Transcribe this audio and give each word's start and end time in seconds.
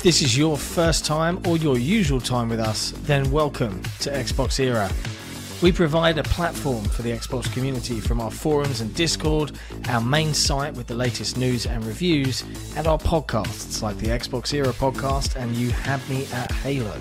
If 0.00 0.04
this 0.04 0.22
is 0.22 0.34
your 0.34 0.56
first 0.56 1.04
time 1.04 1.42
or 1.46 1.58
your 1.58 1.76
usual 1.76 2.22
time 2.22 2.48
with 2.48 2.58
us, 2.58 2.92
then 3.02 3.30
welcome 3.30 3.82
to 3.98 4.08
Xbox 4.08 4.58
Era. 4.58 4.90
We 5.60 5.72
provide 5.72 6.16
a 6.16 6.22
platform 6.22 6.84
for 6.84 7.02
the 7.02 7.10
Xbox 7.10 7.52
community 7.52 8.00
from 8.00 8.18
our 8.18 8.30
forums 8.30 8.80
and 8.80 8.94
Discord, 8.94 9.52
our 9.90 10.00
main 10.00 10.32
site 10.32 10.72
with 10.72 10.86
the 10.86 10.94
latest 10.94 11.36
news 11.36 11.66
and 11.66 11.84
reviews, 11.84 12.44
and 12.76 12.86
our 12.86 12.96
podcasts 12.96 13.82
like 13.82 13.98
the 13.98 14.06
Xbox 14.06 14.54
Era 14.54 14.72
podcast 14.72 15.36
and 15.36 15.54
You 15.54 15.68
Had 15.68 16.00
Me 16.08 16.24
at 16.32 16.50
Halo. 16.50 16.98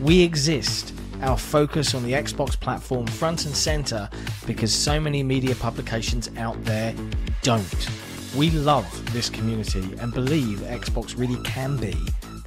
We 0.00 0.22
exist, 0.22 0.94
our 1.22 1.36
focus 1.36 1.92
on 1.92 2.04
the 2.04 2.12
Xbox 2.12 2.52
platform 2.52 3.08
front 3.08 3.46
and 3.46 3.56
center 3.56 4.08
because 4.46 4.72
so 4.72 5.00
many 5.00 5.24
media 5.24 5.56
publications 5.56 6.30
out 6.36 6.64
there 6.64 6.94
don't. 7.42 7.90
We 8.36 8.50
love 8.50 9.12
this 9.12 9.28
community 9.28 9.82
and 9.98 10.14
believe 10.14 10.58
Xbox 10.58 11.18
really 11.18 11.42
can 11.42 11.76
be 11.78 11.96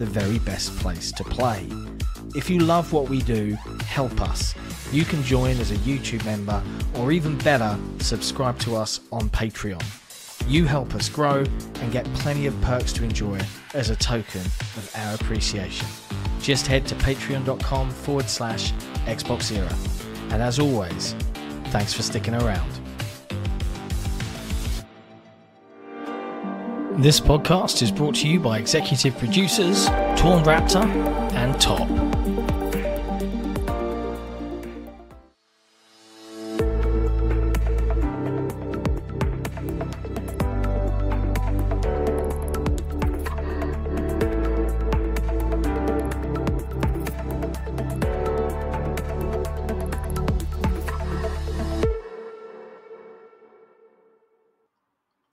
the 0.01 0.07
very 0.07 0.39
best 0.39 0.75
place 0.77 1.11
to 1.11 1.23
play. 1.23 1.69
If 2.35 2.49
you 2.49 2.57
love 2.57 2.91
what 2.91 3.07
we 3.07 3.21
do, 3.21 3.55
help 3.85 4.19
us. 4.19 4.55
You 4.91 5.05
can 5.05 5.21
join 5.21 5.59
as 5.59 5.69
a 5.69 5.75
YouTube 5.75 6.25
member, 6.25 6.59
or 6.95 7.11
even 7.11 7.37
better, 7.37 7.77
subscribe 7.99 8.57
to 8.61 8.75
us 8.75 9.01
on 9.11 9.29
Patreon. 9.29 9.83
You 10.49 10.65
help 10.65 10.95
us 10.95 11.07
grow 11.07 11.43
and 11.81 11.91
get 11.91 12.11
plenty 12.15 12.47
of 12.47 12.59
perks 12.61 12.91
to 12.93 13.03
enjoy 13.03 13.39
as 13.75 13.91
a 13.91 13.95
token 13.95 14.41
of 14.41 14.91
our 14.95 15.13
appreciation. 15.13 15.85
Just 16.41 16.65
head 16.65 16.87
to 16.87 16.95
patreon.com 16.95 17.91
forward 17.91 18.27
slash 18.27 18.71
Xbox 19.05 19.55
Era. 19.55 19.75
And 20.33 20.41
as 20.41 20.57
always, 20.57 21.13
thanks 21.65 21.93
for 21.93 22.01
sticking 22.01 22.33
around. 22.33 22.80
This 27.01 27.19
podcast 27.19 27.81
is 27.81 27.91
brought 27.91 28.13
to 28.17 28.27
you 28.27 28.39
by 28.39 28.59
executive 28.59 29.17
producers 29.17 29.87
Torn 30.17 30.43
Raptor 30.43 30.85
and 31.33 31.59
Top. 31.59 31.87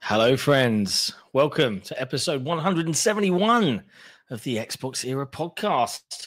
Hello, 0.01 0.39
friends. 0.39 1.13
Welcome 1.39 1.83
to 1.83 2.01
episode 2.01 2.43
171 2.43 3.85
of 4.31 4.43
the 4.43 4.57
Xbox 4.57 5.05
Era 5.05 5.25
podcast. 5.25 6.27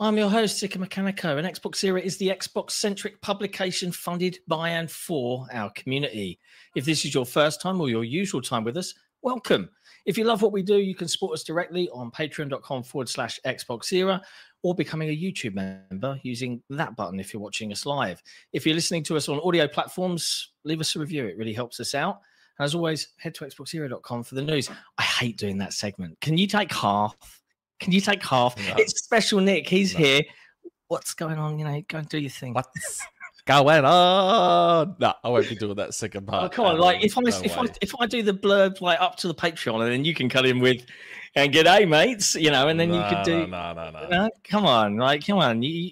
I'm 0.00 0.18
your 0.18 0.28
host, 0.28 0.60
Sikamikanico, 0.60 1.38
and 1.38 1.46
Xbox 1.46 1.84
Era 1.84 2.00
is 2.00 2.16
the 2.16 2.30
Xbox 2.30 2.72
centric 2.72 3.22
publication 3.22 3.92
funded 3.92 4.38
by 4.48 4.70
and 4.70 4.90
for 4.90 5.46
our 5.52 5.70
community. 5.76 6.40
If 6.74 6.84
this 6.84 7.04
is 7.04 7.14
your 7.14 7.24
first 7.24 7.60
time 7.60 7.80
or 7.80 7.88
your 7.88 8.02
usual 8.02 8.42
time 8.42 8.64
with 8.64 8.76
us, 8.76 8.94
welcome. 9.22 9.70
If 10.06 10.18
you 10.18 10.24
love 10.24 10.42
what 10.42 10.50
we 10.50 10.64
do, 10.64 10.78
you 10.78 10.96
can 10.96 11.06
support 11.06 11.34
us 11.34 11.44
directly 11.44 11.88
on 11.90 12.10
patreon.com 12.10 12.82
forward 12.82 13.08
slash 13.08 13.38
Xbox 13.46 13.92
Era 13.92 14.20
or 14.64 14.74
becoming 14.74 15.10
a 15.10 15.16
YouTube 15.16 15.54
member 15.54 16.18
using 16.24 16.60
that 16.70 16.96
button 16.96 17.20
if 17.20 17.32
you're 17.32 17.40
watching 17.40 17.70
us 17.70 17.86
live. 17.86 18.20
If 18.52 18.66
you're 18.66 18.74
listening 18.74 19.04
to 19.04 19.16
us 19.16 19.28
on 19.28 19.38
audio 19.38 19.68
platforms, 19.68 20.50
leave 20.64 20.80
us 20.80 20.96
a 20.96 20.98
review. 20.98 21.26
It 21.26 21.36
really 21.38 21.54
helps 21.54 21.78
us 21.78 21.94
out. 21.94 22.22
As 22.60 22.74
always, 22.74 23.08
head 23.18 23.34
to 23.36 23.44
xboxera.com 23.44 24.24
for 24.24 24.34
the 24.34 24.42
news. 24.42 24.68
I 24.98 25.02
hate 25.02 25.36
doing 25.36 25.58
that 25.58 25.72
segment. 25.72 26.20
Can 26.20 26.36
you 26.36 26.46
take 26.46 26.72
half? 26.72 27.14
Can 27.78 27.92
you 27.92 28.00
take 28.00 28.24
half? 28.24 28.56
No. 28.56 28.74
It's 28.78 29.04
special 29.04 29.40
Nick. 29.40 29.68
He's 29.68 29.94
No. 29.94 30.00
here. 30.00 30.22
What's 30.88 31.14
going 31.14 31.38
on? 31.38 31.58
You 31.58 31.64
know, 31.66 31.82
go 31.86 31.98
and 31.98 32.08
do 32.08 32.18
your 32.18 32.30
thing. 32.30 32.54
What's 32.54 33.02
going 33.46 33.84
on? 33.84 34.96
No, 34.98 35.14
I 35.22 35.28
won't 35.28 35.48
be 35.48 35.54
doing 35.54 35.76
that 35.76 35.94
second 35.94 36.26
part. 36.26 36.44
Oh, 36.44 36.48
come 36.48 36.66
on! 36.66 36.78
Like 36.78 37.04
if 37.04 37.16
I 37.16 37.22
No 37.22 37.28
if 37.28 37.58
I 37.58 37.66
if 37.80 37.92
I 37.98 38.06
do 38.06 38.22
the 38.22 38.32
blurb 38.32 38.80
like 38.80 39.00
up 39.00 39.16
to 39.16 39.28
the 39.28 39.34
Patreon, 39.34 39.82
and 39.82 39.92
then 39.92 40.04
you 40.04 40.14
can 40.14 40.28
cut 40.28 40.46
in 40.46 40.60
with 40.60 40.84
and 41.34 41.52
get 41.52 41.66
a 41.66 41.84
mates, 41.86 42.34
you 42.34 42.50
know, 42.50 42.68
and 42.68 42.78
then 42.78 42.92
you 42.92 43.02
could 43.08 43.22
do. 43.24 43.46
No, 43.46 43.72
no, 43.72 43.90
no, 43.90 44.02
no. 44.02 44.08
No, 44.08 44.30
come 44.44 44.66
on, 44.66 44.96
like 44.96 45.26
come 45.26 45.38
on! 45.38 45.62
You, 45.62 45.90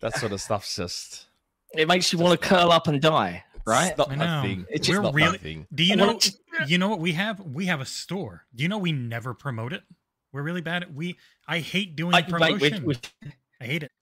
That 0.00 0.16
sort 0.16 0.32
of 0.32 0.40
stuff's 0.40 0.76
just 0.76 1.26
it 1.72 1.88
makes 1.88 2.12
you 2.12 2.18
want 2.18 2.40
to 2.40 2.48
curl 2.48 2.70
up 2.70 2.86
and 2.86 3.00
die, 3.00 3.43
right? 3.66 3.88
It's 3.90 3.98
not 3.98 4.10
I 4.10 4.14
know. 4.16 4.42
thing. 4.42 4.60
It's 4.68 4.78
It's 4.80 4.86
just 4.88 4.98
We're 4.98 5.02
not 5.04 5.14
really- 5.14 5.38
thing. 5.38 5.66
Do 5.74 5.84
you 5.84 5.96
know? 5.96 6.18
You 6.66 6.78
know 6.78 6.88
what 6.88 7.00
we 7.00 7.12
have? 7.12 7.40
We 7.40 7.66
have 7.66 7.80
a 7.80 7.84
store. 7.86 8.44
Do 8.54 8.62
you 8.62 8.68
know 8.68 8.78
we 8.78 8.92
never 8.92 9.34
promote 9.34 9.72
it? 9.72 9.82
We're 10.32 10.42
really 10.42 10.60
bad 10.60 10.82
at 10.82 10.94
we. 10.94 11.16
I 11.46 11.58
hate 11.60 11.96
doing 11.96 12.14
I, 12.14 12.22
promotion. 12.22 12.60
wait, 12.60 12.82
wait. 12.82 13.12
I 13.60 13.64
hate 13.64 13.82
it. 13.82 13.92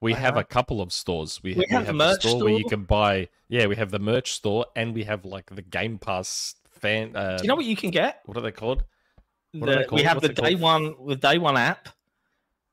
We 0.00 0.14
I 0.14 0.18
have 0.18 0.36
a 0.36 0.44
couple 0.44 0.80
of 0.82 0.92
stores. 0.92 1.40
We, 1.42 1.54
We 1.54 1.64
ha- 1.64 1.66
have 1.70 1.70
we 1.70 1.74
have 1.76 1.86
the 1.86 1.92
merch 1.94 2.22
store, 2.26 2.44
where 2.44 2.52
you 2.52 2.64
can 2.66 2.84
buy. 2.84 3.28
Yeah, 3.48 3.66
we 3.66 3.76
have 3.76 3.90
the 3.90 3.98
merch 3.98 4.32
store, 4.32 4.66
and 4.76 4.92
we 4.94 5.04
have 5.04 5.24
like 5.24 5.46
the 5.54 5.62
Game 5.62 5.98
Pass 5.98 6.54
fan. 6.72 7.16
Uh, 7.16 7.38
Do 7.38 7.44
you 7.44 7.48
know 7.48 7.54
what 7.54 7.64
you 7.64 7.76
can 7.76 7.90
get? 7.90 8.20
what 8.26 8.36
are 8.36 8.42
they 8.42 8.50
called? 8.52 8.84
What 9.52 9.68
are 9.70 9.76
they 9.76 9.84
The- 9.86 9.94
we 9.94 10.02
have 10.02 10.16
What's 10.16 10.26
the 10.26 10.32
it 10.32 10.36
called? 10.36 10.48
day 10.48 10.54
one 10.56 10.94
the 11.06 11.16
day 11.16 11.38
one 11.38 11.56
app. 11.56 11.88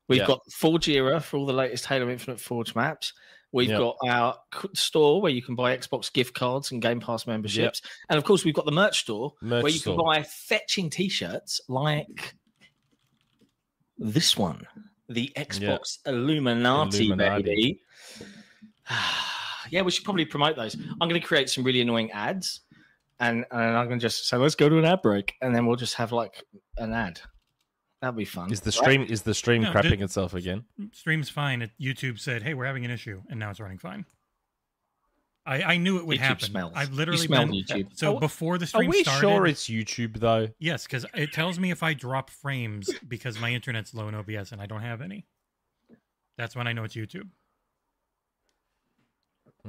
We've 0.10 0.20
Yeah. 0.20 0.28
got 0.28 0.42
Forge 0.52 0.90
Era 0.90 1.22
for 1.22 1.38
all 1.38 1.46
the 1.46 1.54
latest 1.54 1.86
Halo 1.86 2.10
Infinite 2.10 2.42
Forge 2.42 2.76
maps. 2.76 3.14
We've 3.54 3.70
Yep. 3.70 3.80
got 3.80 3.96
our 4.08 4.36
store 4.74 5.22
where 5.22 5.32
you 5.32 5.42
can 5.42 5.56
buy 5.56 5.76
Xbox 5.76 6.12
gift 6.12 6.34
cards 6.34 6.72
and 6.72 6.82
Game 6.82 7.00
Pass 7.02 7.28
memberships, 7.28 7.82
and 8.10 8.18
of 8.18 8.24
course 8.24 8.46
we've 8.46 8.54
got 8.54 8.66
the 8.66 8.72
merch 8.72 9.02
store 9.02 9.34
Merch 9.42 9.64
where 9.64 9.72
you 9.72 9.80
store. 9.80 9.98
can 9.98 10.06
buy 10.06 10.24
fetching 10.24 10.90
T-shirts 10.90 11.60
like 11.68 12.36
this 13.98 14.38
one, 14.38 14.66
the 15.10 15.32
Xbox 15.36 16.00
Illuminati, 16.06 17.08
Illuminati. 17.08 17.44
baby. 17.44 17.82
yeah, 19.70 19.82
we 19.82 19.92
should 19.92 20.04
probably 20.06 20.26
promote 20.26 20.56
those. 20.56 20.76
I'm 20.76 21.08
going 21.10 21.20
to 21.20 21.26
create 21.28 21.50
some 21.50 21.64
really 21.64 21.82
annoying 21.82 22.12
ads, 22.12 22.62
and 23.20 23.46
and 23.52 23.62
I'm 23.78 23.88
going 23.88 24.00
to 24.00 24.04
just 24.06 24.28
say 24.28 24.38
let's 24.38 24.56
go 24.56 24.70
to 24.70 24.78
an 24.78 24.86
ad 24.86 25.02
break, 25.02 25.34
and 25.42 25.54
then 25.54 25.66
we'll 25.66 25.76
just 25.76 25.96
have 25.96 26.12
like 26.12 26.44
an 26.78 26.94
ad. 26.94 27.20
That'd 28.02 28.16
be 28.18 28.26
fun. 28.26 28.52
Is 28.52 28.62
the 28.62 28.70
right? 28.70 28.74
stream 28.74 29.04
is 29.04 29.22
the 29.22 29.34
stream 29.34 29.62
No, 29.62 29.72
crapping 29.72 29.90
did- 29.92 30.02
itself 30.02 30.34
again? 30.34 30.66
Stream's 30.92 31.30
fine. 31.30 31.70
YouTube 31.80 32.20
said, 32.20 32.42
"Hey, 32.44 32.54
we're 32.56 32.66
having 32.66 32.84
an 32.86 32.92
issue," 32.92 33.22
and 33.30 33.40
now 33.40 33.52
it's 33.52 33.60
running 33.60 33.78
fine. 33.78 34.06
I, 35.46 35.64
I 35.64 35.78
knew 35.78 35.98
it 35.98 36.06
would 36.06 36.18
YouTube 36.18 36.22
happen. 36.22 36.46
smells. 36.50 36.74
I've 36.76 36.94
literally 36.94 37.26
smell 37.26 37.46
been 37.48 37.56
YouTube. 37.64 37.98
so 37.98 38.16
Are- 38.16 38.20
before 38.20 38.58
the 38.60 38.68
stream 38.68 38.90
Are 38.90 38.94
stream 38.94 39.00
we 39.00 39.04
started. 39.04 39.22
sure 39.22 39.48
it's 39.48 39.64
YouTube 39.68 40.20
though? 40.20 40.50
Yes, 40.60 40.84
because 40.86 41.06
it 41.16 41.32
tells 41.34 41.58
me 41.60 41.72
if 41.72 41.82
I 41.84 41.94
drop 41.94 42.30
frames 42.30 42.90
because 43.08 43.40
my 43.40 43.52
internet's 43.52 43.94
low 43.94 44.08
in 44.08 44.16
OBS 44.16 44.52
and 44.52 44.62
I 44.62 44.66
don't 44.68 44.82
have 44.82 45.02
any. 45.02 45.26
That's 46.38 46.56
when 46.56 46.68
I 46.68 46.74
know 46.74 46.84
it's 46.84 46.96
YouTube. 46.96 47.30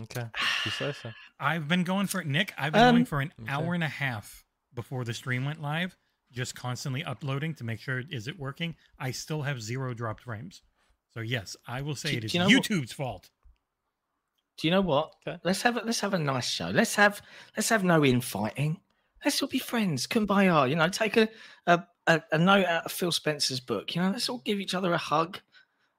Okay, 0.01 0.25
you 0.65 0.71
say 0.71 0.93
so. 0.93 1.11
I've 1.39 1.69
been 1.69 1.85
going 1.85 2.07
for 2.07 2.25
Nick. 2.25 2.55
I've 2.57 2.73
been 2.73 2.83
Um, 2.83 2.95
going 2.95 3.05
for 3.05 3.21
an 3.21 3.33
okay. 3.43 3.51
hour 3.53 3.75
and 3.75 3.85
a 3.85 3.89
half 3.89 4.45
before 4.75 5.05
the 5.05 5.13
stream 5.13 5.45
went 5.45 5.61
live, 5.61 5.99
just 6.33 6.55
constantly 6.55 7.05
uploading 7.05 7.55
to 7.57 7.65
make 7.65 7.81
sure 7.81 8.03
is 8.11 8.27
it 8.29 8.39
working. 8.39 8.75
I 8.99 9.11
still 9.11 9.43
have 9.43 9.61
zero 9.63 9.95
dropped 9.95 10.23
frames. 10.23 10.63
So 11.15 11.21
yes, 11.21 11.57
I 11.67 11.83
will 11.83 11.95
say 11.95 12.13
Do- 12.13 12.17
it 12.19 12.25
is 12.25 12.35
you 12.35 12.41
know 12.41 12.47
what- 12.47 12.65
YouTube's 12.65 12.93
fault. 12.93 13.31
Do 14.59 14.69
you 14.69 14.71
know 14.71 14.81
what? 14.83 15.13
Okay. 15.27 15.39
Let's 15.45 15.63
have 15.63 15.77
a, 15.77 15.81
let's 15.81 16.01
have 16.01 16.15
a 16.15 16.19
nice 16.19 16.49
show. 16.49 16.69
Let's 16.69 16.95
have 16.97 17.23
let's 17.57 17.69
have 17.71 17.85
no 17.85 18.05
infighting. 18.05 18.81
Let's 19.25 19.41
all 19.43 19.49
be 19.49 19.59
friends. 19.59 20.07
Kumbaya. 20.07 20.69
You 20.69 20.77
know, 20.77 20.89
take 20.89 21.17
a 21.17 21.29
a, 21.67 21.83
a, 22.07 22.23
a 22.33 22.39
note 22.39 22.67
out 22.67 22.85
of 22.85 22.93
Phil 22.93 23.13
Spencer's 23.13 23.61
book. 23.61 23.95
You 23.95 24.03
know, 24.03 24.11
let's 24.11 24.29
all 24.29 24.39
give 24.45 24.61
each 24.61 24.75
other 24.75 24.93
a 24.93 24.99
hug. 24.99 25.39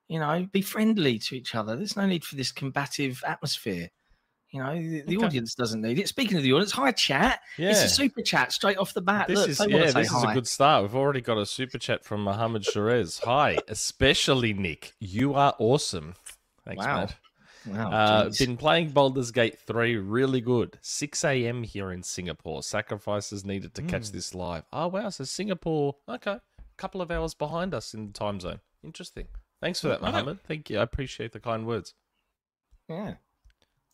You 0.07 0.19
know, 0.19 0.47
be 0.51 0.61
friendly 0.61 1.17
to 1.19 1.35
each 1.35 1.55
other. 1.55 1.75
There's 1.75 1.97
no 1.97 2.05
need 2.05 2.23
for 2.23 2.35
this 2.35 2.51
combative 2.51 3.23
atmosphere. 3.25 3.89
You 4.53 4.61
know, 4.63 4.75
the, 4.75 5.01
the 5.01 5.17
Okay. 5.17 5.25
audience 5.25 5.55
doesn't 5.55 5.81
need 5.81 5.97
it. 5.97 6.07
Speaking 6.07 6.37
of 6.37 6.43
the 6.43 6.53
audience, 6.53 6.71
hi 6.71 6.91
chat. 6.91 7.39
Yeah, 7.57 7.71
It's 7.71 7.83
a 7.83 7.89
super 7.89 8.21
chat 8.21 8.51
straight 8.53 8.77
off 8.77 8.93
the 8.93 9.01
bat. 9.01 9.27
This 9.27 9.39
Look, 9.39 9.49
is 9.49 9.59
yeah, 9.67 9.91
this 9.91 10.11
is 10.11 10.23
a 10.23 10.27
good 10.33 10.47
start. 10.47 10.83
We've 10.83 10.95
already 10.95 11.21
got 11.21 11.39
a 11.39 11.45
super 11.47 11.79
chat 11.79 12.05
from 12.05 12.23
Mohammed 12.23 12.61
Sherez. 12.61 13.23
Hi, 13.23 13.63
especially 13.67 14.53
Nick. 14.53 14.93
You 14.99 15.33
are 15.33 15.55
awesome. 15.57 16.13
Thanks, 16.65 16.85
Wow. 16.85 16.95
Matt. 16.99 17.15
Wow, 17.65 17.91
Uh, 17.91 18.29
been 18.37 18.55
playing 18.57 18.89
Baldur's 18.89 19.31
Gate 19.31 19.57
3 19.57 19.95
really 19.95 20.39
good. 20.41 20.77
6 20.81 21.23
a.m. 21.23 21.63
here 21.63 21.91
in 21.91 22.03
Singapore. 22.03 22.61
Sacrifices 22.61 23.43
needed 23.43 23.73
to 23.73 23.81
catch 23.81 24.03
Mm. 24.03 24.11
this 24.11 24.35
live. 24.35 24.65
Oh, 24.71 24.87
wow. 24.89 25.09
So 25.09 25.23
Singapore, 25.23 25.95
okay. 26.07 26.33
A 26.33 26.41
couple 26.77 27.01
of 27.01 27.09
hours 27.09 27.33
behind 27.33 27.73
us 27.73 27.93
in 27.95 28.05
the 28.07 28.13
time 28.13 28.39
zone. 28.39 28.59
Interesting. 28.83 29.27
Thanks 29.61 29.79
for 29.81 29.87
that, 29.87 30.01
Mohammed. 30.01 30.43
Thank 30.43 30.69
you. 30.69 30.77
I 30.77 30.83
appreciate 30.83 31.31
the 31.31 31.39
kind 31.39 31.65
words. 31.65 31.95
yeah. 32.87 33.15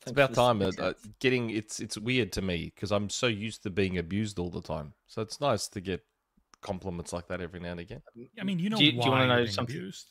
It's 0.04 0.12
about 0.12 0.34
time. 0.34 0.62
Uh, 0.62 0.94
getting 1.20 1.50
it's 1.50 1.80
it's 1.80 1.98
weird 1.98 2.32
to 2.34 2.42
me 2.42 2.72
because 2.74 2.92
I'm 2.92 3.10
so 3.10 3.28
used 3.28 3.64
to 3.64 3.70
being 3.70 3.98
abused 3.98 4.40
all 4.40 4.50
the 4.50 4.62
time. 4.62 4.94
So 5.08 5.22
it's 5.22 5.42
nice 5.42 5.68
to 5.70 5.82
get 5.82 6.02
compliments 6.62 7.12
like 7.14 7.28
that 7.28 7.42
every 7.42 7.60
now 7.60 7.72
and 7.72 7.80
again, 7.80 8.02
I 8.40 8.44
mean, 8.44 8.60
you 8.60 8.70
know 8.70 8.78
Do 8.78 8.86
you- 8.86 8.92
do 8.92 8.98
you 8.98 9.02
why 9.04 9.10
wanna 9.10 9.28
know 9.28 9.36
being 9.44 9.52
something? 9.52 9.76
abused. 9.76 10.08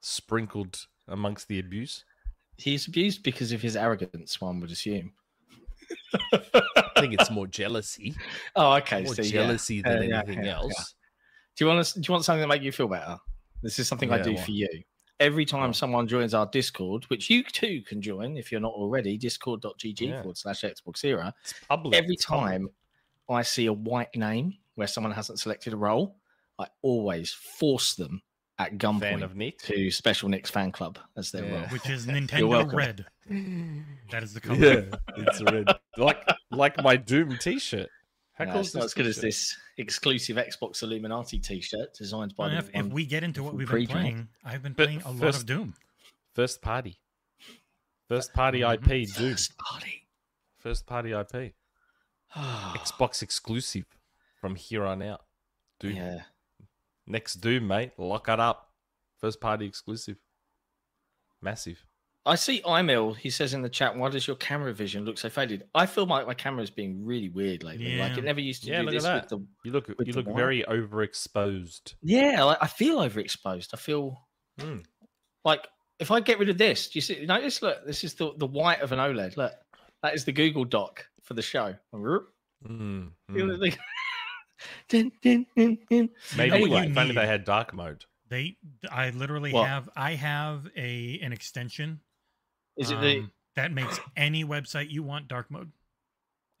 sprinkled 0.00 0.86
amongst 1.08 1.48
the 1.48 1.58
abuse. 1.58 2.04
He's 2.56 2.86
abused 2.88 3.22
because 3.22 3.52
of 3.52 3.60
his 3.62 3.76
arrogance. 3.76 4.40
One 4.40 4.60
would 4.60 4.70
assume. 4.70 5.12
I 6.32 7.00
think 7.00 7.14
it's 7.14 7.30
more 7.30 7.46
jealousy, 7.46 8.14
Oh, 8.56 8.74
okay. 8.76 9.02
more 9.02 9.14
so 9.14 9.22
yeah. 9.22 9.30
jealousy 9.30 9.82
than 9.82 10.12
Uh, 10.12 10.16
anything 10.18 10.38
yeah, 10.44 10.50
yeah. 10.50 10.56
else. 10.56 10.94
Do 11.56 11.64
you 11.64 11.68
want 11.68 11.80
us, 11.80 11.92
Do 11.92 12.00
you 12.06 12.12
want 12.12 12.24
something 12.24 12.42
to 12.42 12.48
make 12.48 12.62
you 12.62 12.72
feel 12.72 12.88
better? 12.88 13.16
This 13.62 13.78
is 13.78 13.88
something 13.88 14.10
I 14.12 14.20
do 14.22 14.34
what? 14.34 14.44
for 14.44 14.50
you. 14.50 14.68
Every 15.20 15.44
time 15.44 15.72
someone 15.72 16.06
joins 16.06 16.32
our 16.32 16.46
Discord, 16.46 17.04
which 17.06 17.28
you 17.28 17.42
too 17.42 17.82
can 17.82 18.00
join 18.00 18.36
if 18.36 18.52
you're 18.52 18.60
not 18.60 18.72
already, 18.72 19.18
discord.gg 19.18 20.00
Yeah. 20.00 20.20
forward 20.22 20.36
slash 20.38 20.62
Xbox 20.62 21.04
era. 21.04 21.34
It's 21.42 21.54
public. 21.68 21.94
Every 21.96 22.14
It's 22.14 22.24
public. 22.26 22.50
time 22.52 22.68
I 23.28 23.42
see 23.42 23.66
a 23.66 23.72
white 23.72 24.14
name 24.14 24.54
where 24.76 24.86
someone 24.86 25.12
hasn't 25.12 25.40
selected 25.40 25.72
a 25.72 25.76
role, 25.76 26.16
I 26.58 26.66
always 26.82 27.32
force 27.32 27.94
them 27.94 28.22
at 28.60 28.78
gunpoint 28.78 29.22
of 29.22 29.36
Nick. 29.36 29.58
to 29.62 29.90
Special 29.90 30.28
Nick's 30.28 30.50
fan 30.50 30.70
club 30.72 30.98
as 31.16 31.30
their 31.32 31.44
Yeah. 31.44 31.60
role. 31.60 31.68
which 31.68 31.88
is 31.90 32.06
Nintendo. 32.06 32.72
Red. 32.72 33.04
That 34.10 34.22
is 34.22 34.32
the 34.34 34.40
color. 34.40 34.58
Yeah, 34.58 34.96
it's 35.18 35.42
red. 35.42 35.66
like 35.98 36.22
like 36.50 36.82
my 36.82 36.96
Doom 36.96 37.36
T-shirt. 37.38 37.90
How 38.38 38.44
No, 38.44 38.52
cool 38.52 38.60
it's 38.60 38.68
is 38.68 38.74
not 38.76 38.80
this 38.82 38.90
as 38.90 38.94
good 38.94 39.06
as 39.06 39.16
this 39.16 39.56
exclusive 39.78 40.36
Xbox 40.36 40.82
Illuminati 40.84 41.40
T-shirt 41.40 41.92
designed 41.94 42.36
by 42.36 42.46
Well, 42.46 42.62
the 42.62 42.78
if, 42.78 42.86
if 42.86 42.92
we 42.92 43.04
get 43.04 43.24
into 43.24 43.42
what 43.42 43.54
we've 43.54 43.66
been 43.66 43.72
pre-draft. 43.72 44.00
playing, 44.00 44.28
I've 44.44 44.62
been 44.62 44.74
But 44.74 44.84
playing 44.84 45.02
a 45.04 45.10
lot 45.10 45.34
of 45.34 45.44
Doom. 45.44 45.74
First 46.34 46.62
party. 46.62 47.00
First 48.06 48.32
party. 48.32 48.60
IP, 48.62 48.80
mm-hmm. 48.80 49.20
Doom. 49.20 49.32
First 49.32 49.58
party. 49.58 50.06
First 50.58 50.86
party 50.86 51.12
IP. 51.12 51.54
Xbox 52.36 53.22
exclusive 53.22 53.86
from 54.40 54.54
here 54.54 54.84
on 54.84 55.02
out. 55.02 55.24
Doom. 55.80 55.96
Yeah. 55.96 56.20
Next 57.08 57.36
Doom, 57.40 57.66
mate. 57.66 57.90
Lock 57.98 58.28
it 58.28 58.38
up. 58.38 58.70
First 59.20 59.40
party 59.40 59.66
exclusive. 59.66 60.18
Massive. 61.42 61.84
I 62.28 62.34
see 62.36 62.62
Emil. 62.66 63.14
He 63.14 63.30
says 63.30 63.54
in 63.54 63.62
the 63.62 63.68
chat, 63.68 63.96
"Why 63.96 64.08
does 64.10 64.26
your 64.26 64.36
camera 64.36 64.72
vision 64.72 65.04
look 65.04 65.18
so 65.18 65.28
faded?" 65.30 65.64
I 65.74 65.86
feel 65.86 66.06
like 66.06 66.26
my 66.26 66.34
camera 66.34 66.62
is 66.62 66.70
being 66.70 67.04
really 67.04 67.28
weird 67.30 67.64
lately. 67.64 67.96
Like 67.98 68.16
it 68.18 68.24
never 68.24 68.40
used 68.40 68.62
to 68.64 68.70
Yeah, 68.70 68.80
do 68.80 68.84
look 68.86 68.94
at 68.94 68.96
this 68.96 69.02
that. 69.04 69.22
with 69.22 69.28
the. 69.30 69.46
You 69.64 69.72
look 69.72 69.88
you 70.06 70.12
look 70.12 70.26
white. 70.26 70.36
very 70.36 70.62
overexposed. 70.64 71.94
Yeah, 72.02 72.42
like, 72.44 72.58
I 72.60 72.66
feel 72.66 72.98
overexposed. 72.98 73.70
I 73.72 73.76
feel 73.76 74.18
Hmm. 74.60 74.78
like 75.44 75.66
if 75.98 76.10
I 76.10 76.20
get 76.20 76.38
rid 76.38 76.48
of 76.48 76.58
this, 76.58 76.88
do 76.88 76.98
you 76.98 77.00
see? 77.00 77.24
Notice, 77.26 77.62
look, 77.62 77.84
this 77.86 78.04
is 78.04 78.14
the 78.14 78.32
the 78.36 78.46
white 78.46 78.80
of 78.80 78.92
an 78.92 78.98
OLED. 78.98 79.36
Look, 79.36 79.52
that 80.02 80.14
is 80.14 80.24
the 80.24 80.32
Google 80.32 80.64
Doc 80.64 81.06
for 81.22 81.34
the 81.34 81.42
show. 81.42 81.74
Mm, 81.94 83.12
You 83.34 83.46
know, 83.46 83.54
mm. 83.56 83.60
the- 83.60 83.78
Dun, 84.88 85.12
dun, 85.22 85.46
dun, 85.56 85.78
dun. 85.88 86.10
Maybe 86.36 86.50
know 86.50 86.56
what 86.70 86.84
if 86.84 86.90
you 86.94 87.00
only 87.00 87.14
they 87.14 87.26
had 87.26 87.44
dark 87.44 87.72
mode. 87.72 88.04
They, 88.28 88.56
I 88.90 89.10
literally 89.10 89.52
What? 89.52 89.68
have, 89.68 89.88
I 89.96 90.14
have 90.14 90.66
a 90.76 91.20
an 91.20 91.32
extension 91.32 92.00
Is 92.78 92.90
it 92.90 93.00
the? 93.00 93.18
um, 93.18 93.32
that 93.56 93.72
makes 93.72 93.98
any 94.16 94.44
website 94.44 94.90
you 94.90 95.02
want 95.02 95.26
dark 95.28 95.50
mode, 95.50 95.72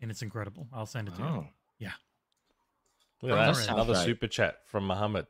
and 0.00 0.10
it's 0.10 0.22
incredible. 0.22 0.66
I'll 0.72 0.84
send 0.86 1.08
it 1.08 1.14
to 1.16 1.22
you. 1.22 1.28
Oh, 1.28 1.46
Look 3.20 3.32
Oh, 3.32 3.36
at 3.36 3.46
that 3.46 3.56
that. 3.66 3.72
Another 3.74 3.94
great. 3.94 4.04
super 4.04 4.28
chat 4.28 4.60
from 4.66 4.86
Muhammad. 4.86 5.26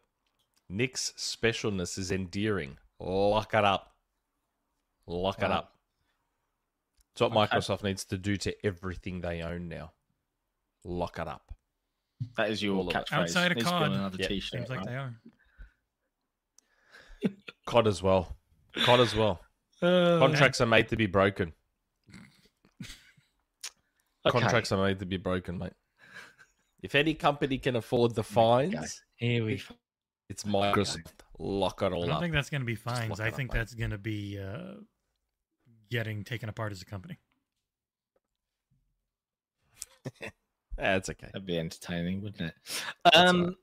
Nick's 0.69 1.15
specialness 1.17 1.97
is 1.97 2.13
endearing. 2.13 2.77
Lock 3.01 3.55
it 3.55 3.65
up. 3.65 3.95
Lock 5.07 5.39
it 5.43 5.51
up. 5.51 5.73
It's 7.13 7.23
what 7.23 7.33
Okay. 7.35 7.57
Microsoft 7.57 7.83
needs 7.83 8.05
to 8.05 8.19
do 8.19 8.37
to 8.37 8.55
everything 8.67 9.23
they 9.23 9.41
own 9.41 9.69
now. 9.71 9.93
Lock 10.85 11.19
it 11.19 11.27
up. 11.29 11.55
that 12.37 12.51
is 12.51 12.63
your 12.63 12.77
All 12.77 12.89
of 12.89 12.93
catchphrase. 12.95 13.13
Outside 13.13 13.53
of 13.53 13.57
Needs 13.57 13.71
to 13.71 13.79
be 13.79 13.85
COD. 13.87 13.93
another 13.93 14.17
Yeah. 14.21 14.29
T-shirt. 14.29 14.59
Seems 14.59 14.69
like 14.69 14.79
right? 14.81 14.87
they 14.87 14.97
are. 14.97 15.21
COD 17.67 17.87
as 17.87 18.03
well. 18.03 18.37
COD 18.85 19.01
as 19.01 19.15
well. 19.15 19.41
Uh, 19.81 20.19
Contracts 20.19 20.61
are 20.61 20.67
made 20.67 20.89
to 20.89 20.97
be 20.97 21.07
broken. 21.07 21.53
okay. 22.83 24.31
Contracts 24.31 24.73
are 24.73 24.85
made 24.85 24.99
to 24.99 25.07
be 25.07 25.17
broken, 25.17 25.59
mate. 25.59 25.73
If 26.83 26.95
any 26.95 27.15
company 27.15 27.59
can 27.59 27.77
afford 27.77 28.15
the 28.15 28.23
fines, 28.23 29.03
Here 29.17 29.45
we 29.45 29.63
it's 30.29 30.45
Microsoft. 30.45 31.07
Lock 31.39 31.83
it 31.83 31.93
all 31.93 32.03
up. 32.03 32.05
I 32.05 32.07
don't 32.07 32.17
up. 32.17 32.21
think 32.23 32.35
that's 32.35 32.51
going 32.51 32.61
to 32.61 32.67
be 32.67 32.75
fines. 32.75 33.21
I 33.21 33.27
it 33.27 33.31
up, 33.31 33.37
think 33.37 33.53
that's 33.53 33.75
going 33.75 33.91
to 33.91 33.99
be 33.99 34.39
uh, 34.39 34.75
getting 35.91 36.25
taken 36.25 36.49
apart 36.49 36.73
as 36.73 36.83
a 36.83 36.85
company. 36.85 37.19
That's 40.77 41.11
okay. 41.11 41.29
That'd 41.33 41.47
be 41.47 41.59
entertaining, 41.59 42.23
wouldn't 42.23 42.53
it? 42.53 42.55
all 43.05 43.27
Um, 43.29 43.57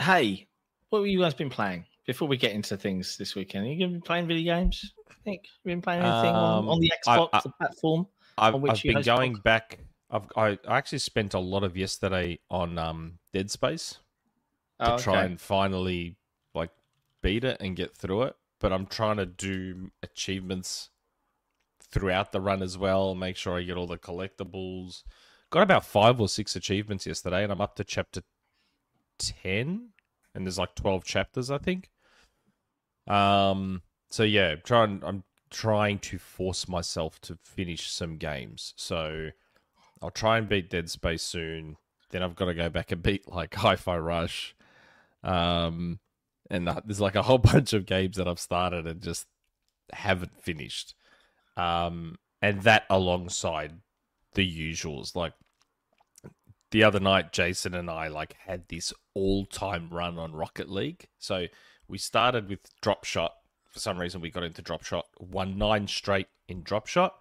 hey, 0.00 0.46
what 0.88 1.00
have 1.00 1.08
you 1.08 1.18
guys 1.18 1.34
been 1.34 1.50
playing 1.50 1.84
before 2.06 2.28
we 2.28 2.36
get 2.36 2.52
into 2.52 2.76
things 2.76 3.16
this 3.16 3.34
weekend? 3.34 3.66
Are 3.66 3.68
you 3.70 3.78
going 3.78 3.92
to 3.92 3.98
be 3.98 4.02
playing 4.02 4.26
video 4.26 4.56
games? 4.56 4.92
I 5.10 5.14
think 5.24 5.42
you 5.44 5.70
been 5.70 5.82
playing 5.82 6.02
anything 6.02 6.34
on, 6.34 6.58
Um, 6.58 6.68
on 6.68 6.80
the 6.80 6.92
Xbox 7.06 7.28
I- 7.32 7.40
the 7.42 7.50
platform. 7.50 8.06
I've, 8.36 8.54
on 8.54 8.68
I've 8.70 8.82
been 8.82 9.02
going 9.02 9.36
podcasts? 9.36 9.42
back. 9.42 9.78
I've 10.10 10.26
I, 10.36 10.58
I 10.68 10.76
actually 10.78 10.98
spent 10.98 11.34
a 11.34 11.38
lot 11.38 11.62
of 11.64 11.76
yesterday 11.76 12.38
on 12.50 12.78
um 12.78 13.18
Dead 13.32 13.50
Space 13.50 13.98
to 14.80 14.94
Oh, 14.94 14.98
try 14.98 15.16
okay. 15.18 15.26
and 15.26 15.40
finally 15.40 16.16
like 16.54 16.70
beat 17.22 17.44
it 17.44 17.58
and 17.60 17.76
get 17.76 17.96
through 17.96 18.22
it. 18.24 18.36
But 18.60 18.72
I'm 18.72 18.86
trying 18.86 19.16
to 19.18 19.26
do 19.26 19.90
achievements 20.02 20.90
throughout 21.90 22.32
the 22.32 22.40
run 22.40 22.62
as 22.62 22.76
well. 22.76 23.14
Make 23.14 23.36
sure 23.36 23.56
I 23.56 23.62
get 23.62 23.76
all 23.76 23.86
the 23.86 23.98
collectibles. 23.98 25.04
Got 25.50 25.62
about 25.62 25.84
five 25.86 26.20
or 26.20 26.28
six 26.28 26.56
achievements 26.56 27.06
yesterday, 27.06 27.44
and 27.44 27.52
I'm 27.52 27.60
up 27.60 27.76
to 27.76 27.84
chapter 27.84 28.22
ten. 29.18 29.90
And 30.34 30.44
there's 30.44 30.58
like 30.58 30.74
twelve 30.74 31.04
chapters, 31.04 31.50
I 31.50 31.58
think. 31.58 31.90
Um. 33.06 33.82
So 34.10 34.22
yeah, 34.22 34.56
trying. 34.56 35.02
I'm 35.04 35.24
trying 35.50 36.00
to 36.00 36.18
force 36.18 36.68
myself 36.68 37.20
to 37.20 37.38
finish 37.44 37.88
some 37.88 38.16
games. 38.16 38.74
So 38.76 39.30
I'll 40.02 40.10
try 40.10 40.36
and 40.36 40.48
beat 40.48 40.68
Dead 40.68 40.90
Space 40.90 41.22
soon. 41.22 41.76
Then 42.10 42.22
I've 42.22 42.34
got 42.34 42.46
to 42.46 42.54
go 42.54 42.68
back 42.68 42.92
and 42.92 43.02
beat 43.02 43.28
like 43.28 43.54
Hi-Fi 43.54 43.96
Rush. 43.98 44.54
Um, 45.22 46.00
and 46.50 46.68
there's 46.84 47.00
like 47.00 47.14
a 47.14 47.22
whole 47.22 47.38
bunch 47.52 47.72
of 47.72 47.86
games 47.86 48.16
that 48.16 48.28
I've 48.28 48.40
started 48.40 48.86
and 48.86 49.00
just 49.00 49.26
haven't 49.92 50.42
finished. 50.42 50.94
Um, 51.56 52.16
and 52.42 52.62
that 52.62 52.84
alongside 52.90 53.74
the 54.34 54.72
usuals, 54.72 55.14
like 55.14 55.32
the 56.72 56.82
other 56.82 57.00
night, 57.00 57.32
Jason 57.32 57.74
and 57.74 57.88
I 57.88 58.08
like 58.08 58.34
had 58.44 58.68
this 58.68 58.92
all-time 59.14 59.88
run 59.90 60.18
on 60.18 60.32
Rocket 60.32 60.68
League. 60.68 61.06
So 61.18 61.46
we 61.88 61.98
started 61.98 62.48
with 62.48 62.60
Drop 62.80 63.04
Shot. 63.04 63.34
For 63.70 63.78
some 63.80 63.98
reason, 63.98 64.20
we 64.20 64.30
got 64.30 64.44
into 64.44 64.62
Drop 64.62 64.84
Shot. 64.84 65.06
Won 65.18 65.58
nine 65.58 65.86
straight 65.88 66.28
in 66.48 66.62
Drop 66.62 66.86
Shot. 66.86 67.14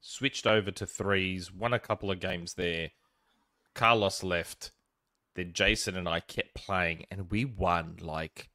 Switched 0.00 0.46
over 0.46 0.70
to 0.70 0.86
threes. 0.86 1.52
Won 1.52 1.72
a 1.72 1.78
couple 1.78 2.10
of 2.10 2.20
games 2.20 2.54
there. 2.54 2.90
Carlos 3.74 4.22
left. 4.22 4.72
Then 5.34 5.52
Jason 5.52 5.96
and 5.96 6.08
I 6.08 6.20
kept 6.20 6.54
playing, 6.54 7.06
and 7.10 7.30
we 7.30 7.44
won 7.44 7.96
like 8.00 8.48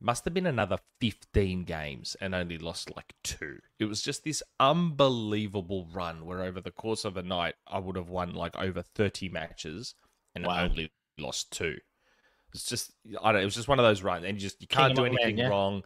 must 0.00 0.24
have 0.24 0.32
been 0.34 0.46
another 0.46 0.78
15 1.00 1.64
games 1.64 2.16
and 2.20 2.32
only 2.32 2.56
lost 2.56 2.94
like 2.94 3.14
two. 3.24 3.58
It 3.80 3.86
was 3.86 4.00
just 4.00 4.22
this 4.22 4.42
unbelievable 4.60 5.88
run 5.92 6.24
where 6.24 6.42
over 6.42 6.60
the 6.60 6.70
course 6.70 7.04
of 7.04 7.16
a 7.16 7.22
night 7.22 7.54
I 7.66 7.80
would 7.80 7.96
have 7.96 8.08
won 8.08 8.32
like 8.34 8.56
over 8.56 8.80
30 8.82 9.28
matches 9.28 9.94
and 10.36 10.46
Wow. 10.46 10.64
only 10.64 10.92
lost 11.18 11.50
two. 11.50 11.78
It's 12.54 12.64
just 12.64 12.92
I 13.22 13.32
don't 13.32 13.42
it 13.42 13.44
was 13.44 13.54
just 13.54 13.68
one 13.68 13.78
of 13.78 13.84
those 13.84 14.02
runs 14.02 14.24
and 14.24 14.34
you 14.34 14.40
just 14.40 14.60
you 14.60 14.68
can't 14.68 14.94
do 14.94 15.02
among 15.02 15.14
men, 15.14 15.22
anything 15.22 15.38
yeah. 15.38 15.48
wrong. 15.48 15.82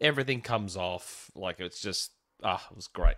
Everything 0.00 0.40
comes 0.40 0.76
off 0.76 1.30
like 1.34 1.60
it's 1.60 1.80
just 1.80 2.12
ah 2.42 2.64
it 2.70 2.76
was 2.76 2.86
great. 2.86 3.16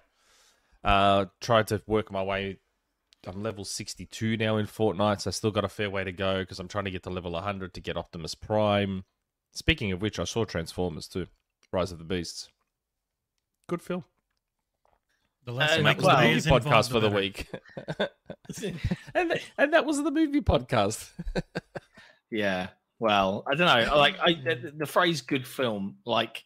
Uh 0.82 1.26
tried 1.40 1.68
to 1.68 1.82
work 1.86 2.10
my 2.10 2.22
way 2.22 2.58
I'm 3.26 3.42
level 3.42 3.64
62 3.64 4.36
now 4.36 4.56
in 4.56 4.66
Fortnite, 4.66 5.22
so 5.22 5.30
I 5.30 5.32
still 5.32 5.50
got 5.50 5.64
a 5.64 5.68
fair 5.68 5.90
way 5.90 6.04
to 6.04 6.12
go 6.12 6.40
because 6.40 6.60
I'm 6.60 6.68
trying 6.68 6.84
to 6.84 6.90
get 6.90 7.02
to 7.04 7.10
level 7.10 7.32
100 7.32 7.74
to 7.74 7.80
get 7.80 7.96
Optimus 7.96 8.34
Prime. 8.34 9.04
Speaking 9.52 9.90
of 9.90 10.00
which, 10.00 10.18
I 10.18 10.24
saw 10.24 10.44
Transformers 10.44 11.08
too, 11.08 11.26
Rise 11.72 11.90
of 11.90 11.98
the 11.98 12.04
Beasts. 12.04 12.48
Good 13.68 13.82
film. 13.82 14.04
The 15.44 15.52
lesson 15.52 15.86
And 15.86 15.98
that 15.98 16.02
was 16.02 16.06
the 16.06 16.50
movie 16.50 16.50
podcast 16.50 16.90
for 16.90 17.00
the 17.00 17.08
better. 17.08 17.20
week, 17.20 17.48
and 19.14 19.30
th- 19.30 19.52
and 19.58 19.72
that 19.72 19.86
was 19.86 20.02
the 20.02 20.10
movie 20.10 20.40
podcast. 20.40 21.10
Yeah. 22.30 22.68
Well, 22.98 23.44
I 23.46 23.54
don't 23.54 23.66
know. 23.88 23.96
Like 23.96 24.16
I, 24.20 24.32
the, 24.34 24.72
the 24.76 24.86
phrase 24.86 25.20
"good 25.20 25.46
film," 25.46 25.96
like 26.06 26.42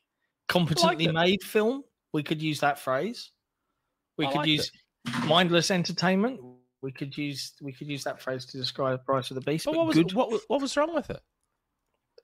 competently 0.48 1.04
it. 1.06 1.12
made 1.12 1.42
film, 1.42 1.84
we 2.12 2.22
could 2.22 2.42
use 2.42 2.60
that 2.60 2.78
phrase. 2.78 3.30
We 4.18 4.26
I 4.26 4.32
could 4.32 4.46
use 4.46 4.70
mindless 5.26 5.70
entertainment. 5.70 6.40
We 6.82 6.90
could 6.92 7.16
use 7.16 7.52
we 7.62 7.72
could 7.72 7.86
use 7.88 8.02
that 8.04 8.20
phrase 8.20 8.44
to 8.46 8.56
describe 8.56 8.98
the 8.98 9.04
Price 9.04 9.30
of 9.30 9.36
the 9.36 9.40
Beast. 9.42 9.64
But 9.66 9.72
But, 9.72 9.78
what 9.78 9.86
was 9.88 9.96
good, 9.96 10.12
what 10.12 10.30
was- 10.30 10.44
what 10.48 10.60
was 10.60 10.76
wrong 10.76 10.94
with 10.94 11.10
it? 11.10 11.20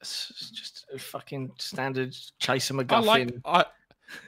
it's 0.01 0.51
just 0.53 0.85
a 0.95 0.99
fucking 0.99 1.51
standard 1.59 2.15
chaser 2.39 2.75
I 2.91 2.99
like 2.99 3.33
I 3.47 3.65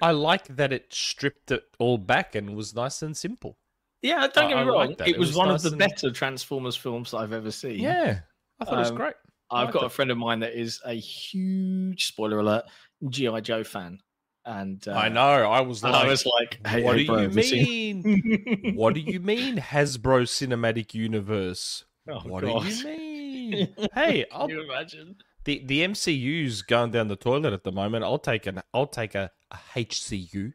I 0.01 0.13
like 0.13 0.47
that 0.57 0.73
it 0.73 0.87
stripped 0.93 1.51
it 1.51 1.63
all 1.79 1.99
back 1.99 2.35
and 2.35 2.57
was 2.57 2.75
nice 2.75 3.03
and 3.03 3.15
simple. 3.17 3.59
yeah, 4.03 4.27
don't 4.29 4.45
I- 4.45 4.49
get 4.49 4.57
me 4.59 4.63
wrong. 4.71 4.89
like. 4.97 5.01
It, 5.03 5.09
It 5.15 5.19
was, 5.19 5.31
was 5.31 5.37
one 5.37 5.49
nice 5.49 5.65
of 5.65 5.73
the 5.73 5.85
and- 5.85 5.91
better 5.91 6.11
Transformers 6.11 6.77
films 6.77 7.11
that 7.11 7.19
I've 7.19 7.33
ever 7.33 7.51
seen. 7.51 7.81
Yeah, 7.81 8.21
I 8.61 8.65
thought 8.65 8.75
it 8.75 8.79
was 8.79 8.91
Um, 8.91 8.97
great. 8.97 9.15
I've 9.51 9.73
got 9.73 9.85
a 9.85 9.89
friend 9.89 10.11
of 10.11 10.19
mine 10.19 10.41
that 10.41 10.59
is 10.59 10.81
a 10.85 10.95
huge 10.95 12.07
spoiler 12.07 12.41
alert 12.41 12.65
GI 13.09 13.41
Joe 13.43 13.65
fan, 13.65 14.01
and 14.45 14.87
uh, 14.87 14.93
I 14.93 15.09
know. 15.09 15.21
I 15.21 15.61
was 15.61 15.83
like, 15.83 15.95
I 15.95 16.07
was 16.07 16.27
like, 16.27 16.67
hey, 16.67 16.83
what 16.83 16.97
hey, 16.97 17.05
do 17.05 17.07
bro, 17.07 17.21
you 17.23 17.29
mean? 17.31 18.75
what 18.77 18.95
do 18.95 19.01
you 19.01 19.21
mean 19.21 19.57
Hasbro 19.57 20.23
Cinematic 20.25 20.95
Universe? 20.95 21.85
Oh, 22.11 22.21
what 22.21 22.43
do 22.43 22.49
you 22.49 22.85
mean? 22.85 23.75
hey, 23.95 24.27
I'll, 24.33 24.51
you 24.51 24.63
imagine? 24.63 25.17
the 25.45 25.63
the 25.65 25.81
MCU's 25.81 26.63
going 26.63 26.91
down 26.91 27.09
the 27.09 27.17
toilet 27.17 27.55
at 27.55 27.65
the 27.65 27.73
moment. 27.73 28.05
I'll 28.05 28.19
take 28.19 28.47
an 28.47 28.61
I'll 28.75 28.87
take 28.87 29.15
a, 29.15 29.31
a 29.51 29.57
HCU. 29.75 30.53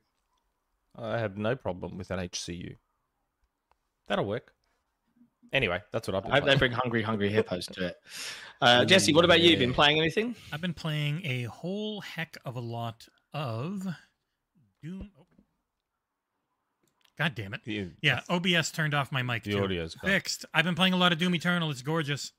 I 0.96 1.18
have 1.18 1.38
no 1.38 1.56
problem 1.56 1.98
with 1.98 2.12
an 2.12 2.20
HCU. 2.20 2.78
That'll 4.08 4.26
work. 4.26 4.52
Anyway, 5.53 5.79
that's 5.91 6.07
what 6.07 6.15
I've 6.15 6.24
been 6.24 6.31
I 6.31 6.36
hope 6.36 6.43
they 6.43 6.48
playing. 6.48 6.60
bring 6.60 6.72
Hungry 6.74 7.01
Hungry 7.03 7.29
Hippos 7.29 7.67
to 7.67 7.88
it. 7.88 7.95
Uh, 8.62 8.86
Jesse, 8.86 9.13
what 9.13 9.25
about 9.25 9.41
you? 9.41 9.57
Been 9.57 9.74
playing 9.74 10.00
anything? 10.00 10.36
I've 10.53 10.62
been 10.62 10.74
playing 10.74 11.22
a 11.25 11.43
whole 11.45 12.00
heck 12.00 12.38
of 12.45 12.55
a 12.55 12.62
lot 12.62 13.05
of 13.33 13.86
Doom. 14.81 15.12
oh. 15.19 15.25
God 17.17 17.36
damn 17.36 17.53
it. 17.53 17.62
The- 17.65 17.89
Yeah, 18.01 18.22
OBS 18.29 18.72
turned 18.72 18.93
off 18.93 19.12
my 19.12 19.22
mic 19.22 19.43
The 19.43 19.51
too. 19.51 19.63
audio's 19.63 19.95
gone. 19.95 20.10
Fixed. 20.12 20.45
I've 20.53 20.63
been 20.63 20.75
playing 20.75 20.93
a 20.93 20.98
lot 20.98 21.12
of 21.12 21.17
Doom 21.17 21.36
Eternal. 21.36 21.69
It's 21.72 21.81
gorgeous. 21.81 22.31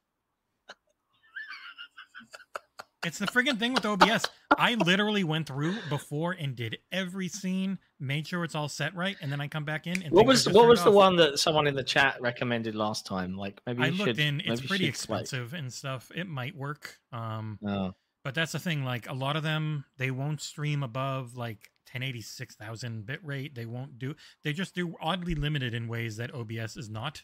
It's 3.05 3.19
the 3.19 3.27
friggin' 3.27 3.59
thing 3.59 3.75
with 3.75 3.85
OBS. 3.85 4.25
I 4.57 4.75
literally 4.75 5.25
went 5.25 5.47
through 5.47 5.77
before 5.89 6.33
and 6.33 6.55
did 6.57 6.79
every 6.93 7.29
scene, 7.29 7.79
made 8.01 8.27
sure 8.27 8.45
it's 8.45 8.55
all 8.55 8.69
set 8.69 8.95
right, 8.95 9.17
and 9.21 9.31
then 9.31 9.41
I 9.41 9.49
come 9.49 9.65
back 9.65 9.87
in 9.87 10.03
and 10.03 10.13
What 10.13 10.27
was 10.27 10.49
what 10.49 10.67
was 10.69 10.83
the 10.83 10.91
off. 10.91 10.95
one 10.95 11.17
that 11.17 11.39
someone 11.39 11.67
in 11.67 11.75
the 11.75 11.85
chat 11.85 12.17
recommended 12.21 12.75
last 12.75 13.05
time? 13.07 13.37
Like 13.37 13.61
maybe 13.67 13.83
I 13.83 13.89
looked 13.91 14.05
should, 14.11 14.19
in. 14.19 14.41
It's 14.41 14.61
pretty 14.61 14.85
should, 14.93 15.09
like- 15.11 15.23
expensive 15.23 15.55
and 15.55 15.73
stuff. 15.73 16.11
It 16.15 16.27
might 16.29 16.57
work. 16.57 16.99
Um, 17.13 17.59
Oh. 17.67 17.95
but 18.25 18.35
that's 18.35 18.53
the 18.53 18.59
thing. 18.59 18.85
Like 18.85 19.09
a 19.09 19.15
lot 19.15 19.37
of 19.37 19.43
them, 19.43 19.85
they 19.99 20.11
won't 20.11 20.41
stream 20.41 20.83
above 20.83 21.37
like 21.37 21.71
1086,000 21.93 23.05
bit 23.07 23.21
rate. 23.25 23.55
They 23.55 23.67
won't 23.67 23.99
do. 23.99 24.15
They 24.43 24.53
just 24.53 24.75
do 24.75 24.95
oddly 25.01 25.35
limited 25.35 25.75
in 25.75 25.89
ways 25.89 26.17
that 26.17 26.33
OBS 26.35 26.77
is 26.77 26.89
not. 26.89 27.23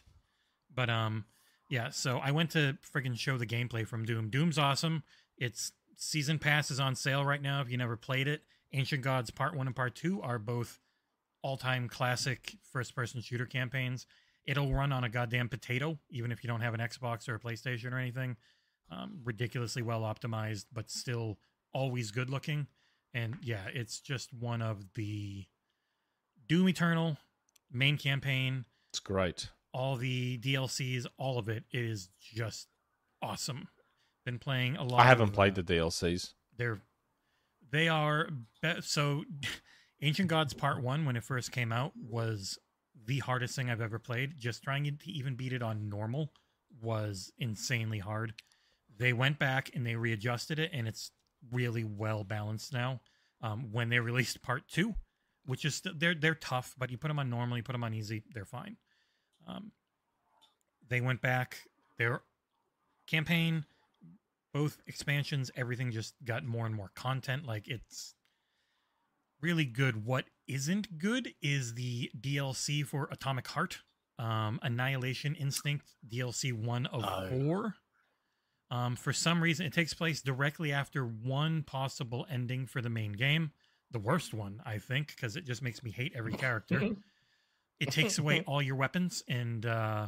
But 0.73 0.89
um, 0.89 1.25
yeah. 1.69 1.89
So 1.89 2.19
I 2.19 2.31
went 2.31 2.51
to 2.51 2.77
friggin' 2.93 3.17
show 3.17 3.37
the 3.37 3.47
gameplay 3.47 3.87
from 3.87 4.05
Doom. 4.05 4.29
Doom's 4.29 4.57
awesome. 4.57 5.03
Its 5.37 5.71
season 5.95 6.39
pass 6.39 6.71
is 6.71 6.79
on 6.79 6.95
sale 6.95 7.23
right 7.25 7.41
now. 7.41 7.61
If 7.61 7.69
you 7.69 7.77
never 7.77 7.95
played 7.97 8.27
it, 8.27 8.43
Ancient 8.73 9.03
Gods 9.03 9.29
Part 9.31 9.55
One 9.55 9.67
and 9.67 9.75
Part 9.75 9.95
Two 9.95 10.21
are 10.21 10.39
both 10.39 10.79
all-time 11.43 11.89
classic 11.89 12.55
first-person 12.71 13.21
shooter 13.21 13.45
campaigns. 13.47 14.05
It'll 14.45 14.73
run 14.73 14.91
on 14.91 15.03
a 15.03 15.09
goddamn 15.09 15.49
potato, 15.49 15.97
even 16.09 16.31
if 16.31 16.43
you 16.43 16.47
don't 16.47 16.61
have 16.61 16.73
an 16.73 16.79
Xbox 16.79 17.27
or 17.27 17.35
a 17.35 17.39
PlayStation 17.39 17.91
or 17.93 17.97
anything. 17.97 18.37
Um, 18.91 19.19
ridiculously 19.23 19.81
well 19.81 20.01
optimized, 20.01 20.65
but 20.73 20.89
still 20.89 21.37
always 21.73 22.11
good 22.11 22.29
looking. 22.29 22.67
And 23.13 23.37
yeah, 23.41 23.61
it's 23.73 23.99
just 24.01 24.33
one 24.33 24.61
of 24.61 24.83
the 24.95 25.45
Doom 26.47 26.67
Eternal 26.69 27.17
main 27.71 27.97
campaign, 27.97 28.65
It's 28.89 28.99
great. 28.99 29.49
all 29.73 29.95
the 29.95 30.37
DLCs, 30.39 31.07
all 31.17 31.37
of 31.39 31.47
it 31.47 31.63
is 31.71 32.09
just 32.19 32.67
awesome. 33.21 33.67
Been 34.25 34.39
playing 34.39 34.77
a 34.77 34.83
lot. 34.83 34.99
I 34.99 35.03
haven't 35.05 35.29
of, 35.29 35.33
played 35.33 35.57
uh, 35.57 35.61
the 35.61 35.73
DLCs. 35.75 36.33
they're 36.57 36.81
they 37.71 37.87
are 37.87 38.29
be- 38.61 38.81
so 38.81 39.23
ancient 40.01 40.27
gods 40.29 40.53
part 40.53 40.81
one 40.81 41.05
when 41.05 41.15
it 41.15 41.23
first 41.23 41.51
came 41.51 41.71
out 41.71 41.93
was 41.95 42.59
the 43.05 43.19
hardest 43.19 43.55
thing 43.55 43.69
i've 43.69 43.81
ever 43.81 43.97
played 43.97 44.33
just 44.37 44.61
trying 44.63 44.83
to 44.83 45.11
even 45.11 45.35
beat 45.35 45.53
it 45.53 45.63
on 45.63 45.89
normal 45.89 46.31
was 46.81 47.31
insanely 47.39 47.99
hard 47.99 48.33
they 48.97 49.13
went 49.13 49.39
back 49.39 49.71
and 49.73 49.85
they 49.85 49.95
readjusted 49.95 50.59
it 50.59 50.69
and 50.73 50.87
it's 50.87 51.11
really 51.51 51.83
well 51.83 52.23
balanced 52.23 52.73
now 52.73 52.99
um, 53.41 53.69
when 53.71 53.89
they 53.89 53.99
released 53.99 54.41
part 54.43 54.67
two 54.67 54.93
which 55.45 55.65
is 55.65 55.75
st- 55.75 55.99
they're 55.99 56.13
they're 56.15 56.35
tough 56.35 56.75
but 56.77 56.91
you 56.91 56.97
put 56.97 57.07
them 57.07 57.19
on 57.19 57.29
normal 57.29 57.57
you 57.57 57.63
put 57.63 57.71
them 57.71 57.83
on 57.83 57.93
easy 57.93 58.21
they're 58.33 58.45
fine 58.45 58.77
um, 59.47 59.71
they 60.89 61.01
went 61.01 61.21
back 61.21 61.57
their 61.97 62.21
campaign 63.07 63.65
both 64.53 64.77
expansions 64.87 65.49
everything 65.55 65.91
just 65.91 66.13
got 66.23 66.43
more 66.45 66.65
and 66.65 66.75
more 66.75 66.91
content. 66.95 67.45
Like 67.45 67.67
it's 67.67 68.15
really 69.41 69.65
good. 69.65 70.05
What 70.05 70.25
isn't 70.47 70.97
good 70.97 71.33
is 71.41 71.75
the 71.75 72.11
dlc 72.19 72.85
for 72.85 73.07
atomic 73.11 73.47
heart 73.47 73.79
um 74.19 74.59
annihilation 74.61 75.33
instinct 75.35 75.95
dlc 76.07 76.51
1 76.53 76.85
of 76.87 77.03
Oh. 77.05 77.29
4 77.45 77.75
um 78.69 78.95
for 78.97 79.13
some 79.13 79.41
reason 79.41 79.65
it 79.65 79.71
takes 79.73 79.93
place 79.93 80.21
directly 80.21 80.73
after 80.73 81.05
one 81.05 81.63
possible 81.63 82.25
ending 82.29 82.65
for 82.67 82.81
the 82.81 82.89
main 82.89 83.13
game. 83.13 83.51
The 83.91 83.99
worst 83.99 84.33
one 84.33 84.61
i 84.65 84.77
think 84.77 85.07
because 85.15 85.35
it 85.35 85.45
just 85.45 85.61
makes 85.61 85.81
me 85.83 85.91
hate 85.91 86.13
every 86.15 86.33
character. 86.33 86.81
It 87.79 87.89
takes 87.91 88.19
away 88.19 88.43
all 88.45 88.61
your 88.61 88.75
weapons 88.75 89.23
and 89.27 89.65
uh 89.65 90.07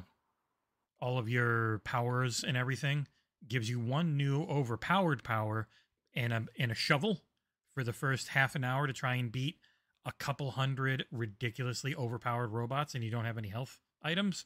all 1.02 1.18
of 1.18 1.28
your 1.28 1.80
powers 1.80 2.44
and 2.44 2.56
everything 2.56 3.08
gives 3.48 3.70
you 3.70 3.80
one 3.80 4.18
new 4.18 4.44
overpowered 4.44 5.24
power 5.24 5.68
and 6.16 6.34
a 6.34 6.46
and 6.58 6.72
a 6.72 6.76
shovel 6.76 7.22
for 7.74 7.84
the 7.84 7.94
first 7.94 8.30
half 8.30 8.56
an 8.56 8.64
hour 8.64 8.88
to 8.88 8.94
try 8.94 9.16
and 9.16 9.32
beat 9.32 9.58
a 10.06 10.12
couple 10.12 10.52
hundred 10.52 11.06
ridiculously 11.12 11.96
overpowered 11.96 12.50
robots 12.50 12.94
and 12.94 13.04
you 13.04 13.10
don't 13.10 13.26
have 13.26 13.38
any 13.38 13.48
health 13.50 13.80
items. 14.02 14.46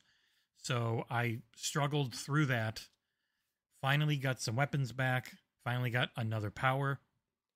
So 0.62 1.06
I 1.10 1.39
struggled 1.56 2.13
through 2.13 2.48
that. 2.48 2.88
Finally 3.82 4.18
got 4.18 4.42
some 4.42 4.56
weapons 4.56 4.92
back, 4.92 5.34
finally 5.63 5.89
got 5.89 6.10
another 6.16 6.50
power, 6.50 7.00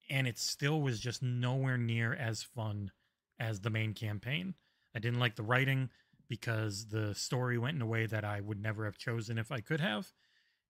and 0.09 0.27
it 0.27 0.37
still 0.37 0.81
was 0.81 0.99
just 0.99 1.23
nowhere 1.23 1.77
near 1.77 2.13
as 2.13 2.43
fun 2.43 2.91
as 3.39 3.61
the 3.61 3.69
main 3.69 3.93
campaign. 3.93 4.53
I 4.95 4.99
didn't 4.99 5.19
like 5.19 5.35
the 5.35 5.43
writing 5.43 5.89
because 6.27 6.87
the 6.87 7.13
story 7.15 7.57
went 7.57 7.75
in 7.75 7.81
a 7.81 7.87
way 7.87 8.05
that 8.05 8.23
I 8.23 8.39
would 8.39 8.61
never 8.61 8.85
have 8.85 8.97
chosen 8.97 9.37
if 9.37 9.51
I 9.51 9.59
could 9.59 9.81
have. 9.81 10.11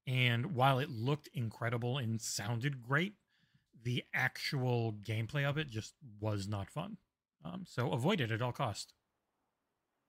And 0.08 0.56
while 0.56 0.80
it 0.80 0.90
looked 0.90 1.30
incredible 1.34 1.98
and 1.98 2.20
sounded 2.22 2.82
great, 2.82 3.14
the 3.84 4.04
actual 4.14 4.94
gameplay 4.94 5.48
of 5.48 5.58
it 5.58 5.70
just 5.70 5.94
was 6.20 6.48
not 6.48 6.70
fun. 6.70 6.98
Um, 7.44 7.64
so 7.68 7.92
avoid 7.92 8.22
it 8.22 8.32
at 8.32 8.42
all 8.42 8.52
cost. 8.52 8.94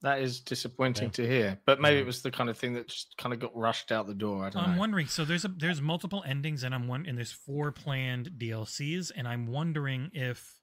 That 0.03 0.21
is 0.21 0.41
disappointing 0.41 1.05
Yeah. 1.09 1.11
to 1.13 1.27
hear. 1.29 1.61
But 1.65 1.81
maybe 1.81 1.97
Yeah. 1.97 2.03
it 2.03 2.07
was 2.07 2.23
the 2.23 2.31
kind 2.31 2.51
of 2.51 2.59
thing 2.59 2.75
that 2.75 2.89
just 2.89 3.17
kind 3.17 3.33
of 3.33 3.39
got 3.39 3.57
rushed 3.57 3.93
out 3.93 4.07
the 4.07 4.15
door. 4.15 4.47
I 4.47 4.51
don't 4.51 4.63
know. 4.63 4.69
I'm 4.69 4.75
know. 4.75 4.81
wondering. 4.81 5.07
So 5.07 5.25
there's 5.25 5.45
a 5.45 5.49
there's 5.49 5.81
multiple 5.81 6.25
endings, 6.27 6.65
and 6.65 6.75
I'm 6.75 6.89
one 6.89 7.07
and 7.07 7.17
there's 7.17 7.31
four 7.33 7.71
planned 7.71 8.33
DLCs, 8.37 9.13
and 9.15 9.29
I'm 9.29 9.47
wondering 9.47 10.11
if 10.13 10.61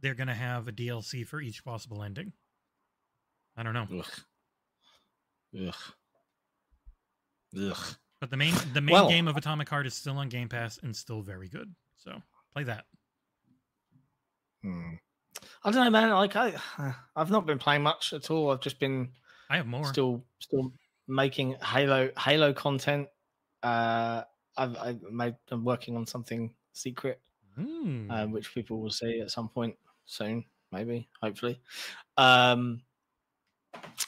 they're 0.00 0.14
gonna 0.14 0.34
have 0.34 0.66
a 0.68 0.72
DLC 0.72 1.22
for 1.26 1.40
each 1.40 1.64
possible 1.64 2.02
ending. 2.02 2.32
I 3.56 3.62
don't 3.62 3.74
know, 3.74 3.86
Ugh. 4.00 5.66
Ugh. 5.68 5.74
Ugh. 7.58 7.96
but 8.20 8.30
the 8.30 8.36
main 8.36 8.54
the 8.72 8.80
main 8.80 8.92
Well- 8.92 9.08
game 9.08 9.28
of 9.28 9.36
Atomic 9.36 9.68
Heart 9.68 9.86
is 9.86 9.94
still 9.94 10.16
on 10.18 10.28
Game 10.28 10.48
Pass 10.48 10.78
and 10.78 10.94
still 10.94 11.22
very 11.22 11.48
good. 11.48 11.74
So 11.96 12.20
play 12.52 12.64
that. 12.64 12.84
Hmm. 14.62 14.94
I 15.64 15.70
don't 15.70 15.84
know, 15.84 15.90
man. 15.90 16.10
Like 16.10 16.36
I, 16.36 16.54
I've 17.16 17.30
not 17.30 17.46
been 17.46 17.58
playing 17.58 17.82
much 17.82 18.12
at 18.12 18.30
all. 18.30 18.50
I've 18.50 18.60
just 18.60 18.78
been 18.78 19.10
I 19.50 19.56
have 19.58 19.66
more. 19.66 19.84
still, 19.86 20.24
still 20.38 20.72
making 21.08 21.56
Halo, 21.62 22.10
Halo 22.18 22.52
content. 22.52 23.08
Uh, 23.62 24.22
I've, 24.56 24.76
I've 24.76 25.02
made, 25.02 25.36
I'm 25.50 25.64
working 25.64 25.96
on 25.96 26.06
something 26.06 26.54
secret, 26.72 27.20
Hmm. 27.56 28.10
uh, 28.10 28.26
which 28.26 28.54
people 28.54 28.80
will 28.80 28.90
see 28.90 29.20
at 29.20 29.30
some 29.30 29.48
point 29.48 29.76
soon, 30.06 30.44
maybe, 30.72 31.08
hopefully. 31.22 31.60
Um, 32.16 32.82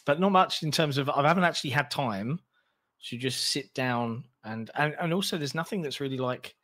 but 0.04 0.20
not 0.20 0.30
much 0.32 0.62
in 0.62 0.70
terms 0.70 0.96
of 0.98 1.10
I 1.10 1.26
haven't 1.26 1.44
actually 1.44 1.70
had 1.70 1.90
time 1.90 2.40
to 3.06 3.16
just 3.16 3.48
sit 3.52 3.72
down 3.75 4.25
and 4.44 4.70
and 4.75 4.94
and 5.00 5.12
also 5.14 5.36
there's 5.38 5.54
nothing 5.54 5.82
that's 5.82 6.00
really 6.00 6.18
like 6.18 6.54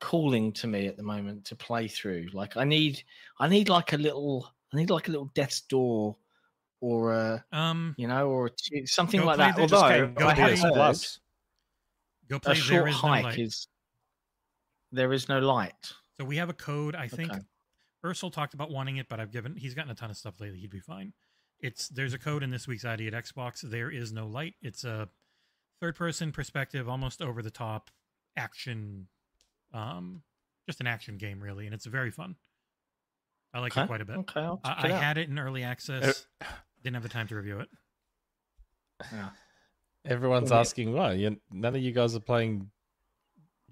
calling 0.00 0.52
to 0.52 0.66
me 0.66 0.86
at 0.86 0.96
the 0.96 1.02
moment 1.02 1.44
to 1.46 1.56
play 1.56 1.88
through. 1.88 2.28
Like 2.32 2.56
I 2.56 2.64
need 2.64 3.02
I 3.40 3.48
need 3.48 3.68
like 3.68 3.92
a 3.92 3.96
little 3.96 4.52
I 4.72 4.76
need 4.76 4.90
like 4.90 5.08
a 5.08 5.10
little 5.10 5.30
death's 5.34 5.62
door 5.62 6.16
or 6.80 7.14
a 7.14 7.44
um, 7.52 7.94
you 7.96 8.06
know 8.08 8.28
or 8.28 8.50
a 8.74 8.86
something 8.86 9.22
like 9.24 9.38
that. 9.38 9.58
Although 9.58 9.80
go- 10.14 10.26
I 10.26 10.34
have 10.34 10.58
heard 10.58 11.06
go 12.28 12.38
play 12.38 12.52
a 12.52 12.54
short 12.56 12.68
There 12.68 12.88
Is 12.88 12.94
No 13.02 13.08
hike 13.08 13.24
Light. 13.24 13.38
is 13.38 13.68
there 14.92 15.12
is 15.12 15.28
no 15.28 15.38
light. 15.38 15.92
So 16.18 16.24
we 16.24 16.36
have 16.36 16.48
a 16.48 16.54
code. 16.54 16.94
I 16.94 17.08
think 17.08 17.30
Okay. 17.32 17.40
Ursel 18.04 18.30
talked 18.30 18.54
about 18.54 18.70
wanting 18.70 18.98
it, 18.98 19.08
but 19.08 19.18
I've 19.20 19.32
given 19.32 19.56
he's 19.56 19.74
gotten 19.74 19.90
a 19.90 19.94
ton 19.94 20.10
of 20.10 20.16
stuff 20.16 20.40
lately. 20.40 20.58
He'd 20.60 20.70
be 20.70 20.80
fine. 20.80 21.12
It's 21.60 21.88
there's 21.88 22.12
a 22.12 22.18
code 22.18 22.42
in 22.42 22.50
this 22.50 22.68
week's 22.68 22.84
ID 22.84 23.08
at 23.08 23.14
Xbox. 23.14 23.62
There 23.62 23.90
is 23.90 24.12
no 24.12 24.26
light. 24.26 24.54
It's 24.60 24.84
a 24.84 25.08
third 25.80 25.96
person 25.96 26.32
perspective, 26.32 26.88
almost 26.88 27.20
over 27.22 27.42
the 27.42 27.50
top 27.50 27.90
action, 28.36 29.08
um, 29.72 30.22
just 30.66 30.80
an 30.80 30.86
action 30.86 31.16
game 31.18 31.40
really, 31.40 31.66
and 31.66 31.74
it's 31.74 31.86
very 31.86 32.10
fun. 32.10 32.36
I 33.54 33.60
like 33.60 33.72
Okay. 33.72 33.82
it 33.84 33.86
quite 33.86 34.00
a 34.00 34.04
bit. 34.04 34.16
Okay, 34.18 34.40
I'll 34.40 34.60
check 34.64 34.76
I, 34.78 34.88
it 34.88 34.92
out. 34.92 35.02
had 35.02 35.18
it 35.18 35.28
in 35.28 35.38
early 35.38 35.62
access. 35.62 36.26
Didn't 36.82 36.94
have 36.94 37.02
the 37.02 37.08
time 37.08 37.26
to 37.28 37.36
review 37.36 37.60
it. 37.60 37.68
Yeah. 39.12 39.30
everyone's 40.04 40.50
Yeah. 40.50 40.60
asking 40.60 40.92
why. 40.92 41.12
You, 41.14 41.40
none 41.50 41.74
of 41.74 41.82
you 41.82 41.92
guys 41.92 42.14
are 42.14 42.20
playing 42.20 42.70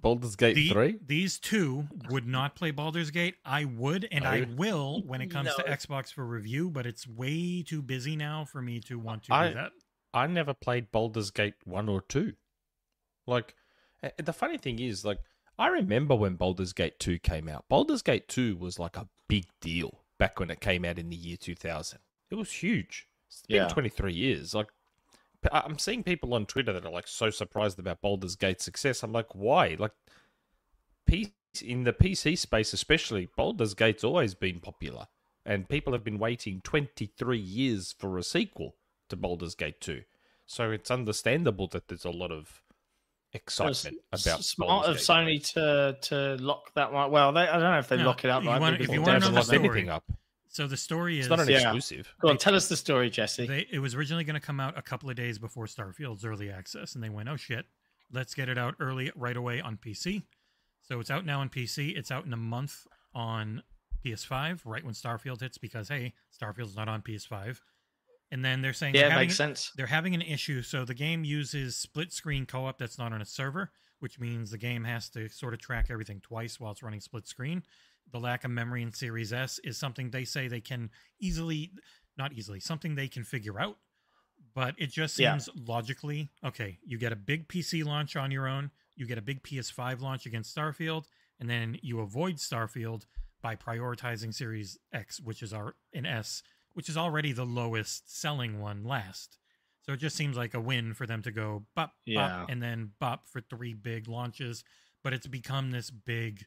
Baldur's 0.00 0.36
Gate 0.36 0.54
The- 0.54 0.70
3? 0.70 0.98
These 1.06 1.38
two 1.38 1.86
would 2.10 2.26
not 2.26 2.56
play 2.56 2.70
Baldur's 2.72 3.10
Gate. 3.10 3.36
I 3.44 3.64
would, 3.64 4.06
and 4.10 4.26
I 4.26 4.40
Oh. 4.42 4.54
will 4.56 5.02
when 5.02 5.20
it 5.20 5.28
comes 5.28 5.54
to 5.54 5.62
Xbox 5.62 6.12
for 6.12 6.24
review. 6.26 6.70
But 6.70 6.86
it's 6.86 7.06
way 7.06 7.62
too 7.62 7.82
busy 7.82 8.16
now 8.16 8.44
for 8.44 8.60
me 8.60 8.80
to 8.80 8.98
want 8.98 9.22
to 9.24 9.34
I- 9.34 9.48
do 9.48 9.54
that. 9.54 9.72
I 10.14 10.26
never 10.28 10.54
played 10.54 10.92
Baldur's 10.92 11.30
Gate 11.30 11.54
1 11.64 11.88
or 11.88 12.00
2. 12.00 12.32
Like, 13.26 13.54
the 14.22 14.32
funny 14.32 14.56
thing 14.58 14.78
is, 14.78 15.04
like, 15.04 15.18
I 15.58 15.68
remember 15.68 16.14
when 16.14 16.36
Baldur's 16.36 16.72
Gate 16.72 16.98
2 17.00 17.18
came 17.18 17.48
out. 17.48 17.64
Baldur's 17.68 18.02
Gate 18.02 18.28
2 18.28 18.56
was 18.56 18.78
like 18.78 18.96
a 18.96 19.08
big 19.28 19.46
deal 19.60 20.00
back 20.18 20.38
when 20.38 20.50
it 20.50 20.60
came 20.60 20.84
out 20.84 20.98
in 20.98 21.10
the 21.10 21.16
year 21.16 21.36
2000. 21.36 21.98
It 22.30 22.36
was 22.36 22.50
huge. 22.52 23.08
It's 23.28 23.42
been 23.46 23.56
Yeah. 23.56 23.68
23 23.68 24.12
years. 24.14 24.54
Like, 24.54 24.68
I'm 25.52 25.78
seeing 25.78 26.02
people 26.02 26.32
on 26.34 26.46
Twitter 26.46 26.72
that 26.72 26.86
are 26.86 26.92
like 26.92 27.06
so 27.08 27.30
surprised 27.30 27.78
about 27.78 28.00
Baldur's 28.00 28.36
Gate's 28.36 28.64
success. 28.64 29.02
I'm 29.02 29.12
like, 29.12 29.34
why? 29.34 29.76
Like, 29.78 29.92
P- 31.06 31.34
in 31.62 31.84
the 31.84 31.92
PC 31.92 32.36
space, 32.38 32.72
especially, 32.72 33.28
Baldur's 33.36 33.74
Gate's 33.74 34.04
always 34.04 34.34
been 34.34 34.58
popular, 34.60 35.06
and 35.44 35.68
people 35.68 35.92
have 35.92 36.02
been 36.02 36.18
waiting 36.18 36.60
23 36.62 37.38
years 37.38 37.92
for 37.92 38.16
a 38.16 38.22
sequel 38.22 38.76
to 39.08 39.16
Baldur's 39.16 39.54
Gate 39.54 39.80
2. 39.80 40.02
So 40.46 40.70
it's 40.70 40.90
understandable 40.90 41.68
that 41.68 41.88
there's 41.88 42.04
a 42.04 42.10
lot 42.10 42.30
of 42.30 42.62
excitement 43.32 43.96
S- 44.12 44.26
about 44.26 44.44
smart 44.44 44.68
Baldur's 44.68 45.08
of 45.08 45.16
Gate. 45.26 45.42
Sony 45.42 45.52
to 45.54 45.96
to 46.36 46.42
lock 46.42 46.72
that 46.74 46.92
one. 46.92 47.10
Well, 47.10 47.32
they, 47.32 47.40
I 47.42 47.52
don't 47.52 47.62
know 47.62 47.78
if 47.78 47.88
they 47.88 47.96
No, 47.96 48.06
lock 48.06 48.24
it 48.24 48.30
up. 48.30 48.42
you 48.42 48.48
wanna- 48.50 48.76
if 48.78 48.88
you 48.88 49.00
wanna 49.00 49.00
They 49.00 49.00
devs 49.00 49.04
know 49.04 49.12
haven't 49.12 49.20
the 49.22 49.26
lock 49.28 49.34
locked 49.34 49.54
it. 49.54 49.58
story- 49.58 49.68
anything 49.78 49.90
up. 49.90 50.04
So 50.48 50.66
the 50.68 50.76
story 50.76 51.18
is 51.18 51.26
It's 51.26 51.30
not 51.30 51.40
an 51.40 51.48
Yeah. 51.48 51.56
exclusive. 51.74 52.14
Go 52.20 52.28
on, 52.28 52.38
tell 52.38 52.54
us 52.54 52.68
the 52.68 52.76
story, 52.76 53.10
Jesse. 53.10 53.44
They, 53.46 53.66
it 53.72 53.80
was 53.80 53.96
originally 53.96 54.22
going 54.22 54.34
to 54.40 54.46
come 54.46 54.60
out 54.60 54.78
a 54.78 54.82
couple 54.82 55.10
of 55.10 55.16
days 55.16 55.36
before 55.36 55.66
Starfield's 55.66 56.24
early 56.24 56.48
access, 56.48 56.94
and 56.94 57.02
they 57.02 57.08
went, 57.08 57.28
"Oh 57.28 57.36
shit, 57.36 57.66
let's 58.12 58.34
get 58.36 58.48
it 58.48 58.56
out 58.56 58.76
early 58.78 59.10
right 59.16 59.36
away 59.36 59.60
on 59.60 59.76
PC." 59.78 60.22
So 60.82 61.00
it's 61.00 61.10
out 61.10 61.24
now 61.24 61.40
on 61.40 61.48
PC. 61.48 61.96
It's 61.96 62.12
out 62.12 62.24
in 62.24 62.32
a 62.32 62.36
month 62.36 62.86
on 63.14 63.64
PS5, 64.04 64.64
right 64.64 64.84
when 64.84 64.94
Starfield 64.94 65.40
hits, 65.40 65.58
because 65.58 65.88
hey, 65.88 66.12
Starfield's 66.30 66.76
not 66.76 66.88
on 66.88 67.02
PS5. 67.02 67.60
And 68.30 68.44
then 68.44 68.62
they're 68.62 68.72
saying 68.72 68.94
yeah, 68.94 69.02
they're 69.02 69.08
it 69.08 69.12
having, 69.12 69.28
makes 69.28 69.36
sense. 69.36 69.70
they're 69.76 69.86
having 69.86 70.14
an 70.14 70.22
issue. 70.22 70.62
So 70.62 70.84
the 70.84 70.94
game 70.94 71.24
uses 71.24 71.76
split 71.76 72.12
screen 72.12 72.46
co-op 72.46 72.78
that's 72.78 72.98
not 72.98 73.12
on 73.12 73.22
a 73.22 73.24
server, 73.26 73.70
which 74.00 74.18
means 74.18 74.50
the 74.50 74.58
game 74.58 74.82
has 74.84 75.08
to 75.10 75.28
sort 75.28 75.54
of 75.54 75.60
track 75.60 75.86
everything 75.90 76.20
twice 76.20 76.58
while 76.58 76.72
it's 76.72 76.82
running 76.82 77.00
split 77.00 77.28
screen. 77.28 77.62
The 78.12 78.18
lack 78.20 78.44
of 78.44 78.50
memory 78.50 78.82
in 78.82 78.92
Series 78.92 79.32
S 79.32 79.60
is 79.62 79.78
something 79.78 80.10
they 80.10 80.24
say 80.24 80.48
they 80.48 80.60
can 80.60 80.90
easily, 81.20 81.72
not 82.18 82.32
easily, 82.32 82.60
something 82.60 82.94
they 82.94 83.08
can 83.08 83.24
figure 83.24 83.60
out. 83.60 83.76
But 84.54 84.74
it 84.78 84.88
just 84.90 85.18
Yeah. 85.18 85.36
seems 85.36 85.48
logically 85.68 86.30
okay. 86.44 86.78
You 86.84 86.98
get 86.98 87.12
a 87.12 87.16
big 87.16 87.48
PC 87.48 87.84
launch 87.84 88.14
on 88.16 88.30
your 88.30 88.46
own, 88.46 88.70
you 88.96 89.06
get 89.06 89.18
a 89.18 89.22
big 89.22 89.42
PS5 89.42 90.00
launch 90.00 90.26
against 90.26 90.54
Starfield, 90.56 91.06
and 91.40 91.48
then 91.50 91.78
you 91.82 92.00
avoid 92.00 92.36
Starfield 92.36 93.06
by 93.42 93.56
prioritizing 93.56 94.32
Series 94.32 94.78
X, 94.92 95.20
which 95.20 95.42
is 95.42 95.52
our 95.52 95.74
an 95.92 96.06
S, 96.06 96.42
which 96.74 96.88
is 96.88 96.96
already 96.96 97.32
the 97.32 97.44
lowest 97.46 98.14
selling 98.20 98.60
one 98.60 98.84
last. 98.84 99.38
So 99.82 99.92
it 99.92 99.98
just 99.98 100.16
seems 100.16 100.36
like 100.36 100.54
a 100.54 100.60
win 100.60 100.94
for 100.94 101.06
them 101.06 101.22
to 101.22 101.30
go 101.30 101.66
bop, 101.74 101.92
Yeah. 102.06 102.28
bop, 102.40 102.50
and 102.50 102.62
then 102.62 102.92
bop 103.00 103.26
for 103.28 103.40
three 103.40 103.74
big 103.74 104.08
launches. 104.08 104.64
But 105.02 105.12
it's 105.12 105.26
become 105.26 105.70
this 105.70 105.90
big, 105.90 106.46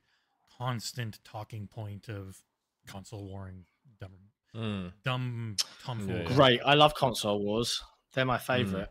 constant 0.58 1.20
talking 1.24 1.68
point 1.68 2.10
of 2.10 2.42
console 2.88 3.28
warring, 3.28 3.66
dumb, 4.00 4.12
Mm, 4.56 4.94
dumb 5.04 5.56
tomfoolery. 5.84 6.24
Yeah. 6.24 6.36
Great. 6.36 6.62
I 6.66 6.74
love 6.74 6.96
console 6.96 7.40
wars. 7.44 7.84
They're 8.14 8.26
my 8.26 8.40
favorite. 8.40 8.90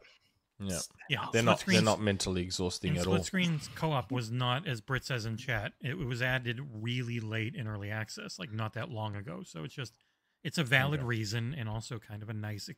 yeah, 0.61 0.79
Yeah, 1.09 1.27
they're 1.33 1.43
not. 1.43 1.65
They're 1.67 1.83
not 1.83 2.01
mentally 2.01 2.43
exhausting 2.43 2.91
And 2.91 2.99
at 2.99 3.03
split 3.05 3.19
all. 3.19 3.25
screens 3.25 3.69
co-op 3.75 4.13
was 4.13 4.31
not, 4.31 4.67
as 4.69 4.81
Brit 4.81 5.05
says 5.05 5.27
in 5.27 5.37
chat, 5.37 5.73
it 5.81 5.99
was 5.99 6.23
added 6.23 6.61
really 6.73 7.19
late 7.21 7.55
in 7.57 7.67
early 7.67 7.91
access, 7.91 8.39
like 8.39 8.53
not 8.53 8.75
that 8.75 8.91
long 8.91 9.17
ago. 9.17 9.43
So 9.45 9.65
it's 9.65 9.75
just, 9.75 9.95
it's 10.47 10.59
a 10.59 10.65
valid 10.65 11.01
Okay. 11.01 11.07
reason 11.09 11.55
and 11.59 11.69
also 11.69 11.99
kind 11.99 12.23
of 12.23 12.29
a 12.31 12.33
nice 12.35 12.71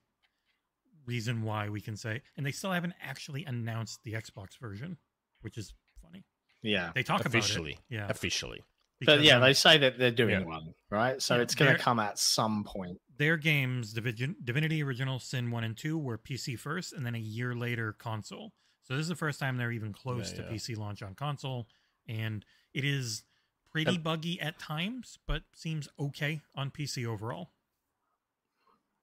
reason 1.07 1.43
why 1.43 1.69
we 1.69 1.81
can 1.81 1.97
say. 1.97 2.23
And 2.37 2.45
they 2.45 2.53
still 2.53 2.73
haven't 2.73 2.95
actually 3.01 3.45
announced 3.45 4.01
the 4.05 4.13
Xbox 4.13 4.59
version, 4.59 4.99
which 5.43 5.57
is 5.59 5.75
funny. 6.03 6.25
Yeah. 6.63 6.93
They 6.95 7.03
talk 7.03 7.25
Officially, 7.25 7.73
about 7.73 7.83
it, 7.91 7.95
yeah. 7.95 8.07
officially. 8.09 8.63
But 9.05 9.21
yeah, 9.23 9.39
they 9.39 9.53
say 9.53 9.79
that 9.79 9.97
they're 9.99 10.11
doing 10.11 10.41
Yeah. 10.41 10.47
one, 10.47 10.75
right? 10.91 11.23
So 11.23 11.37
Yeah, 11.37 11.43
it's 11.43 11.55
going 11.55 11.73
to 11.77 11.81
come 11.81 12.01
at 12.01 12.19
some 12.19 12.65
point. 12.65 12.99
their 13.17 13.37
games, 13.37 13.93
Divinity 13.93 14.83
Original 14.83 15.19
Sin 15.19 15.51
1 15.51 15.65
and 15.65 15.77
2, 15.77 15.97
were 15.99 16.19
PC 16.19 16.57
first, 16.59 16.93
and 16.93 17.05
then 17.07 17.15
a 17.15 17.19
year 17.21 17.55
later, 17.55 17.93
console. 17.93 18.53
So 18.83 18.95
this 18.97 19.03
is 19.03 19.09
the 19.09 19.17
first 19.17 19.39
time 19.39 19.57
they're 19.57 19.73
even 19.73 19.93
close 19.93 20.33
Yeah, 20.33 20.45
to. 20.45 20.51
PC 20.53 20.75
launch 20.77 21.03
on 21.03 21.15
console. 21.15 21.69
And 22.07 22.45
it 22.73 22.85
is 22.85 23.25
pretty 23.71 23.99
buggy 23.99 24.41
at 24.41 24.59
times, 24.59 25.19
but 25.27 25.43
seems 25.55 25.89
okay 25.99 26.41
on 26.55 26.71
PC 26.71 27.05
overall. 27.07 27.53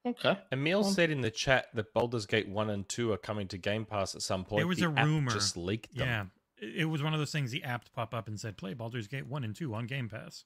Okay. 0.05 0.37
Emil 0.51 0.85
Um, 0.85 0.93
said 0.93 1.09
in 1.09 1.21
the 1.21 1.31
chat 1.31 1.67
that 1.73 1.93
Baldur's 1.93 2.25
Gate 2.27 2.47
1 2.47 2.69
and 2.69 2.87
2 2.87 3.11
are 3.11 3.17
coming 3.17 3.47
to 3.47 3.57
Game 3.57 3.85
Pass 3.85 4.13
at 4.15 4.21
some 4.21 4.45
point. 4.45 4.59
There 4.59 4.67
was 4.67 4.77
The 4.77 4.87
a 4.89 4.93
app 4.93 5.05
rumor. 5.05 5.31
just 5.31 5.57
leaked 5.57 5.95
them. 5.95 6.07
Yeah. 6.07 6.25
It 6.57 6.81
it 6.81 6.85
was 6.85 7.01
one 7.03 7.13
of 7.13 7.19
those 7.19 7.31
things 7.31 7.51
the 7.51 7.63
app 7.63 7.91
pop 7.93 8.13
up 8.13 8.27
and 8.27 8.39
said, 8.39 8.55
play 8.57 8.73
Baldur's 8.73 9.07
Gate 9.07 9.25
1 9.27 9.43
and 9.43 9.55
2 9.55 9.73
on 9.73 9.87
Game 9.87 10.07
Pass. 10.09 10.45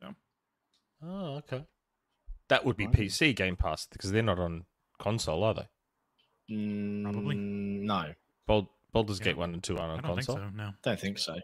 So, 0.00 0.14
Oh, 1.02 1.36
okay. 1.38 1.64
That 2.48 2.64
would 2.64 2.76
be 2.76 2.86
Right. 2.86 2.94
PC 2.94 3.34
Game 3.34 3.56
Pass 3.56 3.86
because 3.86 4.12
they're 4.12 4.22
not 4.22 4.38
on 4.38 4.66
console, 4.98 5.42
are 5.42 5.54
they? 5.54 5.68
Probably. 6.48 7.36
Mm, 7.36 7.80
No, 7.82 8.14
Bald- 8.46 8.68
Baldur's 8.92 9.18
Yeah. 9.18 9.24
Gate 9.26 9.36
1 9.36 9.52
and 9.54 9.62
2 9.64 9.76
aren't 9.78 9.90
I 9.92 9.94
on 9.96 10.02
don't 10.02 10.14
console? 10.16 10.36
think 10.36 10.50
so, 10.50 10.56
no. 10.56 10.72
don't 10.82 11.00
think 11.00 11.18
so. 11.18 11.36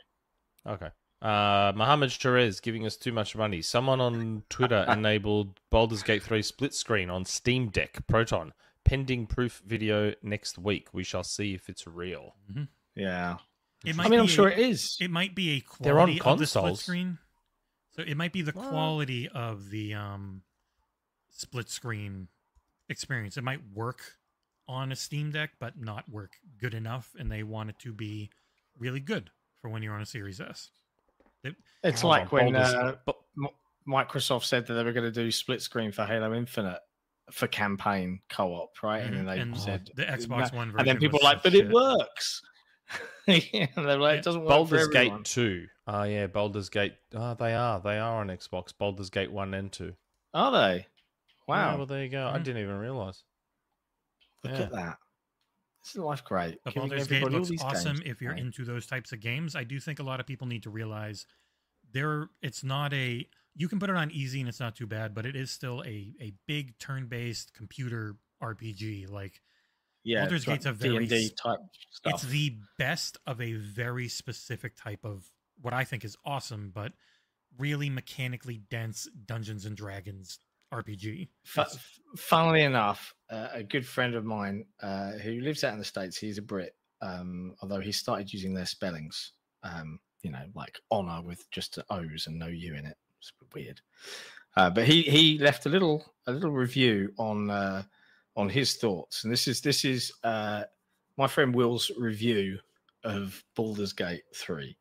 Okay. 0.66 0.90
Uh, 1.20 1.72
Mohammed 1.74 2.11
Sherez 2.11 2.62
giving 2.62 2.87
us 2.87 2.96
too 2.96 3.12
much 3.12 3.35
money. 3.35 3.61
Someone 3.62 4.00
on 4.00 4.44
Twitter 4.48 4.85
enabled 4.88 5.59
Baldur's 5.70 6.02
Gate 6.02 6.22
3 6.22 6.42
split 6.42 6.74
screen 6.74 7.11
on 7.11 7.24
Steam 7.24 7.68
Deck 7.68 8.07
Proton. 8.07 8.52
Pending 8.85 9.26
proof 9.26 9.61
video 9.66 10.14
next 10.22 10.57
week. 10.59 10.88
We 10.94 11.04
shall 11.04 11.24
see 11.24 11.52
if 11.54 11.68
it's 11.68 11.87
real. 11.87 12.37
Yeah. 12.94 13.37
It 13.85 13.94
might 13.96 14.04
I 14.07 14.09
might 14.09 14.11
mean, 14.12 14.20
I'm 14.20 14.26
sure 14.28 14.48
a- 14.48 14.52
it 14.52 14.59
is. 14.61 14.96
It 15.00 15.11
might 15.11 15.35
be 15.35 15.50
a 15.59 15.64
They're 15.83 16.00
on 16.00 16.16
quality 16.16 16.20
of 16.33 16.38
the 16.38 16.46
split 16.46 16.62
consoles. 16.62 16.83
screen. 16.83 17.18
So 17.96 18.02
it 18.02 18.16
might 18.16 18.33
be 18.33 18.42
the 18.42 18.52
Well- 18.54 18.68
quality 18.70 19.28
of 19.28 19.70
the 19.70 19.92
um, 19.94 20.42
split 21.31 21.68
screen 21.68 22.28
experience. 22.88 23.37
It 23.37 23.44
might 23.44 23.61
work 23.74 24.16
on 24.66 24.90
a 24.92 24.96
Steam 24.96 25.33
Deck, 25.33 25.50
but 25.59 25.78
not 25.78 26.09
work 26.09 26.37
good 26.59 26.74
enough, 26.74 27.14
and 27.18 27.31
they 27.31 27.42
want 27.42 27.70
it 27.70 27.78
to 27.81 27.92
be 27.92 28.31
really 28.78 29.00
good 29.00 29.31
for 29.61 29.68
when 29.68 29.83
you're 29.83 29.94
on 29.94 30.00
a 30.02 30.07
Series 30.07 30.40
S. 30.40 30.70
It's 31.85 32.03
like 32.05 32.33
on, 32.33 32.53
when 32.53 32.57
uh, 32.57 32.96
Microsoft 33.88 34.44
said 34.44 34.66
that 34.66 34.74
they 34.74 34.83
were 34.85 34.92
going 34.92 35.05
to 35.05 35.12
do 35.12 35.31
split 35.31 35.62
screen 35.62 35.92
for 35.92 36.05
Halo 36.05 36.35
Infinite 36.35 36.81
for 37.31 37.46
campaign 37.46 38.20
co-op, 38.29 38.83
right? 38.83 39.03
And 39.03 39.14
then 39.14 39.27
they 39.27 39.38
And 39.38 39.57
said 39.57 39.90
the 39.94 40.05
Xbox 40.05 40.53
One 40.53 40.72
version 40.72 40.79
and 40.81 40.88
then 40.88 40.98
people 40.98 41.18
was 41.22 41.22
were 41.22 41.29
like, 41.29 41.42
such 41.42 41.53
but 41.53 41.55
it 41.55 41.70
works. 41.70 42.42
yeah, 43.27 43.66
they're 43.77 43.96
like, 43.98 44.14
Yeah. 44.14 44.18
it 44.18 44.24
doesn't 44.24 44.40
work 44.42 44.48
Baldur's 44.48 44.87
for 44.87 44.92
Gate 44.92 45.01
everyone. 45.07 45.24
2. 45.24 45.66
Oh, 45.87 46.03
yeah. 46.05 46.27
Baldur's 46.27 46.68
Gate. 46.68 46.94
Oh, 47.14 47.35
they 47.35 47.55
are. 47.55 47.81
They 47.81 47.98
are 47.98 48.20
on 48.20 48.29
Xbox. 48.29 48.72
Baldur's 48.77 49.11
Gate 49.11 49.31
1 49.31 49.55
and 49.55 49.70
2. 49.70 49.92
Are 50.35 50.53
they? 50.53 50.77
Yeah, 50.77 50.85
Wow, 51.46 51.77
well, 51.79 51.87
there 51.87 52.03
you 52.03 52.11
go. 52.11 52.27
I 52.27 52.38
didn't 52.38 52.62
even 52.62 52.79
realize. 52.79 53.22
look 54.44 54.53
yeah. 54.55 54.61
at 54.62 54.72
that. 54.72 54.98
Isn't 55.87 56.03
life 56.03 56.25
great? 56.25 56.59
Giving 56.64 56.88
Baldur's 56.88 57.07
Gate 57.07 57.23
looks 57.25 57.51
awesome 57.62 57.97
games 57.97 58.07
if 58.07 58.21
you're 58.21 58.33
play. 58.33 58.43
into 58.43 58.64
those 58.64 58.87
types 58.87 59.12
of 59.12 59.21
games. 59.21 59.57
I 59.57 59.64
do 59.64 59.81
think 59.81 59.99
a 59.99 60.03
lot 60.03 60.21
of 60.21 60.27
people 60.27 60.47
need 60.47 60.64
to 60.64 60.71
realize 60.71 61.27
there 61.93 62.29
it's 62.43 62.62
not 62.62 62.93
a 62.93 63.27
you 63.55 63.69
can 63.69 63.79
put 63.79 63.91
it 63.91 63.97
on 63.97 64.11
easy 64.11 64.41
and 64.41 64.49
it's 64.49 64.61
not 64.61 64.77
too 64.77 64.87
bad, 64.87 65.14
but 65.14 65.27
it 65.27 65.37
is 65.37 65.51
still 65.51 65.83
a 65.85 66.12
a 66.21 66.33
big 66.47 66.79
turn-based 66.79 67.55
computer 67.55 68.17
RPG. 68.43 69.11
Like 69.11 69.41
yeah, 70.05 70.21
Baldur's 70.23 70.47
like 70.47 70.61
Gate's 70.61 70.67
a 70.67 70.73
very 70.73 71.07
D&D 71.07 71.31
type 71.43 71.59
stuff. 71.91 72.14
it's 72.14 72.23
the 72.25 72.57
best 72.79 73.17
of 73.27 73.41
a 73.41 73.55
very 73.55 74.09
specific 74.09 74.77
type 74.77 75.05
of 75.05 75.31
what 75.61 75.75
I 75.75 75.85
think 75.85 76.05
is 76.05 76.17
awesome, 76.25 76.71
but 76.75 76.93
really 77.59 77.91
mechanically 77.91 78.61
dense 78.71 79.09
Dungeons 79.27 79.64
and 79.64 79.77
Dragons 79.77 80.38
RPG. 80.72 81.28
Fu- 81.44 81.62
funnily 82.16 82.62
enough, 82.62 83.14
uh, 83.31 83.48
a 83.52 83.62
good 83.62 83.87
friend 83.87 84.14
of 84.14 84.24
mine 84.24 84.64
uh, 84.83 85.12
who 85.12 85.40
lives 85.40 85.64
out 85.64 85.72
in 85.72 85.78
the 85.78 85.85
states, 85.85 86.16
he's 86.16 86.38
a 86.38 86.42
Brit, 86.42 86.74
um, 87.00 87.54
although 87.62 87.81
he 87.81 87.92
started 87.92 88.33
using 88.33 88.54
their 88.54 88.66
spellings, 88.66 89.33
um, 89.62 89.98
you 90.22 90.31
know, 90.31 90.44
like 90.54 90.78
honor 90.90 91.22
with 91.22 91.50
just 91.50 91.78
O's 91.90 92.26
and 92.26 92.38
no 92.38 92.46
U 92.46 92.74
in 92.74 92.87
it. 92.87 92.96
It's 93.18 93.33
weird. 93.54 93.81
Uh, 94.57 94.70
but 94.70 94.87
he 94.87 95.02
he 95.02 95.38
left 95.38 95.66
a 95.66 95.68
little 95.68 96.04
a 96.26 96.33
little 96.33 96.50
review 96.50 97.12
on 97.18 97.50
uh, 97.50 97.83
on 98.37 98.48
his 98.48 98.76
thoughts, 98.76 99.24
and 99.24 99.33
this 99.33 99.46
is 99.46 99.61
this 99.61 99.85
is 99.85 100.12
uh, 100.24 100.64
my 101.16 101.26
friend 101.26 101.54
Will's 101.54 101.90
review 101.96 102.59
of 103.04 103.42
Baldur's 103.54 103.92
Gate 103.92 104.22
three. 104.35 104.76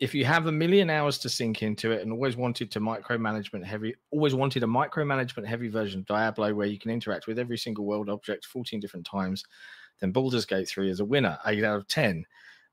If 0.00 0.14
you 0.14 0.24
have 0.26 0.46
a 0.46 0.52
million 0.52 0.90
hours 0.90 1.18
to 1.18 1.28
sink 1.28 1.62
into 1.62 1.90
it 1.90 2.02
and 2.02 2.12
always 2.12 2.36
wanted 2.36 2.70
to 2.70 2.80
micromanagement 2.80 3.64
heavy, 3.64 3.96
always 4.12 4.34
wanted 4.34 4.62
a 4.62 4.66
micromanagement 4.66 5.44
heavy 5.44 5.68
version 5.68 6.00
of 6.00 6.06
Diablo 6.06 6.54
where 6.54 6.68
you 6.68 6.78
can 6.78 6.92
interact 6.92 7.26
with 7.26 7.38
every 7.38 7.58
single 7.58 7.84
world 7.84 8.08
object 8.08 8.46
14 8.46 8.78
different 8.78 9.04
times, 9.04 9.44
then 10.00 10.12
Baldur's 10.12 10.44
Gate 10.44 10.68
3 10.68 10.88
is 10.88 11.00
a 11.00 11.04
winner, 11.04 11.36
8 11.44 11.64
out 11.64 11.78
of 11.78 11.88
10. 11.88 12.24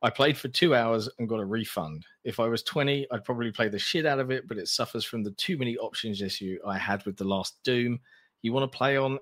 I 0.03 0.11
played 0.11 0.37
for 0.37 0.49
two 0.49 0.75
hours 0.75 1.09
and 1.17 1.27
got 1.27 1.39
a 1.39 1.45
refund. 1.45 2.05
If 2.23 2.39
I 2.39 2.47
was 2.47 2.61
20, 2.61 3.07
I'd 3.09 3.23
probably 3.23 3.51
play 3.51 3.69
the 3.69 3.79
shit 3.79 4.05
out 4.05 4.19
of 4.19 4.29
it, 4.29 4.47
but 4.47 4.59
it 4.59 4.67
suffers 4.67 5.03
from 5.03 5.23
the 5.23 5.31
too 5.31 5.57
many 5.57 5.77
options 5.77 6.21
issue 6.21 6.59
I 6.67 6.77
had 6.77 7.03
with 7.07 7.17
the 7.17 7.23
last 7.23 7.57
Doom. 7.63 7.99
You 8.43 8.53
want 8.53 8.71
to 8.71 8.77
play 8.77 8.97
on 8.97 9.17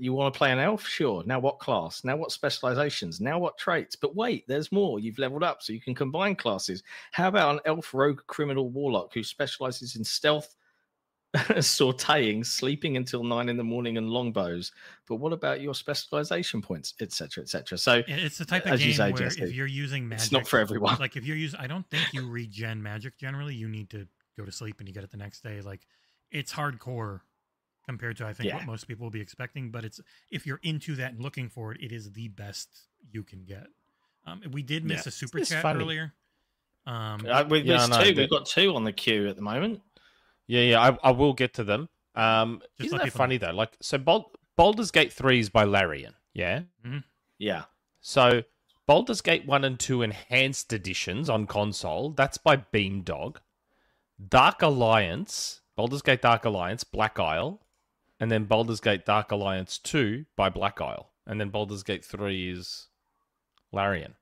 You 0.00 0.12
want 0.12 0.32
to 0.32 0.38
play 0.38 0.52
an 0.52 0.60
elf? 0.60 0.86
Sure. 0.86 1.24
Now 1.26 1.40
what 1.40 1.58
class? 1.58 2.04
Now 2.04 2.16
what 2.16 2.30
specializations? 2.30 3.20
Now 3.20 3.38
what 3.40 3.58
traits? 3.58 3.96
But 3.96 4.14
wait, 4.14 4.46
there's 4.46 4.70
more. 4.70 5.00
You've 5.00 5.18
leveled 5.18 5.42
up 5.42 5.60
so 5.60 5.72
you 5.72 5.80
can 5.80 5.94
combine 5.94 6.36
classes. 6.36 6.84
How 7.10 7.26
about 7.26 7.54
an 7.54 7.60
elf 7.64 7.92
rogue 7.92 8.20
criminal 8.28 8.70
warlock 8.70 9.12
who 9.12 9.24
specializes 9.24 9.96
in 9.96 10.04
stealth, 10.04 10.54
sauteing, 11.34 12.46
sleeping 12.46 12.96
until 12.96 13.24
nine 13.24 13.48
in 13.48 13.56
the 13.56 13.64
morning, 13.64 13.98
and 13.98 14.08
longbows? 14.08 14.70
But 15.08 15.16
what 15.16 15.32
about 15.32 15.60
your 15.60 15.74
specialization 15.74 16.62
points, 16.62 16.94
etc., 17.00 17.42
etc.? 17.42 17.76
So 17.76 18.02
It's 18.06 18.38
the 18.38 18.44
type 18.44 18.66
of 18.66 18.78
game 18.78 18.92
say, 18.94 19.12
where 19.12 19.22
Jesse, 19.28 19.42
if 19.42 19.52
you're 19.52 19.66
using 19.66 20.08
magic, 20.08 20.24
it's 20.24 20.32
not 20.32 20.46
for 20.46 20.60
everyone. 20.60 20.96
like 21.00 21.16
if 21.16 21.26
you're 21.26 21.36
using, 21.36 21.58
I 21.58 21.66
don't 21.66 21.88
think 21.90 22.06
you 22.12 22.28
regen 22.28 22.80
magic 22.82 23.18
generally. 23.18 23.54
You 23.56 23.68
need 23.68 23.90
to 23.90 24.06
go 24.38 24.44
to 24.44 24.52
sleep 24.52 24.78
and 24.78 24.88
you 24.88 24.94
get 24.94 25.02
it 25.02 25.10
the 25.10 25.16
next 25.16 25.42
day. 25.42 25.60
Like 25.60 25.86
it's 26.30 26.52
hardcore 26.52 27.22
compared 27.88 28.18
to 28.18 28.26
I 28.26 28.34
think 28.34 28.48
Yeah. 28.50 28.56
what 28.56 28.66
most 28.66 28.86
people 28.86 29.04
will 29.04 29.10
be 29.10 29.20
expecting. 29.20 29.70
But 29.70 29.82
it's 29.84 29.98
if 30.30 30.46
you're 30.46 30.60
into 30.62 30.94
that 30.96 31.12
and 31.12 31.22
looking 31.22 31.48
for 31.48 31.72
it, 31.72 31.80
it 31.82 31.90
is 31.90 32.12
the 32.12 32.28
best 32.28 32.68
you 33.10 33.22
can 33.22 33.44
get. 33.44 33.66
Um, 34.26 34.42
we 34.52 34.62
did 34.62 34.84
miss 34.84 35.06
Yeah. 35.06 35.08
a 35.08 35.12
super 35.12 35.38
It's 35.38 35.48
chat 35.48 35.62
funny. 35.62 35.82
earlier. 35.82 36.14
Um, 36.86 37.24
Uh, 37.26 37.44
we, 37.48 37.60
Yeah, 37.60 37.78
there's 37.78 37.90
I 37.90 37.98
know, 37.98 38.04
two. 38.04 38.10
but- 38.14 38.20
We've 38.20 38.30
got 38.30 38.46
two 38.46 38.74
on 38.74 38.84
the 38.84 38.92
queue 38.92 39.26
at 39.28 39.36
the 39.36 39.42
moment. 39.42 39.80
Yeah, 40.46 40.62
yeah, 40.62 40.80
I, 40.80 41.08
I 41.08 41.10
will 41.12 41.32
get 41.32 41.54
to 41.54 41.64
them. 41.64 41.88
Um, 42.14 42.60
Just 42.78 42.86
isn't 42.88 42.98
that 42.98 43.04
people 43.04 43.18
know. 43.18 43.22
funny 43.24 43.36
though? 43.38 43.52
Like, 43.52 43.76
so 43.80 43.96
Bald- 43.98 44.36
Baldur's 44.56 44.90
Gate 44.90 45.12
three 45.12 45.38
is 45.40 45.48
by 45.50 45.64
Larian, 45.64 46.14
yeah. 46.34 46.62
Yeah. 47.38 47.64
So 48.00 48.42
Baldur's 48.86 49.20
Gate 49.22 49.46
one 49.46 49.64
and 49.64 49.78
two 49.80 50.02
enhanced 50.02 50.72
editions 50.72 51.28
on 51.30 51.46
console. 51.46 52.10
That's 52.10 52.38
by 52.38 52.56
Beamdog. 52.58 53.36
Dark 54.28 54.62
Alliance, 54.62 55.60
Baldur's 55.76 56.02
Gate 56.02 56.22
Dark 56.22 56.44
Alliance, 56.44 56.82
Black 56.84 57.18
Isle, 57.20 57.60
and 58.20 58.30
then 58.30 58.44
Baldur's 58.44 58.80
Gate 58.80 59.04
Dark 59.06 59.30
Alliance 59.32 59.78
two 59.78 60.24
by 60.36 60.48
Black 60.48 60.80
Isle, 60.80 61.10
and 61.26 61.40
then 61.40 61.50
Baldur's 61.50 61.82
Gate 61.82 62.04
three 62.04 62.50
is 62.50 62.88
Larian. 63.72 64.14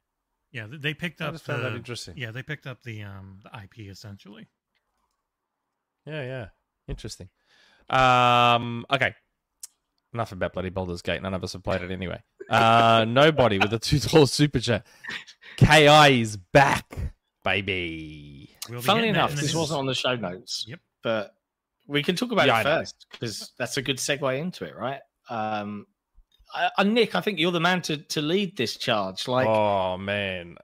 yeah, 0.52 0.66
they 0.68 0.94
picked 0.94 1.20
I 1.20 1.26
up 1.26 1.34
just 1.34 1.44
found 1.44 1.62
that 1.64 1.70
the 1.70 1.76
interesting. 1.76 2.14
yeah 2.16 2.30
they 2.30 2.42
picked 2.42 2.66
up 2.66 2.82
the 2.82 3.02
um 3.02 3.40
the 3.42 3.50
IP 3.62 3.88
essentially. 3.90 4.48
Yeah, 6.06 6.22
yeah. 6.22 6.46
Interesting. 6.88 7.28
Um, 7.90 8.86
okay. 8.92 9.14
Enough 10.14 10.32
about 10.32 10.52
bloody 10.52 10.70
Baldur's 10.70 11.02
Gate. 11.02 11.20
None 11.20 11.34
of 11.34 11.42
us 11.42 11.52
have 11.54 11.62
played 11.64 11.82
it 11.82 11.90
anyway. 11.90 12.22
Uh, 12.48 13.04
nobody 13.08 13.58
with 13.58 13.72
a 13.72 13.78
two 13.78 13.98
dollar 13.98 14.26
super 14.26 14.60
chat. 14.60 14.86
Ki 15.56 15.86
is 16.20 16.36
back, 16.36 16.96
baby. 17.44 18.50
We'll 18.68 18.82
Funnily 18.82 19.08
enough, 19.08 19.30
in 19.30 19.36
this 19.36 19.46
news. 19.46 19.56
wasn't 19.56 19.78
on 19.80 19.86
the 19.86 19.94
show 19.94 20.14
notes. 20.16 20.64
Yep. 20.68 20.80
But 21.02 21.34
we 21.86 22.02
can 22.02 22.16
talk 22.16 22.32
about 22.32 22.46
Yeah, 22.46 22.60
it 22.60 22.64
first 22.64 23.06
because 23.10 23.52
that's 23.58 23.76
a 23.76 23.82
good 23.82 23.98
segue 23.98 24.38
into 24.38 24.64
it, 24.64 24.76
right? 24.76 25.00
Um, 25.30 25.86
I, 26.54 26.70
I, 26.78 26.84
Nick, 26.84 27.14
I 27.14 27.20
think 27.20 27.38
you're 27.38 27.52
the 27.52 27.60
man 27.60 27.82
to, 27.82 27.96
to 27.96 28.22
lead 28.22 28.56
this 28.56 28.76
charge. 28.76 29.28
Like, 29.28 29.46
oh 29.46 29.96
man, 29.96 30.56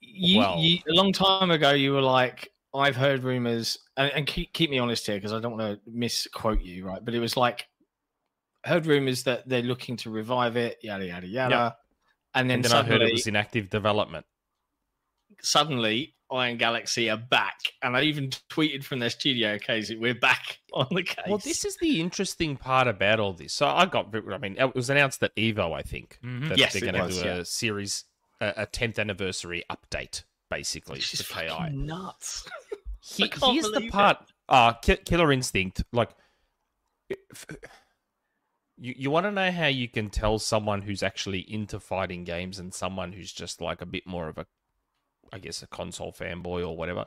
you, 0.00 0.38
well- 0.38 0.58
you, 0.58 0.78
a 0.88 0.94
long 0.94 1.12
time 1.12 1.50
ago, 1.50 1.70
you 1.70 1.92
were 1.92 2.02
like, 2.02 2.50
I've 2.74 2.96
heard 2.96 3.22
rumors, 3.24 3.78
and, 3.96 4.12
and 4.12 4.26
keep, 4.26 4.52
keep 4.52 4.70
me 4.70 4.78
honest 4.78 5.06
here 5.06 5.16
because 5.16 5.32
I 5.32 5.40
don't 5.40 5.56
want 5.56 5.82
to 5.84 5.90
misquote 5.90 6.60
you, 6.60 6.86
right? 6.86 7.04
But 7.04 7.14
it 7.14 7.20
was 7.20 7.36
like, 7.36 7.66
heard 8.64 8.86
rumors 8.86 9.22
that 9.22 9.48
they're 9.48 9.62
looking 9.62 9.96
to 9.98 10.10
revive 10.10 10.56
it, 10.56 10.76
yada, 10.82 11.06
yada, 11.06 11.26
yada. 11.26 11.54
Yeah. 11.54 11.70
And 12.34 12.50
then, 12.50 12.56
and 12.56 12.64
then 12.64 12.72
I 12.72 12.82
heard 12.82 13.00
it 13.00 13.12
was 13.12 13.26
in 13.26 13.36
active 13.36 13.70
development. 13.70 14.26
suddenly 15.40 16.15
Iron 16.30 16.56
Galaxy 16.56 17.08
are 17.10 17.16
back. 17.16 17.58
And 17.82 17.96
I 17.96 18.02
even 18.02 18.30
tweeted 18.50 18.82
from 18.84 18.98
their 18.98 19.10
studio 19.10 19.58
case, 19.58 19.92
we're 19.96 20.14
back 20.14 20.58
on 20.72 20.86
the 20.90 21.02
case. 21.02 21.24
Well, 21.28 21.38
this 21.38 21.64
is 21.64 21.76
the 21.76 22.00
interesting 22.00 22.56
part 22.56 22.88
about 22.88 23.20
all 23.20 23.32
this. 23.32 23.52
So 23.52 23.66
I 23.66 23.86
got, 23.86 24.14
I 24.32 24.38
mean, 24.38 24.56
it 24.58 24.74
was 24.74 24.90
announced 24.90 25.22
at 25.22 25.34
Evo, 25.36 25.72
I 25.72 25.82
think, 25.82 26.18
Mhm. 26.24 26.48
that 26.48 26.58
Yes, 26.58 26.72
they're 26.72 26.82
going 26.82 26.94
to 26.94 27.02
was, 27.04 27.18
do 27.18 27.24
yeah. 27.24 27.34
a 27.36 27.44
series, 27.44 28.04
a 28.40 28.52
a 28.58 28.66
10th 28.66 28.98
anniversary 28.98 29.62
update, 29.70 30.24
basically, 30.50 30.96
Which 30.96 31.14
is 31.14 31.22
KI. 31.22 31.48
fucking 31.48 31.86
nuts. 31.86 32.48
He- 33.08 33.24
I 33.24 33.28
can't 33.28 33.52
here's 33.52 33.66
the 33.66 33.72
believe 33.74 33.88
it. 33.90 33.92
part. 33.92 34.18
Uh, 34.48 34.72
Ki- 34.72 34.96
Killer 35.04 35.30
Instinct. 35.30 35.84
Like, 35.92 36.10
if- 37.08 37.46
you 38.78 38.94
you 38.98 39.10
want 39.12 39.24
to 39.26 39.30
know 39.30 39.50
how 39.52 39.68
you 39.68 39.88
can 39.88 40.10
tell 40.10 40.38
someone 40.40 40.82
who's 40.82 41.02
actually 41.04 41.40
into 41.40 41.78
fighting 41.80 42.24
games 42.24 42.58
and 42.58 42.74
someone 42.74 43.12
who's 43.12 43.32
just 43.32 43.60
like 43.60 43.80
a 43.80 43.86
bit 43.86 44.06
more 44.08 44.28
of 44.28 44.38
a, 44.38 44.46
I 45.32 45.38
guess, 45.38 45.62
a 45.62 45.66
console 45.66 46.12
fanboy 46.12 46.66
or 46.66 46.76
whatever. 46.76 47.06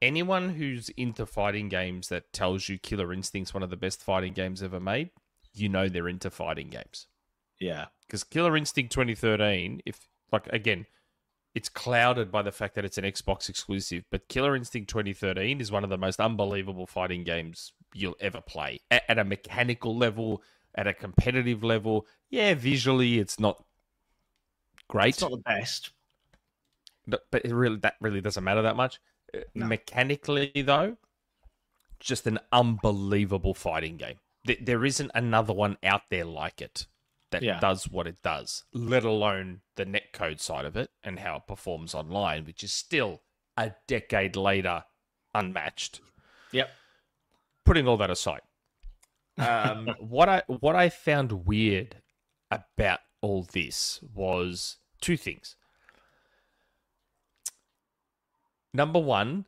Anyone 0.00 0.50
who's 0.50 0.88
into 0.90 1.26
fighting 1.26 1.68
games 1.68 2.08
that 2.08 2.32
tells 2.32 2.68
you 2.68 2.76
Killer 2.78 3.12
Instinct's 3.12 3.54
one 3.54 3.62
of 3.62 3.70
the 3.70 3.76
best 3.76 4.02
fighting 4.02 4.32
games 4.32 4.62
ever 4.62 4.80
made, 4.80 5.10
you 5.54 5.68
know 5.68 5.88
they're 5.88 6.08
into 6.08 6.30
fighting 6.30 6.70
games 6.70 7.06
Yeah. 7.60 7.86
because 8.06 8.24
Killer 8.24 8.56
Instinct 8.56 8.92
2013, 8.92 9.80
if 9.86 10.08
like 10.32 10.46
again, 10.48 10.86
it's 11.54 11.68
clouded 11.68 12.32
by 12.32 12.40
the 12.42 12.50
fact 12.50 12.74
that 12.74 12.84
it's 12.84 12.96
an 12.98 13.04
Xbox 13.04 13.48
exclusive, 13.48 14.04
but 14.10 14.26
Killer 14.28 14.56
Instinct 14.56 14.88
2013 14.90 15.60
is 15.60 15.70
one 15.70 15.84
of 15.84 15.90
the 15.90 15.98
most 15.98 16.18
unbelievable 16.18 16.86
fighting 16.86 17.22
games 17.22 17.72
you'll 17.94 18.16
ever 18.18 18.40
play 18.40 18.80
at, 18.90 19.02
at 19.08 19.18
a 19.18 19.24
mechanical 19.24 19.96
level, 19.96 20.42
at 20.74 20.86
a 20.88 20.94
competitive 20.94 21.62
level. 21.62 22.06
Yeah, 22.30 22.54
visually 22.54 23.18
it's 23.20 23.38
not 23.38 23.62
great, 24.88 25.10
It's 25.10 25.20
not 25.20 25.30
the 25.30 25.36
best. 25.38 25.90
But, 27.06 27.24
it 27.32 27.52
really 27.52 27.76
that 27.78 27.94
really 28.00 28.20
doesn't 28.20 28.44
matter 28.44 28.62
that 28.62 28.76
much. 28.76 29.00
Uh, 29.34 29.40
No. 29.54 29.66
Mechanically, 29.66 30.52
though, 30.56 30.96
just 32.00 32.26
an 32.26 32.38
unbelievable 32.52 33.54
fighting 33.54 33.96
game. 33.96 34.18
Th- 34.46 34.58
There 34.60 34.84
isn't 34.84 35.10
another 35.14 35.52
one 35.52 35.78
out 35.82 36.02
there 36.10 36.24
like 36.24 36.60
it 36.60 36.86
that 37.30 37.42
Yeah. 37.42 37.60
does 37.60 37.88
what 37.88 38.06
it 38.06 38.20
does, 38.22 38.64
let 38.72 39.04
alone 39.04 39.62
the 39.76 39.86
netcode 39.86 40.40
side 40.40 40.64
of 40.64 40.76
it 40.76 40.90
and 41.02 41.20
how 41.20 41.36
it 41.36 41.46
performs 41.46 41.94
online, 41.94 42.44
which 42.44 42.62
is 42.62 42.72
still 42.74 43.22
a 43.56 43.72
decade 43.86 44.36
later 44.36 44.84
unmatched. 45.34 46.00
Yep. 46.52 46.70
Putting 47.64 47.86
all 47.88 47.96
that 47.98 48.10
aside, 48.10 48.42
um, 49.38 49.86
what 49.98 50.28
I 50.28 50.42
what 50.46 50.76
I 50.76 50.88
found 50.90 51.46
weird 51.46 52.02
about 52.50 53.00
all 53.22 53.44
this 53.44 54.00
was 54.02 54.76
two 55.00 55.16
things. 55.16 55.56
Number 58.74 58.98
one, 58.98 59.46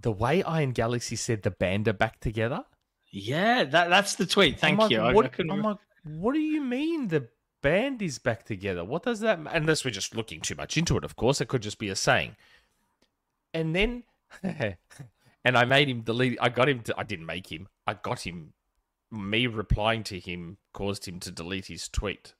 the 0.00 0.12
way 0.12 0.42
Iron 0.42 0.72
Galaxy 0.72 1.16
said 1.16 1.42
the 1.42 1.50
band 1.50 1.88
are 1.88 1.92
back 1.92 2.20
together. 2.20 2.64
Yeah, 3.10 3.64
that, 3.64 3.90
that's 3.90 4.14
the 4.14 4.26
tweet. 4.26 4.58
Thank 4.58 4.80
I'm 4.80 4.90
you. 4.90 5.00
I- 5.00 5.10
I 5.10 5.12
What, 5.12 5.32
couldn't 5.32 5.50
I'm 5.52 5.62
like, 5.62 5.76
what 6.04 6.32
do 6.34 6.40
you 6.40 6.60
mean 6.60 7.08
the 7.08 7.28
band 7.62 8.02
is 8.02 8.18
back 8.18 8.44
together? 8.44 8.84
What 8.84 9.02
does 9.02 9.20
that? 9.20 9.38
m- 9.38 9.46
Unless 9.50 9.84
we're 9.84 9.90
just 9.90 10.14
looking 10.16 10.40
too 10.40 10.54
much 10.54 10.76
into 10.76 10.96
it, 10.96 11.04
of 11.04 11.16
course. 11.16 11.40
It 11.40 11.48
could 11.48 11.62
just 11.62 11.78
be 11.78 11.88
a 11.88 11.96
saying. 11.96 12.36
And 13.54 13.74
then, 13.76 14.04
and 14.42 14.76
I 15.44 15.64
made 15.64 15.88
him 15.88 16.00
delete. 16.00 16.38
I 16.40 16.48
got 16.48 16.68
him 16.68 16.80
to. 16.80 16.94
I 16.98 17.02
didn't 17.02 17.26
make 17.26 17.52
him. 17.52 17.68
I 17.86 17.94
got 17.94 18.20
him. 18.20 18.54
Me 19.10 19.46
replying 19.46 20.02
to 20.04 20.18
him 20.18 20.56
caused 20.72 21.06
him 21.06 21.20
to 21.20 21.30
delete 21.30 21.66
his 21.66 21.86
tweet. 21.88 22.32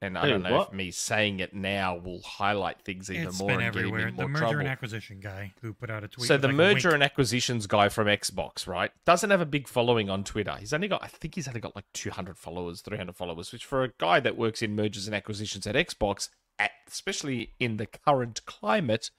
And 0.00 0.16
I 0.16 0.28
don't 0.28 0.44
know 0.44 0.54
what? 0.58 0.68
if 0.68 0.74
me 0.74 0.92
saying 0.92 1.40
it 1.40 1.52
now 1.52 1.96
will 1.96 2.22
highlight 2.22 2.82
things 2.82 3.10
even 3.10 3.28
It's 3.28 3.38
more 3.40 3.48
been 3.48 3.60
and 3.62 3.74
get 3.74 3.80
him 3.82 3.88
everywhere. 3.94 4.12
The 4.12 4.28
merger 4.28 4.38
trouble. 4.38 4.58
and 4.60 4.68
acquisition 4.68 5.18
guy 5.18 5.52
who 5.60 5.72
put 5.72 5.90
out 5.90 6.04
a 6.04 6.08
tweet. 6.08 6.28
So 6.28 6.36
the 6.36 6.46
like 6.46 6.56
merger 6.56 6.90
and 6.90 7.02
acquisitions 7.02 7.66
guy 7.66 7.88
from 7.88 8.06
Xbox, 8.06 8.68
right, 8.68 8.92
doesn't 9.04 9.30
have 9.30 9.40
a 9.40 9.46
big 9.46 9.66
following 9.66 10.08
on 10.08 10.22
Twitter. 10.22 10.54
He's 10.58 10.72
only 10.72 10.86
got, 10.86 11.02
I 11.02 11.08
think 11.08 11.34
he's 11.34 11.48
only 11.48 11.60
got 11.60 11.74
like 11.74 11.86
200 11.94 12.38
followers, 12.38 12.80
300 12.80 13.16
followers, 13.16 13.50
which 13.50 13.64
for 13.64 13.82
a 13.82 13.90
guy 13.98 14.20
that 14.20 14.38
works 14.38 14.62
in 14.62 14.76
mergers 14.76 15.08
and 15.08 15.16
acquisitions 15.16 15.66
at 15.66 15.74
Xbox, 15.74 16.28
at, 16.60 16.70
especially 16.88 17.54
in 17.58 17.76
the 17.76 17.86
current 17.86 18.46
climate, 18.46 19.10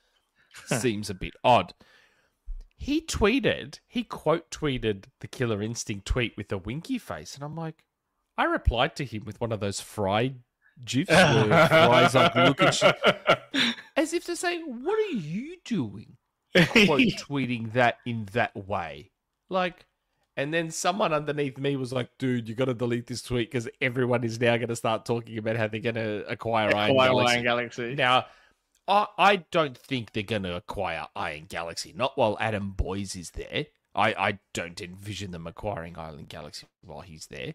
seems 0.66 1.10
a 1.10 1.14
bit 1.14 1.34
odd. 1.44 1.74
He 2.78 3.02
tweeted, 3.02 3.80
he 3.86 4.06
quote 4.06 4.50
tweeted 4.50 5.06
the 5.20 5.28
Killer 5.28 5.62
Instinct 5.62 6.06
tweet 6.06 6.38
with 6.38 6.50
a 6.54 6.58
winky 6.58 6.98
face, 6.98 7.36
and 7.36 7.44
I'm 7.44 7.58
like, 7.58 7.84
I 8.38 8.46
replied 8.46 8.96
to 8.96 9.04
him 9.04 9.26
with 9.26 9.42
one 9.42 9.52
of 9.52 9.60
those 9.60 9.82
fried 9.82 10.40
gifs 10.86 11.10
where 11.10 11.68
fries 11.68 12.16
like 12.16 12.36
look 12.36 12.62
at 12.62 12.82
you, 13.54 13.62
as 13.96 14.14
if 14.14 14.26
to 14.26 14.36
say, 14.36 14.62
"What 14.62 14.98
are 14.98 15.18
you 15.18 15.58
doing?" 15.66 16.18
quote 16.56 17.02
tweeting 17.02 17.74
that 17.74 17.98
in 18.06 18.28
that 18.34 18.56
way. 18.68 19.12
Like, 19.50 19.86
and 20.36 20.54
then 20.54 20.72
someone 20.72 21.14
underneath 21.14 21.58
me 21.58 21.76
was 21.76 21.94
like, 21.94 22.10
dude, 22.18 22.48
you 22.48 22.56
got 22.56 22.66
to 22.66 22.74
delete 22.74 23.08
this 23.08 23.22
tweet 23.22 23.52
because 23.52 23.68
everyone 23.82 24.24
is 24.24 24.40
now 24.40 24.56
going 24.58 24.70
to 24.70 24.76
start 24.76 25.06
talking 25.06 25.38
about 25.38 25.58
how 25.58 25.68
they're 25.68 25.80
going 25.80 25.96
to 25.96 26.26
acquire 26.28 26.74
Iron 26.76 26.92
Acquire 26.92 27.10
Galaxy. 27.10 27.34
Iron 27.34 27.44
Galaxy. 27.44 27.96
Now, 27.96 28.26
I, 28.88 29.08
I 29.18 29.36
don't 29.52 29.78
think 29.78 30.14
they're 30.14 30.24
going 30.24 30.44
to 30.44 30.56
acquire 30.56 31.08
Iron 31.16 31.46
Galaxy, 31.48 31.94
not 31.96 32.18
while 32.18 32.38
Adam 32.40 32.72
Boyes 32.72 33.16
is 33.16 33.32
there. 33.32 33.66
I, 33.94 34.14
I 34.14 34.40
don't 34.54 34.80
envision 34.80 35.32
them 35.32 35.46
acquiring 35.46 35.98
Iron 35.98 36.26
Galaxy 36.30 36.68
while 36.82 37.02
he's 37.02 37.28
there. 37.28 37.54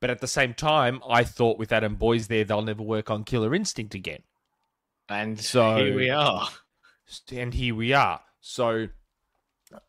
But 0.00 0.10
at 0.10 0.20
the 0.20 0.26
same 0.26 0.52
time, 0.54 1.00
I 1.08 1.24
thought 1.24 1.58
with 1.58 1.72
Adam 1.72 1.94
Boyes 1.94 2.28
there, 2.28 2.44
they'll 2.44 2.62
never 2.62 2.82
work 2.82 3.10
on 3.10 3.24
Killer 3.24 3.54
Instinct 3.54 3.94
again. 3.94 4.22
And 5.08 5.40
So- 5.40 5.76
here 5.76 5.94
we 5.96 6.10
are. 6.10 6.48
and 7.32 7.54
here 7.54 7.74
we 7.74 7.92
are. 7.92 8.20
So 8.40 8.88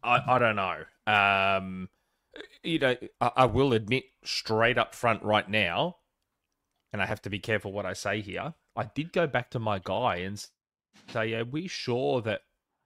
I, 0.04 0.22
I 0.28 0.40
don't 0.40 0.56
know. 0.56 0.84
Um, 1.06 1.90
you 2.64 2.80
know, 2.80 2.96
I, 3.20 3.32
I 3.38 3.46
will 3.46 3.74
admit 3.74 4.06
straight 4.24 4.78
up 4.78 4.94
front 4.96 5.24
right 5.24 5.48
now, 5.50 5.98
and 6.94 7.02
I 7.02 7.06
have 7.06 7.22
to 7.24 7.30
be 7.30 7.40
careful 7.40 7.72
what 7.72 7.86
I 7.86 7.94
say 7.94 8.22
here. 8.22 8.54
I 8.76 8.84
did 8.94 9.12
go 9.12 9.28
back 9.28 9.50
to 9.52 9.60
my 9.60 9.80
guy 9.84 10.18
and 10.18 10.44
say, 11.10 11.34
"Are 11.34 11.46
we 11.46 11.68
sure 11.68 12.22
that 12.22 12.42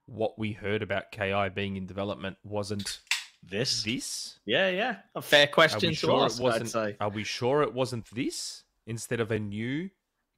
what 0.06 0.38
we 0.38 0.52
heard 0.52 0.82
about 0.82 1.12
Ki 1.12 1.48
being 1.54 1.76
in 1.76 1.86
development 1.86 2.38
wasn't 2.42 3.00
This? 3.42 3.82
this? 3.82 4.38
Yeah, 4.46 4.68
yeah. 4.70 4.96
A 5.14 5.22
fair 5.22 5.46
question 5.46 5.90
we 5.90 5.94
to 5.94 6.00
sure 6.00 6.24
ask, 6.24 6.40
it 6.40 6.46
I'd 6.46 6.68
say. 6.68 6.96
Are 7.00 7.08
we 7.10 7.24
sure 7.24 7.62
it 7.62 7.74
wasn't 7.74 8.06
this 8.14 8.64
instead 8.86 9.20
of 9.20 9.30
a 9.30 9.38
new 9.38 9.90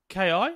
Ki? 0.09 0.49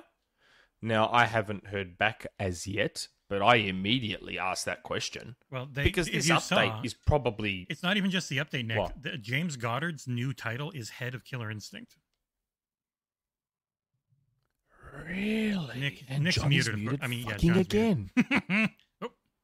Now 0.81 1.09
I 1.11 1.25
haven't 1.25 1.67
heard 1.67 1.97
back 1.97 2.25
as 2.39 2.65
yet, 2.65 3.07
but 3.29 3.41
I 3.41 3.55
immediately 3.55 4.39
asked 4.39 4.65
that 4.65 4.83
question 4.83 5.35
Well, 5.51 5.67
they, 5.71 5.83
because 5.83 6.07
this 6.07 6.29
update 6.29 6.41
saw, 6.41 6.81
is 6.83 6.93
probably 6.93 7.67
It's 7.69 7.83
not 7.83 7.97
even 7.97 8.09
just 8.09 8.29
the 8.29 8.37
update, 8.37 8.65
Nick. 8.65 8.77
What? 8.77 9.01
The, 9.01 9.17
James 9.17 9.55
Goddard's 9.57 10.07
new 10.07 10.33
title 10.33 10.71
is 10.71 10.89
Head 10.89 11.13
of 11.13 11.23
Killer 11.25 11.51
Instinct. 11.51 11.97
really 15.05 15.79
Nick- 15.79 16.03
and 16.07 16.23
Nick's 16.23 16.37
Johnny's 16.37 16.67
muted, 16.67 16.79
muted 16.79 17.03
I 17.03 17.07
mean, 17.07 17.25
yeah, 17.25 17.31
fucking 17.33 17.57
again. 17.57 18.09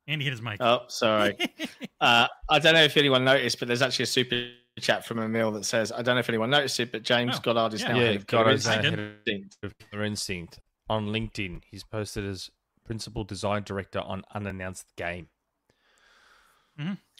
and 0.07 0.21
he 0.21 0.25
hit 0.25 0.31
his 0.31 0.41
mic. 0.41 0.57
Oh, 0.61 0.81
sorry. 0.87 1.35
uh, 2.01 2.27
I 2.49 2.59
don't 2.59 2.73
know 2.73 2.83
if 2.83 2.95
anyone 2.97 3.23
noticed, 3.25 3.59
but 3.59 3.67
there's 3.67 3.81
actually 3.81 4.03
a 4.03 4.07
super 4.07 4.47
chat 4.79 5.05
from 5.05 5.19
Emil 5.19 5.51
that 5.51 5.65
says, 5.65 5.91
I 5.91 6.01
don't 6.01 6.15
know 6.15 6.19
if 6.19 6.29
anyone 6.29 6.49
noticed 6.49 6.79
it, 6.79 6.91
but 6.91 7.03
James 7.03 7.35
Oh, 7.37 7.39
Goddard 7.41 7.73
is 7.75 7.81
yeah. 7.81 7.87
now 7.93 7.97
Yeah, 7.99 8.05
head 8.07 8.15
of 8.17 8.27
Killer 8.27 8.43
Goddard's 8.43 8.67
I 8.67 8.81
did. 8.81 8.91
head 8.91 8.99
Instinct. 9.25 9.57
of 9.63 9.73
Killer 9.77 10.03
Instinct 10.03 10.59
on 10.89 11.07
LinkedIn. 11.07 11.61
He's 11.69 11.83
posted 11.83 12.25
as 12.25 12.49
principal 12.85 13.23
design 13.23 13.63
director 13.63 13.99
on 13.99 14.23
unannounced 14.33 14.87
game. 14.95 15.29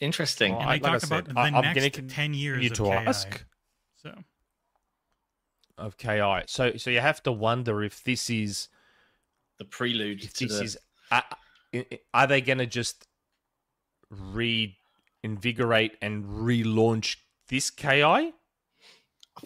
Interesting. 0.00 0.52
Well, 0.52 0.60
and 0.62 0.70
I- 0.70 0.78
they 0.78 0.82
like 0.82 0.92
I 0.92 0.98
talk 0.98 1.02
about 1.04 1.26
said, 1.26 1.34
the 1.34 1.40
I- 1.40 1.44
I'm 1.46 1.74
next 1.74 1.96
gonna 1.96 2.08
10 2.08 2.34
years 2.34 2.62
You 2.62 2.70
of 2.70 2.76
to 2.76 2.82
KI. 2.84 2.90
ask 2.92 3.44
So, 3.96 4.14
of 5.78 5.96
Ki. 5.96 6.20
So 6.46 6.76
so 6.76 6.90
you 6.90 7.00
have 7.00 7.22
to 7.22 7.32
wonder 7.32 7.82
if 7.82 8.04
this 8.04 8.28
is 8.28 8.68
the 9.58 9.64
prelude 9.64 10.22
if 10.24 10.34
to 10.34 10.46
this 10.46 10.58
the... 10.58 10.64
is 10.64 10.78
are, 11.10 11.24
are 12.14 12.26
they 12.26 12.40
going 12.40 12.58
to 12.58 12.66
just 12.66 13.06
reinvigorate 14.10 15.96
and 16.00 16.24
relaunch 16.24 17.16
this 17.48 17.70
ki 17.70 18.00
and 18.02 18.32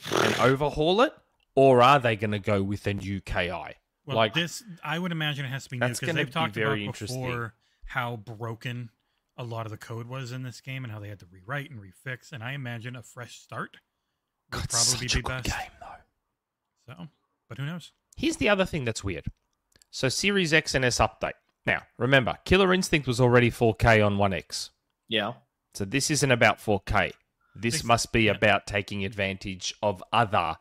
overhaul 0.40 1.00
it 1.02 1.12
or 1.54 1.82
are 1.82 1.98
they 1.98 2.16
going 2.16 2.30
to 2.30 2.38
go 2.38 2.62
with 2.62 2.86
a 2.86 2.94
new 2.94 3.20
ki 3.20 3.50
well, 3.50 4.16
Like- 4.16 4.34
this, 4.34 4.62
I 4.82 4.98
would 4.98 5.12
imagine 5.12 5.44
it 5.44 5.48
has 5.48 5.64
to 5.64 5.70
be 5.70 5.78
new 5.78 5.88
because 5.88 6.14
they've 6.14 6.26
be 6.26 6.32
talked 6.32 6.54
very 6.54 6.84
about 6.84 6.98
before 6.98 7.54
how 7.84 8.16
broken 8.16 8.90
a 9.36 9.44
lot 9.44 9.66
of 9.66 9.70
the 9.72 9.78
code 9.78 10.06
was 10.06 10.32
in 10.32 10.42
this 10.42 10.60
game 10.60 10.84
and 10.84 10.92
how 10.92 11.00
they 11.00 11.08
had 11.08 11.18
to 11.20 11.26
rewrite 11.30 11.70
and 11.70 11.80
refix. 11.80 12.32
And 12.32 12.42
I 12.42 12.52
imagine 12.52 12.94
a 12.96 13.02
fresh 13.02 13.38
start 13.38 13.76
would 14.52 14.60
God, 14.62 14.68
probably 14.70 15.06
be 15.08 15.20
best. 15.22 15.44
game 15.46 15.70
though 15.80 16.94
So, 16.94 17.08
but 17.48 17.58
who 17.58 17.66
knows? 17.66 17.92
here's 18.16 18.36
the 18.38 18.48
other 18.48 18.64
thing 18.64 18.84
that's 18.84 19.04
weird 19.04 19.26
so 19.90 20.08
series 20.08 20.52
x 20.52 20.74
and 20.74 20.84
s 20.84 20.98
update 20.98 21.32
now 21.66 21.82
remember 21.98 22.36
killer 22.44 22.72
instinct 22.72 23.06
was 23.06 23.20
already 23.20 23.50
4k 23.50 24.04
on 24.04 24.16
1x 24.16 24.70
Yeah. 25.08 25.34
so 25.74 25.84
this 25.84 26.10
isn't 26.10 26.30
about 26.30 26.58
4k 26.58 27.12
this 27.54 27.74
This- 27.74 27.84
must 27.84 28.12
be 28.12 28.22
yeah. 28.22 28.32
about 28.32 28.66
taking 28.66 29.04
advantage 29.04 29.74
of 29.82 30.02
other 30.12 30.56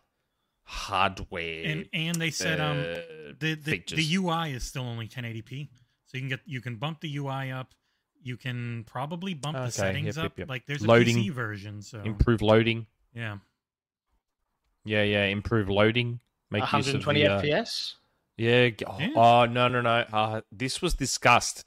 hardware 0.63 1.63
And 1.65 1.89
and 1.93 2.15
they 2.17 2.29
said 2.31 2.59
um 2.59 2.79
uh, 2.79 3.33
the 3.39 3.55
the, 3.55 3.83
the 3.95 4.15
UI 4.15 4.51
is 4.53 4.63
still 4.63 4.83
only 4.83 5.07
1080p, 5.07 5.69
so 6.05 6.17
you 6.17 6.21
can 6.21 6.29
get 6.29 6.39
you 6.45 6.61
can 6.61 6.75
bump 6.75 7.01
the 7.01 7.15
UI 7.17 7.51
up. 7.51 7.73
You 8.21 8.37
can 8.37 8.83
probably 8.85 9.33
bump 9.33 9.55
Okay, 9.57 9.65
the 9.65 9.71
settings 9.71 10.17
yep, 10.17 10.33
yep, 10.37 10.45
up. 10.45 10.49
Like 10.49 10.65
there's 10.67 10.83
a 10.83 10.87
Loading, 10.87 11.17
PC 11.17 11.31
version, 11.31 11.81
so 11.81 12.01
improve 12.01 12.41
loading 12.41 12.85
yeah. 13.13 13.37
Yeah, 14.85 15.03
yeah. 15.03 15.25
Improve 15.25 15.69
loading. 15.69 16.19
Make 16.51 16.63
use 16.63 16.87
of 16.89 17.05
120 17.05 17.21
the, 17.21 17.27
uh, 17.27 17.41
FPS? 17.41 17.93
Yeah. 18.39 18.69
Oh, 18.87 18.97
Yeah. 18.99 19.09
oh, 19.15 19.45
no, 19.45 19.67
no, 19.67 19.81
no. 19.81 20.05
Uh, 20.11 20.41
this 20.51 20.81
was 20.81 20.93
discussed. 20.93 21.63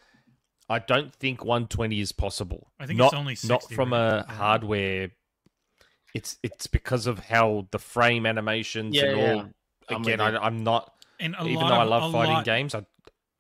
I 0.69 0.79
don't 0.79 1.13
think 1.15 1.45
120 1.45 2.01
is 2.01 2.13
possible. 2.13 2.69
I 2.81 2.87
think 2.87 2.99
not, 2.99 3.13
it's 3.13 3.15
only 3.15 3.37
not 3.45 3.71
from 3.71 3.93
right? 3.93 4.25
a 4.27 4.33
hardware. 4.33 5.11
It's 6.15 6.39
it's 6.43 6.67
because 6.67 7.07
of 7.07 7.19
how 7.19 7.69
the 7.71 7.79
frame 7.79 8.27
animations 8.27 8.95
Yeah, 8.95 9.05
and 9.05 9.19
yeah. 9.19 9.33
all. 9.35 9.49
I'm 9.97 10.03
Again. 10.03 10.21
I, 10.21 10.37
I'm 10.39 10.63
not. 10.65 10.93
And 11.21 11.35
a 11.39 11.45
even 11.45 11.57
lot 11.57 11.69
though 11.69 11.75
I 11.75 11.85
love 11.85 12.13
fighting 12.13 12.35
lot, 12.35 12.45
games, 12.45 12.75
I, 12.75 12.85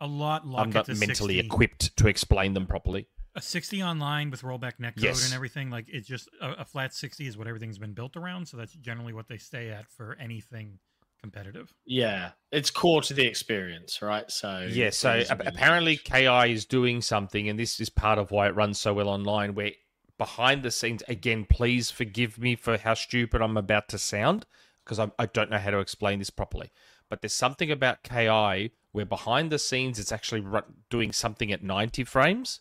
a 0.00 0.06
lot 0.06 0.42
I'm 0.44 0.70
not 0.70 0.88
mentally 0.88 1.36
60. 1.36 1.38
equipped 1.40 1.96
to 1.96 2.08
explain 2.08 2.54
them 2.54 2.66
properly. 2.66 3.08
A 3.34 3.40
60 3.40 3.82
online 3.82 4.30
with 4.30 4.42
rollback 4.42 4.74
netcode 4.78 5.02
Yes. 5.02 5.24
and 5.24 5.34
everything, 5.34 5.70
like 5.70 5.86
it's 5.88 6.06
just 6.06 6.28
a, 6.40 6.52
a 6.60 6.64
flat 6.64 6.92
60 6.94 7.26
is 7.26 7.38
what 7.38 7.46
everything's 7.46 7.78
been 7.78 7.94
built 7.94 8.16
around. 8.16 8.46
So 8.46 8.56
that's 8.58 8.74
generally 8.74 9.12
what 9.14 9.28
they 9.28 9.38
stay 9.38 9.70
at 9.70 9.88
for 9.90 10.16
anything 10.20 10.78
competitive. 11.22 11.72
Yeah. 11.86 12.32
It's 12.50 12.70
core 12.70 13.02
to 13.02 13.14
the 13.14 13.26
experience, 13.26 14.02
right? 14.02 14.30
So 14.30 14.68
Yeah, 14.70 14.90
so 14.90 15.22
a 15.28 15.36
apparently 15.46 15.92
niche. 15.92 16.04
KI 16.04 16.52
is 16.52 16.66
doing 16.66 17.00
something, 17.00 17.48
and 17.48 17.58
this 17.58 17.80
is 17.80 17.88
part 17.88 18.18
of 18.18 18.30
why 18.30 18.48
it 18.48 18.54
runs 18.54 18.78
so 18.78 18.92
well 18.94 19.08
online. 19.08 19.54
Where 19.54 19.72
behind 20.18 20.62
the 20.62 20.70
scenes, 20.70 21.02
again, 21.08 21.46
please 21.48 21.90
forgive 21.90 22.38
me 22.38 22.56
for 22.56 22.76
how 22.76 22.94
stupid 22.94 23.40
I'm 23.40 23.56
about 23.56 23.88
to 23.88 23.98
sound 23.98 24.46
because 24.84 24.98
I, 24.98 25.10
I 25.18 25.26
don't 25.26 25.50
know 25.50 25.58
how 25.58 25.70
to 25.70 25.78
explain 25.78 26.18
this 26.18 26.30
properly. 26.30 26.70
But 27.08 27.22
there's 27.22 27.34
something 27.34 27.70
about 27.70 28.02
KI 28.02 28.72
where 28.92 29.06
behind 29.06 29.50
the 29.50 29.58
scenes 29.58 29.98
it's 29.98 30.12
actually 30.12 30.40
run, 30.40 30.64
doing 30.90 31.12
something 31.12 31.52
at 31.52 31.62
90 31.62 32.04
frames, 32.04 32.60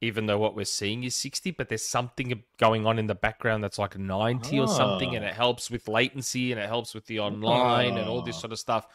even 0.00 0.26
though 0.26 0.38
what 0.38 0.54
we're 0.56 0.64
seeing 0.64 1.04
is 1.04 1.14
60. 1.14 1.50
But 1.52 1.68
there's 1.68 1.84
something 1.84 2.42
going 2.58 2.86
on 2.86 2.98
in 2.98 3.06
the 3.06 3.14
background 3.14 3.62
that's 3.64 3.78
like 3.78 3.98
90 3.98 4.58
or 4.58 4.68
something, 4.68 5.14
and 5.14 5.24
Oh. 5.24 5.28
it 5.28 5.34
helps 5.34 5.70
with 5.70 5.88
latency 5.88 6.52
and 6.52 6.60
it 6.60 6.68
helps 6.68 6.94
with 6.94 7.06
the 7.06 7.20
online 7.20 7.96
and 7.98 8.08
all 8.08 8.22
this 8.22 8.36
Oh. 8.36 8.40
sort 8.40 8.52
of 8.52 8.58
stuff 8.58 8.86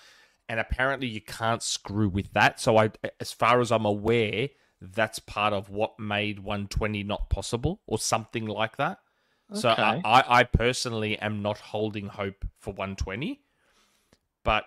and 0.47 0.59
apparently 0.59 1.07
you 1.07 1.21
can't 1.21 1.63
screw 1.63 2.07
with 2.07 2.31
that. 2.33 2.59
So 2.59 2.77
I, 2.77 2.91
as 3.19 3.31
far 3.31 3.61
as 3.61 3.71
I'm 3.71 3.85
aware, 3.85 4.49
that's 4.79 5.17
part 5.17 5.53
of 5.53 5.69
what 5.69 5.99
made 5.99 6.39
120 6.39 7.01
not 7.03 7.29
possible, 7.31 7.81
or 7.87 7.97
something 7.97 8.45
like 8.45 8.77
that. 8.77 8.99
So 9.53 9.69
I, 9.69 10.01
I 10.05 10.43
personally 10.43 11.17
am 11.19 11.41
not 11.41 11.57
holding 11.57 12.07
hope 12.07 12.45
for 12.59 12.71
120, 12.73 13.41
but 14.43 14.65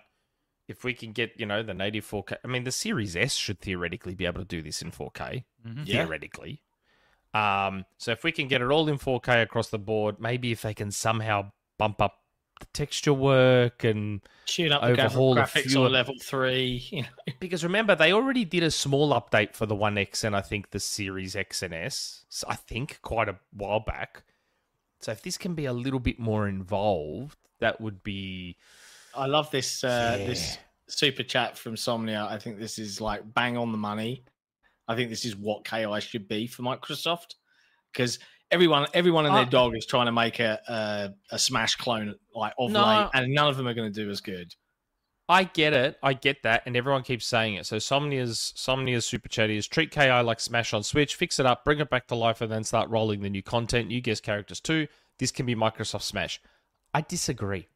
if 0.69 0.83
we 0.85 0.93
can 0.93 1.11
get 1.11 1.31
you 1.37 1.45
know 1.45 1.61
the 1.63 1.73
native 1.73 2.05
4K, 2.09 2.37
I 2.43 2.47
mean 2.47 2.63
the 2.63 2.71
Series 2.71 3.15
S 3.17 3.33
should 3.35 3.59
theoretically 3.59 4.15
be 4.15 4.25
able 4.25 4.39
to 4.39 4.45
do 4.45 4.61
this 4.61 4.81
in 4.81 4.91
4K, 4.91 5.43
Mhm. 5.67 5.85
Yeah. 5.85 6.03
theoretically. 6.05 6.61
Um, 7.33 7.85
so 7.97 8.11
if 8.11 8.23
we 8.23 8.31
can 8.31 8.47
get 8.47 8.61
it 8.61 8.71
all 8.71 8.87
in 8.87 8.97
4K 8.97 9.41
across 9.41 9.69
the 9.69 9.77
board, 9.79 10.19
maybe 10.19 10.51
if 10.51 10.61
they 10.61 10.73
can 10.73 10.91
somehow 10.91 11.51
bump 11.77 12.01
up 12.01 12.15
the 12.59 12.65
texture 12.73 13.13
work 13.13 13.83
and 13.83 14.21
tune 14.45 14.71
up 14.73 14.81
the 14.81 14.89
overhaul 14.89 15.37
a 15.37 15.41
graphics 15.43 15.71
few 15.71 15.83
on 15.85 15.91
level 15.91 16.15
three. 16.21 16.83
You 16.91 17.01
know. 17.03 17.07
because 17.39 17.63
remember 17.63 17.95
they 17.95 18.11
already 18.11 18.45
did 18.45 18.63
a 18.63 18.71
small 18.71 19.09
update 19.13 19.55
for 19.55 19.65
the 19.65 19.75
One 19.75 19.97
X 19.97 20.23
and 20.23 20.35
I 20.35 20.41
think 20.41 20.71
the 20.71 20.79
Series 20.79 21.35
X 21.35 21.61
and 21.63 21.73
S. 21.73 22.25
s- 22.29 22.43
I 22.47 22.55
think 22.55 22.99
quite 23.01 23.29
a 23.29 23.37
while 23.53 23.79
back. 23.79 24.23
So 25.01 25.11
if 25.13 25.21
this 25.21 25.37
can 25.37 25.53
be 25.55 25.65
a 25.65 25.71
little 25.73 26.01
bit 26.01 26.19
more 26.19 26.47
involved, 26.49 27.37
that 27.59 27.79
would 27.79 28.03
be 28.03 28.57
I 29.15 29.25
love 29.25 29.49
this 29.51 29.83
uh, 29.83 30.17
Yeah. 30.19 30.25
this 30.25 30.57
super 30.87 31.23
chat 31.23 31.57
from 31.57 31.75
Somnia. 31.75 32.27
I 32.29 32.37
think 32.39 32.59
this 32.59 32.79
is 32.79 32.99
like 33.01 33.21
bang 33.33 33.57
on 33.57 33.71
the 33.71 33.77
money. 33.77 34.23
I 34.87 34.95
think 34.95 35.09
this 35.09 35.25
is 35.25 35.35
what 35.35 35.65
KI 35.65 35.99
should 36.01 36.27
be 36.27 36.47
for 36.47 36.63
Microsoft 36.63 37.35
because 37.93 38.19
everyone 38.51 38.87
everyone 38.93 39.25
and 39.25 39.35
their 39.35 39.43
Uh, 39.43 39.49
dog 39.49 39.75
is 39.75 39.85
trying 39.85 40.07
to 40.07 40.11
make 40.11 40.39
a 40.39 40.59
a, 40.67 41.35
a 41.35 41.39
Smash 41.39 41.75
clone 41.75 42.15
like 42.33 42.53
of 42.57 42.71
No. 42.71 42.85
late, 42.85 43.09
and 43.13 43.33
none 43.33 43.47
of 43.47 43.57
them 43.57 43.67
are 43.67 43.73
going 43.73 43.91
to 43.91 44.03
do 44.03 44.09
as 44.09 44.21
good. 44.21 44.53
I 45.31 45.43
get 45.43 45.73
it. 45.73 45.99
I 46.01 46.13
get 46.13 46.41
that, 46.41 46.63
and 46.65 46.75
everyone 46.75 47.03
keeps 47.03 47.27
saying 47.27 47.53
it. 47.53 47.67
So 47.67 47.77
Somnia's 47.77 48.51
Somnia's 48.55 49.05
super 49.05 49.29
chat 49.29 49.51
is 49.51 49.67
treat 49.67 49.91
KI 49.91 50.21
like 50.21 50.39
Smash 50.39 50.73
on 50.73 50.81
Switch, 50.81 51.13
fix 51.15 51.39
it 51.39 51.45
up, 51.45 51.63
bring 51.63 51.79
it 51.79 51.89
back 51.91 52.07
to 52.07 52.15
life, 52.15 52.41
and 52.41 52.51
then 52.51 52.63
start 52.63 52.89
rolling 52.89 53.21
the 53.21 53.29
new 53.29 53.43
content, 53.43 53.89
new 53.89 54.01
guest 54.01 54.23
characters 54.23 54.59
too. 54.59 54.87
This 55.19 55.31
can 55.31 55.45
be 55.45 55.53
Microsoft 55.53 56.01
Smash. 56.01 56.41
I 56.95 57.01
disagree. 57.01 57.67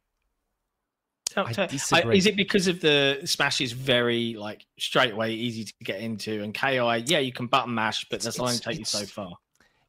I 1.36 1.66
disagree. 1.66 2.16
is 2.18 2.26
it 2.26 2.36
because 2.36 2.68
of 2.68 2.80
the 2.80 3.20
Smash 3.24 3.60
is 3.60 3.72
very 3.72 4.34
like 4.34 4.66
straightaway 4.78 5.34
easy 5.34 5.64
to 5.64 5.72
get 5.82 6.00
into, 6.00 6.42
and 6.42 6.54
KI, 6.54 6.76
yeah, 7.06 7.18
you 7.18 7.32
can 7.32 7.46
button 7.46 7.74
mash, 7.74 8.06
but 8.10 8.20
that's 8.20 8.38
only 8.38 8.56
take 8.58 8.78
you 8.78 8.84
so 8.84 9.04
far. 9.06 9.32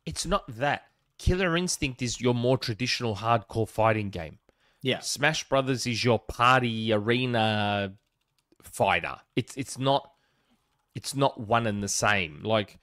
It's 0.05 0.25
not 0.25 0.43
that. 0.58 0.84
Killer 1.17 1.55
Instinct 1.55 2.01
is 2.01 2.19
your 2.19 2.34
more 2.34 2.58
traditional 2.58 3.15
hardcore 3.15 3.67
fighting 3.69 4.10
game. 4.10 4.39
Yeah, 4.81 4.99
Smash 4.99 5.47
Brothers 5.47 5.88
is 5.88 6.03
your 6.03 6.19
party 6.19 6.91
arena 6.93 7.93
fighter. 8.62 9.15
It's 9.36 9.55
it's 9.55 9.77
not 9.79 10.12
it's 10.93 11.15
not 11.15 11.39
one 11.39 11.67
and 11.67 11.81
the 11.81 11.88
same. 11.88 12.41
Like 12.43 12.77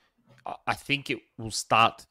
I- 0.46 0.56
I 0.66 0.74
think 0.74 1.10
it 1.10 1.18
will 1.38 1.50
start 1.50 2.06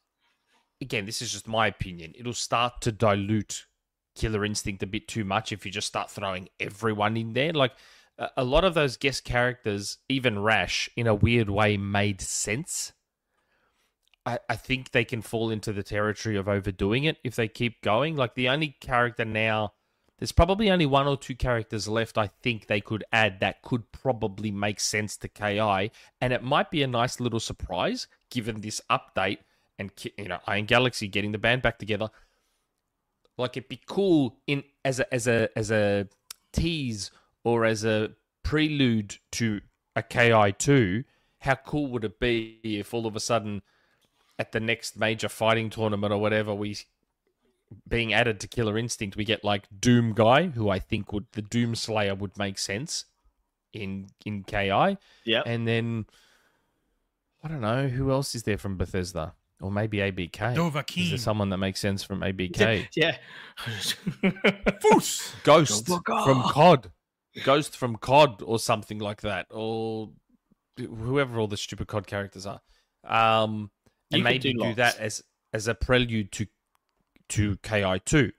again, 0.79 1.05
this 1.05 1.21
is 1.21 1.31
just 1.31 1.47
my 1.47 1.67
opinion. 1.67 2.13
It'll 2.17 2.33
start 2.33 2.81
to 2.81 2.91
dilute 2.91 3.65
Killer 4.15 4.45
Instinct 4.45 4.83
a 4.83 4.87
bit 4.87 5.07
too 5.07 5.23
much 5.23 5.51
if 5.51 5.65
you 5.65 5.71
just 5.71 5.87
start 5.87 6.09
throwing 6.09 6.49
everyone 6.59 7.17
in 7.17 7.33
there. 7.33 7.53
Like 7.53 7.73
a 8.37 8.43
lot 8.43 8.63
of 8.63 8.73
those 8.73 8.97
guest 8.97 9.23
characters, 9.23 9.97
even 10.09 10.39
Rash, 10.39 10.89
in 10.95 11.07
a 11.07 11.15
weird 11.15 11.49
way, 11.49 11.77
made 11.77 12.21
sense. 12.21 12.93
I, 14.25 14.39
I 14.47 14.55
think 14.55 14.91
they 14.91 15.05
can 15.05 15.21
fall 15.21 15.49
into 15.49 15.73
the 15.73 15.83
territory 15.83 16.35
of 16.35 16.47
overdoing 16.47 17.05
it 17.05 17.17
if 17.23 17.35
they 17.35 17.47
keep 17.47 17.81
going. 17.81 18.15
Like 18.15 18.35
the 18.35 18.49
only 18.49 18.77
character 18.79 19.25
now, 19.25 19.73
there's 20.19 20.31
probably 20.31 20.69
only 20.69 20.85
one 20.85 21.07
or 21.07 21.17
two 21.17 21.35
characters 21.35 21.87
left. 21.87 22.17
I 22.17 22.27
think 22.27 22.67
they 22.67 22.81
could 22.81 23.03
add 23.11 23.39
that 23.39 23.63
could 23.63 23.91
probably 23.91 24.51
make 24.51 24.79
sense 24.79 25.17
to 25.17 25.27
Ki, 25.27 25.59
and 26.21 26.33
it 26.33 26.43
might 26.43 26.69
be 26.69 26.83
a 26.83 26.87
nice 26.87 27.19
little 27.19 27.39
surprise 27.39 28.07
given 28.29 28.61
this 28.61 28.81
update 28.89 29.39
and 29.79 29.91
you 30.17 30.27
know 30.27 30.39
Iron 30.47 30.65
Galaxy 30.65 31.07
getting 31.07 31.31
the 31.31 31.37
band 31.37 31.61
back 31.61 31.79
together. 31.79 32.09
Like 33.41 33.57
it'd 33.57 33.69
be 33.69 33.81
cool 33.85 34.37
in 34.47 34.63
as 34.85 34.99
a 34.99 35.13
as 35.13 35.27
a 35.27 35.49
as 35.55 35.71
a 35.71 36.07
tease 36.53 37.11
or 37.43 37.65
as 37.65 37.83
a 37.83 38.11
prelude 38.43 39.17
to 39.33 39.61
a 39.95 40.03
Ki 40.03 40.53
two. 40.57 41.03
How 41.39 41.55
cool 41.55 41.87
would 41.87 42.03
it 42.03 42.19
be 42.19 42.59
if 42.63 42.93
all 42.93 43.07
of 43.07 43.15
a 43.15 43.19
sudden 43.19 43.61
at 44.37 44.51
the 44.51 44.59
next 44.59 44.97
major 44.97 45.29
fighting 45.29 45.69
tournament 45.69 46.13
or 46.13 46.17
whatever 46.17 46.53
we 46.53 46.77
being 47.87 48.13
added 48.13 48.39
to 48.41 48.47
Killer 48.47 48.77
Instinct, 48.77 49.15
we 49.15 49.23
get 49.23 49.43
like 49.43 49.63
Doom 49.79 50.13
Guy, 50.13 50.47
who 50.47 50.69
I 50.69 50.79
think 50.79 51.13
would 51.13 51.25
the 51.33 51.41
Doom 51.41 51.75
Slayer 51.75 52.15
would 52.15 52.37
make 52.37 52.57
sense 52.57 53.05
in 53.73 54.07
in 54.25 54.43
Ki, 54.43 54.67
Yeah. 55.25 55.43
and 55.45 55.67
then 55.67 56.05
I 57.43 57.47
don't 57.47 57.61
know 57.61 57.87
who 57.87 58.11
else 58.11 58.35
is 58.35 58.43
there 58.43 58.57
from 58.57 58.77
Bethesda 58.77 59.33
or 59.61 59.71
maybe 59.71 59.97
ABK. 59.99 60.55
Is 60.97 61.09
there 61.09 61.17
someone 61.17 61.49
that 61.49 61.57
makes 61.57 61.79
sense 61.79 62.03
from 62.03 62.21
ABK? 62.21 62.87
Yeah. 62.95 63.17
Foos! 63.59 65.33
Ghost 65.43 65.85
Dovahkiin. 65.85 66.23
from 66.25 66.41
COD, 66.43 66.91
Ghost 67.43 67.77
from 67.77 67.95
COD 67.97 68.41
or 68.41 68.59
something 68.59 68.99
like 68.99 69.21
that, 69.21 69.47
or 69.51 70.09
whoever 70.77 71.39
all 71.39 71.47
the 71.47 71.57
stupid 71.57 71.87
COD 71.87 72.07
characters 72.07 72.45
are. 72.45 72.61
Um, 73.05 73.71
and 74.11 74.19
You 74.19 74.19
could 74.19 74.23
maybe 74.23 74.53
do 74.53 74.59
do, 74.59 74.75
that 74.75 74.97
as 74.99 75.23
as 75.53 75.67
a 75.67 75.75
prelude 75.75 76.31
to 76.33 76.47
to 77.29 77.57
Ki 77.57 77.99
two. 78.05 78.31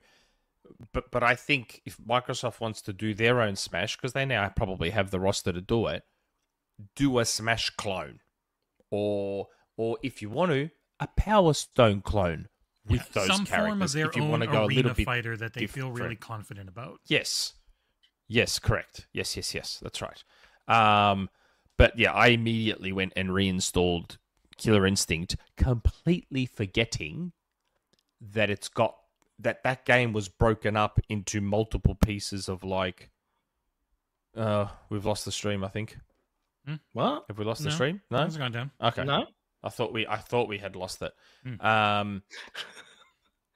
But 0.91 1.11
but 1.11 1.23
I 1.23 1.35
think 1.35 1.81
if 1.85 1.97
Microsoft 1.97 2.59
wants 2.59 2.81
to 2.83 2.93
do 2.93 3.13
their 3.13 3.41
own 3.41 3.55
Smash, 3.55 3.95
because 3.95 4.13
they 4.13 4.25
now 4.25 4.47
probably 4.49 4.89
have 4.91 5.11
the 5.11 5.19
roster 5.19 5.53
to 5.53 5.61
do 5.61 5.87
it, 5.87 6.03
do 6.95 7.19
a 7.19 7.25
Smash 7.25 7.69
clone, 7.71 8.19
or 8.91 9.47
or 9.77 9.97
if 10.03 10.21
you 10.21 10.29
want 10.29 10.51
to, 10.51 10.69
a 11.03 11.07
Power 11.17 11.53
Stone 11.53 12.01
clone 12.01 12.47
with 12.87 13.11
those 13.13 13.27
Some 13.27 13.45
characters. 13.45 13.69
form 13.69 13.81
of 13.81 13.91
their 13.91 14.07
if 14.09 14.15
you 14.15 14.23
own 14.23 14.29
want 14.29 14.41
to 14.43 14.47
go 14.47 14.65
a 14.65 14.67
little 14.67 14.93
bit 14.93 15.05
fighter 15.05 15.37
that 15.37 15.53
they 15.53 15.67
feel 15.67 15.91
really 15.91 16.15
confident 16.15 16.69
about. 16.69 16.99
Yes. 17.07 17.53
Yes, 18.27 18.59
correct. 18.59 19.07
Yes, 19.13 19.35
yes, 19.37 19.53
yes. 19.53 19.79
That's 19.81 20.01
right. 20.01 20.23
Um, 20.67 21.29
but 21.77 21.97
yeah, 21.97 22.13
I 22.13 22.27
immediately 22.27 22.91
went 22.91 23.13
and 23.15 23.33
reinstalled 23.33 24.17
Killer 24.57 24.85
Instinct, 24.85 25.35
completely 25.57 26.45
forgetting 26.45 27.33
that 28.21 28.49
it's 28.49 28.69
got 28.69 28.95
that 29.39 29.63
that 29.63 29.85
game 29.85 30.13
was 30.13 30.29
broken 30.29 30.77
up 30.77 30.99
into 31.09 31.41
multiple 31.41 31.95
pieces 31.95 32.47
of 32.47 32.63
like. 32.63 33.09
Uh, 34.35 34.67
we've 34.89 35.05
lost 35.05 35.25
the 35.25 35.31
stream. 35.31 35.63
I 35.63 35.67
think. 35.67 35.97
Hmm? 36.65 36.75
what? 36.93 37.25
Have 37.27 37.37
we 37.37 37.43
lost 37.45 37.61
No. 37.61 37.65
the 37.69 37.75
stream? 37.75 38.01
No. 38.09 38.23
It's 38.23 38.37
gone 38.37 38.51
down. 38.53 38.71
Okay. 38.81 39.03
No. 39.03 39.25
I 39.63 39.69
thought 39.69 39.93
we 39.93 40.05
I 40.07 40.17
thought 40.17 40.47
we 40.47 40.57
had 40.57 40.75
lost 40.75 41.01
it. 41.01 41.13
Hmm. 41.43 41.61
Um, 41.65 42.23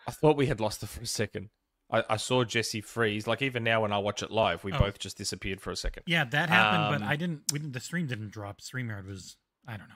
I 0.08 0.12
thought 0.12 0.38
we 0.38 0.46
had 0.48 0.60
lost 0.62 0.82
it 0.84 0.88
for 0.88 1.02
a 1.02 1.06
second. 1.06 1.50
I, 1.92 2.04
I 2.10 2.18
saw 2.18 2.44
Jesse 2.44 2.82
freeze. 2.82 3.28
Like 3.28 3.42
even 3.42 3.64
now 3.64 3.82
when 3.82 3.92
I 3.94 3.98
watch 3.98 4.22
it 4.24 4.32
live, 4.32 4.64
we 4.64 4.72
Oh. 4.74 4.80
both 4.80 5.00
just 5.00 5.18
disappeared 5.18 5.62
for 5.62 5.72
a 5.72 5.76
second. 5.76 6.04
Yeah, 6.06 6.24
that 6.26 6.50
happened, 6.50 7.00
but 7.00 7.02
Um, 7.06 7.10
I 7.12 7.16
didn't. 7.16 7.44
We 7.52 7.60
didn't. 7.60 7.74
The 7.74 7.80
stream 7.80 8.08
didn't 8.08 8.32
drop. 8.32 8.62
Streamyard 8.62 9.06
was. 9.08 9.38
I 9.68 9.78
don't 9.78 9.90
know, 9.90 9.96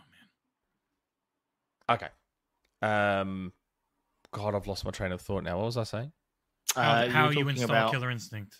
man. 1.89 1.97
Okay. 1.97 2.09
Um, 2.81 3.53
God, 4.31 4.55
I've 4.55 4.67
lost 4.67 4.85
my 4.85 4.91
train 4.91 5.11
of 5.11 5.21
thought 5.21 5.43
now. 5.43 5.57
What 5.57 5.65
was 5.65 5.77
I 5.77 5.83
saying? 5.83 6.11
How, 6.75 6.81
Uh, 6.81 7.09
how 7.09 7.25
were 7.27 7.33
you 7.33 7.39
talking 7.43 7.49
install 7.57 7.69
about- 7.77 7.91
Killer 7.91 8.09
Instinct? 8.11 8.57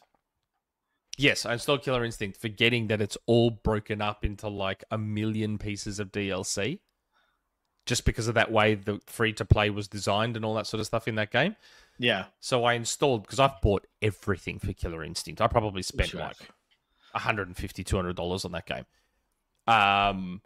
Yes, 1.18 1.46
I 1.46 1.54
installed 1.54 1.84
Killer 1.84 2.04
Instinct, 2.06 2.38
forgetting 2.40 2.88
that 2.88 3.02
it's 3.02 3.18
all 3.26 3.50
broken 3.52 4.02
up 4.02 4.24
into 4.26 4.48
like 4.48 4.84
a 4.92 4.98
million 4.98 5.58
pieces 5.58 6.00
of 6.00 6.12
DLC. 6.12 6.80
Just 7.86 8.06
because 8.06 8.28
of 8.28 8.36
that 8.36 8.52
way 8.52 8.76
the 8.76 9.02
free 9.08 9.34
to 9.34 9.46
play 9.46 9.70
was 9.70 9.88
designed 9.88 10.36
and 10.36 10.46
all 10.46 10.54
that 10.56 10.68
sort 10.68 10.80
of 10.80 10.86
stuff 10.86 11.08
in 11.08 11.16
that 11.16 11.32
game. 11.32 11.56
Yeah. 11.98 12.26
So 12.40 12.64
I 12.64 12.74
installed 12.74 13.24
because 13.24 13.40
I've 13.40 13.60
bought 13.62 13.88
everything 14.02 14.60
for 14.60 14.74
Killer 14.74 15.04
Instinct. 15.04 15.42
I 15.42 15.48
probably 15.48 15.82
spent 15.82 16.14
you 16.14 16.20
like 16.20 16.38
have. 16.38 16.52
150 17.14 17.84
200 17.84 18.16
dollars 18.16 18.46
on 18.46 18.52
that 18.54 18.66
game 18.66 18.86
um 19.68 20.42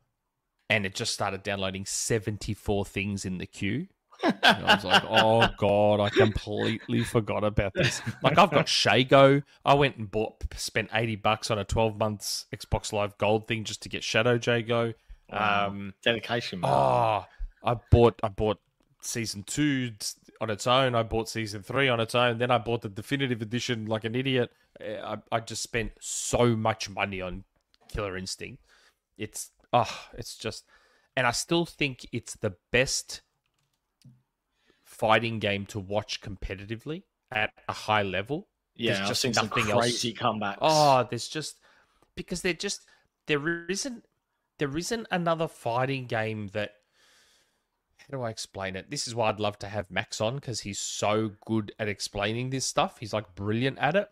and 0.69 0.85
it 0.85 0.95
just 0.95 1.13
started 1.13 1.43
downloading 1.43 1.85
74 1.85 2.85
things 2.85 3.25
in 3.25 3.37
the 3.37 3.45
queue 3.45 3.87
and 4.23 4.35
i 4.43 4.75
was 4.75 4.83
like 4.83 5.03
oh 5.09 5.47
god 5.57 5.99
i 5.99 6.09
completely 6.09 7.03
forgot 7.03 7.43
about 7.43 7.73
this 7.73 8.01
like 8.23 8.37
i've 8.37 8.51
got 8.51 8.65
shago 8.65 9.43
i 9.63 9.73
went 9.73 9.97
and 9.97 10.09
bought 10.09 10.35
spent 10.55 10.89
80 10.93 11.17
bucks 11.17 11.51
on 11.51 11.59
a 11.59 11.63
12 11.63 11.97
months 11.97 12.45
xbox 12.53 12.91
live 12.91 13.17
gold 13.17 13.47
thing 13.47 13.63
just 13.63 13.81
to 13.83 13.89
get 13.89 14.03
shadow 14.03 14.39
jago 14.41 14.93
Wow. 15.31 15.67
um 15.67 15.93
Dedication. 16.03 16.59
Man. 16.61 16.71
Oh, 16.71 17.25
I 17.63 17.75
bought 17.91 18.19
I 18.23 18.27
bought 18.29 18.59
season 19.01 19.43
two 19.43 19.91
on 20.41 20.49
its 20.49 20.67
own. 20.67 20.95
I 20.95 21.03
bought 21.03 21.29
season 21.29 21.63
three 21.63 21.87
on 21.89 21.99
its 21.99 22.15
own. 22.15 22.37
Then 22.37 22.51
I 22.51 22.57
bought 22.57 22.81
the 22.81 22.89
definitive 22.89 23.41
edition 23.41 23.85
like 23.85 24.03
an 24.03 24.15
idiot. 24.15 24.51
Eh, 24.79 24.99
I, 25.03 25.17
I 25.31 25.39
just 25.39 25.63
spent 25.63 25.91
so 25.99 26.55
much 26.55 26.89
money 26.89 27.21
on 27.21 27.43
Killer 27.89 28.17
Instinct. 28.17 28.61
It's 29.17 29.51
oh, 29.71 30.07
it's 30.17 30.37
just, 30.37 30.65
and 31.15 31.25
I 31.25 31.31
still 31.31 31.65
think 31.65 32.05
it's 32.11 32.35
the 32.35 32.55
best 32.71 33.21
fighting 34.83 35.39
game 35.39 35.65
to 35.67 35.79
watch 35.79 36.21
competitively 36.21 37.03
at 37.31 37.51
a 37.67 37.73
high 37.73 38.03
level. 38.03 38.47
yeah, 38.75 38.93
there's 38.93 39.01
I've 39.01 39.07
just 39.07 39.35
nothing 39.35 39.71
else. 39.71 39.81
crazy 39.81 40.13
comebacks. 40.13 40.57
Oh, 40.61 41.07
there's 41.09 41.27
just 41.27 41.59
because 42.15 42.41
they're 42.41 42.53
just 42.53 42.81
there 43.27 43.65
isn't 43.67 44.03
there 44.59 44.75
isn't 44.77 45.07
another 45.11 45.47
fighting 45.47 46.05
game 46.05 46.49
that 46.53 46.71
how 47.97 48.17
do 48.17 48.23
I 48.23 48.29
explain 48.29 48.75
it? 48.75 48.91
This 48.91 49.07
is 49.07 49.15
why 49.15 49.29
I'd 49.29 49.39
love 49.39 49.57
to 49.59 49.67
have 49.67 49.89
Max 49.89 50.21
on 50.21 50.35
because 50.35 50.61
he's 50.61 50.79
so 50.79 51.31
good 51.45 51.73
at 51.79 51.87
explaining 51.87 52.51
this 52.51 52.65
stuff. 52.65 52.97
He's 52.99 53.13
like 53.13 53.33
brilliant 53.35 53.79
at 53.79 53.95
it. 53.95 54.09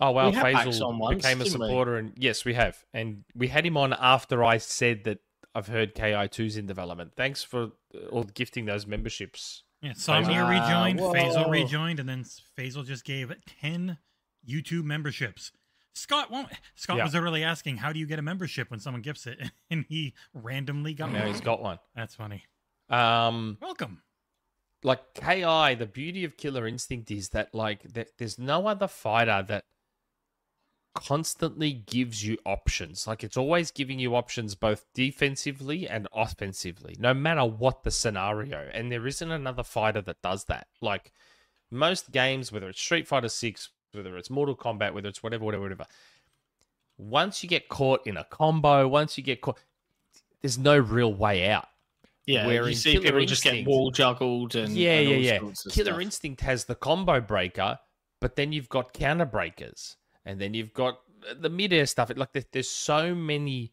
Oh 0.00 0.10
wow, 0.10 0.30
We 0.30 0.36
Faisal 0.36 0.98
once, 0.98 1.22
became 1.22 1.40
a 1.40 1.44
didn't 1.44 1.60
we? 1.60 1.66
supporter, 1.66 1.96
and 1.96 2.12
yes, 2.16 2.44
we 2.44 2.54
have, 2.54 2.84
and 2.92 3.24
we 3.34 3.48
had 3.48 3.64
him 3.64 3.76
on 3.76 3.94
after 3.94 4.44
I 4.44 4.58
said 4.58 5.04
that 5.04 5.18
I've 5.54 5.68
heard 5.68 5.94
Ki2's 5.94 6.58
in 6.58 6.66
development. 6.66 7.12
Thanks 7.16 7.42
for 7.42 7.70
uh, 7.94 8.06
all 8.10 8.24
gifting 8.24 8.66
those 8.66 8.86
memberships. 8.86 9.62
Yeah, 9.80 9.92
Somnia 9.92 10.44
Wow, 10.44 10.50
rejoined, 10.50 11.00
Faisal 11.00 11.50
rejoined, 11.50 12.00
and 12.00 12.08
then 12.08 12.24
Faisal 12.58 12.84
just 12.84 13.04
gave 13.04 13.32
ten 13.60 13.98
YouTube 14.46 14.84
memberships. 14.84 15.50
Scott 15.96 16.30
won't. 16.30 16.48
Scott 16.74 16.98
Yeah. 16.98 17.04
was 17.04 17.14
literally 17.14 17.42
asking, 17.42 17.78
"How 17.78 17.92
do 17.92 17.98
you 17.98 18.06
get 18.06 18.18
a 18.18 18.22
membership 18.22 18.70
when 18.70 18.80
someone 18.80 19.02
gifts 19.02 19.26
it?" 19.26 19.40
And 19.70 19.84
he 19.88 20.14
randomly 20.34 20.92
got 20.94 21.10
Now 21.10 21.20
one. 21.20 21.28
he's 21.28 21.40
got 21.40 21.60
one. 21.62 21.78
That's 21.94 22.14
funny. 22.14 22.44
Um, 22.88 23.58
Welcome. 23.60 24.02
like 24.84 25.14
KI, 25.14 25.74
the 25.74 25.88
beauty 25.92 26.24
of 26.24 26.36
Killer 26.36 26.66
Instinct 26.66 27.10
is 27.10 27.30
that 27.30 27.54
like 27.54 27.82
that 27.94 28.18
there's 28.18 28.38
no 28.38 28.66
other 28.68 28.86
fighter 28.88 29.42
that 29.48 29.64
constantly 30.94 31.72
gives 31.72 32.24
you 32.26 32.38
options. 32.46 33.06
Like 33.06 33.22
it's 33.24 33.36
always 33.36 33.70
giving 33.70 33.98
you 33.98 34.14
options 34.16 34.54
both 34.54 34.84
defensively 34.94 35.88
and 35.88 36.08
offensively, 36.14 36.96
no 36.98 37.12
matter 37.14 37.44
what 37.44 37.82
the 37.82 37.90
scenario. 37.90 38.70
And 38.72 38.90
there 38.90 39.06
isn't 39.06 39.30
another 39.30 39.62
fighter 39.64 40.00
that 40.02 40.22
does 40.22 40.44
that. 40.44 40.68
Like 40.80 41.12
most 41.70 42.12
games, 42.12 42.50
whether 42.52 42.68
it's 42.68 42.80
Street 42.80 43.06
Fighter 43.08 43.28
Six, 43.28 43.70
whether 43.96 44.16
it's 44.16 44.30
Mortal 44.30 44.56
Kombat, 44.56 44.92
whether 44.94 45.08
it's 45.08 45.22
whatever, 45.22 45.44
whatever, 45.44 45.62
whatever. 45.64 45.86
Once 46.98 47.42
you 47.42 47.48
get 47.48 47.68
caught 47.68 48.06
in 48.06 48.16
a 48.16 48.24
combo, 48.24 48.88
once 48.88 49.18
you 49.18 49.24
get 49.24 49.40
caught, 49.40 49.58
there's 50.40 50.58
no 50.58 50.78
real 50.78 51.12
way 51.12 51.48
out. 51.48 51.66
yeah, 52.26 52.46
where 52.46 52.68
you 52.68 52.74
see 52.74 52.92
Killer 52.92 53.04
people 53.04 53.24
just 53.26 53.44
get 53.44 53.66
wall 53.66 53.90
juggled 53.90 54.54
and 54.56 54.72
yeah, 54.72 54.92
and 55.00 55.08
yeah, 55.08 55.16
all 55.16 55.22
yeah. 55.22 55.38
Killer 55.38 55.54
stuff. 55.54 56.00
Instinct 56.00 56.40
has 56.40 56.64
the 56.64 56.74
combo 56.74 57.20
breaker, 57.20 57.78
but 58.20 58.36
then 58.36 58.52
you've 58.52 58.68
got 58.68 58.92
counter 58.92 59.26
breakers, 59.26 59.96
and 60.24 60.40
then 60.40 60.54
you've 60.54 60.72
got 60.72 61.00
the 61.38 61.50
mid-air 61.50 61.86
stuff. 61.86 62.10
Like 62.16 62.32
there- 62.32 62.44
there's 62.52 62.70
so 62.70 63.14
many 63.14 63.72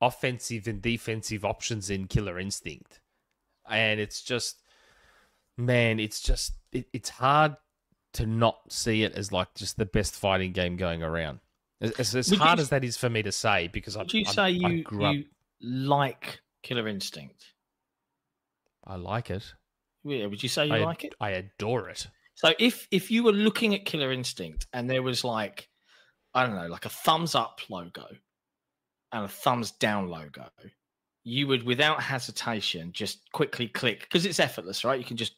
offensive 0.00 0.66
and 0.66 0.82
defensive 0.82 1.44
options 1.44 1.88
in 1.90 2.08
Killer 2.08 2.38
Instinct, 2.38 3.00
and 3.70 4.00
it's 4.00 4.20
just, 4.22 4.62
man, 5.56 6.00
it's 6.00 6.20
just 6.20 6.54
it, 6.72 6.86
it's 6.92 7.08
hard 7.10 7.56
to 8.14 8.26
not 8.26 8.72
see 8.72 9.02
it 9.02 9.14
as 9.14 9.32
like 9.32 9.54
just 9.54 9.76
the 9.76 9.86
best 9.86 10.14
fighting 10.14 10.52
game 10.52 10.76
going 10.76 11.02
around. 11.02 11.40
As, 11.80 12.14
as, 12.14 12.30
hard 12.30 12.58
you- 12.58 12.62
as 12.62 12.68
that 12.70 12.84
is 12.84 12.96
for 12.96 13.10
me 13.10 13.22
to 13.22 13.32
say, 13.32 13.68
because 13.68 13.96
I, 13.96 14.00
Would 14.00 14.14
you 14.14 14.24
I, 14.26 14.32
say 14.32 14.50
you, 14.50 14.84
you 14.90 15.24
like 15.60 16.40
Killer 16.62 16.88
Instinct? 16.88 17.44
I 18.86 18.96
like 18.96 19.30
it. 19.30 19.54
Yeah, 20.04 20.26
would 20.26 20.42
you 20.42 20.48
say 20.48 20.66
you 20.66 20.74
I, 20.74 20.78
like 20.84 21.04
it? 21.04 21.14
I 21.20 21.30
adore 21.30 21.88
it. 21.88 22.06
So 22.34 22.52
if 22.58 22.86
if 22.90 23.10
you 23.10 23.22
were 23.22 23.32
looking 23.32 23.74
at 23.74 23.84
Killer 23.84 24.12
Instinct 24.12 24.66
and 24.72 24.88
there 24.88 25.02
was 25.02 25.24
like 25.24 25.68
I 26.34 26.46
don't 26.46 26.56
know, 26.56 26.66
like 26.66 26.84
a 26.84 26.90
thumbs 26.90 27.34
up 27.34 27.60
logo 27.70 28.06
and 29.12 29.24
a 29.24 29.28
thumbs 29.28 29.70
down 29.70 30.08
logo, 30.08 30.48
you 31.22 31.46
would 31.46 31.62
without 31.62 32.02
hesitation 32.02 32.92
just 32.92 33.20
quickly 33.32 33.68
click 33.68 34.00
because 34.00 34.26
it's 34.26 34.40
effortless, 34.40 34.84
right? 34.84 34.98
You 34.98 35.04
can 35.04 35.16
just 35.16 35.34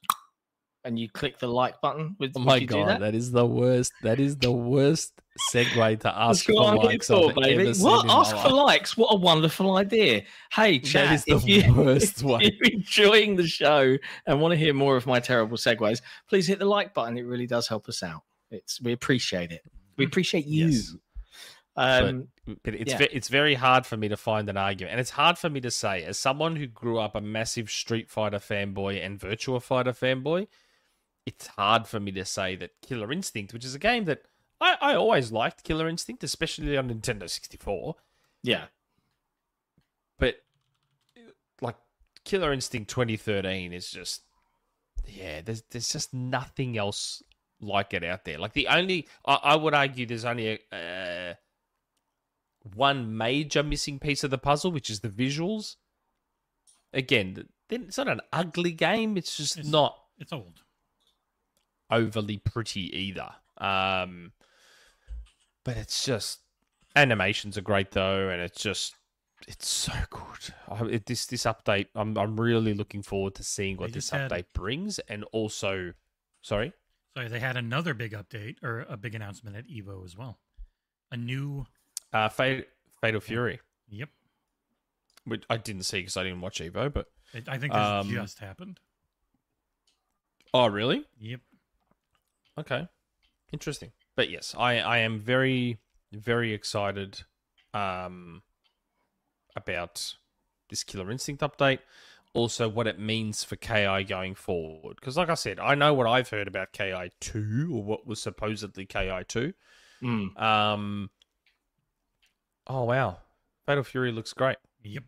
and 0.86 0.98
you 0.98 1.10
click 1.10 1.38
the 1.38 1.46
like 1.48 1.80
button. 1.82 2.16
Would, 2.18 2.32
Oh 2.36 2.40
my 2.40 2.60
god, 2.60 2.88
that? 2.88 3.00
that 3.00 3.14
is 3.14 3.30
the 3.32 3.44
worst. 3.44 3.92
That 4.02 4.18
is 4.20 4.36
the 4.38 4.50
worst 4.52 5.12
segue 5.52 6.00
to 6.00 6.16
ask 6.18 6.46
for 6.46 6.52
likes 6.54 7.08
for, 7.08 7.28
I've 7.28 7.34
baby. 7.36 7.68
ever 7.68 7.78
What? 7.80 8.06
Ask 8.08 8.34
for 8.36 8.48
life. 8.48 8.66
likes. 8.66 8.96
What 8.96 9.08
a 9.12 9.16
wonderful 9.16 9.76
idea. 9.76 10.22
Hey, 10.52 10.78
chat, 10.78 11.08
That 11.08 11.14
is 11.14 11.24
the 11.24 11.34
if 11.36 11.46
you, 11.66 11.74
worst 11.84 12.18
if 12.18 12.22
one. 12.22 12.40
you're 12.40 12.52
enjoying 12.72 13.36
the 13.36 13.46
show 13.46 13.96
and 14.26 14.40
want 14.40 14.52
to 14.52 14.56
hear 14.56 14.72
more 14.72 14.96
of 14.96 15.06
my 15.06 15.20
terrible 15.20 15.58
segues, 15.58 16.00
please 16.28 16.46
hit 16.46 16.58
the 16.58 16.64
like 16.64 16.94
button. 16.94 17.18
It 17.18 17.26
really 17.26 17.46
does 17.46 17.68
help 17.68 17.88
us 17.88 18.02
out. 18.02 18.22
It's 18.50 18.80
we 18.80 18.92
appreciate 18.92 19.50
it. 19.52 19.62
We 19.98 20.06
appreciate 20.06 20.46
you. 20.46 20.68
Yes. 20.68 20.94
Um, 21.78 22.28
But 22.62 22.74
it's 22.74 22.92
Yeah. 22.92 22.98
ve- 22.98 23.08
it's 23.12 23.28
very 23.28 23.54
hard 23.54 23.84
for 23.84 23.96
me 23.96 24.08
to 24.08 24.16
find 24.16 24.48
an 24.48 24.56
argument, 24.56 24.92
and 24.92 25.00
it's 25.00 25.10
hard 25.10 25.36
for 25.36 25.50
me 25.50 25.60
to 25.60 25.70
say 25.70 26.04
as 26.04 26.16
someone 26.18 26.56
who 26.56 26.66
grew 26.66 26.98
up 26.98 27.14
a 27.16 27.20
massive 27.20 27.68
Street 27.70 28.08
Fighter 28.08 28.38
fanboy 28.38 29.04
and 29.04 29.18
Virtua 29.20 29.60
Fighter 29.60 29.92
fanboy. 29.92 30.46
It's 31.26 31.48
hard 31.48 31.86
for 31.88 31.98
me 32.00 32.12
to 32.12 32.24
say 32.24 32.54
that 32.56 32.80
Killer 32.80 33.10
Instinct, 33.12 33.52
which 33.52 33.64
is 33.64 33.74
a 33.74 33.78
game 33.80 34.04
that 34.04 34.22
I, 34.60 34.76
I 34.80 34.94
always 34.94 35.32
liked, 35.32 35.64
Killer 35.64 35.88
Instinct, 35.88 36.22
especially 36.24 36.76
on 36.78 36.88
Nintendo 36.88 37.28
sixty 37.28 37.56
four. 37.56 37.96
yeah. 38.42 38.66
but 40.18 40.36
like 41.60 41.76
Killer 42.24 42.52
Instinct 42.52 42.88
2013 42.90 43.72
is 43.72 43.90
just 43.90 44.22
yeah, 45.06 45.40
there's 45.44 45.62
there's 45.70 45.88
just 45.88 46.14
nothing 46.14 46.78
else 46.78 47.22
like 47.60 47.92
it 47.94 48.04
out 48.04 48.24
there. 48.24 48.38
Like 48.38 48.52
the 48.52 48.68
only 48.68 49.08
I, 49.24 49.34
I 49.42 49.56
would 49.56 49.74
argue 49.74 50.06
there's 50.06 50.24
only 50.24 50.60
a 50.72 50.76
uh, 50.76 51.34
one 52.74 53.16
major 53.16 53.62
missing 53.62 53.98
piece 53.98 54.24
of 54.24 54.30
the 54.30 54.38
puzzle, 54.38 54.70
which 54.72 54.90
is 54.90 55.00
the 55.00 55.08
visuals. 55.08 55.76
Again, 56.92 57.48
then 57.68 57.82
it's 57.84 57.98
not 57.98 58.08
an 58.08 58.20
ugly 58.32 58.72
game. 58.72 59.16
It's 59.16 59.36
just 59.36 59.58
It's- 59.58 59.70
not 59.72 59.98
It's 60.18 60.32
old. 60.32 60.62
Overly 61.90 62.38
pretty 62.38 62.82
either. 62.96 63.30
Um, 63.58 64.32
but 65.64 65.76
it's 65.76 66.04
just 66.04 66.40
animations 66.94 67.56
are 67.58 67.62
great 67.62 67.90
though, 67.92 68.28
and 68.28 68.40
it's 68.40 68.60
just 68.62 68.94
it's 69.48 69.68
so 69.68 69.92
good. 70.10 70.54
I, 70.68 70.84
it, 70.86 71.06
this 71.06 71.26
this 71.26 71.44
update, 71.44 71.86
I'm 71.94 72.16
I'm 72.18 72.38
really 72.40 72.74
looking 72.74 73.02
forward 73.02 73.34
to 73.36 73.44
seeing 73.44 73.76
what 73.76 73.92
this 73.92 74.10
had- 74.10 74.30
update 74.30 74.46
brings, 74.54 74.98
and 75.00 75.24
also, 75.32 75.92
sorry, 76.42 76.72
So 77.16 77.28
they 77.28 77.40
had 77.40 77.56
another 77.56 77.94
big 77.94 78.12
update 78.12 78.62
or 78.62 78.86
a 78.88 78.96
big 78.96 79.14
announcement 79.14 79.56
at 79.56 79.66
Evo 79.68 80.04
as 80.04 80.16
well. 80.16 80.38
A 81.10 81.16
new. 81.16 81.66
uh, 82.12 82.28
Fate, 82.28 82.68
Fatal 83.00 83.20
Fury, 83.20 83.60
Yep. 83.88 84.08
which 85.24 85.44
I 85.50 85.56
didn't 85.58 85.82
see 85.84 85.98
because 86.00 86.16
I 86.16 86.22
didn't 86.24 86.40
watch 86.40 86.60
Evo, 86.60 86.92
but 86.92 87.06
I 87.48 87.58
think 87.58 87.72
this 87.72 87.82
Um, 87.82 88.10
just 88.10 88.38
happened. 88.38 88.80
oh 90.54 90.66
really? 90.68 91.04
Yep. 91.20 91.40
Okay. 92.58 92.88
Interesting. 93.52 93.92
But 94.16 94.30
yes, 94.30 94.54
I, 94.58 94.78
I 94.78 94.98
am 94.98 95.20
very, 95.20 95.78
very 96.12 96.52
excited 96.52 97.22
um, 97.74 98.42
about 99.54 100.14
this 100.70 100.82
Killer 100.82 101.10
Instinct 101.10 101.42
update. 101.42 101.80
Also, 102.32 102.68
what 102.68 102.86
it 102.86 102.98
means 102.98 103.44
for 103.44 103.56
KI 103.56 104.04
going 104.04 104.34
forward. 104.34 104.96
Because, 105.00 105.16
like 105.16 105.30
I 105.30 105.34
said, 105.34 105.58
I 105.58 105.74
know 105.74 105.94
what 105.94 106.06
I've 106.06 106.28
heard 106.28 106.48
about 106.48 106.72
KI 106.72 107.10
2, 107.20 107.70
or 107.72 107.82
what 107.82 108.06
was 108.06 108.20
supposedly 108.20 108.84
KI 108.84 109.22
2. 109.26 109.54
Mm. 110.02 110.40
Um, 110.40 111.10
oh, 112.66 112.84
wow. 112.84 113.18
Fatal 113.64 113.84
Fury 113.84 114.12
looks 114.12 114.34
great. 114.34 114.58
Yep. 114.82 115.04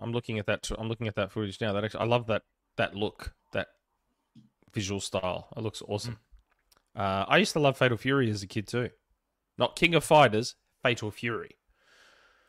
I'm 0.00 0.12
looking 0.12 0.38
at 0.38 0.46
that. 0.46 0.68
I'm 0.76 0.88
looking 0.88 1.06
at 1.06 1.14
that 1.16 1.30
footage 1.30 1.60
now. 1.60 1.72
That 1.72 1.84
actually, 1.84 2.00
I 2.00 2.06
love 2.06 2.26
that 2.26 2.42
that 2.76 2.96
look, 2.96 3.34
that 3.52 3.68
visual 4.72 5.00
style. 5.00 5.48
It 5.56 5.60
looks 5.62 5.82
awesome. 5.86 6.18
Uh, 6.96 7.24
I 7.28 7.38
used 7.38 7.52
to 7.52 7.60
love 7.60 7.76
Fatal 7.78 7.96
Fury 7.96 8.30
as 8.30 8.42
a 8.42 8.46
kid 8.46 8.66
too. 8.66 8.90
Not 9.58 9.76
King 9.76 9.94
of 9.94 10.04
Fighters, 10.04 10.56
Fatal 10.82 11.10
Fury. 11.10 11.56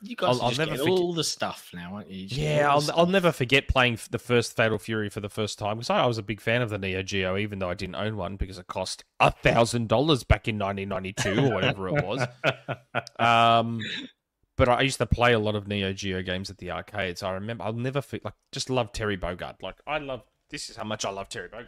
You 0.03 0.15
guys 0.15 0.38
I'll- 0.38 0.41
I'll 0.43 0.49
just 0.49 0.57
never 0.59 0.78
forget- 0.78 0.89
all 0.89 1.13
the 1.13 1.24
stuff 1.24 1.69
now, 1.76 1.93
aren't 1.93 2.09
you? 2.09 2.26
You 2.26 2.43
Yeah, 2.43 2.72
I'll, 2.72 2.84
I'll 2.95 3.05
never 3.05 3.32
forget 3.32 3.67
playing 3.67 3.99
the 4.09 4.17
first 4.17 4.55
Fatal 4.55 4.80
Fury 4.80 5.09
for 5.09 5.19
the 5.19 5.30
first 5.30 5.59
time 5.59 5.78
because 5.78 5.91
I, 5.91 5.99
I 6.01 6.05
was 6.07 6.17
a 6.17 6.24
big 6.24 6.41
fan 6.41 6.63
of 6.63 6.72
the 6.72 6.80
Neo 6.80 7.03
Geo, 7.03 7.38
even 7.38 7.59
though 7.59 7.69
I 7.69 7.76
didn't 7.76 7.93
own 7.95 8.17
one 8.17 8.36
because 8.36 8.57
it 8.57 8.65
cost 8.65 9.03
a 9.19 9.30
thousand 9.30 9.89
dollars 9.89 10.24
back 10.24 10.47
in 10.47 10.57
1992 10.57 11.45
or 11.51 11.53
whatever 11.53 11.88
it 11.89 12.03
was. 12.03 12.26
Um, 13.19 13.80
but 14.57 14.69
I 14.69 14.82
used 14.82 14.97
to 14.97 15.05
play 15.05 15.34
a 15.34 15.39
lot 15.39 15.55
of 15.55 15.67
Neo 15.67 15.93
Geo 15.93 16.22
games 16.24 16.49
at 16.49 16.57
the 16.57 16.72
arcades. 16.72 17.22
I 17.24 17.34
remember 17.34 17.63
I'll 17.63 17.74
never 17.74 18.01
like 18.24 18.34
just 18.51 18.69
love 18.69 18.91
Terry 18.91 19.17
Bogard. 19.17 19.61
Like 19.61 19.76
I 19.88 19.99
love 19.99 20.24
this 20.49 20.69
is 20.69 20.76
how 20.76 20.84
much 20.84 21.05
I 21.05 21.09
love 21.11 21.30
Terry 21.30 21.49
Bogard. 21.49 21.67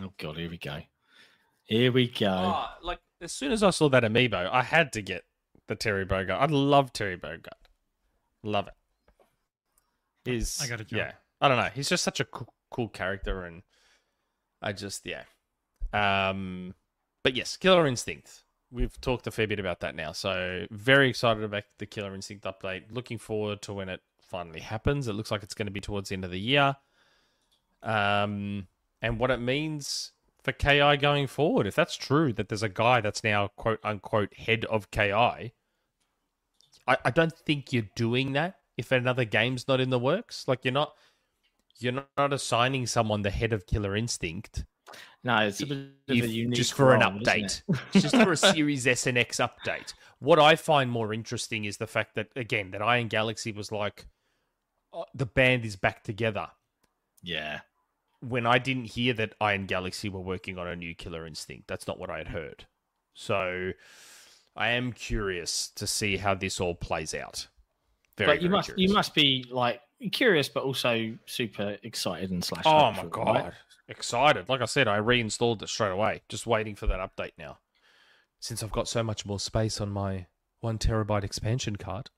Oh 0.00 0.12
god, 0.18 0.36
here 0.36 0.50
we 0.50 0.58
go. 0.58 0.80
Here 1.64 1.92
we 1.92 2.08
go. 2.08 2.54
Oh, 2.54 2.66
like 2.82 3.00
as 3.20 3.32
soon 3.32 3.52
as 3.52 3.62
I 3.62 3.70
saw 3.70 3.88
that 3.90 4.02
amiibo, 4.02 4.48
I 4.50 4.62
had 4.62 4.92
to 4.94 5.02
get 5.02 5.24
the 5.68 5.74
Terry 5.74 6.04
Bogard. 6.04 6.30
I 6.30 6.46
love 6.46 6.92
Terry 6.92 7.16
Bogard. 7.16 7.48
Love 8.42 8.68
it. 8.68 8.74
He's 10.24 10.60
I 10.62 10.68
gotta 10.68 10.84
jump. 10.84 10.98
yeah. 10.98 11.12
I 11.40 11.48
don't 11.48 11.56
know. 11.56 11.70
He's 11.74 11.88
just 11.88 12.04
such 12.04 12.20
a 12.20 12.24
cool, 12.24 12.52
cool 12.70 12.88
character, 12.88 13.44
and 13.44 13.62
I 14.60 14.72
just 14.72 15.06
yeah. 15.06 15.22
Um, 15.92 16.74
but 17.22 17.34
yes, 17.34 17.56
Killer 17.56 17.86
Instinct. 17.86 18.44
We've 18.70 18.98
talked 19.02 19.26
a 19.26 19.30
fair 19.30 19.46
bit 19.46 19.60
about 19.60 19.80
that 19.80 19.94
now, 19.94 20.12
so 20.12 20.66
very 20.70 21.10
excited 21.10 21.42
about 21.42 21.64
the 21.78 21.84
Killer 21.86 22.14
Instinct 22.14 22.44
update. 22.44 22.84
Looking 22.90 23.18
forward 23.18 23.60
to 23.62 23.74
when 23.74 23.88
it 23.90 24.00
finally 24.22 24.60
happens. 24.60 25.08
It 25.08 25.12
looks 25.12 25.30
like 25.30 25.42
it's 25.42 25.52
going 25.52 25.66
to 25.66 25.72
be 25.72 25.80
towards 25.80 26.08
the 26.08 26.14
end 26.14 26.24
of 26.24 26.30
the 26.30 26.40
year. 26.40 26.74
Um, 27.82 28.66
and 29.02 29.18
what 29.18 29.30
it 29.30 29.40
means 29.40 30.12
for 30.42 30.52
KI 30.52 30.96
going 30.96 31.26
forward. 31.26 31.66
If 31.66 31.74
that's 31.74 31.96
true, 31.96 32.32
that 32.32 32.48
there's 32.48 32.62
a 32.62 32.68
guy 32.70 33.02
that's 33.02 33.22
now 33.22 33.48
quote 33.48 33.80
unquote 33.84 34.32
head 34.34 34.64
of 34.66 34.90
KI, 34.90 35.12
I, 35.12 35.52
I 36.86 37.10
don't 37.10 37.36
think 37.36 37.72
you're 37.72 37.90
doing 37.94 38.32
that 38.32 38.56
if 38.78 38.90
another 38.90 39.26
game's 39.26 39.68
not 39.68 39.80
in 39.80 39.90
the 39.90 39.98
works. 39.98 40.48
Like 40.48 40.64
you're 40.64 40.72
not 40.72 40.94
you're 41.78 42.04
not 42.16 42.32
assigning 42.32 42.86
someone 42.86 43.22
the 43.22 43.30
head 43.30 43.52
of 43.52 43.66
Killer 43.66 43.94
Instinct 43.94 44.64
no, 45.24 45.36
it's 45.38 45.60
a 45.60 45.66
bit 45.66 45.78
of 46.08 46.16
a 46.16 46.26
unique 46.26 46.56
just 46.56 46.74
for 46.74 46.94
an 46.94 47.00
role, 47.00 47.20
isn't 47.20 47.24
update. 47.24 47.62
just 47.92 48.16
for 48.16 48.32
a 48.32 48.36
Series 48.54 48.86
S 48.86 49.06
and 49.06 49.16
X 49.16 49.38
update. 49.38 49.94
What 50.18 50.38
I 50.38 50.56
find 50.56 50.90
more 50.90 51.12
interesting 51.12 51.64
is 51.64 51.76
the 51.76 51.86
fact 51.86 52.16
that 52.16 52.28
again 52.34 52.72
that 52.72 52.82
Iron 52.82 53.08
Galaxy 53.08 53.52
was 53.52 53.70
like 53.70 54.06
"Oh, 54.92 55.04
the 55.14 55.26
band 55.26 55.64
is 55.64 55.76
back 55.76 56.02
together. 56.02 56.48
yeah. 57.22 57.60
When 58.22 58.46
I 58.46 58.58
didn't 58.58 58.84
hear 58.84 59.12
that 59.14 59.34
Iron 59.40 59.66
Galaxy 59.66 60.08
were 60.08 60.20
working 60.20 60.56
on 60.56 60.68
a 60.68 60.76
new 60.76 60.94
Killer 60.94 61.26
Instinct. 61.26 61.66
That's 61.66 61.86
not 61.86 61.98
what 61.98 62.08
I 62.08 62.18
had 62.18 62.28
heard. 62.28 62.66
So 63.14 63.72
I 64.56 64.70
am 64.70 64.92
curious 64.92 65.68
to 65.76 65.86
see 65.86 66.16
how 66.16 66.34
this 66.34 66.60
all 66.60 66.74
plays 66.74 67.14
out. 67.14 67.48
Very, 68.16 68.28
but 68.28 68.42
you 68.42 68.48
very 68.48 68.58
must 68.58 68.68
curious. 68.68 68.88
you 68.88 68.94
must 68.94 69.14
be 69.14 69.44
like 69.50 69.80
curious, 70.12 70.48
but 70.48 70.62
also 70.62 71.16
super 71.26 71.76
excited 71.82 72.30
and 72.30 72.44
slash. 72.44 72.64
Oh 72.66 72.92
my 72.92 73.06
god, 73.06 73.26
right? 73.26 73.52
excited! 73.88 74.48
Like 74.48 74.60
I 74.60 74.66
said, 74.66 74.86
I 74.86 74.96
reinstalled 74.96 75.62
it 75.62 75.68
straight 75.68 75.90
away. 75.90 76.22
Just 76.28 76.46
waiting 76.46 76.76
for 76.76 76.86
that 76.86 77.00
update 77.00 77.32
now. 77.38 77.58
Since 78.38 78.62
I've 78.62 78.72
got 78.72 78.88
so 78.88 79.02
much 79.02 79.24
more 79.26 79.40
space 79.40 79.80
on 79.80 79.90
my 79.90 80.26
one 80.60 80.78
terabyte 80.78 81.24
expansion 81.24 81.76
card. 81.76 82.10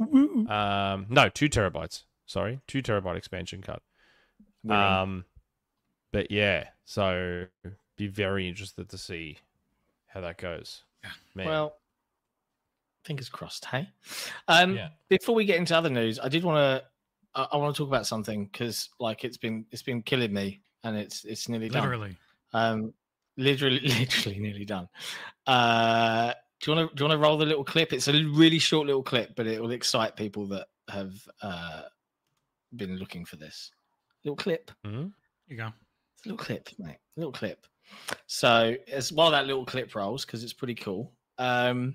Um, 0.00 1.06
no, 1.08 1.28
two 1.28 1.48
terabytes. 1.48 2.02
Sorry, 2.26 2.60
two 2.66 2.82
terabyte 2.82 3.16
expansion 3.16 3.62
card. 3.62 3.80
Um, 4.68 5.24
but 6.12 6.30
yeah, 6.30 6.68
so 6.84 7.46
be 7.96 8.06
very 8.06 8.48
interested 8.48 8.88
to 8.88 8.98
see 8.98 9.38
how 10.06 10.20
that 10.20 10.38
goes. 10.38 10.84
Yeah. 11.04 11.10
Man. 11.34 11.46
Well, 11.46 11.76
fingers 13.04 13.28
crossed. 13.28 13.64
Hey, 13.64 13.88
um, 14.48 14.74
Yeah. 14.74 14.88
before 15.08 15.34
we 15.34 15.44
get 15.44 15.56
into 15.58 15.76
other 15.76 15.90
news, 15.90 16.18
I 16.18 16.28
did 16.28 16.44
want 16.44 16.56
to. 16.56 16.84
I, 17.34 17.46
I 17.52 17.56
want 17.56 17.74
to 17.74 17.78
talk 17.78 17.88
about 17.88 18.06
something 18.06 18.46
because, 18.46 18.88
like, 18.98 19.24
it's 19.24 19.36
been 19.36 19.66
it's 19.70 19.82
been 19.82 20.02
killing 20.02 20.32
me, 20.32 20.60
and 20.84 20.96
it's 20.96 21.24
it's 21.24 21.48
nearly 21.48 21.68
done. 21.68 21.82
Literally. 21.82 22.16
Um, 22.52 22.92
literally, 23.36 23.80
literally 24.00 24.38
nearly 24.38 24.64
done. 24.64 24.88
Uh, 25.46 26.32
do 26.60 26.70
you 26.70 26.76
want 26.76 26.90
to 26.90 26.96
do 26.96 27.02
you 27.04 27.08
want 27.08 27.18
to 27.20 27.22
roll 27.24 27.38
the 27.38 27.46
little 27.46 27.64
clip? 27.64 27.92
It's 27.92 28.08
a 28.08 28.12
really 28.12 28.58
short 28.58 28.86
little 28.86 29.02
clip, 29.02 29.36
but 29.36 29.46
it 29.46 29.60
will 29.60 29.70
excite 29.70 30.16
people 30.16 30.46
that 30.48 30.66
have 30.88 31.14
uh, 31.42 31.82
been 32.74 32.96
looking 32.96 33.24
for 33.24 33.36
this 33.36 33.70
little 34.24 34.36
clip. 34.36 34.70
Mhm. 34.84 35.12
Here 35.46 35.56
you 35.56 35.56
go. 35.56 35.72
It's 36.18 36.26
a 36.26 36.30
little 36.30 36.44
clip, 36.44 36.68
mate. 36.78 36.96
A 37.16 37.20
little 37.20 37.32
clip. 37.32 37.64
So 38.26 38.74
as 38.90 39.12
while 39.12 39.30
that 39.30 39.46
little 39.46 39.64
clip 39.64 39.94
rolls, 39.94 40.24
because 40.24 40.42
it's 40.42 40.52
pretty 40.52 40.74
cool. 40.74 41.12
Um, 41.38 41.94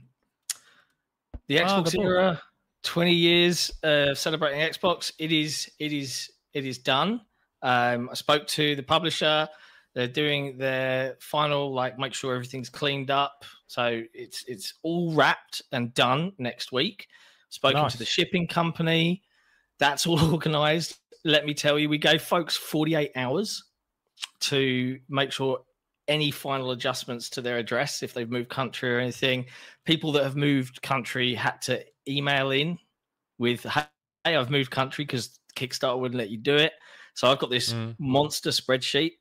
the 1.48 1.60
Ah, 1.62 1.82
the 1.82 1.90
Xbox 1.92 2.02
era, 2.02 2.42
twenty 2.84 3.14
years 3.14 3.70
of 3.84 4.18
celebrating 4.18 4.62
Xbox. 4.62 5.12
It 5.20 5.32
is, 5.32 5.70
it 5.80 5.92
is, 5.92 6.32
it 6.54 6.66
is 6.66 6.78
done. 6.78 7.22
Um, 7.62 8.10
I 8.10 8.14
spoke 8.14 8.48
to 8.48 8.76
the 8.76 8.84
publisher. 8.84 9.48
They're 9.94 10.08
doing 10.08 10.58
their 10.58 11.18
final, 11.20 11.72
like, 11.72 12.00
make 12.00 12.14
sure 12.14 12.34
everything's 12.34 12.70
cleaned 12.70 13.12
up. 13.12 13.46
So 13.68 14.02
it's 14.14 14.46
it's 14.48 14.76
all 14.84 15.14
wrapped 15.14 15.62
and 15.72 15.94
done 15.94 16.32
next 16.38 16.72
week. 16.72 17.08
spoken 17.50 17.90
to 17.90 17.98
the 17.98 18.06
shipping 18.06 18.48
company. 18.48 19.22
That's 19.80 20.08
all 20.08 20.20
organized. 20.34 20.96
Let 21.26 21.46
me 21.46 21.54
tell 21.54 21.78
you, 21.78 21.90
we 21.90 21.98
gave 21.98 22.22
folks 22.22 22.56
48 22.58 23.12
hours 23.16 23.64
to 24.44 25.00
make 25.10 25.32
sure 25.32 25.64
any 26.08 26.32
final 26.32 26.72
adjustments 26.72 27.30
to 27.30 27.42
their 27.42 27.58
address 27.58 28.04
if 28.04 28.14
they've 28.14 28.30
moved 28.30 28.50
country 28.50 28.94
or 28.94 29.00
anything. 29.00 29.46
People 29.86 30.12
that 30.14 30.24
have 30.24 30.36
moved 30.36 30.82
country 30.82 31.34
had 31.34 31.62
to 31.62 31.84
email 32.08 32.52
in 32.52 32.78
with, 33.38 33.64
hey, 33.64 33.86
I've 34.26 34.50
moved 34.50 34.70
country 34.72 35.06
because 35.06 35.40
Kickstarter 35.56 36.00
wouldn't 36.00 36.18
let 36.18 36.30
you 36.30 36.38
do 36.38 36.56
it. 36.56 36.74
So 37.16 37.30
I've 37.32 37.40
got 37.40 37.50
this 37.50 37.74
Mm. 37.74 37.96
monster 38.00 38.50
spreadsheet. 38.50 39.14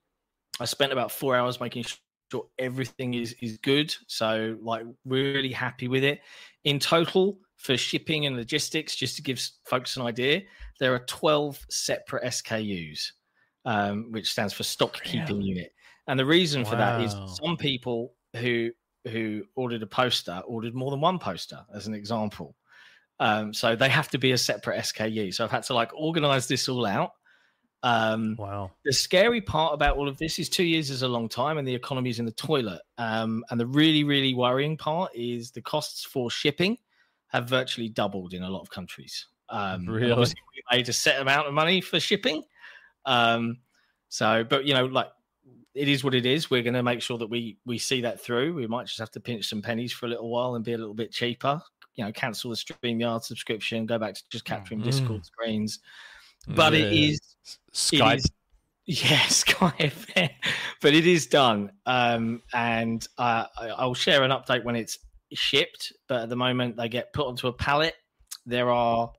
I 0.61 0.65
spent 0.65 0.93
about 0.93 1.13
four 1.13 1.37
hours 1.37 1.61
making 1.61 1.85
sure 1.85 2.49
everything 2.59 3.15
is 3.15 3.35
is 3.41 3.59
good. 3.59 3.95
So 4.07 4.57
like 4.61 4.85
really 5.05 5.53
happy 5.53 5.89
with 5.89 6.03
it. 6.05 6.21
In 6.65 6.79
total 6.79 7.39
for 7.57 7.77
shipping 7.77 8.27
and 8.27 8.37
logistics, 8.37 8.97
just 8.97 9.15
to 9.17 9.23
give 9.23 9.41
folks 9.67 9.97
an 9.97 10.03
idea, 10.03 10.43
there 10.81 10.95
are 10.95 11.05
12 11.07 11.65
separate 11.71 12.25
SKUs, 12.25 13.13
um, 13.65 14.11
which 14.13 14.31
stands 14.31 14.53
for 14.53 14.63
stock 14.63 15.03
keeping 15.05 15.41
unit. 15.43 15.73
And 16.09 16.19
the 16.19 16.27
reason 16.27 16.65
for 16.65 16.77
that 16.77 17.01
is 17.01 17.15
some 17.43 17.57
people 17.57 18.15
who 18.37 18.71
who 19.09 19.45
ordered 19.57 19.83
a 19.83 19.87
poster 19.87 20.43
ordered 20.47 20.75
more 20.75 20.91
than 20.91 21.01
one 21.01 21.19
poster, 21.19 21.65
as 21.75 21.87
an 21.87 21.95
example. 21.95 22.55
Um, 23.19 23.53
so 23.53 23.77
they 23.77 23.89
have 23.89 24.09
to 24.11 24.19
be 24.19 24.33
a 24.33 24.39
separate 24.39 24.79
SKU. 24.81 25.33
So 25.35 25.45
I've 25.45 25.51
had 25.51 25.63
to 25.65 25.75
like 25.75 25.91
organize 25.95 26.49
this 26.49 26.69
all 26.69 26.87
out. 26.87 27.13
Um, 27.85 28.37
Wow. 28.39 28.71
the 28.85 28.93
scary 28.93 29.41
part 29.41 29.75
about 29.75 29.97
all 29.97 30.09
of 30.09 30.17
this 30.19 30.39
is 30.39 30.49
two 30.49 30.65
years 30.65 30.89
is 30.91 31.03
a 31.03 31.09
long 31.09 31.29
time 31.29 31.59
and 31.59 31.67
the 31.67 31.75
economy 31.75 32.11
is 32.11 32.19
in 32.21 32.25
the 32.27 32.33
toilet. 32.33 32.81
Um, 32.99 33.45
and 33.51 33.59
the 33.59 33.67
really, 33.67 34.05
really 34.05 34.35
worrying 34.35 34.77
part 34.77 35.11
is 35.15 35.51
the 35.51 35.63
costs 35.63 36.05
for 36.05 36.31
shipping 36.31 36.79
have 37.29 37.49
virtually 37.49 37.89
doubled 37.89 38.35
in 38.35 38.43
a 38.43 38.51
lot 38.51 38.61
of 38.61 38.71
countries. 38.71 39.27
Um, 39.49 39.87
Really? 39.87 40.15
we 40.15 40.63
paid 40.71 40.89
a 40.89 40.93
set 40.93 41.21
amount 41.21 41.49
of 41.49 41.55
money 41.55 41.81
for 41.81 41.99
shipping. 41.99 42.43
Um, 43.05 43.59
so, 44.09 44.45
but 44.45 44.65
you 44.65 44.75
know, 44.75 44.87
like 44.87 45.09
it 45.75 45.89
is 45.89 46.05
what 46.05 46.15
it 46.15 46.27
is. 46.27 46.51
We're 46.51 46.63
going 46.63 46.75
to 46.75 46.83
make 46.83 47.01
sure 47.03 47.19
that 47.19 47.29
we 47.29 47.57
we 47.65 47.79
see 47.79 48.01
that 48.03 48.21
through. 48.21 48.55
We 48.55 48.67
might 48.67 48.87
just 48.87 48.99
have 48.99 49.11
to 49.13 49.21
pinch 49.21 49.49
some 49.49 49.63
pennies 49.63 49.93
for 49.93 50.07
a 50.07 50.09
little 50.09 50.29
while 50.29 50.55
and 50.55 50.65
be 50.65 50.75
a 50.75 50.79
little 50.79 50.95
bit 50.95 51.13
cheaper. 51.13 51.61
You 51.95 52.05
know, 52.05 52.13
cancel 52.13 52.51
the 52.51 52.57
StreamYard 52.57 53.23
subscription, 53.23 53.85
go 53.87 53.99
back 53.99 54.15
to 54.15 54.23
just 54.31 54.45
capturing 54.45 54.81
Mm. 54.81 54.85
Discord 54.85 55.25
screens. 55.27 55.79
But 56.49 56.75
it 56.75 56.93
Yeah. 56.93 57.09
is 57.11 57.21
S- 57.47 57.59
Skype. 57.73 58.17
is- 58.17 58.31
yeah, 58.87 59.19
Skype, 59.29 60.31
but 60.81 60.93
it 60.95 61.07
is 61.07 61.27
done. 61.27 61.71
Um, 61.87 62.43
and 62.53 63.07
uh, 63.19 63.45
I- 63.57 63.69
I'll 63.69 63.95
share 63.95 64.23
an 64.25 64.31
update 64.31 64.65
when 64.65 64.75
it's 64.75 64.99
shipped. 65.33 65.93
But 66.09 66.23
at 66.23 66.29
the 66.31 66.37
moment, 66.37 66.77
they 66.77 66.89
get 66.89 67.13
put 67.13 67.27
onto 67.27 67.47
a 67.49 67.53
pallet. 67.53 67.95
There 68.45 68.71
are 68.71 69.13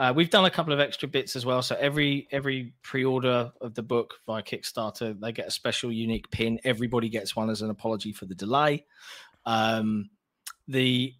uh, 0.00 0.14
we've 0.16 0.30
done 0.30 0.46
a 0.46 0.50
couple 0.50 0.72
of 0.72 0.80
extra 0.80 1.06
bits 1.06 1.36
as 1.36 1.44
well. 1.44 1.60
So 1.60 1.76
every 1.78 2.26
every 2.32 2.72
pre-order 2.82 3.52
of 3.60 3.74
the 3.74 3.82
book 3.82 4.14
via 4.26 4.42
Kickstarter, 4.42 5.20
they 5.20 5.30
get 5.30 5.46
a 5.46 5.50
special 5.50 5.92
unique 5.92 6.30
pin. 6.30 6.58
Everybody 6.64 7.10
gets 7.10 7.36
one 7.36 7.50
as 7.50 7.60
an 7.60 7.68
apology 7.68 8.10
for 8.10 8.24
the 8.24 8.34
delay. 8.34 8.86
Um, 9.44 10.08
the 10.66 11.12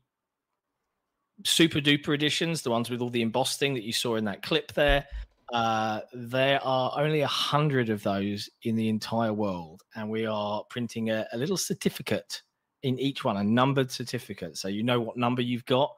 super 1.44 1.80
duper 1.80 2.14
editions, 2.14 2.62
the 2.62 2.70
ones 2.70 2.88
with 2.88 3.02
all 3.02 3.10
the 3.10 3.20
embossing 3.20 3.74
that 3.74 3.82
you 3.82 3.92
saw 3.92 4.16
in 4.16 4.24
that 4.24 4.42
clip 4.42 4.72
there, 4.72 5.04
uh, 5.52 6.00
there 6.14 6.64
are 6.64 6.98
only 6.98 7.20
a 7.20 7.26
hundred 7.26 7.90
of 7.90 8.02
those 8.02 8.48
in 8.62 8.76
the 8.76 8.88
entire 8.88 9.34
world, 9.34 9.82
and 9.94 10.08
we 10.08 10.24
are 10.24 10.64
printing 10.70 11.10
a, 11.10 11.26
a 11.34 11.36
little 11.36 11.58
certificate 11.58 12.40
in 12.82 12.98
each 12.98 13.24
one, 13.24 13.36
a 13.36 13.44
numbered 13.44 13.90
certificate, 13.90 14.56
so 14.56 14.68
you 14.68 14.82
know 14.82 15.02
what 15.02 15.18
number 15.18 15.42
you've 15.42 15.66
got, 15.66 15.94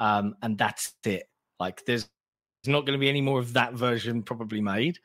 um, 0.00 0.34
and 0.42 0.58
that's 0.58 0.94
it. 1.04 1.28
Like 1.60 1.84
there's, 1.84 2.08
there's 2.62 2.72
not 2.72 2.86
going 2.86 2.98
to 2.98 3.00
be 3.00 3.08
any 3.08 3.20
more 3.20 3.38
of 3.38 3.52
that 3.54 3.74
version 3.74 4.22
probably 4.22 4.60
made, 4.60 4.98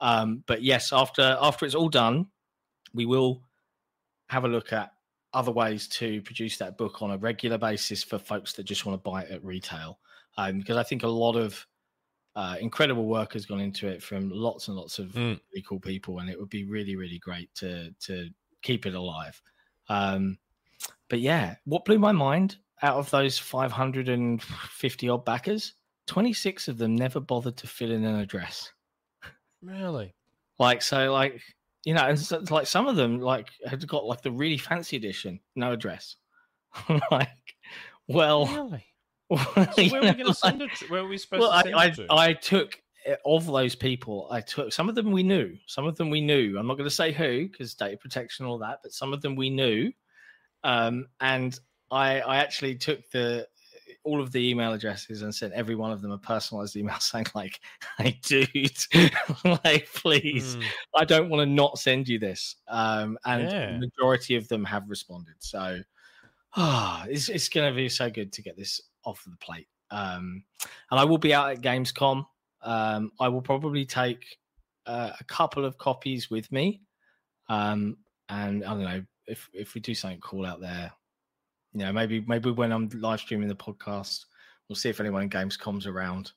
um, 0.00 0.42
but 0.46 0.62
yes, 0.62 0.92
after 0.92 1.36
after 1.40 1.64
it's 1.66 1.74
all 1.74 1.88
done, 1.88 2.26
we 2.92 3.06
will 3.06 3.42
have 4.28 4.44
a 4.44 4.48
look 4.48 4.72
at 4.72 4.92
other 5.32 5.52
ways 5.52 5.88
to 5.88 6.22
produce 6.22 6.56
that 6.58 6.78
book 6.78 7.02
on 7.02 7.10
a 7.10 7.18
regular 7.18 7.58
basis 7.58 8.02
for 8.02 8.18
folks 8.18 8.52
that 8.52 8.64
just 8.64 8.86
want 8.86 9.02
to 9.02 9.10
buy 9.10 9.22
it 9.22 9.30
at 9.30 9.44
retail, 9.44 9.98
um, 10.38 10.58
because 10.58 10.76
I 10.76 10.82
think 10.82 11.02
a 11.02 11.08
lot 11.08 11.36
of 11.36 11.66
uh, 12.36 12.56
incredible 12.60 13.06
work 13.06 13.32
has 13.34 13.46
gone 13.46 13.60
into 13.60 13.86
it 13.86 14.02
from 14.02 14.28
lots 14.30 14.68
and 14.68 14.76
lots 14.76 14.98
of 14.98 15.08
Mm. 15.12 15.40
really 15.52 15.64
cool 15.66 15.80
people, 15.80 16.18
and 16.18 16.28
it 16.28 16.38
would 16.38 16.50
be 16.50 16.64
really, 16.64 16.96
really 16.96 17.18
great 17.18 17.54
to 17.56 17.92
to 18.00 18.28
keep 18.62 18.86
it 18.86 18.94
alive. 18.94 19.40
Um, 19.88 20.38
but 21.08 21.20
yeah, 21.20 21.56
what 21.64 21.84
blew 21.84 21.98
my 21.98 22.12
mind 22.12 22.56
out 22.82 22.96
of 22.96 23.10
those 23.10 23.38
550 23.38 25.08
odd 25.08 25.24
backers, 25.24 25.74
26 26.06 26.68
of 26.68 26.78
them 26.78 26.94
never 26.96 27.20
bothered 27.20 27.56
to 27.58 27.66
fill 27.66 27.90
in 27.90 28.04
an 28.04 28.16
address. 28.20 28.70
Really? 29.62 30.14
Like 30.58 30.82
so, 30.82 31.12
like 31.12 31.40
you 31.84 31.94
know, 31.94 32.02
and 32.02 32.18
so, 32.18 32.42
like 32.50 32.66
some 32.66 32.86
of 32.86 32.96
them 32.96 33.20
like 33.20 33.48
had 33.66 33.86
got 33.86 34.04
like 34.04 34.22
the 34.22 34.30
really 34.30 34.58
fancy 34.58 34.96
edition, 34.96 35.40
no 35.56 35.72
address. 35.72 36.16
like, 37.10 37.28
well, 38.08 38.46
Really? 38.46 38.84
well, 39.30 39.72
So 39.72 39.84
where 39.86 40.00
are 40.00 40.00
we 40.02 40.06
know, 40.06 40.12
going 40.12 40.16
to 40.18 40.24
like- 40.26 40.36
send 40.36 40.62
it? 40.62 40.70
To? 40.76 40.86
Where 40.88 41.00
are 41.02 41.08
we 41.08 41.18
supposed 41.18 41.40
well, 41.40 41.50
to 41.50 41.56
I, 41.56 41.62
send 41.62 41.74
I, 41.74 41.86
it 41.86 41.94
to? 41.94 42.06
I 42.10 42.32
took 42.34 42.80
uh, 43.08 43.14
of 43.26 43.46
those 43.46 43.74
people. 43.74 44.28
I 44.30 44.40
took 44.40 44.72
some 44.72 44.88
of 44.88 44.94
them 44.94 45.10
we 45.12 45.22
knew. 45.22 45.56
Some 45.66 45.86
of 45.86 45.96
them 45.96 46.10
we 46.10 46.20
knew. 46.20 46.58
I'm 46.58 46.66
not 46.66 46.74
going 46.76 46.88
to 46.88 46.94
say 46.94 47.12
who 47.12 47.48
because 47.48 47.74
data 47.74 47.96
protection 47.96 48.44
and 48.44 48.50
all 48.50 48.58
that, 48.58 48.80
but 48.82 48.92
some 48.92 49.12
of 49.12 49.22
them 49.22 49.34
we 49.36 49.50
knew. 49.50 49.92
Um, 50.62 51.06
and 51.20 51.58
I, 51.90 52.20
I 52.20 52.36
actually 52.36 52.76
took 52.76 53.00
the 53.10 53.46
all 54.04 54.20
of 54.20 54.32
the 54.32 54.48
email 54.50 54.72
addresses 54.72 55.22
and 55.22 55.34
sent 55.34 55.52
every 55.54 55.74
one 55.74 55.90
of 55.92 56.02
them 56.02 56.12
a 56.12 56.18
personalized 56.18 56.76
email 56.76 56.98
saying 57.00 57.26
like, 57.34 57.60
"Hey, 57.98 58.20
dude, 58.22 58.78
like, 59.64 59.88
please, 59.94 60.56
Mm. 60.56 60.72
I 60.96 61.04
don't 61.04 61.28
want 61.30 61.40
to 61.42 61.46
not 61.52 61.78
send 61.78 62.08
you 62.08 62.18
this." 62.18 62.56
Um, 62.68 63.18
and 63.24 63.48
Yeah. 63.50 63.78
the 63.78 63.88
majority 63.98 64.36
of 64.36 64.48
them 64.48 64.64
have 64.64 64.88
responded. 64.88 65.34
So, 65.40 65.80
ah, 66.56 67.04
it's 67.08 67.28
it's 67.28 67.48
going 67.48 67.70
to 67.72 67.76
be 67.76 67.88
so 67.88 68.10
good 68.10 68.32
to 68.34 68.42
get 68.42 68.56
this 68.56 68.80
off 69.04 69.24
of 69.26 69.32
the 69.32 69.38
plate. 69.38 69.68
Um, 69.90 70.44
and 70.90 71.00
I 71.00 71.04
will 71.04 71.18
be 71.18 71.34
out 71.34 71.50
at 71.50 71.60
Gamescom. 71.60 72.26
Um, 72.62 73.12
I 73.20 73.28
will 73.28 73.42
probably 73.42 73.84
take 73.84 74.38
uh, 74.86 75.12
a 75.18 75.24
couple 75.24 75.64
of 75.64 75.78
copies 75.78 76.30
with 76.30 76.50
me. 76.52 76.82
Um, 77.48 77.98
and 78.28 78.64
I 78.64 78.68
don't 78.70 78.82
know 78.82 79.04
if 79.26 79.48
if 79.52 79.74
we 79.74 79.80
do 79.80 79.94
something 79.94 80.20
cool 80.20 80.46
out 80.46 80.60
there, 80.60 80.92
you 81.74 81.80
know, 81.84 81.92
maybe 81.92 82.24
maybe 82.26 82.50
when 82.50 82.72
I'm 82.72 82.88
live 82.94 83.20
streaming 83.20 83.48
the 83.48 83.54
podcast, 83.54 84.24
we'll 84.68 84.76
see 84.76 84.88
if 84.88 85.00
anyone 85.00 85.22
in 85.22 85.30
Gamescom's 85.30 85.86
around, 85.86 86.32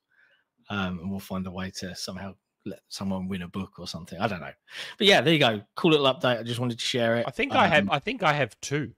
um, 0.70 1.00
and 1.00 1.10
we'll 1.12 1.20
find 1.20 1.46
a 1.48 1.52
way 1.52 1.72
to 1.80 1.96
somehow 1.96 2.34
let 2.66 2.80
someone 2.90 3.28
win 3.30 3.44
a 3.44 3.48
book 3.48 3.80
or 3.80 3.88
something. 3.88 4.20
I 4.20 4.28
don't 4.28 4.42
know, 4.42 4.52
but 4.98 5.08
yeah, 5.08 5.22
there 5.22 5.34
you 5.34 5.40
go. 5.40 5.62
Cool 5.76 5.92
little 5.92 6.08
update. 6.14 6.40
I 6.40 6.44
just 6.44 6.60
wanted 6.60 6.80
to 6.80 6.84
share 6.86 7.18
it. 7.18 7.26
I 7.28 7.32
think 7.32 7.54
I 7.54 7.68
have. 7.68 7.84
Um, 7.84 7.92
I 7.92 8.00
think 8.00 8.24
I 8.24 8.34
have 8.34 8.60
two 8.62 8.92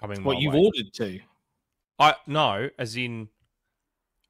coming. 0.00 0.24
what 0.24 0.38
you've 0.38 0.54
way. 0.54 0.60
ordered 0.60 0.86
two? 0.94 1.20
I 1.98 2.14
no, 2.28 2.70
as 2.78 2.96
in, 2.96 3.28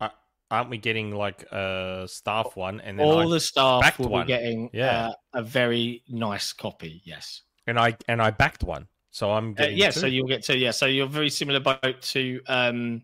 uh, 0.01 0.09
aren't 0.51 0.71
we 0.71 0.79
getting 0.79 1.15
like 1.15 1.43
a 1.53 2.07
staff 2.09 2.57
one 2.57 2.81
and 2.81 2.99
then 2.99 3.07
All 3.07 3.29
I, 3.29 3.31
the 3.31 3.41
staff 3.41 3.99
will 3.99 4.09
one. 4.09 4.25
be 4.27 4.29
getting 4.29 4.71
Yeah. 4.73 5.09
uh, 5.09 5.13
a 5.35 5.43
very 5.43 6.03
nice 6.09 6.55
copy. 6.55 7.03
Yes. 7.05 7.43
and 7.67 7.79
I 7.79 7.97
and 8.09 8.23
I 8.23 8.31
backed 8.31 8.65
one, 8.65 8.89
so 9.19 9.33
I'm 9.33 9.57
Uh, 9.59 9.65
yeah, 9.65 9.91
two. 9.91 10.01
so 10.01 10.07
you'll 10.07 10.29
get 10.29 10.43
to 10.45 10.57
yeah, 10.57 10.71
so 10.71 10.87
you're 10.87 11.09
very 11.09 11.31
similar 11.31 11.61
boat 11.61 12.01
to 12.15 12.41
um 12.47 13.03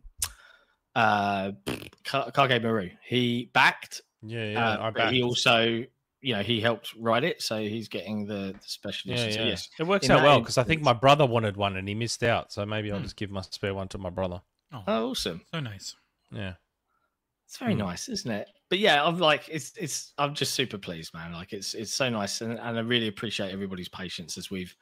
uh 0.95 1.53
Ka- 2.05 2.31
Kage 2.31 2.63
Maru. 2.63 2.91
He 3.05 3.51
backed, 3.53 4.03
yeah, 4.23 4.45
yeah, 4.45 4.69
uh, 4.69 4.79
I 4.87 4.91
but 4.91 4.99
backed. 4.99 5.15
he 5.15 5.23
also 5.23 5.85
you 6.21 6.35
know 6.35 6.43
he 6.43 6.61
helped 6.61 6.95
write 6.99 7.25
it, 7.25 7.43
so 7.43 7.59
he's 7.59 7.89
getting 7.89 8.27
the, 8.27 8.55
the 8.55 8.59
special 8.63 9.11
yeah, 9.11 9.15
edition. 9.17 9.33
So 9.33 9.45
yeah. 9.45 9.51
yes, 9.51 9.69
It 9.79 9.87
works 9.87 10.07
in 10.07 10.13
out 10.13 10.23
well 10.23 10.41
because 10.41 10.57
I 10.59 10.63
think 10.63 10.83
my 10.83 10.93
brother 10.93 11.27
wanted 11.27 11.57
one 11.57 11.77
and 11.77 11.89
he 11.89 11.95
missed 11.95 12.23
out, 12.23 12.53
so 12.53 12.65
maybe 12.65 12.91
I'll 12.93 12.99
Hmm. 12.99 13.05
just 13.05 13.17
give 13.17 13.31
my 13.31 13.41
spare 13.43 13.75
one 13.75 13.89
to 13.89 13.99
my 13.99 14.11
brother. 14.11 14.41
Oh, 14.73 14.85
oh, 14.87 15.11
awesome. 15.11 15.43
so 15.53 15.61
nice. 15.61 15.97
Yeah, 16.31 16.55
It's 17.47 17.59
very 17.59 17.75
Hmm. 17.75 17.81
nice, 17.81 18.09
isn't 18.09 18.31
it? 18.31 18.49
But 18.71 18.79
yeah, 18.79 19.05
I'm 19.05 19.19
like 19.19 19.49
it's 19.49 19.73
it's 19.77 20.15
I'm 20.19 20.35
just 20.35 20.55
super 20.55 20.79
pleased, 20.79 21.13
man. 21.13 21.33
Like 21.33 21.53
it's 21.53 21.75
it's 21.75 21.93
so 21.93 22.09
nice, 22.09 22.41
and, 22.41 22.53
and 22.53 22.79
I 22.79 22.81
really 22.81 23.09
appreciate 23.09 23.53
everybody's 23.53 23.89
patience 23.89 24.39
as 24.39 24.51
we've 24.51 24.75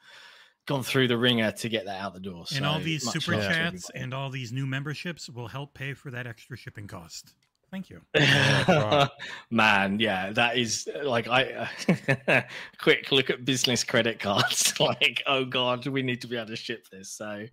gone 0.65 0.83
through 0.83 1.07
the 1.09 1.17
ringer 1.17 1.51
to 1.51 1.69
get 1.69 1.85
that 1.85 1.99
out 2.01 2.13
the 2.13 2.19
door. 2.19 2.45
and 2.55 2.65
all 2.65 2.79
these 2.79 3.09
super 3.11 3.33
chats 3.33 3.89
and 3.95 4.13
all 4.13 4.29
these 4.29 4.51
new 4.51 4.65
memberships 4.65 5.29
will 5.29 5.47
help 5.47 5.73
pay 5.73 5.93
for 5.93 6.09
that 6.11 6.25
extra 6.27 6.55
shipping 6.55 6.87
cost. 6.87 7.33
Thank 7.71 7.89
you. 7.89 8.01
Yeah, 8.15 8.63
that's 8.65 8.69
right. 8.83 9.09
Man, 9.49 9.99
yeah, 9.99 10.31
that 10.31 10.57
is 10.57 10.87
like 11.03 11.27
I 11.27 11.67
quick 12.79 13.11
look 13.11 13.29
at 13.31 13.45
business 13.45 13.83
credit 13.83 14.19
cards. 14.19 14.73
like, 14.79 15.23
oh 15.25 15.43
god, 15.43 15.85
we 15.87 16.03
need 16.03 16.21
to 16.21 16.27
be 16.27 16.35
able 16.37 16.47
to 16.47 16.55
ship 16.55 16.87
this. 16.91 17.09
So, 17.11 17.45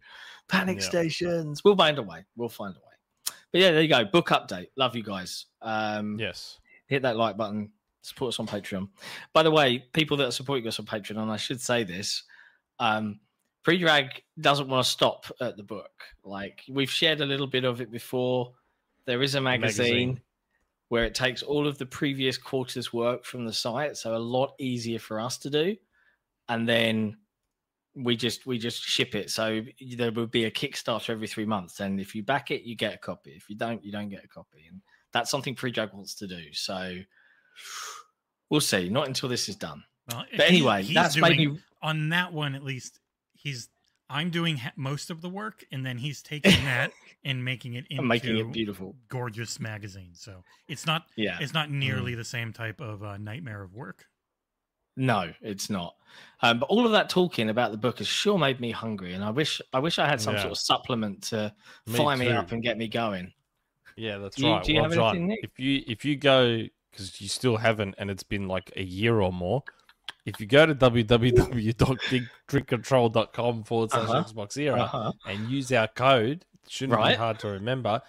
panic 0.48 0.78
Yeah. 0.80 0.84
stations. 0.88 1.64
We'll 1.64 1.74
find 1.76 1.98
a 1.98 2.02
way. 2.02 2.24
We'll 2.36 2.50
find 2.50 2.74
a 2.76 2.78
way. 2.78 3.34
But 3.50 3.60
yeah, 3.62 3.70
there 3.72 3.80
you 3.82 3.88
go. 3.88 4.04
Book 4.04 4.28
update. 4.28 4.66
Love 4.76 4.94
you 4.94 5.02
guys. 5.02 5.46
Um, 5.62 6.18
yes. 6.20 6.58
hit 6.86 7.02
that 7.02 7.16
like 7.16 7.36
button. 7.38 7.70
Support 8.02 8.34
us 8.34 8.40
on 8.40 8.46
Patreon. 8.46 8.88
By 9.32 9.42
the 9.42 9.50
way, 9.50 9.84
people 9.92 10.16
that 10.18 10.28
are 10.28 10.32
supporting 10.32 10.66
us 10.68 10.78
on 10.78 10.86
Patreon, 10.86 11.18
and 11.18 11.30
I 11.30 11.36
should 11.36 11.60
say 11.60 11.82
this, 11.84 12.22
um, 12.80 13.20
Pre-Drag 13.62 14.22
doesn't 14.40 14.68
want 14.68 14.84
to 14.84 14.90
stop 14.90 15.26
at 15.40 15.56
the 15.56 15.62
book. 15.62 15.92
Like 16.24 16.62
we've 16.68 16.90
shared 16.90 17.20
a 17.20 17.26
little 17.26 17.46
bit 17.46 17.64
of 17.64 17.80
it 17.80 17.92
before. 17.92 18.52
there 19.04 19.22
is 19.22 19.34
a 19.34 19.40
magazine, 19.40 19.86
Magazine. 19.86 20.20
where 20.88 21.04
it 21.04 21.14
takes 21.14 21.42
all 21.42 21.68
of 21.68 21.78
the 21.78 21.86
previous 21.86 22.38
quarter's 22.38 22.92
work 22.92 23.24
from 23.24 23.44
the 23.44 23.52
site, 23.52 23.96
so 23.96 24.16
a 24.16 24.18
lot 24.18 24.54
easier 24.58 24.98
for 24.98 25.20
us 25.20 25.38
to 25.38 25.50
do, 25.50 25.76
and 26.48 26.68
then 26.68 27.16
we 27.94 28.16
just 28.16 28.46
we 28.46 28.58
just 28.58 28.82
ship 28.82 29.14
it. 29.14 29.30
So 29.30 29.62
there 29.96 30.12
would 30.12 30.30
be 30.30 30.46
a 30.46 30.50
Kickstarter 30.50 31.10
every 31.10 31.26
three 31.26 31.44
months, 31.44 31.80
and 31.80 32.00
if 32.00 32.14
you 32.14 32.22
back 32.22 32.50
it, 32.50 32.62
you 32.62 32.76
get 32.76 32.94
a 32.94 32.98
copy. 32.98 33.32
If 33.32 33.50
you 33.50 33.56
don't, 33.56 33.84
you 33.84 33.92
don't 33.92 34.08
get 34.08 34.24
a 34.24 34.28
copy, 34.28 34.64
and 34.68 34.80
that's 35.12 35.30
something 35.30 35.54
Prejug 35.54 35.92
wants 35.92 36.14
to 36.14 36.26
do. 36.26 36.52
So 36.52 36.96
we'll 38.48 38.60
see. 38.60 38.88
Not 38.88 39.06
until 39.06 39.28
this 39.28 39.48
is 39.48 39.56
done. 39.56 39.84
Well, 40.08 40.24
But 40.36 40.48
anyway, 40.48 40.82
he's 40.82 40.94
that's 40.94 41.14
doing, 41.14 41.36
maybe 41.36 41.58
on 41.82 42.08
that 42.10 42.32
one 42.32 42.54
at 42.54 42.62
least. 42.64 43.00
He's 43.34 43.68
I'm 44.08 44.30
doing 44.30 44.56
ha- 44.56 44.72
most 44.76 45.10
of 45.10 45.20
the 45.22 45.28
work, 45.28 45.64
and 45.70 45.86
then 45.86 45.96
he's 45.98 46.20
taking 46.22 46.50
that 46.64 46.90
and 47.24 47.44
making 47.44 47.74
it 47.74 47.84
into 47.90 48.02
making 48.02 48.36
it 48.38 48.52
beautiful. 48.52 48.96
gorgeous 49.08 49.60
magazine. 49.60 50.10
So 50.14 50.42
it's 50.68 50.84
not 50.86 51.04
Yeah. 51.16 51.38
it's 51.40 51.54
not 51.54 51.70
nearly 51.70 52.14
the 52.14 52.24
same 52.24 52.52
type 52.52 52.80
of 52.80 53.02
uh, 53.02 53.16
nightmare 53.18 53.62
of 53.62 53.74
work. 53.74 54.06
No, 54.96 55.32
it's 55.40 55.70
not. 55.70 55.94
Um, 56.42 56.58
but 56.58 56.66
all 56.68 56.84
of 56.84 56.92
that 56.92 57.08
talking 57.08 57.48
about 57.48 57.70
the 57.70 57.78
book 57.78 57.98
has 57.98 58.08
sure 58.08 58.36
made 58.36 58.60
me 58.60 58.70
hungry, 58.72 59.14
and 59.14 59.22
I 59.24 59.30
wish 59.30 59.60
I 59.72 59.78
wish 59.78 59.98
I 59.98 60.06
had 60.08 60.20
some 60.20 60.34
Yeah. 60.34 60.40
sort 60.42 60.52
of 60.52 60.58
supplement 60.58 61.22
to 61.24 61.54
Me 61.86 61.94
fire 61.96 62.16
me 62.16 62.28
up 62.28 62.52
and 62.52 62.62
get 62.62 62.76
me 62.76 62.88
going. 62.88 63.32
Yeah, 63.96 64.18
that's 64.18 64.36
Do 64.36 64.46
you- 64.46 64.52
right. 64.52 64.64
do 64.64 64.72
you 64.72 64.80
well, 64.80 64.84
have 64.90 64.94
John, 64.94 65.10
anything, 65.16 65.28
Nick? 65.28 65.40
if 65.44 65.58
you 65.58 65.82
if 65.86 66.04
you 66.04 66.16
go 66.16 66.64
because 66.90 67.20
you 67.20 67.28
still 67.28 67.56
haven't, 67.56 67.94
and 67.98 68.10
it's 68.10 68.24
been 68.24 68.48
like 68.48 68.72
a 68.76 68.82
year 68.82 69.20
or 69.20 69.32
more. 69.32 69.62
If 70.26 70.40
you 70.40 70.46
go 70.46 70.66
to 70.66 70.74
www.drinkcontrol.com 70.74 73.64
forward 73.64 73.90
slash 73.90 74.08
Uh-huh. 74.08 74.22
Xbox 74.24 74.56
Era 74.56 74.80
Uh-huh. 74.82 75.12
and 75.26 75.48
use 75.50 75.72
our 75.72 75.88
code, 75.88 76.44
it 76.64 76.70
shouldn't 76.70 76.98
Right. 76.98 77.10
be 77.12 77.16
hard 77.16 77.38
to 77.40 77.48
remember. 77.48 78.00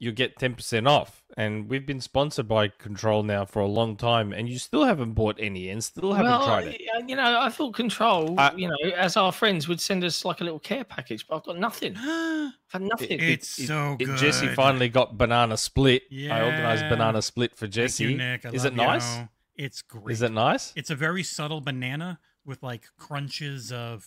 You'll 0.00 0.14
get 0.14 0.38
ten 0.38 0.54
percent 0.54 0.86
off, 0.86 1.24
and 1.36 1.68
we've 1.68 1.84
been 1.84 2.00
sponsored 2.00 2.46
by 2.46 2.68
Control 2.68 3.24
now 3.24 3.44
for 3.44 3.58
a 3.62 3.66
long 3.66 3.96
time, 3.96 4.32
and 4.32 4.48
you 4.48 4.56
still 4.60 4.84
haven't 4.84 5.14
bought 5.14 5.34
any, 5.40 5.70
and 5.70 5.82
still 5.82 6.12
haven't 6.12 6.30
Well, 6.30 6.46
tried 6.46 6.68
it. 6.68 6.80
you 7.08 7.16
know, 7.16 7.40
I 7.40 7.48
thought 7.48 7.74
Control, 7.74 8.38
I- 8.38 8.52
you 8.54 8.68
know, 8.68 8.76
as 8.96 9.16
our 9.16 9.32
friends 9.32 9.66
would 9.66 9.80
send 9.80 10.04
us 10.04 10.24
like 10.24 10.40
a 10.40 10.44
little 10.44 10.60
care 10.60 10.84
package, 10.84 11.26
but 11.26 11.38
I've 11.38 11.42
got 11.42 11.58
nothing. 11.58 11.96
I've 11.98 12.52
had 12.70 12.82
nothing. 12.82 13.18
It's 13.20 13.58
It- 13.58 13.66
so 13.66 13.96
it- 13.98 14.04
good. 14.04 14.18
Jesse 14.18 14.46
finally 14.54 14.88
got 14.88 15.18
banana 15.18 15.56
split. 15.56 16.04
I 16.12 16.42
organized 16.42 16.88
banana 16.88 17.20
split 17.20 17.56
for 17.56 17.66
Jesse. 17.66 18.04
you, 18.04 18.20
Is 18.52 18.62
love 18.64 18.72
it 18.72 18.76
nice? 18.76 19.16
you. 19.18 19.28
It's 19.58 19.82
great. 19.82 20.12
Is 20.14 20.22
it 20.22 20.32
nice? 20.32 20.72
It's 20.76 20.88
a 20.90 20.94
very 20.94 21.22
subtle 21.24 21.60
banana 21.60 22.20
with 22.46 22.62
like 22.62 22.84
crunches 22.96 23.72
of 23.72 24.06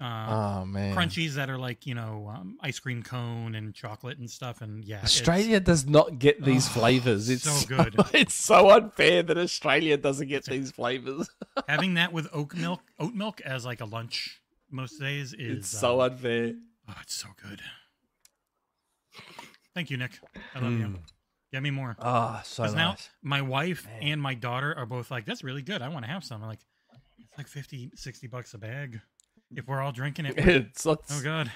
uh, 0.00 0.60
Oh 0.60 0.66
man, 0.66 0.96
crunchies 0.96 1.34
that 1.34 1.48
are 1.48 1.58
like 1.58 1.86
you 1.86 1.94
know 1.94 2.28
um, 2.34 2.56
ice 2.60 2.80
cream 2.80 3.02
cone 3.04 3.54
and 3.54 3.72
chocolate 3.72 4.18
and 4.18 4.28
stuff. 4.28 4.60
And 4.60 4.84
yeah, 4.84 5.00
Australia 5.04 5.60
does 5.60 5.86
not 5.86 6.18
get 6.18 6.42
these 6.44 6.66
Oh, 6.68 6.72
flavors. 6.80 7.28
It's 7.30 7.44
so 7.44 7.66
good. 7.68 7.94
It's 8.12 8.34
so 8.34 8.70
unfair 8.70 9.22
that 9.22 9.38
Australia 9.38 9.96
doesn't 9.96 10.26
get 10.28 10.44
these 10.46 10.72
flavors. 10.72 11.30
having 11.68 11.94
that 11.94 12.12
with 12.12 12.26
oat 12.32 12.52
milk, 12.54 12.80
oat 12.98 13.14
milk 13.14 13.40
as 13.42 13.64
like 13.64 13.80
a 13.80 13.84
lunch 13.84 14.40
most 14.70 14.98
days 14.98 15.32
is 15.34 15.58
It's 15.58 15.68
so 15.68 16.00
um, 16.00 16.10
unfair. 16.12 16.54
oh, 16.88 16.94
it's 17.02 17.14
so 17.14 17.28
good. 17.40 17.60
Thank 19.74 19.90
you, 19.90 19.96
Nick. 19.96 20.18
I 20.54 20.58
love 20.58 20.72
you. 20.72 20.98
Get 21.52 21.62
me 21.62 21.70
more. 21.70 21.96
Ah, 22.00 22.40
so 22.44 22.62
Because 22.62 22.74
nice. 22.74 23.10
now 23.22 23.28
my 23.28 23.42
wife 23.42 23.86
Man. 23.86 24.02
and 24.02 24.22
my 24.22 24.34
daughter 24.34 24.74
are 24.76 24.86
both 24.86 25.10
like, 25.10 25.26
that's 25.26 25.44
really 25.44 25.62
good. 25.62 25.82
I 25.82 25.88
want 25.88 26.04
to 26.04 26.10
have 26.10 26.24
some. 26.24 26.42
I'm 26.42 26.48
like, 26.48 26.60
it's 27.18 27.38
like 27.38 27.46
50, 27.48 27.92
60 27.94 28.26
bucks 28.28 28.54
a 28.54 28.58
bag. 28.58 29.00
If 29.54 29.66
we're 29.68 29.82
all 29.82 29.92
drinking 29.92 30.26
it. 30.26 30.34
it's, 30.38 30.86
it's 30.86 31.20
oh, 31.20 31.22
God. 31.22 31.52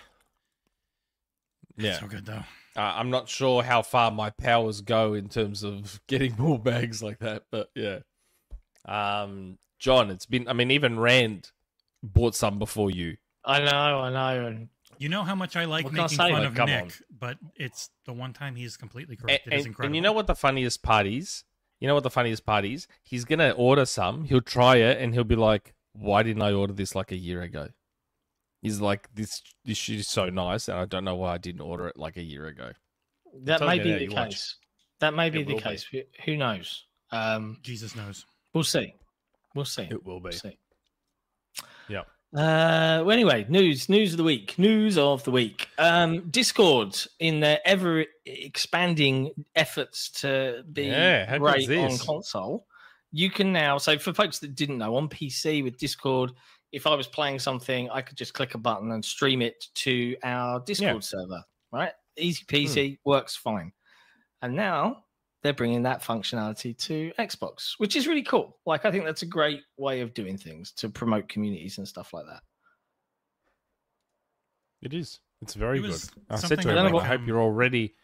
yeah. 1.78 1.98
So 1.98 2.06
good, 2.06 2.26
though. 2.26 2.42
Uh, 2.76 2.80
I'm 2.94 3.08
not 3.08 3.28
sure 3.28 3.62
how 3.62 3.80
far 3.80 4.10
my 4.10 4.28
powers 4.30 4.82
go 4.82 5.14
in 5.14 5.28
terms 5.30 5.62
of 5.62 6.00
getting 6.08 6.36
more 6.38 6.58
bags 6.58 7.02
like 7.02 7.20
that, 7.20 7.44
but 7.50 7.70
yeah. 7.74 8.00
Um, 8.84 9.58
John, 9.78 10.10
it's 10.10 10.26
been. 10.26 10.46
I 10.46 10.52
mean, 10.52 10.70
even 10.70 10.98
Rand 11.00 11.50
bought 12.02 12.34
some 12.34 12.58
before 12.58 12.90
you. 12.90 13.16
I 13.44 13.60
know, 13.60 14.00
I 14.00 14.10
know. 14.10 14.46
And 14.46 14.68
You 14.98 15.08
know 15.08 15.22
how 15.22 15.34
much 15.34 15.56
I 15.56 15.64
like 15.64 15.84
What 15.84 15.94
making 15.94 16.16
fun 16.18 16.32
Like, 16.32 16.46
of 16.48 16.54
come 16.54 16.66
Nick, 16.68 16.82
on. 16.84 16.90
But 17.18 17.38
it's 17.54 17.90
the 18.04 18.12
one 18.12 18.32
time 18.32 18.56
he's 18.56 18.76
completely 18.76 19.14
And, 19.16 19.22
correct. 19.26 19.46
It 19.46 19.52
is 19.52 19.58
and, 19.60 19.66
incredible. 19.68 19.86
and 19.88 19.96
you 19.96 20.02
know 20.02 20.12
what 20.12 20.26
the 20.26 20.34
funniest 20.34 20.82
part 20.82 21.06
is? 21.06 21.44
You 21.80 21.88
know 21.88 21.94
what 21.94 22.02
the 22.04 22.10
funniest 22.10 22.44
part 22.46 22.64
is? 22.64 22.86
He's 23.02 23.24
gonna 23.24 23.50
order 23.50 23.84
some. 23.84 24.24
He'll 24.24 24.40
try 24.40 24.76
it, 24.76 24.98
and 25.00 25.12
he'll 25.14 25.24
be 25.24 25.36
like, 25.36 25.74
"Why 25.92 26.22
didn't 26.22 26.42
I 26.42 26.52
order 26.52 26.72
this 26.72 26.94
like 26.94 27.12
a 27.12 27.16
year 27.16 27.42
ago?" 27.42 27.68
He's 28.62 28.80
like, 28.80 29.08
"This 29.14 29.42
this 29.64 29.76
shit 29.78 29.98
is 30.00 30.08
so 30.08 30.28
nice, 30.30 30.68
and 30.68 30.78
I 30.78 30.84
don't 30.86 31.04
know 31.04 31.16
why 31.16 31.34
I 31.34 31.38
didn't 31.38 31.60
order 31.60 31.86
it 31.88 31.96
like 31.96 32.16
a 32.16 32.22
year 32.22 32.46
ago." 32.46 32.72
that 33.42 33.60
may 33.60 33.78
be 33.78 33.92
the 33.92 34.04
you 34.04 34.10
watch. 34.12 34.30
case. 34.30 34.56
That 35.00 35.12
may 35.12 35.28
be 35.28 35.40
It 35.42 35.46
the 35.46 35.52
will 35.54 35.60
be. 35.60 35.64
case. 35.64 35.84
Who- 35.84 36.02
Who 36.24 36.36
knows? 36.38 36.86
Um, 37.10 37.58
Jesus 37.62 37.94
knows. 37.94 38.24
we'll 38.54 38.64
see. 38.64 38.94
We'll 39.54 39.66
see. 39.66 39.82
It 39.90 40.04
will 40.04 40.20
be. 40.20 40.24
We'll 40.30 40.32
see. 40.32 40.58
Yeah. 42.36 42.98
Uh, 43.00 43.04
well, 43.04 43.12
anyway, 43.12 43.46
news, 43.48 43.88
news 43.88 44.12
of 44.12 44.18
the 44.18 44.24
week, 44.24 44.58
news 44.58 44.98
of 44.98 45.24
the 45.24 45.30
week. 45.30 45.68
Um, 45.78 46.28
Discord, 46.30 46.96
in 47.18 47.40
their 47.40 47.60
ever 47.64 48.04
expanding 48.26 49.30
efforts 49.54 50.10
to 50.20 50.64
be 50.72 50.84
Yeah, 50.84 51.38
great 51.38 51.68
on 51.70 51.96
console, 51.98 52.66
you 53.12 53.30
can 53.30 53.52
now. 53.52 53.78
So, 53.78 53.98
for 53.98 54.12
folks 54.12 54.38
that 54.40 54.54
didn't 54.54 54.78
know, 54.78 54.96
on 54.96 55.08
PC 55.08 55.62
with 55.64 55.78
Discord, 55.78 56.32
if 56.72 56.86
I 56.86 56.94
was 56.94 57.06
playing 57.06 57.38
something, 57.38 57.88
I 57.90 58.02
could 58.02 58.16
just 58.16 58.34
click 58.34 58.54
a 58.54 58.58
button 58.58 58.92
and 58.92 59.04
stream 59.04 59.40
it 59.40 59.64
to 59.76 60.16
our 60.22 60.60
Discord 60.60 61.04
server. 61.04 61.42
Right, 61.72 61.92
easy 62.18 62.44
Hmm. 62.48 62.54
peasy, 62.54 62.98
works 63.04 63.34
fine. 63.36 63.72
And 64.42 64.54
now 64.54 65.05
they're 65.46 65.54
bringing 65.54 65.84
that 65.84 66.02
functionality 66.02 66.76
to 66.76 67.12
Xbox, 67.20 67.74
which 67.78 67.94
is 67.94 68.08
really 68.08 68.24
cool. 68.24 68.58
Like, 68.66 68.84
I 68.84 68.90
think 68.90 69.04
that's 69.04 69.22
a 69.22 69.26
great 69.26 69.62
way 69.76 70.00
of 70.00 70.12
doing 70.12 70.36
things 70.36 70.72
to 70.72 70.88
promote 70.88 71.28
communities 71.28 71.78
and 71.78 71.86
stuff 71.86 72.12
like 72.12 72.26
that. 72.26 72.42
It 74.82 74.92
is. 74.92 75.20
It's 75.42 75.54
very 75.54 75.78
It 75.78 75.82
good. 75.82 76.00
I 76.28 76.34
said 76.36 76.60
to 76.62 76.68
him, 76.68 76.76
like, 76.76 76.92
like, 76.92 77.02
I 77.04 77.06
hope 77.06 77.20
you're 77.28 77.38
all 77.40 77.52
ready. 77.52 77.94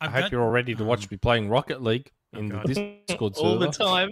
I 0.00 0.06
I've 0.06 0.12
hope 0.12 0.20
got- 0.22 0.32
you're 0.32 0.42
all 0.42 0.50
ready 0.50 0.74
to 0.76 0.84
watch 0.84 1.02
um, 1.04 1.08
me 1.10 1.16
playing 1.16 1.48
Rocket 1.48 1.82
League 1.82 2.12
oh 2.34 2.38
in 2.38 2.46
the 2.48 2.54
God. 2.54 2.66
Discord 3.08 3.34
all 3.38 3.58
the 3.58 3.68
time. 3.72 4.10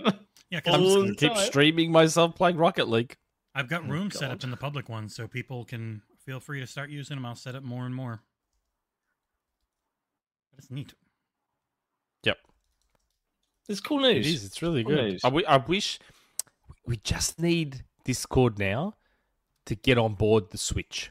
Yeah, 0.50 0.60
I'm 0.66 0.72
'cause 0.72 0.80
just 0.82 0.94
gonna 0.96 1.08
the 1.10 1.14
keep 1.14 1.34
time. 1.34 1.46
streaming 1.46 1.92
myself 1.92 2.34
playing 2.34 2.56
Rocket 2.56 2.88
League. 2.88 3.16
I've 3.54 3.68
got 3.68 3.82
Oh, 3.84 3.88
rooms 3.88 4.18
set 4.18 4.32
up 4.32 4.42
in 4.42 4.50
the 4.50 4.56
public 4.56 4.88
one, 4.88 5.08
so 5.08 5.28
people 5.28 5.64
can 5.64 6.02
feel 6.26 6.40
free 6.40 6.58
to 6.58 6.66
start 6.66 6.90
using 6.90 7.16
them. 7.16 7.26
I'll 7.26 7.36
set 7.36 7.54
up 7.54 7.62
more 7.62 7.86
and 7.86 7.94
more. 7.94 8.22
That's 10.52 10.70
neat. 10.70 10.94
It's 13.68 13.80
cool 13.80 14.00
news. 14.00 14.26
It 14.26 14.30
is. 14.34 14.44
It's 14.44 14.60
really 14.62 14.84
Cool 14.84 14.94
good. 14.94 15.04
news. 15.12 15.20
I, 15.24 15.56
wish 15.56 15.98
we 16.86 16.96
just 16.98 17.40
need 17.40 17.84
Discord 18.04 18.58
now 18.58 18.94
to 19.66 19.74
get 19.74 19.96
on 19.98 20.14
board 20.14 20.50
the 20.50 20.58
Switch, 20.58 21.10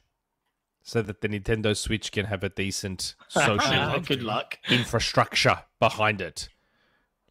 so 0.83 1.01
that 1.01 1.21
the 1.21 1.29
Nintendo 1.29 1.75
Switch 1.75 2.11
can 2.11 2.25
have 2.27 2.43
a 2.43 2.49
decent 2.49 3.15
social 3.27 3.99
Good 4.01 4.21
luck. 4.21 4.59
infrastructure 4.69 5.63
behind 5.79 6.21
it. 6.21 6.49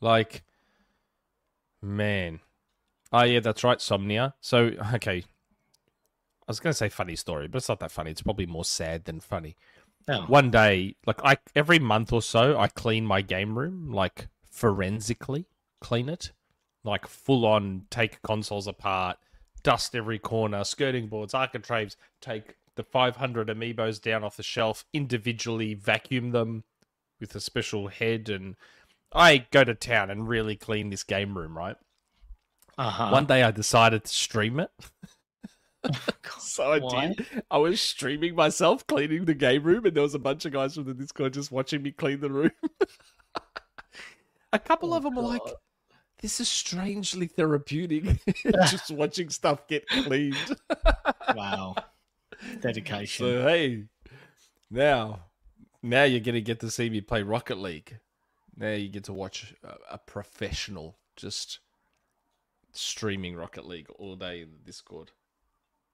Like, 0.00 0.42
man. 1.80 2.40
Oh, 3.12 3.22
yeah, 3.24 3.40
that's 3.40 3.62
right, 3.62 3.78
Somnia. 3.78 4.32
So, 4.40 4.72
okay. 4.94 5.18
I 5.18 6.44
was 6.48 6.58
going 6.58 6.72
to 6.72 6.76
say 6.76 6.88
funny 6.88 7.14
story, 7.14 7.46
but 7.46 7.58
it's 7.58 7.68
not 7.68 7.78
that 7.80 7.92
funny. 7.92 8.10
It's 8.10 8.22
probably 8.22 8.46
more 8.46 8.64
sad 8.64 9.04
than 9.04 9.20
funny. 9.20 9.54
Oh. 10.08 10.22
One 10.22 10.50
day, 10.50 10.96
like, 11.06 11.20
I 11.24 11.36
every 11.54 11.78
month 11.78 12.12
or 12.12 12.22
so, 12.22 12.58
I 12.58 12.66
clean 12.66 13.06
my 13.06 13.20
game 13.22 13.56
room, 13.56 13.92
like, 13.92 14.26
forensically 14.52 15.46
clean 15.80 16.08
it. 16.08 16.30
Like, 16.84 17.06
full 17.06 17.46
on 17.46 17.86
take 17.90 18.22
consoles 18.22 18.66
apart, 18.66 19.18
dust 19.62 19.96
every 19.96 20.18
corner, 20.18 20.62
skirting 20.64 21.08
boards, 21.08 21.34
architraves, 21.34 21.96
take 22.20 22.56
the 22.74 22.82
500 22.82 23.48
amiibos 23.48 24.00
down 24.00 24.24
off 24.24 24.36
the 24.36 24.42
shelf, 24.42 24.84
individually 24.92 25.74
vacuum 25.74 26.30
them 26.30 26.64
with 27.20 27.34
a 27.34 27.40
special 27.40 27.88
head, 27.88 28.28
and 28.28 28.56
I 29.12 29.46
go 29.50 29.64
to 29.64 29.74
town 29.74 30.10
and 30.10 30.28
really 30.28 30.56
clean 30.56 30.90
this 30.90 31.04
game 31.04 31.36
room, 31.36 31.56
right? 31.56 31.76
Uh-huh. 32.78 33.10
One 33.10 33.26
day 33.26 33.42
I 33.42 33.50
decided 33.50 34.04
to 34.04 34.12
stream 34.12 34.58
it. 34.58 34.70
so 36.38 36.72
I 36.72 36.78
Why? 36.78 37.08
did. 37.08 37.42
I 37.50 37.58
was 37.58 37.80
streaming 37.80 38.34
myself 38.34 38.86
cleaning 38.86 39.24
the 39.24 39.34
game 39.34 39.64
room, 39.64 39.84
and 39.84 39.94
there 39.94 40.02
was 40.02 40.14
a 40.14 40.20
bunch 40.20 40.44
of 40.44 40.52
guys 40.52 40.74
from 40.74 40.84
the 40.84 40.94
Discord 40.94 41.34
just 41.34 41.50
watching 41.50 41.82
me 41.82 41.90
clean 41.90 42.20
the 42.20 42.30
room. 42.30 42.52
a 44.52 44.58
couple 44.58 44.92
Oh, 44.92 44.96
of 44.96 45.02
them 45.04 45.14
were 45.14 45.22
like, 45.22 45.42
"This 46.20 46.40
is 46.40 46.48
strangely 46.48 47.26
therapeutic, 47.26 48.20
just 48.70 48.90
watching 48.90 49.28
stuff 49.30 49.66
get 49.68 49.86
cleaned." 49.88 50.36
Wow. 51.34 51.74
Dedication. 52.60 53.24
so 53.26 53.42
hey, 53.48 53.84
now, 54.70 55.20
now 55.82 56.02
you're 56.04 56.20
gonna 56.20 56.40
get 56.40 56.60
to 56.60 56.70
see 56.70 56.90
me 56.90 57.00
play 57.00 57.22
Rocket 57.22 57.58
League. 57.58 57.98
Now 58.56 58.70
you 58.72 58.88
get 58.88 59.04
to 59.04 59.12
watch 59.12 59.54
a, 59.64 59.94
a 59.94 59.98
professional 59.98 60.96
just 61.16 61.60
streaming 62.72 63.36
Rocket 63.36 63.66
League 63.66 63.88
all 63.98 64.16
day 64.16 64.40
in 64.42 64.50
the 64.52 64.58
Discord. 64.58 65.10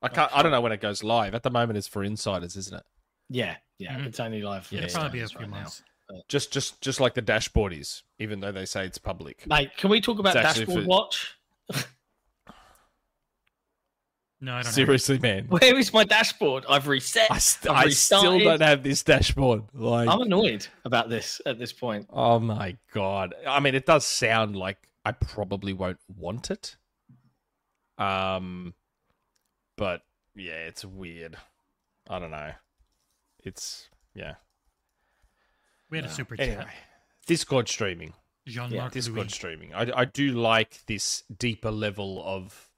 I 0.03 0.09
can't. 0.09 0.31
I 0.37 0.43
don't 0.43 0.53
know 0.53 0.61
when 0.61 0.73
it 0.73 0.81
goes 0.81 1.03
live. 1.03 1.35
At 1.35 1.43
the 1.43 1.51
moment, 1.51 1.77
it's 1.77 1.89
for 1.89 2.05
insiders, 2.05 2.57
isn't 2.57 2.77
it? 2.77 2.85
yeah, 3.29 3.57
yeah. 3.79 3.99
Mhm. 3.99 4.07
It's 4.07 4.21
only 4.21 4.43
live 4.43 4.67
for 4.67 4.77
Yeah, 4.77 4.85
It'll 4.85 5.01
probably 5.01 5.19
be 5.19 5.25
a 5.25 5.29
few 5.29 5.41
right 5.41 5.51
now. 5.51 5.67
Months. 6.11 6.25
just 6.29 6.53
just 6.53 6.81
just 6.81 7.01
like 7.01 7.15
the 7.15 7.23
dashboard 7.23 7.73
is, 7.73 8.03
even 8.19 8.41
though 8.41 8.53
they 8.53 8.65
say 8.67 8.85
it's 8.87 8.99
public. 8.99 9.47
Mate, 9.47 9.71
can 9.77 9.91
we 9.91 10.01
talk 10.01 10.19
about 10.19 10.37
It's 10.37 10.45
actually 10.45 10.67
Dashboard 10.67 10.85
for- 10.85 10.89
Watch? 10.89 11.37
No, 14.41 14.53
I 14.53 14.57
don't. 14.59 14.67
Have. 14.67 14.75
Seriously, 14.75 15.19
man. 15.19 15.47
Where 15.49 15.77
is 15.77 15.93
my 15.93 16.05
dashboard? 16.05 16.65
I've 16.69 16.87
reset. 16.87 17.27
I, 17.29 17.39
st- 17.39 17.75
I've 17.75 17.87
I 17.87 17.91
still 17.91 18.19
restarted. 18.35 18.45
don't 18.47 18.63
have 18.63 18.83
this 18.85 19.03
dashboard. 19.03 19.65
Like, 19.75 20.09
I'm 20.09 20.21
annoyed 20.21 20.65
about 20.85 21.09
this 21.09 21.41
at 21.45 21.59
this 21.59 21.73
point. 21.73 22.07
oh 22.13 22.39
my 22.39 22.77
god! 22.93 23.35
I 23.49 23.59
mean, 23.59 23.75
it 23.75 23.85
does 23.85 24.07
sound 24.07 24.55
like 24.55 24.79
I 25.05 25.11
probably 25.11 25.73
won't 25.73 25.99
want 26.17 26.53
it. 26.53 26.77
Um, 27.99 28.75
but 29.77 30.03
yeah, 30.37 30.53
it's 30.69 30.85
weird. 30.85 31.37
I 32.09 32.21
don't 32.21 32.31
know. 32.31 32.53
It's 33.43 33.89
yeah. 34.15 34.35
We 35.91 35.99
had 35.99 36.05
a 36.05 36.09
Yeah. 36.09 36.15
super 36.15 36.37
Anyway, 36.39 36.65
chat. 36.65 36.75
Discord 37.27 37.69
streaming. 37.69 38.15
Jean-Marc 38.47 38.93
Discord 38.93 39.17
Louis. 39.19 39.35
streaming. 39.35 39.75
I, 39.75 39.91
I 39.95 40.05
do 40.07 40.33
like 40.33 40.87
this 40.87 41.23
deeper 41.37 41.71
level 41.71 42.23
of 42.25 42.71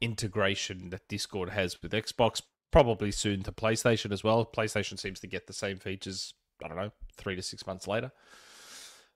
integration 0.00 0.90
that 0.90 1.08
Discord 1.08 1.50
has 1.50 1.80
with 1.82 1.92
Xbox, 1.92 2.42
probably 2.70 3.10
soon 3.10 3.42
to 3.44 3.52
PlayStation 3.52 4.12
as 4.12 4.22
well. 4.22 4.44
PlayStation 4.44 4.98
seems 4.98 5.20
to 5.20 5.26
get 5.26 5.46
the 5.46 5.54
same 5.54 5.78
features, 5.78 6.34
I 6.62 6.68
don't 6.68 6.76
know, 6.76 6.92
three 7.16 7.34
to 7.34 7.42
six 7.42 7.66
months 7.66 7.86
later. 7.88 8.12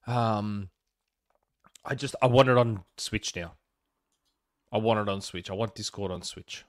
Um, 0.06 0.70
I 1.84 1.94
just, 1.94 2.14
I 2.22 2.26
want 2.26 2.48
it 2.48 2.56
on 2.56 2.84
Switch 2.96 3.36
now. 3.36 3.52
I 4.72 4.78
want 4.78 5.00
it 5.00 5.08
on 5.12 5.20
Switch. 5.20 5.50
I 5.50 5.54
want 5.54 5.74
Discord 5.74 6.10
on 6.10 6.22
Switch. 6.22 6.64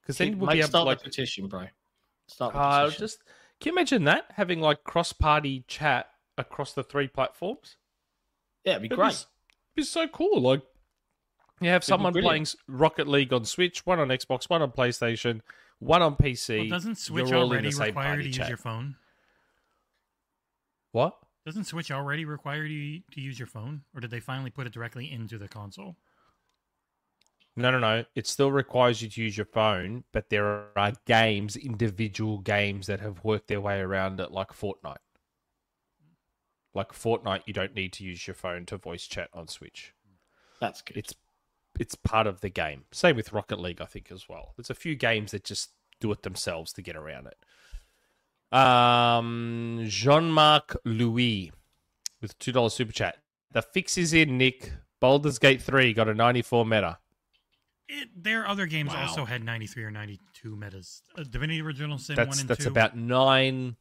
Because 0.00 0.16
then 0.18 0.38
we'll 0.38 0.50
be 0.50 0.58
able 0.58 0.62
to, 0.62 0.68
start 0.68 0.86
like, 0.86 0.98
the 0.98 1.04
petition, 1.04 1.48
bro. 1.48 1.66
Start 2.28 2.54
the 2.54 2.58
uh, 2.58 2.84
petition. 2.84 3.00
just, 3.00 3.18
can 3.60 3.70
you 3.72 3.72
imagine 3.72 4.04
that? 4.04 4.26
Having 4.34 4.60
like 4.60 4.84
cross 4.84 5.12
party 5.12 5.64
chat 5.66 6.10
across 6.38 6.72
the 6.72 6.82
three 6.82 7.08
platforms? 7.08 7.76
yeah, 8.64 8.72
it'd 8.72 8.82
be 8.82 8.88
great. 8.88 8.98
It'd 8.98 8.98
great. 8.98 9.08
Be, 9.08 9.12
s- 9.14 9.26
be 9.76 9.82
so 9.84 10.08
cool. 10.08 10.40
Like 10.40 10.62
you 11.60 11.70
have 11.70 11.82
be 11.82 11.86
someone 11.86 12.12
playing 12.12 12.46
Rocket 12.68 13.08
League 13.08 13.32
on 13.32 13.44
Switch, 13.44 13.86
one 13.86 13.98
on 14.00 14.08
Xbox, 14.08 14.48
one 14.50 14.60
on 14.62 14.72
PlayStation, 14.72 15.40
one 15.78 16.02
on 16.02 16.16
PC. 16.16 16.58
Well, 16.60 16.68
doesn't 16.68 16.96
Switch 16.98 17.32
all 17.32 17.50
already 17.50 17.68
require 17.68 17.92
party 17.92 18.30
to 18.30 18.38
use 18.40 18.48
your 18.48 18.56
phone? 18.58 18.96
What? 20.92 21.16
Doesn't 21.44 21.64
Switch 21.64 21.90
already 21.90 22.24
require 22.24 22.64
you 22.64 23.02
to 23.12 23.20
use 23.20 23.38
your 23.38 23.46
phone, 23.46 23.82
or 23.94 24.00
did 24.00 24.10
they 24.10 24.20
finally 24.20 24.50
put 24.50 24.66
it 24.66 24.72
directly 24.72 25.10
into 25.12 25.38
the 25.38 25.48
console? 25.48 25.96
No, 27.58 27.70
no, 27.70 27.78
no. 27.78 28.04
It 28.14 28.26
still 28.26 28.52
requires 28.52 29.00
you 29.00 29.08
to 29.08 29.22
use 29.22 29.36
your 29.36 29.46
phone, 29.46 30.04
but 30.12 30.28
there 30.28 30.68
are 30.76 30.92
games, 31.06 31.56
individual 31.56 32.38
games 32.38 32.86
that 32.86 33.00
have 33.00 33.24
worked 33.24 33.48
their 33.48 33.62
way 33.62 33.80
around 33.80 34.20
it, 34.20 34.30
like 34.30 34.48
Fortnite. 34.48 34.96
Like 36.74 36.92
Fortnite, 36.92 37.42
you 37.46 37.54
don't 37.54 37.74
need 37.74 37.94
to 37.94 38.04
use 38.04 38.26
your 38.26 38.34
phone 38.34 38.66
to 38.66 38.76
voice 38.76 39.06
chat 39.06 39.30
on 39.32 39.48
Switch. 39.48 39.94
That's 40.60 40.82
good. 40.82 40.98
It's 40.98 41.14
it's 41.80 41.94
part 41.94 42.26
of 42.26 42.42
the 42.42 42.50
game. 42.50 42.84
Same 42.92 43.16
with 43.16 43.32
Rocket 43.32 43.58
League, 43.58 43.80
I 43.80 43.86
think, 43.86 44.10
as 44.12 44.28
well. 44.28 44.52
There's 44.56 44.70
a 44.70 44.74
few 44.74 44.94
games 44.94 45.32
that 45.32 45.44
just 45.44 45.70
do 46.00 46.12
it 46.12 46.22
themselves 46.22 46.72
to 46.74 46.82
get 46.82 46.96
around 46.96 47.28
it. 47.28 48.56
Um, 48.56 49.84
Jean-Marc 49.86 50.76
Louis 50.84 51.52
with 52.20 52.38
two 52.38 52.52
dollars 52.52 52.74
super 52.74 52.92
chat. 52.92 53.16
The 53.52 53.62
fix 53.62 53.96
is 53.96 54.12
in, 54.12 54.36
Nick. 54.36 54.72
Baldur's 55.00 55.38
Gate 55.38 55.62
three 55.62 55.94
got 55.94 56.08
a 56.08 56.14
ninety-four 56.14 56.66
meta. 56.66 56.98
It, 57.88 58.08
their 58.20 58.48
other 58.48 58.66
games 58.66 58.90
Wow. 58.92 59.02
also 59.08 59.24
had 59.24 59.44
93 59.44 59.84
or 59.84 59.90
92 59.90 60.56
metas. 60.56 61.02
Uh, 61.16 61.22
Divinity 61.22 61.60
Original 61.62 61.98
Sin 61.98 62.16
That's 62.16 62.28
1 62.30 62.38
and 62.40 62.48
that's 62.48 62.64
2. 62.64 62.70
about 62.70 62.96
nine. 62.96 63.76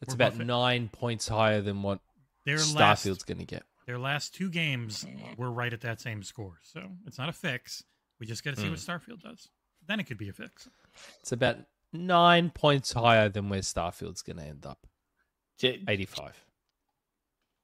That's 0.00 0.14
about 0.14 0.32
both 0.32 0.40
at- 0.42 0.46
nine 0.46 0.88
points 0.88 1.26
higher 1.26 1.60
than 1.60 1.82
what 1.82 2.00
their 2.44 2.56
last, 2.58 3.02
Starfield's 3.04 3.24
going 3.24 3.38
to 3.38 3.44
get. 3.44 3.64
their 3.86 3.98
last 3.98 4.34
two 4.34 4.48
games 4.50 5.04
were 5.36 5.50
right 5.50 5.72
at 5.72 5.80
that 5.80 6.00
same 6.00 6.22
score. 6.22 6.60
So 6.62 6.82
it's 7.06 7.18
not 7.18 7.28
a 7.28 7.32
fix. 7.32 7.82
We 8.20 8.26
just 8.26 8.44
got 8.44 8.54
to 8.54 8.60
see 8.60 8.66
Hmm. 8.66 8.70
what 8.72 8.78
Starfield 8.80 9.22
does. 9.22 9.48
Then 9.86 9.98
it 10.00 10.04
could 10.04 10.18
be 10.18 10.28
a 10.28 10.32
fix. 10.32 10.68
It's 11.20 11.32
about 11.32 11.58
nine 11.92 12.50
points 12.50 12.92
higher 12.92 13.28
than 13.28 13.48
where 13.48 13.60
Starfield's 13.60 14.22
going 14.22 14.36
to 14.36 14.44
end 14.44 14.66
up. 14.66 14.86
Yeah, 15.58 15.72
Eighty-five. 15.88 16.36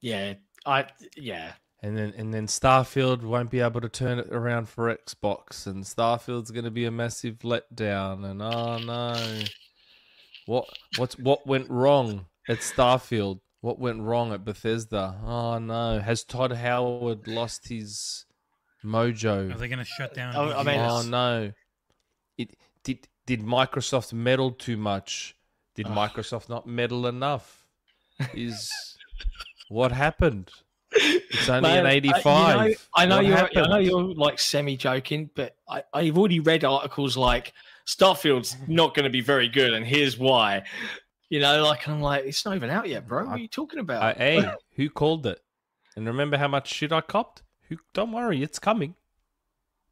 yeah, 0.01 0.33
I 0.65 0.87
yeah. 1.15 1.53
And 1.83 1.97
then 1.97 2.13
and 2.15 2.33
then 2.33 2.47
Starfield 2.47 3.23
won't 3.23 3.51
be 3.51 3.59
able 3.59 3.81
to 3.81 3.89
turn 3.89 4.17
it 4.17 4.29
around 4.31 4.69
for 4.69 4.95
Xbox, 4.95 5.67
and 5.67 5.83
Starfield's 5.83 6.49
going 6.49 6.63
to 6.63 6.71
be 6.71 6.85
a 6.85 6.91
massive 6.91 7.39
letdown. 7.39 8.23
And 8.23 8.41
oh 8.41 8.77
no, 8.77 9.41
what 10.45 10.65
what's 10.95 11.19
what 11.19 11.45
went 11.45 11.69
wrong 11.69 12.27
at 12.47 12.59
Starfield? 12.59 13.41
What 13.59 13.79
went 13.79 14.01
wrong 14.01 14.31
at 14.31 14.45
Bethesda? 14.45 15.19
Oh 15.25 15.57
no, 15.57 15.99
has 15.99 16.23
Todd 16.23 16.53
Howard 16.53 17.27
lost 17.27 17.67
his 17.67 18.25
mojo? 18.81 19.53
Are 19.53 19.57
they 19.57 19.67
going 19.67 19.79
to 19.79 19.85
shut 19.85 20.13
down? 20.13 20.37
Oh, 20.37 20.53
I 20.53 20.63
mean, 20.63 20.79
oh 20.79 21.01
no, 21.01 21.51
it 22.37 22.55
did 22.85 23.09
did 23.25 23.41
Microsoft 23.41 24.13
meddle 24.13 24.51
too 24.51 24.77
much? 24.77 25.35
Did 25.75 25.87
Ugh. 25.87 25.97
Microsoft 25.97 26.47
not 26.47 26.65
meddle 26.65 27.05
enough? 27.07 27.67
Is 28.33 28.71
what 29.67 29.91
happened? 29.91 30.49
It's 30.95 31.49
only 31.49 31.61
Man, 31.69 31.79
an 31.79 31.85
I- 31.87 31.91
you 31.93 31.97
85. 31.97 32.23
know- 32.69 32.75
I 32.95 33.05
know, 33.05 33.19
you're. 33.19 33.37
I 33.37 33.67
know 33.67 33.77
you're 33.77 34.13
like 34.15 34.39
semi 34.39 34.77
joking, 34.77 35.29
but 35.35 35.55
I, 35.67 35.83
I've 35.93 36.17
already 36.17 36.39
read 36.39 36.63
articles 36.63 37.17
like 37.17 37.53
Starfield's 37.85 38.55
not 38.67 38.93
going 38.95 39.03
to 39.05 39.09
be 39.09 39.21
very 39.21 39.47
good, 39.49 39.73
and 39.73 39.85
here's 39.85 40.17
why. 40.17 40.63
You 41.29 41.39
know, 41.39 41.63
like 41.63 41.87
I'm 41.87 41.99
like, 42.01 42.25
it's 42.25 42.45
not 42.45 42.55
even 42.55 42.69
out 42.69 42.87
yet, 42.87 43.07
bro. 43.07 43.25
What 43.25 43.33
are 43.33 43.37
you 43.39 43.47
talking 43.47 43.79
about? 43.79 44.03
Uh, 44.03 44.13
hey, 44.17 44.51
who 44.75 44.89
called 44.89 45.25
it? 45.25 45.39
And 45.95 46.05
remember 46.05 46.37
how 46.37 46.47
much 46.47 46.71
shit 46.71 46.91
I 46.91 47.01
copped? 47.01 47.41
Who? 47.69 47.77
Don't 47.93 48.11
worry, 48.11 48.43
it's 48.43 48.59
coming. 48.59 48.95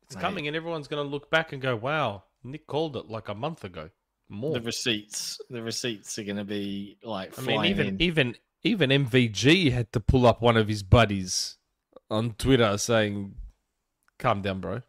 It's 0.03 0.15
Mate. 0.15 0.21
coming, 0.21 0.47
and 0.47 0.55
everyone's 0.55 0.87
going 0.87 1.03
to 1.03 1.09
look 1.09 1.29
back 1.31 1.51
and 1.53 1.61
go, 1.61 1.75
"Wow, 1.75 2.23
Nick 2.43 2.67
called 2.67 2.95
it 2.95 3.07
like 3.09 3.29
a 3.29 3.35
month 3.35 3.63
ago." 3.63 3.89
More. 4.29 4.53
the 4.53 4.61
receipts, 4.61 5.41
the 5.49 5.61
receipts 5.61 6.17
are 6.17 6.23
going 6.23 6.37
to 6.37 6.45
be 6.45 6.97
like 7.03 7.37
I 7.37 7.41
mean, 7.41 7.65
even 7.65 7.87
in. 7.87 8.01
even 8.01 8.35
even 8.63 8.89
MVG 8.89 9.71
had 9.71 9.91
to 9.93 9.99
pull 9.99 10.25
up 10.25 10.41
one 10.41 10.57
of 10.57 10.67
his 10.67 10.83
buddies 10.83 11.57
on 12.09 12.33
Twitter 12.33 12.77
saying, 12.77 13.35
"Calm 14.19 14.41
down, 14.41 14.59
bro." 14.59 14.81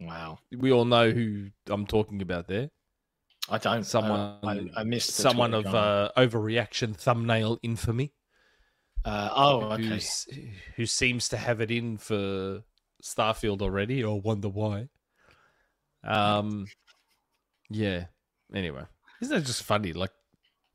Wow, 0.00 0.38
We 0.56 0.70
all 0.70 0.84
know 0.84 1.10
who 1.10 1.50
I'm 1.66 1.84
talking 1.84 2.22
about 2.22 2.46
there. 2.46 2.70
I 3.50 3.58
don't. 3.58 3.84
Someone, 3.84 4.38
I, 4.44 4.80
I 4.80 4.84
missed 4.84 5.10
someone 5.10 5.54
of 5.54 5.66
uh, 5.66 6.10
overreaction 6.16 6.94
thumbnail 6.94 7.58
infamy. 7.62 8.12
Uh, 9.04 9.30
oh, 9.34 9.62
okay. 9.72 10.00
who 10.76 10.86
seems 10.86 11.28
to 11.30 11.36
have 11.36 11.60
it 11.60 11.70
in 11.70 11.98
for 11.98 12.62
Starfield 13.02 13.62
already, 13.62 14.04
or 14.04 14.20
wonder 14.20 14.48
why. 14.48 14.88
Um, 16.04 16.66
yeah. 17.70 18.06
Anyway, 18.54 18.84
isn't 19.20 19.34
that 19.34 19.46
just 19.46 19.62
funny? 19.62 19.92
Like, 19.92 20.12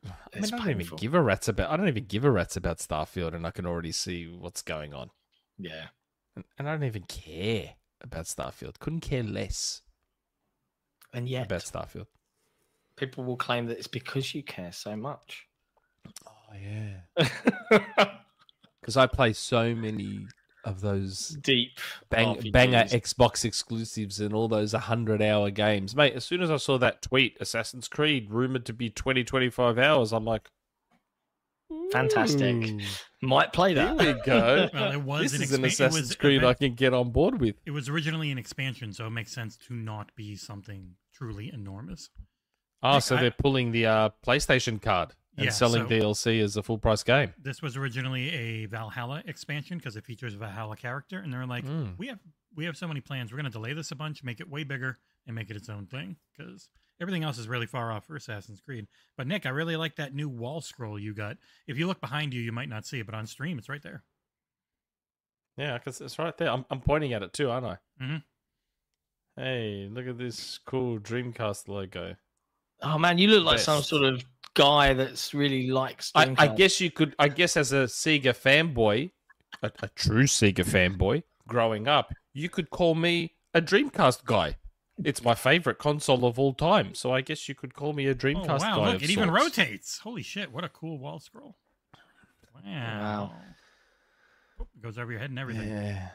I 0.06 0.40
mean, 0.40 0.54
I 0.54 0.58
don't 0.58 0.82
even 0.82 0.98
give 0.98 1.14
a 1.14 1.22
rat's 1.22 1.48
about. 1.48 1.72
I 1.72 1.78
don't 1.78 1.88
even 1.88 2.06
give 2.06 2.26
a 2.26 2.32
rat's 2.32 2.58
about 2.58 2.80
Starfield, 2.80 3.34
and 3.34 3.46
I 3.46 3.52
can 3.52 3.66
already 3.66 3.92
see 3.92 4.28
what's 4.28 4.62
going 4.62 4.94
on, 4.94 5.10
Yeah, 5.58 5.88
and, 6.36 6.46
and 6.58 6.68
I 6.68 6.74
don't 6.74 6.84
even 6.84 7.04
care 7.04 7.76
about 8.02 8.26
Starfield. 8.26 8.80
Couldn't 8.80 9.02
care 9.02 9.24
less 9.24 9.82
and 11.14 11.30
yet 11.30 11.46
about 11.46 11.62
Starfield. 11.62 12.08
people 12.96 13.24
will 13.24 13.38
claim 13.38 13.68
that 13.68 13.78
it's 13.78 13.88
because 13.88 14.34
you 14.36 14.44
care 14.44 14.72
so 14.72 14.96
much. 14.96 15.48
Oh 16.28 16.56
yeah, 16.62 17.28
because 18.82 18.98
I 18.98 19.08
play 19.08 19.34
so 19.34 19.74
many 19.74 20.28
of 20.64 20.82
those 20.82 21.30
Deep 21.42 21.80
bang, 22.10 22.36
RPGs. 22.38 22.52
banger 22.52 22.84
Xbox 22.86 23.44
exclusives 23.46 24.20
and 24.20 24.34
all 24.34 24.48
those 24.48 24.74
100 24.74 25.22
hour 25.22 25.50
games. 25.52 25.96
Mate, 25.96 26.14
as 26.14 26.24
soon 26.26 26.42
as 26.42 26.50
I 26.50 26.58
saw 26.58 26.78
that 26.78 27.02
tweet, 27.02 27.36
Assassin's 27.42 27.88
Creed 27.88 28.32
rumored 28.32 28.66
to 28.68 28.74
be 28.74 28.90
20, 28.90 29.24
25 29.24 29.78
hours, 29.78 30.12
I'm 30.14 30.26
like, 30.26 30.50
Fantastic. 31.92 32.56
"Ooh, 32.56 32.80
Might 33.22 33.52
play 33.54 33.74
Here 33.74 33.96
that. 33.96 33.98
we 33.98 34.22
go. 34.26 34.70
Well, 34.74 34.92
it 34.92 35.02
was 35.04 35.32
this 35.32 35.36
an 35.36 35.44
is 35.44 35.52
an 35.54 35.62
expa- 35.62 35.64
it 35.66 35.68
Assassin's 35.74 36.08
was 36.10 36.16
Creed 36.16 36.44
I 36.44 36.54
can 36.54 36.74
get 36.76 36.94
on 36.94 37.12
board 37.12 37.40
with. 37.40 37.56
It 37.66 37.72
was 37.72 37.90
originally 37.90 38.32
an 38.32 38.38
expansion, 38.38 38.94
so 38.94 39.08
it 39.08 39.12
makes 39.12 39.32
sense 39.34 39.58
to 39.68 39.74
not 39.74 40.12
be 40.16 40.36
something 40.36 40.92
truly 41.16 41.52
enormous. 41.54 42.10
Oh, 42.82 42.94
Like, 42.94 43.04
so 43.04 43.16
I- 43.16 43.22
they're 43.22 43.32
pulling 43.32 43.72
the 43.72 43.86
uh, 43.88 44.10
PlayStation 44.26 44.82
card 44.82 45.14
and 45.38 45.46
Yeah, 45.46 45.52
selling 45.52 45.84
so- 45.84 45.90
DLC 45.90 46.40
as 46.42 46.56
a 46.58 46.64
full 46.64 46.78
price 46.78 47.04
game. 47.04 47.34
This 47.38 47.62
was 47.62 47.76
originally 47.78 48.30
a 48.32 48.66
Valhalla 48.68 49.24
expansion 49.26 49.78
because 49.78 49.96
it 49.96 50.06
features 50.06 50.34
a 50.36 50.38
Valhalla 50.38 50.76
character, 50.78 51.20
and 51.20 51.34
they're 51.34 51.46
like, 51.46 51.66
Mm. 51.66 51.98
we 51.98 52.08
have 52.08 52.20
we 52.56 52.66
have 52.66 52.78
so 52.78 52.88
many 52.88 53.02
plans. 53.02 53.32
We're 53.32 53.38
going 53.38 53.46
to 53.46 53.52
delay 53.52 53.74
this 53.74 53.90
a 53.90 53.96
bunch, 53.96 54.24
make 54.24 54.40
it 54.40 54.48
way 54.48 54.64
bigger, 54.64 55.00
and 55.26 55.36
make 55.36 55.50
it 55.50 55.56
its 55.56 55.70
own 55.70 55.88
thing 55.88 56.18
because 56.38 56.70
everything 57.02 57.24
else 57.24 57.40
is 57.40 57.48
really 57.48 57.66
far 57.66 57.92
off 57.92 58.06
for 58.06 58.16
Assassin's 58.16 58.62
Creed. 58.62 58.86
But 59.18 59.26
Nick, 59.26 59.48
I 59.48 59.50
really 59.50 59.76
like 59.76 59.96
that 59.96 60.14
new 60.14 60.30
wall 60.30 60.62
scroll 60.62 61.00
you 61.00 61.16
got. 61.16 61.38
If 61.66 61.80
you 61.80 61.88
look 61.88 62.00
behind 62.00 62.32
you, 62.32 62.40
you 62.42 62.52
might 62.52 62.70
not 62.70 62.86
see 62.86 63.00
it, 63.00 63.08
but 63.08 63.16
on 63.16 63.26
stream, 63.26 63.58
it's 63.58 63.70
right 63.70 63.82
there. 63.82 64.04
Yeah, 65.58 65.80
because 65.80 66.00
it's 66.02 66.20
right 66.20 66.38
there. 66.38 66.50
I'm, 66.52 66.64
I'm 66.70 66.80
pointing 66.82 67.14
at 67.14 67.24
it 67.24 67.34
too, 67.34 67.50
aren't 67.50 67.66
I? 67.66 67.78
Mhm. 68.02 68.24
Hey, 69.36 69.88
look 69.92 70.06
at 70.08 70.18
this 70.20 70.60
cool 70.60 71.00
Dreamcast 71.00 71.68
logo. 71.68 72.16
Oh 72.82 72.98
man, 73.00 73.18
you 73.18 73.30
look 73.30 73.46
like 73.46 73.60
some 73.60 73.82
sort 73.82 74.04
of 74.04 74.24
guy 74.56 74.94
that's 74.94 75.34
really 75.34 75.68
likes. 75.68 76.12
I, 76.16 76.34
I 76.38 76.48
guess 76.48 76.80
you 76.82 76.92
could. 76.92 77.16
I 77.20 77.28
guess 77.28 77.58
as 77.58 77.72
a 77.72 77.86
Sega 77.86 78.34
fanboy, 78.36 79.12
a, 79.62 79.72
a 79.82 79.88
true 79.90 80.24
Sega 80.26 80.66
fanboy, 80.66 81.24
growing 81.48 81.88
up, 81.88 82.14
you 82.34 82.50
could 82.50 82.70
call 82.70 82.96
me 82.96 83.36
a 83.54 83.62
Dreamcast 83.62 84.26
guy. 84.26 84.58
It's 85.04 85.24
my 85.24 85.34
favorite 85.34 85.80
console 85.80 86.24
of 86.26 86.38
all 86.38 86.54
time, 86.54 86.94
so 86.94 87.12
I 87.12 87.22
guess 87.22 87.50
you 87.50 87.56
could 87.56 87.74
call 87.74 87.94
me 87.94 88.06
a 88.08 88.12
Oh, 88.12 88.14
Dreamcast 88.16 88.60
wow, 88.60 88.76
guy. 88.78 88.86
look, 88.88 88.96
of 88.98 89.04
it 89.04 89.10
even 89.10 89.32
rotates. 89.32 89.98
Holy 89.98 90.22
shit, 90.22 90.52
what 90.52 90.64
a 90.64 90.70
cool 90.70 91.00
wall 91.00 91.20
scroll. 91.20 91.58
Wow. 92.64 93.32
Oh, 94.60 94.68
goes 94.82 94.98
over 95.00 95.12
your 95.12 95.20
head 95.20 95.32
and 95.32 95.40
everything. 95.40 95.68
Yeah. 95.68 96.10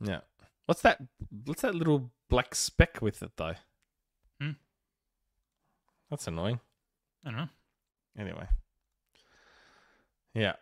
Yeah. 0.00 0.20
What's 0.66 0.82
that? 0.82 1.00
What's 1.46 1.62
that 1.62 1.74
little 1.74 2.10
black 2.28 2.54
speck 2.54 3.00
with 3.00 3.22
it 3.22 3.30
though? 3.36 3.54
Hmm? 4.40 4.50
That's 6.10 6.26
annoying. 6.26 6.60
I 7.26 7.30
don't 7.30 7.38
know. 7.38 7.48
Anyway. 8.18 8.46
Yeah. 10.32 10.52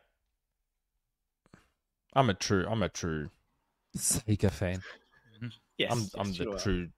I'm 2.15 2.31
a 2.31 2.35
true. 2.35 2.67
I'm 2.69 2.83
a 2.83 2.89
true 2.89 3.29
Sega 3.97 4.51
fan. 4.51 4.83
Mm-hmm. 5.37 5.47
Yes, 5.79 5.93
I'm 5.93 5.99
yes, 5.99 6.15
I'm 6.17 6.33
the 6.33 6.53
are. 6.53 6.59
true 6.59 6.89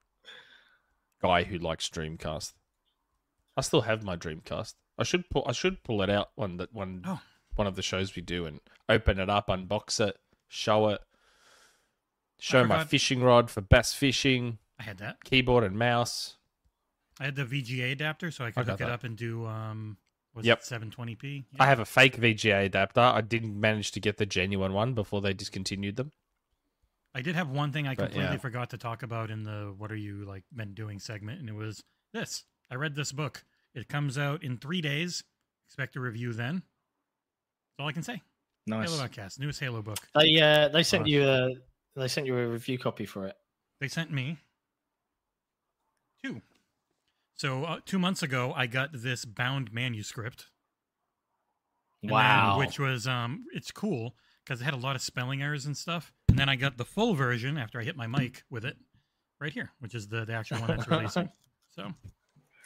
guy 1.23 1.43
who 1.45 1.59
likes 1.59 1.89
Dreamcast. 1.89 2.53
I 3.57 3.61
still 3.63 3.81
have 3.83 4.05
my 4.05 4.17
Dreamcast. 4.17 4.75
I 4.99 5.03
should 5.03 5.29
pull 5.31 5.45
I 5.47 5.53
should 5.53 5.83
pull 5.83 6.03
it 6.03 6.11
out 6.11 6.31
one 6.37 6.59
that 6.59 6.73
one 6.73 7.03
Oh. 7.07 7.21
one 7.55 7.67
of 7.67 7.75
the 7.77 7.83
shows 7.83 8.15
we 8.15 8.23
do 8.23 8.47
and 8.47 8.61
open 8.89 9.19
it 9.19 9.29
up, 9.31 9.49
unbox 9.49 9.99
it, 10.07 10.17
show 10.49 10.89
it, 10.89 11.01
show 12.39 12.65
my 12.65 12.85
fishing 12.85 13.23
rod 13.23 13.51
for 13.51 13.63
bass 13.63 13.95
fishing, 13.95 14.59
I 14.79 14.85
had 14.85 14.99
that. 14.99 15.25
keyboard 15.25 15.65
and 15.65 15.79
mouse. 15.79 16.36
I 17.21 17.25
had 17.25 17.37
the 17.37 17.45
VGA 17.45 17.93
adapter, 17.93 18.31
so 18.31 18.45
I 18.45 18.49
could 18.51 18.67
got 18.67 18.73
hook 18.73 18.81
it 18.81 18.85
that. 18.85 18.93
up 18.93 19.05
and 19.05 19.17
do 19.17 19.47
um, 19.47 19.97
was 20.35 20.45
Yep. 20.45 20.59
it 20.61 20.65
720p? 20.65 21.45
I 21.59 21.67
have 21.67 21.81
a 21.81 21.85
fake 21.87 22.17
VGA 22.19 22.67
adapter. 22.67 23.01
I 23.01 23.23
didn't 23.23 23.59
manage 23.59 23.93
to 23.93 24.01
get 24.01 24.19
the 24.19 24.27
genuine 24.27 24.73
one 24.75 24.93
before 24.95 25.21
they 25.23 25.33
discontinued 25.33 25.97
them. 25.97 26.13
I 27.15 27.23
did 27.23 27.35
have 27.35 27.49
one 27.49 27.73
thing 27.73 27.87
I 27.89 27.95
But, 27.95 28.11
completely 28.11 28.35
yeah. 28.35 28.39
forgot 28.39 28.69
to 28.71 28.79
talk 28.79 29.03
about 29.03 29.31
in 29.31 29.45
the 29.45 29.75
"What 29.79 29.91
are 29.91 29.97
you 29.97 30.25
like 30.27 30.45
men 30.53 30.75
doing?" 30.75 30.99
segment, 30.99 31.41
and 31.41 31.49
it 31.49 31.55
was 31.55 31.83
this. 32.13 32.45
I 32.71 32.75
read 32.75 32.95
this 32.95 33.13
book. 33.13 33.45
It 33.75 33.89
comes 33.89 34.19
out 34.19 34.43
in 34.45 34.59
three 34.59 34.83
days. 34.83 35.25
Expect 35.67 35.97
a 35.97 36.01
review 36.01 36.35
then. 36.35 36.57
That's 36.57 37.83
all 37.85 37.89
I 37.89 37.93
can 37.93 38.03
say. 38.03 38.21
Nice. 38.67 38.91
Halo 38.91 39.03
Outcast, 39.05 39.41
newest 39.41 39.61
Halo 39.61 39.81
book. 39.81 39.99
They 40.15 40.39
uh, 40.41 40.69
they 40.69 40.83
sent 40.83 41.05
Nice. 41.05 41.13
you 41.13 41.27
a 41.27 41.51
they 41.95 42.09
sent 42.09 42.27
you 42.27 42.37
a 42.37 42.47
review 42.47 42.77
copy 42.79 43.07
for 43.07 43.27
it. 43.27 43.37
They 43.81 43.89
sent 43.89 44.11
me 44.13 44.37
two. 46.23 46.43
So 47.37 47.65
uh, 47.65 47.81
two 47.85 47.99
months 47.99 48.23
ago, 48.23 48.53
I 48.57 48.67
got 48.67 48.91
this 48.93 49.25
bound 49.25 49.73
manuscript. 49.73 50.47
And 52.03 52.11
then- 52.11 52.15
Wow. 52.15 52.59
which 52.59 52.79
was 52.79 53.07
um, 53.07 53.45
it's 53.53 53.71
cool 53.71 54.17
because 54.45 54.61
it 54.61 54.65
had 54.65 54.75
a 54.75 54.79
lot 54.79 54.97
of 54.97 55.03
spelling 55.03 55.43
errors 55.43 55.67
and 55.67 55.77
stuff. 55.77 56.13
And 56.29 56.39
then 56.39 56.49
I 56.49 56.57
got 56.57 56.77
the 56.77 56.85
full 56.85 57.15
version 57.15 57.59
after 57.59 57.81
I 57.81 57.85
hit 57.85 57.97
my 57.97 58.07
mic 58.07 58.43
with 58.51 58.65
it, 58.65 58.77
right 59.41 59.53
here, 59.53 59.71
which 59.81 59.95
is 59.95 60.09
the 60.09 60.25
the 60.25 60.33
actual 60.35 60.59
one 60.59 60.69
that's 60.69 60.89
releasing. 60.89 61.29
So 61.75 61.93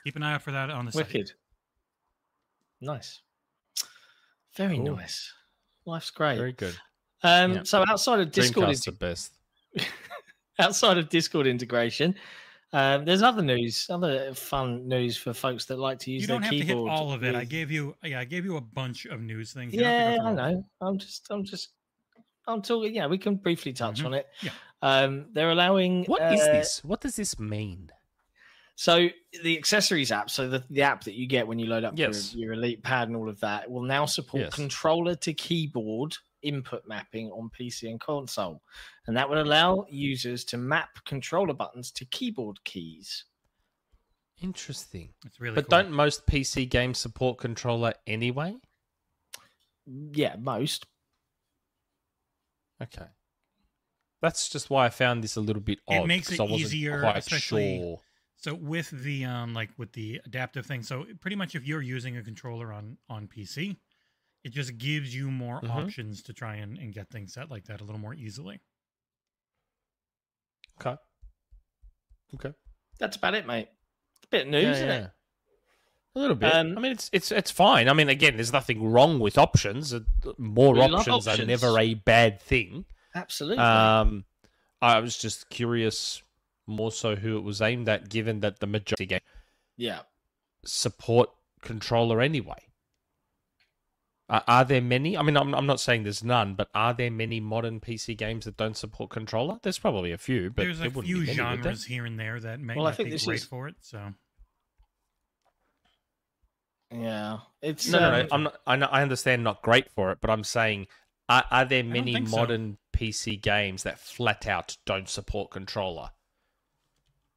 keep 0.04 0.14
an 0.14 0.22
eye 0.22 0.34
out 0.34 0.42
for 0.42 0.52
that 0.52 0.70
on 0.70 0.84
the 0.86 0.92
site. 0.92 1.06
Wicked. 1.08 1.32
Nice. 2.80 3.22
Very 4.56 4.76
Cool. 4.76 4.94
nice. 4.96 5.32
Life's 5.84 6.10
great. 6.12 6.36
Very 6.36 6.52
good. 6.52 6.76
um, 7.24 7.52
Yeah. 7.54 7.62
So 7.64 7.84
outside 7.88 8.20
of 8.20 8.30
Discord, 8.30 8.68
Dreamcast's 8.68 8.84
the 8.84 8.92
best. 8.92 9.32
outside 10.60 10.96
of 10.96 11.08
Discord 11.08 11.48
integration, 11.48 12.14
um, 12.72 13.04
there's 13.04 13.22
other 13.22 13.42
news, 13.42 13.86
other 13.90 14.32
fun 14.34 14.86
news 14.88 15.16
for 15.16 15.32
folks 15.32 15.64
that 15.66 15.78
like 15.78 15.98
to 16.00 16.10
use 16.10 16.22
You 16.22 16.28
don't 16.28 16.42
have 16.42 16.50
to 16.52 16.64
hit 16.64 16.76
all 16.76 17.12
of 17.12 17.24
it. 17.24 17.34
I 17.34 17.44
gave 17.44 17.70
you, 17.70 17.96
yeah, 18.04 18.20
I 18.20 18.24
gave 18.24 18.44
you 18.44 18.56
a 18.56 18.60
bunch 18.60 19.06
of 19.06 19.20
news 19.20 19.52
things. 19.52 19.74
You 19.74 19.82
Yeah, 19.82 19.90
I 19.90 20.16
through 20.16 20.24
all 20.26 20.28
of 20.30 20.36
know. 20.36 20.64
I'm 20.80 20.98
just, 20.98 21.26
I'm 21.30 21.44
just, 21.44 21.70
I'm 22.46 22.62
talking. 22.62 22.94
Yeah, 22.94 23.06
we 23.06 23.18
can 23.18 23.36
briefly 23.36 23.72
touch 23.72 24.00
Mhm. 24.02 24.06
on 24.06 24.14
it. 24.14 24.26
Yeah. 24.42 24.50
Um, 24.82 25.26
they're 25.32 25.50
allowing. 25.50 26.04
What 26.06 26.32
is 26.32 26.40
uh, 26.40 26.52
this? 26.52 26.84
What 26.84 27.00
does 27.00 27.16
this 27.16 27.38
mean? 27.38 27.90
So 28.76 29.08
the 29.42 29.58
accessories 29.58 30.10
app, 30.10 30.30
so 30.30 30.48
the, 30.48 30.64
the 30.70 30.80
app 30.82 31.04
that 31.04 31.14
you 31.14 31.26
get 31.26 31.46
when 31.46 31.58
you 31.58 31.66
load 31.66 31.84
up 31.84 31.98
Yes. 31.98 32.34
your, 32.34 32.46
your 32.46 32.52
Elite 32.54 32.82
Pad 32.82 33.08
and 33.08 33.16
all 33.16 33.28
of 33.28 33.38
that, 33.40 33.70
will 33.70 33.82
now 33.82 34.06
support 34.06 34.44
Yes. 34.44 34.54
controller 34.54 35.14
to 35.16 35.34
keyboard 35.34 36.16
input 36.42 36.86
mapping 36.86 37.30
on 37.30 37.50
PC 37.58 37.90
and 37.90 38.00
console, 38.00 38.62
and 39.06 39.16
that 39.16 39.28
would 39.28 39.38
allow 39.38 39.84
users 39.88 40.44
to 40.46 40.56
map 40.56 40.90
controller 41.04 41.54
buttons 41.54 41.90
to 41.92 42.04
keyboard 42.06 42.62
keys. 42.64 43.24
Interesting. 44.42 45.12
It's 45.26 45.38
really 45.40 45.54
But 45.56 45.68
cool. 45.68 45.78
don't 45.82 45.92
most 45.92 46.26
PC 46.26 46.64
games 46.68 46.98
support 46.98 47.38
controller 47.38 47.92
anyway? 48.06 48.56
Yeah, 49.86 50.36
most. 50.38 50.86
Okay. 52.82 53.06
That's 54.22 54.48
just 54.48 54.70
why 54.70 54.86
I 54.86 54.90
found 54.90 55.22
this 55.24 55.36
a 55.36 55.40
little 55.40 55.62
bit 55.62 55.78
It 55.88 55.98
odd. 56.00 56.08
makes 56.08 56.28
'cause 56.28 56.38
it 56.38 56.40
I 56.40 56.44
wasn't 56.44 56.60
easier, 56.60 57.00
quite 57.00 57.16
especially- 57.16 57.78
sure. 57.78 58.02
So 58.36 58.54
with 58.54 58.90
the 58.90 59.24
um 59.26 59.52
like 59.52 59.70
with 59.78 59.92
the 59.92 60.20
adaptive 60.24 60.64
thing, 60.64 60.82
so 60.82 61.04
pretty 61.20 61.36
much 61.36 61.54
if 61.54 61.66
you're 61.66 61.82
using 61.82 62.16
a 62.16 62.22
controller 62.22 62.72
on 62.72 62.96
on 63.10 63.28
PC, 63.28 63.76
it 64.44 64.52
just 64.52 64.78
gives 64.78 65.14
you 65.14 65.30
more 65.30 65.60
Mhm. 65.60 65.70
options 65.70 66.22
to 66.24 66.32
try 66.32 66.56
and, 66.56 66.78
and 66.78 66.92
get 66.94 67.08
things 67.10 67.34
set 67.34 67.50
like 67.50 67.64
that 67.66 67.80
a 67.80 67.84
little 67.84 68.00
more 68.00 68.14
easily. 68.14 68.60
Okay. 70.80 70.96
Okay. 72.34 72.52
That's 72.98 73.16
about 73.16 73.34
it, 73.34 73.46
mate. 73.46 73.68
It's 74.16 74.24
a 74.24 74.28
bit 74.28 74.42
of 74.42 74.48
news, 74.48 74.62
Yeah, 74.64 74.70
isn't 74.72 74.88
yeah. 74.88 75.04
it? 75.04 75.10
A 76.16 76.18
little 76.18 76.36
bit. 76.36 76.52
Um, 76.54 76.76
I 76.76 76.80
mean, 76.80 76.92
it's 76.92 77.08
it's 77.12 77.30
it's 77.30 77.50
fine. 77.52 77.88
I 77.88 77.92
mean, 77.92 78.08
again, 78.08 78.34
there's 78.36 78.52
nothing 78.52 78.82
wrong 78.90 79.20
with 79.20 79.38
options. 79.38 79.94
Uh, 79.94 80.00
More 80.38 80.74
We 80.74 80.80
love 80.80 81.06
options, 81.08 81.28
are 81.28 81.44
never 81.44 81.78
a 81.78 81.94
bad 81.94 82.40
thing. 82.40 82.84
Absolutely. 83.14 83.62
Um, 83.62 84.24
I 84.82 84.98
was 84.98 85.16
just 85.16 85.50
curious, 85.50 86.22
more 86.66 86.90
so 86.90 87.14
who 87.14 87.36
it 87.36 87.42
was 87.42 87.62
aimed 87.62 87.88
at, 87.88 88.08
given 88.08 88.40
that 88.40 88.58
the 88.58 88.66
majority 88.66 89.06
game 89.06 89.20
yeah. 89.76 90.00
support 90.64 91.30
controller 91.60 92.20
anyway. 92.20 92.69
Are, 94.30 94.44
are 94.46 94.64
there 94.64 94.80
many? 94.80 95.18
I 95.18 95.22
mean, 95.22 95.36
I'm, 95.36 95.54
I'm 95.54 95.66
not 95.66 95.80
saying 95.80 96.04
there's 96.04 96.22
none, 96.24 96.54
but 96.54 96.68
are 96.74 96.94
there 96.94 97.10
many 97.10 97.40
modern 97.40 97.80
PC 97.80 98.16
games 98.16 98.44
that 98.46 98.56
don't 98.56 98.76
support 98.76 99.10
controller? 99.10 99.58
There's 99.62 99.78
probably 99.78 100.12
a 100.12 100.18
few, 100.18 100.50
but 100.50 100.62
There's 100.62 100.80
a 100.80 100.84
wouldn't 100.84 101.04
few 101.06 101.20
be 101.20 101.26
many, 101.26 101.34
genres 101.36 101.84
here 101.84 102.06
and 102.06 102.18
there 102.18 102.38
that 102.40 102.60
may 102.60 102.76
Well, 102.76 102.86
I 102.86 102.90
not 102.90 102.96
think 102.96 103.08
be 103.08 103.10
this 103.10 103.24
great 103.26 103.38
is- 103.40 103.44
for 103.44 103.66
it. 103.68 103.74
So 103.80 104.14
Yeah. 106.92 107.38
It's 107.60 107.88
No, 107.88 107.98
no, 107.98 108.10
no. 108.10 108.20
um, 108.22 108.28
I'm 108.32 108.42
not, 108.44 108.56
I, 108.66 108.76
know, 108.76 108.86
I 108.86 109.02
understand 109.02 109.44
not 109.44 109.62
great 109.62 109.90
for 109.90 110.12
it, 110.12 110.18
but 110.20 110.30
I'm 110.30 110.44
saying, 110.44 110.86
are, 111.28 111.44
are 111.50 111.64
there 111.64 111.84
many 111.84 112.14
think 112.14 112.28
so. 112.28 112.36
modern 112.36 112.78
PC 112.92 113.40
games 113.40 113.82
that 113.84 113.98
flat 113.98 114.46
out 114.46 114.76
don't 114.86 115.08
support 115.08 115.50
controller? 115.50 116.10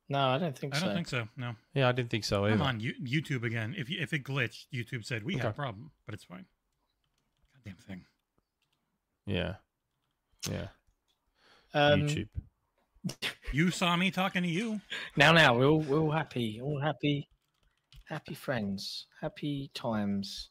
No, 0.09 0.19
I 0.19 0.37
don't 0.37 0.57
think 0.57 0.75
I 0.75 0.79
so. 0.79 0.83
I 0.83 0.87
don't 0.87 0.95
think 0.95 1.07
so. 1.07 1.27
No, 1.37 1.55
Yeah, 1.73 1.87
I 1.87 1.91
didn't 1.91 2.09
think 2.11 2.23
so 2.25 2.45
either. 2.45 2.57
come 2.57 2.65
on, 2.67 2.79
you, 2.79 2.93
YouTube 3.03 3.43
again. 3.43 3.73
If 3.77 3.89
you, 3.89 3.99
if 4.01 4.13
it 4.13 4.23
glitched, 4.23 4.65
YouTube 4.73 5.05
said 5.05 5.23
we 5.23 5.37
have 5.37 5.45
a 5.51 5.53
problem, 5.53 5.91
but 6.05 6.13
it's 6.13 6.23
fine. 6.25 6.45
Goddamn 7.65 7.81
thing. 7.87 8.05
Yeah, 9.25 9.55
yeah. 10.49 10.67
Um, 11.73 12.01
YouTube. 12.01 12.27
You 13.51 13.69
saw 13.69 13.95
me 13.97 14.09
talking 14.11 14.43
to 14.43 14.49
you. 14.49 14.79
Now, 15.17 15.31
now 15.33 15.55
we're 15.55 15.67
all, 15.67 15.81
we're 15.81 15.99
all 15.99 16.09
happy, 16.11 16.59
all 16.61 16.79
happy, 16.79 17.27
happy 18.07 18.33
friends, 18.33 19.07
happy 19.21 19.69
times. 19.75 20.49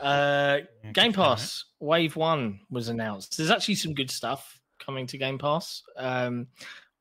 Uh, 0.00 0.60
Game 0.94 1.12
Pass 1.12 1.64
Wave 1.80 2.16
One 2.16 2.60
was 2.70 2.88
announced. 2.88 3.36
There's 3.36 3.50
actually 3.50 3.74
some 3.74 3.92
good 3.94 4.10
stuff 4.10 4.58
coming 4.78 5.06
to 5.08 5.18
Game 5.18 5.38
Pass. 5.38 5.82
Um, 5.98 6.46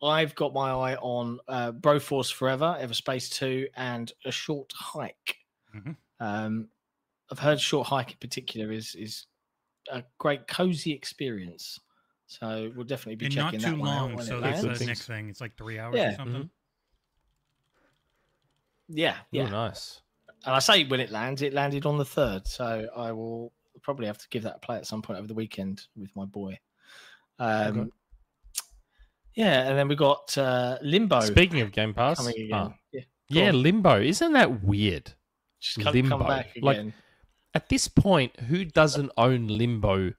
I've 0.03 0.33
got 0.35 0.53
my 0.53 0.71
eye 0.71 0.95
on 0.95 1.39
uh, 1.47 1.71
Broforce 1.71 2.33
Forever, 2.33 2.77
Everspace 2.81 3.31
Two, 3.31 3.67
and 3.75 4.11
A 4.25 4.31
Short 4.31 4.73
Hike. 4.75 5.37
Mhm. 5.75 5.95
Um, 6.19 6.67
I've 7.31 7.39
heard 7.39 7.61
Short 7.61 7.87
Hike 7.87 8.11
in 8.11 8.17
particular 8.19 8.71
is 8.71 8.95
is 8.95 9.27
a 9.91 10.03
great 10.17 10.47
cozy 10.47 10.91
experience. 10.93 11.79
So 12.27 12.71
we'll 12.75 12.85
definitely 12.85 13.15
be 13.17 13.25
and 13.25 13.35
not 13.35 13.51
checking 13.53 13.59
too 13.59 13.71
that 13.71 13.79
one 13.79 13.89
out 13.89 14.01
long. 14.01 14.15
when 14.15 14.25
So 14.25 14.37
it 14.37 14.41
that's 14.41 14.61
the 14.79 14.85
next 14.85 15.05
thing. 15.05 15.29
It's 15.29 15.41
like 15.41 15.57
three 15.57 15.77
hours 15.79 15.95
Yeah, 15.95 16.13
or 16.13 16.15
something. 16.15 16.49
Yeah, 18.87 19.17
Yeah. 19.31 19.43
yeah. 19.43 19.49
nice. 19.49 20.01
And 20.45 20.55
I 20.55 20.59
say 20.59 20.85
when 20.85 20.99
it 20.99 21.11
lands, 21.11 21.41
it 21.41 21.53
landed 21.53 21.85
on 21.85 21.97
the 21.97 22.05
third. 22.05 22.47
So 22.47 22.87
I 22.95 23.11
will 23.11 23.51
probably 23.81 24.07
have 24.07 24.17
to 24.17 24.27
give 24.29 24.43
that 24.43 24.55
a 24.55 24.59
play 24.59 24.77
at 24.77 24.85
some 24.87 25.01
point 25.01 25.19
over 25.19 25.27
the 25.27 25.33
weekend 25.33 25.85
with 25.95 26.15
my 26.15 26.25
boy. 26.25 26.57
Um, 27.39 27.79
Okay. 27.79 27.89
Yeah, 29.33 29.69
and 29.69 29.77
then 29.77 29.87
we 29.87 29.95
got 29.95 30.37
uh, 30.37 30.77
Limbo 30.81 31.21
Speaking 31.21 31.61
of 31.61 31.71
Game 31.71 31.93
Pass, 31.93 32.17
coming 32.17 32.33
again. 32.35 32.49
ah, 32.53 32.73
Yeah, 32.91 33.01
yeah. 33.29 33.51
Limbo. 33.51 34.01
Isn't 34.01 34.33
that 34.33 34.61
weird? 34.61 35.13
just 35.61 35.79
come, 35.79 35.93
Limbo. 35.93 36.09
come 36.17 36.27
back 36.27 36.49
Like, 36.61 36.77
again. 36.79 36.93
At 37.53 37.69
this 37.69 37.87
point, 37.87 38.39
who 38.41 38.63
doesn't 38.65 39.11
own 39.17 39.47
Limbo 39.47 40.13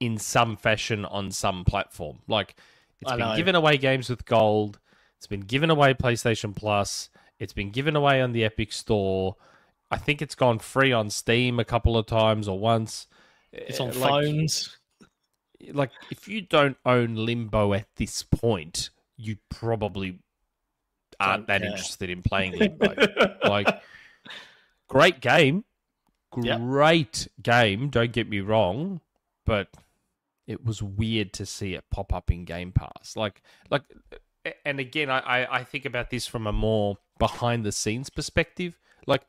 in 0.00 0.18
some 0.18 0.56
fashion 0.56 1.04
on 1.04 1.30
some 1.30 1.64
platform? 1.64 2.20
Like, 2.26 2.56
it's 3.00 3.10
I 3.10 3.16
been 3.16 3.28
know. 3.28 3.36
given 3.36 3.54
away 3.54 3.76
games 3.78 4.10
with 4.10 4.24
gold. 4.24 4.80
It's 5.18 5.26
been 5.26 5.40
given 5.40 5.70
away 5.70 5.94
PlayStation 5.94 6.54
Plus. 6.54 7.08
It's 7.38 7.52
been 7.52 7.70
given 7.70 7.94
away 7.96 8.20
on 8.20 8.32
the 8.32 8.44
Epic 8.44 8.72
Store. 8.72 9.36
I 9.90 9.96
think 9.96 10.20
it's 10.20 10.34
gone 10.34 10.58
free 10.58 10.92
on 10.92 11.08
Steam 11.10 11.58
a 11.60 11.64
couple 11.64 11.96
of 11.96 12.06
times 12.06 12.48
or 12.48 12.58
once. 12.58 13.06
It's 13.52 13.80
on 13.80 13.90
Uh, 13.90 13.94
like- 13.94 14.08
phones. 14.24 14.76
like 15.72 15.90
if 16.10 16.28
you 16.28 16.40
don't 16.40 16.76
own 16.84 17.14
Limbo 17.14 17.72
at 17.74 17.86
this 17.96 18.22
point, 18.22 18.90
you 19.16 19.38
probably 19.48 20.18
aren't 21.18 21.46
Don't 21.46 21.46
that 21.48 21.62
care. 21.62 21.70
interested 21.70 22.10
in 22.10 22.22
playing 22.22 22.52
Limbo. 22.58 22.94
like 23.44 23.66
great 24.88 25.20
game, 25.20 25.64
Yep. 26.36 26.60
great 26.60 27.28
game. 27.42 27.88
Don't 27.88 28.12
get 28.12 28.28
me 28.28 28.40
wrong, 28.40 29.00
but 29.46 29.68
it 30.46 30.64
was 30.64 30.82
weird 30.82 31.32
to 31.34 31.46
see 31.46 31.74
it 31.74 31.84
pop 31.90 32.12
up 32.12 32.30
in 32.30 32.44
Game 32.44 32.72
Pass. 32.72 33.16
Like, 33.16 33.42
like, 33.70 33.82
and 34.64 34.78
again, 34.80 35.10
I 35.10 35.18
I, 35.20 35.56
I 35.58 35.64
think 35.64 35.84
about 35.84 36.10
this 36.10 36.26
from 36.26 36.46
a 36.46 36.52
more 36.52 36.98
behind 37.18 37.64
the 37.64 37.72
scenes 37.72 38.10
perspective. 38.10 38.78
Like, 39.06 39.22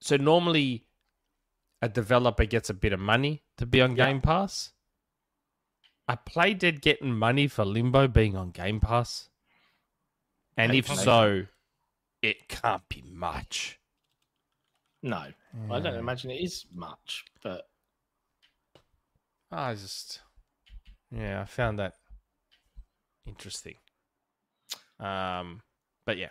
so 0.00 0.16
normally 0.16 0.84
a 1.82 1.88
developer 1.88 2.44
gets 2.44 2.70
a 2.70 2.74
bit 2.74 2.92
of 2.92 3.00
money 3.00 3.42
to 3.58 3.66
be 3.66 3.80
on. 3.80 3.94
Game 3.94 4.20
Pass. 4.20 4.70
I 6.08 6.16
Playdead 6.16 6.80
getting 6.80 7.14
money 7.14 7.48
for 7.48 7.64
Limbo 7.64 8.08
being 8.08 8.36
on 8.36 8.50
Game 8.50 8.80
Pass? 8.80 9.28
And 10.56 10.74
if 10.74 10.86
so, 10.86 11.46
it 12.20 12.48
can't 12.48 12.88
be 12.88 13.02
much. 13.06 13.78
No, 15.02 15.24
I 15.70 15.80
don't 15.80 15.96
imagine 15.96 16.30
it 16.30 16.42
is 16.42 16.64
much, 16.74 17.24
but 17.42 17.68
I 19.50 19.74
just, 19.74 20.20
yeah, 21.10 21.42
I 21.42 21.44
found 21.44 21.78
that 21.78 21.94
interesting. 23.26 23.74
Um, 25.00 25.62
but 26.06 26.16
yeah. 26.16 26.30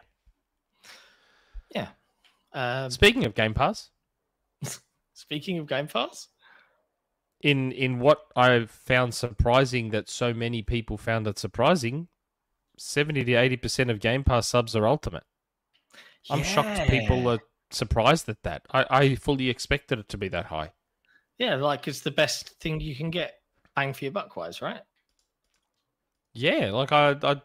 yeah. 1.75 1.89
Um, 2.53 2.89
Speaking 2.89 3.25
of 3.25 3.35
Game 3.35 3.53
Pass, 3.53 3.89
speaking 5.13 5.57
of 5.57 5.67
Game 5.67 5.87
Pass, 5.87 6.27
in 7.41 7.71
in 7.71 7.99
what 7.99 8.19
I 8.35 8.65
found 8.65 9.13
surprising 9.13 9.89
that 9.91 10.09
so 10.09 10.33
many 10.33 10.61
people 10.61 10.97
found 10.97 11.27
it 11.27 11.39
surprising, 11.39 12.07
seventy 12.77 13.23
to 13.23 13.33
eighty 13.33 13.57
percent 13.57 13.89
of 13.89 13.99
Game 13.99 14.23
Pass 14.23 14.47
subs 14.47 14.75
are 14.75 14.87
Ultimate. 14.87 15.23
I'm 16.29 16.43
shocked 16.43 16.87
people 16.89 17.27
are 17.27 17.39
surprised 17.73 18.29
at 18.29 18.43
that. 18.43 18.65
I, 18.71 18.85
I 18.89 19.15
fully 19.15 19.49
expected 19.49 19.99
it 19.99 20.09
to 20.09 20.17
be 20.17 20.27
that 20.29 20.45
high. 20.45 20.71
Yeah, 21.37 21.55
like 21.55 21.87
it's 21.87 22.01
the 22.01 22.11
best 22.11 22.59
thing 22.59 22.79
you 22.79 22.95
can 22.95 23.09
get 23.09 23.39
bang 23.75 23.93
for 23.93 24.05
your 24.05 24.11
buck 24.11 24.35
wise, 24.35 24.61
right? 24.61 24.81
Yeah, 26.33 26.71
like 26.71 26.91
I, 26.91 27.15
I, 27.23 27.41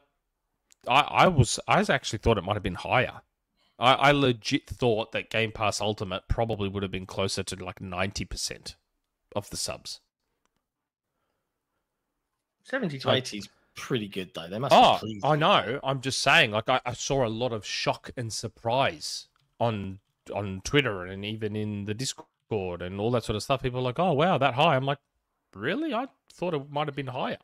I, 0.86 1.00
I 1.00 1.28
was, 1.28 1.58
I 1.66 1.84
actually 1.88 2.18
thought 2.18 2.38
it 2.38 2.44
might 2.44 2.54
have 2.54 2.62
been 2.62 2.74
higher. 2.74 3.22
I, 3.78 3.92
I 3.94 4.10
legit 4.12 4.68
thought 4.68 5.12
that 5.12 5.30
Game 5.30 5.52
Pass 5.52 5.80
Ultimate 5.80 6.22
probably 6.28 6.68
would 6.68 6.82
have 6.82 6.92
been 6.92 7.06
closer 7.06 7.42
to 7.42 7.64
like 7.64 7.80
ninety 7.80 8.24
percent 8.24 8.76
of 9.34 9.50
the 9.50 9.56
subs. 9.56 10.00
70 12.64 12.98
to 12.98 13.10
80 13.12 13.38
is 13.38 13.48
pretty 13.76 14.08
good 14.08 14.32
though. 14.34 14.48
They 14.48 14.58
must 14.58 14.74
Oh. 14.74 14.98
I 15.22 15.36
know. 15.36 15.78
I'm 15.84 16.00
just 16.00 16.20
saying. 16.20 16.50
Like 16.50 16.68
I, 16.68 16.80
I 16.84 16.94
saw 16.94 17.24
a 17.24 17.28
lot 17.28 17.52
of 17.52 17.64
shock 17.64 18.10
and 18.16 18.32
surprise 18.32 19.28
on 19.60 20.00
on 20.34 20.60
Twitter 20.64 21.04
and 21.04 21.24
even 21.24 21.54
in 21.56 21.84
the 21.84 21.94
Discord 21.94 22.82
and 22.82 23.00
all 23.00 23.10
that 23.12 23.24
sort 23.24 23.36
of 23.36 23.42
stuff. 23.42 23.62
People 23.62 23.80
are 23.80 23.82
like, 23.82 23.98
"Oh 23.98 24.12
wow, 24.12 24.38
that 24.38 24.54
high." 24.54 24.76
I'm 24.76 24.84
like, 24.84 24.98
"Really? 25.54 25.92
I 25.94 26.06
thought 26.32 26.54
it 26.54 26.70
might 26.70 26.88
have 26.88 26.96
been 26.96 27.06
higher." 27.08 27.38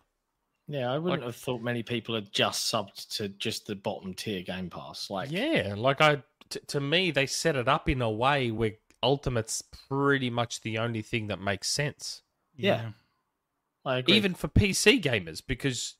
Yeah, 0.68 0.92
I 0.92 0.98
wouldn't 0.98 1.22
Like- 1.22 1.26
have 1.34 1.36
thought 1.36 1.60
many 1.60 1.82
people 1.82 2.14
had 2.14 2.32
just 2.32 2.72
subbed 2.72 3.08
to 3.16 3.28
just 3.28 3.66
the 3.66 3.74
bottom 3.74 4.14
tier 4.14 4.42
Game 4.42 4.70
Pass. 4.70 5.10
Like, 5.10 5.30
yeah, 5.30 5.74
like 5.76 6.00
I 6.00 6.22
t- 6.48 6.60
to 6.68 6.80
me 6.80 7.10
they 7.10 7.26
set 7.26 7.56
it 7.56 7.68
up 7.68 7.88
in 7.88 8.00
a 8.00 8.10
way 8.10 8.50
where 8.50 8.72
Ultimate's 9.02 9.62
pretty 9.88 10.30
much 10.30 10.60
the 10.60 10.78
only 10.78 11.02
thing 11.02 11.26
that 11.26 11.40
makes 11.40 11.68
sense, 11.68 12.22
Yeah. 12.56 12.92
I 13.84 13.98
agree. 13.98 14.14
even 14.14 14.34
for 14.34 14.46
PC 14.46 15.00
gamers, 15.02 15.42
because 15.44 15.96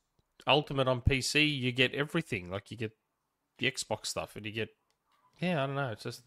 Ultimate 0.47 0.87
on 0.87 1.01
PC 1.01 1.45
you 1.57 1.71
get 1.73 1.93
everything. 1.93 2.49
Like 2.49 2.71
you 2.71 2.77
get 2.77 2.93
the 3.57 3.69
Xbox 3.69 4.05
stuff, 4.07 4.35
and 4.37 4.45
you 4.45 4.51
get 4.53 4.69
yeah, 5.41 5.61
I 5.63 5.65
don't 5.67 5.75
know. 5.75 5.89
It's 5.91 6.03
just 6.03 6.23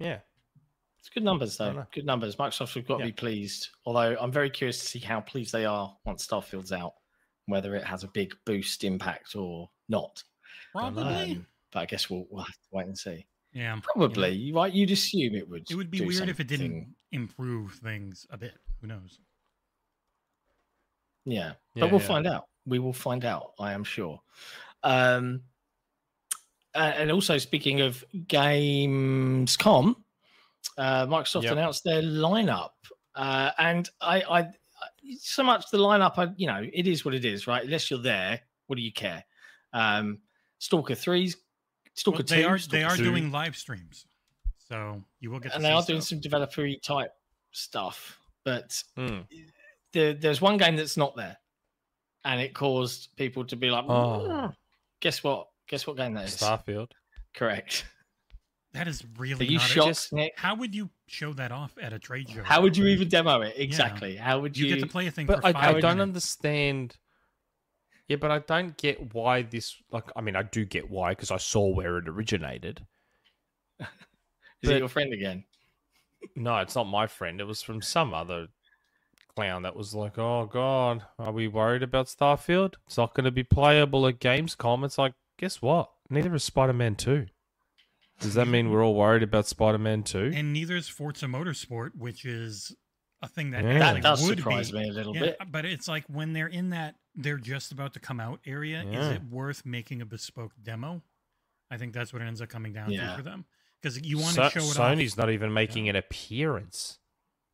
yeah. 0.00 0.18
it's 0.98 1.08
good 1.08 1.22
numbers 1.22 1.56
though. 1.56 1.86
Good 1.92 2.06
numbers. 2.06 2.36
Microsoft 2.36 2.74
have 2.74 2.86
got 2.86 2.98
to 2.98 3.04
be 3.04 3.12
pleased. 3.12 3.68
Although 3.86 4.16
I'm 4.20 4.32
very 4.32 4.50
curious 4.50 4.80
to 4.80 4.86
see 4.86 4.98
how 4.98 5.20
pleased 5.20 5.52
they 5.52 5.64
are 5.64 5.96
once 6.04 6.26
Starfield's 6.26 6.72
out, 6.72 6.94
whether 7.46 7.74
it 7.76 7.84
has 7.84 8.02
a 8.04 8.08
big 8.08 8.34
boost 8.46 8.82
impact 8.84 9.36
or 9.36 9.70
not. 9.88 10.22
Probably. 10.72 11.32
Um, 11.32 11.46
but 11.72 11.80
I 11.80 11.86
guess 11.86 12.10
we'll, 12.10 12.26
we'll 12.30 12.42
have 12.42 12.52
to 12.52 12.68
wait 12.72 12.86
and 12.86 12.98
see. 12.98 13.26
yeah. 13.52 13.78
Probably, 13.82 14.52
right? 14.52 14.72
You'd 14.72 14.90
assume 14.90 15.34
it 15.34 15.48
would. 15.48 15.70
It 15.70 15.76
would 15.76 15.90
be 15.90 15.98
do 15.98 16.06
weird 16.06 16.28
if 16.28 16.40
it 16.40 16.48
didn't 16.48 16.94
improve 17.12 17.74
things 17.74 18.26
a 18.30 18.36
bit. 18.36 18.54
Who 18.80 18.88
knows? 18.88 19.18
Yeah, 21.24 21.52
Yeah, 21.74 21.82
but 21.82 21.90
we'll 21.92 22.00
yeah. 22.00 22.06
find 22.06 22.26
out. 22.26 22.44
We 22.66 22.78
will 22.78 22.92
find 22.92 23.24
out. 23.24 23.52
I 23.58 23.72
am 23.72 23.84
sure. 23.84 24.20
Um, 24.82 25.42
a- 26.74 26.78
and 26.78 27.10
also 27.12 27.38
speaking 27.38 27.80
of 27.80 28.04
Gamescom, 28.14 29.94
uh, 30.78 31.06
Microsoft 31.06 31.44
Yep. 31.44 31.52
announced 31.52 31.84
their 31.84 32.02
lineup, 32.02 32.70
uh, 33.14 33.50
and 33.58 33.88
I, 34.00 34.20
I, 34.22 34.40
I, 34.40 34.48
so 35.18 35.42
much 35.42 35.70
the 35.70 35.78
lineup. 35.78 36.14
I, 36.18 36.32
you 36.36 36.46
know, 36.46 36.64
it 36.72 36.86
is 36.86 37.04
what 37.04 37.14
it 37.14 37.24
is, 37.24 37.46
right? 37.46 37.64
Unless 37.64 37.90
you're 37.90 38.00
there, 38.02 38.40
what 38.66 38.76
do 38.76 38.82
you 38.82 38.92
care? 38.92 39.24
Um, 39.72 40.18
Stalker 40.58 40.94
threes, 40.94 41.36
Stalker 41.94 42.18
Well, 42.18 42.24
two, 42.24 42.34
they 42.34 42.44
are 42.44 42.58
they 42.58 42.84
are 42.84 42.96
two, 42.96 43.04
doing 43.04 43.30
live 43.32 43.56
streams, 43.56 44.06
so 44.58 45.02
you 45.20 45.30
will 45.30 45.40
get. 45.40 45.50
To 45.50 45.54
and 45.56 45.62
see 45.62 45.68
they 45.68 45.74
are 45.74 45.82
doing 45.82 46.00
some 46.00 46.20
developer 46.20 46.68
type 46.82 47.12
stuff, 47.52 48.18
but 48.44 48.70
Mm. 48.96 49.26
there, 49.92 50.14
there's 50.14 50.40
one 50.40 50.56
game 50.56 50.76
that's 50.76 50.96
not 50.96 51.16
there, 51.16 51.36
and 52.24 52.40
it 52.40 52.54
caused 52.54 53.14
people 53.16 53.44
to 53.46 53.56
be 53.56 53.70
like, 53.70 53.84
Oh. 53.88 54.20
"Mm, 54.28 54.54
"Guess 55.00 55.24
what? 55.24 55.48
Guess 55.70 55.86
what 55.86 55.96
game 55.96 56.12
that 56.14 56.26
is?" 56.26 56.36
Starfield. 56.36 56.90
Correct. 57.34 57.86
That 58.72 58.86
is 58.86 59.04
really. 59.18 59.32
Are 59.32 59.38
really 59.38 59.52
you 59.54 59.58
not 59.58 59.66
shocked, 59.66 59.88
just- 59.88 60.12
Nick? 60.12 60.32
How 60.36 60.54
would 60.54 60.72
you 60.76 60.90
show 61.08 61.32
that 61.32 61.50
off 61.50 61.72
at 61.82 61.92
a 61.92 61.98
trade 61.98 62.30
show? 62.30 62.44
How 62.44 62.62
would 62.62 62.76
you 62.76 62.86
even 62.86 63.08
demo 63.08 63.40
it? 63.40 63.54
Exactly. 63.56 64.14
How 64.14 64.38
would 64.38 64.56
You 64.56 64.66
you? 64.66 64.74
get 64.76 64.82
to 64.82 64.86
play 64.88 65.08
a 65.08 65.10
thing 65.10 65.26
But 65.26 65.40
for 65.40 65.46
I, 65.48 65.52
five 65.52 65.74
I 65.74 65.80
don't 65.80 66.00
understand. 66.00 66.96
Yeah, 68.06 68.18
but 68.18 68.30
I 68.30 68.38
don't 68.38 68.76
get 68.76 69.12
why 69.12 69.42
this. 69.42 69.74
Like, 69.90 70.04
I 70.14 70.20
mean, 70.20 70.36
I 70.36 70.44
do 70.44 70.64
get 70.64 70.88
why 70.88 71.10
because 71.10 71.32
I 71.32 71.38
saw 71.38 71.74
where 71.74 71.98
it 71.98 72.08
originated. 72.08 72.86
Is 73.80 73.86
but- 74.62 74.72
it 74.74 74.78
your 74.78 74.88
friend 74.88 75.12
again? 75.12 75.42
No, 76.36 76.58
it's 76.58 76.76
not 76.76 76.84
my 76.84 77.08
friend. 77.08 77.40
It 77.40 77.48
was 77.48 77.62
from 77.62 77.82
some 77.82 78.14
other 78.14 78.46
clown 79.34 79.62
that 79.62 79.74
was 79.74 79.96
like, 79.96 80.16
"Oh 80.16 80.46
God, 80.46 81.02
are 81.18 81.32
we 81.32 81.48
worried 81.48 81.82
about 81.82 82.06
Starfield? 82.06 82.74
It's 82.86 82.98
not 82.98 83.14
going 83.14 83.24
to 83.24 83.32
be 83.32 83.42
playable 83.42 84.06
at 84.06 84.20
Gamescom." 84.20 84.84
It's 84.84 84.96
like, 84.96 85.14
guess 85.40 85.60
what? 85.62 85.90
Neither 86.10 86.34
is 86.34 86.44
Spider-Man 86.44 86.94
Two. 86.96 87.26
Does 88.20 88.34
that 88.34 88.46
mean 88.46 88.70
we're 88.70 88.84
all 88.84 88.94
worried 88.94 89.22
about 89.22 89.46
Spider-Man 89.46 90.02
Two? 90.02 90.30
And 90.34 90.52
neither 90.52 90.76
is 90.76 90.88
Forza 90.88 91.24
Motorsport, 91.26 91.92
which 91.96 92.24
is 92.26 92.76
a 93.22 93.28
thing 93.28 93.50
that 93.52 93.64
Yeah. 93.64 93.94
That 93.94 94.02
does 94.02 94.22
would 94.28 94.38
surprise 94.38 94.70
be. 94.70 94.78
me 94.80 94.88
a 94.90 94.92
little 94.92 95.14
Yeah, 95.14 95.20
bit. 95.22 95.36
but 95.50 95.64
it's 95.64 95.88
like 95.88 96.04
when 96.08 96.34
they're 96.34 96.46
in 96.46 96.70
that 96.70 96.96
they're 97.14 97.38
just 97.38 97.72
about 97.72 97.94
to 97.94 98.00
come 98.00 98.20
out 98.20 98.40
area. 98.46 98.82
Is 98.84 99.08
it 99.16 99.24
worth 99.24 99.64
making 99.66 100.00
a 100.02 100.06
bespoke 100.06 100.52
demo? 100.62 101.02
I 101.70 101.76
think 101.78 101.92
that's 101.94 102.12
what 102.12 102.20
it 102.22 102.26
ends 102.26 102.40
up 102.42 102.48
coming 102.50 102.72
down 102.72 102.90
Yeah. 102.92 103.10
to 103.12 103.16
for 103.16 103.22
them 103.22 103.46
because 103.80 104.00
you 104.00 104.18
want 104.18 104.34
So- 104.34 104.44
to 104.44 104.50
show 104.50 104.58
it 104.60 104.76
Sony's 104.76 105.14
off. 105.14 105.18
not 105.18 105.30
even 105.30 105.52
making 105.54 105.88
an 105.88 105.96
appearance 105.96 106.98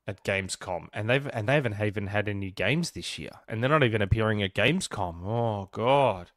at 0.09 0.25
Gamescom, 0.25 0.89
and 0.93 1.09
they've 1.11 1.27
and 1.29 1.49
they 1.49 1.55
haven't 1.55 1.81
even 1.81 2.07
had 2.09 2.29
any 2.29 2.51
games 2.51 2.93
this 2.93 3.19
year, 3.19 3.31
and 3.49 3.63
they're 3.63 3.71
not 3.71 3.83
even 3.85 4.03
appearing 4.03 4.43
at 4.43 4.55
Gamescom. 4.55 5.25
Oh 5.25 5.69
God! 5.73 6.31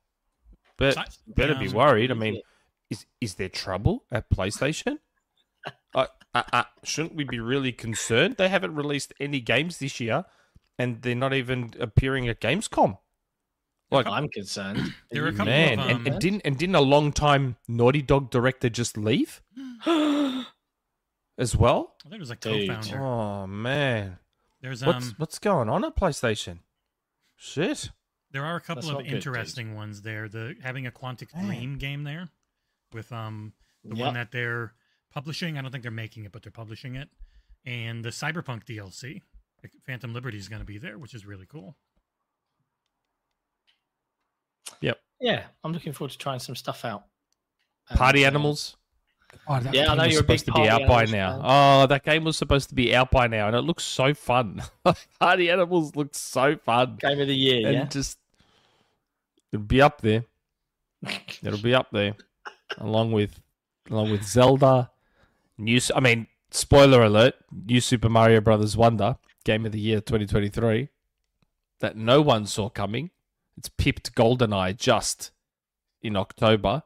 But 0.80 0.96
Si- 0.96 1.22
better 1.28 1.54
be 1.54 1.68
worried. 1.68 2.10
I 2.10 2.16
mean, 2.16 2.42
is 2.90 3.06
is 3.22 3.36
there 3.36 3.50
trouble 3.50 4.06
at 4.12 4.30
PlayStation? 4.30 4.98
uh, 5.94 6.08
uh, 6.34 6.44
uh, 6.54 6.64
shouldn't 6.84 7.16
we 7.16 7.26
be 7.26 7.40
really 7.40 7.74
concerned? 7.74 8.38
They 8.38 8.48
haven't 8.48 8.74
released 8.74 9.14
any 9.20 9.42
games 9.42 9.78
this 9.78 10.00
year, 10.00 10.26
and 10.80 11.02
they're 11.02 11.16
not 11.16 11.34
even 11.34 11.74
appearing 11.80 12.30
at 12.30 12.40
Gamescom. 12.40 12.98
Like 13.92 14.08
I'm 14.08 14.30
concerned. 14.30 14.94
There 15.12 15.26
are 15.26 15.30
a 15.30 15.32
couple 15.32 15.46
man, 15.46 15.80
of, 15.80 15.88
and, 15.90 15.98
um, 15.98 16.08
and 16.08 16.20
didn't 16.22 16.42
and 16.46 16.58
didn't 16.58 16.76
a 16.76 16.82
long 16.82 17.12
time 17.12 17.58
Naughty 17.68 18.02
Dog 18.02 18.32
director 18.32 18.70
just 18.70 18.98
leave 18.98 19.42
as 19.86 21.56
well? 21.56 21.96
I 22.06 22.10
think 22.10 22.16
it 22.16 22.20
was 22.20 22.32
a 22.32 22.36
co-founder. 22.36 23.00
Oh 23.02 23.48
man, 23.48 24.20
There's 24.62 24.84
what's 24.84 25.08
um 25.08 25.16
what's 25.18 25.40
going 25.40 25.68
on 25.68 25.84
at 25.84 25.96
PlayStation? 25.96 26.60
Shit. 27.36 27.90
There 28.32 28.46
are 28.46 28.56
a 28.56 28.62
couple 28.62 28.82
That's 28.84 28.88
of 28.90 28.94
not 28.98 29.04
good, 29.06 29.14
interesting 29.14 29.76
ones 29.76 30.02
there. 30.02 30.28
The 30.30 30.56
having 30.62 30.86
a 30.88 30.92
Quantic 30.92 31.34
Man. 31.36 31.46
Dream 31.46 31.78
game 31.78 32.04
there 32.04 32.30
with 32.94 33.12
um 33.12 33.54
the 33.84 33.96
Yep. 33.96 34.06
one 34.06 34.14
that 34.16 34.32
they're 34.32 34.74
publishing. 35.12 35.58
I 35.58 35.62
don't 35.62 35.72
think 35.72 35.84
they're 35.84 35.92
making 35.92 36.26
it, 36.26 36.32
but 36.32 36.44
they're 36.44 36.52
publishing 36.52 36.96
it. 36.96 37.10
And 37.66 38.04
the 38.06 38.10
Cyberpunk 38.10 38.66
DLC, 38.66 39.22
like, 39.64 39.72
Phantom 39.86 40.14
Liberty 40.14 40.38
is 40.38 40.48
going 40.48 40.62
to 40.62 40.66
be 40.66 40.78
there, 40.78 40.98
which 40.98 41.14
is 41.14 41.26
really 41.26 41.46
cool. 41.46 41.76
Yep. 44.82 45.00
Yeah, 45.20 45.46
I'm 45.64 45.74
looking 45.74 45.94
forward 45.94 46.12
to 46.12 46.18
trying 46.18 46.40
some 46.40 46.56
stuff 46.56 46.86
out. 46.86 47.04
Party 47.96 48.24
And, 48.24 48.36
uh, 48.36 48.38
animals. 48.38 48.78
Oh, 49.48 49.60
that 49.60 49.74
Yeah, 49.74 49.92
I 49.92 49.96
know 49.96 50.04
was 50.04 50.14
you're 50.14 50.22
supposed 50.22 50.46
to 50.46 50.52
be 50.52 50.70
out 50.70 50.88
by 50.88 51.06
now. 51.06 51.42
Oh, 51.44 51.88
that 51.88 52.04
game 52.04 52.24
was 52.24 52.38
supposed 52.38 52.70
to 52.70 52.76
be 52.76 52.96
out 52.96 53.12
by 53.12 53.28
now, 53.28 53.48
and 53.48 53.56
it 53.56 53.62
looks 53.62 53.84
so 53.84 54.14
fun. 54.14 54.62
Party 55.20 55.50
Animals 55.50 55.96
looked 55.96 56.16
so 56.16 56.56
fun, 56.56 56.98
Game 57.00 57.20
of 57.20 57.28
the 57.28 57.36
year, 57.36 57.68
and 57.68 57.76
yeah. 57.76 57.86
just 57.86 58.20
it'll 59.52 59.66
be 59.66 59.82
up 59.82 60.02
there. 60.02 60.26
It'll 61.42 61.62
be 61.62 61.74
up 61.74 61.88
there, 61.92 62.16
along 62.78 63.12
with 63.12 63.42
along 63.90 64.12
with 64.12 64.24
Zelda. 64.24 64.92
New, 65.58 65.80
I 65.96 66.00
mean, 66.00 66.28
spoiler 66.52 67.04
alert: 67.04 67.36
New 67.52 67.82
Super 67.82 68.10
Mario 68.10 68.42
Brothers 68.42 68.78
Wonder, 68.78 69.18
Game 69.46 69.66
of 69.66 69.72
the 69.72 69.80
Year 69.80 70.00
2023, 70.00 70.90
that 71.80 71.96
no 71.96 72.22
one 72.22 72.46
saw 72.46 72.70
coming. 72.70 73.10
It's 73.58 73.70
pipped 73.70 74.16
GoldenEye 74.16 74.78
just 74.78 75.32
in 76.02 76.16
October. 76.16 76.84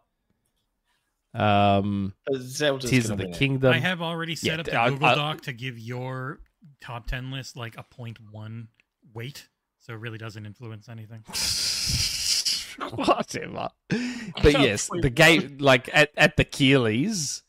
Um, 1.34 2.14
Zelda's 2.36 2.90
Tears 2.90 3.10
of 3.10 3.18
the 3.18 3.24
win 3.26 3.34
it. 3.34 3.38
Kingdom. 3.38 3.74
I 3.74 3.80
have 3.80 4.02
already 4.02 4.36
set 4.36 4.48
Yeah, 4.54 4.60
up 4.60 4.66
the 4.66 4.80
I- 4.80 4.90
Google 4.90 5.08
I- 5.08 5.16
Doc 5.16 5.42
to 5.42 5.54
give 5.54 5.80
your 5.80 6.40
top 6.82 7.08
10 7.08 7.32
list 7.32 7.56
like 7.58 7.78
a 7.78 7.84
0.1 7.84 8.68
weight. 9.14 9.48
So 9.80 9.94
it 9.94 9.98
really 10.00 10.18
doesn't 10.18 10.46
influence 10.46 10.88
anything. 10.88 11.24
Whatever. 12.96 13.70
But 13.90 14.54
yes, 14.62 14.90
the 15.02 15.10
game 15.10 15.58
like 15.60 15.90
at, 15.94 16.12
at 16.18 16.38
the 16.38 16.46
Keighleys. 16.46 17.42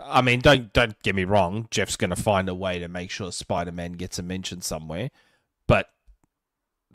I 0.00 0.22
mean, 0.22 0.40
don't 0.40 0.72
don't 0.72 1.00
get 1.02 1.14
me 1.14 1.24
wrong. 1.24 1.68
Jeff's 1.70 1.96
going 1.96 2.10
to 2.10 2.16
find 2.16 2.48
a 2.48 2.54
way 2.54 2.78
to 2.80 2.88
make 2.88 3.10
sure 3.10 3.30
Spider 3.32 3.72
Man 3.72 3.92
gets 3.92 4.18
a 4.18 4.22
mention 4.22 4.60
somewhere. 4.60 5.10
But 5.66 5.88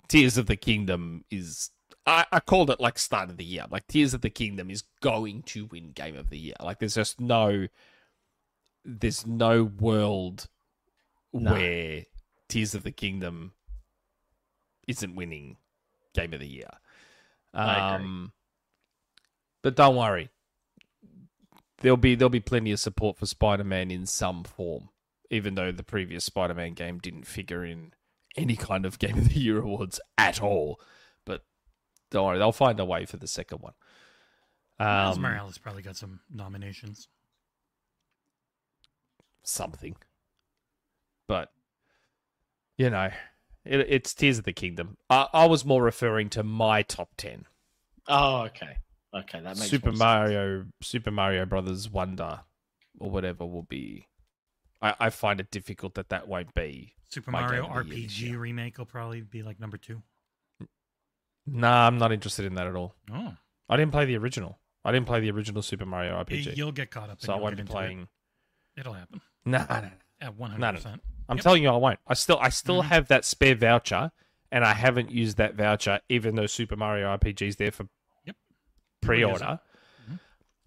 Tears 0.07 0.37
of 0.37 0.47
the 0.47 0.55
Kingdom 0.57 1.23
is. 1.31 1.69
I, 2.05 2.25
I 2.31 2.39
called 2.41 2.69
it 2.69 2.79
like 2.81 2.99
start 2.99 3.29
of 3.29 3.37
the 3.37 3.45
year. 3.45 3.65
Like 3.69 3.87
Tears 3.87 4.13
of 4.13 4.21
the 4.21 4.29
Kingdom 4.29 4.69
is 4.69 4.83
going 5.01 5.43
to 5.43 5.65
win 5.65 5.91
Game 5.91 6.17
of 6.17 6.29
the 6.29 6.37
Year. 6.37 6.55
Like 6.61 6.79
there's 6.79 6.95
just 6.95 7.19
no. 7.21 7.67
There's 8.85 9.25
no 9.25 9.63
world 9.63 10.47
No. 11.31 11.53
where 11.53 12.03
Tears 12.49 12.75
of 12.75 12.83
the 12.83 12.91
Kingdom 12.91 13.53
isn't 14.87 15.15
winning 15.15 15.55
Game 16.13 16.33
of 16.33 16.41
the 16.41 16.47
Year. 16.47 16.69
Um, 17.53 18.33
but 19.61 19.75
don't 19.77 19.95
worry, 19.95 20.29
there'll 21.81 21.95
be 21.95 22.15
there'll 22.15 22.29
be 22.29 22.39
plenty 22.41 22.71
of 22.71 22.79
support 22.79 23.17
for 23.17 23.25
Spider-Man 23.25 23.91
in 23.91 24.05
some 24.05 24.43
form, 24.43 24.89
even 25.29 25.55
though 25.55 25.71
the 25.71 25.83
previous 25.83 26.25
Spider-Man 26.25 26.73
game 26.73 26.97
didn't 26.99 27.25
figure 27.27 27.63
in 27.63 27.93
any 28.35 28.55
kind 28.57 28.85
of 28.85 28.99
Game 28.99 29.17
of 29.17 29.29
the 29.29 29.39
Year 29.39 29.59
awards 29.59 30.01
at 30.17 30.41
all. 30.41 30.79
But 32.13 32.19
don't 32.19 32.27
worry, 32.27 32.37
they'll 32.37 32.51
find 32.51 32.79
a 32.79 32.85
way 32.85 33.05
for 33.05 33.17
the 33.17 33.27
second 33.27 33.59
one. 33.59 33.73
Miles 34.79 35.17
Um, 35.17 35.23
Morales 35.23 35.57
probably 35.57 35.81
got 35.81 35.95
some 35.95 36.19
nominations. 36.33 37.07
something, 39.43 39.95
but 41.27 41.51
you 42.77 42.89
know, 42.89 43.09
it, 43.65 43.79
it's 43.81 44.13
Tears 44.13 44.37
of 44.37 44.45
the 44.45 44.53
Kingdom. 44.53 44.97
I, 45.09 45.27
I 45.33 45.45
was 45.45 45.65
more 45.65 45.83
referring 45.83 46.29
to 46.29 46.43
my 46.43 46.81
top 46.81 47.09
ten. 47.17 47.45
Oh, 48.07 48.43
okay. 48.43 48.77
Okay, 49.13 49.39
that 49.41 49.57
makes 49.57 49.69
Super 49.69 49.87
more 49.87 49.93
sense. 49.93 49.99
Mario, 49.99 50.65
Super 50.81 51.11
Mario 51.11 51.45
Brothers 51.45 51.89
Wonder, 51.89 52.41
or 52.99 53.11
whatever 53.11 53.45
will 53.45 53.63
be. 53.63 54.07
I, 54.81 54.95
I 54.99 55.09
find 55.09 55.39
it 55.39 55.51
difficult 55.51 55.95
that 55.95 56.09
that 56.09 56.27
won't 56.27 56.53
be. 56.53 56.95
Super 57.09 57.31
Mario 57.31 57.63
game 57.63 57.71
of 57.71 57.89
the 57.89 57.95
year 57.95 58.07
this 58.07 58.17
RPG 58.17 58.39
remake 58.39 58.77
will 58.77 58.85
probably 58.85 59.21
be 59.21 59.43
like 59.43 59.59
number 59.59 59.77
two. 59.77 60.01
Nah, 61.45 61.87
I'm 61.87 61.97
not 61.97 62.11
interested 62.11 62.45
in 62.45 62.55
that 62.55 62.67
at 62.67 62.75
all. 62.75 62.95
Oh, 63.11 63.35
I 63.69 63.77
didn't 63.77 63.91
play 63.91 64.05
the 64.05 64.17
original. 64.17 64.59
I 64.85 64.91
didn't 64.91 65.07
play 65.07 65.19
the 65.19 65.31
original 65.31 65.61
Super 65.61 65.85
Mario 65.85 66.13
RPG, 66.23 66.55
you'll 66.57 66.71
get 66.71 66.91
caught 66.91 67.09
up. 67.09 67.21
so 67.21 67.33
I 67.33 67.37
won't 67.37 67.55
be 67.55 67.61
into 67.61 67.71
it. 67.71 67.75
playing. 67.75 68.07
It'll 68.75 68.93
happen 68.93 69.21
Nah, 69.45 69.65
nah, 69.69 69.81
nah. 69.81 69.87
at 70.21 70.37
No, 70.39 70.45
hundred 70.47 70.73
percent. 70.75 71.01
I'm 71.29 71.37
Yep. 71.37 71.43
telling 71.43 71.63
you, 71.63 71.69
I 71.69 71.77
won't. 71.77 71.99
I 72.07 72.13
still, 72.15 72.37
I 72.39 72.49
still 72.49 72.81
Mhm. 72.83 72.87
have 72.87 73.07
that 73.07 73.23
spare 73.25 73.55
voucher, 73.55 74.11
and 74.51 74.65
I 74.65 74.73
haven't 74.73 75.11
used 75.11 75.37
that 75.37 75.55
voucher, 75.55 76.01
even 76.09 76.35
though 76.35 76.47
Super 76.47 76.75
Mario 76.75 77.07
RPG 77.07 77.47
is 77.47 77.55
there 77.57 77.71
for 77.71 77.87
Yep. 78.25 78.35
pre-order. 79.01 79.59
Mhm. 80.09 80.19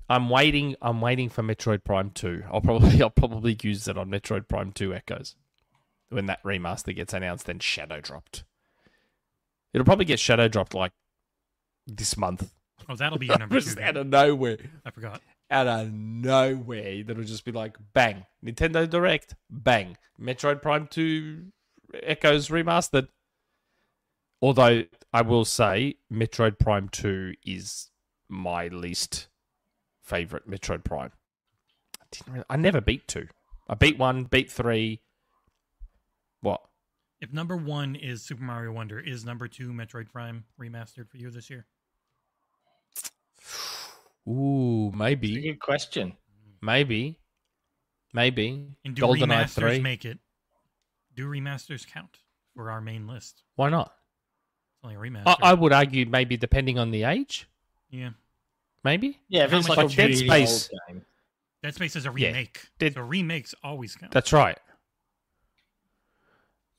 I'm 0.09 0.29
waiting. 0.31 0.77
I'm 0.81 1.01
waiting 1.01 1.29
for 1.29 1.43
Metroid 1.43 1.85
Prime 1.85 2.11
Two. 2.11 2.45
I'll 2.51 2.61
probably, 2.63 2.81
I'll 3.03 3.11
probably 3.11 3.57
use 3.63 3.87
it 3.89 3.99
on 3.99 4.09
Metroid 4.11 4.49
Prime 4.49 4.73
Two 4.73 4.95
Echoes 4.95 5.37
when 6.09 6.27
that 6.27 6.43
remaster 6.43 6.95
gets 6.95 7.13
announced 7.13 7.49
and 7.49 7.63
shadow 7.63 8.01
dropped. 8.01 8.45
It'll 9.77 9.85
probably 9.85 10.07
get 10.07 10.19
shadow 10.19 10.49
dropped 10.49 10.73
like 10.73 10.93
this 11.87 12.17
month. 12.17 12.51
Oh, 12.89 12.97
that'll 12.97 13.19
be 13.19 13.27
your 13.27 13.39
number 13.39 13.57
two. 13.57 13.61
Just 13.61 13.77
game. 13.77 13.89
out 13.89 13.97
of 13.99 14.07
nowhere. 14.07 14.57
I 14.87 14.91
forgot. 14.91 15.21
Out 15.51 15.67
of 15.67 15.93
nowhere. 15.93 17.05
That'll 17.05 17.25
just 17.25 17.45
be 17.45 17.53
like 17.53 17.77
bang. 17.93 18.25
Nintendo 18.43 18.89
Direct. 18.89 19.35
Bang. 19.51 19.99
Metroid 20.19 20.63
Prime 20.63 20.87
2 20.87 21.53
Echoes 22.03 22.49
remastered. 22.49 23.09
Although 24.41 24.85
I 25.13 25.21
will 25.21 25.45
say 25.45 25.97
Metroid 26.11 26.59
Prime 26.59 26.89
2 26.89 27.35
is 27.45 27.91
my 28.31 28.69
least 28.69 29.29
favorite 30.03 30.49
Metroid 30.49 30.85
Prime. 30.85 31.13
I 32.01 32.05
didn't 32.11 32.33
really, 32.33 32.45
I 32.49 32.57
never 32.57 32.81
beat 32.81 33.07
2. 33.09 33.29
I 33.69 33.75
beat 33.75 33.99
1, 33.99 34.25
beat 34.25 34.51
3. 34.51 35.03
What? 36.41 36.63
If 37.21 37.33
number 37.33 37.57
one 37.57 37.95
is 37.97 38.23
Super 38.23 38.43
Mario 38.43 38.73
Wonder, 38.73 39.01
is 39.01 39.25
number 39.25 39.49
two 39.49 39.71
Metroid 39.73 40.11
Prime 40.13 40.45
remastered 40.61 41.09
for 41.09 41.17
you 41.17 41.31
this 41.31 41.49
year? 41.49 41.67
Ooh, 44.29 44.89
It's 44.89 44.95
a 44.95 44.99
maybe. 44.99 45.41
good 45.43 45.61
question. 45.61 46.15
Maybe. 46.61 47.19
Maybe. 48.13 48.67
And 48.85 48.95
do 48.95 49.03
GoldenEye 49.03 49.45
remasters 49.45 49.55
3. 49.77 49.81
make 49.81 50.05
it? 50.05 50.19
Do 51.15 51.27
remasters 51.29 51.87
count 51.87 52.19
for 52.55 52.71
our 52.71 52.81
main 52.81 53.07
list? 53.07 53.43
Why 53.55 53.71
not? 53.71 53.87
It's 53.87 54.85
only 54.85 54.97
a 54.97 54.99
remaster. 54.99 55.37
I, 55.43 55.51
I 55.51 55.55
would 55.55 55.73
argue 55.73 56.07
maybe 56.07 56.37
depending 56.37 56.79
on 56.79 56.91
the 56.91 57.05
age. 57.05 57.49
yeah. 57.91 58.11
Maybe. 58.85 59.19
Yeah, 59.29 59.45
if 59.47 59.51
How 59.51 59.59
it's 59.59 59.67
much 59.69 59.79
like 59.79 59.85
a 59.87 59.89
like 59.89 59.97
Dead 59.97 60.17
Space? 60.17 60.71
old 60.73 60.81
game. 60.87 61.05
Dead 61.61 61.75
Space 61.75 61.97
is 61.97 62.07
a 62.07 62.13
Yeah. 62.17 62.29
remake. 62.29 62.61
Dead- 62.79 62.95
So 62.95 63.01
remakes 63.01 63.53
always 63.65 63.97
count. 63.97 64.13
That's 64.13 64.33
right. 64.33 64.57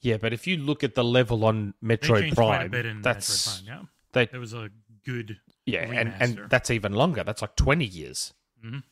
Yeah, 0.02 0.18
but 0.18 0.32
if 0.34 0.46
you 0.48 0.58
look 0.58 0.84
at 0.84 0.96
the 0.96 1.04
level 1.04 1.44
on 1.46 1.74
they 1.82 1.98
Metroid 1.98 2.34
quite 2.36 2.56
a 2.56 2.60
Prime, 2.60 2.72
bit 2.72 2.86
in 2.86 3.02
that's 3.02 3.48
Metroid 3.48 3.66
Prime. 3.68 3.90
they 4.14 4.22
Yeah, 4.22 4.28
it 4.34 4.38
was 4.38 4.54
a 4.54 4.70
good. 5.06 5.40
yeah, 5.66 5.82
and, 5.92 6.14
and 6.20 6.50
that's 6.50 6.70
even 6.72 6.94
longer. 6.94 7.24
That's 7.24 7.42
like 7.42 7.56
twenty 7.56 7.86
years. 7.86 8.34
Mhm. 8.64 8.84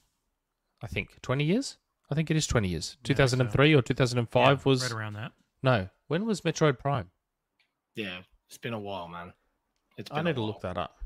I 0.81 0.87
think 0.87 1.21
twenty 1.21 1.43
years. 1.43 1.77
I 2.09 2.15
think 2.15 2.29
it 2.31 2.37
is 2.37 2.47
twenty 2.47 2.69
years. 2.69 2.91
Yeah, 2.91 2.93
I 2.93 2.97
think 2.97 3.05
Two 3.07 3.13
thousand 3.15 3.41
and 3.41 3.51
three 3.51 3.73
or 3.75 3.81
two 3.81 3.93
thousand 3.93 4.19
and 4.19 4.29
five 4.29 4.59
yeah, 4.59 4.69
was 4.69 4.83
right 4.83 4.91
around 4.91 5.13
that. 5.13 5.31
no. 5.63 5.89
When 6.07 6.25
was 6.25 6.41
Metroid 6.41 6.77
Prime? 6.77 7.09
Yeah, 7.95 8.19
it's 8.47 8.57
been 8.59 8.73
a 8.73 8.79
while, 8.79 9.07
man. 9.07 9.33
It's 9.97 10.09
been 10.09 10.17
I 10.17 10.21
a 10.21 10.23
need 10.25 10.35
to 10.35 10.43
look 10.43 10.61
that 10.61 10.77
up. 10.77 10.97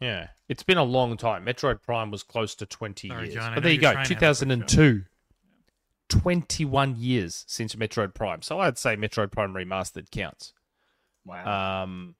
Yeah, 0.00 0.28
it's 0.48 0.62
been 0.62 0.76
a 0.76 0.84
long 0.84 1.16
time. 1.16 1.46
Metroid 1.46 1.80
Prime 1.82 2.10
was 2.10 2.22
close 2.22 2.54
to 2.56 2.66
twenty 2.66 3.08
Sorry, 3.08 3.24
years, 3.24 3.34
Jon, 3.34 3.54
but 3.54 3.62
there 3.62 3.72
you 3.72 3.78
go. 3.80 3.92
trying 3.92 4.04
to 4.04 4.08
Two 4.08 4.14
have 4.14 4.18
a 4.18 4.26
quick 4.26 4.28
thousand 4.28 4.50
and 4.50 4.68
two. 4.68 5.04
21 6.08 6.96
years 6.96 7.44
since 7.46 7.74
Metroid 7.74 8.14
Prime. 8.14 8.42
So 8.42 8.60
I'd 8.60 8.78
say 8.78 8.96
Metroid 8.96 9.32
Prime 9.32 9.54
Remastered 9.54 10.10
counts. 10.10 10.52
Wow. 11.24 11.82
Um, 11.82 12.14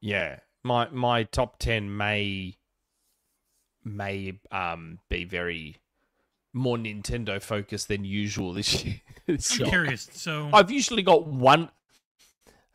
yeah, 0.00 0.40
my 0.62 0.88
my 0.90 1.24
top 1.24 1.58
ten 1.58 1.96
may 1.96 2.56
may 3.84 4.38
um 4.50 4.98
be 5.08 5.24
very 5.24 5.76
more 6.52 6.76
Nintendo 6.76 7.42
focused 7.42 7.88
than 7.88 8.04
usual 8.04 8.52
this 8.52 8.84
year. 8.84 9.00
This 9.26 9.58
I'm 9.58 9.66
curious. 9.68 10.10
So 10.12 10.50
I've 10.52 10.70
usually 10.70 11.00
got 11.00 11.26
one. 11.26 11.70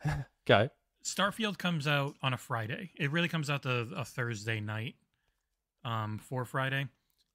Go. 0.46 0.68
Starfield 1.04 1.58
comes 1.58 1.86
out 1.86 2.16
on 2.22 2.34
a 2.34 2.36
Friday. 2.36 2.90
It 2.98 3.12
really 3.12 3.28
comes 3.28 3.48
out 3.48 3.62
the 3.62 3.88
a 3.94 4.04
Thursday 4.04 4.58
night 4.58 4.96
um, 5.84 6.18
for 6.18 6.44
Friday. 6.44 6.88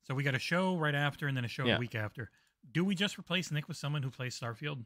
So 0.07 0.13
we 0.15 0.23
got 0.23 0.35
a 0.35 0.39
show 0.39 0.77
right 0.77 0.95
after 0.95 1.27
and 1.27 1.35
then 1.35 1.45
a 1.45 1.47
show 1.49 1.65
Yeah. 1.65 1.77
a 1.77 1.79
week 1.79 1.95
after. 1.95 2.29
Do 2.71 2.83
we 2.85 2.95
just 2.95 3.17
replace 3.19 3.51
Nick 3.51 3.67
with 3.67 3.77
someone 3.77 4.03
who 4.03 4.09
plays 4.09 4.39
Starfield 4.39 4.85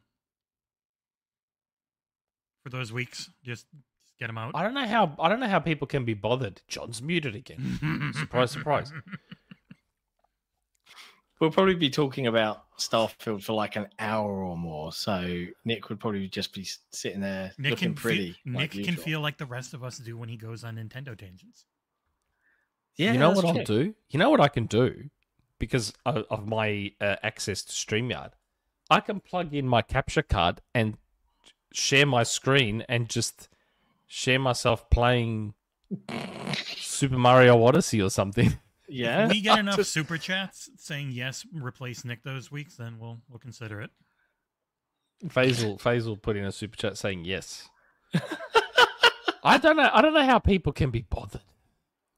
for 2.63 2.69
those 2.69 2.91
weeks? 2.91 3.29
Just, 3.43 3.67
just 4.03 4.17
get 4.19 4.29
him 4.29 4.37
out. 4.37 4.51
I 4.55 4.63
don't 4.63 4.73
know 4.73 4.85
how 4.87 5.15
I 5.19 5.29
don't 5.29 5.39
know 5.39 5.47
how 5.47 5.59
people 5.59 5.87
can 5.87 6.05
be 6.05 6.13
bothered. 6.13 6.61
Jon's 6.67 7.01
muted 7.01 7.35
again. 7.35 8.11
Surprise, 8.17 8.51
surprise. 8.51 8.91
We'll 11.39 11.51
probably 11.51 11.75
be 11.75 11.89
talking 11.89 12.27
about 12.27 12.65
Starfield 12.77 13.43
for 13.43 13.53
like 13.53 13.77
an 13.77 13.87
hour 13.97 14.43
or 14.43 14.57
more. 14.57 14.91
So 14.91 15.45
Nick 15.63 15.87
would 15.87 15.97
probably 15.97 16.27
just 16.27 16.53
be 16.53 16.67
sitting 16.91 17.21
there 17.21 17.53
Nick 17.57 17.71
looking 17.71 17.93
can 17.93 17.95
feel, 17.95 18.01
pretty. 18.01 18.35
Nick 18.43 18.75
like 18.75 18.83
can 18.85 18.97
feel 18.97 19.21
like 19.21 19.37
the 19.37 19.45
rest 19.45 19.73
of 19.73 19.81
us 19.81 19.99
do 19.99 20.17
when 20.17 20.27
he 20.27 20.35
goes 20.35 20.65
on 20.65 20.75
Nintendo 20.75 21.17
tangents. 21.17 21.63
Yeah, 22.99 23.13
you 23.13 23.17
know 23.19 23.31
what 23.31 23.45
true. 23.45 23.59
I'll 23.59 23.63
do? 23.63 23.95
You 24.09 24.19
know 24.19 24.29
what 24.29 24.41
I 24.41 24.49
can 24.49 24.65
do? 24.65 25.09
Because 25.57 25.93
of, 26.05 26.25
of 26.29 26.45
my 26.45 26.91
uh, 26.99 27.15
access 27.23 27.63
to 27.63 27.71
StreamYard, 27.71 28.31
I 28.89 28.99
can 28.99 29.21
plug 29.21 29.53
in 29.53 29.67
my 29.69 29.81
capture 29.81 30.21
card 30.21 30.59
and 30.75 30.97
share 31.71 32.05
my 32.05 32.23
screen 32.23 32.83
and 32.89 33.07
just 33.07 33.47
share 34.05 34.37
myself 34.37 34.89
playing 34.89 35.53
Super 36.75 37.17
Mario 37.17 37.63
Odyssey 37.63 38.01
or 38.01 38.09
something. 38.09 38.57
Yeah. 38.89 39.25
If 39.25 39.31
we 39.31 39.41
get 39.41 39.59
enough 39.59 39.77
just- 39.77 39.93
super 39.93 40.17
chats 40.17 40.69
saying 40.77 41.11
yes, 41.13 41.45
replace 41.53 42.03
Nick 42.03 42.23
those 42.23 42.51
weeks, 42.51 42.75
then 42.75 42.97
we'll 42.99 43.21
we'll 43.29 43.39
consider 43.39 43.79
it. 43.79 43.91
Faisal 45.27 45.79
Faisal 45.79 46.21
put 46.21 46.35
in 46.35 46.43
a 46.43 46.51
super 46.51 46.75
chat 46.75 46.97
saying 46.97 47.23
yes. 47.23 47.69
I 49.43 49.57
don't 49.57 49.77
know. 49.77 49.89
I 49.93 50.01
don't 50.01 50.13
know 50.13 50.25
how 50.25 50.39
people 50.39 50.73
can 50.73 50.89
be 50.89 51.01
bothered. 51.01 51.41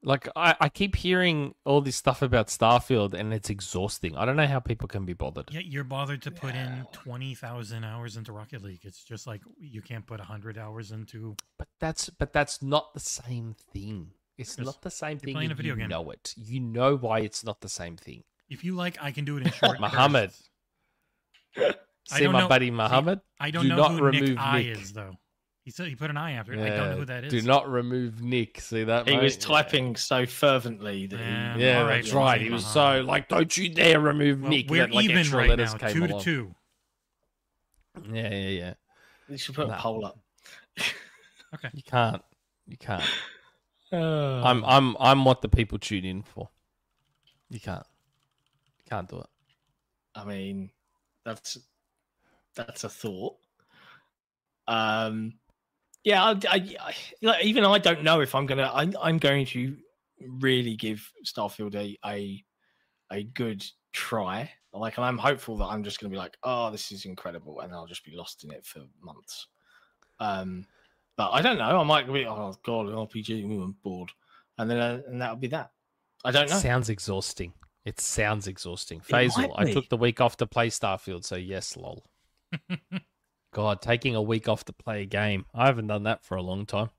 Like 0.03 0.28
I, 0.36 0.56
I 0.60 0.69
keep 0.69 0.95
hearing 0.95 1.53
all 1.64 1.80
this 1.82 1.95
stuff 1.95 2.23
about 2.23 2.48
Starfield, 2.48 3.14
and 3.14 3.32
it's 3.34 3.52
exhausting. 3.52 4.18
I 4.18 4.26
don't 4.26 4.36
know 4.36 4.48
how 4.48 4.60
people 4.60 4.88
can 4.88 5.06
be 5.06 5.14
bothered. 5.14 5.53
Yet 5.53 5.65
you're 5.65 5.84
bothered 5.84 6.23
to 6.23 6.32
put 6.32 6.56
in 6.56 6.88
twenty 6.91 7.36
thousand 7.36 7.84
hours 7.84 8.18
into 8.18 8.32
Rocket 8.34 8.64
League. 8.64 8.82
It's 8.84 9.03
just 9.03 9.28
like 9.28 9.41
you 9.60 9.82
can't 9.84 10.06
put 10.07 10.19
hundred 10.19 10.57
hours 10.57 10.91
into. 10.91 11.36
But 11.60 11.68
that's 11.80 12.10
but 12.10 12.34
that's 12.34 12.64
not 12.64 12.94
the 12.95 12.99
same 12.99 13.56
thing. 13.73 14.07
It's 14.40 14.56
Because 14.56 14.73
not 14.73 14.82
the 14.82 14.90
same 14.90 15.19
thing. 15.19 15.36
playing 15.36 15.52
a 15.52 15.56
video 15.56 15.76
you 15.76 15.82
game. 15.82 15.90
know 15.90 16.10
it. 16.10 16.34
You 16.36 16.60
know 16.61 16.98
why 16.98 17.19
it's 17.19 17.44
not 17.44 17.61
the 17.61 17.69
same 17.69 17.95
thing. 17.95 18.23
If 18.49 18.64
you 18.64 18.76
like, 18.76 18.98
I 18.99 19.11
can 19.11 19.23
do 19.23 19.38
it 19.38 19.45
in 19.45 19.52
short. 19.53 19.80
Muhammad. 19.80 20.32
bursts. 21.56 21.78
I 22.11 22.18
See 22.18 22.23
don't 22.23 22.34
my 22.34 22.40
know- 22.41 22.48
buddy 22.48 22.72
Muhammad. 22.72 23.22
I 23.40 23.52
don't 23.52 23.64
Do 23.64 23.69
know 23.69 23.76
not 23.76 23.91
who 23.91 24.11
Nick 24.11 24.22
remove 24.22 24.38
I 24.40 24.64
Nick. 24.64 24.78
is 24.80 24.94
though. 24.94 25.15
He 25.63 25.69
said 25.69 25.88
he 25.88 25.95
put 25.95 26.09
an 26.09 26.17
I 26.17 26.31
after 26.33 26.53
it. 26.53 26.59
I 26.59 26.69
don't 26.75 26.89
know 26.91 26.95
who 26.97 27.05
that 27.05 27.25
is. 27.25 27.31
Do 27.31 27.41
not 27.43 27.69
remove 27.69 28.19
Nick. 28.21 28.59
See 28.61 28.83
that? 28.83 29.07
He 29.07 29.15
mate? 29.15 29.23
was 29.23 29.35
Yeah. 29.35 29.41
typing 29.47 29.95
so 29.95 30.25
fervently 30.25 31.05
that 31.07 31.19
Yeah. 31.19 31.55
he. 31.57 31.63
Yeah, 31.63 31.79
All 31.81 31.85
right, 31.85 32.03
that's 32.03 32.13
right. 32.13 32.41
He 32.41 32.49
was 32.49 32.63
Muhammad. 32.63 33.01
so 33.03 33.07
like, 33.07 33.27
don't 33.29 33.55
you 33.57 33.69
dare 33.69 33.99
remove 33.99 34.41
Well, 34.41 34.49
Nick. 34.49 34.69
we're 34.69 34.85
Then, 34.88 34.91
like, 34.95 35.05
even 35.05 35.17
extra 35.19 35.38
right 35.38 35.57
now, 35.57 35.77
came 35.77 35.93
two 35.93 36.05
along. 36.05 36.19
to 36.19 36.23
two. 36.25 36.55
Yeah, 38.11 38.29
yeah, 38.33 38.47
yeah. 38.49 38.73
You 39.29 39.38
should 39.38 39.53
put 39.55 39.67
No. 39.67 39.73
a 39.75 39.77
poll 39.77 40.05
up. 40.05 40.17
Okay. 41.53 41.69
You 41.73 41.83
can't. 41.83 42.23
You 42.65 42.77
can't. 42.77 43.03
Uh, 43.91 44.41
I'm 44.43 44.63
I'm 44.65 44.95
I'm 44.99 45.25
what 45.25 45.41
the 45.41 45.49
people 45.49 45.77
tune 45.77 46.05
in 46.05 46.23
for. 46.23 46.49
You 47.49 47.59
can't. 47.59 47.85
You 48.79 48.89
can't 48.89 49.07
do 49.09 49.19
it. 49.19 49.27
I 50.15 50.23
mean, 50.25 50.71
that's 51.23 51.57
that's 52.55 52.83
a 52.83 52.89
thought. 52.89 53.35
Um, 54.67 55.33
yeah, 56.03 56.23
I, 56.23 56.32
I, 56.49 56.76
I 56.80 56.94
like, 57.22 57.45
even 57.45 57.65
I 57.65 57.78
don't 57.78 58.03
know 58.03 58.22
if 58.22 58.34
I'm 58.34 58.45
gonna. 58.45 58.72
I'm, 58.73 58.95
I'm 59.02 59.18
going 59.18 59.45
to 59.48 59.78
really 60.40 60.76
give 60.76 61.11
Starfield 61.26 61.76
a 61.76 61.98
a 62.06 62.44
a 63.11 63.23
good 63.23 63.65
try. 63.94 64.52
Like, 64.73 64.98
and 64.98 65.06
I'm 65.06 65.18
hopeful 65.18 65.57
that 65.57 65.65
I'm 65.65 65.84
just 65.84 65.99
gonna 65.99 66.11
be 66.11 66.18
like, 66.18 66.38
oh, 66.44 66.72
this 66.72 66.91
is 66.91 67.06
incredible, 67.06 67.60
and 67.60 67.73
I'll 67.73 67.88
just 67.88 68.06
be 68.06 68.15
lost 68.15 68.44
in 68.44 68.52
it 68.52 68.65
for 68.65 68.82
months. 69.02 69.48
Um, 70.19 70.65
but 71.18 71.32
I 71.32 71.41
don't 71.41 71.57
know. 71.57 71.80
I 71.80 71.84
might 71.84 72.11
be. 72.11 72.26
Oh 72.26 72.56
god, 72.64 72.88
RPG. 72.88 73.44
ooh, 73.44 73.61
I'm 73.61 73.76
bored, 73.84 74.11
and 74.57 74.69
then 74.69 74.78
uh, 74.78 75.02
and 75.07 75.22
that'll 75.22 75.36
be 75.36 75.48
that. 75.48 75.72
I 76.23 76.32
don't 76.32 76.49
know. 76.49 76.57
Sounds 76.57 76.90
exhausting. 76.90 77.53
It 77.86 77.99
sounds 77.99 78.48
exhausting. 78.48 78.99
It 78.99 79.11
Faisal, 79.11 79.52
I 79.56 79.72
took 79.72 79.90
the 79.90 79.98
week 79.98 80.22
off 80.22 80.38
to 80.38 80.48
play 80.48 80.69
Starfield, 80.69 81.26
so 81.26 81.36
yes, 81.36 81.76
lol. 81.76 82.06
God, 83.53 83.82
taking 83.82 84.15
a 84.15 84.22
week 84.22 84.48
off 84.48 84.65
to 84.65 84.73
play 84.73 85.03
a 85.03 85.06
game. 85.06 85.45
I 85.53 85.65
haven't 85.65 85.88
done 85.88 86.03
that 86.03 86.23
for 86.23 86.36
a 86.36 86.41
long 86.41 86.65
time. 86.65 86.90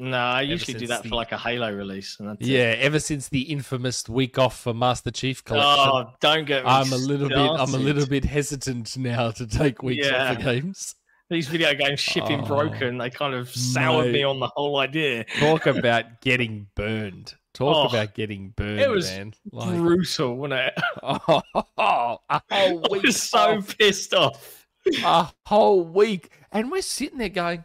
No, 0.00 0.16
I 0.16 0.42
usually 0.42 0.78
do 0.78 0.86
that 0.86 1.02
the- 1.02 1.08
for 1.08 1.16
like 1.16 1.32
a 1.32 1.38
Halo 1.38 1.72
release, 1.72 2.18
and 2.20 2.28
that's 2.28 2.40
it. 2.40 2.46
Yeah, 2.46 2.74
ever 2.78 3.00
since 3.00 3.28
the 3.28 3.42
infamous 3.42 4.08
week 4.08 4.38
off 4.38 4.60
for 4.60 4.72
Master 4.72 5.10
Chief 5.10 5.44
collection. 5.44 5.90
Oh, 5.92 6.12
don't 6.20 6.46
get 6.46 6.64
me 6.64 6.70
I'm 6.70 6.92
a 6.92 6.96
little 6.96 7.28
bit 7.28 7.36
I'm 7.36 7.74
a 7.74 7.78
little 7.78 8.06
bit 8.06 8.24
hesitant 8.24 8.96
now 8.96 9.32
to 9.32 9.46
take 9.46 9.82
weeks 9.82 10.08
off 10.08 10.36
for 10.36 10.42
games. 10.42 10.94
These 11.30 11.48
video 11.48 11.74
games 11.74 11.98
shipping 12.00 12.42
Oh, 12.42 12.46
broken, 12.46 12.96
they 12.96 13.10
kind 13.10 13.34
of 13.34 13.50
soured 13.50 14.12
me 14.12 14.22
on 14.22 14.38
the 14.40 14.46
whole 14.46 14.78
idea. 14.78 15.24
Talk 15.40 15.66
about 15.66 16.20
getting 16.22 16.68
burned. 16.76 17.34
Talk 17.52 17.76
Oh, 17.76 17.88
about 17.88 18.14
getting 18.14 18.50
burned, 18.56 18.78
it 18.80 18.88
was 18.88 19.10
man. 19.10 19.34
Like, 19.50 19.76
Brutal, 19.76 20.36
wasn't 20.36 20.60
it? 20.60 20.74
oh, 21.02 21.42
a 22.28 22.40
whole 22.50 22.86
I 22.94 23.00
was 23.02 23.20
so 23.20 23.56
off. 23.58 23.76
pissed 23.76 24.14
off. 24.14 24.57
A 25.04 25.30
whole 25.46 25.84
week, 25.84 26.30
and 26.52 26.70
we're 26.70 26.82
sitting 26.82 27.18
there 27.18 27.28
going, 27.28 27.64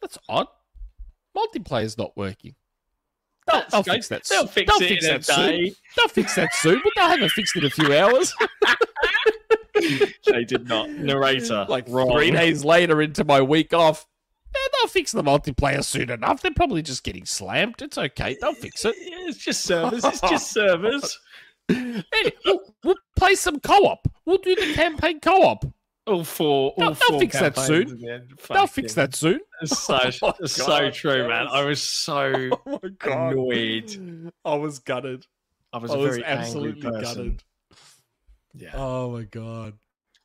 "That's 0.00 0.18
odd. 0.28 0.48
Multiplayer's 1.36 1.98
not 1.98 2.16
working. 2.16 2.54
They'll, 3.46 3.62
they'll 3.70 3.82
fix 3.82 4.08
that. 4.08 4.24
They'll 4.24 4.40
soon. 4.40 4.48
fix 4.48 4.78
They'll 4.78 4.90
it 4.90 5.04
in 5.04 5.10
a 5.10 5.18
that 5.18 5.24
soon. 5.24 5.74
They'll 5.96 6.08
fix 6.08 6.34
that 6.34 6.54
soon, 6.54 6.80
but 6.82 6.92
they 6.96 7.02
haven't 7.02 7.30
fixed 7.30 7.56
it 7.56 7.60
in 7.60 7.66
a 7.66 7.70
few 7.70 7.94
hours. 7.94 8.34
they 10.26 10.44
did 10.44 10.68
not. 10.68 10.90
Narrator, 10.90 11.66
like 11.68 11.86
wrong. 11.88 12.10
three 12.12 12.30
days 12.30 12.64
later 12.64 13.02
into 13.02 13.24
my 13.24 13.40
week 13.40 13.72
off, 13.72 14.06
yeah, 14.54 14.60
they'll 14.72 14.88
fix 14.88 15.12
the 15.12 15.22
multiplayer 15.22 15.84
soon 15.84 16.10
enough. 16.10 16.42
They're 16.42 16.50
probably 16.50 16.82
just 16.82 17.04
getting 17.04 17.24
slammed. 17.24 17.82
It's 17.82 17.98
okay. 17.98 18.36
They'll 18.40 18.54
fix 18.54 18.84
it. 18.84 18.96
Yeah, 18.98 19.16
It's 19.28 19.38
just 19.38 19.62
servers. 19.62 20.04
It's 20.04 20.20
just 20.22 20.50
servers. 20.52 21.18
We'll, 21.68 22.60
we'll 22.84 22.96
play 23.16 23.34
some 23.34 23.60
co-op. 23.60 24.08
We'll 24.24 24.38
do 24.38 24.54
the 24.54 24.72
campaign 24.74 25.20
co-op. 25.20 25.64
All 26.06 26.22
four. 26.22 26.70
All 26.70 26.74
They'll- 26.78 27.08
they'll 27.08 27.18
fix 27.18 27.40
that 27.40 27.58
soon. 27.58 28.00
They'll 28.48 28.66
fix 28.68 28.94
that 28.94 29.14
soon. 29.14 29.40
It's 29.60 29.78
so, 29.78 29.98
Oh, 30.22 30.34
it's 30.38 30.52
so 30.52 30.90
true, 30.90 31.28
man. 31.28 31.48
I 31.48 31.64
was 31.64 31.82
so 31.82 32.50
Oh 32.66 32.80
annoyed. 33.02 34.32
I 34.44 34.54
was 34.54 34.78
gutted. 34.78 35.26
I 35.72 35.78
was 35.78 35.90
I 35.90 35.96
was 35.96 36.18
absolutely 36.18 36.80
gutted. 36.90 37.42
Yeah. 38.54 38.70
Oh 38.74 39.10
my 39.10 39.24
god. 39.24 39.74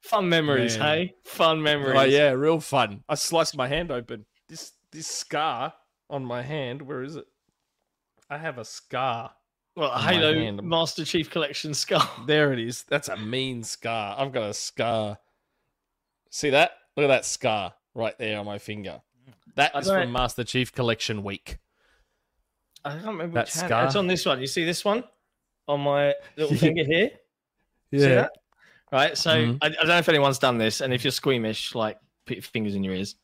Fun 0.01 0.29
memories, 0.29 0.77
Man. 0.77 0.87
hey? 0.87 1.15
Fun 1.25 1.59
oh, 1.59 1.61
memories. 1.61 1.99
Oh 1.99 2.03
yeah, 2.03 2.31
real 2.31 2.59
fun. 2.59 3.03
I 3.09 3.15
sliced 3.15 3.57
my 3.57 3.67
hand 3.67 3.91
open. 3.91 4.25
This 4.47 4.73
this 4.91 5.07
scar 5.07 5.73
on 6.09 6.23
my 6.23 6.41
hand. 6.41 6.81
Where 6.83 7.03
is 7.03 7.15
it? 7.15 7.25
I 8.29 8.37
have 8.37 8.59
a 8.59 8.65
scar. 8.65 9.31
Well, 9.75 9.89
on 9.91 10.01
Halo. 10.01 10.61
Master 10.61 11.05
Chief 11.05 11.29
Collection 11.29 11.73
skull. 11.73 12.07
There 12.27 12.53
it 12.53 12.59
is. 12.59 12.83
That's 12.83 13.09
a 13.09 13.17
mean 13.17 13.63
scar. 13.63 14.15
I've 14.17 14.31
got 14.31 14.49
a 14.49 14.53
scar. 14.53 15.17
See 16.31 16.49
that? 16.49 16.71
Look 16.97 17.03
at 17.03 17.07
that 17.07 17.25
scar 17.25 17.73
right 17.93 18.17
there 18.17 18.39
on 18.39 18.45
my 18.45 18.57
finger. 18.57 19.01
That 19.55 19.75
is 19.75 19.87
from 19.87 20.11
Master 20.11 20.43
Chief 20.45 20.71
Collection 20.71 21.23
Week. 21.23 21.57
I 22.85 22.95
don't 22.95 23.05
remember 23.05 23.35
That 23.35 23.45
which 23.47 23.53
hand. 23.55 23.67
scar? 23.67 23.85
It's 23.85 23.95
on 23.97 24.07
this 24.07 24.25
one. 24.25 24.39
You 24.39 24.47
see 24.47 24.63
this 24.65 24.83
one 24.83 25.03
on 25.67 25.81
my 25.81 26.15
little 26.37 26.55
finger 26.57 26.83
here? 26.85 27.11
See 27.93 27.99
Yeah. 27.99 28.15
that? 28.15 28.31
Right. 28.91 29.17
So 29.17 29.31
Mhm. 29.31 29.57
I, 29.61 29.65
I 29.67 29.69
don't 29.69 29.87
know 29.89 29.97
if 29.97 30.09
anyone's 30.09 30.39
done 30.39 30.57
this, 30.57 30.79
and 30.81 30.93
if 30.93 31.03
you're 31.03 31.11
squeamish, 31.11 31.75
like 31.75 31.97
put 32.25 32.37
your 32.37 32.43
fingers 32.43 32.75
in 32.75 32.83
your 32.83 32.93
ears 32.93 33.15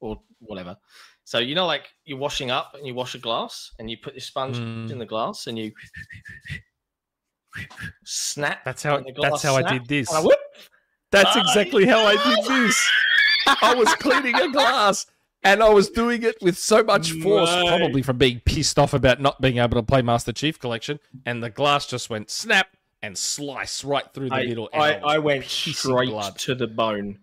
or 0.00 0.20
whatever. 0.40 0.76
So 1.24 1.38
you 1.38 1.54
know, 1.54 1.66
like 1.66 1.88
you're 2.04 2.18
washing 2.18 2.50
up 2.50 2.74
and 2.74 2.86
you 2.86 2.94
wash 2.94 3.14
a 3.14 3.18
glass, 3.18 3.72
and 3.78 3.88
you 3.90 3.96
put 3.96 4.14
your 4.14 4.20
sponge 4.20 4.56
Mm. 4.58 4.90
in 4.90 4.98
the 4.98 5.06
glass, 5.06 5.46
and 5.46 5.56
you 5.58 5.72
snap. 8.04 8.64
That's 8.64 8.82
how 8.82 9.02
that's 9.20 9.42
how 9.42 9.56
I 9.56 9.62
did 9.62 9.86
this. 9.86 10.12
I 10.12 10.20
whoop. 10.20 10.34
That's 11.10 11.36
exactly 11.36 11.86
how 11.86 12.04
I 12.04 12.12
did 12.16 12.44
this. 12.46 12.90
I 13.62 13.74
was 13.74 13.88
cleaning 13.96 14.34
a 14.34 14.50
glass 14.50 15.06
and 15.44 15.62
I 15.62 15.68
was 15.68 15.88
doing 15.88 16.22
it 16.24 16.36
with 16.42 16.58
so 16.58 16.82
much 16.82 17.12
force, 17.12 17.50
Mate. 17.50 17.68
probably 17.68 18.02
from 18.02 18.18
being 18.18 18.40
pissed 18.44 18.78
off 18.78 18.92
about 18.92 19.20
not 19.20 19.40
being 19.40 19.58
able 19.58 19.76
to 19.76 19.82
play 19.82 20.02
Master 20.02 20.32
Chief 20.32 20.58
Collection. 20.58 20.98
And 21.24 21.42
the 21.42 21.50
glass 21.50 21.86
just 21.86 22.10
went 22.10 22.28
snap 22.30 22.68
and 23.02 23.16
slice 23.16 23.84
right 23.84 24.12
through 24.12 24.30
the 24.30 24.34
I, 24.34 24.46
middle. 24.46 24.68
and 24.72 24.82
I, 24.82 24.92
I 25.14 25.18
went 25.18 25.44
straight 25.44 26.08
blood. 26.08 26.36
to 26.40 26.54
the 26.56 26.66
bone. 26.66 27.20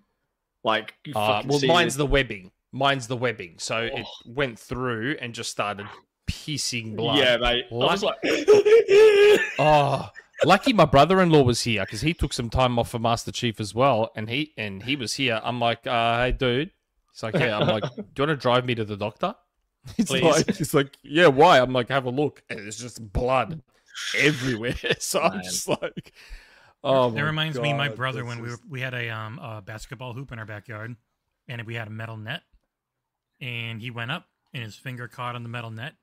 Like, 0.64 0.94
Uh, 1.14 1.44
well, 1.46 1.60
mine's 1.66 1.96
the- 1.96 2.00
the 2.06 2.06
webbing. 2.10 2.52
Mine's 2.72 3.08
the 3.08 3.18
webbing. 3.18 3.56
So 3.58 3.80
it 3.82 3.94
Oh. 3.98 4.10
went 4.26 4.58
through 4.58 5.18
and 5.20 5.34
just 5.34 5.52
started 5.52 5.86
pissing 6.26 6.96
blood. 6.96 7.18
Yeah, 7.18 7.36
mate. 7.38 7.66
I 7.70 7.76
was 7.76 8.02
like, 8.02 8.18
Oh, 9.60 10.10
lucky 10.46 10.74
my 10.74 10.86
brother-in-law 10.86 11.44
was 11.44 11.62
here 11.62 11.84
because 11.86 12.02
he 12.02 12.14
took 12.14 12.34
some 12.34 12.50
time 12.50 12.78
off 12.80 12.90
for 12.90 13.00
Master 13.00 13.32
Chief 13.32 13.60
as 13.60 13.74
well, 13.74 14.12
and 14.16 14.30
he 14.30 14.54
and 14.58 14.84
he 14.84 14.96
was 14.96 15.14
here. 15.14 15.42
I'm 15.44 15.60
like, 15.60 15.86
uh, 15.88 16.18
hey, 16.18 16.32
dude. 16.32 16.72
He's 17.12 17.24
like, 17.24 17.36
yeah. 17.36 17.60
I'm 17.60 17.68
like, 17.68 17.84
do 17.84 18.02
you 18.18 18.28
want 18.28 18.30
to 18.30 18.36
drive 18.36 18.66
me 18.66 18.76
to 18.76 18.86
the 18.86 18.98
doctor? 18.98 19.36
He's 19.98 20.08
Please. 20.08 20.24
like, 20.24 20.56
he's 20.56 20.74
like, 20.74 20.98
yeah. 21.04 21.28
Why? 21.28 21.60
I'm 21.60 21.74
like, 21.74 21.90
have 21.90 22.06
a 22.06 22.10
look, 22.10 22.42
and 22.50 22.58
it's 22.62 22.78
just 22.78 23.12
blood 23.12 23.62
everywhere. 24.18 24.76
So 25.00 25.20
I'm 25.20 25.44
just 25.44 25.68
like, 25.68 26.14
oh. 26.86 27.10
That 27.10 27.18
my 27.18 27.22
reminds 27.22 27.60
me, 27.60 27.74
my 27.74 27.90
brother 27.90 28.20
that's 28.20 28.28
when 28.30 28.42
we 28.42 28.50
were, 28.50 28.60
we 28.70 28.80
had 28.80 28.94
a 28.94 29.10
um 29.10 29.40
a 29.40 29.62
basketball 29.62 30.14
hoop 30.14 30.32
in 30.32 30.40
our 30.40 30.46
backyard, 30.46 30.96
and 31.50 31.62
we 31.64 31.76
had 31.76 31.88
a 31.88 31.92
metal 31.92 32.16
net, 32.16 32.44
and 33.42 33.82
he 33.82 33.92
went 33.92 34.12
up 34.12 34.28
and 34.54 34.64
his 34.64 34.76
finger 34.76 35.08
caught 35.08 35.36
on 35.36 35.44
the 35.44 35.50
metal 35.50 35.72
net 35.72 35.96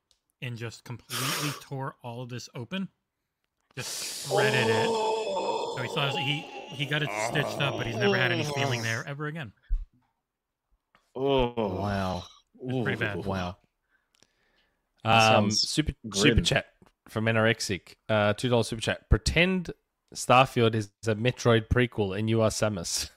and 0.43 0.57
just 0.57 0.85
completely 0.85 1.51
tore 1.61 1.97
all 2.03 2.23
of 2.23 2.29
this 2.29 2.49
open, 2.55 2.89
just 3.77 4.29
shredded 4.29 4.67
it. 4.69 4.87
So 4.87 5.79
he 5.83 5.89
saw 5.89 6.17
he 6.17 6.41
he 6.69 6.87
got 6.87 7.03
it 7.03 7.11
stitched 7.29 7.61
up, 7.61 7.77
but 7.77 7.87
he's 7.87 7.97
never 7.97 8.17
had 8.17 8.33
any 8.33 8.45
feeling 8.45 8.83
there 8.83 9.05
ever 9.07 9.27
again. 9.27 9.53
oh, 11.17 11.53
Wow. 11.57 12.25
It's 12.63 12.85
pretty 12.85 12.99
bad. 13.01 13.25
Wow. 13.25 13.57
Um, 15.05 15.51
super 15.51 15.93
grim. 16.09 16.23
super 16.23 16.41
chat 16.43 16.67
from 17.09 17.25
Anorexic. 17.25 17.95
Uh, 18.09 18.35
two 18.35 18.49
dollars 18.49 18.69
super 18.69 18.83
chat. 18.83 19.09
Pretend 19.09 19.71
Starfield 20.15 20.75
is 20.75 20.91
a 21.07 21.15
Metroid 21.15 21.69
prequel 21.69 22.19
and 22.19 22.29
you 22.29 22.43
are 22.43 22.51
Samus. 22.51 23.11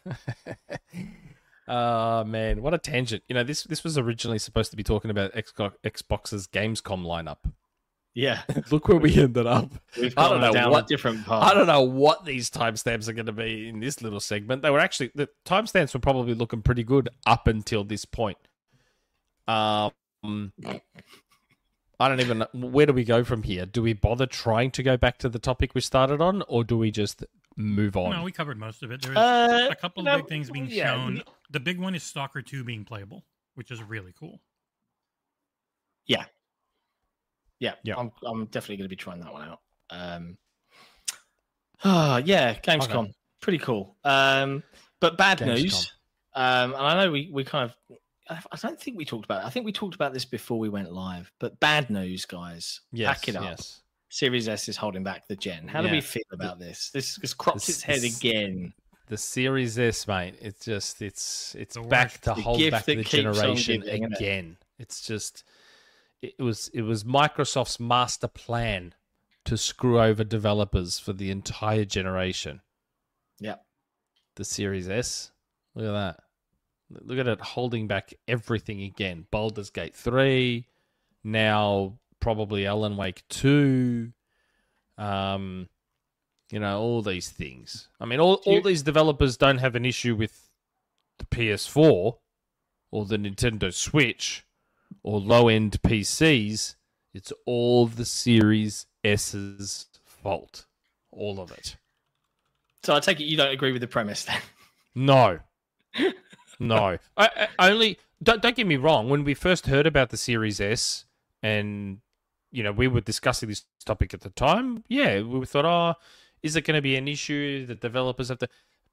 Oh 1.68 2.24
man, 2.26 2.62
what 2.62 2.74
a 2.74 2.78
tangent! 2.78 3.24
You 3.28 3.36
know 3.36 3.44
this 3.44 3.64
this 3.64 3.84
was 3.84 3.98
originally 3.98 4.40
supposed 4.40 4.72
to 4.72 4.78
be 4.78 4.84
talking 4.84 5.12
about 5.12 5.34
Xbox's 5.34 6.48
Gamescom 6.48 7.04
lineup, 7.04 7.52
Yeah, 8.16 8.44
Look 8.72 8.88
where 8.90 8.98
we 8.98 9.18
ended 9.20 9.48
up. 9.48 9.72
we've 10.00 10.14
I 10.18 10.30
don't 10.30 10.40
know 10.42 10.54
down 10.54 10.70
what- 10.72 10.84
a 10.84 10.88
different 10.88 11.28
I 11.30 11.54
don't 11.56 11.66
know 11.68 11.82
what 11.82 12.26
these 12.26 12.50
timestamps 12.50 13.08
are 13.08 13.14
going 13.14 13.26
to 13.26 13.32
be 13.32 13.68
in 13.68 13.80
this 13.80 14.02
little 14.04 14.20
segment. 14.20 14.62
They 14.62 14.70
were 14.70 14.80
actually 14.80 15.12
the 15.16 15.30
timestamps 15.46 15.94
were 15.96 16.00
probably 16.00 16.36
looking 16.36 16.62
pretty 16.62 16.84
good 16.84 17.10
up 17.26 17.48
until 17.48 17.84
this 17.84 18.06
point. 18.06 18.38
Um, 19.48 19.92
I 22.00 22.08
don't 22.08 22.20
even 22.22 22.40
know 22.40 22.48
where 22.54 22.86
do 22.86 22.94
we 22.94 23.04
go 23.04 23.24
from 23.24 23.44
here. 23.44 23.66
Do 23.66 23.82
we 23.82 23.94
bother 23.94 24.26
trying 24.26 24.72
to 24.72 24.84
go 24.84 24.96
back 24.96 25.18
to 25.20 25.30
the 25.30 25.40
topic 25.40 25.74
we 25.74 25.82
started 25.82 26.22
on, 26.22 26.44
or 26.48 26.64
do 26.64 26.78
we 26.78 26.92
just 26.92 27.24
move 27.56 27.98
on? 27.98 28.12
No, 28.12 28.24
we 28.24 28.32
covered 28.32 28.60
most 28.60 28.84
of 28.84 28.92
it. 28.92 29.02
There's 29.02 29.18
Uh, 29.18 29.70
a 29.72 29.76
couple 29.76 30.04
you 30.04 30.10
of 30.10 30.20
big 30.22 30.28
things 30.30 30.50
being 30.50 30.68
yeah, 30.70 30.94
shown. 30.94 31.24
The 31.50 31.60
big 31.60 31.80
one 31.80 31.96
is 31.96 32.04
Stalker 32.04 32.42
2 32.42 32.64
being 32.64 32.86
playable, 32.86 33.24
which 33.56 33.72
is 33.72 33.82
really 33.82 34.14
cool. 34.18 34.40
Yeah, 36.06 36.26
Yeah. 37.84 37.96
I'm, 37.98 38.12
I'm 38.26 38.46
definitely 38.46 38.78
going 38.78 38.86
to 38.86 38.90
be 38.90 38.96
trying 38.96 39.20
that 39.22 39.32
one 39.34 39.48
out. 39.48 39.60
Um, 39.90 40.38
ah, 41.84 42.18
yeah, 42.26 42.54
Gamescom, 42.56 42.96
Okay. 43.06 43.14
pretty 43.42 43.60
cool. 43.60 43.96
Um, 44.04 44.64
but 45.00 45.18
bad 45.18 45.40
Gamescom. 45.40 45.46
news. 45.48 45.92
Um, 46.36 46.74
and 46.74 46.82
I 46.82 47.04
know 47.06 47.12
we, 47.12 47.30
we 47.32 47.44
kind 47.44 47.70
of, 47.90 47.98
I 48.30 48.56
don't 48.62 48.80
think 48.80 48.98
we 48.98 49.06
talked 49.06 49.26
about 49.26 49.44
it. 49.44 49.46
I 49.48 49.50
think 49.50 49.66
we 49.66 49.72
talked 49.74 49.96
about 49.96 50.14
this 50.14 50.26
before 50.26 50.58
we 50.58 50.70
went 50.70 50.92
live. 50.92 51.32
But 51.40 51.60
bad 51.60 51.90
news, 51.90 52.26
guys. 52.26 52.82
yes, 52.92 53.18
Pack 53.20 53.28
it 53.30 53.36
up. 53.36 53.44
yes. 53.44 53.82
Series 54.10 54.48
S 54.48 54.70
is 54.70 54.78
holding 54.78 55.04
back 55.04 55.28
the 55.28 55.36
gen. 55.36 55.68
How 55.68 55.82
do 55.82 55.90
we 55.90 56.00
feel 56.00 56.22
about 56.32 56.60
this? 56.60 56.90
This 56.94 57.18
has 57.22 57.34
cropped 57.34 57.60
This- 57.66 57.70
its 57.70 57.82
head 57.84 58.02
this- 58.02 58.18
again. 58.18 58.74
The 59.10 59.18
Series 59.18 59.78
S, 59.78 60.08
mate. 60.08 60.36
It's 60.42 60.64
just 60.64 61.02
it's 61.02 61.56
it's 61.56 61.76
The 61.76 61.82
back 61.82 62.06
worst. 62.12 62.24
to 62.24 62.34
hold 62.36 62.72
back 62.72 62.86
the 62.86 63.04
generation 63.04 63.84
again. 63.84 64.58
It's 64.80 65.06
just 65.06 65.44
it 66.24 66.42
was 66.42 66.70
it 66.74 66.84
was 66.84 67.04
Microsoft's 67.04 67.80
master 67.80 68.30
plan 68.30 68.96
to 69.44 69.58
screw 69.58 70.00
over 70.00 70.24
developers 70.24 70.98
for 70.98 71.12
the 71.12 71.30
entire 71.30 71.84
generation. 71.84 72.62
Yeah. 73.40 73.56
The 74.36 74.46
Series 74.46 74.88
S. 74.88 75.32
Look 75.76 75.86
at 75.86 75.92
that. 75.92 76.20
Look 76.90 77.20
at 77.20 77.28
it 77.28 77.42
holding 77.42 77.88
back 77.88 78.14
everything 78.28 78.84
again. 78.84 79.26
Baldur's 79.32 79.70
Gate 79.70 79.96
3, 79.96 80.66
now 81.24 82.00
probably 82.20 82.66
Alan 82.66 82.96
Wake 82.96 83.24
2. 83.30 84.14
Um 84.98 85.68
you 86.52 86.60
know, 86.60 86.80
all 86.80 87.02
these 87.02 87.30
things. 87.30 87.90
I 88.00 88.06
mean 88.06 88.22
all, 88.22 88.36
all 88.46 88.62
these 88.62 88.84
developers 88.84 89.36
don't 89.36 89.58
have 89.58 89.76
an 89.76 89.86
issue 89.86 90.16
with 90.16 90.50
the 91.18 91.26
PS4 91.26 92.16
or 92.92 93.06
the 93.06 93.18
Nintendo 93.18 93.74
Switch 93.74 94.46
or 95.02 95.20
low 95.20 95.48
end 95.48 95.82
PCs. 95.82 96.76
It's 97.14 97.34
all 97.46 97.88
the 97.88 98.06
Series 98.06 98.88
S's 99.04 99.88
fault. 100.04 100.66
All 101.12 101.40
of 101.40 101.52
it. 101.52 101.76
So 102.84 102.96
I 102.96 103.00
take 103.00 103.20
it 103.20 103.26
you 103.26 103.38
don't 103.38 103.52
agree 103.52 103.72
with 103.72 103.82
the 103.82 103.88
premise 103.88 104.26
then. 104.26 104.42
No. 104.96 105.40
no. 106.60 106.98
I, 107.18 107.48
I 107.58 107.72
only 107.72 107.98
don't, 108.22 108.42
don't 108.42 108.56
get 108.56 108.68
me 108.68 108.78
wrong. 108.78 109.10
When 109.10 109.24
we 109.24 109.34
first 109.34 109.68
heard 109.68 109.88
about 109.88 110.10
the 110.10 110.18
Series 110.18 110.60
S, 110.62 111.06
and 111.42 112.00
you 112.52 112.64
know 112.64 112.72
we 112.72 112.88
were 112.88 113.02
discussing 113.02 113.50
this 113.50 113.64
topic 113.86 114.14
at 114.14 114.22
the 114.22 114.30
time, 114.30 114.84
yeah, 114.88 115.22
we 115.22 115.46
thought, 115.46 115.66
oh, 115.66 115.96
is 116.42 116.56
it 116.56 116.66
going 116.66 116.76
to 116.76 116.82
be 116.82 116.96
an 116.96 117.08
issue 117.08 117.66
that 117.66 117.82
developers 117.82 118.30
have 118.30 118.40
to? 118.40 118.50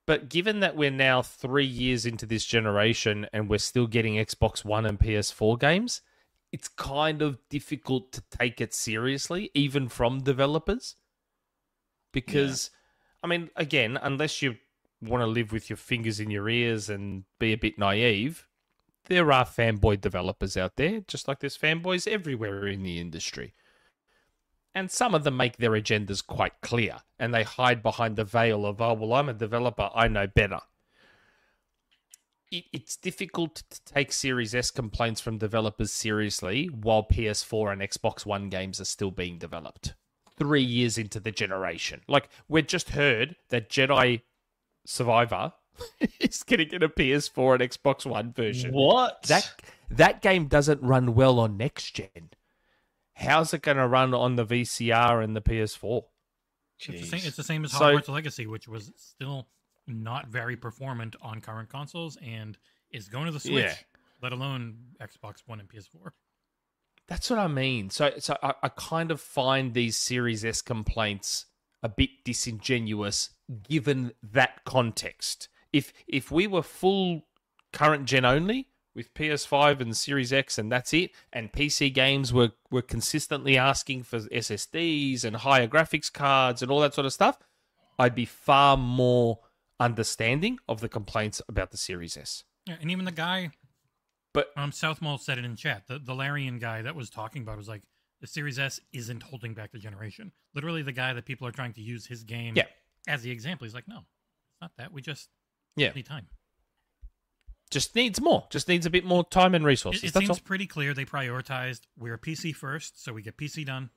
But 0.07 0.29
given 0.29 0.61
that 0.61 0.77
we're 0.77 0.91
now 0.91 1.23
three 1.23 1.67
years 1.67 2.07
into 2.07 2.27
this 2.27 2.45
generation 2.45 3.27
and 3.33 3.49
we're 3.49 3.59
still 3.59 3.87
getting 3.87 4.15
Xbox 4.15 4.65
One 4.65 4.87
and 4.87 4.99
PS4 4.99 5.59
games, 5.61 6.03
it's 6.53 6.69
kind 6.69 7.23
of 7.23 7.39
difficult 7.49 8.13
to 8.13 8.23
take 8.37 8.61
it 8.61 8.75
seriously, 8.75 9.51
even 9.55 9.89
from 9.89 10.23
developers. 10.23 10.97
Because, 12.13 12.71
I 13.23 13.29
mean, 13.29 13.51
again, 13.55 13.99
unless 14.03 14.43
you 14.43 14.57
want 15.01 15.23
to 15.23 15.27
live 15.27 15.53
with 15.53 15.71
your 15.71 15.77
fingers 15.77 16.19
in 16.19 16.31
your 16.31 16.49
ears 16.49 16.91
and 16.91 17.25
be 17.39 17.53
a 17.53 17.59
bit 17.59 17.79
naive, 17.79 18.47
there 19.07 19.31
are 19.33 19.45
fanboy 19.45 20.01
developers 20.01 20.57
out 20.57 20.77
there, 20.77 21.01
just 21.07 21.29
like 21.29 21.41
there's 21.41 21.59
fanboys 21.59 22.09
everywhere 22.09 22.67
in 22.67 22.83
the 22.83 23.01
industry. 23.01 23.55
And 24.75 24.91
some 24.91 25.15
of 25.15 25.25
them 25.25 25.37
make 25.37 25.57
their 25.57 25.73
agendas 25.73 26.25
quite 26.25 26.61
clear 26.61 26.99
and 27.19 27.35
they 27.35 27.43
hide 27.43 27.83
behind 27.83 28.17
the 28.17 28.25
veil 28.25 28.65
of, 28.65 28.81
oh, 28.81 28.95
well, 28.95 29.15
I'm 29.15 29.29
a 29.29 29.35
developer, 29.35 29.91
I 29.95 30.09
know 30.09 30.27
better. 30.27 30.61
It, 32.53 32.65
it's 32.73 32.97
difficult 32.97 33.63
to 33.69 33.85
take 33.85 34.13
Series 34.13 34.55
S 34.55 34.71
complaints 34.71 35.21
from 35.21 35.39
developers 35.39 35.93
seriously 35.93 36.67
while 36.67 37.03
PS4 37.03 37.73
and 37.73 37.83
Xbox 37.83 38.25
One 38.25 38.49
games 38.49 38.81
are 38.81 38.85
still 38.85 39.11
being 39.11 39.39
developed. 39.39 39.95
Three 40.39 40.63
years 40.63 40.97
into 40.99 41.21
the 41.21 41.33
generation. 41.33 42.01
Like, 42.09 42.29
we 42.49 42.63
just 42.63 42.91
heard 42.91 43.37
that 43.51 43.69
Jedi 43.69 44.23
Survivor 44.87 45.53
is 46.21 46.43
going 46.43 46.59
to 46.59 46.65
get 46.65 46.83
a 46.83 46.89
PS4 46.89 47.61
and 47.61 47.71
Xbox 47.71 48.07
One 48.07 48.33
version. 48.33 48.73
What? 48.73 49.25
That 49.25 49.61
that 49.91 50.23
game 50.23 50.47
doesn't 50.47 50.83
run 50.83 51.15
well 51.15 51.41
on 51.41 51.57
next 51.57 51.95
gen. 51.95 52.31
How's 53.21 53.53
it 53.55 53.63
going 53.63 53.77
to 53.77 53.87
run 53.87 54.15
on 54.15 54.37
the 54.37 54.47
VCR 54.47 55.23
and 55.23 55.37
the 55.37 55.41
PS4? 55.43 56.03
It's 56.79 56.87
the, 57.03 57.07
same, 57.07 57.21
it's 57.27 57.37
the 57.37 57.45
same 57.45 57.65
as 57.65 57.73
So- 57.73 57.81
Hogwarts 57.81 58.09
Legacy, 58.09 58.47
which 58.47 58.67
was 58.67 58.91
still 58.97 59.47
not 59.87 60.29
very 60.29 60.57
performant 60.57 61.17
on 61.21 61.41
current 61.41 61.69
consoles 61.69 62.17
and 62.23 62.57
is 62.91 63.09
going 63.09 63.27
to 63.27 63.33
the 63.33 63.41
Switch, 63.41 63.65
Yeah. 63.65 63.75
let 64.23 64.33
alone 64.33 64.79
Xbox 65.01 65.43
One 65.47 65.61
and 65.61 65.69
PS4. 65.69 66.13
That's 67.09 67.29
what 67.29 67.39
I 67.39 67.49
mean. 67.49 67.91
So, 67.91 68.13
so 68.19 68.37
I, 68.43 68.55
I 68.63 68.69
kind 68.69 69.11
of 69.11 69.21
find 69.21 69.75
these 69.75 69.99
Series 69.99 70.45
S 70.45 70.63
complaints 70.63 71.47
a 71.83 71.89
bit 71.89 72.11
disingenuous, 72.25 73.31
given 73.69 74.13
that 74.23 74.65
context. 74.65 75.49
If 75.73 75.93
if 76.07 76.31
we 76.31 76.47
were 76.47 76.63
full 76.63 77.23
current 77.73 78.05
gen 78.05 78.25
only 78.25 78.69
with 78.95 79.12
PS5 79.15 79.81
and 79.81 79.97
Series 79.97 80.33
X, 80.33 80.59
and 80.59 80.71
that's 80.71 80.93
it, 80.93 81.11
and 81.33 81.53
PC 81.53 81.93
games 81.95 82.33
were 82.33 82.51
were 82.71 82.83
consistently 82.83 83.57
asking 83.57 84.03
for 84.03 84.19
SSDs 84.21 85.25
and 85.25 85.37
higher 85.37 85.69
graphics 85.69 86.12
cards 86.12 86.62
and 86.62 86.71
all 86.71 86.81
that 86.81 86.95
sort 86.95 87.07
of 87.07 87.12
stuff, 87.12 87.39
I'd 87.99 88.15
be 88.15 88.25
far 88.25 88.77
more 88.77 89.39
understanding 89.79 90.59
of 90.69 90.81
the 90.81 90.89
complaints 90.89 91.41
about 91.49 91.71
the 91.71 91.77
Series 91.77 92.17
S. 92.17 92.45
Yeah, 92.67 92.77
and 92.81 92.91
even 92.91 93.05
the 93.05 93.12
guy, 93.12 93.51
But 94.35 94.51
um, 94.57 94.71
South 94.73 95.01
Mall 95.03 95.19
said 95.19 95.39
it 95.39 95.45
in 95.45 95.57
chat. 95.57 95.85
The 95.89 95.99
the 95.99 96.15
Larian 96.15 96.59
guy 96.59 96.83
that 96.83 96.95
was 96.95 97.11
talking 97.11 97.43
about 97.43 97.55
it 97.55 97.59
was 97.59 97.69
like 97.69 97.83
the 98.21 98.27
Series 98.27 98.59
S 98.59 98.79
isn't 98.93 99.23
holding 99.23 99.55
back 99.55 99.73
the 99.73 99.79
generation. 99.79 100.33
Literally, 100.55 100.83
the 100.83 100.93
guy 100.93 101.12
that 101.15 101.25
people 101.25 101.47
are 101.47 101.53
trying 101.53 101.73
to 101.75 101.81
use 101.81 102.07
his 102.07 102.23
game 102.23 102.55
Yeah. 102.57 102.67
as 103.09 103.23
the 103.23 103.31
example. 103.31 103.65
He's 103.65 103.75
like, 103.75 103.89
no, 103.89 103.99
it's 103.99 104.61
not 104.61 104.73
that. 104.77 104.93
We 104.93 105.01
just 105.01 105.31
Yeah. 105.77 105.93
need 105.93 106.05
time. 106.07 106.29
Just 107.71 107.95
needs 107.95 108.21
more, 108.21 108.47
just 108.51 108.69
needs 108.69 108.87
a 108.87 108.91
bit 108.91 109.05
more 109.05 109.25
time 109.25 109.55
and 109.55 109.65
resources. 109.65 110.03
it 110.05 110.13
that's 110.13 110.27
seems 110.27 110.31
all. 110.31 110.45
pretty 110.45 110.67
clear 110.67 110.93
they 110.95 111.05
prioritized 111.05 111.83
we're 111.97 112.19
PC 112.19 112.55
first, 112.55 113.03
so 113.03 113.13
we 113.13 113.23
get 113.23 113.37
PC 113.37 113.65
done. 113.67 113.91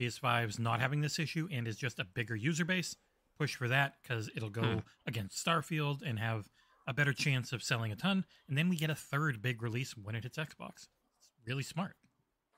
PS5's 0.00 0.58
not 0.58 0.80
having 0.80 1.00
this 1.02 1.18
issue 1.18 1.46
and 1.52 1.68
is 1.68 1.76
just 1.76 1.98
a 1.98 2.04
bigger 2.04 2.34
user 2.34 2.64
base. 2.64 2.96
Push 3.38 3.54
for 3.56 3.68
that 3.68 3.94
because 4.02 4.30
it'll 4.34 4.50
go 4.50 4.62
Hmm. 4.62 4.78
against 5.06 5.44
Starfield 5.44 6.02
and 6.04 6.18
have 6.18 6.48
a 6.86 6.92
better 6.94 7.12
chance 7.12 7.52
of 7.52 7.62
selling 7.62 7.92
a 7.92 7.96
ton. 7.96 8.24
And 8.48 8.56
then 8.58 8.68
we 8.68 8.76
get 8.76 8.90
a 8.90 8.94
third 8.94 9.40
big 9.42 9.62
release 9.62 9.96
when 9.96 10.14
it 10.14 10.24
hits 10.24 10.38
Xbox. 10.38 10.88
It's 11.18 11.28
really 11.46 11.62
smart. 11.62 11.96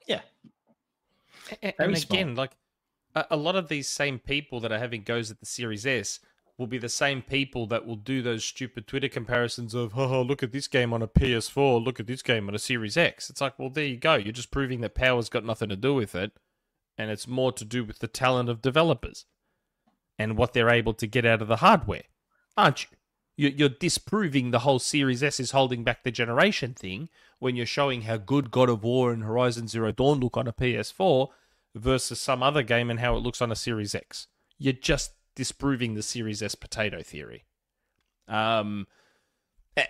yeah. 0.07 0.23
A- 1.63 1.75
Very 1.79 1.93
and 1.95 1.99
smart. 1.99 2.21
again, 2.21 2.35
like 2.37 2.53
a, 3.15 3.27
a 3.33 3.37
lot 3.37 3.57
of 3.57 3.69
these 3.69 3.89
same 3.89 4.19
people 4.19 4.61
that 4.61 4.73
are 4.73 4.79
having 4.79 5.03
goes 5.03 5.31
at 5.31 5.41
the 5.41 5.47
Series 5.47 5.87
S 5.87 6.21
will 6.59 6.67
be 6.67 6.79
the 6.79 6.89
same 6.89 7.23
people 7.23 7.67
that 7.67 7.87
will 7.87 7.97
do 7.97 8.23
those 8.23 8.45
stupid 8.45 8.87
Twitter 8.87 9.09
comparisons 9.09 9.75
of, 9.75 9.99
oh, 9.99 10.23
look 10.23 10.43
at 10.43 10.53
this 10.53 10.69
game 10.69 10.93
on 10.93 11.03
a 11.03 11.09
PS4, 11.09 11.83
look 11.85 11.99
at 11.99 12.07
this 12.07 12.23
game 12.23 12.49
on 12.49 12.55
a 12.55 12.59
Series 12.59 12.97
X. 12.97 13.31
It's 13.31 13.41
like, 13.41 13.59
well, 13.59 13.71
there 13.71 13.87
you 13.87 13.97
go. 13.97 14.15
You're 14.15 14.33
just 14.33 14.51
proving 14.51 14.81
that 14.83 14.95
power's 14.95 15.29
got 15.29 15.45
nothing 15.45 15.71
to 15.71 15.77
do 15.77 15.95
with 15.95 16.15
it, 16.15 16.33
and 16.99 17.11
it's 17.11 17.27
more 17.27 17.53
to 17.53 17.65
do 17.65 17.85
with 17.85 17.99
the 18.01 18.07
talent 18.09 18.49
of 18.49 18.61
developers 18.63 19.25
and 20.19 20.37
what 20.37 20.53
they're 20.53 20.69
able 20.71 20.95
to 20.95 21.07
get 21.07 21.25
out 21.25 21.43
of 21.43 21.49
the 21.49 21.57
hardware, 21.57 22.05
aren't 22.57 22.83
you? 22.85 22.89
You- 23.35 23.55
You're 23.57 23.69
disproving 23.71 24.51
the 24.51 24.61
whole 24.61 24.79
Series 24.79 25.23
S 25.23 25.41
is 25.41 25.53
holding 25.53 25.85
back 25.85 26.05
the 26.05 26.11
generation 26.11 26.75
thing 26.75 27.09
when 27.39 27.57
you're 27.57 27.65
showing 27.65 28.03
how 28.03 28.19
good 28.19 28.51
God 28.51 28.69
of 28.69 28.85
War 28.85 29.11
and 29.11 29.25
Horizon 29.25 29.69
Zero 29.69 29.91
Dawn 29.91 30.21
look 30.21 30.37
on 30.37 30.47
a 30.47 30.53
PS4 30.53 31.29
versus 31.75 32.21
some 32.21 32.43
other 32.43 32.63
game 32.63 32.91
and 32.91 33.01
how 33.01 33.17
it 33.17 33.21
looks 33.21 33.41
on 33.41 33.51
a 33.51 33.57
Series 33.57 33.95
X. 33.95 34.27
You're 34.59 34.75
just 34.75 35.13
disproving 35.35 35.95
the 35.95 36.03
Series 36.03 36.43
S 36.43 36.55
potato 36.55 37.03
theory. 37.03 37.45
Um, 38.29 38.87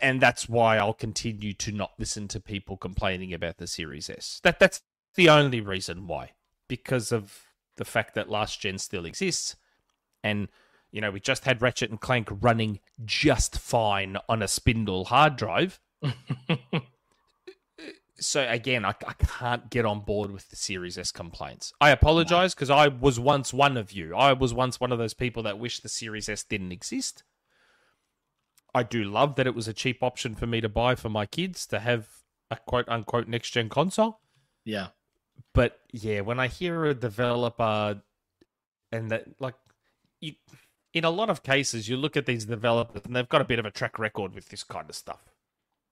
and 0.00 0.20
that's 0.20 0.48
why 0.48 0.78
I'll 0.78 0.94
continue 0.94 1.52
to 1.54 1.72
not 1.72 1.92
listen 1.98 2.28
to 2.28 2.40
people 2.40 2.76
complaining 2.76 3.32
about 3.34 3.58
the 3.58 3.66
Series 3.66 4.08
S. 4.08 4.40
That 4.44 4.60
that's 4.60 4.82
the 5.14 5.28
only 5.28 5.60
reason 5.60 6.06
why, 6.06 6.32
because 6.68 7.12
of 7.12 7.46
the 7.76 7.84
fact 7.84 8.14
that 8.14 8.30
last 8.30 8.60
gen 8.60 8.78
still 8.78 9.04
exists, 9.04 9.56
and 10.22 10.48
you 10.90 11.00
know 11.00 11.10
we 11.10 11.20
just 11.20 11.44
had 11.44 11.62
Ratchet 11.62 11.90
and 11.90 12.00
Clank 12.00 12.28
running 12.30 12.78
just 13.04 13.58
fine 13.58 14.16
on 14.28 14.42
a 14.42 14.48
spindle 14.48 15.06
hard 15.06 15.36
drive. 15.36 15.80
so 18.22 18.46
again, 18.48 18.84
I, 18.84 18.94
I 19.06 19.12
can't 19.14 19.68
get 19.70 19.84
on 19.84 20.00
board 20.00 20.30
with 20.30 20.48
the 20.50 20.56
Series 20.56 20.96
S 20.96 21.12
complaints. 21.12 21.72
I 21.80 21.90
apologize 21.90 22.54
because 22.54 22.70
I 22.70 22.88
was 22.88 23.18
once 23.18 23.52
one 23.52 23.76
of 23.76 23.92
you. 23.92 24.14
I 24.14 24.32
was 24.32 24.54
once 24.54 24.80
one 24.80 24.92
of 24.92 24.98
those 24.98 25.14
people 25.14 25.42
that 25.44 25.58
wish 25.58 25.80
the 25.80 25.88
Series 25.88 26.28
S 26.28 26.42
didn't 26.42 26.72
exist. 26.72 27.24
I 28.74 28.82
do 28.82 29.04
love 29.04 29.36
that 29.36 29.46
it 29.46 29.54
was 29.54 29.68
a 29.68 29.72
cheap 29.72 30.02
option 30.02 30.34
for 30.34 30.46
me 30.46 30.60
to 30.60 30.68
buy 30.68 30.94
for 30.94 31.08
my 31.08 31.26
kids 31.26 31.66
to 31.66 31.80
have 31.80 32.08
a 32.50 32.56
quote 32.56 32.88
unquote 32.88 33.28
next 33.28 33.50
gen 33.50 33.68
console. 33.68 34.20
Yeah. 34.64 34.88
But 35.52 35.80
yeah, 35.92 36.20
when 36.20 36.40
I 36.40 36.46
hear 36.46 36.84
a 36.86 36.94
developer 36.94 38.00
and 38.90 39.10
that 39.10 39.24
like 39.40 39.54
you 40.20 40.34
in 40.94 41.04
a 41.04 41.10
lot 41.10 41.30
of 41.30 41.42
cases 41.42 41.88
you 41.88 41.96
look 41.96 42.16
at 42.16 42.26
these 42.26 42.44
developers 42.44 43.02
and 43.04 43.16
they've 43.16 43.28
got 43.28 43.40
a 43.40 43.44
bit 43.44 43.58
of 43.58 43.64
a 43.64 43.70
track 43.70 43.98
record 43.98 44.34
with 44.34 44.48
this 44.48 44.64
kind 44.64 44.88
of 44.88 44.96
stuff. 44.96 45.31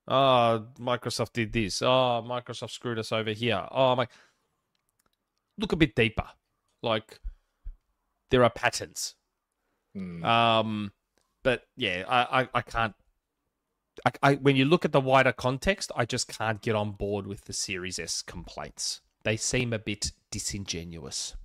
Oh, 0.09 0.66
Microsoft 0.78 1.32
did 1.35 1.52
this. 1.52 1.82
Oh, 1.82 2.24
Microsoft 2.27 2.70
screwed 2.70 2.98
us 2.98 3.12
over 3.12 3.31
here. 3.31 3.64
Oh, 3.70 3.94
my. 3.97 4.09
Look 5.59 5.72
a 5.72 5.77
bit 5.77 5.94
deeper. 5.94 6.27
Like, 6.82 7.20
there 8.31 8.43
are 8.43 8.51
patterns. 8.51 9.14
Mm. 9.97 10.24
Um, 10.24 10.93
but 11.43 11.64
yeah, 11.77 12.05
I, 12.09 12.43
I, 12.43 12.48
I 12.55 12.62
can't. 12.62 12.94
I, 14.05 14.10
I, 14.22 14.35
when 14.36 14.56
you 14.56 14.64
look 14.64 14.85
at 14.85 14.93
the 14.93 15.01
wider 15.01 15.32
context, 15.32 15.93
I 15.94 16.05
just 16.05 16.28
can't 16.28 16.62
get 16.62 16.74
on 16.74 16.93
board 16.93 17.27
with 17.27 17.44
the 17.44 17.52
Series 17.52 17.98
S 17.98 18.22
complaints. 18.22 19.01
They 19.24 19.36
seem 19.36 19.72
a 19.72 19.78
bit 19.78 20.12
disingenuous 20.31 21.36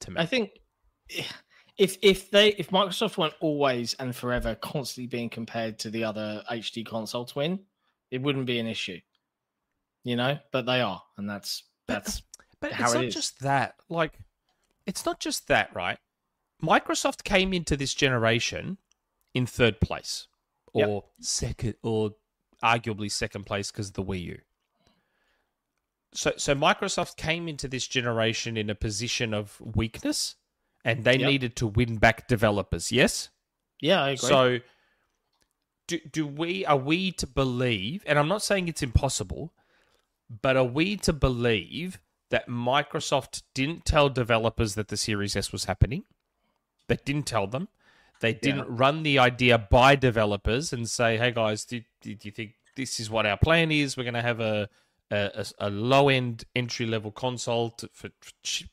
to 0.00 0.10
me. 0.10 0.20
I 0.20 0.26
think 0.26 0.60
if 1.76 1.98
if 2.00 2.30
they 2.30 2.50
if 2.50 2.70
Microsoft 2.70 3.18
weren't 3.18 3.34
always 3.40 3.94
and 3.94 4.14
forever 4.14 4.54
constantly 4.54 5.06
being 5.06 5.28
compared 5.28 5.78
to 5.80 5.90
the 5.90 6.04
other 6.04 6.42
HD 6.50 6.86
console 6.86 7.26
twin, 7.26 7.60
it 8.14 8.22
wouldn't 8.22 8.46
be 8.46 8.58
an 8.60 8.66
issue. 8.66 9.00
You 10.04 10.16
know, 10.16 10.38
but 10.52 10.66
they 10.66 10.80
are, 10.80 11.02
and 11.16 11.28
that's 11.28 11.64
uh, 11.88 11.94
that's 11.94 12.22
But 12.60 12.72
how 12.72 12.84
it's 12.86 12.94
it 12.94 13.02
not 13.02 13.10
just 13.10 13.40
that. 13.40 13.74
Like, 13.88 14.18
it's 14.86 15.04
not 15.06 15.18
just 15.18 15.48
that, 15.48 15.74
right? 15.74 15.98
Microsoft 16.62 17.24
came 17.24 17.52
into 17.52 17.76
this 17.76 17.94
generation 17.94 18.78
in 19.34 19.46
third 19.46 19.80
place, 19.80 20.28
Yep. 20.74 20.88
or 20.88 21.04
second, 21.20 21.74
or 21.82 22.12
arguably 22.62 23.10
second 23.10 23.44
place 23.46 23.70
because 23.70 23.88
of 23.88 23.94
the 23.94 24.04
Wii 24.04 24.22
U. 24.24 24.38
So, 26.12 26.32
so 26.36 26.54
Microsoft 26.54 27.16
came 27.16 27.48
into 27.48 27.66
this 27.66 27.86
generation 27.88 28.56
in 28.56 28.70
a 28.70 28.74
position 28.74 29.34
of 29.34 29.60
weakness, 29.60 30.36
and 30.84 31.02
they 31.04 31.18
Yep. 31.18 31.28
needed 31.28 31.56
to 31.56 31.66
win 31.66 31.96
back 31.96 32.28
developers. 32.28 32.92
Yes. 32.92 33.30
yeah, 33.80 34.02
I 34.02 34.10
agree. 34.10 34.28
So, 34.28 34.58
do 35.86 35.98
do 35.98 36.26
we 36.26 36.64
are 36.66 36.76
we 36.76 37.12
to 37.12 37.26
believe? 37.26 38.02
And 38.06 38.18
I'm 38.18 38.28
not 38.28 38.42
saying 38.42 38.68
it's 38.68 38.82
impossible, 38.82 39.52
but 40.42 40.56
are 40.56 40.64
we 40.64 40.96
to 40.98 41.12
believe 41.12 42.00
that 42.30 42.48
Microsoft 42.48 43.42
didn't 43.54 43.84
tell 43.84 44.08
developers 44.08 44.74
that 44.74 44.88
the 44.88 44.96
Series 44.96 45.36
S 45.36 45.52
was 45.52 45.64
happening? 45.64 46.04
They 46.88 46.98
didn't 47.04 47.26
tell 47.26 47.46
them. 47.46 47.68
They 48.20 48.32
didn't 48.32 48.68
run 48.68 49.02
the 49.02 49.18
idea 49.18 49.58
by 49.58 49.96
developers 49.96 50.72
and 50.72 50.88
say, 50.88 51.18
"Hey 51.18 51.32
guys, 51.32 51.64
do, 51.64 51.82
do, 52.00 52.14
do 52.14 52.28
you 52.28 52.32
think 52.32 52.54
this 52.76 52.98
is 52.98 53.10
what 53.10 53.26
our 53.26 53.36
plan 53.36 53.70
is? 53.70 53.96
We're 53.96 54.04
going 54.04 54.14
to 54.14 54.22
have 54.22 54.40
a 54.40 54.68
a, 55.10 55.46
a, 55.58 55.70
low 55.70 56.08
end 56.08 56.44
entry 56.56 56.86
level 56.86 57.10
console 57.10 57.70
to, 57.70 57.88
for, 57.92 58.08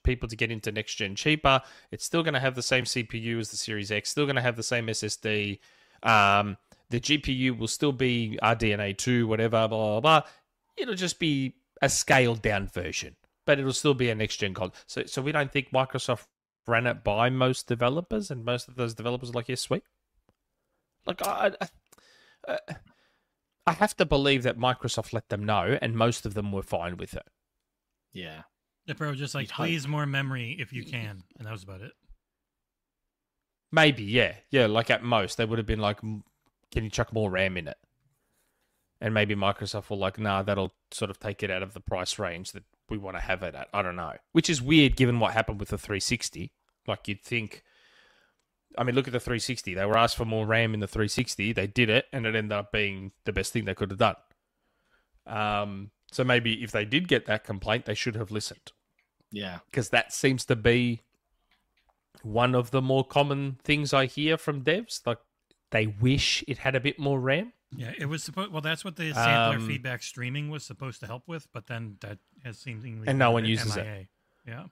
people 0.03 0.27
to 0.29 0.35
get 0.35 0.51
into 0.51 0.71
next 0.71 0.95
gen 0.95 1.15
cheaper. 1.15 1.61
It's 1.91 2.05
still 2.05 2.23
going 2.23 2.33
to 2.33 2.39
have 2.39 2.55
the 2.55 2.63
same 2.63 2.85
CPU 2.85 3.39
as 3.39 3.51
the 3.51 3.57
Series 3.57 3.91
X, 3.91 4.09
still 4.09 4.25
going 4.25 4.37
to 4.37 4.41
have 4.41 4.55
the 4.55 4.63
same 4.63 4.87
SSD. 4.87 5.59
Um, 6.03 6.57
the 6.91 6.99
GPU 6.99 7.57
will 7.57 7.67
still 7.67 7.91
be 7.91 8.37
RDNA 8.43 8.97
2, 8.97 9.27
whatever, 9.27 9.67
blah, 9.67 9.99
blah, 9.99 9.99
blah. 9.99 10.21
It'll 10.77 10.95
just 10.95 11.19
be 11.19 11.55
a 11.81 11.89
scaled 11.89 12.41
down 12.41 12.67
version, 12.67 13.15
but 13.45 13.59
it'll 13.59 13.73
still 13.73 13.93
be 13.93 14.09
a 14.09 14.15
next 14.15 14.37
gen 14.37 14.53
console. 14.53 14.75
So, 14.87 15.05
so 15.05 15.21
we 15.21 15.31
don't 15.31 15.51
think 15.51 15.71
Microsoft 15.71 16.27
ran 16.67 16.85
it 16.85 17.03
by 17.03 17.29
most 17.29 17.67
developers, 17.67 18.29
and 18.29 18.45
most 18.45 18.67
of 18.67 18.75
those 18.75 18.93
developers 18.93 19.29
are 19.29 19.33
like, 19.33 19.49
yes, 19.49 19.61
sweet. 19.61 19.83
Like, 21.05 21.25
I, 21.25 21.53
I, 22.47 22.51
uh, 22.51 22.73
I 23.65 23.71
have 23.73 23.95
to 23.97 24.05
believe 24.05 24.43
that 24.43 24.57
Microsoft 24.57 25.13
let 25.13 25.29
them 25.29 25.43
know, 25.45 25.77
and 25.81 25.95
most 25.95 26.25
of 26.25 26.33
them 26.35 26.51
were 26.51 26.61
fine 26.63 26.97
with 26.97 27.13
it. 27.13 27.27
yeah, 28.13 28.43
The 28.85 28.95
pro 28.95 29.13
just 29.15 29.33
like, 29.35 29.49
please 29.49 29.87
more 29.87 30.05
memory 30.05 30.55
if 30.59 30.71
you 30.73 30.83
can, 30.83 31.23
and 31.37 31.47
that 31.47 31.51
was 31.51 31.63
about 31.63 31.81
it. 31.81 31.93
Maybe, 33.71 34.03
yeah, 34.03 34.35
yeah. 34.49 34.65
Like 34.65 34.89
at 34.89 35.03
most, 35.03 35.37
they 35.37 35.45
would 35.45 35.57
have 35.57 35.65
been 35.65 35.79
like, 35.79 35.99
"M- 36.03 36.23
"Can 36.71 36.83
you 36.83 36.89
chuck 36.89 37.13
more 37.13 37.29
RAM 37.29 37.57
in 37.57 37.67
it?" 37.67 37.77
And 38.99 39.13
maybe 39.13 39.35
Microsoft 39.35 39.89
will 39.89 39.97
like, 39.97 40.19
"Nah, 40.19 40.43
that'll 40.43 40.73
sort 40.91 41.11
of 41.11 41.19
take 41.19 41.43
it 41.43 41.51
out 41.51 41.63
of 41.63 41.73
the 41.73 41.79
price 41.79 42.19
range 42.19 42.51
that 42.51 42.63
we 42.89 42.97
want 42.97 43.17
to 43.17 43.21
have 43.21 43.43
it 43.43 43.55
at." 43.55 43.67
I 43.73 43.81
don't 43.81 43.95
know, 43.95 44.13
which 44.31 44.49
is 44.49 44.61
weird 44.61 44.95
given 44.95 45.19
what 45.19 45.33
happened 45.33 45.59
with 45.59 45.69
the 45.69 45.77
360. 45.77 46.51
Like 46.87 47.07
you'd 47.07 47.21
think. 47.21 47.63
I 48.77 48.83
mean, 48.83 48.95
look 48.95 49.07
at 49.07 49.13
the 49.13 49.19
360. 49.19 49.73
They 49.73 49.85
were 49.85 49.97
asked 49.97 50.15
for 50.15 50.23
more 50.23 50.45
RAM 50.45 50.73
in 50.73 50.79
the 50.79 50.87
360. 50.87 51.51
They 51.51 51.67
did 51.67 51.89
it, 51.89 52.05
and 52.13 52.25
it 52.25 52.35
ended 52.35 52.53
up 52.53 52.71
being 52.71 53.11
the 53.25 53.33
best 53.33 53.51
thing 53.51 53.65
they 53.65 53.75
could 53.75 53.91
have 53.91 53.99
done. 53.99 54.15
Um, 55.27 55.91
so 56.09 56.23
maybe 56.23 56.63
if 56.63 56.71
they 56.71 56.85
did 56.85 57.09
get 57.09 57.25
that 57.25 57.43
complaint, 57.43 57.85
they 57.85 57.95
should 57.95 58.15
have 58.15 58.31
listened 58.31 58.71
yeah, 59.31 59.59
because 59.65 59.89
that 59.89 60.13
seems 60.13 60.45
to 60.45 60.55
be 60.55 61.01
one 62.21 62.53
of 62.53 62.71
the 62.71 62.81
more 62.81 63.05
common 63.05 63.57
things 63.63 63.93
I 63.93 64.05
hear 64.05 64.37
from 64.37 64.63
devs. 64.63 65.05
Like 65.05 65.19
they 65.71 65.87
wish 65.87 66.43
it 66.47 66.59
had 66.59 66.75
a 66.75 66.79
bit 66.79 66.99
more 66.99 67.19
RAM. 67.19 67.53
Yeah, 67.75 67.93
it 67.97 68.05
was 68.07 68.23
supposed. 68.23 68.51
Well, 68.51 68.61
that's 68.61 68.83
what 68.83 68.97
the 68.97 69.13
sampler 69.13 69.57
Um, 69.59 69.67
feedback 69.67 70.03
streaming 70.03 70.49
was 70.49 70.63
supposed 70.65 70.99
to 70.99 71.07
help 71.07 71.27
with, 71.27 71.47
but 71.53 71.67
then 71.67 71.97
that 72.01 72.19
has 72.43 72.57
seemingly 72.59 73.07
And 73.07 73.17
no 73.17 73.31
one 73.31 73.45
uses 73.45 73.77
it. 73.77 74.07
Yeah, 74.45 74.65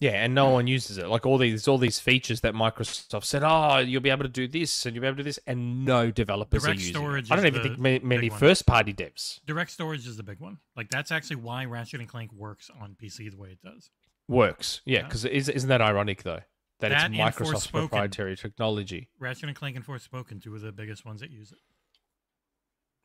Yeah, 0.00 0.24
and 0.24 0.34
no 0.34 0.48
one 0.50 0.66
uses 0.66 0.98
it. 0.98 1.06
Like 1.06 1.26
all 1.26 1.38
these 1.38 1.68
all 1.68 1.78
these 1.78 2.00
features 2.00 2.40
that 2.40 2.54
Microsoft 2.54 3.24
said, 3.24 3.42
oh, 3.44 3.78
you'll 3.78 4.00
be 4.00 4.10
able 4.10 4.24
to 4.24 4.28
do 4.28 4.48
this 4.48 4.84
and 4.86 4.94
you'll 4.96 5.02
be 5.02 5.06
able 5.06 5.18
to 5.18 5.22
do 5.22 5.28
this, 5.28 5.38
and 5.46 5.84
no 5.84 6.10
developers 6.10 6.62
Direct 6.62 6.78
are 6.78 6.80
using 6.80 6.94
storage 6.94 7.26
it. 7.26 7.32
I 7.32 7.36
don't 7.36 7.46
even 7.46 7.62
think 7.62 7.78
ma- 7.78 8.08
many 8.08 8.28
first 8.30 8.66
party 8.66 8.92
devs 8.92 9.40
direct 9.46 9.70
storage 9.70 10.06
is 10.06 10.16
the 10.16 10.22
big 10.24 10.40
one. 10.40 10.58
Like 10.74 10.88
that's 10.90 11.12
actually 11.12 11.36
why 11.36 11.66
Ratchet 11.66 12.00
and 12.00 12.08
Clank 12.08 12.32
works 12.32 12.68
on 12.80 12.96
PC 13.00 13.30
the 13.30 13.36
way 13.36 13.50
it 13.50 13.60
does. 13.62 13.90
works. 14.28 14.80
Yeah, 14.86 15.00
Yeah. 15.00 15.04
because 15.04 15.24
is, 15.26 15.48
isn't 15.48 15.68
that 15.68 15.82
ironic 15.82 16.22
though 16.22 16.40
that, 16.82 16.90
That 16.90 16.92
it's 16.92 17.04
and 17.04 17.14
Microsoft's 17.14 17.66
Forspoken. 17.66 17.70
proprietary 17.88 18.36
technology? 18.36 19.08
Ratchet 19.18 19.44
and 19.48 19.56
Clank 19.56 19.76
and 19.76 19.84
Forspoken, 19.86 20.42
two 20.42 20.54
of 20.54 20.60
the 20.60 20.70
biggest 20.72 21.04
ones 21.04 21.20
that 21.22 21.30
use 21.30 21.50
it. 21.52 21.58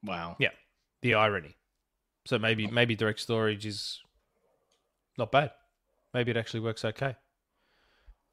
wow. 0.03 0.35
Yeah, 0.39 0.49
the 1.01 1.13
irony. 1.15 1.55
So 2.25 2.37
maybe 2.37 2.67
maybe 2.67 2.95
direct 2.95 3.21
storage 3.21 3.65
is 3.65 4.01
not 5.17 5.31
bad. 5.31 5.51
Maybe 6.13 6.31
it 6.31 6.37
actually 6.37 6.59
works 6.59 6.83
okay. 6.83 7.15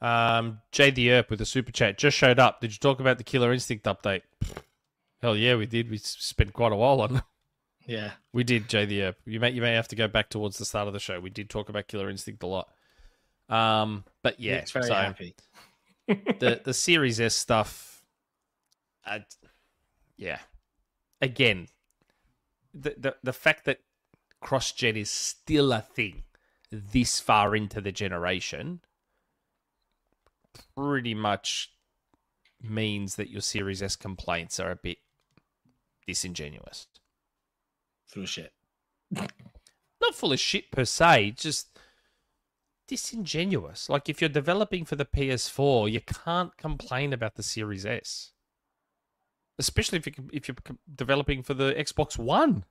Um, 0.00 0.60
Jay 0.72 0.90
the 0.90 1.12
Earp 1.12 1.30
with 1.30 1.38
the 1.38 1.46
super 1.46 1.72
chat 1.72 1.96
just 1.96 2.16
showed 2.16 2.38
up. 2.38 2.60
Did 2.60 2.72
you 2.72 2.78
talk 2.78 3.00
about 3.00 3.18
the 3.18 3.24
Killer 3.24 3.52
Instinct 3.52 3.84
update? 3.84 4.22
Hell 5.22 5.36
yeah, 5.36 5.54
we 5.54 5.66
did. 5.66 5.88
We 5.90 5.98
spent 5.98 6.52
quite 6.52 6.72
a 6.72 6.76
while 6.76 7.00
on. 7.00 7.16
it. 7.16 7.22
Yeah, 7.86 8.12
We 8.32 8.44
did, 8.44 8.68
Jay 8.68 8.86
the 8.86 9.02
Earp. 9.02 9.16
You 9.26 9.38
may 9.40 9.50
you 9.50 9.60
may 9.62 9.74
have 9.74 9.88
to 9.88 9.96
go 9.96 10.08
back 10.08 10.30
towards 10.30 10.56
the 10.58 10.64
start 10.64 10.86
of 10.88 10.94
the 10.94 10.98
show. 11.00 11.20
We 11.20 11.28
did 11.30 11.48
talk 11.50 11.68
about 11.68 11.86
Killer 11.86 12.08
Instinct 12.10 12.42
a 12.42 12.46
lot. 12.46 12.68
Um, 13.48 14.04
but 14.22 14.40
yeah, 14.40 14.56
Nick's 14.56 14.72
very 14.72 14.86
so 14.86 14.94
happy. 14.94 15.34
the 16.08 16.60
the 16.64 16.74
Series 16.74 17.20
S 17.20 17.34
stuff, 17.34 18.02
uh, 19.06 19.20
yeah. 20.16 20.38
Again, 21.20 21.68
the, 22.72 22.94
the 22.98 23.16
the 23.22 23.32
fact 23.32 23.64
that 23.64 23.80
cross 24.40 24.72
gen 24.72 24.96
is 24.96 25.10
still 25.10 25.72
a 25.72 25.80
thing 25.80 26.24
this 26.70 27.20
far 27.20 27.54
into 27.56 27.80
the 27.80 27.92
generation 27.92 28.80
pretty 30.76 31.14
much 31.14 31.70
means 32.62 33.16
that 33.16 33.30
your 33.30 33.40
Series 33.40 33.82
S 33.82 33.96
complaints 33.96 34.58
are 34.58 34.70
a 34.70 34.76
bit 34.76 34.98
disingenuous. 36.06 36.86
Full 38.06 38.24
of 38.24 38.28
shit. 38.28 38.52
Not 39.12 40.14
full 40.14 40.32
of 40.32 40.40
shit 40.40 40.70
per 40.70 40.84
se, 40.84 41.32
just 41.32 41.73
disingenuous. 42.86 43.88
Like 43.88 44.08
if 44.08 44.20
you're 44.20 44.28
developing 44.28 44.84
for 44.84 44.96
the 44.96 45.04
PS4, 45.04 45.90
you 45.90 46.00
can't 46.00 46.56
complain 46.56 47.12
about 47.12 47.34
the 47.36 47.42
Series 47.42 47.84
S, 47.86 48.32
especially 49.58 49.98
if 49.98 50.06
you 50.06 50.12
if 50.32 50.48
you're 50.48 50.56
developing 50.94 51.42
for 51.42 51.54
the 51.54 51.72
Xbox 51.74 52.18
One. 52.18 52.64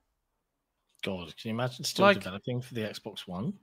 God, 1.02 1.36
can 1.36 1.50
you 1.50 1.54
imagine 1.54 1.84
still 1.84 2.06
Like- 2.06 2.18
developing 2.18 2.60
for 2.62 2.74
the 2.74 2.82
Xbox 2.82 3.26
One? 3.26 3.54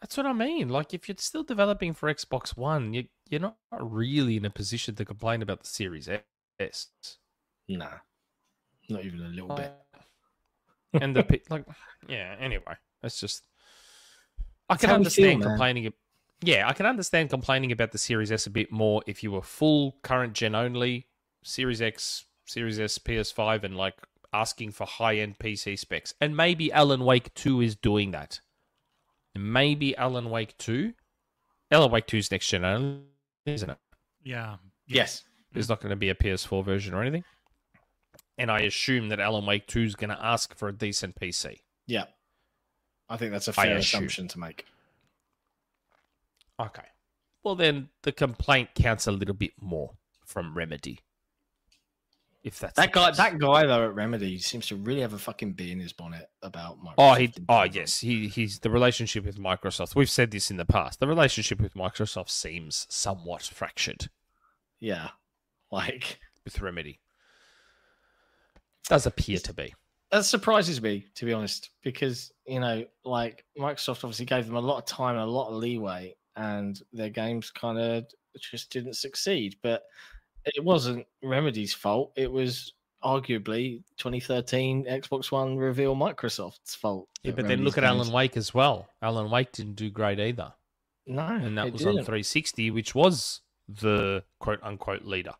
That's 0.00 0.18
what 0.18 0.26
I 0.26 0.34
mean. 0.34 0.68
Like 0.68 0.92
if 0.92 1.08
you're 1.08 1.16
still 1.18 1.44
developing 1.44 1.94
for 1.94 2.12
Xbox 2.12 2.56
One, 2.56 2.92
you 2.92 3.04
you're 3.30 3.40
not 3.40 3.56
really 3.80 4.36
in 4.36 4.44
a 4.44 4.50
position 4.50 4.94
to 4.96 5.04
complain 5.04 5.40
about 5.40 5.60
the 5.60 5.66
Series 5.66 6.08
S. 6.60 6.88
Nah, 7.68 7.88
not 8.90 9.04
even 9.04 9.22
a 9.22 9.28
little 9.28 9.56
bit. 9.56 9.72
Uh, 9.94 10.98
and 11.00 11.16
the 11.16 11.40
like, 11.48 11.64
yeah. 12.06 12.36
Anyway, 12.38 12.74
that's 13.00 13.18
just. 13.18 13.44
I 14.68 14.76
can 14.76 14.90
how 14.90 14.98
we 14.98 15.04
feel, 15.04 15.30
understand 15.30 15.42
complaining. 15.42 15.92
Yeah, 16.42 16.68
I 16.68 16.72
can 16.72 16.86
understand 16.86 17.30
complaining 17.30 17.72
about 17.72 17.92
the 17.92 17.98
Series 17.98 18.32
S 18.32 18.46
a 18.46 18.50
bit 18.50 18.70
more 18.70 19.02
if 19.06 19.22
you 19.22 19.30
were 19.32 19.42
full 19.42 19.96
current 20.02 20.32
gen 20.34 20.54
only, 20.54 21.06
Series 21.42 21.80
X, 21.80 22.24
Series 22.46 22.78
S, 22.78 22.98
PS5, 22.98 23.64
and 23.64 23.76
like 23.76 23.94
asking 24.32 24.72
for 24.72 24.86
high 24.86 25.16
end 25.16 25.38
PC 25.38 25.78
specs. 25.78 26.12
And 26.20 26.36
maybe 26.36 26.72
Alan 26.72 27.04
Wake 27.04 27.32
2 27.34 27.60
is 27.60 27.76
doing 27.76 28.10
that. 28.10 28.40
Maybe 29.34 29.96
Alan 29.96 30.30
Wake 30.30 30.56
2. 30.58 30.92
Alan 31.70 31.90
Wake 31.90 32.06
2 32.06 32.18
is 32.18 32.30
next 32.30 32.48
gen 32.48 32.64
only, 32.64 33.02
isn't 33.46 33.70
it? 33.70 33.78
Yeah. 34.22 34.56
Yes. 34.86 35.24
There's 35.52 35.68
not 35.68 35.80
going 35.80 35.90
to 35.90 35.96
be 35.96 36.10
a 36.10 36.14
PS4 36.14 36.64
version 36.64 36.94
or 36.94 37.00
anything. 37.00 37.24
And 38.36 38.50
I 38.50 38.60
assume 38.60 39.08
that 39.10 39.20
Alan 39.20 39.46
Wake 39.46 39.66
2 39.66 39.82
is 39.82 39.94
going 39.94 40.10
to 40.10 40.24
ask 40.24 40.54
for 40.56 40.68
a 40.68 40.72
decent 40.72 41.14
PC. 41.14 41.60
Yeah. 41.86 42.04
I 43.08 43.16
think 43.16 43.32
that's 43.32 43.48
a 43.48 43.52
fair 43.52 43.76
assumption 43.76 44.28
to 44.28 44.38
make. 44.38 44.64
Okay. 46.60 46.84
Well, 47.42 47.54
then 47.56 47.88
the 48.02 48.12
complaint 48.12 48.70
counts 48.74 49.06
a 49.06 49.12
little 49.12 49.34
bit 49.34 49.52
more 49.60 49.92
from 50.24 50.54
Remedy. 50.56 51.00
If 52.42 52.58
that's 52.58 52.74
That 52.76 52.92
guy, 52.92 53.08
case. 53.08 53.16
that 53.16 53.38
guy 53.38 53.66
though 53.66 53.84
at 53.84 53.94
Remedy 53.94 54.38
seems 54.38 54.66
to 54.66 54.76
really 54.76 55.00
have 55.00 55.14
a 55.14 55.18
fucking 55.18 55.52
bee 55.54 55.72
in 55.72 55.80
his 55.80 55.94
bonnet 55.94 56.28
about 56.42 56.78
Microsoft. 56.78 56.94
Oh, 56.98 57.14
he. 57.14 57.32
Oh, 57.48 57.62
yes. 57.62 58.00
He. 58.00 58.28
He's 58.28 58.58
the 58.58 58.68
relationship 58.68 59.24
with 59.24 59.38
Microsoft. 59.38 59.94
We've 59.94 60.10
said 60.10 60.30
this 60.30 60.50
in 60.50 60.58
the 60.58 60.66
past. 60.66 61.00
The 61.00 61.06
relationship 61.06 61.58
with 61.60 61.72
Microsoft 61.74 62.28
seems 62.28 62.86
somewhat 62.90 63.42
fractured 63.42 64.08
Yeah, 64.78 65.08
like 65.70 66.18
with 66.44 66.60
Remedy. 66.60 67.00
Does 68.88 69.06
appear 69.06 69.38
to 69.38 69.54
be. 69.54 69.74
That 70.14 70.24
surprises 70.24 70.80
me 70.80 71.04
to 71.16 71.24
be 71.24 71.32
honest, 71.32 71.70
because 71.82 72.32
you 72.46 72.60
know, 72.60 72.84
like 73.04 73.44
Microsoft 73.58 74.04
obviously 74.04 74.26
gave 74.26 74.46
them 74.46 74.54
a 74.56 74.60
lot 74.60 74.78
of 74.78 74.86
time 74.86 75.16
and 75.16 75.24
a 75.24 75.30
lot 75.30 75.48
of 75.48 75.54
leeway, 75.56 76.14
and 76.36 76.80
their 76.92 77.10
games 77.10 77.50
kind 77.50 77.78
of 77.78 78.06
just 78.40 78.70
didn't 78.70 78.94
succeed. 78.94 79.56
But 79.62 79.82
it 80.44 80.62
wasn't 80.62 81.04
Remedy's 81.22 81.74
fault. 81.74 82.12
It 82.16 82.30
was 82.30 82.74
arguably 83.02 83.82
2013 83.96 84.84
Xbox 84.84 85.32
One 85.32 85.56
reveal 85.56 85.96
Microsoft's 85.96 86.74
fault. 86.76 87.08
Yeah, 87.24 87.32
but 87.32 87.48
then 87.48 87.64
look 87.64 87.76
at 87.76 87.82
games- 87.82 88.00
Alan 88.02 88.12
Wake 88.12 88.36
as 88.36 88.54
well. 88.54 88.88
Alan 89.02 89.30
Wake 89.30 89.50
didn't 89.52 89.74
do 89.74 89.90
great 89.90 90.20
either, 90.20 90.52
No, 91.06 91.26
and 91.26 91.58
that 91.58 91.72
was 91.72 91.84
on 91.84 91.94
didn't. 91.94 92.06
360, 92.06 92.70
which 92.70 92.94
was 92.94 93.40
the 93.68 94.22
quote 94.38 94.60
unquote 94.62 95.02
leader. 95.04 95.34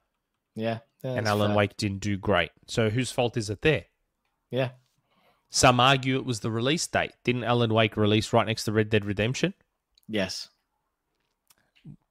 Yeah, 0.57 0.81
yeah 1.05 1.13
and 1.13 1.29
Alan 1.29 1.51
fair. 1.51 1.57
Wake 1.59 1.77
didn't 1.77 1.99
do 1.99 2.17
great. 2.17 2.51
So 2.67 2.91
whose 2.91 3.13
fault 3.13 3.37
is 3.37 3.51
it 3.51 3.63
there? 3.63 3.85
Yeah, 4.51 4.71
Some 5.51 5.81
argue 5.81 6.17
it 6.17 6.25
was 6.25 6.41
the 6.41 6.51
release 6.51 6.87
date. 6.87 7.13
Didn't 7.25 7.45
Alan 7.45 7.73
Wake 7.75 7.97
release 7.97 8.33
right 8.33 8.47
next 8.47 8.65
to 8.65 8.73
Red 8.73 8.91
Dead 8.91 9.05
Redemption? 9.05 9.55
yes. 10.09 10.49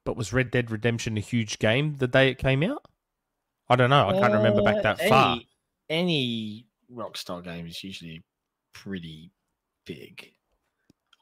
But 0.05 0.17
was 0.17 0.33
Red 0.33 0.51
Dead 0.51 0.69
Redemption 0.69 1.15
a 1.15 1.21
huge 1.21 1.59
game 1.59 1.95
the 1.95 2.07
day 2.09 2.29
it 2.29 2.37
came 2.37 2.61
out? 2.61 2.85
I 3.69 3.77
don't 3.77 3.89
know. 3.89 4.09
I 4.09 4.19
can't 4.19 4.33
remember 4.33 4.61
back 4.61 4.77
Uh, 4.77 4.81
that 4.81 4.99
any, 4.99 5.09
far. 5.09 5.37
Any 5.89 6.65
Rockstar 6.91 7.41
game 7.41 7.65
is 7.67 7.81
usually 7.83 8.21
pretty 8.73 9.31
big. 9.85 10.33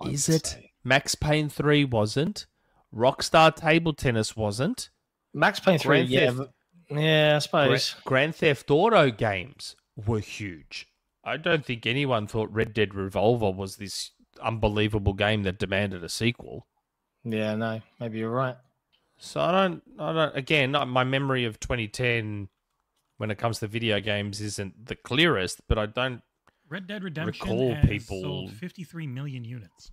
I 0.03 0.09
Is 0.09 0.27
it? 0.29 0.47
say. 0.47 0.71
Max 0.83 1.13
Payne 1.13 1.47
3 1.47 1.85
wasn't. 1.85 2.47
Rockstar 2.91 3.55
Table 3.55 3.93
Tennis 3.93 4.35
wasn't. 4.35 4.89
Max 5.33 5.59
Payne 5.59 5.77
Three? 5.77 5.97
Grand 6.07 6.09
Yeah, 6.09 6.31
Theft- 6.31 6.51
yeah, 6.89 7.33
I 7.35 7.39
suppose. 7.39 7.95
Grand 8.03 8.35
Theft 8.35 8.71
Auto 8.71 9.11
games 9.11 9.75
were 9.95 10.19
huge. 10.19 10.87
I 11.23 11.37
don't 11.37 11.65
think 11.65 11.85
anyone 11.85 12.27
thought 12.27 12.51
Red 12.51 12.73
Dead 12.73 12.95
Revolver 12.95 13.51
was 13.51 13.75
this 13.75 14.11
unbelievable 14.41 15.13
game 15.13 15.43
that 15.43 15.59
demanded 15.59 16.03
a 16.03 16.09
sequel. 16.09 16.67
Yeah, 17.23 17.55
no, 17.55 17.81
maybe 17.99 18.17
you're 18.19 18.31
right. 18.31 18.55
So 19.17 19.39
I 19.39 19.51
don't, 19.51 19.83
I 19.99 20.13
don't. 20.13 20.35
Again, 20.35 20.71
my 20.71 21.03
memory 21.03 21.45
of 21.45 21.59
2010 21.59 22.49
when 23.17 23.29
it 23.29 23.37
comes 23.37 23.59
to 23.59 23.67
video 23.67 23.99
games 23.99 24.41
isn't 24.41 24.87
the 24.87 24.95
clearest, 24.95 25.61
but 25.67 25.77
I 25.77 25.85
don't. 25.85 26.21
Red 26.69 26.87
Dead 26.87 27.03
Redemption 27.03 27.47
Recall 27.47 27.75
has 27.75 27.85
people- 27.85 28.21
sold 28.21 28.53
53 28.53 29.05
million 29.05 29.43
units. 29.45 29.91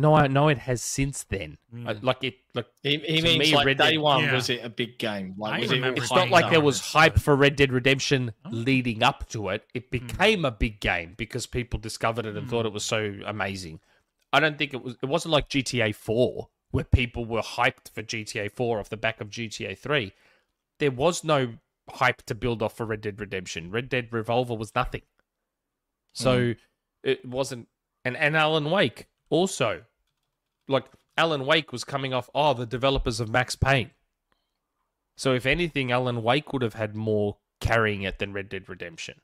No, 0.00 0.14
I 0.14 0.28
know 0.28 0.46
it 0.48 0.58
has 0.58 0.80
since 0.82 1.24
then. 1.24 1.58
I- 1.72 1.76
Mm. 1.76 1.88
Uh, 1.88 1.94
like 2.02 2.22
it, 2.24 2.34
like 2.54 2.66
He, 2.82 2.96
he 2.98 3.16
To 3.16 3.22
means 3.22 3.38
me, 3.50 3.54
like 3.56 3.66
Red 3.66 3.78
day 3.78 3.90
Dead- 3.92 3.98
one 4.00 4.22
Yeah. 4.24 4.34
was 4.34 4.48
it 4.48 4.64
a 4.64 4.68
big 4.70 4.96
game? 4.98 5.34
Like 5.36 5.60
was 5.62 5.72
it 5.72 5.82
it's 5.84 6.00
It's 6.02 6.10
not 6.12 6.30
like 6.30 6.50
there 6.50 6.60
was 6.60 6.80
hype 6.92 7.18
for 7.18 7.34
Red 7.36 7.56
Dead 7.56 7.72
Redemption 7.72 8.32
Oh. 8.44 8.50
leading 8.50 9.02
up 9.02 9.28
to 9.30 9.48
it. 9.48 9.66
It 9.74 9.90
became 9.90 10.44
a 10.44 10.50
big 10.52 10.80
game 10.80 11.14
because 11.16 11.46
people 11.46 11.78
discovered 11.80 12.26
it 12.26 12.36
and 12.36 12.48
thought 12.48 12.64
it 12.64 12.72
was 12.72 12.84
so 12.84 13.14
amazing. 13.26 13.80
I 14.32 14.40
don't 14.40 14.56
think 14.56 14.72
it 14.72 14.82
was. 14.82 14.96
It 15.02 15.06
wasn't 15.06 15.32
like 15.32 15.48
GTA 15.48 15.92
4 15.94 16.48
where 16.70 16.84
people 16.84 17.24
were 17.24 17.40
hyped 17.42 17.90
for 17.92 18.02
GTA 18.02 18.48
4 18.52 18.78
off 18.78 18.90
the 18.90 18.96
back 18.96 19.20
of 19.20 19.30
GTA 19.30 19.76
3. 19.76 20.12
There 20.78 20.90
was 20.90 21.24
no 21.24 21.54
hype 21.90 22.22
to 22.26 22.34
build 22.34 22.62
off 22.62 22.76
for 22.76 22.84
Red 22.86 23.00
Dead 23.00 23.18
Redemption. 23.20 23.70
Red 23.70 23.88
Dead 23.88 24.08
Revolver 24.12 24.54
was 24.54 24.74
nothing. 24.74 25.02
So 26.12 26.54
it 27.02 27.24
wasn't. 27.24 27.68
And 28.04 28.16
and 28.16 28.36
Alan 28.36 28.70
Wake 28.70 29.06
also, 29.30 29.82
like 30.68 30.84
Alan 31.16 31.46
Wake 31.46 31.72
was 31.72 31.84
coming 31.84 32.14
off. 32.14 32.30
Oh, 32.34 32.54
the 32.54 32.66
developers 32.66 33.20
of 33.20 33.28
Max 33.28 33.56
Payne. 33.56 33.90
So 35.16 35.34
if 35.34 35.46
anything, 35.46 35.90
Alan 35.90 36.22
Wake 36.22 36.52
would 36.52 36.62
have 36.62 36.74
had 36.74 36.94
more 36.94 37.38
carrying 37.60 38.02
it 38.02 38.18
than 38.18 38.32
Red 38.32 38.48
Dead 38.48 38.68
Redemption. 38.68 39.20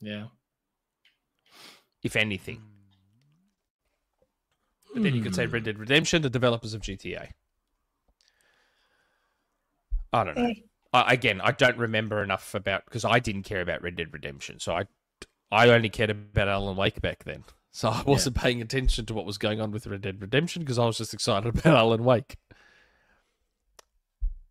Yeah. 0.00 0.26
If 2.02 2.14
anything. 2.14 2.62
But 4.92 5.02
then 5.02 5.14
you 5.14 5.22
could 5.22 5.34
say 5.34 5.46
Red 5.46 5.64
Dead 5.64 5.78
Redemption, 5.78 6.22
the 6.22 6.30
developers 6.30 6.72
of 6.72 6.82
GTA. 6.82 7.30
I 10.12 10.22
don't 10.22 10.36
know. 10.36 10.54
I, 10.92 11.12
again, 11.14 11.40
I 11.42 11.50
don't 11.50 11.76
remember 11.76 12.22
enough 12.22 12.54
about 12.54 12.84
because 12.84 13.04
I 13.04 13.18
didn't 13.18 13.42
care 13.42 13.60
about 13.60 13.82
Red 13.82 13.96
Dead 13.96 14.12
Redemption, 14.12 14.60
so 14.60 14.74
I 14.74 14.84
I 15.50 15.68
only 15.70 15.88
cared 15.88 16.10
about 16.10 16.48
Alan 16.48 16.76
Wake 16.76 17.00
back 17.02 17.24
then. 17.24 17.42
So 17.74 17.88
I 17.88 18.04
wasn't 18.06 18.36
paying 18.36 18.62
attention 18.62 19.04
to 19.06 19.14
what 19.14 19.26
was 19.26 19.36
going 19.36 19.60
on 19.60 19.72
with 19.72 19.88
Red 19.88 20.02
Dead 20.02 20.22
Redemption 20.22 20.62
because 20.62 20.78
I 20.78 20.86
was 20.86 20.96
just 20.96 21.12
excited 21.12 21.58
about 21.58 21.76
Alan 21.76 22.04
Wake. 22.04 22.36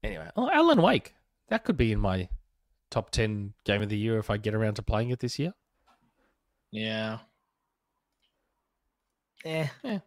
Anyway, 0.04 0.30
oh, 0.36 0.52
Alan 0.52 0.82
Wake. 0.82 1.16
That 1.48 1.64
could 1.64 1.78
be 1.78 1.94
in 1.94 2.00
my 2.00 2.28
top 2.92 3.12
10 3.12 3.54
game 3.64 3.82
of 3.82 3.88
the 3.88 3.98
year 3.98 4.18
if 4.18 4.30
I 4.30 4.36
get 4.36 4.54
around 4.54 4.74
to 4.74 4.82
playing 4.82 5.12
it 5.12 5.20
this 5.20 5.40
year. 5.40 5.54
Yeah. 6.70 7.20
Eh. 9.46 9.68
Yeah. 9.84 10.00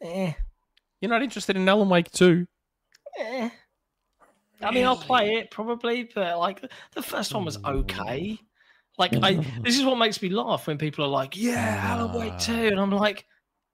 Eh. 0.00 0.32
You're 1.02 1.10
not 1.10 1.22
interested 1.22 1.56
in 1.56 1.68
Alan 1.68 1.90
Wake 1.90 2.10
2? 2.10 2.46
Eh. 3.18 3.50
I 4.62 4.70
mean, 4.70 4.86
I'll 4.86 4.96
play 4.96 5.34
it 5.34 5.50
probably, 5.50 6.08
but 6.14 6.38
like 6.38 6.64
the 6.94 7.02
first 7.02 7.34
one 7.34 7.44
was 7.44 7.62
okay. 7.62 8.40
Like, 8.98 9.14
I 9.22 9.34
this 9.62 9.78
is 9.78 9.84
what 9.84 9.96
makes 9.96 10.20
me 10.22 10.28
laugh 10.30 10.66
when 10.66 10.78
people 10.78 11.04
are 11.04 11.08
like, 11.08 11.36
"Yeah, 11.36 11.80
Alan 11.82 12.12
Wake 12.18 12.38
2. 12.38 12.52
and 12.52 12.80
I'm 12.80 12.90
like, 12.90 13.26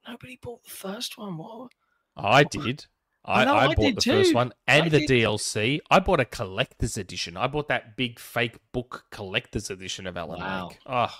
"Nobody 0.08 0.38
bought 0.42 0.62
the 0.64 0.70
first 0.70 1.16
one. 1.18 1.36
What?" 1.36 1.72
I 2.16 2.44
did. 2.44 2.86
I, 3.24 3.42
I 3.42 3.44
know, 3.44 3.54
I, 3.54 3.64
I 3.64 3.66
bought 3.68 3.76
did 3.76 3.96
the 3.98 4.00
first 4.02 4.34
one 4.34 4.52
and 4.66 4.86
I 4.86 4.88
the 4.88 5.06
did. 5.06 5.10
DLC. 5.22 5.78
I 5.90 6.00
bought 6.00 6.18
a 6.18 6.24
collector's 6.24 6.96
edition. 6.98 7.36
I 7.36 7.46
bought 7.46 7.68
that 7.68 7.96
big 7.96 8.18
fake 8.18 8.58
book 8.72 9.04
collector's 9.10 9.70
edition 9.70 10.08
of 10.08 10.16
Alan 10.16 10.40
Wow. 10.40 10.68
Wake. 10.70 10.78
Oh, 10.86 11.14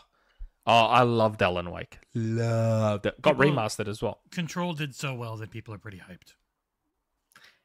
oh, 0.67 0.73
I 0.87 1.03
loved 1.03 1.41
Alan 1.43 1.71
Wake. 1.71 2.01
Loved 2.13 3.07
it. 3.07 3.23
Got 3.23 3.39
People- 3.39 3.53
remastered 3.55 3.87
as 3.87 4.03
well. 4.03 4.19
Control 4.33 4.73
did 4.73 4.97
so 4.97 5.15
well 5.15 5.37
that 5.37 5.53
people 5.53 5.73
are 5.75 5.79
pretty 5.79 5.99
hyped. 5.99 6.35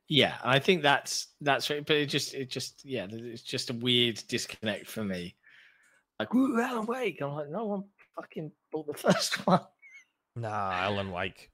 Yeah, 0.07 0.35
I 0.43 0.59
think 0.59 0.84
that's 0.84 1.27
that's 1.41 1.69
right. 1.72 1.84
But 1.85 1.95
it 1.97 2.05
just, 2.05 2.34
it 2.35 2.49
just, 2.51 2.85
yeah, 2.85 3.07
it's 3.09 3.41
just 3.41 3.72
a 3.72 3.73
weird 3.73 4.22
disconnect 4.27 4.85
for 4.88 5.03
me. 5.03 5.35
Like, 6.19 6.34
woo, 6.34 6.60
Alan 6.60 6.85
Wake. 6.85 7.22
I'm 7.22 7.31
like, 7.34 7.49
no 7.49 7.65
one 7.65 7.84
fucking 8.15 8.52
bought 8.72 8.88
the 8.88 8.94
first 8.98 9.45
one. 9.45 9.61
Nah, 10.35 10.72
Alan 10.81 11.11
Wake. 11.11 11.52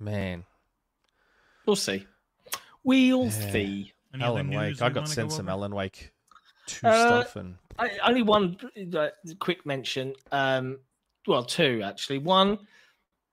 Man, 0.00 0.44
We'll 1.66 1.76
see. 1.76 2.06
We'll 2.84 3.24
Yeah. 3.24 3.30
see. 3.52 3.92
Any 4.14 4.24
Alan 4.24 4.48
Wake. 4.50 4.80
I 4.80 4.88
got 4.88 4.96
wanna 5.02 5.06
sent 5.08 5.28
go 5.30 5.36
some? 5.36 5.48
Alan 5.50 5.74
Wake 5.74 6.12
2 6.66 6.86
Uh, 6.86 7.22
stuff 7.22 7.36
and 7.36 7.56
I, 7.78 7.90
only 8.06 8.22
one 8.22 8.56
uh, 8.96 9.08
quick 9.38 9.66
mention. 9.66 10.14
Um, 10.32 10.78
well, 11.26 11.44
two 11.44 11.82
actually. 11.84 12.18
One 12.18 12.58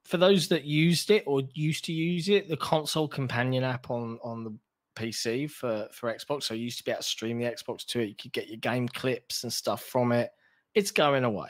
for 0.04 0.18
those 0.18 0.50
that 0.50 0.66
used 0.66 1.12
it 1.12 1.24
or 1.28 1.44
used 1.54 1.86
to 1.86 1.94
use 1.94 2.28
it, 2.30 2.50
the 2.50 2.58
console 2.58 3.08
companion 3.08 3.64
app 3.64 3.90
on 3.90 4.20
on 4.22 4.44
the 4.44 4.54
PC 4.96 5.50
for 5.50 5.88
for 5.92 6.14
Xbox. 6.14 6.44
So 6.44 6.54
you 6.54 6.64
used 6.64 6.78
to 6.80 6.84
be 6.84 6.92
able 6.92 7.02
to 7.02 7.08
stream 7.08 7.38
the 7.38 7.46
Xbox 7.46 7.86
to 7.88 8.00
it. 8.00 8.10
You 8.10 8.16
could 8.16 8.34
get 8.34 8.48
your 8.48 8.58
game 8.58 8.88
clips 8.88 9.44
and 9.44 9.52
stuff 9.52 9.84
from 9.84 10.12
it. 10.12 10.32
It's 10.74 10.92
going 10.92 11.24
away. 11.24 11.50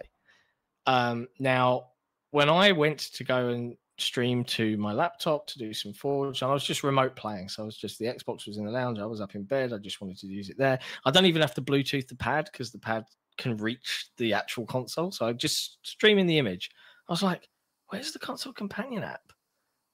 Um, 0.86 1.28
now, 1.40 1.88
when 2.32 2.50
I 2.50 2.72
went 2.72 3.00
to 3.00 3.24
go 3.24 3.50
and 3.50 3.76
stream 3.98 4.44
to 4.44 4.76
my 4.78 4.92
laptop 4.92 5.48
to 5.48 5.58
do 5.58 5.74
some 5.74 5.94
Forge, 5.94 6.42
and 6.42 6.50
I 6.50 6.54
was 6.54 6.64
just 6.64 6.84
remote 6.84 7.16
playing. 7.16 7.50
So 7.50 7.64
I 7.64 7.66
was 7.66 7.78
just 7.78 7.98
the 8.00 8.06
Xbox 8.06 8.48
was 8.48 8.58
in 8.58 8.66
the 8.66 8.72
lounge. 8.72 9.00
I 9.00 9.06
was 9.06 9.22
up 9.22 9.36
in 9.36 9.44
bed. 9.44 9.74
I 9.74 9.78
just 9.78 10.02
wanted 10.02 10.18
to 10.20 10.28
use 10.28 10.50
it 10.50 10.58
there. 10.58 10.80
I 11.06 11.12
don't 11.12 11.26
even 11.26 11.42
have 11.42 11.54
to 11.56 11.62
Bluetooth 11.62 12.08
the 12.08 12.16
pad 12.16 12.50
because 12.52 12.72
the 12.72 12.80
pad 12.80 13.06
can 13.38 13.58
reach 13.58 14.10
the 14.18 14.34
actual 14.34 14.66
console. 14.66 15.12
So 15.12 15.26
I 15.26 15.34
just 15.34 15.80
streaming 15.84 16.28
the 16.28 16.38
image. 16.38 16.72
I 17.08 17.14
was 17.14 17.24
like, 17.24 17.48
"Where's 17.90 18.12
the 18.12 18.20
console 18.20 18.54
companion 18.54 19.04
app? 19.04 19.32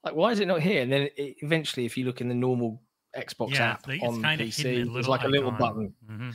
Like, 0.03 0.15
why 0.15 0.31
is 0.31 0.39
it 0.39 0.47
not 0.47 0.61
here?" 0.61 0.81
And 0.81 0.91
then 0.91 1.09
it, 1.15 1.37
eventually, 1.41 1.85
if 1.85 1.97
you 1.97 2.05
look 2.05 2.21
in 2.21 2.27
the 2.27 2.35
normal 2.35 2.81
Xbox 3.17 3.51
yeah, 3.53 3.71
app 3.71 3.87
it's 3.89 4.03
on 4.03 4.21
kind. 4.21 4.39
PC, 4.41 4.63
there's 4.63 4.87
little 4.87 5.11
like 5.11 5.23
a 5.23 5.27
little 5.27 5.51
button. 5.51 5.93
Mhm. 6.09 6.33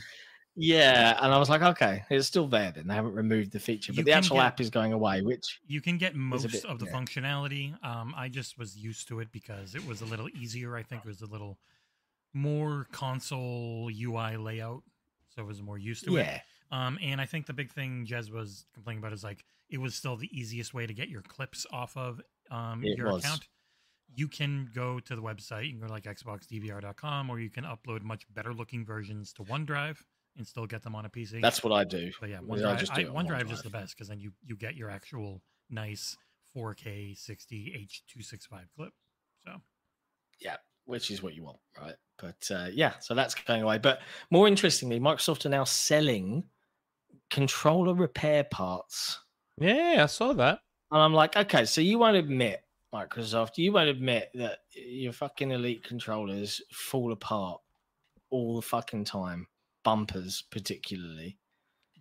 Yeah, 0.59 1.17
and 1.21 1.31
I 1.31 1.37
was 1.37 1.49
like, 1.49 1.61
okay, 1.61 2.03
it's 2.09 2.25
still 2.27 2.47
there. 2.47 2.71
Then 2.71 2.87
they 2.87 2.93
haven't 2.95 3.13
removed 3.13 3.51
the 3.51 3.59
feature, 3.59 3.91
but 3.93 3.99
You 3.99 4.03
the 4.05 4.11
actual 4.13 4.37
get- 4.37 4.45
app 4.45 4.59
is 4.59 4.69
going 4.71 4.91
away. 4.91 5.21
Which 5.21 5.59
You 5.67 5.81
can 5.81 5.97
get 5.99 6.15
most 6.15 6.51
bit- 6.51 6.65
of 6.65 6.79
the 6.79 6.87
yeah. 6.87 6.91
functionality. 6.93 7.85
Um, 7.85 8.13
I 8.17 8.27
just 8.27 8.57
was 8.57 8.75
used 8.75 9.07
to 9.09 9.19
it 9.19 9.31
because 9.31 9.75
it 9.75 9.85
was 9.85 10.01
a 10.01 10.05
little 10.05 10.27
easier. 10.29 10.75
I 10.75 10.81
think 10.81 11.03
it 11.05 11.07
was 11.07 11.21
a 11.21 11.27
little 11.27 11.59
more 12.33 12.87
console 12.91 13.89
UI 13.91 14.35
layout, 14.37 14.83
so 15.29 15.41
I 15.43 15.45
was 15.45 15.61
more 15.61 15.77
used 15.77 16.05
to 16.05 16.17
it. 16.17 16.21
yeah, 16.25 16.41
Um, 16.71 16.97
and 17.01 17.21
I 17.21 17.25
think 17.25 17.45
the 17.45 17.53
big 17.53 17.71
thing 17.71 18.05
Jez 18.05 18.31
was 18.31 18.65
complaining 18.73 18.99
about 18.99 19.13
is 19.13 19.23
like 19.23 19.45
it 19.69 19.77
was 19.79 19.95
still 19.95 20.15
the 20.15 20.29
easiest 20.37 20.73
way 20.73 20.87
to 20.87 20.93
get 20.93 21.09
your 21.09 21.21
clips 21.21 21.65
off 21.71 21.95
of 21.97 22.21
um, 22.49 22.83
your 22.83 23.11
was. 23.13 23.23
account. 23.23 23.47
You 24.15 24.27
can 24.27 24.69
go 24.73 24.99
to 24.99 25.15
the 25.15 25.21
website, 25.21 25.65
you 25.65 25.71
can 25.71 25.81
go 25.81 25.87
to 25.87 25.93
like 25.93 26.03
xboxdvr.com, 26.03 27.29
or 27.29 27.39
you 27.39 27.49
can 27.49 27.65
upload 27.65 28.03
much 28.03 28.25
better 28.33 28.53
looking 28.53 28.85
versions 28.85 29.33
to 29.33 29.43
OneDrive 29.43 29.97
and 30.37 30.47
still 30.47 30.65
get 30.65 30.83
them 30.83 30.95
on 30.95 31.05
a 31.05 31.09
PC. 31.09 31.41
that's 31.41 31.63
what 31.63 31.73
I 31.73 31.83
do. 31.83 32.11
but 32.19 32.29
yeah, 32.29 32.39
I 32.39 32.41
OneDrive, 32.41 32.79
just 32.79 32.93
I, 32.93 33.01
do 33.01 33.01
it 33.01 33.15
on 33.15 33.27
OneDrive 33.27 33.51
is 33.51 33.61
the 33.61 33.69
best 33.69 33.95
because 33.95 34.07
then 34.07 34.19
you 34.19 34.31
you 34.45 34.55
get 34.55 34.75
your 34.75 34.89
actual 34.89 35.41
nice 35.69 36.15
4K 36.55 37.17
60 37.17 37.89
H265 38.17 38.61
clip. 38.75 38.93
So 39.45 39.53
yeah, 40.39 40.57
which 40.85 41.11
is 41.11 41.21
what 41.21 41.35
you 41.35 41.43
want, 41.43 41.57
right? 41.79 41.95
But 42.17 42.49
uh, 42.51 42.67
yeah, 42.73 42.93
so 42.99 43.13
that's 43.13 43.35
going 43.35 43.61
away. 43.61 43.77
But 43.77 43.99
more 44.31 44.47
interestingly, 44.47 44.99
Microsoft 44.99 45.45
are 45.45 45.49
now 45.49 45.63
selling 45.63 46.43
controller 47.29 47.93
repair 47.93 48.43
parts. 48.43 49.19
Yeah, 49.59 50.01
I 50.03 50.05
saw 50.05 50.33
that. 50.33 50.59
And 50.91 51.01
I'm 51.01 51.13
like, 51.13 51.35
okay, 51.35 51.65
so 51.65 51.81
you 51.81 51.99
won't 51.99 52.15
admit, 52.15 52.61
Microsoft, 52.93 53.57
you 53.57 53.71
won't 53.73 53.89
admit 53.89 54.29
that 54.35 54.59
your 54.73 55.11
fucking 55.13 55.51
elite 55.51 55.83
controllers 55.83 56.61
fall 56.71 57.11
apart 57.11 57.61
all 58.29 58.55
the 58.55 58.61
fucking 58.61 59.03
time, 59.03 59.47
bumpers 59.83 60.43
particularly. 60.51 61.37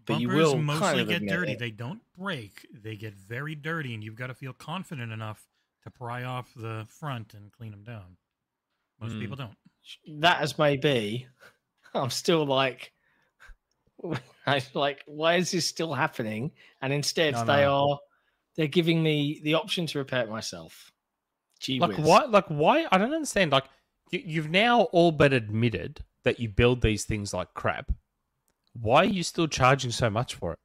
But 0.07 0.21
you 0.21 0.29
bumpers 0.29 0.47
will 0.53 0.59
mostly 0.59 0.87
kind 0.87 1.01
of 1.01 1.09
get 1.09 1.27
dirty. 1.27 1.53
it. 1.53 1.59
They 1.59 1.71
don't 1.73 2.01
break. 2.17 2.67
They 2.73 2.95
get 2.97 3.15
very 3.15 3.55
dirty, 3.57 3.95
and 3.95 4.05
you've 4.05 4.15
got 4.15 4.29
to 4.29 4.35
feel 4.35 4.53
confident 4.53 5.11
enough 5.13 5.45
to 5.83 5.91
pry 5.91 6.23
off 6.25 6.53
the 6.55 6.87
front 6.89 7.35
and 7.35 7.51
clean 7.53 7.73
them 7.73 7.83
down. 7.83 8.17
Most 9.01 9.13
Hmm. 9.15 9.21
people 9.21 9.37
don't. 9.37 9.57
That 10.21 10.41
as 10.41 10.57
may 10.59 10.77
be, 10.77 11.27
I'm 11.95 12.11
still 12.11 12.45
like, 12.47 12.93
like, 14.75 15.03
why 15.07 15.37
is 15.37 15.51
this 15.51 15.67
still 15.67 15.93
happening? 15.95 16.53
And 16.83 16.93
instead, 16.93 17.35
I 17.35 17.45
they 17.45 17.65
know. 17.65 17.75
are 17.91 17.99
they're 18.57 18.67
giving 18.67 19.03
me 19.03 19.41
the 19.45 19.55
option 19.55 19.87
to 19.87 19.99
repair 19.99 20.23
it 20.25 20.31
myself. 20.31 20.91
Gee 21.61 21.81
Like 21.81 21.97
whiz. 21.97 22.07
why? 22.07 22.25
Like 22.25 22.47
why? 22.49 22.87
I 22.91 22.99
don't 22.99 23.13
understand. 23.13 23.53
Like 23.53 23.65
you, 24.11 24.23
you've 24.25 24.51
now 24.51 24.83
all 24.93 25.13
but 25.13 25.33
admitted 25.33 26.05
that 26.25 26.41
you 26.41 26.49
build 26.49 26.83
these 26.83 27.05
things 27.05 27.33
like 27.33 27.53
crap. 27.55 27.93
Why 28.81 29.03
are 29.03 29.05
you 29.05 29.23
still 29.23 29.49
charging 29.49 29.91
so 29.91 30.11
much 30.11 30.35
for 30.35 30.53
it? 30.53 30.59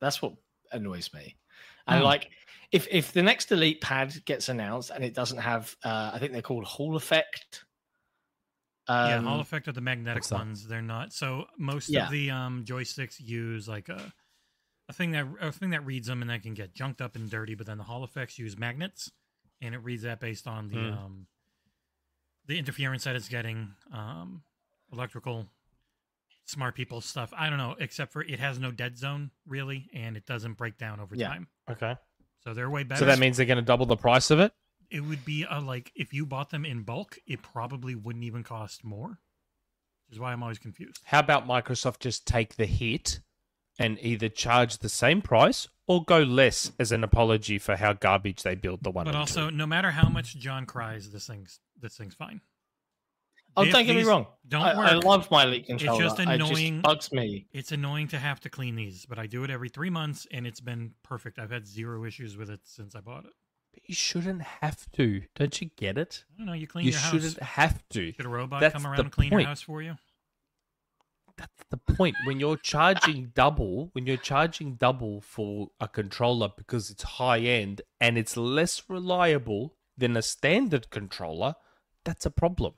That's 0.00 0.20
what 0.20 0.34
annoys 0.72 1.12
me. 1.14 1.36
And 1.86 2.00
Hmm. 2.00 2.04
like, 2.04 2.30
if 2.72 2.86
if 2.90 3.12
the 3.12 3.22
next 3.22 3.52
Elite 3.52 3.80
pad 3.80 4.14
gets 4.24 4.48
announced 4.48 4.90
and 4.90 5.04
it 5.04 5.14
doesn't 5.14 5.38
have, 5.38 5.74
uh, 5.84 6.10
I 6.12 6.18
think 6.18 6.32
they're 6.32 6.42
called 6.42 6.64
Hall 6.64 6.96
Effect. 6.96 7.64
yeah, 8.88 9.16
Um, 9.16 9.24
Hall 9.24 9.40
Effect 9.40 9.68
are 9.68 9.72
the 9.72 9.80
magnetic 9.80 10.30
ones. 10.30 10.66
They're 10.66 10.82
not. 10.82 11.12
So 11.12 11.46
most 11.58 11.88
Yeah. 11.88 12.04
of 12.06 12.10
the 12.10 12.30
um, 12.30 12.64
joysticks 12.64 13.16
use 13.18 13.68
like 13.68 13.88
a 13.88 14.12
a 14.88 14.92
thing 14.92 15.12
that 15.12 15.26
a 15.40 15.50
thing 15.52 15.70
that 15.70 15.84
reads 15.84 16.06
them 16.08 16.20
and 16.20 16.30
that 16.30 16.42
can 16.42 16.54
get 16.54 16.74
junked 16.74 17.00
up 17.00 17.16
and 17.16 17.30
dirty. 17.30 17.54
But 17.54 17.66
then 17.66 17.78
the 17.78 17.84
Hall 17.84 18.04
Effects 18.04 18.38
use 18.38 18.58
magnets, 18.58 19.10
and 19.60 19.74
it 19.74 19.78
reads 19.78 20.02
that 20.02 20.20
based 20.20 20.46
on 20.46 20.68
the 20.68 20.76
Hmm. 20.76 20.92
um, 20.92 21.26
the 22.46 22.58
interference 22.58 23.04
that 23.04 23.16
it's 23.16 23.28
getting, 23.28 23.74
um, 23.90 24.42
electrical, 24.92 25.48
smart 26.44 26.74
people 26.74 27.00
stuff. 27.00 27.32
I 27.34 27.48
don't 27.48 27.56
know, 27.58 27.74
except 27.78 28.12
for 28.12 28.22
it 28.22 28.38
has 28.38 28.58
no 28.58 28.70
dead 28.70 28.98
zone 28.98 29.30
really, 29.46 29.88
and 29.94 30.16
it 30.16 30.26
doesn't 30.26 30.54
break 30.54 30.76
down 30.76 31.00
over 31.00 31.14
Yeah. 31.16 31.28
time. 31.28 31.48
Okay. 31.70 31.96
So 32.40 32.52
they're 32.52 32.68
way 32.68 32.82
better. 32.82 32.98
So 32.98 33.06
that 33.06 33.18
means 33.18 33.38
they're 33.38 33.46
going 33.46 33.56
to 33.56 33.62
double 33.62 33.86
the 33.86 33.96
price 33.96 34.30
of 34.30 34.40
it. 34.40 34.52
it 34.90 35.00
would 35.00 35.24
be 35.24 35.44
a 35.48 35.58
like 35.60 35.90
if 35.96 36.12
you 36.12 36.26
bought 36.26 36.50
them 36.50 36.64
in 36.66 36.82
bulk, 36.82 37.18
it 37.26 37.42
probably 37.42 37.94
wouldn't 37.94 38.22
even 38.24 38.44
cost 38.44 38.84
more. 38.84 39.18
Which 40.06 40.12
is 40.16 40.20
why 40.20 40.32
I'm 40.32 40.42
always 40.42 40.58
confused. 40.58 41.00
How 41.04 41.20
about 41.20 41.46
Microsoft 41.48 42.00
just 42.00 42.26
take 42.26 42.56
the 42.56 42.66
hit 42.66 43.20
and 43.78 43.98
either 44.00 44.28
charge 44.28 44.78
the 44.78 44.88
same 44.88 45.20
price 45.22 45.68
or 45.86 46.04
go 46.04 46.18
less 46.20 46.72
as 46.78 46.92
an 46.92 47.04
apology 47.04 47.58
for 47.58 47.76
how 47.76 47.92
garbage 47.92 48.42
they 48.42 48.54
built 48.54 48.82
the 48.82 48.90
one. 48.90 49.04
But 49.04 49.14
also, 49.14 49.50
two? 49.50 49.56
no 49.56 49.66
matter 49.66 49.90
how 49.90 50.08
much 50.08 50.36
Jon 50.38 50.64
cries, 50.66 51.10
this 51.10 51.26
thing's 51.26 51.60
this 51.80 51.96
thing's 51.96 52.14
fine. 52.14 52.40
oh, 53.56 53.64
don't 53.64 53.84
get 53.86 53.94
me 53.96 54.02
wrong. 54.04 54.26
Don't 54.48 54.62
I, 54.62 54.76
work. 54.76 54.86
I 54.88 54.94
love 54.94 55.30
my 55.30 55.44
Elite 55.44 55.66
controller. 55.66 56.00
just 56.02 56.18
It 56.18 56.28
annoying- 56.28 56.74
just 56.76 56.82
bugs 56.82 57.12
me. 57.12 57.46
It's 57.52 57.72
annoying 57.72 58.08
to 58.08 58.18
have 58.18 58.40
to 58.40 58.50
clean 58.50 58.74
these, 58.76 59.06
but 59.06 59.18
I 59.18 59.26
do 59.26 59.44
it 59.44 59.50
every 59.50 59.68
three 59.68 59.90
months, 59.90 60.26
and 60.30 60.46
it's 60.46 60.60
been 60.60 60.92
perfect. 61.02 61.38
I've 61.38 61.50
had 61.50 61.66
zero 61.66 62.04
issues 62.04 62.36
with 62.36 62.50
it 62.50 62.60
since 62.64 62.94
I 62.96 63.00
bought 63.00 63.24
it. 63.26 63.32
But 63.74 63.82
you 63.86 63.94
shouldn't 63.94 64.42
have 64.42 64.90
to. 64.92 65.22
Don't 65.34 65.60
you 65.60 65.68
get 65.76 65.98
it? 65.98 66.24
I 66.32 66.38
don't 66.38 66.46
know. 66.46 66.52
You 66.52 66.66
clean 66.66 66.86
You 66.86 66.92
your 66.92 67.00
house. 67.00 67.12
You 67.12 67.20
shouldn't 67.20 67.42
have 67.42 67.88
to. 67.90 68.12
Should 68.12 68.24
a 68.24 68.28
robot 68.28 68.60
That's 68.60 68.72
come 68.72 68.86
around 68.86 69.00
and 69.00 69.12
clean 69.12 69.30
point. 69.30 69.42
your 69.42 69.48
house 69.48 69.62
for 69.62 69.82
you? 69.82 69.96
That's 71.36 71.64
the 71.70 71.76
point. 71.76 72.16
When 72.26 72.38
you're 72.38 72.56
charging 72.56 73.32
double, 73.34 73.90
when 73.92 74.06
you're 74.06 74.16
charging 74.16 74.76
double 74.76 75.20
for 75.20 75.68
a 75.80 75.88
controller 75.88 76.50
because 76.56 76.90
it's 76.90 77.02
high 77.02 77.40
end 77.40 77.82
and 78.00 78.16
it's 78.16 78.36
less 78.36 78.82
reliable 78.88 79.74
than 79.96 80.16
a 80.16 80.22
standard 80.22 80.90
controller, 80.90 81.54
that's 82.04 82.26
a 82.26 82.30
problem. 82.30 82.74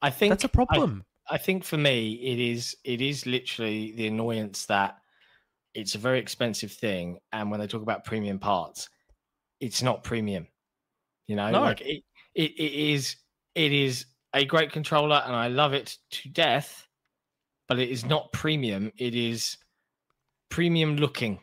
I 0.00 0.10
think 0.10 0.32
That's 0.32 0.44
a 0.44 0.48
problem. 0.48 1.04
I 1.30 1.38
think 1.38 1.64
for 1.64 1.76
me, 1.76 2.14
it 2.14 2.38
is 2.38 2.76
it 2.84 3.02
is 3.02 3.26
literally 3.26 3.92
the 3.92 4.06
annoyance 4.06 4.64
that 4.66 4.96
it's 5.74 5.94
a 5.94 5.98
very 5.98 6.18
expensive 6.18 6.72
thing, 6.72 7.18
and 7.32 7.50
when 7.50 7.60
they 7.60 7.66
talk 7.66 7.82
about 7.82 8.04
premium 8.04 8.38
parts, 8.38 8.88
it's 9.60 9.82
not 9.82 10.04
premium. 10.04 10.48
You 11.26 11.36
know, 11.36 11.50
No. 11.50 11.60
like 11.60 11.82
it, 11.82 12.02
it, 12.34 12.52
it 12.52 12.72
is 12.92 13.16
it 13.54 13.72
is 13.72 14.06
a 14.32 14.44
great 14.44 14.72
controller, 14.72 15.22
and 15.26 15.36
I 15.36 15.48
love 15.48 15.74
it 15.74 15.98
to 16.12 16.28
death, 16.30 16.87
but 17.68 17.78
it 17.78 17.90
is 17.90 18.04
not 18.06 18.32
premium. 18.32 18.92
It 18.96 19.14
is 19.14 19.56
premium 20.48 20.96
looking. 20.96 21.38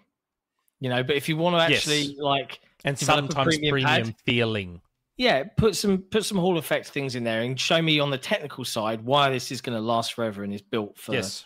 You 0.80 0.89
know, 0.89 1.03
but 1.03 1.15
if 1.15 1.30
you 1.30 1.38
want 1.38 1.56
to 1.56 1.72
Yes. 1.72 1.88
actually 1.88 2.15
like 2.19 2.60
and 2.84 2.97
sometimes 2.97 3.56
premium 3.57 3.72
premium, 3.72 4.06
pad. 4.07 4.15
feeling. 4.26 4.81
yeah, 5.18 5.43
put 5.57 5.76
some 5.76 5.99
put 5.99 6.26
some 6.26 6.38
Hall 6.38 6.57
effect 6.57 6.89
things 6.89 7.15
in 7.15 7.23
there 7.23 7.41
and 7.41 7.60
show 7.60 7.81
me 7.81 7.99
on 7.99 8.10
the 8.10 8.18
technical 8.18 8.65
side 8.65 9.02
why 9.03 9.30
this 9.30 9.52
is 9.52 9.61
going 9.61 9.76
to 9.77 9.81
last 9.81 10.14
forever 10.14 10.43
and 10.43 10.53
is 10.53 10.61
built 10.61 10.97
for 10.97 11.14
Yes. 11.14 11.45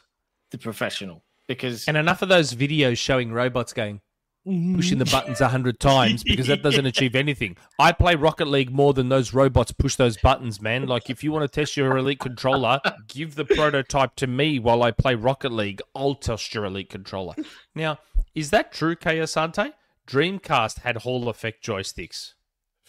the 0.51 0.57
professional. 0.57 1.23
Because 1.47 1.88
And 1.88 1.97
enough 1.97 2.22
of 2.22 2.30
those 2.30 2.53
videos 2.53 2.97
showing 2.97 3.31
robots 3.31 3.73
going, 3.73 4.01
pushing 4.45 4.98
the 4.98 5.06
mm. 5.06 5.11
buttons 5.11 5.41
a 5.41 5.49
hundred 5.49 5.80
times 5.80 6.24
because 6.24 6.48
that 6.48 6.64
doesn't 6.64 6.86
achieve 6.88 7.16
anything. 7.16 7.56
I 7.78 7.91
play 7.91 8.16
Rocket 8.16 8.48
League 8.48 8.72
more 8.72 8.94
than 8.94 9.10
those 9.10 9.34
robots 9.34 9.72
push 9.72 9.95
those 9.95 10.18
buttons, 10.18 10.61
man. 10.61 10.88
Like 10.88 11.10
if 11.10 11.24
you 11.24 11.32
want 11.32 11.44
to 11.44 11.60
test 11.60 11.78
your 11.78 11.98
elite 11.98 12.20
controller, 12.20 12.80
give 13.07 13.36
the 13.36 13.45
prototype 13.45 14.16
to 14.16 14.28
me 14.28 14.60
while 14.60 14.84
I 14.84 14.91
play 14.91 15.16
Rocket 15.16 15.52
League. 15.52 15.82
I'll 15.95 16.16
test 16.16 16.53
your 16.53 16.66
elite 16.66 16.90
controller. 16.90 17.36
Now, 17.76 17.99
is 18.34 18.49
that 18.52 18.72
true, 18.72 18.95
Kay 18.95 19.18
Asante? 19.20 19.74
Dreamcast 20.07 20.80
had 20.80 20.98
Hall 20.98 21.30
effect 21.30 21.64
joysticks. 21.64 22.34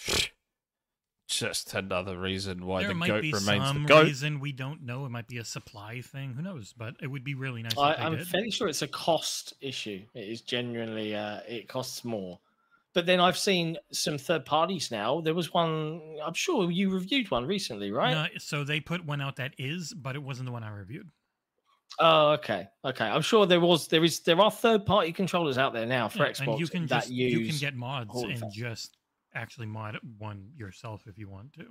Just 1.31 1.73
another 1.74 2.19
reason 2.19 2.66
why 2.66 2.81
there 2.81 2.89
the 2.89 2.94
might 2.94 3.07
goat 3.07 3.23
be 3.23 3.32
remains 3.32 3.65
some 3.65 3.82
the 3.85 3.89
goat. 3.89 4.05
reason 4.07 4.40
we 4.40 4.51
don't 4.51 4.82
know. 4.82 5.07
It 5.07 5.11
might 5.11 5.28
be 5.28 5.39
a 5.39 5.44
supply 5.44 6.01
thing. 6.01 6.35
Who 6.35 6.43
knows? 6.43 6.74
But 6.77 6.97
it 7.01 7.07
would 7.07 7.23
be 7.23 7.35
really 7.35 7.62
nice 7.62 7.78
I, 7.78 7.93
if 7.93 7.97
they 7.98 8.02
I'm 8.02 8.16
did. 8.16 8.27
fairly 8.27 8.51
sure 8.51 8.66
it's 8.69 8.82
a 8.82 8.89
cost 8.89 9.55
issue. 9.61 10.02
It 10.12 10.28
is 10.28 10.40
genuinely 10.40 11.15
uh, 11.15 11.40
it 11.48 11.69
costs 11.69 12.05
more. 12.05 12.40
But 12.94 13.07
then 13.07 13.20
I've 13.20 13.39
seen 13.39 13.77
some 13.93 14.19
third 14.19 14.44
parties 14.44 14.90
now. 14.90 15.20
There 15.20 15.32
was 15.35 15.55
one. 15.55 16.01
I'm 16.24 16.35
sure 16.35 16.69
you 16.69 16.90
reviewed 16.90 17.31
one 17.31 17.47
recently, 17.47 17.93
right? 17.93 18.11
No, 18.12 18.27
so 18.39 18.65
they 18.65 18.81
put 18.81 19.05
one 19.05 19.20
out 19.20 19.36
that 19.36 19.55
is, 19.57 19.94
but 19.94 20.16
it 20.16 20.23
wasn't 20.24 20.47
the 20.47 20.52
one 20.52 20.65
I 20.65 20.70
reviewed. 20.73 21.09
Oh, 22.01 22.31
okay, 22.32 22.66
okay. 22.85 23.05
I'm 23.05 23.23
sure 23.23 23.47
there 23.47 23.61
was. 23.61 23.86
There 23.86 24.02
is. 24.02 24.19
There 24.20 24.40
are 24.40 24.51
third 24.51 24.85
party 24.85 25.12
controllers 25.12 25.59
out 25.59 25.73
there 25.73 25.86
now 25.86 26.09
for 26.09 26.19
Yeah, 26.19 26.31
Xbox 26.32 26.48
and 26.48 26.59
you 26.59 26.66
can 26.66 26.86
that 26.89 27.02
just 27.02 27.11
use. 27.11 27.32
you 27.32 27.47
can 27.48 27.59
get 27.59 27.77
mods 27.77 28.20
and 28.20 28.43
just 28.52 28.97
actually 29.35 29.66
mod 29.66 29.98
one 30.19 30.51
yourself 30.57 31.02
if 31.07 31.19
you 31.19 31.28
want 31.28 31.52
to. 31.55 31.66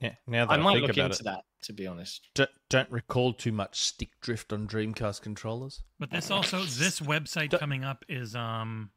Yeah, 0.00 0.14
Now 0.26 0.46
that 0.46 0.52
I 0.52 0.54
I, 0.54 0.56
might 0.56 0.72
think 0.76 0.86
look 0.86 0.96
about 0.96 1.10
into 1.10 1.22
it, 1.22 1.24
that. 1.24 1.44
To 1.64 1.72
be 1.74 1.86
honest. 1.86 2.28
don't, 2.34 2.48
don't 2.70 2.90
recall 2.90 3.34
too 3.34 3.52
much 3.52 3.78
stick 3.80 4.08
drift 4.22 4.50
on 4.52 4.66
Dreamcast 4.66 5.20
controllers. 5.20 5.82
But 5.98 6.10
this 6.10 6.30
also 6.30 6.60
this 6.60 7.00
website 7.00 7.50
The- 7.50 7.58
coming 7.58 7.84
up 7.84 8.02
is 8.08 8.34
um 8.34 8.90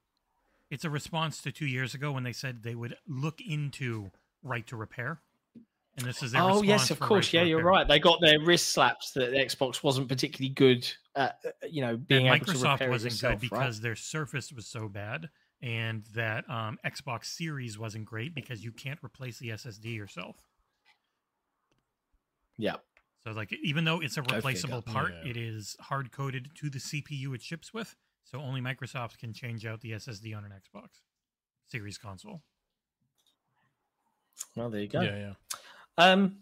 it's 0.70 0.86
a 0.86 0.90
response 0.90 1.42
to 1.42 1.52
two 1.52 1.66
years 1.66 1.94
ago 1.96 2.12
when 2.14 2.24
they 2.24 2.32
said 2.32 2.64
they 2.64 2.76
would 2.76 2.96
look 3.08 3.42
into 3.42 4.12
right 4.44 4.66
to 4.68 4.78
repair. 4.78 5.20
And 5.98 6.06
this 6.08 6.24
is 6.24 6.32
their 6.32 6.44
Oh 6.44 6.62
yes, 6.62 6.92
of 6.92 7.00
course. 7.02 7.28
right 7.28 7.34
Yeah, 7.34 7.44
you're 7.44 7.64
right. 7.64 7.86
They 7.86 8.00
got 8.00 8.22
their 8.22 8.40
wrist 8.40 8.70
slaps 8.70 9.12
that 9.14 9.32
the 9.32 9.38
Xbox 9.38 9.84
wasn't 9.84 10.08
particularly 10.08 10.54
good 10.54 10.90
at. 11.16 11.40
uh, 11.46 11.50
You 11.70 11.82
know, 11.82 11.98
that 11.98 12.08
being 12.08 12.28
able 12.28 12.46
to 12.46 12.52
Microsoft 12.54 12.72
repair 12.74 12.90
wasn't 12.90 13.14
yourself, 13.14 13.42
good 13.42 13.52
right? 13.52 13.60
because 13.60 13.82
their 13.82 13.96
Surface 13.98 14.54
was 14.54 14.66
so 14.68 14.88
bad, 14.88 15.30
and 15.62 16.04
that 16.16 16.50
um, 16.50 16.80
Xbox 16.86 17.26
Series 17.26 17.78
wasn't 17.78 18.06
great 18.06 18.34
because 18.34 18.64
you 18.64 18.72
can't 18.72 19.00
replace 19.04 19.40
the 19.40 19.50
SSD 19.50 19.96
yourself. 19.96 20.38
Yeah. 22.58 22.76
So 23.24 23.32
like 23.32 23.54
even 23.64 23.84
though 23.84 24.00
it's 24.02 24.18
a 24.18 24.22
figure. 24.22 24.38
replaceable 24.38 24.82
part, 24.82 25.14
Yeah. 25.24 25.32
it 25.32 25.38
is 25.38 25.76
hard 25.82 26.12
coded 26.12 26.50
to 26.56 26.70
the 26.70 26.80
CPU 26.80 27.36
it 27.36 27.42
ships 27.42 27.74
with. 27.74 27.96
So 28.24 28.40
only 28.40 28.62
Microsoft 28.62 29.18
can 29.18 29.34
change 29.34 29.66
out 29.66 29.82
the 29.82 29.92
SSD 29.92 30.36
on 30.38 30.46
an 30.46 30.52
Xbox 30.52 31.02
Series 31.68 31.98
console. 31.98 32.42
Well, 34.56 34.70
there 34.70 34.82
you 34.82 34.88
go. 34.88 35.02
Yeah, 35.02 35.18
yeah. 35.18 35.34
Um, 35.98 36.38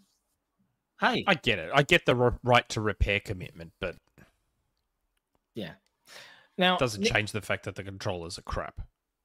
hey, 1.00 1.24
I 1.26 1.34
get 1.34 1.58
it. 1.58 1.70
I 1.74 1.82
get 1.82 2.06
the 2.06 2.14
r- 2.14 2.38
right 2.44 2.68
to 2.70 2.80
repair 2.80 3.18
commitment, 3.20 3.72
but 3.80 3.96
yeah. 5.54 5.72
Now 6.56 6.74
it 6.74 6.80
doesn't 6.80 7.02
Nick, 7.02 7.12
change 7.12 7.32
the 7.32 7.40
fact 7.40 7.64
that 7.64 7.74
the 7.74 7.82
controllers 7.82 8.38
are 8.38 8.42
crap. 8.42 8.80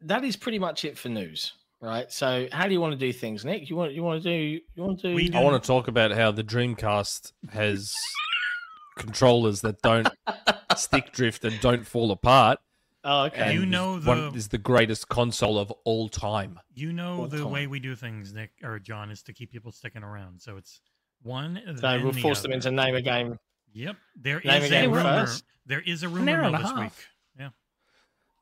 That 0.05 0.23
is 0.23 0.35
pretty 0.35 0.59
much 0.59 0.85
it 0.85 0.97
for 0.97 1.09
news, 1.09 1.53
right? 1.81 2.11
So, 2.11 2.47
how 2.51 2.67
do 2.67 2.73
you 2.73 2.81
want 2.81 2.93
to 2.93 2.97
do 2.97 3.13
things, 3.13 3.43
Nick? 3.45 3.69
You 3.69 3.75
want 3.75 3.93
you 3.93 4.03
want 4.03 4.21
to 4.23 4.29
do 4.29 4.33
you 4.75 4.83
want 4.83 4.99
to 5.01 5.15
do? 5.15 5.29
Do- 5.29 5.37
I 5.37 5.41
want 5.41 5.61
to 5.61 5.65
talk 5.67 5.87
about 5.87 6.11
how 6.11 6.31
the 6.31 6.43
Dreamcast 6.43 7.31
has 7.51 7.93
controllers 8.97 9.61
that 9.61 9.81
don't 9.81 10.07
stick 10.77 11.11
drift 11.11 11.45
and 11.45 11.59
don't 11.61 11.85
fall 11.85 12.11
apart. 12.11 12.59
Oh, 13.05 13.23
okay. 13.25 13.53
You 13.53 13.65
know 13.65 13.97
is 13.97 14.05
one- 14.05 14.31
the- 14.31 14.37
is 14.37 14.47
the 14.49 14.57
greatest 14.57 15.09
console 15.09 15.57
of 15.57 15.71
all 15.83 16.07
time. 16.09 16.59
You 16.73 16.93
know 16.93 17.21
All 17.21 17.27
the 17.27 17.39
time. 17.39 17.51
way 17.51 17.67
we 17.67 17.79
do 17.79 17.95
things, 17.95 18.33
Nick 18.33 18.51
or 18.63 18.79
Jon, 18.79 19.11
is 19.11 19.23
to 19.23 19.33
keep 19.33 19.51
people 19.51 19.71
sticking 19.71 20.03
around. 20.03 20.41
So 20.41 20.57
it's 20.57 20.79
one. 21.21 21.61
so 21.65 21.73
then 21.73 22.03
we'll 22.03 22.13
the 22.13 22.21
force 22.21 22.41
them 22.41 22.51
into 22.53 22.71
name 22.71 22.95
a 22.95 23.01
game. 23.01 23.37
Yep, 23.73 23.95
there 24.15 24.41
Name 24.45 24.63
is 24.63 24.71
a 24.71 24.85
a 24.85 24.87
rumor. 24.87 25.25
first. 25.25 25.43
There 25.65 25.81
is 25.81 26.03
a 26.03 26.09
rumor 26.09 26.43
hour 26.43 26.49
a 26.55 26.57
this 26.57 26.69
half. 26.69 26.79
week. 26.79 26.91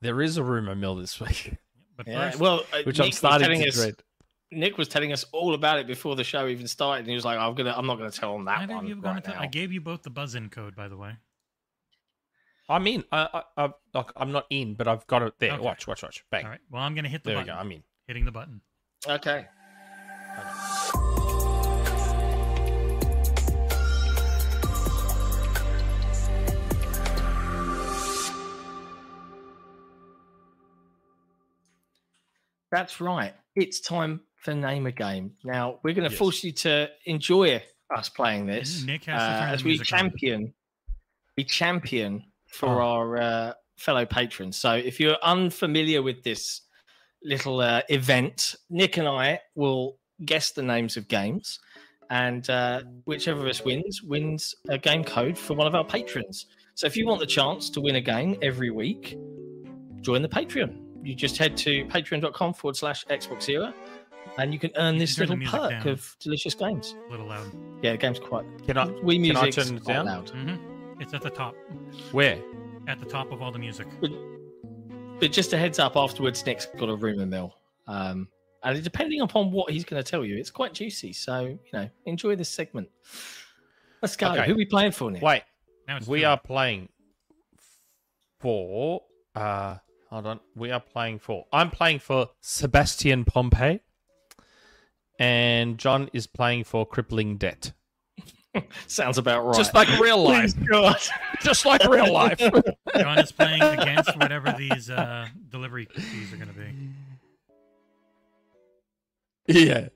Yeah, 0.01 0.07
There 0.07 0.21
is 0.21 0.37
a 0.37 0.43
rumor 0.43 0.75
mill 0.75 0.95
this 0.95 1.19
week, 1.19 1.53
but 1.97 2.07
Yeah. 2.07 2.29
first, 2.31 2.39
Well, 2.39 2.61
uh, 2.73 2.83
which 2.83 2.97
Nick 2.97 3.05
I'm 3.07 3.11
starting 3.11 3.61
to 3.61 3.67
us, 3.67 3.75
dread. 3.75 3.95
Nick 4.51 4.77
was 4.77 4.87
telling 4.89 5.13
us 5.13 5.23
all 5.31 5.53
about 5.53 5.79
it 5.79 5.87
before 5.87 6.15
the 6.15 6.23
show 6.23 6.47
even 6.47 6.67
started, 6.67 6.99
and 7.01 7.07
he 7.09 7.15
was 7.15 7.23
like, 7.23 7.37
"I'm 7.39 7.55
gonna, 7.55 7.73
I'm 7.75 7.87
not 7.87 7.97
gonna 7.97 8.11
tell 8.11 8.35
him 8.35 8.45
that 8.45 8.59
neither 8.59 8.75
one 8.75 8.87
you 8.87 8.95
right 8.99 9.17
into. 9.17 9.29
now." 9.31 9.39
I 9.41 9.47
gave 9.47 9.71
you 9.71 9.79
both 9.79 10.03
the 10.03 10.09
buzz-in 10.09 10.49
code, 10.49 10.75
by 10.75 10.87
the 10.89 10.97
way. 10.97 11.15
I 12.67 12.79
mean, 12.79 13.03
I, 13.11 13.27
I, 13.57 13.65
I, 13.65 13.69
like, 13.93 14.11
I'm 14.15 14.31
not 14.31 14.45
in, 14.49 14.73
but 14.75 14.87
I've 14.87 15.05
got 15.07 15.21
it 15.23 15.33
there. 15.39 15.53
Okay. 15.53 15.61
Watch, 15.63 15.87
watch, 15.87 16.03
watch. 16.03 16.23
Bang. 16.31 16.45
All 16.45 16.51
right. 16.51 16.59
Well, 16.69 16.81
I'm 16.81 16.95
gonna 16.95 17.09
hit 17.09 17.23
the 17.23 17.29
There 17.31 17.37
we 17.37 17.43
button. 17.43 17.55
go. 17.55 17.59
I'm 17.59 17.71
in. 17.71 17.83
Hitting 18.07 18.25
the 18.25 18.31
button. 18.31 18.61
Okay. 19.07 19.45
That's 32.71 33.01
right. 33.01 33.33
It's 33.55 33.79
time 33.81 34.21
for 34.37 34.53
name 34.53 34.87
a 34.87 34.91
game. 34.91 35.33
Now 35.43 35.79
we're 35.83 35.93
going 35.93 36.05
to 36.07 36.11
Yes. 36.11 36.17
force 36.19 36.43
you 36.43 36.51
to 36.53 36.89
enjoy 37.05 37.61
us 37.95 38.09
playing 38.09 38.45
this 38.45 38.83
Nick 38.83 39.03
has 39.05 39.21
uh, 39.21 39.45
as 39.53 39.63
we 39.63 39.77
on. 39.77 39.83
champion. 39.85 40.53
We 41.37 41.43
champion 41.43 42.23
for 42.47 42.69
Oh. 42.81 42.87
our 42.87 43.17
uh, 43.17 43.53
fellow 43.77 44.05
patrons. 44.05 44.57
So 44.57 44.73
if 44.73 44.99
you're 44.99 45.17
unfamiliar 45.23 46.01
with 46.01 46.23
this 46.23 46.61
little 47.23 47.59
uh, 47.59 47.81
event, 47.89 48.55
Nick 48.69 48.97
and 48.97 49.07
I 49.07 49.39
will 49.55 49.97
guess 50.25 50.51
the 50.51 50.63
names 50.63 50.97
of 50.97 51.07
games, 51.07 51.59
and 52.09 52.49
uh, 52.49 52.81
whichever 53.05 53.41
of 53.41 53.47
us 53.47 53.63
wins 53.63 54.01
wins 54.03 54.55
a 54.69 54.77
game 54.77 55.03
code 55.03 55.37
for 55.37 55.53
one 55.55 55.67
of 55.67 55.75
our 55.75 55.85
patrons. 55.85 56.45
So 56.75 56.87
if 56.87 56.95
you 56.97 57.05
want 57.05 57.19
the 57.19 57.25
chance 57.27 57.69
to 57.71 57.81
win 57.81 57.95
a 57.95 58.01
game 58.01 58.37
every 58.41 58.69
week, 58.71 59.17
join 60.01 60.21
the 60.21 60.29
Patreon. 60.29 60.90
You 61.03 61.15
just 61.15 61.37
head 61.37 61.57
to 61.57 61.85
patreon.com 61.85 62.53
forward 62.53 62.75
slash 62.75 63.05
Xbox 63.05 63.49
Era, 63.49 63.73
and 64.37 64.53
you 64.53 64.59
can 64.59 64.71
earn 64.75 64.95
You 64.95 64.99
this 65.01 65.15
can 65.15 65.21
little 65.21 65.37
music 65.37 65.59
perk 65.59 65.69
down. 65.71 65.87
of 65.87 66.15
delicious 66.19 66.53
games. 66.55 66.95
A 67.07 67.11
little 67.11 67.27
loud. 67.27 67.51
Yeah, 67.81 67.91
the 67.93 67.97
game's 67.97 68.19
quite. 68.19 68.45
Can 68.65 68.77
I? 68.77 68.85
We 69.03 69.15
can 69.27 69.37
I 69.37 69.41
music 69.43 69.65
turn 69.65 69.75
it 69.77 69.83
down? 69.85 70.05
loud. 70.05 70.29
hmm 70.29 71.01
It's 71.01 71.13
at 71.13 71.21
the 71.21 71.29
top. 71.31 71.55
Where? 72.11 72.37
At 72.87 72.99
the 72.99 73.05
top 73.05 73.31
of 73.31 73.41
all 73.41 73.51
the 73.51 73.59
music. 73.59 73.87
But 75.19 75.31
just 75.31 75.53
a 75.53 75.57
heads 75.57 75.77
up, 75.79 75.95
afterwards, 75.95 76.45
Nick's 76.45 76.65
got 76.77 76.89
a 76.89 76.95
rumor 76.95 77.25
mill. 77.25 77.55
Um, 77.87 78.27
and 78.63 78.83
depending 78.83 79.21
upon 79.21 79.51
what 79.51 79.71
he's 79.71 79.83
going 79.85 80.01
to 80.03 80.09
tell 80.09 80.23
you, 80.25 80.37
it's 80.37 80.49
quite 80.51 80.73
juicy. 80.73 81.13
So, 81.13 81.41
you 81.45 81.59
know, 81.73 81.89
enjoy 82.05 82.35
this 82.35 82.49
segment. 82.49 82.89
Let's 84.01 84.15
go. 84.15 84.31
Okay. 84.31 84.45
Who 84.47 84.53
are 84.53 84.57
we 84.57 84.65
playing 84.65 84.91
for, 84.93 85.09
Nick? 85.11 85.21
Wait. 85.21 85.43
Now 85.87 85.97
it's 85.97 86.07
We 86.07 86.21
two. 86.21 86.25
are 86.27 86.39
playing 86.39 86.89
for. 88.39 89.01
Uh, 89.35 89.77
hold 90.11 90.27
on. 90.27 90.39
We 90.55 90.71
are 90.71 90.79
playing 90.79 91.19
for. 91.19 91.45
I'm 91.51 91.71
playing 91.71 91.99
for 91.99 92.29
Sebastian 92.41 93.25
Pompey, 93.25 93.79
and 95.19 95.77
Jon 95.77 96.09
is 96.13 96.27
playing 96.27 96.65
for 96.65 96.85
Crippling 96.85 97.37
Debt. 97.37 97.73
Sounds 98.87 99.17
about 99.17 99.45
right. 99.45 99.55
Just 99.55 99.73
like 99.73 99.87
real 99.99 100.21
life. 100.21 100.53
God. 100.69 100.97
Just 101.41 101.65
like 101.65 101.83
real 101.87 102.11
life. 102.11 102.37
Jon 102.97 103.19
is 103.19 103.31
playing 103.31 103.61
against 103.61 104.15
whatever 104.17 104.53
these 104.57 104.89
uh, 104.89 105.27
delivery 105.49 105.85
fees 105.85 106.33
are 106.33 106.37
going 106.37 106.49
to 106.49 106.53
be. 106.53 106.89
yeah. 109.65 109.87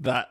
That. 0.00 0.28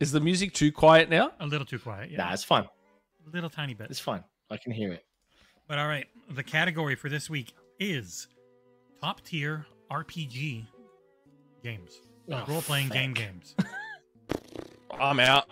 Is 0.00 0.12
the 0.12 0.20
music 0.20 0.52
too 0.52 0.72
quiet 0.72 1.08
now? 1.08 1.32
A 1.40 1.46
little 1.46 1.66
too 1.66 1.78
quiet. 1.78 2.10
Yeah. 2.10 2.18
Nah, 2.18 2.32
it's 2.32 2.44
fine. 2.44 2.64
A 2.64 3.30
little 3.32 3.48
tiny 3.48 3.72
bit. 3.72 3.88
It's 3.88 4.00
fine. 4.00 4.22
I 4.50 4.58
can 4.58 4.72
hear 4.72 4.92
it. 4.92 5.06
But 5.68 5.78
all 5.78 5.86
right, 5.86 6.06
the 6.30 6.42
category 6.42 6.94
for 6.94 7.08
this 7.08 7.28
week 7.30 7.52
is 7.78 8.28
top 9.00 9.20
tier 9.22 9.66
RPG 9.90 10.66
games, 11.62 12.00
Oh, 12.30 12.44
role 12.48 12.62
playing 12.62 12.88
game 12.88 13.12
games. 13.14 13.54
I'm 15.00 15.20
out. 15.20 15.48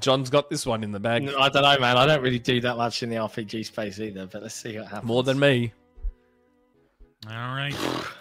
Jon's 0.00 0.30
got 0.30 0.48
this 0.50 0.64
one 0.66 0.82
in 0.84 0.92
the 0.92 1.00
bag. 1.00 1.22
No, 1.24 1.38
I 1.38 1.48
don't 1.48 1.62
know, 1.62 1.78
man. 1.78 1.96
I 1.96 2.06
don't 2.06 2.22
really 2.22 2.38
do 2.38 2.60
that 2.60 2.76
much 2.76 3.02
in 3.02 3.10
the 3.10 3.16
RPG 3.16 3.66
space 3.66 3.98
either, 4.00 4.26
but 4.26 4.42
let's 4.42 4.54
see 4.54 4.78
what 4.78 4.86
happens. 4.88 5.06
More 5.08 5.22
than 5.22 5.38
me. 5.38 5.72
All 7.26 7.32
right, 7.56 7.74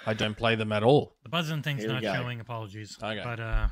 I 0.07 0.14
don't 0.15 0.36
play 0.36 0.56
them 0.56 0.72
at 0.72 0.82
all. 0.84 1.14
the 1.24 1.30
buzzing 1.30 1.61
thing's 1.61 1.82
Here 1.84 1.91
not 1.94 2.02
go. 2.02 2.14
showing. 2.15 2.40
Apologies. 2.40 2.98
Okay. 3.02 3.22
But 3.24 3.40
uh, 3.40 3.68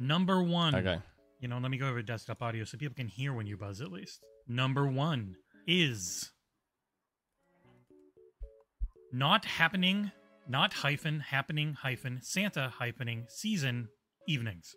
number 0.00 0.42
one. 0.42 0.74
Okay. 0.74 0.98
You 1.40 1.48
know, 1.48 1.58
let 1.58 1.70
me 1.70 1.78
go 1.78 1.88
over 1.88 2.02
desktop 2.02 2.42
audio 2.42 2.64
so 2.64 2.76
people 2.76 2.96
can 2.96 3.06
hear 3.08 3.32
when 3.32 3.46
you 3.46 3.56
buzz 3.56 3.80
at 3.80 3.92
least. 3.92 4.20
Number 4.48 4.86
one 4.88 5.36
is 5.68 6.32
not 9.18 9.44
happening, 9.44 10.10
not 10.48 10.72
hyphen 10.72 11.20
happening 11.20 11.74
hyphen 11.74 12.20
Santa 12.22 12.72
hyphening 12.80 13.24
season 13.28 13.88
evenings. 14.28 14.74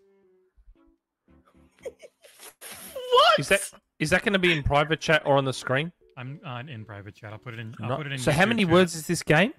What? 1.83 3.39
Is 3.39 3.47
that 3.49 3.61
is 3.99 4.09
that 4.11 4.23
going 4.23 4.33
to 4.33 4.39
be 4.39 4.51
in 4.51 4.63
private 4.63 4.99
chat 4.99 5.23
or 5.25 5.37
on 5.37 5.45
the 5.45 5.53
screen? 5.53 5.91
I'm 6.17 6.39
uh, 6.45 6.63
in 6.67 6.85
private 6.85 7.15
chat. 7.15 7.31
I'll 7.33 7.39
put 7.39 7.53
it 7.53 7.59
in. 7.59 7.73
I'll 7.81 7.89
Not- 7.89 7.97
put 7.97 8.07
it 8.07 8.13
in. 8.13 8.19
so 8.19 8.31
how 8.31 8.45
many 8.45 8.63
chat. 8.63 8.71
words 8.73 8.95
is 8.95 9.07
this 9.07 9.23
game? 9.23 9.53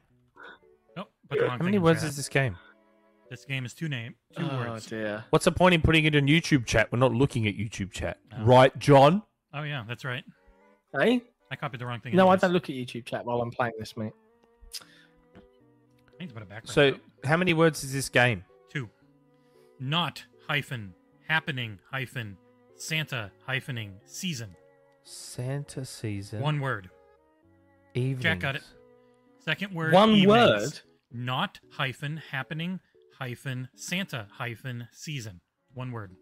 Put 0.96 1.38
the 1.38 1.44
wrong 1.44 1.50
How 1.52 1.56
thing 1.58 1.64
many 1.66 1.76
in 1.76 1.82
words 1.84 2.00
chat. 2.00 2.08
is 2.10 2.16
this 2.16 2.28
game? 2.28 2.56
This 3.30 3.44
game 3.44 3.64
is 3.64 3.72
two 3.72 3.88
name, 3.88 4.16
two 4.36 4.42
Oh, 4.50 4.58
words. 4.58 4.86
dear. 4.86 5.24
What's 5.30 5.44
the 5.44 5.52
point 5.52 5.74
in 5.76 5.80
putting 5.80 6.04
it 6.04 6.16
in 6.16 6.26
YouTube 6.26 6.66
chat? 6.66 6.90
We're 6.90 6.98
not 6.98 7.12
looking 7.12 7.46
at 7.46 7.54
YouTube 7.56 7.92
chat, 7.92 8.18
Oh. 8.36 8.42
right, 8.42 8.76
Jon? 8.80 9.22
Oh 9.54 9.62
yeah, 9.62 9.84
that's 9.86 10.04
right. 10.04 10.24
Hey? 10.98 11.22
I 11.52 11.54
copied 11.54 11.78
the 11.80 11.86
wrong 11.86 12.00
thing. 12.00 12.16
No, 12.16 12.28
I 12.28 12.34
don't 12.34 12.52
look 12.52 12.64
at 12.64 12.74
YouTube 12.74 13.06
chat 13.06 13.24
while 13.24 13.40
I'm 13.40 13.52
playing 13.52 13.74
this, 13.78 13.96
mate. 13.96 14.12
I 16.20 16.24
need 16.24 16.28
to 16.28 16.34
put 16.34 16.42
it 16.42 16.50
back. 16.50 16.64
right 16.64 16.68
So 16.68 16.94
how 17.24 17.38
many 17.38 17.54
words 17.54 17.82
is 17.82 17.94
this 17.94 18.10
game? 18.10 18.44
two, 18.70 18.90
not 19.80 20.22
hyphen 20.46 20.92
happening 21.26 21.78
hyphen 21.90 22.36
Santa 22.76 23.30
hyphening 23.48 23.92
season. 24.04 24.54
Santa 25.02 25.86
season. 25.86 26.40
One 26.42 26.60
word. 26.60 26.90
evening. 27.94 28.20
Jack 28.20 28.40
got 28.40 28.56
it. 28.56 28.62
Second 29.42 29.74
word. 29.74 29.94
One 29.94 30.10
evenings. 30.10 30.26
word? 30.28 30.80
Not 31.10 31.58
hyphen 31.70 32.18
happening 32.30 32.80
hyphen 33.18 33.68
Santa 33.74 34.26
hyphen 34.30 34.88
season. 34.92 35.40
One 35.72 35.90
word. 35.90 36.12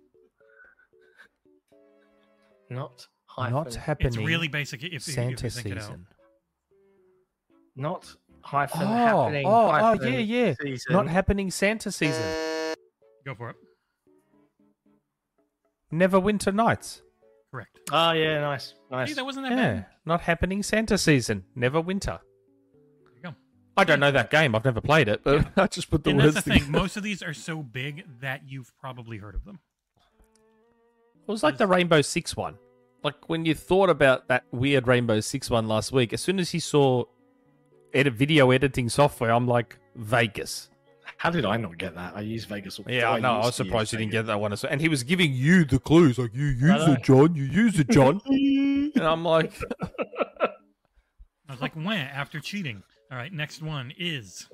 Not 2.71 3.09
hyphen. 3.27 3.53
Not 3.53 3.67
hyphen. 3.67 3.81
happening. 3.81 4.07
It's 4.13 4.17
really 4.17 4.49
basic 4.49 4.85
if, 4.85 4.93
if 4.93 5.03
Santa 5.03 5.45
you 5.45 5.51
think 5.51 5.67
it 5.67 5.79
out. 5.79 5.83
season. 5.83 6.07
Not 7.75 8.15
hyphen 8.43 8.83
Oh, 8.83 8.87
happening. 8.87 9.47
oh, 9.47 9.71
oh, 9.73 9.93
yeah, 10.05 10.19
yeah. 10.19 10.55
Season. 10.61 10.93
Not 10.93 11.09
happening 11.09 11.51
Santa 11.51 11.91
season. 11.93 12.25
Go 13.25 13.35
for 13.35 13.51
it. 13.51 13.57
Neverwinter 15.93 16.55
Nights. 16.55 17.03
Correct. 17.51 17.79
Oh, 17.91 18.13
yeah, 18.13 18.41
nice. 18.41 18.75
Nice. 18.91 19.09
See, 19.09 19.15
that 19.15 19.25
wasn't 19.25 19.49
that 19.49 19.57
Yeah. 19.57 19.73
bad. 19.75 19.87
Not 20.05 20.21
happening 20.23 20.63
Santa 20.63 20.99
season. 20.99 21.45
Never 21.55 21.81
winter. 21.81 22.21
Go. 23.23 23.35
I 23.77 23.85
don't 23.85 24.01
know 24.01 24.11
that 24.11 24.31
game. 24.31 24.55
I've 24.55 24.65
never 24.65 24.81
played 24.81 25.09
it, 25.09 25.23
but 25.25 25.47
I 25.57 25.67
just 25.67 25.91
put 25.91 26.05
the 26.05 26.11
and 26.11 26.19
words 26.21 26.35
that's 26.35 26.47
the 26.47 26.59
thing. 26.59 26.71
Most 26.71 26.97
of 26.97 27.03
these 27.03 27.23
are 27.23 27.33
so 27.35 27.63
big 27.63 28.05
that 28.21 28.43
you've 28.47 28.73
probably 28.79 29.17
heard 29.19 29.35
of 29.35 29.45
them. 29.45 29.61
It 31.27 31.31
was 31.31 31.43
like 31.43 31.59
the 31.59 31.67
Rainbow 31.67 32.01
Six 32.03 32.37
one. 32.37 32.57
Like 33.03 33.29
when 33.29 33.45
you 33.45 33.55
thought 33.55 33.91
about 33.91 34.29
that 34.29 34.45
weird 34.51 34.87
Rainbow 34.89 35.21
Six 35.21 35.49
one 35.51 35.69
last 35.69 35.93
week, 35.93 36.13
as 36.13 36.21
soon 36.23 36.39
as 36.39 36.51
he 36.51 36.59
saw 36.61 37.05
edit 37.95 38.15
video 38.15 38.51
editing 38.51 38.89
software, 38.89 39.31
I'm 39.33 39.47
like 39.47 39.79
Vegas. 39.97 40.71
How 41.17 41.31
did 41.31 41.45
I 41.45 41.57
not 41.57 41.79
get 41.79 41.95
that? 41.97 42.15
I 42.17 42.21
use 42.21 42.45
Vegas. 42.45 42.79
all- 42.79 42.85
Yeah, 42.89 43.11
I 43.11 43.19
know. 43.19 43.33
I 43.41 43.47
was 43.47 43.55
surprised 43.57 43.93
you 43.93 43.99
didn't 43.99 44.13
Vegas. 44.13 44.27
get 44.27 44.27
that 44.29 44.41
one. 44.41 44.53
And 44.71 44.81
he 44.81 44.89
was 44.89 45.03
giving 45.03 45.33
you 45.33 45.65
the 45.65 45.79
clues, 45.81 46.19
like 46.19 46.35
you 46.35 46.47
use 46.47 46.87
it, 46.89 47.03
Jon. 47.03 47.35
You 47.35 47.45
use 47.45 47.79
it, 47.79 47.89
Jon. 47.91 48.21
and 48.27 49.03
I'm 49.05 49.25
like, 49.25 49.53
I 51.49 51.53
was 51.53 51.61
like, 51.61 51.75
when? 51.75 51.99
After 52.07 52.39
cheating. 52.41 52.83
All 53.11 53.17
right, 53.19 53.33
next 53.33 53.63
one 53.63 53.93
is 53.99 54.49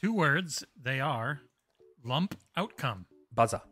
two 0.00 0.12
words. 0.14 0.62
They 0.80 1.00
are 1.00 1.40
lump 2.04 2.36
outcome. 2.56 3.06
buzzer, 3.34 3.62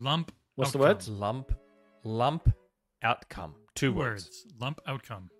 Lump. 0.00 0.32
What's 0.54 0.72
the 0.72 0.78
word? 0.78 1.06
lump, 1.08 1.52
lump, 2.04 2.48
outcome. 3.02 3.54
Two, 3.74 3.90
Two 3.90 3.92
words. 3.98 4.24
words. 4.24 4.46
Lump 4.60 4.80
outcome. 4.86 5.30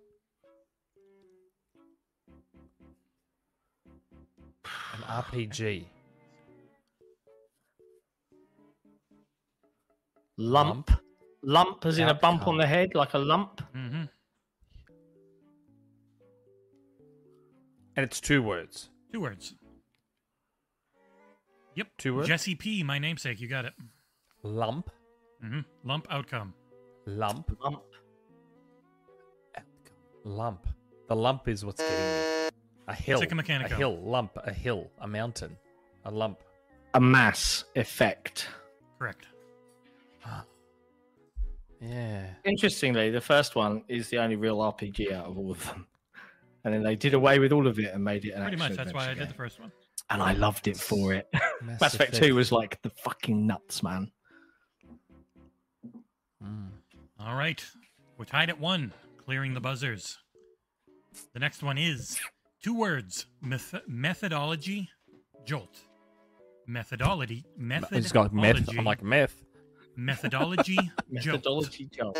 An 4.93 5.01
RPG. 5.23 5.85
Lump. 10.37 10.91
Lump, 11.41 11.85
as 11.85 11.97
in 11.99 12.07
a 12.09 12.13
bump 12.13 12.47
on 12.47 12.57
the 12.57 12.67
head, 12.67 12.95
like 12.95 13.13
a 13.13 13.17
lump. 13.17 13.61
Mm-hmm. 13.75 14.03
And 17.95 18.03
it's 18.05 18.19
two 18.19 18.41
words. 18.41 18.89
Two 19.13 19.21
words. 19.21 19.55
Yep. 21.75 21.87
Two 21.97 22.15
words. 22.15 22.27
Jesse 22.27 22.55
P, 22.55 22.83
my 22.83 22.99
namesake. 22.99 23.39
You 23.39 23.47
got 23.47 23.65
it. 23.65 23.73
Lump, 24.43 24.89
Mm-hmm. 25.43 25.59
Lump 25.87 26.05
outcome. 26.09 26.53
lump, 27.05 27.49
Lump. 27.63 27.81
Lump. 30.25 30.67
The 31.07 31.15
lump 31.15 31.47
is 31.47 31.63
what's 31.63 31.81
getting 31.81 31.97
me. 31.97 32.48
A 32.89 32.93
hill. 32.93 33.19
like 33.19 33.31
a 33.31 33.35
A 33.37 33.67
hill. 33.75 33.97
Lump. 34.01 34.31
A 34.43 34.51
hill. 34.51 34.89
A 34.99 35.07
mountain. 35.07 35.55
A 36.05 36.11
lump. 36.11 36.39
A 36.95 36.99
mass 36.99 37.63
effect. 37.75 38.47
Correct. 38.97 39.27
Yeah. 41.81 42.25
Interestingly, 42.43 43.09
the 43.09 43.21
first 43.21 43.55
one 43.55 43.83
is 43.87 44.09
the 44.09 44.17
only 44.17 44.35
real 44.35 44.57
RPG 44.57 45.13
out 45.13 45.27
of 45.27 45.37
all 45.37 45.51
of 45.51 45.65
them. 45.65 45.87
And 46.65 46.73
then 46.73 46.83
they 46.83 46.95
did 46.95 47.13
away 47.13 47.39
with 47.39 47.53
all 47.53 47.67
of 47.67 47.79
it 47.79 47.93
and 47.93 48.03
made 48.03 48.25
it 48.25 48.31
an 48.31 48.41
Pretty 48.41 48.57
much. 48.57 48.71
action 48.71 48.77
That's 48.83 48.93
why 48.93 49.01
I 49.01 49.11
adventure 49.11 49.21
did 49.25 49.29
the 49.29 49.37
first 49.37 49.59
one. 49.61 49.71
And 50.09 50.21
I 50.21 50.33
loved 50.33 50.67
it 50.67 50.75
for 50.75 51.13
it. 51.13 51.29
Mass, 51.61 51.79
Mass 51.79 51.93
Effect 51.93 52.15
2 52.15 52.35
was 52.35 52.51
like 52.51 52.81
the 52.81 52.89
fucking 52.89 53.47
nuts, 53.47 53.81
man. 53.81 54.11
Mm. 56.43 56.69
All 57.19 57.35
right. 57.35 57.63
We're 58.17 58.25
tied 58.25 58.49
at 58.49 58.59
one, 58.59 58.91
clearing 59.23 59.53
the 59.53 59.61
buzzers. 59.61 60.17
The 61.33 61.39
next 61.39 61.63
one 61.63 61.77
is 61.77 62.19
two 62.61 62.73
words 62.77 63.25
meth- 63.41 63.87
methodology, 63.87 64.89
jolt. 65.45 65.79
Methodology. 66.67 67.45
Methodology. 67.57 67.97
It's 68.05 68.11
got 68.11 68.33
meth. 68.33 68.69
I'm 68.77 68.85
like 68.85 69.01
meth. 69.03 69.43
methodology, 69.95 70.75
jolt. 71.15 71.25
Methodology 71.45 71.89
jolt. 71.91 72.17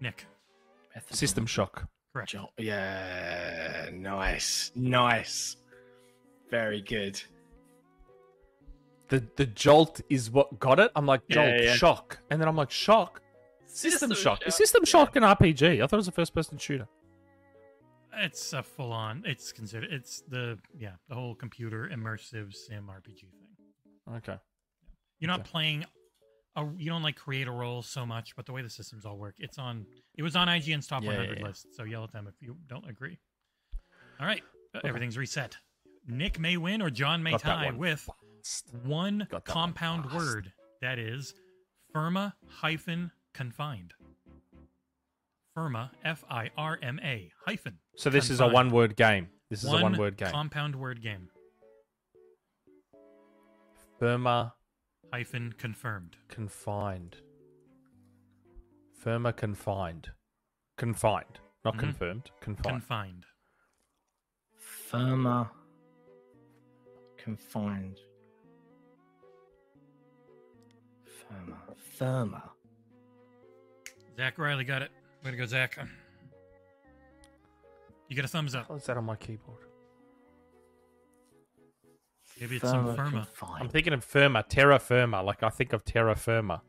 Nick. 0.00 0.26
System 1.10 1.46
shock. 1.46 1.88
Correct. 2.12 2.30
Jolt. 2.30 2.50
Yeah, 2.58 3.90
nice. 3.92 4.70
Nice. 4.74 5.56
Very 6.50 6.80
good. 6.82 7.20
The 9.08 9.24
the 9.36 9.46
jolt 9.46 10.00
is 10.08 10.30
what 10.30 10.58
got 10.58 10.78
it. 10.80 10.90
I'm 10.96 11.06
like 11.06 11.20
Yeah, 11.28 11.34
jolt 11.34 11.62
yeah. 11.62 11.74
shock, 11.74 12.18
and 12.30 12.40
then 12.40 12.48
I'm 12.48 12.56
like 12.56 12.70
shock. 12.70 13.20
System, 13.66 13.90
System 14.10 14.14
shock. 14.14 14.38
Is 14.46 14.54
Shock, 14.54 14.58
System 14.58 14.84
shock 14.84 15.16
an 15.16 15.22
RPG? 15.24 15.82
I 15.82 15.86
thought 15.86 15.94
it 15.94 15.96
was 15.96 16.08
a 16.08 16.12
first 16.12 16.32
person 16.32 16.58
shooter. 16.58 16.86
It's 18.18 18.52
a 18.52 18.62
full 18.62 18.92
on. 18.92 19.22
It's 19.26 19.52
considered. 19.52 19.92
It's 19.92 20.22
the 20.28 20.58
yeah 20.76 20.92
the 21.08 21.14
whole 21.14 21.34
computer 21.34 21.90
immersive 21.92 22.54
sim 22.54 22.88
RPG 22.90 23.20
thing. 23.20 24.14
Okay. 24.16 24.36
You're 25.20 25.28
not 25.28 25.40
Okay. 25.40 25.50
playing. 25.50 25.84
A, 26.56 26.64
you 26.76 26.88
don't 26.88 27.02
like 27.02 27.16
create 27.16 27.48
a 27.48 27.50
role 27.50 27.82
so 27.82 28.06
much, 28.06 28.36
but 28.36 28.46
the 28.46 28.52
way 28.52 28.62
the 28.62 28.70
systems 28.70 29.04
all 29.04 29.16
work, 29.18 29.34
it's 29.38 29.58
on. 29.58 29.86
It 30.16 30.22
was 30.22 30.36
on 30.36 30.46
IGN's 30.48 30.86
top 30.86 31.02
Yeah, 31.02 31.10
yeah, 31.10 31.16
100 31.18 31.38
yeah. 31.40 31.46
list. 31.46 31.66
So 31.72 31.82
yell 31.84 32.04
at 32.04 32.12
them 32.12 32.26
if 32.28 32.34
you 32.40 32.56
don't 32.68 32.88
agree. 32.88 33.18
All 34.20 34.26
right, 34.26 34.42
uh, 34.74 34.80
everything's 34.84 35.18
reset. 35.18 35.56
Nick 36.06 36.38
may 36.38 36.56
win 36.56 36.80
or 36.82 36.90
Jon 36.90 37.22
may 37.22 37.32
Got 37.32 37.40
tie 37.40 37.64
one 37.66 37.78
with 37.78 38.08
one 38.84 39.18
that 39.18 39.32
one 39.32 39.42
compound 39.42 40.12
word. 40.12 40.52
That 40.80 40.98
is 40.98 41.34
firma 41.92 42.34
hyphen 42.46 43.10
confined. 43.32 43.94
Firma 45.54 45.92
F 46.04 46.24
I 46.28 46.50
R 46.56 46.78
M 46.82 46.98
A 47.04 47.30
hyphen. 47.46 47.78
So 47.96 48.10
this 48.10 48.28
is 48.28 48.40
a 48.40 48.48
one 48.48 48.70
word 48.70 48.96
game. 48.96 49.28
This 49.50 49.62
is 49.62 49.72
a 49.72 49.80
one 49.80 49.96
word 49.96 50.16
game. 50.16 50.30
Compound 50.30 50.74
word 50.74 51.00
game 51.02 51.28
Firma 54.00 54.54
hyphen 55.12 55.54
confirmed. 55.56 56.16
confined. 56.28 57.16
Firma 59.00 59.32
confined. 59.32 60.10
Confined. 60.76 61.38
Not 61.64 61.74
Mhm. 61.74 61.78
confirmed. 61.78 62.30
Confined. 62.40 62.72
Confined. 62.80 63.26
Firma. 64.56 65.50
Confined. 67.16 68.00
Firma. 71.04 71.62
Firma. 71.76 72.52
Zach 74.16 74.36
Riley 74.38 74.64
got 74.64 74.82
it. 74.82 74.90
Way 75.24 75.30
to 75.30 75.36
go, 75.38 75.46
Zach. 75.46 75.78
You 78.08 78.16
get 78.16 78.26
a 78.26 78.28
thumbs 78.28 78.54
up. 78.54 78.68
What's 78.68 78.86
that 78.86 78.98
on 78.98 79.04
my 79.04 79.16
keyboard? 79.16 79.58
Maybe 82.38 82.56
it's 82.56 82.68
some 82.68 82.94
Firma 82.94 83.26
firma. 83.32 83.54
I'm 83.60 83.68
thinking 83.68 83.92
of 83.94 84.04
firma, 84.04 84.42
terra 84.42 84.78
firma. 84.78 85.22
Like 85.22 85.42
I 85.42 85.48
think 85.48 85.72
of 85.72 85.84
terra 85.84 86.14
firma. 86.14 86.60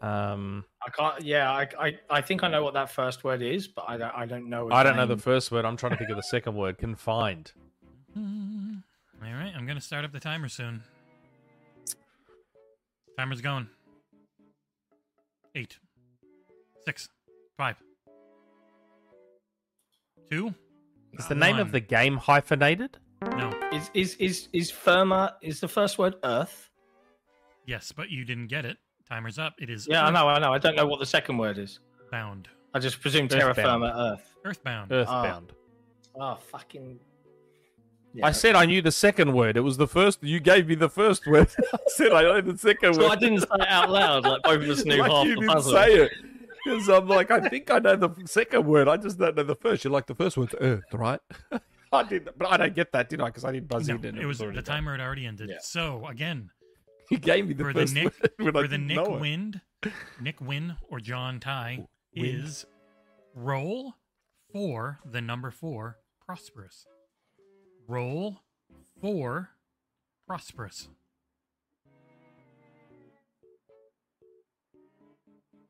Um, 0.00 0.64
I 0.86 0.90
can't. 0.90 1.22
Yeah, 1.22 1.50
I, 1.50 1.68
I, 1.78 1.98
I 2.10 2.20
think 2.20 2.44
I 2.44 2.48
know 2.48 2.62
what 2.62 2.74
that 2.74 2.90
first 2.90 3.24
word 3.24 3.42
is, 3.42 3.66
but 3.66 3.84
I 3.88 3.96
don't. 3.96 4.14
I 4.14 4.26
don't 4.26 4.48
know. 4.48 4.70
I 4.70 4.82
don't 4.82 4.96
know 4.96 5.06
the 5.06 5.16
first 5.16 5.50
word. 5.50 5.64
I'm 5.64 5.76
trying 5.76 5.92
to 5.92 5.98
think 5.98 6.10
of 6.10 6.16
the 6.16 6.22
second 6.22 6.54
word. 6.54 6.78
Confined. 6.78 7.52
All 8.16 8.22
right, 9.22 9.52
I'm 9.56 9.66
gonna 9.66 9.80
start 9.80 10.04
up 10.04 10.12
the 10.12 10.20
timer 10.20 10.48
soon. 10.48 10.82
Timer's 13.18 13.40
going. 13.40 13.68
Eight, 15.54 15.78
six, 16.84 17.08
five, 17.62 17.76
two. 20.30 20.52
Is 21.18 21.28
the 21.28 21.34
name 21.36 21.58
of 21.58 21.70
the 21.70 21.78
game 21.78 22.16
hyphenated? 22.16 22.98
No, 23.36 23.52
Is 23.72 23.88
is 23.94 24.16
is 24.16 24.48
is 24.52 24.68
firma? 24.70 25.36
Is 25.42 25.60
the 25.60 25.68
first 25.68 25.96
word 25.98 26.16
Earth? 26.24 26.70
yes, 27.66 27.92
but 27.92 28.10
you 28.10 28.24
didn't 28.24 28.48
get 28.48 28.64
it. 28.64 28.78
Timer's 29.08 29.38
up. 29.38 29.54
It 29.60 29.70
is. 29.70 29.86
Yeah, 29.88 30.04
I 30.06 30.10
know. 30.10 30.26
I 30.26 30.40
know. 30.40 30.52
I 30.52 30.58
don't 30.58 30.74
know 30.74 30.86
what 30.86 30.98
the 30.98 31.06
second 31.06 31.38
word 31.38 31.56
is. 31.58 31.78
Bound. 32.10 32.48
I 32.74 32.80
just 32.80 33.00
presume 33.00 33.28
terra 33.28 33.50
Earthbound. 33.50 33.82
firma 33.84 34.10
Earth. 34.12 34.34
Earthbound. 34.44 34.90
Earthbound. 34.90 35.52
Oh 36.18 36.34
fucking. 36.50 36.98
I 38.24 38.32
said 38.32 38.56
I 38.56 38.66
knew 38.66 38.82
the 38.82 38.90
second 38.90 39.32
word. 39.34 39.56
It 39.56 39.60
was 39.60 39.76
the 39.76 39.86
first. 39.86 40.18
You 40.24 40.40
gave 40.40 40.66
me 40.66 40.74
the 40.74 40.88
first 40.90 41.26
word. 41.28 41.48
I 41.72 41.78
said 41.86 42.12
I 42.12 42.22
know 42.22 42.40
the 42.40 42.58
second 42.58 42.94
So 42.94 43.02
word. 43.02 43.12
I 43.12 43.16
didn't 43.16 43.40
say 43.40 43.46
it 43.52 43.68
out 43.68 43.88
loud. 43.88 44.24
Like 44.24 44.42
both 44.42 44.62
of 44.64 44.68
us 44.68 44.84
knew 44.84 44.96
like 45.02 45.10
half 45.12 45.26
you 45.26 45.34
the 45.36 45.40
didn't 45.42 45.54
puzzle. 45.54 45.72
say 45.74 45.92
it. 45.94 46.12
Because 46.64 46.88
I'm 46.88 47.08
like, 47.08 47.30
I 47.30 47.40
think 47.48 47.70
I 47.70 47.78
know 47.78 47.96
the 47.96 48.14
second 48.26 48.64
word. 48.66 48.88
I 48.88 48.96
just 48.96 49.18
don't 49.18 49.36
know 49.36 49.42
the 49.42 49.56
first. 49.56 49.84
You're 49.84 49.92
like, 49.92 50.06
the 50.06 50.14
first 50.14 50.36
word's 50.36 50.54
earth, 50.60 50.84
right? 50.92 51.20
I 51.92 52.02
did, 52.04 52.28
but 52.38 52.50
I 52.50 52.56
don't 52.56 52.74
get 52.74 52.92
that, 52.92 53.10
did 53.10 53.20
I? 53.20 53.26
Because 53.26 53.44
I 53.44 53.52
didn't 53.52 53.68
buzz 53.68 53.86
No, 53.88 53.96
in. 53.96 54.04
and 54.04 54.18
it 54.18 54.24
was 54.26 54.38
the 54.38 54.62
timer 54.62 54.92
had 54.92 55.00
already 55.00 55.26
ended. 55.26 55.50
Yeah. 55.50 55.56
So 55.60 56.06
again, 56.06 56.50
he 57.10 57.16
gave 57.18 57.46
me 57.46 57.52
the 57.52 57.64
for 57.64 57.72
the 57.74 57.84
Nick 57.84 58.14
word 58.38 58.52
for 58.54 58.68
the 58.68 58.78
Nick 58.78 58.98
it. 58.98 59.20
Wind, 59.20 59.60
Nick 60.20 60.40
Win 60.40 60.76
or 60.88 61.00
Jon 61.00 61.38
Ty 61.38 61.86
is 62.14 62.64
roll 63.34 63.94
for 64.52 65.00
the 65.04 65.20
number 65.20 65.50
four 65.50 65.98
prosperous. 66.24 66.86
Roll 67.86 68.40
for 69.00 69.50
prosperous. 70.26 70.88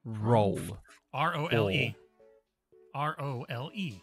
Roll. 0.05 0.61
R 1.13 1.37
O 1.37 1.47
L 1.47 1.71
E. 1.71 1.95
R 2.95 3.17
O 3.21 3.45
L 3.49 3.71
E. 3.75 4.03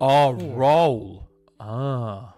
Oh, 0.00 0.38
Four. 0.38 0.56
roll. 0.56 1.28
Ah. 1.60 2.34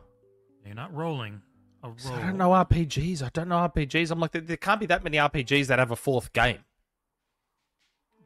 You're 0.65 0.75
not 0.75 0.95
rolling. 0.95 1.41
A 1.83 1.89
roll. 1.89 1.97
So 1.99 2.13
I 2.15 2.21
don't 2.23 2.37
know 2.37 2.51
RPGs. 2.51 3.23
I 3.23 3.31
don't 3.33 3.49
know 3.49 3.57
RPGs. 3.69 4.11
I'm 4.11 4.21
like, 4.21 4.33
there, 4.33 4.41
there 4.43 4.57
can't 4.57 4.81
be 4.81 4.87
that 4.87 5.03
many 5.05 5.17
RPGs 5.19 5.67
that 5.69 5.79
have 5.79 5.91
a 5.91 5.97
fourth 5.97 6.33
game. 6.33 6.59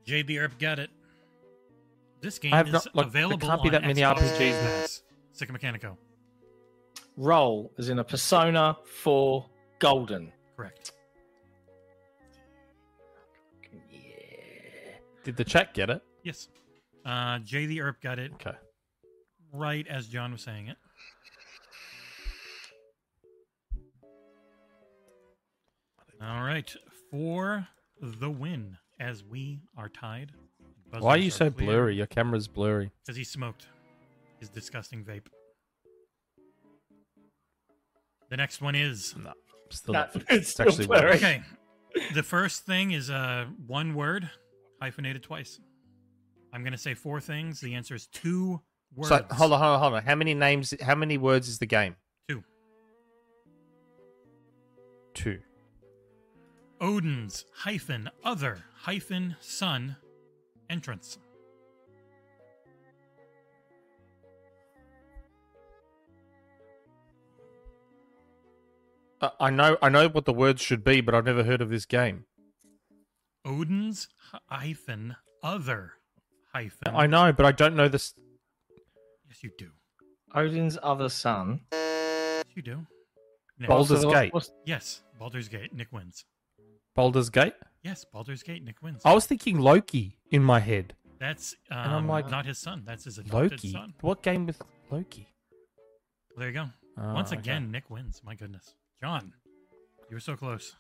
JB 0.06 0.40
Earp 0.40 0.58
got 0.58 0.78
it. 0.78 0.90
This 2.20 2.38
game 2.38 2.52
I 2.52 2.58
have 2.58 2.66
is 2.68 2.72
not- 2.72 2.86
look, 2.94 3.12
there 3.12 3.24
available 3.24 3.48
can't 3.48 3.62
be 3.62 3.68
on 3.68 3.72
that 3.72 3.82
many 3.82 4.00
Xbox 4.00 4.16
RPGs 4.18 4.38
Game 4.38 4.52
that- 4.52 4.80
Pass. 4.80 5.02
Sikamikanico. 5.36 5.96
Roll 7.16 7.72
is 7.78 7.88
in 7.88 7.98
a 7.98 8.04
persona 8.04 8.76
4 9.02 9.46
golden. 9.78 10.32
Correct. 10.56 10.92
Did 15.24 15.36
the 15.36 15.44
chat 15.44 15.74
get 15.74 15.90
it? 15.90 16.02
Yes. 16.24 16.48
Uh, 17.04 17.38
Jay 17.40 17.66
the 17.66 17.80
Earp 17.80 18.00
got 18.00 18.18
it 18.18 18.32
Okay. 18.34 18.56
right 19.52 19.86
as 19.86 20.06
Jon 20.06 20.32
was 20.32 20.42
saying 20.42 20.68
it. 20.68 20.76
All 26.22 26.42
right, 26.42 26.70
for 27.10 27.66
the 28.00 28.28
win, 28.28 28.76
as 28.98 29.24
we 29.24 29.60
are 29.76 29.88
tied. 29.88 30.32
Why 30.98 31.10
are 31.14 31.18
you 31.18 31.30
so 31.30 31.48
blurry? 31.48 31.96
Your 31.96 32.06
camera's 32.06 32.46
blurry. 32.48 32.90
Because 33.06 33.16
he 33.16 33.24
smoked 33.24 33.66
his 34.38 34.50
disgusting 34.50 35.02
vape. 35.04 35.26
The 38.28 38.36
next 38.36 38.60
one 38.60 38.74
is 38.74 39.14
No. 39.16 39.32
Still, 39.70 39.94
Nah, 39.94 40.06
it's 40.14 40.24
it's 40.30 40.50
still 40.50 40.68
actually 40.68 40.86
blurry. 40.88 41.12
Okay. 41.14 41.42
The 42.14 42.22
first 42.22 42.66
thing 42.66 42.90
is 42.92 43.08
uh, 43.08 43.46
one 43.66 43.94
word 43.94 44.30
hyphenated 44.80 45.22
twice. 45.22 45.60
I'm 46.52 46.64
gonna 46.64 46.78
say 46.78 46.94
four 46.94 47.20
things. 47.20 47.60
The 47.60 47.74
answer 47.74 47.94
is 47.94 48.06
two 48.06 48.60
words. 48.94 49.08
So 49.08 49.24
hold 49.30 49.52
on, 49.52 49.60
hold 49.60 49.72
on, 49.72 49.80
hold 49.80 49.94
on. 49.94 50.02
How 50.02 50.14
many 50.14 50.34
names? 50.34 50.74
How 50.80 50.94
many 50.94 51.18
words 51.18 51.48
is 51.48 51.58
the 51.58 51.66
game? 51.66 51.96
Two. 52.28 52.42
Two. 55.14 55.40
Odin's 56.80 57.44
hyphen 57.54 58.10
other 58.24 58.64
hyphen 58.74 59.36
sun 59.40 59.96
entrance. 60.70 61.18
I 69.38 69.50
know, 69.50 69.76
I 69.82 69.90
know 69.90 70.08
what 70.08 70.24
the 70.24 70.32
words 70.32 70.62
should 70.62 70.82
be, 70.82 71.02
but 71.02 71.14
I've 71.14 71.26
never 71.26 71.44
heard 71.44 71.60
of 71.60 71.68
this 71.68 71.84
game. 71.84 72.24
Odin's 73.44 74.08
hyphen 74.48 75.16
other 75.42 75.92
hyphen. 76.52 76.94
I 76.94 77.06
know, 77.06 77.32
but 77.32 77.46
I 77.46 77.52
don't 77.52 77.76
know 77.76 77.88
this. 77.88 78.14
Yes, 79.28 79.42
you 79.42 79.50
do. 79.58 79.70
Odin's 80.34 80.78
other 80.82 81.08
son. 81.08 81.60
Yes, 81.72 82.44
you 82.54 82.62
do. 82.62 82.86
Nick. 83.58 83.68
Baldur's 83.68 84.02
So 84.02 84.10
Gate. 84.12 84.32
what's- 84.32 84.50
Yes, 84.64 85.02
Baldur's 85.18 85.48
Gate. 85.48 85.72
Nick 85.72 85.92
wins. 85.92 86.24
Baldur's 86.94 87.30
Gate. 87.30 87.54
Yes, 87.82 88.04
Baldur's 88.12 88.42
Gate. 88.42 88.62
Nick 88.64 88.82
wins. 88.82 89.02
I 89.04 89.14
was 89.14 89.26
thinking 89.26 89.58
Loki 89.58 90.18
in 90.30 90.42
my 90.42 90.60
head. 90.60 90.94
That's 91.18 91.54
um, 91.70 91.78
I'm 91.78 92.08
like, 92.08 92.30
not 92.30 92.46
his 92.46 92.58
son. 92.58 92.82
That's 92.86 93.04
his 93.04 93.18
adopted 93.18 93.52
Loki. 93.52 93.72
son. 93.72 93.94
What 94.00 94.22
game 94.22 94.46
with 94.46 94.60
Loki? 94.90 95.28
There 96.36 96.48
you 96.48 96.54
go. 96.54 96.66
Oh, 96.98 97.14
Once 97.14 97.28
okay. 97.32 97.38
again, 97.38 97.70
Nick 97.70 97.90
wins. 97.90 98.22
My 98.24 98.34
goodness, 98.34 98.74
Jon, 99.00 99.32
you 100.08 100.16
were 100.16 100.20
so 100.20 100.36
close. 100.36 100.76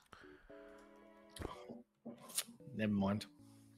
Never 2.76 2.92
mind. 2.92 3.26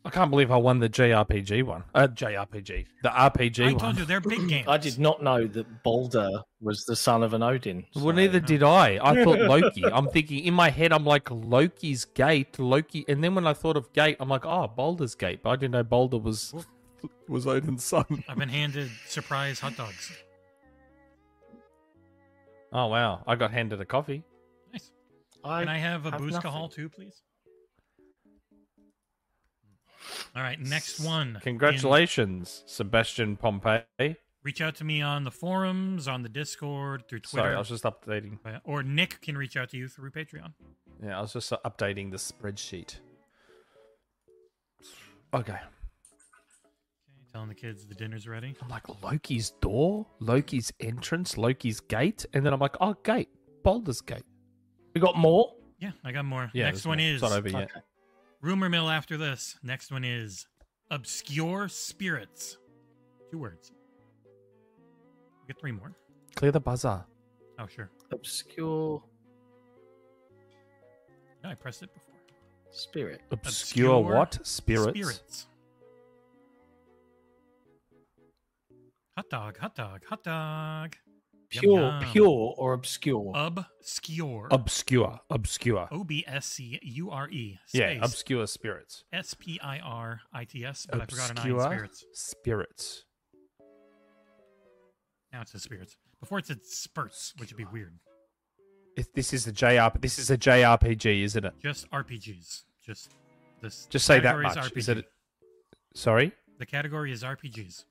I 0.05 0.10
can't 0.10 0.31
believe 0.31 0.51
I 0.51 0.56
won 0.56 0.81
the 0.81 0.89
JRPG 0.89 1.62
one. 1.62 1.85
Uh, 1.94 2.09
JRPG, 2.09 2.86
the 3.05 3.09
RPG 3.09 3.60
I 3.62 3.73
one. 3.73 3.78
told 3.78 3.98
you 3.98 4.05
they're 4.05 4.20
big 4.20 4.48
games. 4.48 4.66
I 4.66 4.77
did 4.77 4.98
not 4.98 5.23
know 5.23 5.47
that 5.47 5.85
Balder 5.85 6.28
was 6.60 6.85
the 6.85 6.97
son 6.97 7.23
of 7.23 7.35
an 7.35 7.43
Odin. 7.43 7.85
Well, 7.94 8.12
neither 8.12 8.40
did 8.40 8.64
I. 8.64 8.98
I 9.01 9.23
thought 9.23 9.39
Loki. 9.39 9.85
I'm 9.85 10.09
thinking 10.09 10.44
in 10.44 10.55
my 10.55 10.70
head, 10.70 10.93
I'm 10.93 11.05
like 11.05 11.31
Loki's 11.31 12.05
gate, 12.05 12.59
Loki, 12.59 13.05
and 13.06 13.23
then 13.23 13.36
when 13.36 13.47
I 13.47 13.52
thought 13.52 13.77
of 13.77 13.93
gate, 13.93 14.16
I'm 14.19 14.28
like, 14.28 14.44
oh, 14.44 14.66
Baldur's 14.66 15.14
Gate. 15.14 15.40
But 15.43 15.51
I 15.51 15.56
didn't 15.56 15.73
know 15.73 15.85
Baldur 15.85 16.19
was 16.19 16.52
was 17.28 17.47
Odin's 17.47 17.85
son. 17.85 18.24
I've 18.28 18.39
been 18.39 18.48
handed 18.48 18.90
surprise 19.06 19.60
hot 19.60 19.77
dogs. 19.77 20.10
Oh 22.73 22.86
wow, 22.89 23.23
I 23.27 23.36
got 23.36 23.52
handed 23.52 23.81
a 23.81 23.85
coffee. 23.85 24.24
Nice. 24.73 24.90
I, 25.44 25.60
Can 25.60 25.69
I 25.69 25.78
have 25.78 26.06
a 26.06 26.10
have 26.10 26.20
Booska. 26.20 26.44
Hall 26.44 26.69
too, 26.69 26.89
please? 26.89 27.23
All 30.36 30.42
right, 30.42 30.58
next 30.60 31.00
one. 31.00 31.36
In- 31.36 31.40
Congratulations, 31.40 32.62
Sebastian 32.66 33.36
Pompey. 33.36 34.16
reach 34.42 34.60
out 34.60 34.74
to 34.76 34.84
me 34.84 35.00
on 35.02 35.24
the 35.24 35.30
forums, 35.30 36.08
on 36.08 36.22
the 36.22 36.28
Discord, 36.28 37.08
through 37.08 37.20
Twitter, 37.20 37.44
Sorry, 37.44 37.54
I 37.54 37.58
was 37.58 37.68
just 37.68 37.84
updating. 37.84 38.38
uh, 38.44 38.58
or 38.64 38.82
Nick 38.82 39.20
can 39.20 39.36
reach 39.38 39.56
out 39.56 39.68
to 39.70 39.76
you 39.76 39.88
through 39.88 40.10
Patreon. 40.10 40.52
Yeah, 41.02 41.18
I 41.18 41.20
was 41.22 41.32
just 41.32 41.50
updating 41.64 42.10
the 42.10 42.16
spreadsheet. 42.16 42.96
Okay. 45.34 45.52
Okay, 45.52 45.58
telling 47.32 47.48
the 47.48 47.54
kids 47.54 47.86
the 47.86 47.94
dinner's 47.94 48.28
ready. 48.28 48.54
I'm 48.60 48.68
like 48.68 48.82
Loki's 49.02 49.50
door, 49.60 50.06
Loki's 50.20 50.72
entrance, 50.80 51.38
Loki's 51.38 51.80
gate, 51.80 52.26
and 52.34 52.44
then 52.44 52.52
I'm 52.52 52.60
like, 52.60 52.76
oh, 52.80 52.94
gate, 53.02 53.30
Baldur's 53.62 54.00
Gate. 54.02 54.24
We 54.94 55.00
got 55.00 55.16
more. 55.16 55.54
Yeah, 55.78 55.92
I 56.04 56.12
got 56.12 56.24
more. 56.26 56.50
Yeah, 56.52 56.64
next 56.66 56.84
one 56.84 56.98
more. 56.98 57.06
is 57.06 57.14
It's 57.14 57.22
not 57.22 57.32
over 57.32 57.48
yet. 57.48 57.62
Okay. 57.70 57.80
Rumor 58.43 58.69
mill. 58.69 58.90
After 58.90 59.16
this, 59.16 59.56
next 59.62 59.90
one 59.90 60.05
is 60.05 60.47
obscure 60.90 61.69
spirits. 61.69 62.59
Two 63.31 63.39
words. 63.39 63.73
We 65.43 65.47
get 65.55 65.59
three 65.60 65.73
more. 65.73 65.93
Clear 66.35 66.52
the 66.52 66.60
buzzer. 66.60 67.05
Oh, 67.59 67.66
sure. 67.66 67.90
Obscure 68.12 69.02
No, 71.43 71.51
I 71.51 71.55
pressed 71.55 71.82
it 71.82 71.93
before. 71.94 72.14
spirit. 72.70 73.23
Obscure, 73.31 73.94
Obscure 73.97 74.01
what? 74.19 74.39
Spirits. 74.47 74.90
Spirits. 74.98 75.47
Hot 79.16 79.28
dog, 79.28 79.59
hot 79.59 79.74
dog, 79.74 80.05
hot 80.09 80.23
dog. 80.24 80.97
Pure, 81.60 81.80
yum. 81.80 82.02
pure 82.12 82.54
or 82.56 82.72
obscure? 82.72 83.32
Obscure. 83.34 84.48
Obscure. 84.50 85.20
Obscure. 85.30 85.88
O 85.90 86.02
B 86.04 86.24
S 86.26 86.46
C 86.46 86.78
U 86.82 87.10
R 87.10 87.28
E. 87.30 87.58
yeah, 87.72 87.90
obscure 88.02 88.46
spirits. 88.46 89.04
S 89.12 89.34
P 89.34 89.60
I 89.62 89.78
R 89.78 90.20
I 90.32 90.44
T 90.44 90.64
S. 90.64 90.86
But 90.90 91.02
I 91.02 91.06
forgot 91.06 91.30
an 91.30 91.38
I 91.38 91.44
in 91.44 91.50
Obscure 91.52 91.70
spirits. 91.70 92.04
spirits. 92.12 93.04
Now 95.32 95.42
it 95.42 95.48
says 95.48 95.62
spirits. 95.62 95.96
Before 96.20 96.38
it 96.38 96.46
said 96.46 96.64
spurts, 96.64 97.34
which 97.38 97.50
would 97.50 97.56
be 97.58 97.64
weird. 97.72 97.94
If 98.96 99.12
this 99.14 99.32
is 99.32 99.46
a 99.46 99.52
JR, 99.52 99.96
this 100.00 100.18
is 100.18 100.30
a 100.30 100.36
JRPG, 100.36 101.22
isn't 101.22 101.44
it? 101.44 101.54
Just 101.62 101.90
RPGs. 101.90 102.62
Just 102.84 103.10
this. 103.62 103.86
Just 103.86 104.04
say 104.06 104.20
that 104.20 104.36
is 104.36 104.42
much. 104.56 104.72
Is 104.76 104.88
RPG. 104.88 104.96
it? 104.98 105.04
Sorry. 105.94 106.32
The 106.58 106.66
category 106.66 107.10
is 107.12 107.22
RPGs. 107.22 107.84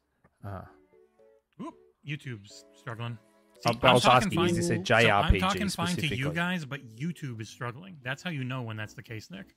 Ah. 0.46 0.66
Oop, 1.62 1.74
YouTube's 2.08 2.66
struggling. 2.76 3.18
But 3.64 3.84
I 3.84 3.88
I'm 3.90 3.94
was 3.94 4.04
talking 4.04 4.28
asking, 4.28 4.32
is 4.32 4.36
fine- 4.36 4.56
this 4.56 4.70
a 4.70 4.86
So 4.86 5.10
I'm 5.10 5.40
talking 5.40 5.70
fine 5.70 5.96
to 5.98 6.16
you 6.16 6.32
guys, 6.32 6.66
but 6.66 6.86
YouTube 6.96 7.40
is 7.42 7.50
struggling. 7.50 7.98
That's 8.04 8.24
how 8.24 8.30
you 8.30 8.44
know 8.44 8.62
when 8.64 8.76
that's 8.78 8.94
the 8.94 9.04
case, 9.04 9.30
Nick. 9.30 9.56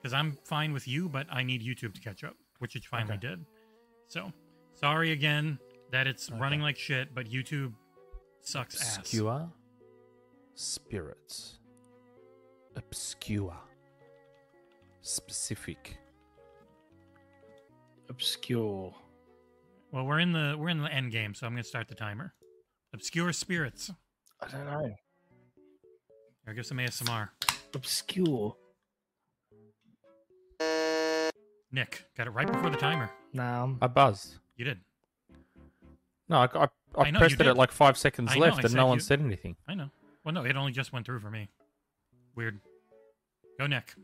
Because 0.00 0.12
I'm 0.12 0.38
fine 0.44 0.72
with 0.72 0.86
you, 0.86 1.08
but 1.08 1.26
I 1.30 1.42
need 1.42 1.60
YouTube 1.62 1.92
to 1.94 2.00
catch 2.00 2.22
up, 2.22 2.34
which 2.60 2.76
it 2.76 2.84
finally 2.84 3.16
Okay. 3.16 3.26
did. 3.28 3.44
So, 4.06 4.32
sorry 4.74 5.10
again 5.12 5.58
that 5.90 6.06
it's 6.06 6.30
running 6.30 6.60
like 6.60 6.78
shit, 6.78 7.12
but 7.14 7.26
YouTube 7.26 7.74
sucks 8.42 8.80
ass. 8.80 8.98
Obscure 8.98 9.50
spirits. 10.54 11.58
Obscure. 12.76 13.56
Specific. 15.00 15.98
Obscure. 18.08 18.94
Well, 19.90 20.06
we're 20.06 20.20
in 20.20 20.32
the 20.32 20.54
we're 20.58 20.68
in 20.68 20.78
the 20.82 20.92
end 20.92 21.12
game, 21.12 21.34
so 21.34 21.46
I'm 21.46 21.52
gonna 21.54 21.64
start 21.64 21.88
the 21.88 21.94
timer. 21.94 22.34
Obscure 22.94 23.32
spirits. 23.32 23.90
I 24.40 24.48
don't 24.48 24.64
know. 24.66 24.90
Here, 26.44 26.54
give 26.54 26.66
some 26.66 26.78
ASMR. 26.78 27.28
Obscure. 27.74 28.56
Nick 31.70 32.06
got 32.16 32.26
it 32.26 32.30
right 32.30 32.50
before 32.50 32.70
the 32.70 32.76
timer. 32.78 33.10
No. 33.34 33.76
I 33.82 33.86
buzzed. 33.88 34.36
You 34.56 34.64
did. 34.64 34.80
No, 36.28 36.38
I, 36.38 36.44
I, 36.54 36.64
I, 36.64 36.68
I 37.04 37.10
know, 37.10 37.18
pressed 37.18 37.38
you 37.38 37.44
it 37.44 37.46
at 37.48 37.56
like 37.56 37.70
five 37.72 37.98
seconds 37.98 38.30
I 38.32 38.36
know, 38.36 38.40
left 38.40 38.56
I 38.56 38.60
and 38.60 38.70
said 38.70 38.76
no 38.76 38.86
one 38.86 38.96
you- 38.96 39.02
said 39.02 39.20
anything. 39.20 39.56
I 39.66 39.74
know. 39.74 39.90
Well, 40.24 40.34
no, 40.34 40.44
it 40.44 40.56
only 40.56 40.72
just 40.72 40.92
went 40.92 41.06
through 41.06 41.20
for 41.20 41.30
me. 41.30 41.48
Weird. 42.34 42.60
Go, 43.58 43.66
Nick. 43.66 43.94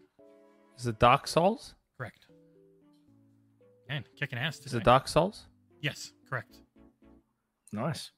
Is 0.79 0.87
it 0.87 0.99
Dark 0.99 1.27
Souls? 1.27 1.75
Correct. 1.97 2.27
And 3.89 4.05
kicking 4.19 4.39
ass 4.39 4.57
Is 4.59 4.65
today. 4.65 4.77
it 4.79 4.85
Dark 4.85 5.07
Souls? 5.09 5.47
Yes, 5.81 6.13
correct. 6.29 6.59
Nice. 7.73 8.11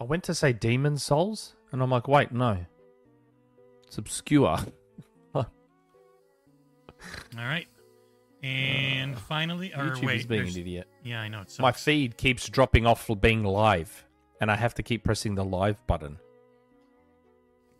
I 0.00 0.04
went 0.04 0.24
to 0.24 0.34
say 0.34 0.52
Demon 0.52 0.96
Souls, 0.96 1.54
and 1.72 1.82
I'm 1.82 1.90
like, 1.90 2.08
wait, 2.08 2.32
no. 2.32 2.64
It's 3.86 3.98
obscure. 3.98 4.56
All 5.34 5.46
right. 7.36 7.66
And 8.42 9.18
finally, 9.18 9.72
or 9.74 9.90
YouTube 9.90 10.04
wait, 10.04 10.20
is 10.20 10.26
being 10.26 10.40
there's- 10.42 10.54
an 10.54 10.60
idiot. 10.62 10.88
yeah, 11.02 11.20
I 11.20 11.28
know 11.28 11.42
it's 11.42 11.58
My 11.58 11.72
feed 11.72 12.16
keeps 12.16 12.48
dropping 12.48 12.86
off 12.86 13.04
for 13.04 13.14
being 13.16 13.44
live, 13.44 14.04
and 14.40 14.50
I 14.50 14.56
have 14.56 14.74
to 14.74 14.82
keep 14.82 15.04
pressing 15.04 15.34
the 15.34 15.44
live 15.44 15.86
button. 15.86 16.18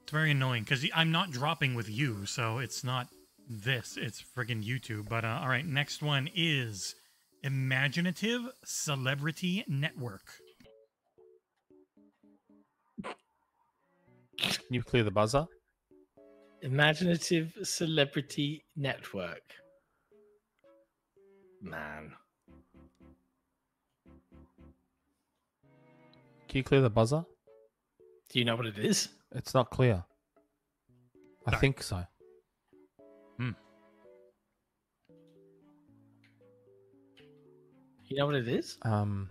It's 0.02 0.12
very 0.12 0.30
annoying 0.32 0.64
because 0.64 0.84
I'm 0.94 1.10
not 1.12 1.30
dropping 1.30 1.74
with 1.74 1.88
you, 1.88 2.26
so 2.26 2.58
it's 2.58 2.84
not 2.84 3.08
this. 3.48 3.96
It's 4.00 4.22
friggin' 4.36 4.62
YouTube. 4.64 5.08
But 5.08 5.24
uh, 5.24 5.38
all 5.42 5.48
right, 5.48 5.64
next 5.64 6.02
one 6.02 6.28
is 6.34 6.94
Imaginative 7.42 8.42
Celebrity 8.64 9.64
Network. 9.66 10.24
Can 14.40 14.74
you 14.74 14.82
clear 14.82 15.02
the 15.02 15.10
buzzer? 15.10 15.46
Imaginative 16.62 17.56
celebrity 17.62 18.64
network. 18.76 19.42
Man. 21.62 22.12
Can 26.48 26.58
you 26.58 26.64
clear 26.64 26.80
the 26.80 26.90
buzzer? 26.90 27.24
Do 28.30 28.38
you 28.38 28.44
know 28.44 28.56
what 28.56 28.66
it 28.66 28.78
is? 28.78 29.08
It's 29.32 29.54
not 29.54 29.70
clear. 29.70 30.04
I 31.46 31.50
Sorry. 31.50 31.60
think 31.60 31.82
so. 31.82 32.04
You 38.10 38.16
know 38.16 38.26
what 38.26 38.34
it 38.34 38.48
is? 38.48 38.76
Um, 38.82 39.28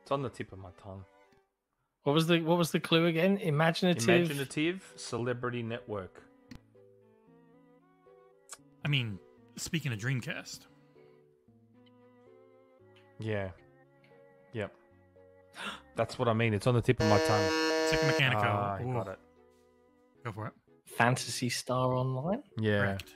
it's 0.00 0.10
on 0.10 0.22
the 0.22 0.30
tip 0.30 0.52
of 0.52 0.58
my 0.58 0.70
tongue. 0.82 1.04
What 2.08 2.14
was 2.14 2.26
the 2.26 2.40
what 2.40 2.56
was 2.56 2.70
the 2.70 2.80
clue 2.80 3.04
again? 3.04 3.36
Imaginative. 3.36 4.08
Imaginative 4.08 4.94
celebrity 4.96 5.62
network. 5.62 6.22
I 8.82 8.88
mean, 8.88 9.18
speaking 9.56 9.92
of 9.92 9.98
Dreamcast, 9.98 10.60
Yeah. 13.18 13.50
Yep. 14.54 14.72
That's 15.96 16.18
what 16.18 16.28
I 16.28 16.32
mean. 16.32 16.54
It's 16.54 16.66
on 16.66 16.76
the 16.76 16.80
tip 16.80 16.98
of 16.98 17.10
my 17.10 17.18
tongue. 17.18 17.50
Sikamikanico. 17.90 18.36
Ah, 18.42 18.78
I 18.78 18.82
Ooh, 18.84 18.92
got 18.94 19.08
it. 19.08 19.18
Go 20.24 20.32
for 20.32 20.46
it. 20.46 20.54
Phantasy 20.86 21.50
Star 21.50 21.92
Online. 21.92 22.42
Yeah. 22.58 22.78
Correct. 22.78 23.14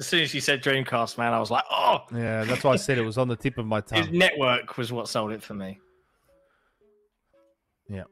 As 0.00 0.06
soon 0.06 0.22
as 0.22 0.32
you 0.32 0.40
said 0.40 0.62
Dreamcast, 0.62 1.18
man, 1.18 1.34
I 1.34 1.40
was 1.40 1.50
like, 1.50 1.64
oh, 1.70 2.06
Yeah, 2.10 2.44
that's 2.44 2.64
why 2.64 2.72
I 2.72 2.76
said 2.76 2.96
it 2.96 3.04
was 3.04 3.18
on 3.18 3.28
the 3.28 3.36
tip 3.36 3.58
of 3.58 3.66
my 3.66 3.82
tongue. 3.82 3.98
his 3.98 4.06
tongue. 4.06 4.16
network 4.16 4.78
was 4.78 4.92
what 4.92 5.08
sold 5.08 5.30
it 5.30 5.42
for 5.42 5.52
me. 5.52 5.78
Yeah. 7.88 8.04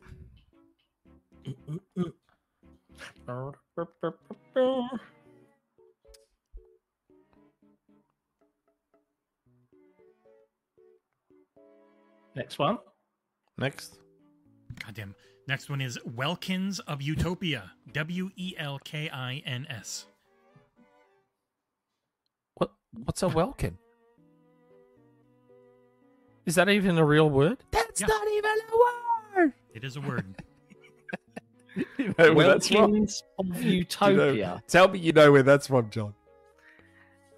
Next 12.35 12.59
one. 12.59 12.79
Next. 13.59 13.99
Goddamn. 14.85 15.15
Next 15.49 15.69
one 15.69 15.81
is 15.81 15.99
Welkins 16.05 16.81
of 16.81 17.03
Utopia. 17.03 17.73
W 17.93 18.31
E 18.37 18.55
L 18.59 18.79
K 18.85 19.11
I 19.11 19.43
N 19.45 19.67
S. 19.69 20.07
What? 22.55 22.73
What's 23.05 23.23
a 23.23 23.29
Welkin? 23.29 23.77
Is 26.47 26.55
that 26.57 26.69
even 26.69 26.99
a 26.99 27.05
real 27.05 27.29
word? 27.31 27.59
That's 27.71 28.01
Yeah. 28.01 28.07
not 28.09 28.27
even 28.29 28.51
a 28.51 29.37
word. 29.37 29.53
It 29.75 29.85
is 29.85 29.97
a 29.97 30.01
word. 30.01 30.25
You 31.97 32.15
know 32.19 32.35
where 32.35 32.49
that's 32.49 32.69
from? 32.69 32.91
Welkins 32.93 33.23
of 33.39 33.47
You 33.63 33.63
know- 33.63 33.77
Utopia. 33.79 34.63
tell 34.69 34.89
me 34.89 34.99
you 34.99 35.13
know 35.13 35.33
where 35.33 35.43
that's 35.43 35.69
from, 35.69 35.89
Jon. 35.89 36.13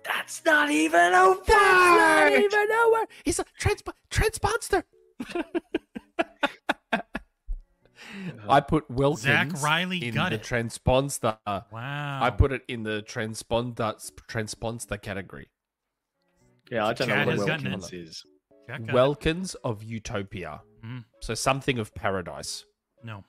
That's 0.04 0.44
not 0.44 0.72
even 0.72 1.14
a 1.14 1.28
word. 1.30 1.38
That's 1.46 2.32
not 2.32 2.32
even 2.32 2.68
a 2.72 2.90
word. 2.92 3.06
He's 3.24 3.38
a 3.38 3.44
transp- 3.60 3.92
transponster. 4.10 4.82
I 8.48 8.60
put 8.60 8.90
Wilkins 8.90 9.22
Zach 9.22 9.62
Riley 9.62 10.04
in 10.04 10.14
got 10.14 10.30
the 10.30 10.36
it. 10.36 10.42
transponster. 10.42 11.38
Wow. 11.46 12.18
I 12.22 12.30
put 12.30 12.50
it 12.52 12.62
in 12.68 12.82
the 12.82 13.02
transponder 13.06 13.94
transponster 14.28 14.96
category. 14.96 15.48
Yeah, 16.70 16.86
I 16.86 16.92
don't 16.94 17.08
know 17.08 17.18
what 17.26 17.34
has 17.36 17.44
gotten 17.44 17.70
Wilkins 17.70 17.92
it. 17.92 17.96
is. 17.98 18.24
Jack 18.66 18.80
got 18.80 18.88
it. 18.88 18.94
Welkins 18.94 19.54
of 19.64 19.82
Utopia. 19.84 20.62
Mhm. 20.84 21.04
So 21.20 21.34
something 21.34 21.78
of 21.78 21.94
paradise. 21.94 22.64
No. 23.02 23.24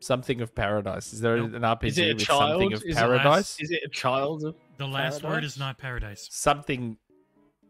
Something 0.00 0.40
of 0.40 0.54
paradise. 0.54 1.12
Is 1.12 1.20
there 1.20 1.38
Nope. 1.38 1.54
an 1.54 1.62
RPG 1.64 1.88
Is 1.88 1.98
it 1.98 2.10
a 2.10 2.14
with 2.14 2.22
child? 2.24 2.50
something 2.52 2.72
of 2.72 2.82
Is 2.82 2.86
it 2.86 2.94
paradise? 2.98 3.60
Is 3.60 3.70
it 3.70 3.82
a 3.84 3.88
child 3.88 4.44
of 4.44 4.56
The 4.76 4.86
last 4.86 5.22
word 5.22 5.42
is 5.44 5.58
not 5.58 5.78
paradise. 5.78 6.28
something. 6.30 6.98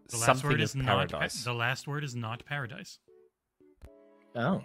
The 0.09 0.17
last 0.17 0.27
something 0.27 0.49
word 0.51 0.61
of 0.61 0.65
is 0.65 0.75
not 0.75 0.87
paradise. 1.11 1.45
pa- 1.45 1.51
the 1.53 1.57
last 1.57 1.87
word 1.87 2.05
is 2.05 2.15
not 2.15 2.45
paradise. 2.45 2.99
Oh. 4.35 4.65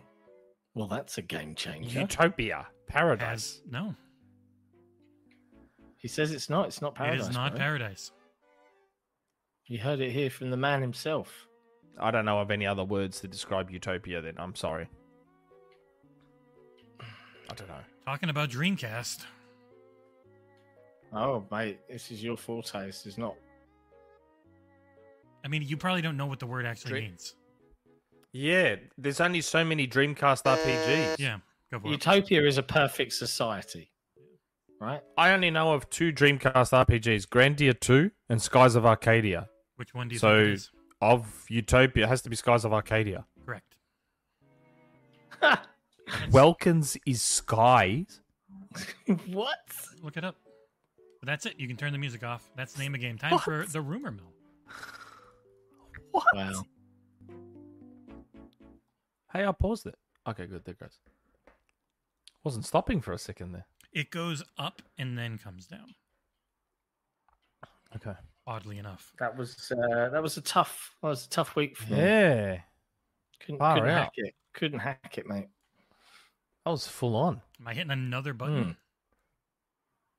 Well, 0.74 0.88
that's 0.88 1.18
a 1.18 1.22
game 1.22 1.56
changer. 1.56 2.02
Utopia. 2.02 2.68
Paradise. 2.88 3.60
Has 3.60 3.62
no. 3.70 3.95
He 5.98 6.08
says 6.08 6.32
it's 6.32 6.50
not. 6.50 6.68
It's 6.68 6.82
not 6.82 6.95
paradise. 6.95 7.28
it 7.28 7.30
is 7.30 7.36
not 7.36 7.52
bro. 7.52 7.60
paradise. 7.60 8.12
You 9.68 9.80
heard 9.80 10.02
it 10.02 10.12
here 10.12 10.30
from 10.30 10.50
the 10.50 10.58
man 10.58 10.82
himself. 10.82 11.48
I 11.99 12.11
don't 12.11 12.26
know 12.26 12.40
of 12.40 12.52
any 12.52 12.65
other 12.65 12.84
words 12.84 13.20
to 13.22 13.28
describe 13.28 13.70
utopia. 13.70 14.22
Then 14.22 14.36
I'm 14.38 14.56
sorry. 14.56 14.88
I 17.49 17.53
don't 17.56 17.68
know. 17.68 17.76
Talking 18.06 18.30
about 18.30 18.49
Dreamcast. 18.49 19.26
Oh, 21.14 21.45
mate, 21.52 21.80
this 21.90 22.10
is 22.11 22.24
your 22.24 22.38
forte. 22.38 22.86
This 22.88 23.06
is 23.06 23.18
not. 23.18 23.36
I 25.45 25.48
mean, 25.48 25.61
you 25.61 25.78
probably 25.78 26.02
don't 26.02 26.18
know 26.18 26.26
what 26.26 26.40
the 26.40 26.48
word 26.48 26.65
actually 26.65 26.91
Dream- 26.91 27.03
means. 27.10 27.36
Yeah, 28.32 28.78
there's 28.98 29.22
only 29.22 29.41
so 29.41 29.64
many 29.64 29.88
Dreamcast 29.88 30.44
RPGs. 30.44 31.20
Yeah, 31.20 31.38
go 31.72 31.80
for. 31.80 31.90
Utopia 31.90 32.41
is 32.48 32.57
a 32.57 32.64
perfect 32.64 33.14
society, 33.14 33.91
right? 34.82 35.02
I 35.18 35.34
only 35.34 35.52
know 35.52 35.74
of 35.74 35.88
two 35.91 36.11
Dreamcast 36.11 36.72
RPGs: 36.74 37.28
Grandia 37.28 37.80
2 37.80 38.10
and 38.30 38.41
Skies 38.41 38.74
of 38.74 38.88
Arcadia. 38.88 39.49
Which 39.76 39.94
one 39.94 40.07
do 40.07 40.15
you 40.15 40.20
So- 40.20 40.36
think 40.40 40.48
it 40.48 40.53
is? 40.53 40.72
Of 41.04 41.46
Utopia, 41.50 42.06
it 42.06 42.08
has 42.08 42.22
to 42.22 42.30
be 42.30 42.38
Skies 42.38 42.64
of 42.64 42.72
Arcadia. 42.72 43.26
Correct. 43.46 43.76
Welkins 46.32 46.96
is 47.06 47.22
Skies. 47.22 48.22
what? 49.28 49.58
Look 50.02 50.16
it 50.16 50.24
up. 50.24 50.38
But 51.20 51.28
that's 51.28 51.46
it. 51.46 51.56
You 51.58 51.68
can 51.68 51.76
turn 51.76 51.92
the 51.92 51.98
music 51.98 52.24
off. 52.24 52.50
That's 52.56 52.72
the 52.72 52.80
name 52.80 52.96
of 52.96 53.02
the 53.02 53.06
game. 53.06 53.18
Time 53.18 53.38
for 53.40 53.66
the 53.66 53.82
rumor 53.82 54.12
mill. 54.12 54.32
What? 56.12 56.24
Wow. 56.34 56.64
Hey, 59.34 59.46
I 59.46 59.52
paused 59.52 59.86
it. 59.88 59.96
Okay, 60.26 60.46
good. 60.46 60.64
There 60.64 60.74
it 60.74 60.80
goes. 60.80 61.00
Wasn't 62.46 62.66
stopping 62.66 63.02
for 63.02 63.12
a 63.12 63.18
second 63.18 63.52
there. 63.52 63.66
It 63.92 64.10
goes 64.10 64.42
up 64.58 64.82
and 64.98 65.18
then 65.18 65.38
comes 65.38 65.68
down. 65.68 65.96
Okay. 67.94 68.14
Oddly 68.45 68.78
enough. 68.78 69.14
That 69.20 69.38
was 69.38 69.72
uh, 69.72 70.10
that 70.10 70.22
was 70.22 70.36
a 70.38 70.41
tough. 70.41 70.95
That 71.02 71.07
was 71.10 71.26
a 71.26 71.30
tough 71.30 71.56
week 71.56 71.78
for 71.78 71.94
me. 71.94 71.98
Yeah, 71.99 72.57
Couldn't, 73.40 73.60
Far 73.60 73.76
couldn't 73.76 73.90
out. 73.90 74.03
hack 74.03 74.11
it. 74.15 74.36
Couldn't 74.53 74.80
hack 74.80 75.18
it, 75.18 75.28
mate. 75.28 75.48
that 76.65 76.72
was 76.72 76.86
full 76.88 77.15
on. 77.15 77.41
Am 77.60 77.68
I 77.68 77.74
hitting 77.74 77.91
another 77.91 78.34
button? 78.34 78.64
Hmm. 78.64 78.72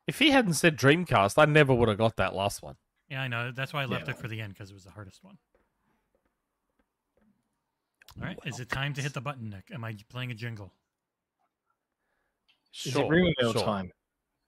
If 0.07 0.19
he 0.19 0.31
hadn't 0.31 0.55
said 0.55 0.79
Dreamcast, 0.79 1.35
I 1.39 1.45
never 1.45 1.75
would 1.75 1.89
have 1.89 1.99
got 1.99 2.17
that 2.17 2.35
last 2.35 2.63
one. 2.63 2.77
Yeah, 3.11 3.23
I 3.23 3.29
know. 3.29 3.53
That's 3.53 3.73
why 3.73 3.83
I 3.83 3.85
left 3.87 4.07
Yeah. 4.09 4.15
it 4.15 4.19
for 4.19 4.29
the 4.29 4.41
end 4.41 4.55
because 4.55 4.71
it 4.71 4.75
was 4.75 4.85
the 4.85 4.91
hardest 4.91 5.23
one. 5.23 5.37
All 8.21 8.27
right. 8.27 8.39
Is 8.45 8.61
it 8.61 8.69
time 8.71 8.95
to 8.95 9.03
hit 9.03 9.13
the 9.13 9.21
button, 9.21 9.51
Nick? 9.51 9.65
Am 9.73 9.85
I 9.85 9.97
playing 10.09 10.31
a 10.31 10.35
jingle? 10.35 10.73
Is 12.85 12.97
it 12.97 13.09
rumor 13.09 13.31
mill 13.41 13.53
sure. 13.53 13.63
time? 13.63 13.91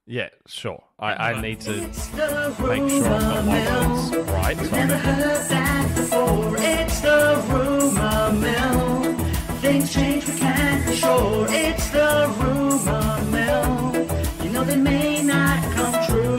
Yeah, 0.09 0.29
sure. 0.47 0.85
I, 1.01 1.33
I 1.33 1.41
need 1.43 1.61
to 1.63 1.83
It's 1.85 2.07
the 2.09 2.55
make 2.61 2.89
sure 2.91 3.07
I've 3.07 3.21
got 3.23 3.45
my 3.45 3.59
rumor 3.67 4.23
words 4.23 4.29
right. 4.31 4.57
mill. 4.57 4.71
Never 4.71 4.97
heard 4.99 5.51
that 5.51 5.97
before. 5.97 6.57
It's 6.59 7.01
the 7.01 7.45
rumor 7.51 8.33
mill. 8.41 9.15
Things 9.59 9.93
change, 9.93 10.27
we 10.29 10.39
can't 10.39 10.87
be 10.87 10.95
sure. 10.95 11.47
It's 11.51 11.91
the 11.91 12.33
rumor 12.39 13.21
mill. 13.33 14.45
You 14.45 14.51
know 14.53 14.63
they 14.65 14.77
may 14.77 15.23
not 15.25 15.63
come 15.75 16.07
true. 16.07 16.37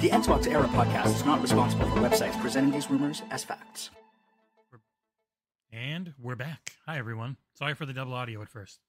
The 0.00 0.08
Xbox 0.08 0.46
Era 0.46 0.66
podcast 0.68 1.14
is 1.14 1.24
not 1.26 1.42
responsible 1.42 1.84
for 1.90 1.96
websites 2.00 2.40
presenting 2.40 2.72
these 2.72 2.88
rumors 2.90 3.22
as 3.30 3.44
facts. 3.44 3.90
And 5.72 6.14
we're 6.18 6.36
back. 6.36 6.72
Hi, 6.86 6.98
everyone. 6.98 7.36
Sorry 7.54 7.74
for 7.74 7.84
the 7.86 7.92
double 7.92 8.14
audio 8.14 8.40
at 8.42 8.48
first. 8.48 8.80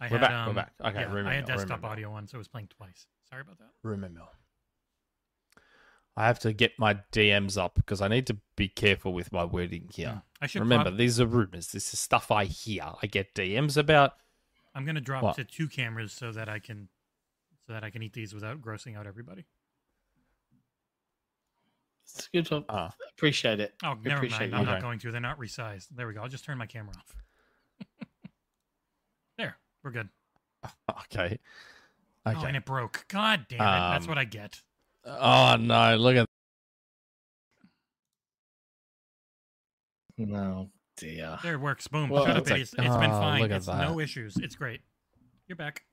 I 0.00 0.04
We're 0.04 0.18
had, 0.18 0.20
back, 0.20 0.30
we're 0.30 0.50
um, 0.50 0.54
back. 0.54 0.72
Okay, 0.80 0.92
yeah, 0.92 0.98
I 0.98 1.00
had 1.02 1.08
mill, 1.14 1.16
rumor 1.24 1.42
desktop 1.42 1.82
mill. 1.82 1.90
audio 1.90 2.12
on, 2.12 2.26
so 2.26 2.36
it 2.36 2.38
was 2.38 2.48
playing 2.48 2.68
twice. 2.68 3.06
Sorry 3.30 3.40
about 3.42 3.58
that. 3.58 3.70
Rumor 3.82 4.08
mill. 4.08 4.28
I 6.16 6.26
have 6.26 6.38
to 6.40 6.52
get 6.52 6.72
my 6.78 6.98
DMs 7.12 7.56
up 7.56 7.74
because 7.76 8.00
I 8.00 8.08
need 8.08 8.26
to 8.28 8.36
be 8.56 8.68
careful 8.68 9.12
with 9.12 9.32
my 9.32 9.44
wording 9.44 9.88
here. 9.92 10.10
Hmm. 10.10 10.18
I 10.42 10.46
should 10.46 10.60
Remember, 10.60 10.84
prob- 10.90 10.98
these 10.98 11.20
are 11.20 11.26
rumors. 11.26 11.68
This 11.68 11.92
is 11.94 12.00
stuff 12.00 12.30
I 12.30 12.44
hear. 12.44 12.84
I 13.02 13.06
get 13.06 13.34
DMs 13.34 13.76
about. 13.76 14.14
I'm 14.74 14.84
going 14.84 14.96
to 14.96 15.00
drop 15.00 15.22
What? 15.22 15.36
to 15.36 15.44
two 15.44 15.68
cameras 15.68 16.12
so 16.12 16.32
that 16.32 16.48
I 16.48 16.58
can 16.58 16.88
so 17.66 17.72
that 17.72 17.82
I 17.82 17.88
can 17.90 18.02
eat 18.02 18.12
these 18.12 18.34
without 18.34 18.60
grossing 18.60 18.96
out 18.96 19.06
everybody. 19.06 19.46
It's 22.14 22.28
good. 22.28 22.48
I 22.68 22.72
Uh, 22.72 22.90
appreciate 23.16 23.58
it. 23.60 23.74
Oh, 23.82 23.94
never 23.94 24.16
Appreciate 24.16 24.50
mind. 24.52 24.54
I'm 24.54 24.60
you. 24.60 24.66
not 24.66 24.80
going 24.82 24.98
to. 25.00 25.10
They're 25.10 25.20
not 25.20 25.38
resized. 25.38 25.88
There 25.90 26.06
we 26.06 26.14
go. 26.14 26.22
I'll 26.22 26.28
just 26.28 26.44
turn 26.44 26.58
my 26.58 26.66
camera 26.66 26.94
off. 26.96 27.16
there, 29.38 29.56
we're 29.82 29.90
good. 29.90 30.08
okay. 30.90 31.38
Oh, 32.26 32.30
Okay. 32.30 32.46
and 32.48 32.56
it 32.56 32.64
broke. 32.64 33.04
God 33.08 33.46
damn 33.48 33.60
it! 33.60 33.64
That's 33.64 34.04
Um, 34.04 34.08
what 34.08 34.18
I 34.18 34.24
get. 34.24 34.60
oh 35.04 35.56
no! 35.60 35.96
Look 35.96 36.16
at 36.16 36.26
No 40.16 40.70
dear. 40.96 41.38
There 41.42 41.54
it 41.54 41.60
works. 41.60 41.88
Boom. 41.88 42.08
well, 42.08 42.24
Shut 42.24 42.36
up, 42.36 42.42
it's 42.42 42.50
like- 42.50 42.54
idiots. 42.60 42.72
it's 42.74 42.96
been 42.96 43.10
Oh, 43.10 43.20
fine. 43.20 43.42
look 43.42 43.50
at 43.50 43.56
It's 43.58 43.66
no 43.66 43.98
issues. 44.00 44.36
It's 44.36 44.54
great. 44.54 44.80
You're 45.48 45.56
back. 45.56 45.84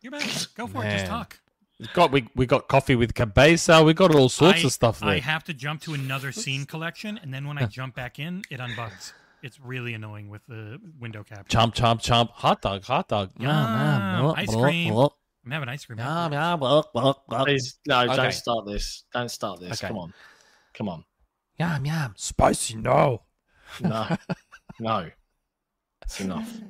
You're 0.00 0.10
back. 0.12 0.26
Go 0.56 0.66
for 0.66 0.84
it. 0.84 0.90
Just 0.90 1.06
talk. 1.06 1.38
We've 1.82 1.92
got 1.94 2.12
we 2.12 2.28
we 2.36 2.46
got 2.46 2.68
coffee 2.68 2.94
with 2.94 3.12
Cabeza. 3.12 3.82
We 3.82 3.92
got 3.92 4.14
all 4.14 4.28
sorts 4.28 4.62
I, 4.62 4.66
of 4.68 4.72
stuff 4.72 5.00
there. 5.00 5.08
I 5.08 5.18
have 5.18 5.42
to 5.44 5.52
jump 5.52 5.80
to 5.82 5.94
another 5.94 6.30
scene 6.30 6.64
collection, 6.64 7.18
and 7.20 7.34
then 7.34 7.44
when 7.48 7.58
I 7.58 7.66
jump 7.66 7.96
back 7.96 8.20
in, 8.20 8.44
it 8.50 8.60
unbugs. 8.60 9.12
It's 9.42 9.58
really 9.58 9.92
annoying 9.92 10.28
with 10.28 10.42
the 10.46 10.78
window 11.00 11.24
capture. 11.24 11.58
chomp 11.58 11.74
chomp 11.74 12.00
chomp. 12.00 12.30
Hot 12.30 12.62
dog. 12.62 12.84
Hot 12.84 13.08
dog. 13.08 13.32
Yum, 13.36 13.50
ice 14.36 14.54
cream. 14.54 14.94
I'm 14.94 15.50
having 15.50 15.68
ice 15.68 15.84
cream. 15.84 15.98
Yum, 15.98 16.06
afterwards. 16.06 16.34
yum, 16.34 16.60
blah, 16.60 16.82
blah, 16.94 17.14
blah. 17.28 17.44
Please, 17.44 17.80
no, 17.88 18.02
Okay. 18.02 18.14
don't 18.14 18.32
start 18.32 18.64
this. 18.64 19.02
Don't 19.12 19.28
start 19.28 19.58
this. 19.58 19.82
Okay. 19.82 19.88
Come 19.88 19.98
on. 19.98 20.14
Come 20.74 20.88
on. 20.88 21.04
Yum, 21.58 21.84
yum. 21.84 22.14
Spicy, 22.16 22.76
no. 22.76 23.22
No. 23.80 24.16
no. 24.78 25.10
That's 26.00 26.20
enough. 26.20 26.60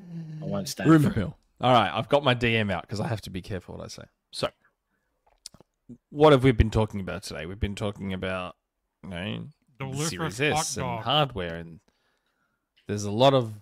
I 0.40 0.46
won't 0.46 0.70
stand 0.70 0.88
Rumor 0.88 1.10
for 1.10 1.18
mill. 1.18 1.36
All 1.60 1.72
right, 1.74 1.90
I've 1.92 2.08
got 2.08 2.24
my 2.24 2.34
DM 2.34 2.72
out 2.72 2.82
because 2.82 3.00
I 3.00 3.08
have 3.08 3.20
to 3.22 3.30
be 3.30 3.42
careful 3.42 3.76
what 3.76 3.84
I 3.84 3.88
say. 3.88 4.04
So, 4.30 4.48
what 6.10 6.32
have 6.32 6.44
we 6.44 6.52
been 6.52 6.70
talking 6.70 7.00
about 7.00 7.22
today? 7.22 7.46
We've 7.46 7.60
been 7.60 7.74
talking 7.74 8.12
about, 8.12 8.56
you 9.02 9.10
know, 9.10 9.44
The 9.78 10.04
Series 10.04 10.40
S 10.40 10.76
and 10.76 11.00
hardware, 11.00 11.56
and 11.56 11.80
there's 12.86 13.04
a 13.04 13.10
lot 13.10 13.34
of 13.34 13.54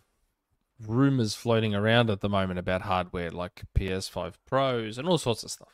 rumors 0.87 1.35
floating 1.35 1.75
around 1.75 2.11
at 2.11 2.21
the 2.21 2.29
moment 2.29 2.59
about 2.59 2.83
hardware, 2.83 3.31
like 3.31 3.63
PS5 3.77 4.35
Pros 4.47 4.99
and 4.99 5.09
all 5.09 5.19
sorts 5.19 5.43
of 5.43 5.51
stuff. 5.51 5.69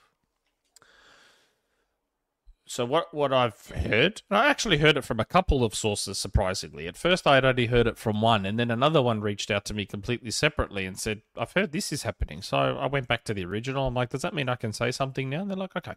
So 2.69 2.85
what 2.85 3.15
what 3.15 3.33
I've 3.33 3.65
heard, 3.69 4.23
I 4.29 4.49
actually 4.49 4.79
heard 4.79 4.97
it 4.97 5.05
from 5.05 5.21
a 5.21 5.25
couple 5.25 5.63
of 5.63 5.73
sources. 5.73 6.19
Surprisingly, 6.19 6.89
at 6.89 6.97
first 6.97 7.25
I 7.25 7.37
had 7.37 7.45
only 7.45 7.67
heard 7.67 7.87
it 7.87 7.97
from 7.97 8.21
one, 8.21 8.45
and 8.45 8.59
then 8.59 8.73
another 8.73 9.01
one 9.01 9.21
reached 9.21 9.53
out 9.53 9.65
to 9.67 9.75
me 9.75 9.87
completely 9.87 10.33
separately 10.33 10.85
and 10.85 10.99
said, 10.99 11.23
"I've 11.37 11.53
heard 11.53 11.71
this 11.71 11.93
is 11.93 12.03
happening." 12.03 12.43
So 12.43 12.57
I 12.57 12.87
went 12.87 13.07
back 13.07 13.23
to 13.25 13.35
the 13.35 13.45
original. 13.45 13.87
I'm 13.87 13.95
like, 13.95 14.11
"Does 14.11 14.23
that 14.23 14.35
mean 14.35 14.49
I 14.49 14.57
can 14.57 14.73
say 14.73 14.91
something 14.91 15.31
now?" 15.31 15.43
And 15.43 15.51
they're 15.51 15.57
like, 15.57 15.77
"Okay." 15.77 15.95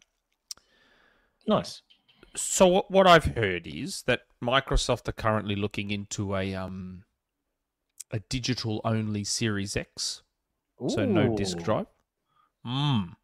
Nice. 1.49 1.81
So 2.35 2.67
what, 2.67 2.91
what 2.91 3.07
I've 3.07 3.25
heard 3.25 3.65
is 3.65 4.03
that 4.03 4.21
Microsoft 4.41 5.07
are 5.07 5.13
currently 5.13 5.55
looking 5.55 5.89
into 5.89 6.35
a 6.35 6.53
um 6.53 7.03
a 8.11 8.19
digital 8.19 8.81
only 8.85 9.23
Series 9.23 9.75
X, 9.75 10.21
so 10.87 11.05
no 11.05 11.35
disk 11.35 11.57
drive. 11.57 11.87
Mm. 12.65 13.15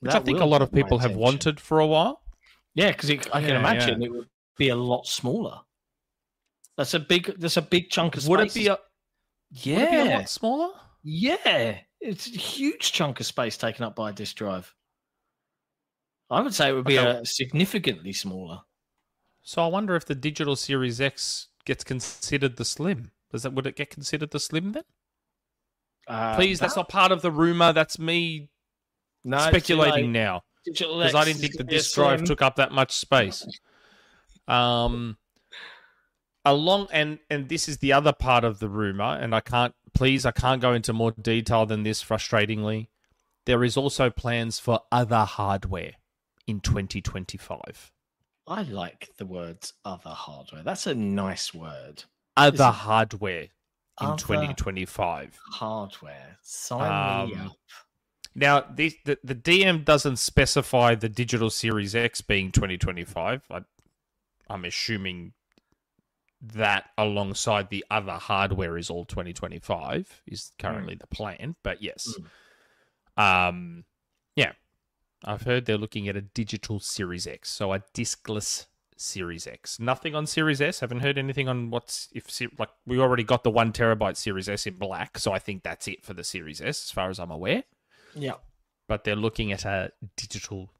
Which 0.00 0.12
That 0.12 0.22
I 0.22 0.24
think 0.24 0.40
a 0.40 0.46
lot 0.46 0.62
of 0.62 0.72
people 0.72 0.98
have 0.98 1.14
wanted 1.14 1.60
for 1.60 1.78
a 1.78 1.86
while. 1.86 2.22
Yeah, 2.74 2.92
because 2.92 3.10
I 3.10 3.16
can 3.16 3.50
Yeah, 3.50 3.58
imagine 3.58 4.02
it 4.02 4.10
would 4.10 4.28
be 4.56 4.70
a 4.70 4.76
lot 4.76 5.06
smaller. 5.06 5.60
That's 6.76 6.94
a 6.94 7.00
big. 7.00 7.34
That's 7.38 7.56
a 7.56 7.62
big 7.62 7.90
chunk 7.90 8.16
of 8.16 8.22
space. 8.22 8.30
Would 8.30 8.40
it 8.40 8.54
be 8.54 8.66
a 8.68 8.72
would 8.72 9.82
it 9.82 9.90
be 9.90 9.96
a 9.96 10.04
yeah, 10.04 10.16
lot 10.18 10.28
smaller? 10.28 10.72
yeah. 11.02 11.80
It's 12.00 12.28
a 12.28 12.30
huge 12.30 12.92
chunk 12.92 13.18
of 13.20 13.26
space 13.26 13.56
taken 13.56 13.84
up 13.84 13.96
by 13.96 14.10
a 14.10 14.12
disk 14.12 14.36
drive. 14.36 14.72
I 16.30 16.40
would 16.40 16.54
say 16.54 16.68
it 16.68 16.72
would 16.74 16.84
be 16.84 16.98
Okay. 16.98 17.20
a 17.20 17.24
significantly 17.24 18.12
smaller. 18.12 18.60
So 19.42 19.62
I 19.64 19.68
wonder 19.68 19.96
if 19.96 20.04
the 20.04 20.14
digital 20.14 20.56
Series 20.56 21.00
X 21.00 21.48
gets 21.64 21.84
considered 21.84 22.56
the 22.56 22.64
slim. 22.64 23.12
Does 23.30 23.42
that 23.42 23.52
would 23.54 23.66
it 23.66 23.76
get 23.76 23.90
considered 23.90 24.30
the 24.30 24.40
slim 24.40 24.72
then? 24.72 24.84
Uh, 26.06 26.36
Please, 26.36 26.58
that's 26.60 26.76
not 26.76 26.88
part 26.88 27.12
of 27.12 27.22
the 27.22 27.30
rumor. 27.30 27.72
That's 27.72 27.98
me 27.98 28.48
no, 29.24 29.38
speculating 29.38 30.06
late. 30.06 30.20
now. 30.20 30.42
Because 30.64 31.14
I 31.14 31.24
didn't 31.24 31.40
think 31.40 31.52
the 31.52 31.58
gonna 31.58 31.68
be 31.68 31.74
a 31.76 31.78
disk 31.78 31.94
drive 31.94 32.24
took 32.24 32.42
up 32.42 32.56
that 32.56 32.72
much 32.72 32.92
space. 32.92 33.46
Um, 34.46 35.16
along 36.44 36.88
and 36.92 37.18
and 37.30 37.48
this 37.48 37.68
is 37.68 37.78
the 37.78 37.92
other 37.92 38.12
part 38.12 38.44
of 38.44 38.58
the 38.58 38.68
rumor, 38.68 39.16
and 39.20 39.34
I 39.34 39.40
can't 39.40 39.74
please 39.94 40.26
I 40.26 40.30
can't 40.30 40.60
go 40.60 40.72
into 40.74 40.92
more 40.92 41.12
detail 41.12 41.64
than 41.66 41.82
this. 41.84 42.02
Frustratingly, 42.02 42.88
there 43.46 43.64
is 43.64 43.76
also 43.76 44.10
plans 44.10 44.58
for 44.58 44.80
other 44.92 45.24
hardware 45.24 45.92
in 46.48 46.60
2025. 46.60 47.92
I 48.46 48.62
like 48.62 49.10
the 49.18 49.26
words 49.26 49.74
"other 49.84 50.10
hardware." 50.10 50.62
That's 50.62 50.86
a 50.86 50.94
nice 50.94 51.52
word. 51.52 52.04
Other 52.36 52.70
hardware 52.70 53.48
in 54.00 54.06
Other 54.06 54.16
2025. 54.16 55.38
hardware. 55.52 56.38
Sign 56.42 57.28
me 57.30 57.34
Um, 57.36 57.46
up. 57.48 57.56
Now, 58.34 58.60
the, 58.72 58.92
the 59.04 59.18
the 59.24 59.34
DM 59.34 59.84
doesn't 59.84 60.16
specify 60.18 60.94
the 60.94 61.08
digital 61.08 61.50
Series 61.50 61.94
X 61.94 62.20
being 62.20 62.52
2025. 62.52 63.42
I, 63.50 63.60
I'm 64.48 64.64
assuming 64.64 65.32
that 66.40 66.84
alongside 66.96 67.68
the 67.68 67.84
other 67.90 68.12
hardware 68.12 68.78
is 68.78 68.88
all 68.90 69.04
2025 69.04 70.22
is 70.26 70.52
currently 70.58 70.94
the 70.94 71.08
plan. 71.08 71.56
But 71.64 71.82
yes, 71.82 72.14
um, 73.16 73.84
yeah, 74.36 74.52
I've 75.24 75.42
heard 75.42 75.64
they're 75.66 75.76
looking 75.78 76.08
at 76.08 76.16
a 76.16 76.20
digital 76.22 76.78
Series 76.80 77.26
X, 77.26 77.50
so 77.50 77.72
a 77.72 77.80
discless 77.94 78.66
Series 78.96 79.46
X. 79.46 79.78
Nothing 79.80 80.14
on 80.14 80.26
Series 80.26 80.60
S. 80.60 80.80
Haven't 80.80 81.00
heard 81.00 81.18
anything 81.18 81.48
on 81.48 81.70
what's 81.70 82.08
if 82.14 82.26
like 82.58 82.70
we 82.86 82.98
already 82.98 83.24
got 83.24 83.44
the 83.44 83.50
one 83.50 83.72
terabyte 83.72 84.16
Series 84.16 84.48
S 84.48 84.66
in 84.66 84.74
black, 84.74 85.18
so 85.18 85.32
I 85.32 85.38
think 85.38 85.62
that's 85.62 85.88
it 85.88 86.04
for 86.04 86.14
the 86.14 86.24
Series 86.24 86.60
S 86.60 86.84
as 86.84 86.90
far 86.90 87.10
as 87.10 87.18
I'm 87.18 87.30
aware 87.30 87.64
Yeah. 88.14 88.34
but 88.86 89.04
they're 89.04 89.16
looking 89.16 89.52
at 89.52 89.64
a 89.64 89.92
digital 90.16 90.70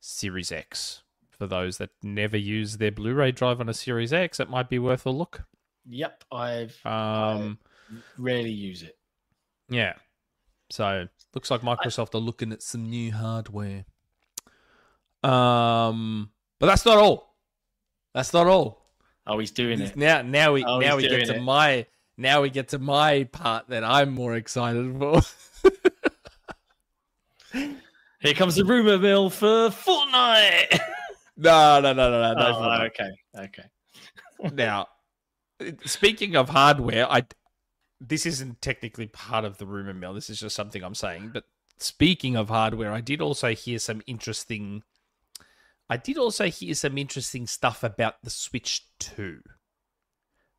Series 0.00 0.50
X. 0.52 1.02
For 1.28 1.46
those 1.46 1.78
that 1.78 1.90
never 2.02 2.36
use 2.36 2.76
their 2.76 2.90
Blu-ray 2.92 3.32
drive 3.32 3.60
on 3.60 3.68
a 3.68 3.74
Series 3.74 4.12
X, 4.12 4.40
it 4.40 4.50
might 4.50 4.68
be 4.68 4.78
worth 4.78 5.06
a 5.06 5.10
look. 5.10 5.44
Yep. 5.86 6.24
I've 6.30 6.78
Um, 6.86 7.58
rarely 8.18 8.50
use 8.50 8.82
it. 8.82 8.98
yeah. 9.68 9.94
So 10.70 11.08
looks 11.34 11.50
like 11.50 11.62
Microsoft 11.62 12.14
are 12.14 12.18
looking 12.18 12.52
at 12.52 12.62
some 12.62 12.88
new 12.88 13.12
hardware. 13.12 13.84
Um, 15.22 16.30
but 16.58 16.66
that's 16.66 16.84
not 16.84 16.98
all. 16.98 17.36
That's 18.14 18.32
not 18.32 18.46
all. 18.46 18.80
Oh, 19.26 19.38
he's 19.38 19.50
doing 19.50 19.80
it. 19.80 19.96
Now, 19.96 20.22
now 20.22 20.52
we 20.52 20.64
Oh, 20.64 20.78
now 20.78 20.96
we 20.96 21.02
get 21.08 21.26
to 21.26 21.36
it. 21.36 21.42
my 21.42 21.86
now 22.16 22.42
we 22.42 22.50
get 22.50 22.68
to 22.68 22.78
my 22.78 23.24
part 23.24 23.68
that 23.68 23.84
I'm 23.84 24.12
more 24.12 24.34
excited 24.34 24.96
for. 24.98 25.20
Here 28.20 28.34
comes 28.34 28.56
the 28.56 28.64
rumor 28.64 28.98
mill 28.98 29.30
for 29.30 29.70
Fortnite. 29.70 30.78
no, 31.36 31.80
no, 31.80 31.92
no, 31.92 32.10
no, 32.10 32.20
no. 32.20 32.34
no 32.34 32.58
oh, 32.58 32.86
okay. 32.86 33.10
Okay. 33.34 33.64
now, 34.52 34.88
speaking 35.86 36.36
of 36.36 36.48
hardware, 36.50 37.10
I 37.10 37.22
this 38.00 38.24
isn't 38.24 38.62
technically 38.62 39.06
part 39.06 39.44
of 39.44 39.58
the 39.58 39.66
rumor 39.66 39.94
mill. 39.94 40.14
This 40.14 40.30
is 40.30 40.40
just 40.40 40.56
something 40.56 40.82
I'm 40.82 40.94
saying. 40.94 41.30
But 41.34 41.44
speaking 41.78 42.36
of 42.36 42.48
hardware, 42.48 42.92
I 42.92 43.00
did 43.00 43.20
also 43.20 43.54
hear 43.54 43.78
some 43.78 44.02
interesting. 44.06 44.82
I 45.88 45.96
did 45.96 46.16
also 46.16 46.46
hear 46.46 46.74
some 46.74 46.96
interesting 46.96 47.46
stuff 47.46 47.84
about 47.84 48.22
the 48.22 48.30
Switch 48.30 48.86
Two, 48.98 49.40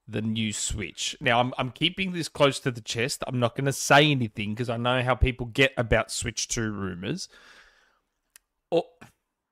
the 0.08 0.22
new 0.22 0.54
Switch. 0.54 1.16
Now, 1.20 1.40
I'm 1.40 1.54
I'm 1.58 1.72
keeping 1.72 2.12
this 2.12 2.30
close 2.30 2.60
to 2.60 2.72
the 2.72 2.82
chest. 2.82 3.24
I'm 3.26 3.40
not 3.40 3.56
going 3.56 3.66
to 3.66 3.74
say 3.74 4.12
anything 4.12 4.54
because 4.54 4.70
I 4.70 4.78
know 4.78 5.02
how 5.02 5.16
people 5.16 5.48
get 5.48 5.74
about 5.78 6.12
Switch 6.12 6.48
Two 6.48 6.72
rumors. 6.72 7.28
All, 8.70 8.98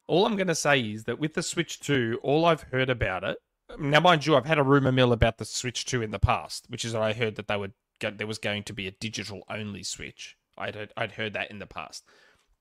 all 0.08 0.26
I'm 0.26 0.36
going 0.36 0.48
to 0.48 0.56
say 0.56 0.80
is 0.80 1.04
that 1.06 1.20
with 1.20 1.34
the 1.36 1.44
Switch 1.44 1.80
2, 1.82 2.20
all 2.24 2.46
I've 2.46 2.64
heard 2.64 2.90
about 2.90 3.24
it 3.24 3.38
now, 3.78 4.00
mind 4.00 4.26
you, 4.26 4.36
I've 4.36 4.46
had 4.46 4.58
a 4.58 4.64
rumor 4.64 4.92
mill 4.92 5.14
about 5.14 5.38
the 5.38 5.46
Switch 5.46 5.86
2 5.86 6.02
in 6.02 6.12
the 6.12 6.20
past, 6.20 6.66
which 6.70 6.86
is 6.86 6.94
that 6.94 7.02
I 7.02 7.14
heard 7.14 7.36
that 7.36 7.48
they 7.48 7.58
would 7.58 7.74
go, 8.00 8.12
there 8.12 8.28
was 8.28 8.38
going 8.38 8.64
to 8.64 8.74
be 8.74 8.88
a 8.88 8.92
digital 8.92 9.44
only 9.50 9.84
Switch. 9.84 10.38
I'd 10.58 10.76
heard, 10.76 10.94
I'd 10.98 11.12
heard 11.14 11.34
that 11.34 11.52
in 11.52 11.60
the 11.60 11.66
past, 11.66 12.04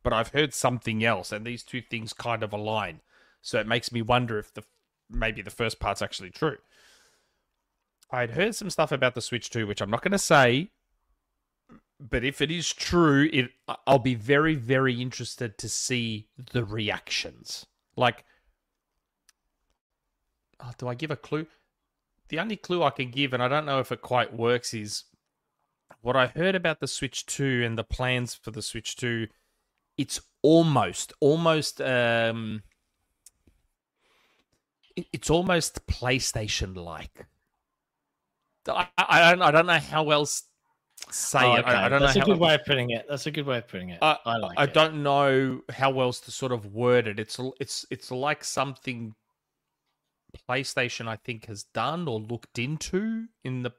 but 0.02 0.12
I've 0.12 0.28
heard 0.28 0.55
something 0.55 1.05
else, 1.05 1.32
and 1.32 1.47
these 1.47 1.62
two 1.62 1.80
things 1.80 2.12
kind 2.12 2.43
of 2.43 2.52
align. 2.52 3.01
So 3.40 3.59
it 3.59 3.66
makes 3.66 3.93
me 3.93 4.02
wonder 4.02 4.39
if 4.39 4.52
the 4.52 4.64
maybe 5.10 5.40
the 5.40 5.51
first 5.51 5.80
part's 5.80 6.02
actually 6.02 6.30
true. 6.30 6.59
I'd 8.10 8.30
heard 8.30 8.55
some 8.55 8.70
stuff 8.70 8.93
about 8.93 9.14
the 9.14 9.20
Switch 9.20 9.51
2, 9.51 9.66
which 9.66 9.80
I'm 9.80 9.90
not 9.90 10.02
going 10.02 10.12
to 10.12 10.18
say, 10.18 10.70
but 12.01 12.24
if 12.24 12.40
it 12.40 12.51
is 12.51 12.72
true, 12.72 13.28
it 13.32 13.51
I'll 13.86 13.98
be 13.98 14.14
very 14.14 14.55
very 14.55 15.01
interested 15.01 15.59
to 15.59 15.68
see 15.68 16.28
the 16.52 16.64
reactions. 16.64 17.66
Like 17.97 18.24
oh, 20.60 20.70
do 20.78 20.89
I 20.89 20.94
give 20.94 21.10
a 21.10 21.16
clue? 21.16 21.47
The 22.28 22.39
only 22.40 22.56
clue 22.56 22.82
I 22.82 22.90
can 22.90 23.10
give, 23.10 23.32
and 23.32 23.43
I 23.43 23.48
don't 23.48 23.66
know 23.66 23.80
if 23.80 23.90
it 23.93 24.02
quite 24.02 24.32
works, 24.35 24.74
is 24.74 25.05
what 26.02 26.16
I 26.16 26.26
heard 26.26 26.55
about 26.55 26.80
the 26.80 26.86
Switch 26.86 27.24
2 27.26 27.62
and 27.64 27.78
the 27.78 27.85
plans 27.85 28.35
for 28.35 28.51
the 28.51 28.62
Switch 28.62 28.97
2. 28.97 29.26
It's 29.97 30.20
almost, 30.43 31.12
almost, 31.20 31.80
um, 31.80 32.62
it's 35.12 35.30
almost 35.30 35.86
PlayStation 35.86 36.76
like. 36.76 37.26
I, 38.68 38.89
I, 38.98 39.30
don't, 39.30 39.43
I 39.43 39.51
don't 39.51 39.66
know 39.66 39.78
how 39.78 40.10
else 40.10 40.43
say 41.10 41.40
Oh, 41.40 41.55
it. 41.55 41.60
okay. 41.60 41.70
I, 41.70 41.86
I 41.86 41.89
don't 41.89 42.01
That's 42.01 42.16
know 42.16 42.22
a 42.22 42.24
good 42.26 42.39
way 42.39 42.55
of 42.55 42.64
putting 42.64 42.90
it. 42.90 43.06
That's 43.09 43.26
a 43.26 43.30
good 43.30 43.47
way 43.47 43.59
of 43.59 43.68
putting 43.68 43.90
it. 43.90 43.98
I, 44.02 44.18
I 44.26 44.36
like 44.36 44.59
I 44.59 44.64
it. 44.64 44.74
don't 44.74 45.02
know 45.02 45.62
how 45.70 46.01
else 46.01 46.20
to 46.20 46.30
sort 46.30 46.52
of 46.52 46.66
word 46.66 47.06
it. 47.06 47.18
It's 47.18 47.40
it's 47.60 47.86
it's 47.90 48.10
like 48.10 48.44
something 48.44 49.14
PlayStation 50.48 51.09
I 51.09 51.16
think 51.16 51.46
has 51.46 51.64
done 51.64 52.09
or 52.09 52.20
looked 52.20 52.59
into 52.59 53.26
in 53.44 53.62
the 53.62 53.72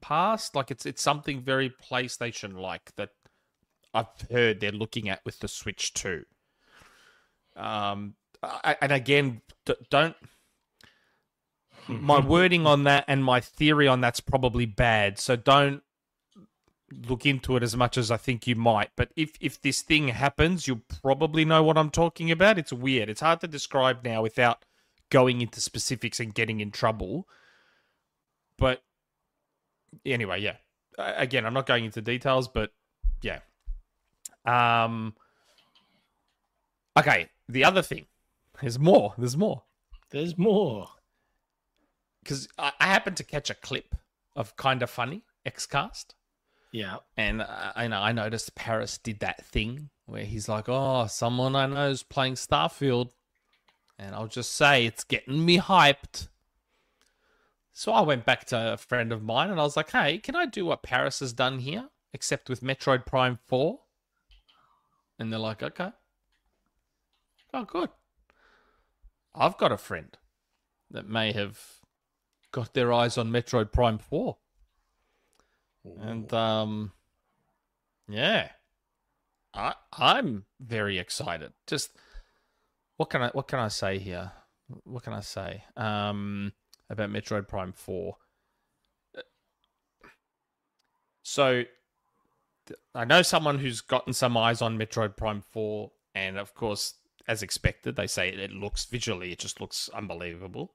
past. 0.00 0.54
Like 0.54 0.70
it's 0.70 0.86
it's 0.86 1.02
something 1.02 1.42
very 1.42 1.70
PlayStation 1.70 2.58
like 2.58 2.94
that 2.96 3.10
I've 3.94 4.30
heard 4.30 4.60
they're 4.60 4.72
looking 4.72 5.08
at 5.08 5.24
with 5.24 5.38
the 5.40 5.48
Switch 5.48 5.94
too. 5.94 6.24
Um, 7.56 8.14
I, 8.42 8.76
and 8.80 8.92
again, 8.92 9.40
d- 9.64 9.74
don't. 9.90 10.16
My 11.88 12.20
wording 12.26 12.66
on 12.66 12.84
that 12.84 13.04
and 13.08 13.24
my 13.24 13.40
theory 13.40 13.88
on 13.88 14.00
that's 14.00 14.20
probably 14.20 14.66
bad. 14.66 15.18
So 15.18 15.36
don't 15.36 15.82
look 16.92 17.26
into 17.26 17.56
it 17.56 17.62
as 17.62 17.76
much 17.76 17.96
as 17.98 18.10
I 18.10 18.16
think 18.16 18.46
you 18.46 18.54
might. 18.54 18.90
But 18.96 19.12
if 19.16 19.32
if 19.40 19.60
this 19.60 19.82
thing 19.82 20.08
happens, 20.08 20.68
you'll 20.68 20.82
probably 21.02 21.44
know 21.44 21.62
what 21.62 21.78
I'm 21.78 21.90
talking 21.90 22.30
about. 22.30 22.58
It's 22.58 22.72
weird. 22.72 23.08
It's 23.08 23.20
hard 23.22 23.40
to 23.40 23.48
describe 23.48 24.04
now 24.04 24.22
without 24.22 24.64
going 25.10 25.40
into 25.40 25.60
specifics 25.60 26.20
and 26.20 26.34
getting 26.34 26.60
in 26.60 26.70
trouble. 26.70 27.28
But 28.58 28.82
anyway, 30.04 30.40
yeah. 30.40 30.56
Again, 30.98 31.44
I'm 31.44 31.54
not 31.54 31.66
going 31.66 31.84
into 31.84 32.00
details, 32.00 32.48
but 32.48 32.72
yeah. 33.22 33.40
Um. 34.44 35.14
Okay, 36.98 37.28
the 37.48 37.64
other 37.64 37.82
thing. 37.82 38.06
There's 38.60 38.78
more. 38.78 39.12
There's 39.18 39.36
more 39.36 39.64
There's 40.10 40.38
more. 40.38 40.88
because 42.22 42.48
I, 42.58 42.72
I 42.80 42.86
happened 42.86 43.18
to 43.18 43.24
catch 43.24 43.50
a 43.50 43.54
clip 43.54 43.94
of 44.34 44.56
kind 44.56 44.82
of 44.82 44.88
funny 44.88 45.22
Xcast. 45.46 46.06
Yeah. 46.72 46.96
And 47.16 47.42
uh, 47.42 47.72
I 47.76 47.88
know 47.88 48.00
I 48.00 48.12
noticed 48.12 48.54
Parris 48.54 48.98
did 48.98 49.20
that 49.20 49.44
thing 49.44 49.90
where 50.06 50.24
he's 50.24 50.48
like, 50.48 50.68
"Oh, 50.68 51.06
someone 51.06 51.54
I 51.54 51.66
know 51.66 51.90
is 51.90 52.02
playing 52.02 52.34
Starfield," 52.34 53.10
and 53.98 54.14
I'll 54.14 54.26
just 54.26 54.52
say 54.52 54.86
it's 54.86 55.04
getting 55.04 55.44
me 55.44 55.58
hyped. 55.58 56.28
So 57.72 57.92
I 57.92 58.00
went 58.00 58.24
back 58.24 58.46
to 58.46 58.72
a 58.74 58.76
friend 58.76 59.12
of 59.12 59.22
mine 59.22 59.50
and 59.50 59.60
I 59.60 59.64
was 59.64 59.76
like, 59.76 59.90
"Hey, 59.90 60.18
can 60.18 60.34
I 60.34 60.46
do 60.46 60.64
what 60.66 60.82
Parris 60.82 61.20
has 61.20 61.32
done 61.32 61.58
here, 61.58 61.90
except 62.12 62.48
with 62.48 62.62
Metroid 62.62 63.04
Prime 63.06 63.38
4?" 63.46 63.80
And 65.18 65.32
they're 65.32 65.38
like, 65.38 65.62
"Okay." 65.62 65.92
Oh, 67.52 67.64
good. 67.64 67.90
I've 69.34 69.58
got 69.58 69.72
a 69.72 69.76
friend 69.76 70.16
that 70.90 71.08
may 71.08 71.32
have 71.32 71.60
got 72.52 72.72
their 72.74 72.92
eyes 72.92 73.18
on 73.18 73.30
Metroid 73.30 73.72
Prime 73.72 73.98
4. 73.98 74.36
And 76.00 76.32
um 76.32 76.92
yeah. 78.08 78.50
I 79.54 79.74
I'm 79.92 80.44
very 80.60 80.98
excited. 80.98 81.52
Just 81.66 81.96
what 82.96 83.10
can 83.10 83.22
I 83.22 83.28
what 83.28 83.48
can 83.48 83.58
I 83.58 83.68
say 83.68 83.98
here? 83.98 84.32
What 84.84 85.02
can 85.02 85.12
I 85.12 85.20
say? 85.20 85.64
Um 85.76 86.52
about 86.88 87.10
Metroid 87.10 87.48
Prime 87.48 87.72
4. 87.72 88.16
So 91.22 91.64
I 92.94 93.04
know 93.04 93.22
someone 93.22 93.58
who's 93.58 93.80
gotten 93.80 94.12
some 94.12 94.36
eyes 94.36 94.62
on 94.62 94.78
Metroid 94.78 95.16
Prime 95.16 95.42
4 95.52 95.90
and 96.14 96.38
of 96.38 96.54
course 96.54 96.94
as 97.28 97.42
expected 97.42 97.96
they 97.96 98.06
say 98.06 98.28
it 98.28 98.52
looks 98.52 98.84
visually 98.84 99.32
it 99.32 99.38
just 99.38 99.60
looks 99.60 99.90
unbelievable. 99.92 100.74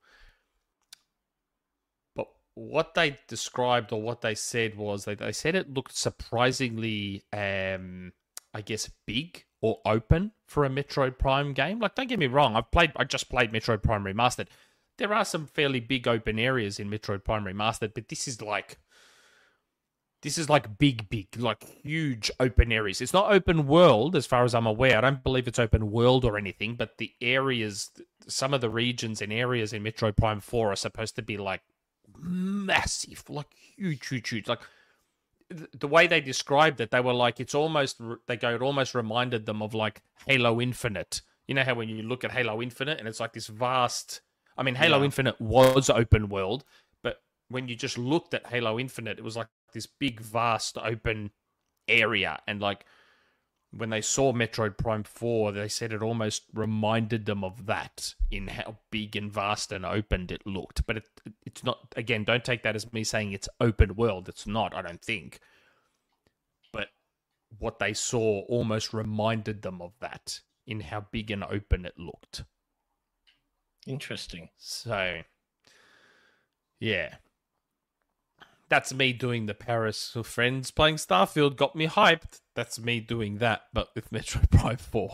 But 2.15 2.27
what 2.56 2.93
they 2.93 3.19
described 3.27 3.93
or 3.93 4.02
what 4.02 4.22
they 4.22 4.35
said 4.35 4.76
was 4.76 5.06
they, 5.06 5.15
they 5.15 5.31
said 5.31 5.56
it 5.56 5.73
looked 5.73 5.95
surprisingly, 5.95 7.23
um, 7.31 8.11
I 8.53 8.61
guess, 8.61 8.90
big 9.06 9.45
or 9.61 9.80
open 9.86 10.32
for 10.48 10.65
a 10.65 10.69
Metroid 10.69 11.18
Prime 11.18 11.53
game. 11.53 11.80
Like, 11.80 11.95
don't 11.95 12.10
get 12.10 12.19
me 12.19 12.28
wrong, 12.28 12.56
I've 12.56 12.72
played, 12.72 12.91
I 12.95 13.03
just 13.03 13.30
played 13.30 13.52
Metroid 13.52 13.84
Prime 13.84 14.03
Remastered. 14.03 14.48
There 14.98 15.14
are 15.14 15.26
some 15.26 15.48
fairly 15.48 15.80
big 15.80 16.07
open 16.07 16.38
areas 16.40 16.80
in 16.80 16.90
Metroid 16.90 17.23
Prime 17.23 17.45
Remastered, 17.45 17.94
but 17.94 18.10
this 18.10 18.28
is 18.28 18.41
like, 18.41 18.78
this 20.22 20.38
is 20.38 20.49
like 20.49 20.78
big, 20.78 21.10
big, 21.10 21.28
like 21.38 21.64
huge 21.84 22.30
open 22.40 22.72
areas. 22.72 23.02
It's 23.02 23.14
not 23.14 23.32
open 23.32 23.65
world 23.68 24.15
as 24.15 24.28
far 24.28 24.44
as 24.44 24.53
I'm 24.53 24.68
aware. 24.68 24.98
I 24.98 25.02
don't 25.02 25.23
believe 25.23 25.48
it's 25.48 25.57
open 25.57 25.91
world 25.91 26.26
or 26.26 26.38
anything, 26.38 26.76
but 26.76 26.98
the 26.98 27.11
areas, 27.22 27.90
some 28.28 28.53
of 28.53 28.61
the 28.61 28.69
regions 28.69 29.22
and 29.22 29.34
areas 29.34 29.73
in 29.73 29.84
Metroid 29.84 30.18
Prime 30.18 30.40
4 30.40 30.72
are 30.72 30.76
supposed 30.76 31.15
to 31.15 31.23
be 31.23 31.38
like 31.38 31.61
massive, 32.19 33.23
like 33.30 33.48
huge, 33.76 34.07
huge, 34.07 34.30
huge. 34.30 34.48
Like 34.48 34.61
the 35.73 35.88
way 35.88 36.07
they 36.07 36.22
described 36.22 36.80
it, 36.82 36.91
they 36.91 36.99
were 36.99 37.14
like 37.14 37.40
it's 37.40 37.56
almost 37.56 37.99
they 38.28 38.38
go 38.38 38.56
it 38.56 38.61
almost 38.61 38.95
reminded 38.95 39.45
them 39.45 39.61
of 39.61 39.73
like 39.73 40.02
Halo 40.28 40.61
Infinite. 40.61 41.22
You 41.48 41.56
know 41.56 41.64
how 41.64 41.76
when 41.76 41.90
you 41.90 42.03
look 42.03 42.23
at 42.23 42.32
Halo 42.32 42.61
Infinite 42.61 42.99
and 42.99 43.07
it's 43.07 43.19
like 43.19 43.34
this 43.34 43.48
vast. 43.48 44.22
I 44.57 44.64
mean, 44.64 44.76
Halo 44.76 44.99
Yeah. 44.99 45.06
Infinite 45.06 45.40
was 45.40 45.90
open 45.90 46.30
world, 46.30 46.64
but 47.03 47.22
when 47.49 47.68
you 47.68 47.76
just 47.76 47.98
looked 47.98 48.34
at 48.34 48.48
Halo 48.48 48.80
Infinite, 48.80 49.18
it 49.18 49.23
was 49.23 49.38
like 49.38 49.48
this 49.73 49.86
big, 49.88 50.19
vast, 50.19 50.78
open 50.78 51.32
area, 51.88 52.40
and 52.48 52.61
like 52.61 52.86
when 53.72 53.89
they 53.89 54.02
saw 54.02 54.34
Metroid 54.34 54.77
Prime 54.77 55.03
4, 55.03 55.53
they 55.53 55.69
said 55.69 55.93
it 55.93 56.02
almost 56.02 56.43
reminded 56.53 57.26
them 57.26 57.43
of 57.43 57.68
that 57.68 58.14
in 58.30 58.48
how 58.49 58.77
big 58.89 59.15
and 59.15 59.31
vast 59.31 59.72
and 59.72 59.85
opened 59.85 60.31
it 60.31 60.45
looked. 60.45 60.85
But 60.85 60.98
it, 60.98 61.10
it's 61.45 61.64
not, 61.64 61.93
again, 61.95 62.26
don't 62.26 62.43
take 62.43 62.64
that 62.64 62.76
as 62.76 62.91
me 62.91 63.06
saying 63.06 63.31
it's 63.31 63.48
open 63.61 63.95
world. 63.95 64.27
It's 64.27 64.45
not, 64.45 64.76
I 64.76 64.81
don't 64.81 65.02
think. 65.02 65.39
But 66.73 66.89
what 67.60 67.80
they 67.80 67.93
saw 67.93 68.41
almost 68.41 68.93
reminded 68.93 69.61
them 69.61 69.81
of 69.81 69.93
that 70.02 70.41
in 70.68 70.81
how 70.81 71.06
big 71.11 71.31
and 71.31 71.43
open 71.43 71.85
it 71.85 71.98
looked. 71.98 72.43
Interesting. 73.88 74.49
So, 74.57 75.22
yeah. 76.80 77.15
That's 78.72 78.93
me 78.93 79.11
doing 79.11 79.48
the 79.48 79.53
Parris 79.53 80.15
friends 80.23 80.72
playing 80.72 80.95
Starfield 80.95 81.57
got 81.57 81.76
me 81.76 81.88
hyped. 81.88 82.39
That's 82.56 82.80
me 82.80 83.02
doing 83.02 83.39
that, 83.39 83.64
but 83.73 83.89
with 83.95 84.14
Metro 84.14 84.43
Prime 84.49 84.77
4. 84.77 85.11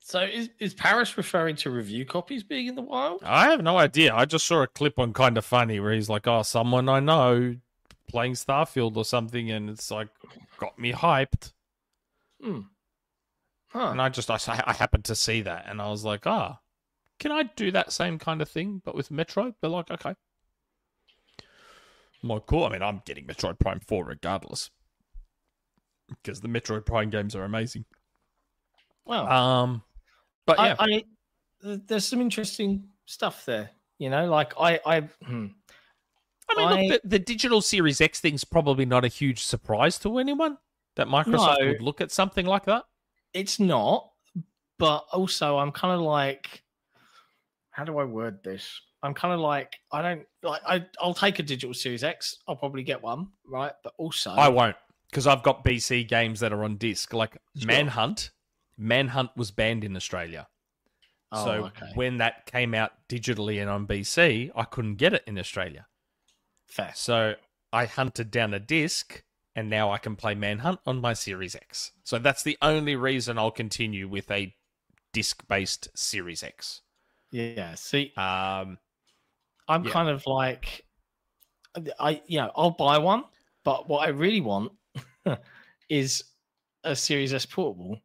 So 0.00 0.22
is, 0.22 0.48
is 0.58 0.72
Parris 0.72 1.18
referring 1.18 1.56
to 1.56 1.70
review 1.70 2.06
copies 2.06 2.42
being 2.42 2.66
in 2.66 2.76
the 2.76 2.80
wild? 2.80 3.22
I 3.22 3.50
have 3.50 3.62
no 3.62 3.76
idea. 3.76 4.14
I 4.14 4.24
just 4.24 4.46
saw 4.46 4.62
a 4.62 4.66
clip 4.66 4.98
on 4.98 5.12
Kind 5.12 5.36
of 5.36 5.44
Funny 5.44 5.80
where 5.80 5.92
he's 5.92 6.08
like, 6.08 6.26
oh, 6.26 6.40
someone 6.40 6.88
I 6.88 7.00
know 7.00 7.56
playing 8.08 8.32
Starfield 8.32 8.96
or 8.96 9.04
something, 9.04 9.50
and 9.50 9.68
it's 9.68 9.90
like, 9.90 10.08
got 10.56 10.78
me 10.78 10.94
hyped. 10.94 11.52
Hmm. 12.42 12.60
Huh. 13.68 13.88
And 13.90 14.00
I 14.00 14.08
just, 14.08 14.30
I, 14.30 14.38
I 14.66 14.72
happened 14.72 15.04
to 15.04 15.14
see 15.14 15.42
that, 15.42 15.66
and 15.68 15.82
I 15.82 15.90
was 15.90 16.06
like, 16.06 16.26
ah, 16.26 16.58
can 17.20 17.32
I 17.32 17.42
do 17.42 17.70
that 17.72 17.92
same 17.92 18.18
kind 18.18 18.40
of 18.40 18.48
thing, 18.48 18.80
but 18.82 18.94
with 18.94 19.10
Metroid? 19.10 19.56
But 19.60 19.72
like, 19.72 19.90
okay. 19.90 20.14
I'm 22.30 22.40
cool. 22.40 22.64
I 22.64 22.70
mean, 22.70 22.82
I'm 22.82 23.02
getting 23.04 23.26
Metroid 23.26 23.58
Prime 23.58 23.80
4 23.80 24.04
regardless. 24.04 24.70
Because 26.08 26.40
the 26.40 26.48
Metroid 26.48 26.84
Prime 26.86 27.10
games 27.10 27.34
are 27.34 27.44
amazing. 27.44 27.84
Well, 29.06 29.26
Um, 29.26 29.82
but 30.46 30.58
yeah, 30.58 30.76
I, 30.78 30.84
I, 31.64 31.80
there's 31.86 32.06
some 32.06 32.20
interesting 32.20 32.88
stuff 33.06 33.44
there. 33.44 33.70
You 33.98 34.10
know, 34.10 34.26
like 34.30 34.52
I, 34.58 34.80
I, 34.84 35.00
hmm. 35.24 35.46
I 36.50 36.54
mean, 36.56 36.68
I- 36.68 36.82
look, 36.86 37.02
the, 37.02 37.08
the 37.08 37.18
digital 37.18 37.60
Series 37.60 38.00
X 38.00 38.20
thing's 38.20 38.44
probably 38.44 38.84
not 38.84 39.04
a 39.04 39.08
huge 39.08 39.42
surprise 39.44 39.98
to 40.00 40.18
anyone 40.18 40.58
that 40.96 41.06
Microsoft 41.08 41.60
No. 41.60 41.66
would 41.68 41.82
look 41.82 42.00
at 42.00 42.10
something 42.12 42.46
like 42.46 42.64
that. 42.66 42.84
it's 43.32 43.58
not. 43.60 44.10
But 44.78 45.06
also, 45.12 45.58
I'm 45.58 45.70
kind 45.70 45.94
of 45.94 46.00
like, 46.00 46.64
how 47.70 47.84
do 47.84 47.96
I 47.98 48.04
word 48.04 48.42
this? 48.42 48.80
I'm 49.04 49.14
kind 49.14 49.34
of 49.34 49.40
like, 49.40 49.76
I 49.92 50.02
don't 50.02 50.26
like. 50.42 50.62
I, 50.66 50.84
I'll 50.98 51.14
take 51.14 51.38
a 51.38 51.42
digital 51.42 51.74
Series 51.74 52.02
X. 52.02 52.36
I'll 52.48 52.56
probably 52.56 52.82
get 52.82 53.02
one, 53.02 53.28
right? 53.46 53.72
But 53.84 53.92
also, 53.98 54.30
I 54.30 54.48
won't 54.48 54.76
because 55.10 55.26
I've 55.26 55.42
got 55.42 55.64
BC 55.64 56.08
games 56.08 56.40
that 56.40 56.52
are 56.52 56.64
on 56.64 56.76
disc. 56.76 57.12
Like 57.12 57.36
Sure. 57.56 57.68
Manhunt, 57.68 58.30
Manhunt 58.78 59.30
was 59.36 59.50
banned 59.50 59.84
in 59.84 59.94
Australia. 59.94 60.48
Oh, 61.30 61.44
so 61.44 61.50
okay. 61.66 61.90
when 61.94 62.16
that 62.18 62.46
came 62.46 62.74
out 62.74 62.92
digitally 63.08 63.60
and 63.60 63.68
on 63.70 63.86
BC, 63.86 64.50
I 64.56 64.64
couldn't 64.64 64.96
get 64.96 65.12
it 65.12 65.22
in 65.26 65.38
Australia. 65.38 65.86
fair. 66.66 66.92
So 66.94 67.34
I 67.72 67.86
hunted 67.86 68.30
down 68.30 68.54
a 68.54 68.60
disc 68.60 69.22
and 69.54 69.68
now 69.68 69.92
I 69.92 69.98
can 69.98 70.16
play 70.16 70.34
Manhunt 70.34 70.80
on 70.86 71.00
my 71.00 71.12
Series 71.12 71.54
X. 71.54 71.92
So 72.04 72.18
that's 72.18 72.42
the 72.42 72.56
only 72.62 72.96
reason 72.96 73.38
I'll 73.38 73.50
continue 73.50 74.08
with 74.08 74.30
a 74.30 74.54
disc 75.12 75.46
based 75.46 75.88
Series 75.96 76.42
X. 76.42 76.80
Yeah. 77.30 77.74
See, 77.74 78.12
Um, 78.16 78.78
I'm 79.68 79.84
Yeah. 79.84 79.90
kind 79.90 80.08
of 80.08 80.26
like, 80.26 80.84
I 81.98 82.22
you 82.26 82.38
know 82.38 82.50
I'll 82.54 82.70
buy 82.70 82.98
one, 82.98 83.24
but 83.64 83.88
what 83.88 84.06
I 84.06 84.10
really 84.10 84.40
want 84.40 84.72
is 85.88 86.24
a 86.84 86.94
Series 86.94 87.32
S 87.34 87.46
portable, 87.46 88.00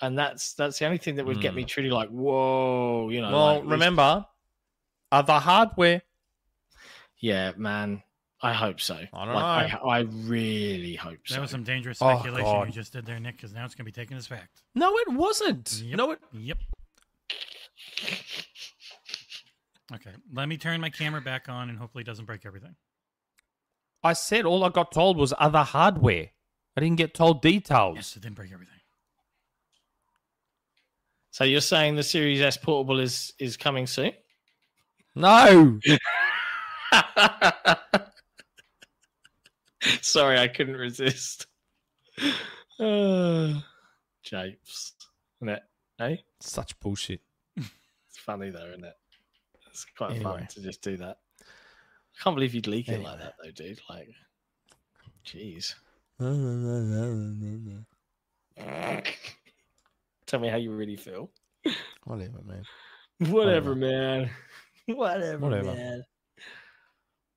and 0.00 0.18
that's 0.18 0.54
that's 0.54 0.78
the 0.78 0.86
only 0.86 0.98
thing 0.98 1.14
that 1.16 1.24
would 1.26 1.40
get 1.40 1.54
me 1.54 1.62
hmm. 1.62 1.66
truly 1.66 1.90
like, 1.90 2.08
whoa, 2.10 3.08
you 3.10 3.20
know. 3.20 3.30
well, 3.32 3.54
like, 3.54 3.62
this- 3.62 3.70
remember, 3.70 4.26
other 5.12 5.34
hardware. 5.38 6.02
yeah, 7.20 7.52
man, 7.56 8.02
I 8.42 8.52
hope 8.52 8.80
so. 8.80 8.94
I 8.94 9.24
don't 9.24 9.34
like, 9.34 9.72
I, 9.74 9.78
I 9.78 9.98
really 10.00 10.96
hope 10.96 11.20
so. 11.24 11.36
That 11.36 11.40
was 11.40 11.50
some 11.50 11.64
dangerous 11.64 11.98
Oh, 12.02 12.10
speculation 12.10 12.44
God. 12.44 12.66
you 12.66 12.72
just 12.74 12.92
did 12.92 13.06
there, 13.06 13.18
Nick, 13.18 13.36
because 13.36 13.54
now 13.54 13.64
it's 13.64 13.74
going 13.74 13.86
to 13.86 13.90
be 13.90 13.92
taken 13.92 14.18
as 14.18 14.26
fact. 14.26 14.62
No, 14.74 14.94
it 14.98 15.12
wasn't. 15.12 15.80
Yep. 15.82 15.96
No, 15.96 16.10
it. 16.10 16.18
Yep. 16.32 16.58
Okay, 19.94 20.10
let 20.32 20.48
me 20.48 20.56
turn 20.56 20.80
my 20.80 20.90
camera 20.90 21.20
back 21.20 21.48
on 21.48 21.68
and 21.70 21.78
hopefully 21.78 22.02
it 22.02 22.06
doesn't 22.06 22.24
break 22.24 22.44
everything. 22.46 22.74
I 24.02 24.12
said 24.12 24.44
all 24.44 24.64
I 24.64 24.68
got 24.70 24.90
told 24.92 25.16
was 25.16 25.32
other 25.38 25.62
hardware. 25.62 26.30
I 26.76 26.80
didn't 26.80 26.96
get 26.96 27.14
told 27.14 27.40
details. 27.42 27.96
Yes, 27.96 28.16
it 28.16 28.22
didn't 28.22 28.36
break 28.36 28.52
everything. 28.52 28.74
So 31.30 31.44
you're 31.44 31.60
saying 31.60 31.96
the 31.96 32.02
Series 32.02 32.40
S 32.40 32.56
portable 32.56 32.98
is 33.00 33.32
is 33.38 33.56
coming 33.56 33.86
soon? 33.86 34.12
No. 35.14 35.78
Sorry, 40.00 40.38
I 40.38 40.48
couldn't 40.48 40.76
resist. 40.76 41.46
Uh, 42.78 43.54
Japes, 44.22 44.92
isn't 45.40 45.48
it? 45.54 45.62
Hey, 45.98 46.24
Such 46.40 46.78
bullshit. 46.80 47.20
it's 47.56 48.18
funny 48.18 48.50
though, 48.50 48.66
isn't 48.68 48.84
it? 48.84 48.94
It's 49.74 49.84
quite 49.96 50.12
Anyway. 50.12 50.24
fun 50.24 50.46
to 50.46 50.62
just 50.62 50.82
do 50.82 50.96
that. 50.98 51.18
I 51.40 52.22
can't 52.22 52.36
believe 52.36 52.54
you'd 52.54 52.68
leak 52.68 52.88
it 52.88 53.02
like 53.02 53.18
that, 53.18 53.34
though, 53.42 53.50
dude. 53.50 53.80
Like, 53.90 54.08
jeez. 55.26 55.74
Tell 60.26 60.40
me 60.40 60.48
how 60.48 60.56
you 60.56 60.70
really 60.72 60.94
feel. 60.96 61.30
Whatever, 62.04 62.40
man. 62.44 62.62
Whatever, 63.30 63.74
man. 63.74 64.30
Whatever, 64.86 65.38
Whatever. 65.38 65.74
man. 65.74 66.04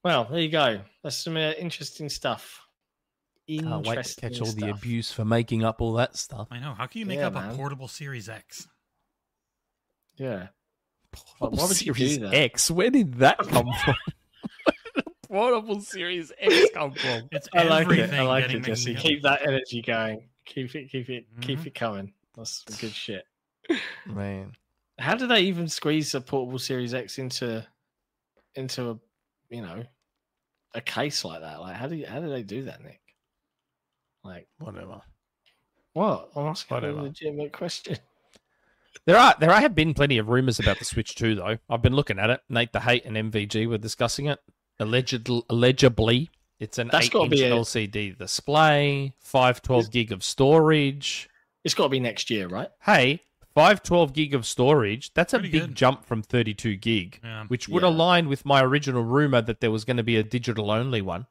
Well, 0.04 0.26
there 0.26 0.42
you 0.42 0.50
go. 0.50 0.82
That's 1.04 1.18
some 1.18 1.38
uh, 1.38 1.52
interesting 1.58 2.08
stuff. 2.10 2.62
Can't 3.50 3.66
wait 3.66 3.84
to 3.84 3.90
Interesting 3.92 4.30
catch 4.30 4.42
all 4.42 4.52
the 4.52 4.70
abuse 4.70 5.12
for 5.12 5.24
making 5.26 5.64
up 5.64 5.82
all 5.82 5.94
that 5.94 6.18
stuff. 6.18 6.50
I 6.52 6.60
know. 6.60 6.74
How 6.78 6.86
can 6.86 7.00
you 7.00 7.06
make 7.06 7.20
Yeah, 7.20 7.28
up 7.28 7.34
man. 7.34 7.52
a 7.52 7.56
portable 7.56 7.88
Series 7.88 8.28
X? 8.30 8.68
Yeah. 10.18 10.48
Portable 11.40 11.58
why 11.64 11.68
would 11.68 11.82
you 11.86 11.94
Series? 11.94 12.20
X. 12.34 12.72
Where 12.72 12.90
did 12.90 13.16
that 13.16 13.38
come 13.40 13.68
from? 13.84 13.96
Portable 15.28 15.82
Series 15.82 16.32
X 16.40 16.70
come 16.74 16.94
from? 16.94 17.28
It's 17.32 17.48
I 17.54 17.64
like 17.64 17.88
it. 17.88 17.92
everything 17.92 18.20
I 18.20 18.24
like 18.24 18.46
it, 18.54 18.62
Jesse. 18.64 18.92
mixed 18.92 19.06
Keep 19.06 19.24
that 19.24 19.42
energy 19.46 19.82
going. 19.82 20.30
Keep 20.46 20.76
it, 20.76 20.90
keep 20.90 21.10
it, 21.10 21.26
keep 21.42 21.60
Mhm. 21.60 21.66
it 21.68 21.76
coming. 21.76 22.14
That's 22.36 22.64
some 22.68 22.78
good 22.80 22.94
shit. 22.96 23.26
Man, 24.06 24.54
How 25.00 25.16
do 25.16 25.28
they 25.28 25.42
even 25.42 25.68
squeeze 25.68 26.16
a 26.16 26.22
portable 26.22 26.60
Series 26.60 26.94
X 26.94 27.18
into 27.20 27.66
into 28.56 28.92
a 28.92 29.00
you 29.50 29.62
know 29.62 29.84
a 30.74 30.80
case 30.82 31.26
like 31.26 31.42
that? 31.42 31.60
Like 31.60 31.76
how 31.76 31.88
do 31.88 31.96
you, 31.96 32.06
how 32.08 32.20
do 32.22 32.30
they 32.30 32.44
do 32.44 32.64
that, 32.64 32.82
Nick? 32.82 33.02
Like 34.24 34.48
whatever. 34.60 35.02
what? 35.94 36.30
I'm 36.36 36.46
asking 36.48 36.76
Whatever. 36.76 37.00
a 37.00 37.04
legitimate 37.04 37.52
question. 37.52 37.98
There 39.06 39.18
are 39.18 39.36
there 39.40 39.52
have 39.52 39.76
been 39.76 39.94
plenty 39.94 40.18
of 40.18 40.28
rumors 40.30 40.60
about 40.60 40.80
the 40.80 40.86
Switch 40.86 41.16
2 41.16 41.36
though. 41.36 41.58
I've 41.70 41.82
been 41.82 41.96
looking 41.96 42.20
at 42.20 42.30
it. 42.30 42.42
Nate 42.50 42.74
the 42.74 42.82
Hate 42.82 43.06
and 43.06 43.16
MVG 43.16 43.68
were 43.68 43.78
discussing 43.78 44.26
it. 44.28 44.40
Alleged, 44.80 45.28
allegedly, 45.50 46.30
it's 46.60 46.78
an 46.78 46.90
That's 46.92 47.10
8-inch 47.10 47.40
a- 47.40 47.50
LCD 47.52 48.18
display, 48.18 49.14
five 49.20 49.62
twelve 49.62 49.92
gig 49.92 50.12
of 50.12 50.24
storage. 50.24 51.30
It's 51.64 51.74
got 51.74 51.84
to 51.84 51.90
be 51.90 52.00
next 52.00 52.30
year, 52.30 52.48
right? 52.48 52.70
Hey, 52.84 53.22
five 53.56 53.82
twelve 53.82 54.14
gig 54.14 54.34
of 54.36 54.46
storage. 54.46 55.14
That's 55.14 55.34
a 55.34 55.40
Pretty 55.40 55.52
big 55.52 55.62
good. 55.70 55.76
jump 55.76 56.06
from 56.06 56.22
thirty 56.22 56.54
two 56.54 56.76
gig, 56.76 57.20
Yeah. 57.24 57.46
which 57.48 57.68
would 57.68 57.84
Yeah. 57.84 57.90
align 57.90 58.28
with 58.30 58.46
my 58.46 58.62
original 58.62 59.04
rumor 59.04 59.42
that 59.42 59.62
there 59.62 59.72
was 59.72 59.84
going 59.86 59.98
to 59.98 60.04
be 60.04 60.16
a 60.18 60.24
digital 60.24 60.70
only 60.72 61.02
one. 61.02 61.26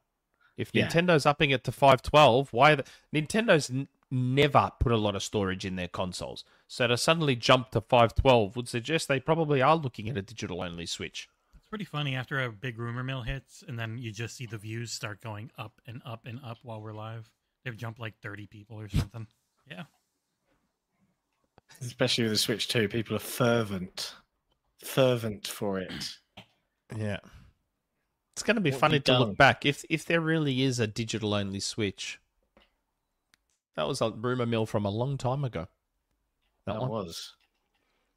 If 0.57 0.71
Yeah. 0.73 0.89
Nintendo's 0.89 1.27
upping 1.27 1.51
it 1.51 1.63
to 1.65 1.73
five 1.73 2.03
twelve, 2.03 2.53
why? 2.53 2.75
The, 2.77 2.85
Nintendo's 3.15 3.71
n- 3.71 3.89
never 4.11 4.71
put 4.81 4.93
a 4.93 4.97
lot 4.97 5.17
of 5.17 5.23
storage 5.23 5.65
in 5.65 5.77
their 5.77 5.89
consoles, 5.89 6.45
so 6.69 6.87
to 6.87 6.97
suddenly 6.97 7.37
jump 7.37 7.71
to 7.71 7.81
five 7.81 8.15
twelve 8.15 8.57
would 8.57 8.69
suggest 8.69 9.09
they 9.09 9.21
probably 9.21 9.61
are 9.63 9.77
looking 9.77 10.09
at 10.09 10.17
a 10.17 10.23
digital 10.23 10.63
only 10.63 10.87
Switch. 10.87 11.29
It's 11.57 11.69
pretty 11.69 11.85
funny 11.85 12.15
after 12.15 12.43
a 12.45 12.51
big 12.53 12.79
rumor 12.79 13.03
mill 13.03 13.23
hits, 13.23 13.65
and 13.67 13.79
then 13.79 13.99
you 13.99 14.13
just 14.13 14.37
see 14.37 14.47
the 14.47 14.59
views 14.59 14.93
start 14.93 15.21
going 15.21 15.51
up 15.59 15.81
and 15.87 16.01
up 16.07 16.27
and 16.27 16.39
up 16.45 16.59
while 16.63 16.81
we're 16.81 16.93
live. 16.93 17.29
They've 17.65 17.77
jumped 17.77 17.99
like 17.99 18.17
30 18.21 18.47
people 18.47 18.81
or 18.81 18.89
something. 18.89 19.27
Yeah. 19.69 19.83
Especially 21.81 22.23
with 22.23 22.35
the 22.35 22.39
Switch 22.39 22.69
2, 22.69 22.87
people 22.87 23.17
are 23.17 23.19
fervent, 23.19 24.15
fervent 24.85 25.49
for 25.49 25.81
it. 25.81 25.93
Yeah. 26.97 27.19
It's 28.33 28.45
going 28.45 28.55
to 28.55 28.61
be 28.61 28.71
What 28.71 28.79
funny 28.79 29.01
to 29.01 29.19
look 29.19 29.37
back 29.37 29.67
if 29.67 29.85
if 29.91 30.05
there 30.05 30.21
really 30.21 30.63
is 30.63 30.79
a 30.79 30.87
digital 30.87 31.35
only 31.35 31.59
Switch. 31.59 32.21
That 33.77 33.87
was 33.87 34.01
a 34.01 34.11
rumor 34.11 34.47
mill 34.47 34.67
from 34.67 34.85
a 34.85 34.91
long 34.91 35.19
time 35.19 35.45
ago. 35.45 35.69
That, 36.65 36.75
That 36.75 36.81
one. 36.81 36.91
was. 36.91 37.35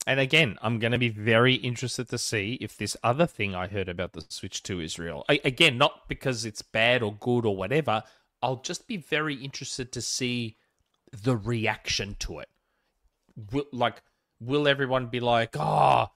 And 0.08 0.20
again, 0.20 0.58
I'm 0.62 0.80
going 0.80 0.94
to 0.94 0.98
be 0.98 1.10
very 1.10 1.56
interested 1.56 2.10
to 2.10 2.18
see 2.18 2.58
if 2.62 2.78
this 2.78 2.96
other 3.04 3.28
thing 3.28 3.54
I 3.54 3.68
heard 3.68 3.90
about 3.90 4.14
the 4.14 4.24
Switch 4.30 4.64
2 4.64 4.80
is 4.80 4.98
real. 4.98 5.24
I, 5.30 5.40
again, 5.44 5.78
not 5.78 6.08
because 6.08 6.46
it's 6.46 6.62
bad 6.62 7.04
or 7.04 7.14
good 7.14 7.46
or 7.46 7.56
whatever. 7.56 8.04
I'll 8.42 8.62
just 8.62 8.88
be 8.88 8.98
very 8.98 9.36
interested 9.36 9.92
to 9.92 10.02
see 10.02 10.56
the 11.12 11.36
reaction 11.36 12.16
to 12.20 12.40
it. 12.40 12.50
Will, 13.52 13.66
like, 13.72 14.02
will 14.40 14.68
everyone 14.68 15.08
be 15.08 15.20
like, 15.20 15.58
"Ah, 15.58 16.12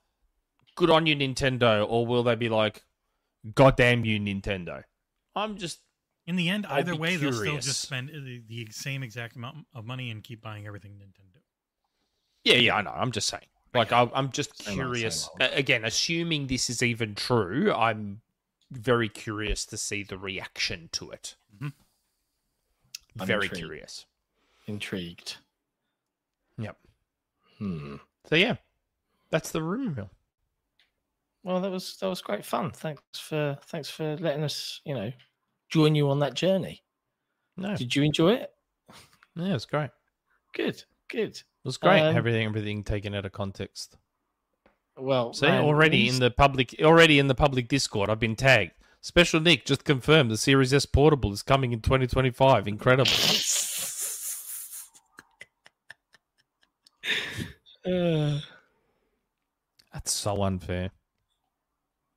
good 0.76 0.90
on 0.90 1.06
you, 1.06 1.16
Nintendo," 1.16 1.86
or 1.88 2.06
will 2.06 2.24
they 2.24 2.36
be 2.36 2.50
like, 2.50 2.84
"God 3.54 3.76
damn 3.76 4.06
you, 4.06 4.20
Nintendo"? 4.20 4.84
I'm 5.36 5.58
just 5.58 5.80
In 6.26 6.36
the 6.38 6.48
end, 6.50 6.66
I'll 6.66 6.80
either 6.80 6.94
be 6.94 7.00
way, 7.00 7.16
they'll 7.18 7.34
still 7.34 7.60
just 7.60 7.82
spend 7.82 8.10
the, 8.10 8.42
the 8.48 8.68
same 8.72 9.04
exact 9.04 9.36
amount 9.36 9.66
of 9.74 9.86
money 9.86 10.10
and 10.10 10.24
keep 10.24 10.42
buying 10.42 10.66
everything 10.66 10.94
Nintendo. 10.94 11.42
Yeah, 12.44 12.56
yeah, 12.56 12.76
I 12.76 12.82
know. 12.82 12.92
I'm 12.96 13.12
just 13.12 13.28
saying. 13.28 13.44
Like, 13.74 13.92
I, 13.92 14.10
I'm 14.14 14.32
just 14.32 14.64
Same 14.64 14.76
curious. 14.76 15.24
same 15.40 15.50
old. 15.50 15.60
Again, 15.60 15.84
assuming 15.84 16.48
this 16.48 16.70
is 16.70 16.84
even 16.84 17.16
true, 17.16 17.74
I'm 17.74 18.22
very 18.72 19.10
curious 19.10 19.66
to 19.66 19.78
see 19.78 20.04
the 20.04 20.18
reaction 20.18 20.90
to 20.94 21.12
it. 21.12 21.36
Mhm. 21.62 21.74
Very 23.16 23.46
intrigued. 23.46 23.56
curious. 23.56 24.06
Intrigued. 24.68 25.38
Yep. 26.58 26.78
Hmm. 27.58 27.96
So 28.30 28.36
yeah, 28.36 28.56
that's 29.30 29.52
the 29.52 29.62
rumor 29.62 29.92
mill. 29.92 30.10
Well, 31.44 31.60
that 31.62 31.72
was 31.72 31.98
that 31.98 32.08
was 32.08 32.22
great 32.22 32.46
fun. 32.46 32.72
Thanks 32.72 33.02
for 33.20 33.58
thanks 33.66 33.90
for 33.90 34.16
letting 34.18 34.44
us, 34.44 34.82
you 34.86 34.94
know, 34.94 35.12
join 35.74 35.96
you 35.96 36.10
on 36.12 36.20
that 36.20 36.36
journey. 36.36 36.84
No, 37.58 37.76
Did 37.76 37.96
you 37.96 38.04
enjoy 38.04 38.34
it? 38.34 38.52
yeah, 39.36 39.50
it 39.50 39.54
was 39.54 39.66
great. 39.66 39.86
It 39.86 39.92
Good, 40.56 40.84
good. 41.10 41.42
was 41.64 41.78
great. 41.78 42.02
Um, 42.02 42.16
everything, 42.16 42.46
everything 42.46 42.84
taken 42.84 43.16
out 43.16 43.26
of 43.26 43.32
context. 43.32 43.98
Well, 44.96 45.34
See, 45.34 45.48
man, 45.48 45.64
already 45.64 46.08
in 46.08 46.20
the 46.20 46.30
public, 46.30 46.76
already 46.84 47.18
in 47.18 47.28
the 47.28 47.34
public 47.36 47.68
Discord, 47.68 48.12
I've 48.12 48.20
been 48.20 48.36
tagged. 48.36 48.74
Special 49.02 49.40
Nick 49.42 49.66
just 49.66 49.84
confirmed 49.84 50.30
the 50.30 50.38
Series 50.38 50.72
S 50.74 50.86
portable 50.86 51.34
is 51.34 51.42
coming 51.42 51.74
in 51.74 51.82
2025. 51.82 52.68
Incredible. 52.68 53.12
Uh, 57.86 58.40
That's 59.94 60.12
so 60.12 60.42
unfair. 60.44 60.92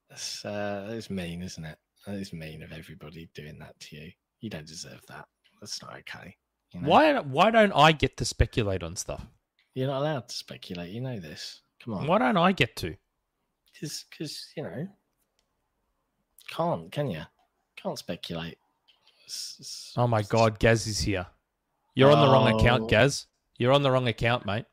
that's 0.08 0.44
uh, 0.44 0.86
that's 0.88 1.10
mean, 1.10 1.42
isn't 1.42 1.64
it? 1.64 1.78
That 2.06 2.14
is 2.16 2.32
mean 2.32 2.62
of 2.62 2.72
everybody 2.72 3.28
doing 3.34 3.58
that 3.58 3.78
to 3.80 3.96
you. 3.96 4.12
You 4.40 4.50
don't 4.50 4.66
deserve 4.66 5.00
that. 5.08 5.26
That's 5.60 5.82
not 5.82 5.96
okay. 5.98 6.36
you 6.72 6.80
know? 6.80 6.88
Why? 6.88 7.18
Why 7.20 7.50
don't 7.50 7.72
I 7.72 7.92
get 7.92 8.16
to 8.18 8.24
speculate 8.24 8.82
on 8.82 8.96
stuff? 8.96 9.26
You're 9.74 9.88
not 9.88 10.00
allowed 10.00 10.28
to 10.28 10.34
speculate. 10.34 10.90
You 10.90 11.00
know 11.00 11.18
this. 11.18 11.60
Come 11.84 11.94
on. 11.94 12.06
Why 12.06 12.18
don't 12.18 12.36
I 12.36 12.52
get 12.52 12.76
to? 12.76 12.94
Because 13.72 14.04
because 14.10 14.46
you 14.56 14.62
know, 14.62 14.88
can't 16.50 16.90
can 16.92 17.10
you? 17.10 17.22
Can't 17.76 17.98
speculate. 17.98 18.58
It's- 19.24 19.56
it's- 19.58 19.92
Oh 19.96 20.06
my 20.06 20.22
god, 20.22 20.58
Gaz 20.58 20.86
is 20.86 21.00
here. 21.00 21.26
You're 21.94 22.12
on 22.12 22.24
the 22.24 22.32
wrong 22.32 22.52
Oh. 22.52 22.58
account, 22.58 22.88
Gaz. 22.88 23.26
You're 23.58 23.72
on 23.72 23.82
the 23.82 23.90
wrong 23.90 24.06
account, 24.06 24.46
mate. 24.46 24.66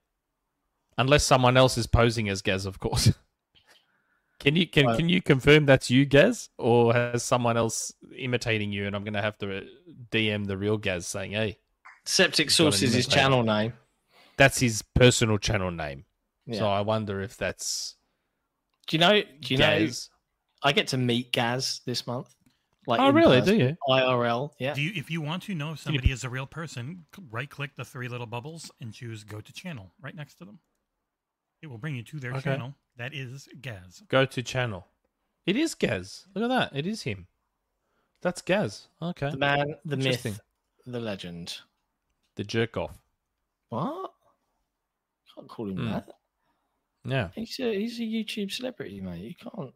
Unless 0.97 1.23
someone 1.25 1.57
else 1.57 1.77
is 1.77 1.87
posing 1.87 2.29
as 2.29 2.41
Gaz, 2.41 2.65
of 2.65 2.79
course. 2.79 3.11
can 4.43 4.55
you 4.55 4.67
can 4.67 4.87
Uh, 4.87 4.95
can 4.95 5.09
you 5.09 5.21
confirm 5.21 5.65
that's 5.65 5.89
you, 5.89 6.05
Gaz, 6.05 6.49
or 6.57 6.93
has 6.93 7.23
someone 7.23 7.57
else 7.57 7.93
imitating 8.15 8.71
you? 8.71 8.85
And 8.85 8.95
I'm 8.95 9.03
gonna 9.03 9.21
have 9.21 9.37
to 9.39 9.57
uh, 9.57 9.61
DM 10.11 10.45
the 10.45 10.57
real 10.57 10.77
Gaz 10.77 11.07
saying, 11.07 11.31
"Hey, 11.31 11.57
Septic 12.05 12.49
He's 12.49 12.57
got 12.57 12.65
an 12.65 12.71
Source 12.71 12.81
is 12.83 12.93
his 12.93 13.07
channel 13.07 13.43
name. 13.43 13.73
that's 14.37 14.59
his 14.59 14.81
personal 14.81 15.37
channel 15.37 15.71
name." 15.71 16.05
Yeah. 16.45 16.59
So 16.59 16.67
I 16.69 16.81
wonder 16.81 17.21
if 17.21 17.37
that's 17.37 17.95
do 18.87 18.97
you 18.97 18.99
know? 18.99 19.21
Do 19.21 19.53
you 19.53 19.57
know? 19.57 19.87
I 20.61 20.71
get 20.71 20.87
to 20.89 20.97
meet 20.97 21.31
Gaz 21.31 21.81
this 21.85 22.05
month. 22.07 22.33
Like 22.85 22.99
oh, 22.99 23.11
really? 23.11 23.39
person, 23.39 23.57
Do 23.57 23.63
you? 23.63 23.77
IRL? 23.87 24.51
Yeah. 24.59 24.73
Do 24.73 24.81
you, 24.81 24.91
if 24.95 25.09
you 25.09 25.21
want 25.21 25.43
to 25.43 25.55
know 25.55 25.71
if 25.71 25.79
somebody 25.79 26.11
is 26.11 26.25
a 26.25 26.29
real 26.29 26.45
person, 26.45 27.05
right 27.31 27.49
click 27.49 27.71
the 27.77 27.85
three 27.85 28.09
little 28.09 28.25
bubbles 28.25 28.71
and 28.81 28.93
choose 28.93 29.23
go 29.23 29.39
to 29.39 29.53
channel 29.53 29.93
right 30.01 30.15
next 30.15 30.35
to 30.35 30.45
them. 30.45 30.59
It 31.63 31.69
will 31.69 31.77
bring 31.77 31.95
you 31.95 32.03
to 32.03 32.19
their 32.19 32.31
Okay. 32.33 32.41
channel. 32.41 32.75
That 32.97 33.13
is 33.13 33.47
Gaz. 33.61 34.03
Go 34.09 34.25
to 34.25 34.43
channel. 34.43 34.85
It 35.45 35.55
is 35.55 35.73
Gaz. 35.75 36.27
Look 36.35 36.43
at 36.43 36.49
that. 36.49 36.77
It 36.77 36.85
is 36.85 37.03
him. 37.03 37.25
That's 38.21 38.41
Gaz. 38.41 38.89
Okay. 39.01 39.31
the 39.31 39.37
man, 39.37 39.75
the 39.85 39.95
Interesting. 39.95 40.33
myth, 40.33 40.41
the 40.85 40.99
legend. 40.99 41.59
The 42.35 42.43
jerk 42.43 42.75
off. 42.75 42.97
What? 43.69 44.13
Can't 45.33 45.47
call 45.47 45.69
him 45.69 45.77
Hmm. 45.77 45.85
that. 45.91 46.09
Yeah. 47.05 47.29
He's 47.33 47.57
a 47.61 47.73
he's 47.79 47.97
a 47.99 48.03
YouTube 48.03 48.51
celebrity, 48.51 48.99
mate. 48.99 49.23
You 49.23 49.35
can't 49.35 49.73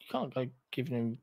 you 0.00 0.06
can't 0.10 0.34
go 0.34 0.46
giving 0.70 0.94
him 0.94 1.18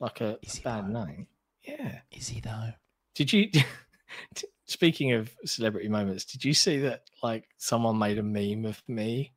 like 0.00 0.20
a, 0.20 0.38
Is 0.42 0.54
a 0.54 0.56
he 0.58 0.62
bad 0.64 0.92
though? 0.92 1.04
name. 1.04 1.28
Yeah. 1.62 2.00
Is 2.10 2.28
he 2.28 2.40
though? 2.40 2.72
Did 3.14 3.32
you 3.32 3.50
speaking 4.66 5.12
of 5.12 5.34
celebrity 5.44 5.88
moments, 5.88 6.24
did 6.24 6.44
you 6.44 6.52
see 6.54 6.78
that 6.80 7.04
like 7.22 7.48
someone 7.58 7.96
made 7.98 8.18
a 8.18 8.22
meme 8.24 8.64
of 8.64 8.82
me? 8.88 9.32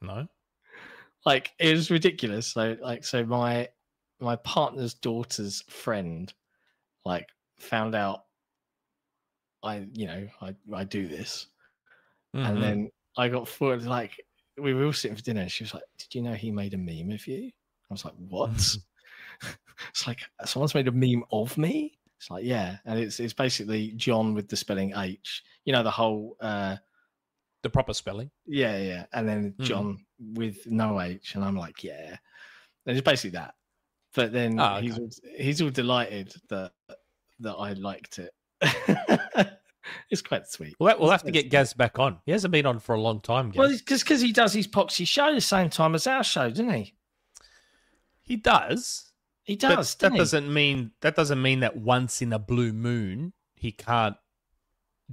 No. 0.00 0.26
Like 1.26 1.52
it 1.58 1.74
was 1.74 1.90
ridiculous. 1.90 2.48
So 2.48 2.76
like 2.80 3.04
so 3.04 3.24
my 3.24 3.68
my 4.20 4.36
partner's 4.36 4.94
daughter's 4.94 5.62
friend 5.68 6.32
like 7.04 7.28
found 7.58 7.94
out 7.94 8.24
I 9.62 9.86
you 9.92 10.06
know 10.06 10.28
I 10.40 10.54
I 10.72 10.84
do 10.84 11.08
this 11.08 11.46
Mhm. 12.34 12.46
and 12.48 12.62
then 12.62 12.90
I 13.16 13.28
got 13.28 13.48
forward 13.48 13.84
like 13.84 14.20
we 14.58 14.74
were 14.74 14.84
all 14.84 14.92
sitting 14.92 15.16
for 15.16 15.22
dinner 15.22 15.42
and 15.42 15.50
she 15.52 15.64
was 15.64 15.72
like, 15.74 15.84
Did 15.98 16.14
you 16.14 16.22
know 16.22 16.34
he 16.34 16.50
made 16.50 16.74
a 16.74 16.78
meme 16.78 17.10
of 17.12 17.26
you? 17.26 17.46
I 17.90 17.94
was 17.94 18.04
like, 18.04 18.14
What? 18.14 18.50
it's 19.90 20.06
like 20.06 20.20
someone's 20.44 20.74
made 20.74 20.88
a 20.88 20.92
meme 20.92 21.24
of 21.32 21.56
me. 21.56 21.98
It's 22.18 22.30
like, 22.30 22.44
yeah, 22.44 22.78
and 22.84 22.98
it's 22.98 23.20
it's 23.20 23.32
basically 23.32 23.92
John 23.92 24.34
with 24.34 24.48
the 24.48 24.56
spelling 24.56 24.92
H. 24.96 25.42
You 25.64 25.72
know 25.72 25.82
the 25.82 25.90
whole 25.90 26.36
uh 26.40 26.76
the 27.68 27.72
proper 27.72 27.94
spelling. 27.94 28.30
yeah, 28.46 28.76
yeah, 28.78 29.06
and 29.12 29.28
then 29.28 29.52
Mhm. 29.58 29.64
John 29.64 30.06
with 30.18 30.66
no 30.66 31.00
H, 31.00 31.34
and 31.34 31.44
I'm 31.44 31.56
like, 31.56 31.84
yeah, 31.84 32.16
and 32.86 32.96
it's 32.96 33.04
basically 33.04 33.30
that. 33.38 33.54
But 34.14 34.32
then 34.32 34.58
Ah, 34.58 34.80
he's 34.80 34.94
okay. 34.94 35.02
all, 35.02 35.10
he's 35.38 35.62
all 35.62 35.70
delighted 35.70 36.34
that 36.48 36.72
that 37.40 37.54
I 37.54 37.74
liked 37.74 38.18
it. 38.18 38.32
it's 40.10 40.22
quite 40.22 40.46
sweet. 40.48 40.74
Well, 40.80 40.96
we'll 40.98 41.10
have 41.10 41.22
to 41.22 41.30
get 41.30 41.50
Gaz 41.50 41.72
back 41.72 41.98
on. 41.98 42.18
He 42.26 42.32
hasn't 42.32 42.50
been 42.52 42.66
on 42.66 42.80
for 42.80 42.94
a 42.94 43.00
long 43.00 43.20
time, 43.20 43.50
Gaz. 43.50 43.58
Well, 43.58 43.70
just 43.70 44.04
because 44.04 44.20
he 44.20 44.32
does 44.32 44.52
his 44.52 44.66
Poxy 44.66 45.06
show 45.06 45.32
the 45.34 45.40
same 45.40 45.70
time 45.70 45.94
as 45.94 46.06
our 46.06 46.24
show, 46.24 46.48
doesn't 46.48 46.70
he? 46.70 46.94
he 48.22 48.36
does. 48.36 49.12
He 49.44 49.56
does. 49.56 49.94
that 49.94 49.98
doesn't 50.00 50.12
he? 50.12 50.18
doesn't 50.18 50.52
mean 50.52 50.90
that 51.00 51.16
doesn't 51.16 51.40
mean 51.40 51.60
that 51.60 51.76
once 51.76 52.20
in 52.20 52.32
a 52.34 52.38
blue 52.38 52.72
moon 52.74 53.32
he 53.54 53.72
can't 53.72 54.16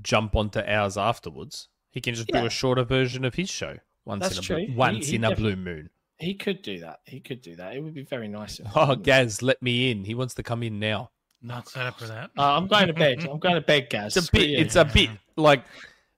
jump 0.02 0.36
onto 0.36 0.60
ours 0.60 0.98
afterwards. 0.98 1.70
He 1.96 2.02
can 2.02 2.14
just 2.14 2.30
Yeah. 2.32 2.42
do 2.42 2.46
a 2.46 2.50
shorter 2.52 2.84
version 2.84 3.26
of 3.26 3.34
his 3.34 3.50
show 3.50 3.78
once 4.06 4.22
That's 4.22 4.36
in 4.38 4.40
a 4.40 4.46
true. 4.46 4.56
blue, 4.58 4.66
He- 4.68 4.74
once 4.74 5.08
he 5.08 5.16
in 5.16 5.24
a 5.24 5.36
blue 5.36 5.56
moon. 5.56 5.90
He 6.20 6.36
could 6.36 6.62
do 6.62 6.80
that. 6.82 7.00
He 7.06 7.20
could 7.20 7.42
do 7.42 7.56
that. 7.56 7.76
It 7.76 7.80
would 7.82 7.94
be 7.96 8.04
very 8.04 8.28
nice. 8.28 8.60
Of 8.60 8.68
Oh, 8.76 8.88
wouldn't? 8.90 9.04
Gaz, 9.06 9.42
let 9.42 9.62
me 9.64 9.90
in. 9.92 10.06
He 10.06 10.14
wants 10.14 10.34
to 10.36 10.44
come 10.44 10.62
in 10.62 10.80
now. 10.80 11.10
Not 11.42 11.68
set 11.68 11.86
up 11.88 11.98
for 12.00 12.06
that. 12.08 12.30
Uh, 12.38 12.56
I'm 12.58 12.68
going 12.68 12.88
to 12.88 12.94
bed. 12.94 13.26
I'm 13.30 13.40
going 13.40 13.56
to 13.56 13.62
bed, 13.62 13.90
Gaz. 13.90 14.16
It's 14.16 14.30
a 14.30 14.32
bit. 14.32 14.50
It's 14.52 14.76
a 14.76 14.86
bit 14.86 15.10
like 15.36 15.64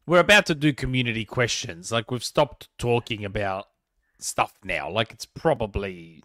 we're 0.06 0.20
about 0.20 0.46
to 0.48 0.56
do 0.56 0.72
community 0.74 1.26
questions. 1.26 1.92
Like 1.92 2.12
we've 2.12 2.24
stopped 2.24 2.70
talking 2.78 3.26
about 3.26 3.68
stuff 4.20 4.54
now. 4.64 4.90
Like 4.90 5.12
it's 5.12 5.26
probably 5.26 6.24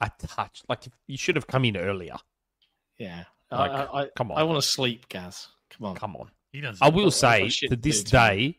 a 0.00 0.10
touch. 0.18 0.62
Like 0.68 0.84
you 1.06 1.16
should 1.16 1.36
have 1.36 1.46
come 1.46 1.64
in 1.64 1.76
earlier. 1.76 2.16
yeah. 2.98 3.24
Like, 3.50 3.70
I, 3.70 3.84
I, 3.84 4.06
come 4.16 4.32
on. 4.32 4.38
I 4.38 4.44
want 4.44 4.62
to 4.62 4.66
sleep, 4.66 5.08
Gaz. 5.10 5.48
Come 5.70 5.86
on. 5.88 5.94
Come 5.96 6.16
on. 6.16 6.30
He 6.52 6.60
does. 6.60 6.78
I 6.80 6.90
will 6.90 7.10
say 7.10 7.48
to 7.48 7.76
this 7.76 8.04
day, 8.04 8.58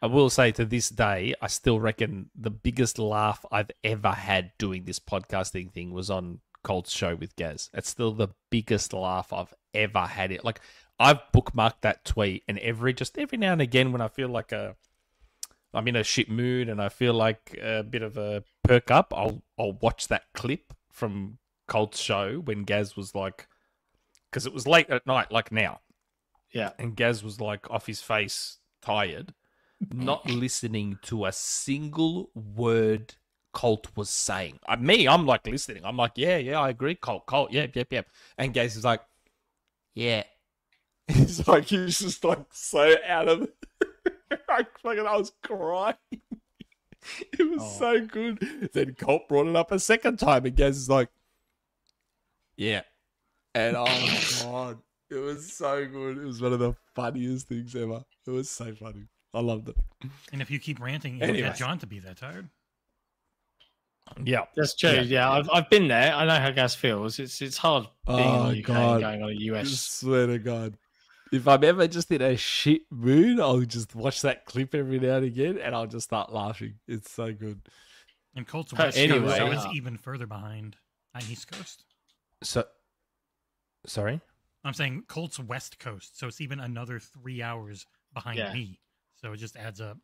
I 0.00 0.06
will 0.06 0.30
say 0.30 0.52
to 0.52 0.64
this 0.64 0.88
day, 0.88 1.34
I 1.42 1.48
still 1.48 1.80
reckon 1.80 2.30
the 2.34 2.50
biggest 2.50 2.98
laugh 2.98 3.44
I've 3.50 3.70
ever 3.84 4.10
had 4.10 4.52
doing 4.58 4.84
this 4.84 5.00
podcasting 5.00 5.72
thing 5.72 5.92
was 5.92 6.08
on 6.08 6.40
Colt's 6.62 6.92
show 6.92 7.16
with 7.16 7.34
Gaz. 7.36 7.68
It's 7.74 7.88
still 7.88 8.12
the 8.12 8.28
biggest 8.50 8.92
laugh 8.92 9.32
I've 9.32 9.52
ever 9.74 10.00
had. 10.00 10.30
It 10.30 10.44
like 10.44 10.60
I've 11.00 11.20
bookmarked 11.34 11.80
that 11.82 12.04
tweet, 12.04 12.44
and 12.46 12.58
every 12.60 12.94
just 12.94 13.18
every 13.18 13.38
now 13.38 13.52
and 13.52 13.62
again 13.62 13.90
when 13.90 14.00
I 14.00 14.08
feel 14.08 14.28
like 14.28 14.52
a 14.52 14.76
I'm 15.74 15.88
in 15.88 15.96
a 15.96 16.04
shit 16.04 16.30
mood 16.30 16.68
and 16.68 16.80
I 16.80 16.90
feel 16.90 17.14
like 17.14 17.58
a 17.60 17.82
bit 17.82 18.02
of 18.02 18.16
a 18.16 18.44
perk 18.62 18.90
up, 18.90 19.12
I'll 19.16 19.42
I'll 19.58 19.72
watch 19.72 20.08
that 20.08 20.24
clip 20.32 20.74
from 20.90 21.38
Colt's 21.66 21.98
show 22.00 22.36
when 22.44 22.62
Gaz 22.62 22.96
was 22.96 23.14
like, 23.14 23.48
because 24.30 24.46
it 24.46 24.52
was 24.52 24.66
late 24.68 24.90
at 24.90 25.06
night, 25.06 25.32
like 25.32 25.50
now 25.50 25.80
Yeah. 26.52 26.72
and 26.78 26.94
Gaz 26.96 27.22
was 27.24 27.40
like 27.40 27.70
off 27.70 27.86
his 27.86 28.02
face, 28.02 28.58
tired, 28.82 29.34
not 29.92 30.26
listening 30.30 30.98
to 31.02 31.24
a 31.26 31.32
single 31.32 32.30
word 32.34 33.14
Colt 33.52 33.88
was 33.96 34.08
saying. 34.10 34.58
Uh, 34.66 34.76
me, 34.76 35.06
I'm 35.06 35.26
like 35.26 35.46
listening. 35.46 35.84
I'm 35.84 35.96
like, 35.96 36.12
yeah, 36.16 36.38
yeah, 36.38 36.58
I 36.60 36.70
agree, 36.70 36.94
Colt, 36.94 37.26
Colt, 37.26 37.52
yep, 37.52 37.74
yep, 37.76 37.92
yep. 37.92 38.06
And 38.38 38.54
Gaz 38.54 38.76
is 38.76 38.84
like, 38.84 39.02
yeah. 39.94 40.22
He's 41.08 41.46
like, 41.46 41.64
he's 41.64 41.98
just 41.98 42.24
like 42.24 42.46
so 42.52 42.94
out 43.06 43.28
of 43.28 43.42
it. 43.42 43.54
I 44.48 44.64
fucking, 44.82 45.06
I 45.06 45.16
was 45.16 45.32
crying. 45.42 45.94
It 47.38 47.50
was 47.50 47.60
Oh. 47.60 47.78
so 47.78 48.06
good. 48.06 48.70
Then 48.72 48.94
Colt 48.94 49.28
brought 49.28 49.48
it 49.48 49.56
up 49.56 49.72
a 49.72 49.78
second 49.78 50.18
time, 50.18 50.46
and 50.46 50.56
Gaz 50.56 50.76
is 50.76 50.88
like, 50.88 51.08
yeah. 52.56 52.82
And 53.54 53.76
oh 53.76 53.84
my 53.84 54.20
god, 54.42 54.78
it 55.12 55.18
was 55.22 55.52
so 55.52 55.86
good. 55.86 56.18
It 56.18 56.24
was 56.24 56.40
one 56.40 56.52
of 56.52 56.58
the 56.58 56.74
funniest 56.94 57.48
things 57.48 57.74
ever. 57.76 58.02
It 58.26 58.30
was 58.30 58.50
so 58.50 58.74
funny. 58.74 59.06
I 59.34 59.40
loved 59.40 59.68
it. 59.70 59.76
and 60.32 60.42
if 60.42 60.50
you 60.50 60.58
keep 60.58 60.80
ranting, 60.80 61.14
you'll 61.14 61.24
Anyway. 61.24 61.48
get 61.48 61.56
Jon 61.56 61.78
to 61.78 61.86
be 61.86 61.98
that 62.00 62.16
tired. 62.18 62.48
Yeah. 64.24 64.44
That's 64.56 64.74
true. 64.74 64.90
Yeah. 64.90 65.00
Yeah, 65.02 65.30
I've, 65.30 65.48
I've 65.50 65.70
been 65.70 65.88
there. 65.88 66.12
I 66.14 66.26
know 66.26 66.38
how 66.38 66.50
Gaz 66.50 66.74
feels. 66.74 67.18
It's 67.18 67.40
it's 67.40 67.56
hard 67.56 67.86
being 68.06 68.18
Oh, 68.20 68.48
in 68.48 68.52
the 68.54 68.60
UK 68.60 68.66
God. 68.66 68.92
and 68.94 69.00
going 69.02 69.22
on 69.22 69.30
a 69.30 69.40
US. 69.56 69.70
swear 69.80 70.26
to 70.26 70.38
God. 70.38 70.76
If 71.32 71.48
I'm 71.48 71.64
ever 71.64 71.86
just 71.88 72.10
in 72.10 72.20
a 72.20 72.36
shit 72.36 72.82
mood, 72.90 73.40
I'll 73.40 73.60
just 73.60 73.94
watch 73.94 74.20
that 74.20 74.44
clip 74.44 74.74
every 74.74 74.98
now 74.98 75.16
and 75.16 75.24
again 75.24 75.56
and 75.58 75.74
I'll 75.74 75.86
just 75.86 76.04
start 76.04 76.30
laughing. 76.30 76.74
It's 76.86 77.10
so 77.10 77.32
good. 77.32 77.62
And 78.34 78.46
Colt's 78.46 78.74
West 78.74 78.98
anyway, 78.98 79.20
Coast, 79.20 79.36
so 79.38 79.46
it's 79.68 79.74
even 79.74 79.96
further 79.96 80.26
behind 80.26 80.76
on 81.14 81.22
East 81.30 81.50
Coast. 81.50 81.84
So, 82.42 82.64
sorry? 83.86 84.20
I'm 84.64 84.74
saying 84.74 85.04
Colt's 85.08 85.38
West 85.38 85.78
Coast, 85.78 86.18
so 86.18 86.28
it's 86.28 86.40
even 86.40 86.60
another 86.60 87.00
three 87.00 87.42
hours 87.42 87.86
behind 88.14 88.38
Yeah. 88.38 88.52
me. 88.52 88.78
So 89.20 89.32
it 89.32 89.38
just 89.38 89.56
adds 89.56 89.80
up. 89.80 89.98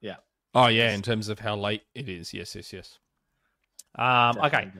Yeah. 0.00 0.16
Oh, 0.54 0.66
yeah, 0.68 0.92
in 0.92 1.02
terms 1.02 1.28
of 1.28 1.38
how 1.40 1.56
late 1.56 1.82
it 1.94 2.08
is. 2.08 2.32
Yes, 2.34 2.54
yes, 2.54 2.72
yes. 2.72 2.98
Um, 3.96 4.38
okay. 4.38 4.70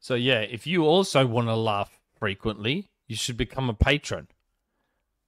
So 0.00 0.14
yeah, 0.14 0.40
if 0.40 0.66
you 0.66 0.84
also 0.84 1.26
want 1.26 1.48
to 1.48 1.54
laugh 1.54 2.00
frequently, 2.18 2.88
you 3.08 3.16
should 3.16 3.36
become 3.36 3.68
a 3.68 3.74
patron. 3.74 4.28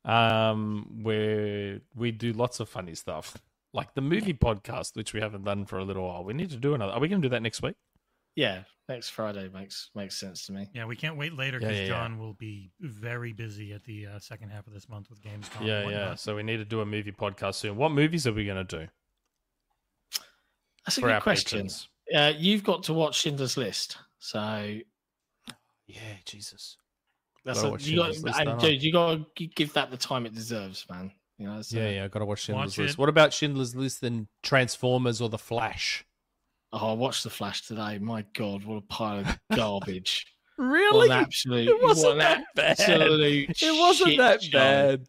Um, 0.05 1.01
where 1.02 1.80
we 1.94 2.12
do 2.12 2.32
lots 2.32 2.60
of 2.60 2.68
funny 2.68 2.94
stuff, 2.94 3.36
like 3.74 3.94
the 3.94 4.01
movie 4.01 4.32
podcast, 4.32 4.97
which 4.97 5.12
we 5.12 5.20
haven't 5.20 5.44
done 5.44 5.66
for 5.66 5.78
a 5.78 5.85
little 5.85 6.06
while. 6.06 6.24
We 6.24 6.32
need 6.32 6.51
to 6.51 6.56
do 6.56 6.74
another. 6.74 6.93
Are 6.93 7.01
we 7.01 7.09
going 7.09 7.20
to 7.20 7.28
do 7.28 7.32
that 7.32 7.43
next 7.43 7.60
week? 7.60 7.74
Yeah, 8.35 8.62
next 8.89 9.10
Friday 9.10 9.48
makes 9.52 9.90
makes 9.94 10.16
sense 10.16 10.47
to 10.47 10.52
me. 10.52 10.69
Yeah, 10.74 10.86
we 10.86 10.97
can't 10.97 11.16
wait 11.16 11.35
later 11.35 11.59
because 11.59 11.77
yeah, 11.77 11.82
yeah. 11.82 11.89
Jon 11.89 12.19
will 12.19 12.35
be 12.35 12.70
very 12.81 13.32
busy 13.32 13.73
at 13.73 13.85
the 13.85 14.06
uh, 14.06 14.19
second 14.19 14.51
half 14.51 14.66
of 14.66 14.73
this 14.73 14.89
month 14.89 15.10
with 15.10 15.20
Gamescom. 15.23 15.66
yeah, 15.66 15.89
yeah. 15.89 16.15
So 16.15 16.36
we 16.36 16.43
need 16.43 16.56
to 16.59 16.65
do 16.65 16.81
a 16.81 16.86
movie 16.86 17.12
podcast 17.12 17.56
soon. 17.56 17.77
What 17.77 17.90
movies 17.93 18.27
are 18.27 18.32
we 18.32 18.44
going 18.47 18.65
to 18.66 18.78
do 18.78 18.89
That's 20.85 20.98
a 20.98 21.02
good 21.02 21.23
question. 21.23 21.59
patrons? 21.59 21.89
Uh, 22.15 22.32
you've 22.36 22.65
got 22.65 22.82
to 22.85 22.94
watch 22.94 23.16
Schindler's 23.20 23.56
List, 23.59 23.98
so 24.19 24.78
Yeah, 25.86 26.01
Jesus. 26.24 26.77
that's 27.44 27.62
a, 27.62 27.77
you 27.81 27.97
got. 27.97 28.16
List, 28.19 28.39
And 28.40 28.59
dude, 28.60 28.82
you 28.82 28.93
got 28.93 29.36
to 29.36 29.47
give 29.48 29.73
that 29.74 29.90
the 29.90 29.97
time 29.98 30.24
it 30.24 30.35
deserves, 30.35 30.86
man. 30.90 31.12
You 31.36 31.47
know. 31.48 31.60
So, 31.62 31.77
Yeah, 31.78 31.90
yeah. 31.90 32.05
I 32.05 32.09
got 32.09 32.20
to 32.20 32.24
watch 32.24 32.40
Schindler's 32.44 32.70
Watch 32.73 32.78
List. 32.78 32.94
it. 32.94 32.98
What 32.98 33.09
about 33.10 33.32
Schindler's 33.35 33.77
List 33.77 34.02
and 34.02 34.27
Transformers 34.43 35.20
or 35.20 35.28
The 35.28 35.39
Flash? 35.39 36.05
Oh, 36.72 36.90
I 36.90 36.92
watched 36.94 37.24
the 37.24 37.30
Flash 37.30 37.62
today. 37.66 37.98
My 37.98 38.24
God, 38.34 38.64
what 38.64 38.76
a 38.76 38.80
pile 38.82 39.20
of 39.20 39.38
garbage! 39.54 40.26
What 40.56 40.64
Really? 40.66 41.06
an 41.08 41.12
absolute. 41.12 41.68
It 41.68 41.82
wasn't 41.82 42.16
what 42.18 42.26
an 42.26 42.44
that 42.54 42.76
bad. 42.78 42.78
It 43.62 43.78
wasn't 43.78 44.16
that 44.18 44.42
show. 44.42 44.58
bad. 44.58 45.06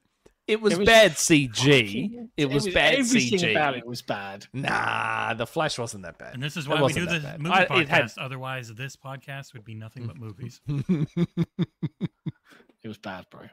It 0.48 0.60
was, 0.62 0.74
It 0.74 0.80
was 0.80 0.86
bad 0.88 1.12
CG. 1.12 1.50
fucking- 1.58 2.30
It 2.36 2.50
was 2.50 2.68
bad 2.70 2.96
everything 2.96 3.38
CG. 3.40 3.52
about 3.52 3.78
it 3.78 3.86
was 3.86 4.02
bad. 4.02 4.48
Nah, 4.52 5.36
the 5.36 5.46
Flash 5.46 5.78
wasn't 5.78 6.04
that 6.06 6.18
bad. 6.18 6.34
And 6.34 6.42
this 6.42 6.58
is 6.58 6.68
why 6.68 6.82
we 6.82 6.92
do 6.92 7.06
that 7.06 7.14
the 7.14 7.28
bad. 7.28 7.40
movie 7.42 7.54
I- 7.56 7.66
podcast. 7.66 7.88
had- 7.88 8.12
Otherwise, 8.18 8.74
this 8.74 8.96
podcast 8.96 9.54
would 9.54 9.64
be 9.64 9.76
nothing 9.76 10.08
but 10.08 10.18
movies. 10.18 10.60
It 12.82 12.88
was 12.88 12.98
bad, 12.98 13.26
bro. 13.30 13.42
It 13.42 13.50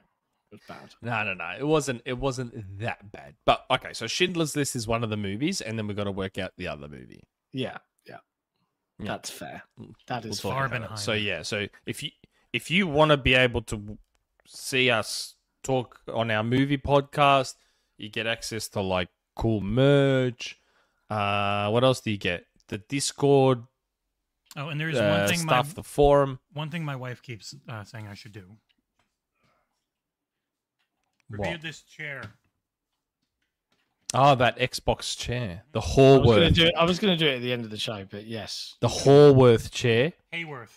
was 0.53 0.61
bad. 0.69 0.95
no, 1.03 1.25
no, 1.25 1.35
no. 1.35 1.51
It 1.59 1.67
wasn't. 1.67 2.01
It 2.07 2.17
wasn't 2.17 2.79
that 2.79 3.11
bad. 3.11 3.35
But 3.45 3.65
okay, 3.71 3.93
so 3.93 4.07
Schindler's 4.07 4.55
List 4.55 4.77
is 4.77 4.87
one 4.87 5.03
of 5.03 5.11
the 5.11 5.17
movies, 5.17 5.61
and 5.61 5.77
then 5.77 5.89
we 5.89 5.95
got 5.95 6.05
to 6.05 6.13
work 6.13 6.39
out 6.39 6.53
the 6.57 6.69
other 6.69 6.87
movie. 6.89 7.25
Yeah, 7.53 7.79
yeah. 8.99 9.05
Yeah. 9.07 9.13
That's 9.13 9.31
fair. 9.31 9.63
That 10.07 10.25
is 10.25 10.39
That 10.41 10.45
We'll 10.45 10.55
fair. 10.55 10.65
about 10.67 10.83
it. 10.83 10.89
Barbenheimer. 10.91 10.99
So 10.99 11.13
yeah, 11.13 11.43
so 11.43 11.67
if 11.87 12.03
you 12.03 12.11
if 12.53 12.71
you 12.71 12.87
want 12.87 13.11
to 13.11 13.17
be 13.17 13.35
able 13.35 13.63
to 13.63 13.99
see 14.47 14.91
us 14.91 15.35
talk 15.63 16.01
on 16.13 16.31
our 16.31 16.43
movie 16.45 16.79
podcast, 16.79 17.55
you 17.99 18.09
get 18.09 18.27
access 18.27 18.69
to 18.69 18.81
like 18.81 19.09
cool 19.35 19.61
merch. 19.61 20.59
Uh, 21.11 21.69
what 21.71 21.85
else 21.85 22.01
do 22.01 22.11
you 22.11 22.17
get? 22.19 22.47
The 22.69 22.79
Discord 22.79 23.63
Oh, 24.59 24.69
and 24.71 24.81
there's 24.81 24.97
uh, 24.97 25.19
one 25.19 25.29
thing 25.29 25.39
stuff, 25.41 25.67
my 25.69 25.73
the 25.75 25.83
forum. 25.83 26.39
one 26.55 26.71
thing 26.71 26.83
my 26.83 26.97
wife 26.97 27.21
keeps 27.21 27.55
uh, 27.69 27.85
saying 27.85 28.07
I 28.09 28.15
should 28.15 28.33
do. 28.33 28.57
What? 31.29 31.41
Review 31.41 31.59
this 31.59 31.83
chair. 31.83 32.23
Oh, 34.15 34.35
that 34.37 34.59
Xbox 34.59 35.17
chair, 35.19 35.65
the 35.73 35.81
I 35.81 35.83
was 35.83 35.97
Horworth. 35.97 36.71
I 36.79 36.85
was 36.85 36.99
going 36.99 37.19
to 37.19 37.25
do 37.25 37.29
it 37.31 37.37
at 37.37 37.43
the 37.43 37.53
end 37.53 37.65
of 37.65 37.71
the 37.71 37.77
show, 37.79 38.07
but 38.09 38.27
yes, 38.27 38.77
the 38.81 38.89
Horworth 38.89 39.71
chair. 39.73 40.13
Hayworth. 40.33 40.71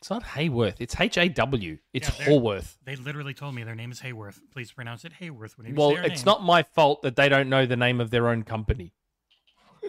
It's 0.00 0.10
not 0.10 0.22
Hayworth. 0.24 0.74
It's 0.80 0.94
H 1.00 1.16
A 1.16 1.28
W. 1.30 1.78
It's 1.94 2.08
Yeah, 2.08 2.14
they're- 2.18 2.26
Haworth. 2.34 2.76
They 2.84 2.96
literally 2.96 3.32
told 3.32 3.54
me 3.54 3.62
their 3.62 3.74
name 3.76 3.90
is 3.90 4.00
Hayworth. 4.00 4.38
Please 4.52 4.70
pronounce 4.72 5.04
it 5.04 5.12
Hayworth 5.20 5.56
when 5.56 5.68
you 5.68 5.74
Well, 5.74 5.96
it's 5.96 6.20
name. 6.20 6.24
not 6.26 6.42
my 6.42 6.62
fault 6.62 7.00
that 7.02 7.16
they 7.16 7.28
don't 7.30 7.48
know 7.48 7.64
the 7.64 7.76
name 7.76 8.00
of 8.00 8.10
their 8.10 8.28
own 8.28 8.42
company. 8.42 8.92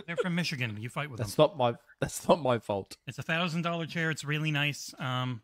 They're 0.08 0.16
from 0.18 0.36
Michigan. 0.36 0.78
You 0.80 0.90
fight 0.90 1.10
with 1.10 1.18
That's 1.20 1.36
them. 1.36 1.44
not 1.44 1.58
my. 1.58 1.74
That's 2.02 2.28
not 2.30 2.42
my 2.42 2.60
fault. 2.60 2.98
It's 3.08 3.18
a 3.18 3.24
thousand 3.24 3.62
dollar 3.64 3.86
chair. 3.86 4.10
It's 4.12 4.24
really 4.26 4.52
nice. 4.52 4.94
Um, 5.00 5.42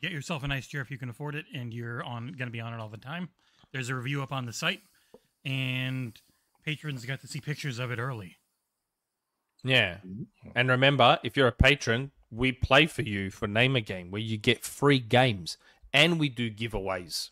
get 0.00 0.10
yourself 0.12 0.42
a 0.44 0.48
nice 0.48 0.66
chair 0.66 0.80
if 0.82 0.90
you 0.90 0.98
can 0.98 1.08
afford 1.08 1.34
it, 1.36 1.46
and 1.54 1.72
you're 1.72 2.02
on 2.04 2.26
going 2.32 2.48
to 2.48 2.52
be 2.52 2.60
on 2.60 2.74
it 2.74 2.80
all 2.80 2.88
the 2.88 2.96
time. 2.96 3.28
There's 3.72 3.88
a 3.88 3.94
review 3.94 4.22
up 4.22 4.32
on 4.32 4.44
the 4.46 4.52
site, 4.52 4.82
and 5.44 6.20
patrons 6.64 7.04
got 7.04 7.20
to 7.20 7.26
see 7.26 7.40
pictures 7.40 7.78
of 7.78 7.90
it 7.90 7.98
early. 7.98 8.36
Yeah. 9.62 9.98
And 10.54 10.68
remember, 10.68 11.18
if 11.22 11.36
you're 11.36 11.48
a 11.48 11.52
patron, 11.52 12.10
we 12.30 12.52
play 12.52 12.86
for 12.86 13.02
you 13.02 13.30
for 13.30 13.46
Name 13.46 13.76
a 13.76 13.80
Game 13.80 14.10
where 14.10 14.20
you 14.20 14.36
get 14.36 14.62
free 14.64 14.98
games 14.98 15.56
and 15.92 16.18
we 16.20 16.28
do 16.28 16.50
giveaways. 16.50 17.30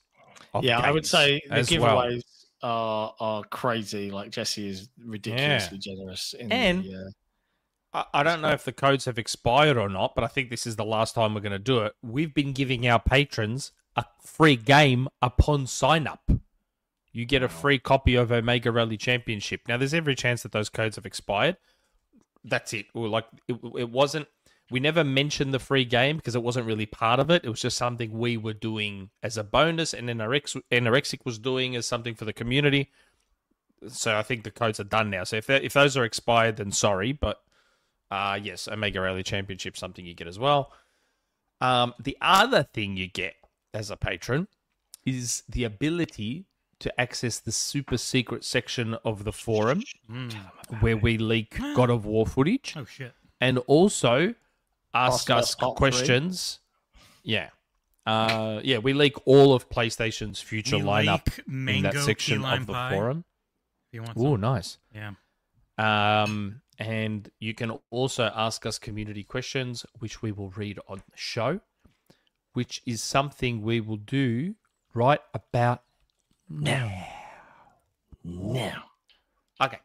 yeah, 0.60 0.78
I 0.78 0.90
would 0.90 1.06
say 1.06 1.40
the 1.48 1.54
as 1.56 1.70
well. 1.70 1.96
giveaways 1.98 2.22
are 2.62 3.14
are 3.20 3.44
crazy. 3.44 4.10
Like 4.10 4.30
Jesse 4.30 4.68
is 4.68 4.88
ridiculously 5.04 5.78
generous. 5.78 6.34
In 6.38 6.52
And- 6.52 6.84
the, 6.84 6.94
uh, 6.96 7.10
I, 7.94 8.20
I 8.20 8.22
don't 8.22 8.40
know 8.40 8.50
if 8.52 8.64
the 8.64 8.72
codes 8.72 9.04
have 9.04 9.18
expired 9.18 9.76
or 9.76 9.88
not, 9.90 10.14
but 10.14 10.24
I 10.24 10.26
think 10.28 10.48
this 10.48 10.66
is 10.66 10.76
the 10.76 10.84
last 10.84 11.14
time 11.14 11.34
we're 11.34 11.40
going 11.42 11.52
to 11.52 11.58
do 11.58 11.80
it. 11.80 11.94
We've 12.02 12.32
been 12.32 12.52
giving 12.54 12.86
our 12.88 12.98
patrons 13.00 13.72
a 13.96 14.04
free 14.24 14.56
game 14.56 15.08
upon 15.20 15.66
sign 15.66 16.06
up. 16.06 16.30
You 17.12 17.24
get 17.26 17.42
a 17.42 17.48
free 17.48 17.78
copy 17.78 18.14
of 18.14 18.32
Omega 18.32 18.72
Rally 18.72 18.96
Championship. 18.96 19.62
Now, 19.68 19.76
there's 19.76 19.94
every 19.94 20.14
chance 20.14 20.42
that 20.42 20.52
those 20.52 20.68
codes 20.68 20.96
have 20.96 21.06
expired. 21.06 21.56
That's 22.44 22.72
it. 22.72 22.86
Or 22.94 23.08
like 23.08 23.26
it, 23.48 23.58
it 23.76 23.90
wasn't. 23.90 24.28
We 24.70 24.80
never 24.80 25.04
mentioned 25.04 25.52
the 25.52 25.58
free 25.58 25.84
game 25.84 26.16
because 26.16 26.34
it 26.34 26.42
wasn't 26.42 26.66
really 26.66 26.86
part 26.86 27.20
of 27.20 27.30
it. 27.30 27.44
It 27.44 27.50
was 27.50 27.60
just 27.60 27.76
something 27.76 28.18
we 28.18 28.38
were 28.38 28.54
doing 28.54 29.10
as 29.22 29.36
a 29.36 29.44
bonus, 29.44 29.92
and 29.92 30.08
NRX, 30.08 30.60
NRXic 30.72 31.26
was 31.26 31.38
doing 31.38 31.76
as 31.76 31.86
something 31.86 32.14
for 32.14 32.24
the 32.24 32.32
community. 32.32 32.90
So 33.88 34.16
I 34.16 34.22
think 34.22 34.44
the 34.44 34.50
codes 34.50 34.80
are 34.80 34.84
done 34.84 35.10
now. 35.10 35.24
So 35.24 35.36
if 35.36 35.50
if 35.50 35.74
those 35.74 35.96
are 35.96 36.04
expired, 36.04 36.56
then 36.56 36.72
sorry, 36.72 37.12
but 37.12 37.42
uh, 38.10 38.38
yes, 38.42 38.66
Omega 38.68 39.00
Rally 39.00 39.22
Championship, 39.22 39.76
something 39.76 40.06
you 40.06 40.14
get 40.14 40.26
as 40.26 40.38
well. 40.38 40.72
Um, 41.60 41.94
the 42.02 42.16
other 42.20 42.62
thing 42.62 42.96
you 42.96 43.08
get 43.08 43.34
as 43.72 43.90
a 43.90 43.96
patron 43.96 44.48
is 45.04 45.42
the 45.48 45.64
ability 45.64 46.46
to 46.82 47.00
access 47.00 47.38
the 47.38 47.52
super 47.52 47.96
secret 47.96 48.44
section 48.44 48.94
of 49.04 49.24
the 49.24 49.32
forum 49.32 49.82
Mm. 50.10 50.32
where 50.80 50.96
we 50.96 51.16
leak 51.18 51.58
God 51.74 51.90
of 51.90 52.04
War 52.04 52.26
footage 52.26 52.74
Oh 52.76 52.84
shit! 52.84 53.12
and 53.40 53.58
also 53.66 54.34
ask 54.94 55.26
Possible 55.28 55.38
us 55.38 55.54
part 55.54 55.78
three. 55.78 55.90
questions. 55.90 56.60
Yeah. 57.22 57.50
Uh, 58.04 58.60
yeah, 58.64 58.78
we 58.78 58.92
leak 58.92 59.14
all 59.26 59.54
of 59.54 59.68
PlayStation's 59.70 60.40
future 60.40 60.76
We 60.78 60.82
lineup 60.84 61.28
in 61.46 61.82
that 61.82 61.94
section 61.94 62.44
of 62.44 62.66
the 62.66 62.72
pie, 62.72 62.90
forum. 62.90 63.24
If 63.88 63.94
you 63.94 64.02
want 64.02 64.18
Ooh, 64.18 64.32
some. 64.34 64.40
nice. 64.40 64.78
Yeah. 64.94 65.12
Um, 65.78 66.60
and 66.78 67.30
you 67.38 67.54
can 67.54 67.78
also 67.90 68.24
ask 68.34 68.66
us 68.66 68.78
community 68.78 69.22
questions, 69.22 69.86
which 70.00 70.20
we 70.20 70.32
will 70.32 70.50
read 70.50 70.78
on 70.88 70.98
the 70.98 71.16
show, 71.16 71.60
which 72.54 72.82
is 72.86 73.00
something 73.02 73.62
we 73.62 73.80
will 73.80 73.96
do 73.96 74.56
right 74.94 75.20
about 75.32 75.82
now. 76.48 77.06
Now. 78.24 78.84
Okay. 79.60 79.78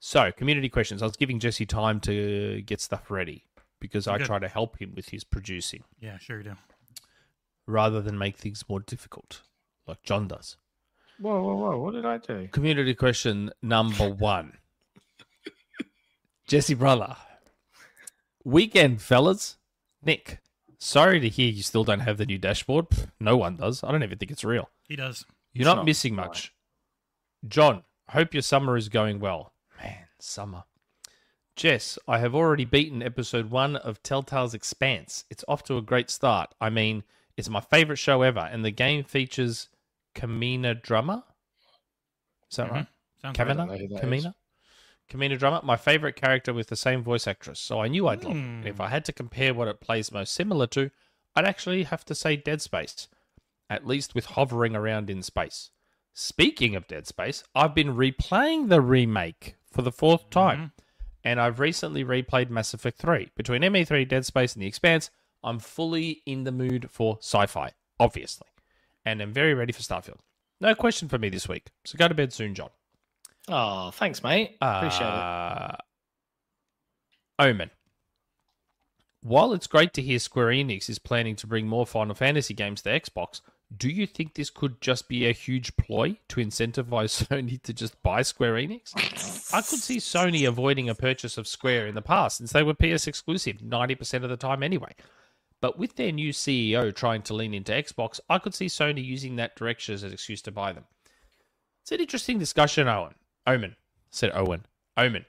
So, 0.00 0.30
community 0.32 0.68
questions. 0.68 1.02
I 1.02 1.06
was 1.06 1.16
giving 1.16 1.38
Jesse 1.40 1.66
time 1.66 2.00
to 2.00 2.60
get 2.62 2.80
stuff 2.80 3.10
ready 3.10 3.44
because 3.80 4.06
I 4.06 4.18
Good. 4.18 4.26
try 4.26 4.38
to 4.38 4.48
help 4.48 4.78
him 4.80 4.92
with 4.94 5.08
his 5.08 5.24
producing 5.24 5.82
Yeah, 6.00 6.18
sure 6.18 6.38
you 6.38 6.44
do. 6.44 6.56
rather 7.66 8.00
than 8.02 8.18
make 8.18 8.36
things 8.36 8.64
more 8.68 8.80
difficult, 8.80 9.42
like 9.86 10.02
Jon 10.02 10.28
does. 10.28 10.56
whoa, 11.18 11.42
whoa, 11.42 11.54
whoa! 11.56 11.78
What 11.80 11.94
did 11.94 12.04
I 12.04 12.18
do? 12.18 12.48
Community 12.48 12.94
question 12.94 13.50
number 13.62 14.08
one. 14.10 14.58
Jesse 16.46 16.74
brother. 16.74 17.16
Weekend 18.44 19.00
fellas. 19.00 19.56
Nick. 20.02 20.40
Sorry 20.78 21.18
to 21.18 21.28
hear 21.30 21.50
you 21.50 21.62
still 21.62 21.84
don't 21.84 22.00
have 22.00 22.18
the 22.18 22.26
new 22.26 22.36
dashboard. 22.36 22.86
No 23.18 23.38
one 23.38 23.56
does. 23.56 23.82
I 23.82 23.90
don't 23.90 24.02
even 24.02 24.18
think 24.18 24.30
it's 24.30 24.44
real. 24.44 24.68
He 24.86 24.96
does. 24.96 25.24
You're 25.54 25.66
not, 25.66 25.76
not 25.76 25.84
missing 25.86 26.14
much. 26.14 26.52
Jon, 27.46 27.84
hope 28.10 28.34
your 28.34 28.42
summer 28.42 28.76
is 28.76 28.88
going 28.88 29.20
well. 29.20 29.52
Man, 29.82 30.06
summer. 30.18 30.64
Jess, 31.56 31.98
I 32.08 32.18
have 32.18 32.34
already 32.34 32.64
beaten 32.64 33.02
episode 33.02 33.50
one 33.50 33.76
of 33.76 34.02
Telltale's 34.02 34.54
Expanse. 34.54 35.24
It's 35.30 35.44
off 35.46 35.62
to 35.64 35.76
a 35.76 35.82
great 35.82 36.10
start. 36.10 36.52
I 36.60 36.68
mean, 36.70 37.04
it's 37.36 37.48
my 37.48 37.60
favorite 37.60 37.98
show 37.98 38.22
ever, 38.22 38.40
and 38.40 38.64
the 38.64 38.72
game 38.72 39.04
features 39.04 39.68
Camina 40.16 40.74
Drummer. 40.82 41.22
Is 42.50 42.56
that 42.56 42.68
Mhm. 42.68 42.72
right? 42.72 42.86
Sounds 43.22 43.36
Camina? 43.38 44.00
Camina? 44.00 44.34
Camina 45.08 45.38
Drummer, 45.38 45.60
my 45.62 45.76
favorite 45.76 46.16
character 46.16 46.52
with 46.52 46.68
the 46.68 46.76
same 46.76 47.02
voice 47.02 47.26
actress, 47.28 47.60
so 47.60 47.80
I 47.80 47.88
knew 47.88 48.08
I'd 48.08 48.24
love 48.24 48.36
it. 48.36 48.66
If. 48.66 48.80
I 48.80 48.88
had 48.88 49.04
to 49.04 49.12
compare 49.12 49.54
what 49.54 49.68
it 49.68 49.80
plays 49.80 50.10
most 50.10 50.32
similar 50.34 50.66
to, 50.68 50.90
I'd 51.36 51.44
actually 51.44 51.84
have 51.84 52.04
to 52.06 52.14
say 52.14 52.36
Dead 52.36 52.62
Space, 52.62 53.06
at 53.68 53.86
least 53.86 54.14
with 54.14 54.26
hovering 54.26 54.74
around 54.76 55.10
in 55.10 55.22
space. 55.22 55.70
Speaking 56.12 56.76
of 56.76 56.86
Dead 56.86 57.06
Space, 57.06 57.42
I've 57.54 57.74
been 57.74 57.96
replaying 57.96 58.68
the 58.68 58.80
remake 58.80 59.56
for 59.70 59.82
the 59.82 59.90
fourth 59.90 60.30
time, 60.30 60.72
and 61.24 61.40
I've 61.40 61.58
recently 61.58 62.04
replayed 62.04 62.50
Mass 62.50 62.72
Effect 62.72 62.98
3. 62.98 63.30
Between 63.36 63.62
ME3, 63.62 64.08
Dead 64.08 64.24
Space, 64.24 64.54
and 64.54 64.62
The 64.62 64.68
Expanse, 64.68 65.10
I'm 65.42 65.58
fully 65.58 66.22
in 66.24 66.44
the 66.44 66.52
mood 66.52 66.88
for 66.90 67.18
sci 67.20 67.46
fi, 67.46 67.72
obviously, 67.98 68.46
and 69.04 69.20
am 69.20 69.32
very 69.32 69.54
ready 69.54 69.72
for 69.72 69.82
Starfield. 69.82 70.18
No 70.60 70.74
question 70.74 71.08
for 71.08 71.18
me 71.18 71.28
this 71.28 71.48
week, 71.48 71.66
so 71.84 71.98
go 71.98 72.06
to 72.06 72.14
bed 72.14 72.32
soon, 72.32 72.54
Jon. 72.54 72.70
Oh, 73.48 73.90
thanks, 73.90 74.22
mate. 74.22 74.56
Appreciate 74.60 75.06
it. 75.06 75.12
Uh, 75.12 75.76
Omen. 77.38 77.70
While 79.22 79.52
it's 79.52 79.66
great 79.66 79.92
to 79.94 80.02
hear 80.02 80.18
Square 80.18 80.48
Enix 80.48 80.88
is 80.88 80.98
planning 80.98 81.34
to 81.36 81.46
bring 81.46 81.66
more 81.66 81.86
Final 81.86 82.14
Fantasy 82.14 82.54
games 82.54 82.82
to 82.82 82.90
Xbox, 82.90 83.40
do 83.76 83.88
you 83.88 84.06
think 84.06 84.34
this 84.34 84.50
could 84.50 84.80
just 84.80 85.08
be 85.08 85.26
a 85.26 85.32
huge 85.32 85.76
ploy 85.76 86.18
to 86.28 86.36
incentivize 86.36 87.26
Sony 87.28 87.60
to 87.62 87.72
just 87.72 88.00
buy 88.02 88.22
Square 88.22 88.54
Enix? 88.54 88.94
I 89.54 89.62
could 89.62 89.80
see 89.80 89.96
Sony 89.98 90.46
avoiding 90.46 90.88
a 90.88 90.94
purchase 90.94 91.38
of 91.38 91.48
Square 91.48 91.86
in 91.86 91.94
the 91.94 92.02
past 92.02 92.38
since 92.38 92.52
they 92.52 92.62
were 92.62 92.74
PS 92.74 93.06
exclusive 93.06 93.58
90% 93.58 94.22
of 94.22 94.30
the 94.30 94.36
time 94.36 94.62
anyway. 94.62 94.94
But 95.60 95.78
with 95.78 95.96
their 95.96 96.12
new 96.12 96.32
CEO 96.32 96.94
trying 96.94 97.22
to 97.22 97.34
lean 97.34 97.54
into 97.54 97.72
Xbox, 97.72 98.20
I 98.28 98.38
could 98.38 98.54
see 98.54 98.66
Sony 98.66 99.04
using 99.04 99.36
that 99.36 99.56
direction 99.56 99.94
as 99.94 100.02
an 100.02 100.12
excuse 100.12 100.42
to 100.42 100.52
buy 100.52 100.72
them. 100.72 100.84
It's 101.82 101.92
an 101.92 102.00
interesting 102.00 102.38
discussion, 102.38 102.88
Owen. 102.88 103.14
Omen. 103.46 103.76
Said 104.10 104.32
Owen. 104.34 104.66
Omen. 104.96 105.24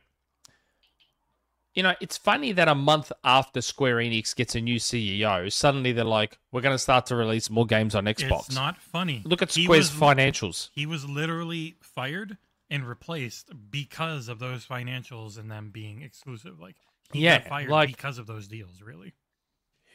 You 1.76 1.84
know, 1.84 1.94
it's 2.00 2.18
funny 2.18 2.54
that 2.54 2.70
a 2.70 2.76
month 2.76 3.12
after 3.26 3.62
Square 3.62 3.98
Enix 3.98 4.34
gets 4.34 4.56
a 4.56 4.62
new 4.62 4.78
CEO, 4.78 5.52
suddenly 5.52 5.92
they're 5.92 6.06
like, 6.06 6.38
we're 6.54 6.62
going 6.62 6.74
to 6.74 6.80
start 6.80 7.06
to 7.08 7.16
release 7.18 7.50
more 7.50 7.66
games 7.66 7.96
on 7.96 8.06
Xbox. 8.06 8.46
It's 8.48 8.56
not 8.56 8.78
funny. 8.78 9.22
Look 9.26 9.42
at 9.42 9.52
He 9.54 9.66
Square's 9.66 9.92
was- 9.92 10.00
financials. 10.02 10.70
He 10.74 10.86
was 10.86 11.06
literally 11.08 11.76
fired 11.82 12.38
and 12.70 12.88
replaced 12.88 13.52
because 13.70 14.30
of 14.30 14.40
those 14.40 14.66
financials 14.66 15.38
and 15.38 15.52
them 15.52 15.70
being 15.72 16.02
exclusive. 16.02 16.60
Like 16.62 16.76
he 17.12 17.20
Yeah, 17.20 17.40
got 17.40 17.48
fired 17.50 17.70
like- 17.70 17.90
because 17.90 18.18
of 18.20 18.26
those 18.26 18.48
deals. 18.48 18.82
Really. 18.82 19.14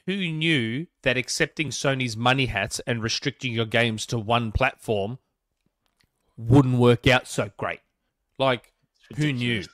Who 0.07 0.17
knew 0.17 0.87
that 1.03 1.17
accepting 1.17 1.69
Sony's 1.69 2.17
money 2.17 2.47
hats 2.47 2.81
and 2.87 3.03
restricting 3.03 3.53
your 3.55 3.65
games 3.67 4.05
to 4.07 4.19
one 4.19 4.53
platform 4.53 5.19
wouldn't 6.37 6.79
work 6.79 7.07
out 7.07 7.27
so 7.27 7.51
great? 7.57 7.81
Like, 8.39 8.73
who 9.17 9.33
knew? 9.33 9.65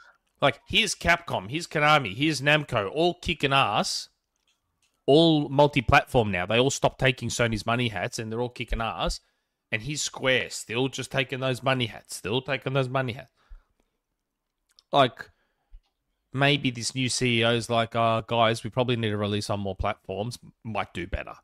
Like, 0.47 0.61
here's 0.69 0.95
Capcom, 0.95 1.51
here's 1.51 1.67
Konami, 1.67 2.15
here's 2.15 2.41
Namco, 2.41 2.89
all 2.95 3.15
kicking 3.15 3.53
ass, 3.53 4.11
all 5.05 5.49
multi 5.49 5.81
platform 5.81 6.31
now. 6.31 6.47
They 6.47 6.61
all 6.61 6.71
stopped 6.71 7.01
taking 7.01 7.31
Sony's 7.31 7.67
money 7.67 7.89
hats 7.89 8.21
and 8.21 8.31
they're 8.31 8.41
all 8.41 8.49
kicking 8.49 8.81
ass. 8.81 9.19
And 9.73 9.83
he's 9.83 10.03
Square, 10.03 10.51
still 10.51 10.87
just 10.87 11.11
taking 11.11 11.41
those 11.41 11.65
money 11.65 11.87
hats, 11.87 12.15
still 12.15 12.41
taking 12.43 12.75
those 12.75 12.89
money 12.89 13.15
hats. 13.15 13.33
Like, 14.93 15.31
maybe 16.33 16.71
this 16.71 16.95
new 16.95 17.09
CEO's 17.09 17.69
like, 17.69 17.97
uh, 17.97 18.21
guys, 18.21 18.63
we 18.63 18.71
probably 18.71 18.95
need 18.95 19.11
to 19.11 19.17
release 19.17 19.51
on 19.51 19.59
more 19.59 19.75
platforms, 19.75 20.39
might 20.63 20.95
do 20.95 21.09
better. 21.09 21.35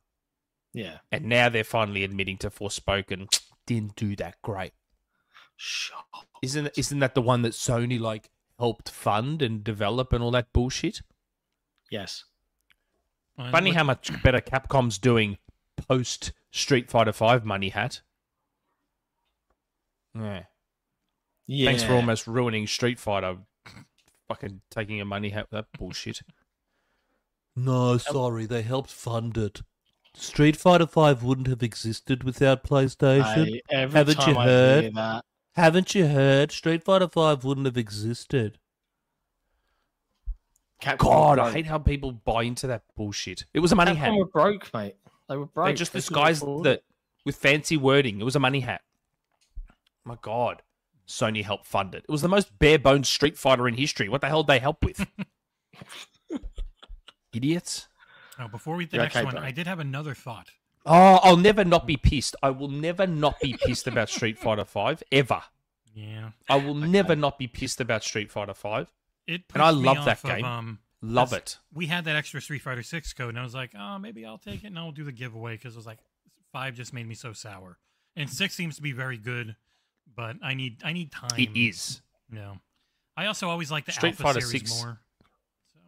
Yeah. 0.75 0.99
And 1.11 1.25
now 1.25 1.49
they're 1.49 1.65
finally 1.65 2.05
admitting 2.05 2.39
to 2.39 2.51
Forspoken 2.51 3.37
didn't 3.67 3.97
do 3.97 4.15
that 4.15 4.41
great. 4.43 4.75
Shut 5.57 6.05
up. 6.15 6.29
Isn't 6.41 6.71
isn't 6.77 7.01
that 7.01 7.17
the 7.17 7.23
one 7.23 7.43
that 7.43 7.55
Sony 7.55 7.99
like 7.99 8.31
helped 8.63 8.89
fund 8.89 9.43
and 9.43 9.65
develop 9.65 10.13
and 10.13 10.23
all 10.23 10.31
that 10.31 10.53
bullshit? 10.53 11.03
Yes. 11.91 12.27
Funny 13.51 13.73
how 13.73 13.83
much 13.83 14.23
better 14.23 14.41
Capcom's 14.41 14.99
doing 14.99 15.37
post 15.77 16.31
Street 16.53 16.89
Fighter 16.89 17.13
Five 17.13 17.45
money 17.45 17.71
hat. 17.71 18.03
Yeah. 20.15 20.45
Yeah. 21.49 21.67
Thanks 21.67 21.83
for 21.83 21.95
almost 21.95 22.29
ruining 22.29 22.69
Street 22.69 23.01
Fighter. 23.01 23.39
Fucking 24.29 24.61
taking 24.71 25.01
a 25.01 25.05
money 25.05 25.31
hat 25.31 25.49
that 25.51 25.67
bullshit. 25.77 26.21
No, 27.57 27.99
sorry, 27.99 28.47
they 28.47 28.63
helped 28.63 28.93
fund 28.93 29.37
it. 29.37 29.63
Street 30.15 30.57
Fighter 30.57 30.87
Five 30.87 31.25
wouldn't 31.25 31.49
have 31.49 31.65
existed 31.65 32.23
without 32.23 32.63
PlayStation. 32.63 33.47
Hey, 33.47 33.63
every 33.71 33.99
Haven't 33.99 34.25
you 34.25 34.37
I 34.37 34.45
heard? 34.45 34.83
hear 34.85 34.93
that, 34.93 35.25
Haven't 35.55 35.95
you 35.95 36.07
heard? 36.07 36.51
Street 36.51 36.83
Fighter 36.83 37.09
Five 37.09 37.45
wouldn't 37.45 37.67
have 37.67 37.77
existed. 37.77 38.59
Capcom 40.81 40.99
God, 40.99 41.39
I 41.39 41.53
hate 41.53 41.67
how 41.67 41.79
people 41.79 42.13
buy 42.13 42.43
into 42.43 42.67
that 42.67 42.83
bullshit. 42.97 43.45
It 43.55 43.61
was 43.61 43.71
a 43.71 43.77
money 43.77 43.95
hat. 43.95 44.11
Capcom 44.11 44.19
were 44.19 44.25
broke, 44.25 44.75
mate. 44.75 44.97
They 45.29 45.37
were 45.37 45.47
broke. 45.47 45.67
They 45.67 45.75
just 45.75 45.93
They 45.93 45.99
disguised 45.99 46.43
that 46.65 46.83
with 47.25 47.37
fancy 47.37 47.77
wording. 47.77 48.21
It 48.21 48.25
was 48.25 48.35
a 48.35 48.41
money 48.41 48.61
hat. 48.61 48.83
My 50.05 50.17
God, 50.21 50.63
Sony 51.07 51.45
helped 51.45 51.67
fund 51.67 51.95
it. 51.95 52.05
It 52.09 52.11
was 52.11 52.23
the 52.23 52.29
most 52.29 52.59
bare 52.59 52.79
bones 52.79 53.09
Street 53.09 53.39
Fighter 53.39 53.69
in 53.69 53.75
history. 53.75 54.09
What 54.09 54.23
the 54.23 54.29
hell 54.29 54.43
did 54.43 54.49
they 54.49 54.59
help 54.59 54.85
with? 54.85 55.07
Idiots. 57.33 57.89
Oh, 58.39 58.49
before 58.49 58.77
we 58.77 58.85
hit 58.85 58.91
the 58.91 58.97
You're 58.97 59.05
next 59.05 59.17
okay, 59.17 59.25
one, 59.25 59.35
bro. 59.35 59.43
I 59.43 59.53
did 59.53 59.67
have 59.67 59.79
another 59.79 60.15
thought. 60.15 60.49
Oh, 60.85 61.21
I'll 61.23 61.37
never 61.37 61.65
not 61.65 61.87
be 61.87 61.97
pissed. 61.97 62.35
I 62.43 62.51
will 62.51 62.69
never 62.69 63.07
not 63.07 63.39
be 63.41 63.57
pissed 63.57 63.87
about 63.87 64.09
Street 64.11 64.39
Fighter 64.39 64.65
Five 64.65 65.03
ever. 65.13 65.43
Yeah, 65.95 66.31
I 66.49 66.57
will 66.57 66.75
never 66.75 67.15
not 67.15 67.39
be 67.39 67.47
pissed 67.47 67.81
about 67.81 68.03
Street 68.03 68.31
Fighter 68.31 68.55
Five. 68.55 68.91
it. 69.27 69.43
And 69.55 69.63
I 69.63 69.71
love 69.71 70.05
that 70.07 70.19
off 70.19 70.25
of, 70.25 70.31
game. 70.31 70.45
um, 70.45 70.79
Love 71.05 71.33
it. 71.33 71.59
we 71.75 71.87
had 71.87 72.05
that 72.07 72.17
extra 72.17 72.41
Street 72.41 72.63
Fighter 72.63 72.83
Six 72.83 73.13
code, 73.13 73.31
and 73.31 73.39
I 73.39 73.43
was 73.43 73.55
like, 73.55 73.73
oh, 73.79 73.99
maybe 73.99 74.25
I'll 74.25 74.39
take 74.39 74.65
it 74.65 74.69
and 74.69 74.79
I'll 74.79 74.93
do 74.93 75.05
the 75.05 75.13
giveaway 75.13 75.55
because 75.57 75.75
it 75.75 75.79
was 75.79 75.87
like 75.87 75.99
five 76.53 76.75
just 76.75 76.93
made 76.93 77.07
me 77.09 77.15
so 77.15 77.33
sour, 77.33 77.79
and 78.17 78.31
six 78.31 78.55
seems 78.55 78.77
to 78.77 78.83
be 78.83 78.93
very 78.93 79.19
good, 79.19 79.57
but 80.15 80.37
I 80.43 80.55
need 80.55 80.81
I 80.85 80.93
need 80.93 81.11
time. 81.13 81.31
It 81.39 81.51
is. 81.57 82.01
No, 82.31 82.59
I 83.17 83.27
also 83.27 83.49
always 83.51 83.71
like 83.71 83.85
the 83.85 83.93
Street 83.93 84.11
Alpha 84.11 84.23
Fighter 84.23 84.41
series 84.41 84.71
6. 84.71 84.83
more. 84.83 85.01
So 85.75 85.81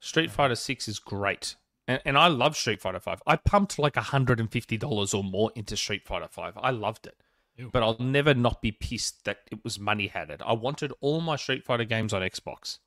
Street 0.00 0.30
Fighter 0.30 0.54
Six 0.54 0.88
is 0.88 0.98
great, 0.98 1.56
and, 1.90 2.00
and 2.04 2.16
I 2.18 2.28
love 2.28 2.56
Street 2.56 2.80
Fighter 2.80 3.00
Five. 3.00 3.20
I 3.26 3.34
pumped 3.36 3.78
like 3.78 3.96
hundred 3.96 4.38
and 4.38 4.50
fifty 4.50 4.76
dollars 4.76 5.12
or 5.12 5.24
more 5.24 5.50
into 5.56 5.76
Street 5.76 6.04
Fighter 6.06 6.28
Five. 6.28 6.54
I 6.56 6.70
loved 6.70 7.06
it, 7.06 7.16
Ew. 7.56 7.70
but 7.72 7.82
I'll 7.82 7.98
never 7.98 8.32
not 8.32 8.62
be 8.62 8.70
pissed 8.70 9.24
that 9.24 9.38
it 9.50 9.64
was 9.64 9.78
money 9.80 10.06
hatted. 10.06 10.40
I 10.46 10.52
wanted 10.52 10.92
all 11.00 11.20
my 11.20 11.34
Street 11.36 11.64
Fighter 11.64 11.84
games 11.84 12.12
on 12.12 12.22
Xbox, 12.22 12.78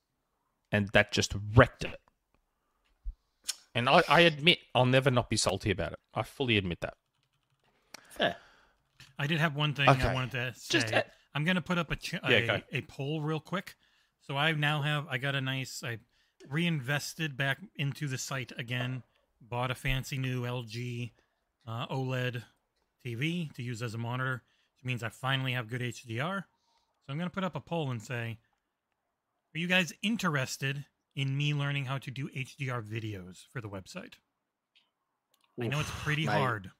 and 0.71 0.87
that 0.93 1.11
just 1.11 1.33
wrecked 1.53 1.83
it. 1.83 1.99
And 3.75 3.89
I, 3.89 4.03
I 4.07 4.21
admit 4.21 4.59
I'll 4.73 4.85
never 4.85 5.11
not 5.11 5.29
be 5.29 5.37
salty 5.37 5.71
about 5.71 5.93
it. 5.93 5.99
I 6.13 6.23
fully 6.23 6.57
admit 6.57 6.79
that. 6.81 6.93
Fair. 8.09 8.35
I 9.19 9.27
did 9.27 9.39
have 9.39 9.55
one 9.55 9.73
thing 9.73 9.89
I 9.89 10.13
wanted 10.13 10.31
to 10.31 10.53
say. 10.55 10.79
Just, 10.79 10.93
I'm 11.35 11.43
gonna 11.43 11.61
put 11.61 11.77
up 11.77 11.91
a, 11.91 11.95
ch- 11.95 12.13
Yeah, 12.29 12.59
a 12.71 12.77
a 12.77 12.81
poll 12.81 13.21
real 13.21 13.39
quick. 13.39 13.75
So 14.21 14.37
I 14.37 14.51
now 14.53 14.81
have 14.81 15.07
I 15.09 15.17
got 15.17 15.35
a 15.35 15.41
nice 15.41 15.83
I 15.83 15.97
reinvested 16.49 17.37
back 17.37 17.59
into 17.75 18.07
the 18.07 18.17
site 18.17 18.51
again. 18.57 19.03
Bought 19.41 19.71
a 19.71 19.75
fancy 19.75 20.17
new 20.17 20.43
LG 20.43 21.11
uh, 21.67 21.87
OLED 21.87 22.43
TV 23.05 23.53
to 23.53 23.63
use 23.63 23.81
as 23.81 23.93
a 23.93 23.97
monitor, 23.97 24.41
which 24.75 24.85
means 24.85 25.03
I 25.03 25.09
finally 25.09 25.53
have 25.53 25.69
good 25.69 25.81
HDR. 25.81 26.43
So 27.05 27.11
I'm 27.11 27.17
gonna 27.17 27.29
put 27.29 27.43
up 27.43 27.55
a 27.55 27.59
poll 27.59 27.91
and 27.91 28.01
say, 28.01 28.37
are 29.53 29.59
you 29.59 29.67
guys 29.67 29.93
interested 30.01 30.85
in 31.15 31.37
me 31.37 31.53
learning 31.53 31.85
how 31.85 31.97
to 31.99 32.11
do 32.11 32.29
HDR 32.29 32.81
videos 32.81 33.45
for 33.51 33.61
the 33.61 33.69
website? 33.69 34.13
I 35.61 35.67
know 35.67 35.79
it's 35.79 35.91
pretty 35.91 36.25
mate, 36.25 36.31
hard. 36.31 36.71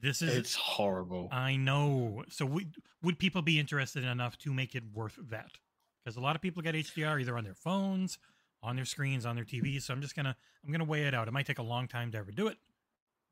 This 0.00 0.22
is 0.22 0.36
It's 0.36 0.54
horrible. 0.54 1.28
I 1.32 1.56
know. 1.56 2.24
So 2.28 2.46
would 2.46 2.76
would 3.02 3.18
people 3.18 3.42
be 3.42 3.58
interested 3.58 4.04
enough 4.04 4.38
to 4.38 4.52
make 4.52 4.74
it 4.74 4.84
worth 4.92 5.18
that? 5.30 5.52
Because 6.04 6.16
a 6.16 6.20
lot 6.20 6.36
of 6.36 6.42
people 6.42 6.62
get 6.62 6.74
HDR 6.74 7.20
either 7.20 7.36
on 7.36 7.44
their 7.44 7.54
phones, 7.54 8.18
on 8.64 8.76
their 8.76 8.84
screens, 8.84 9.26
on 9.26 9.36
their 9.36 9.44
TVs. 9.44 9.82
So 9.82 9.94
I'm 9.94 10.00
just 10.00 10.16
gonna 10.16 10.36
I'm 10.64 10.72
gonna 10.72 10.84
weigh 10.84 11.04
it 11.04 11.14
out. 11.14 11.28
It 11.28 11.32
might 11.32 11.46
take 11.46 11.58
a 11.58 11.62
long 11.62 11.86
time 11.86 12.10
to 12.12 12.18
ever 12.18 12.32
do 12.32 12.48
it, 12.48 12.58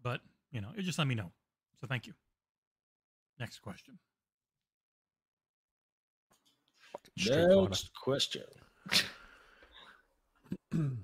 but 0.03 0.21
you 0.51 0.61
know, 0.61 0.69
it 0.77 0.83
just 0.83 0.99
let 0.99 1.07
me 1.07 1.15
know. 1.15 1.33
So 1.81 1.87
thank 1.87 2.07
you. 2.07 2.13
Next 3.41 3.59
question. 3.61 3.99
Next 7.19 7.91
question. 7.95 8.45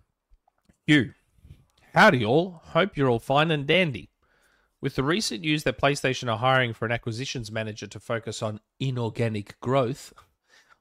You. 0.88 1.12
Howdy, 1.92 2.24
all. 2.24 2.62
Hope 2.64 2.96
you're 2.96 3.10
all 3.10 3.18
fine 3.18 3.50
and 3.50 3.66
dandy. 3.66 4.08
With 4.80 4.94
the 4.94 5.02
recent 5.02 5.42
news 5.42 5.64
that 5.64 5.78
PlayStation 5.78 6.32
are 6.32 6.38
hiring 6.38 6.72
for 6.72 6.86
an 6.86 6.92
acquisitions 6.92 7.52
manager 7.52 7.86
to 7.88 8.00
focus 8.00 8.42
on 8.42 8.60
inorganic 8.80 9.60
growth, 9.60 10.14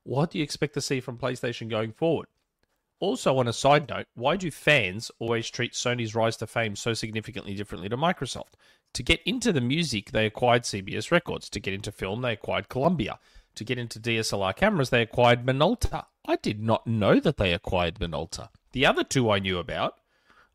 what 0.04 0.32
do 0.32 0.38
you 0.38 0.46
expect 0.46 0.76
to 0.76 0.82
see 0.82 1.02
from 1.02 1.18
PlayStation 1.18 1.70
going 1.70 1.92
forward? 1.92 2.28
Also, 3.00 3.38
on 3.38 3.48
a 3.48 3.54
side 3.54 3.88
note, 3.90 4.08
why 4.16 4.36
do 4.36 4.50
fans 4.50 5.12
always 5.20 5.50
treat 5.50 5.74
Sony's 5.74 6.16
rise 6.16 6.38
to 6.38 6.48
fame 6.48 6.76
so 6.76 6.94
significantly 6.94 7.54
differently 7.54 7.90
to 7.90 7.98
Microsoft? 7.98 8.54
To 8.94 9.04
get 9.04 9.22
into 9.26 9.54
the 9.54 9.62
music, 9.62 10.12
they 10.12 10.26
acquired 10.26 10.64
CBS 10.64 11.12
Records. 11.12 11.50
To 11.50 11.60
get 11.60 11.74
into 11.74 11.92
film, 11.92 12.22
they 12.22 12.34
acquired 12.34 12.70
Columbia. 12.70 13.20
To 13.56 13.64
get 13.64 13.78
into 13.78 14.00
DSLR 14.00 14.56
cameras, 14.56 14.90
they 14.90 15.04
acquired 15.04 15.46
Minolta. 15.46 16.06
I 16.26 16.38
did 16.38 16.62
not 16.62 16.88
know 16.88 17.20
that 17.20 17.38
they 17.38 17.54
acquired 17.54 18.00
Minolta. 18.00 18.50
The 18.72 18.86
other 18.86 19.04
two 19.04 19.30
I 19.30 19.40
knew 19.40 19.60
about. 19.60 20.00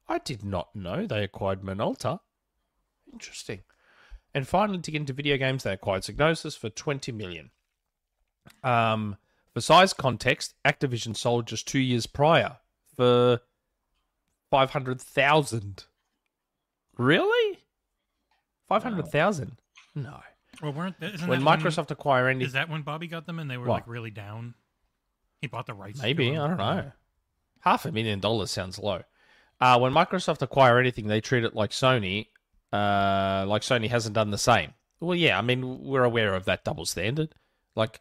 I 0.08 0.18
did 0.18 0.44
not 0.44 0.74
know 0.74 1.06
they 1.06 1.22
acquired 1.22 1.62
Minolta. 1.62 2.20
Interesting. 3.12 3.60
And 4.34 4.48
finally, 4.48 4.78
to 4.78 4.90
get 4.90 5.00
into 5.00 5.12
video 5.12 5.36
games, 5.36 5.62
they 5.62 5.72
acquired 5.72 6.02
Psygnosis 6.02 6.58
for 6.58 6.70
20 6.70 7.12
million. 7.12 7.50
Um, 8.64 9.16
for 9.54 9.60
size 9.60 9.92
context, 9.92 10.54
Activision 10.64 11.16
sold 11.16 11.46
just 11.46 11.66
two 11.68 11.78
years 11.78 12.06
prior 12.06 12.56
for 12.96 13.40
500,000. 14.50 15.84
Really? 16.98 17.58
500,000? 18.68 19.58
No. 19.94 20.20
Well, 20.62 20.72
weren't 20.72 20.96
isn't 21.00 21.26
When 21.28 21.42
that 21.44 21.58
Microsoft 21.60 21.90
acquire 21.90 22.28
any, 22.28 22.44
is 22.44 22.52
that 22.52 22.68
when 22.68 22.82
Bobby 22.82 23.06
got 23.06 23.26
them 23.26 23.38
and 23.38 23.50
they 23.50 23.56
were 23.56 23.66
What? 23.66 23.74
like 23.76 23.88
really 23.88 24.10
down? 24.10 24.54
He 25.40 25.46
bought 25.46 25.66
the 25.66 25.74
rights. 25.74 26.00
maybe. 26.00 26.36
I 26.36 26.46
don't 26.46 26.56
know. 26.58 26.92
Half 27.60 27.84
a 27.86 27.92
million 27.92 28.20
dollars 28.20 28.50
sounds 28.50 28.78
low. 28.78 29.02
Uh, 29.60 29.78
when 29.78 29.92
Microsoft 29.92 30.42
acquire 30.42 30.78
anything, 30.78 31.06
they 31.06 31.20
treat 31.20 31.44
it 31.44 31.54
like 31.54 31.70
Sony, 31.70 32.26
uh, 32.72 33.44
like 33.46 33.62
Sony 33.62 33.88
hasn't 33.88 34.14
done 34.14 34.30
the 34.30 34.38
same. 34.38 34.74
Well, 35.00 35.16
yeah, 35.16 35.38
I 35.38 35.42
mean 35.42 35.82
we're 35.82 36.04
aware 36.04 36.34
of 36.34 36.44
that 36.44 36.64
double 36.64 36.86
standard. 36.86 37.34
Like, 37.74 38.00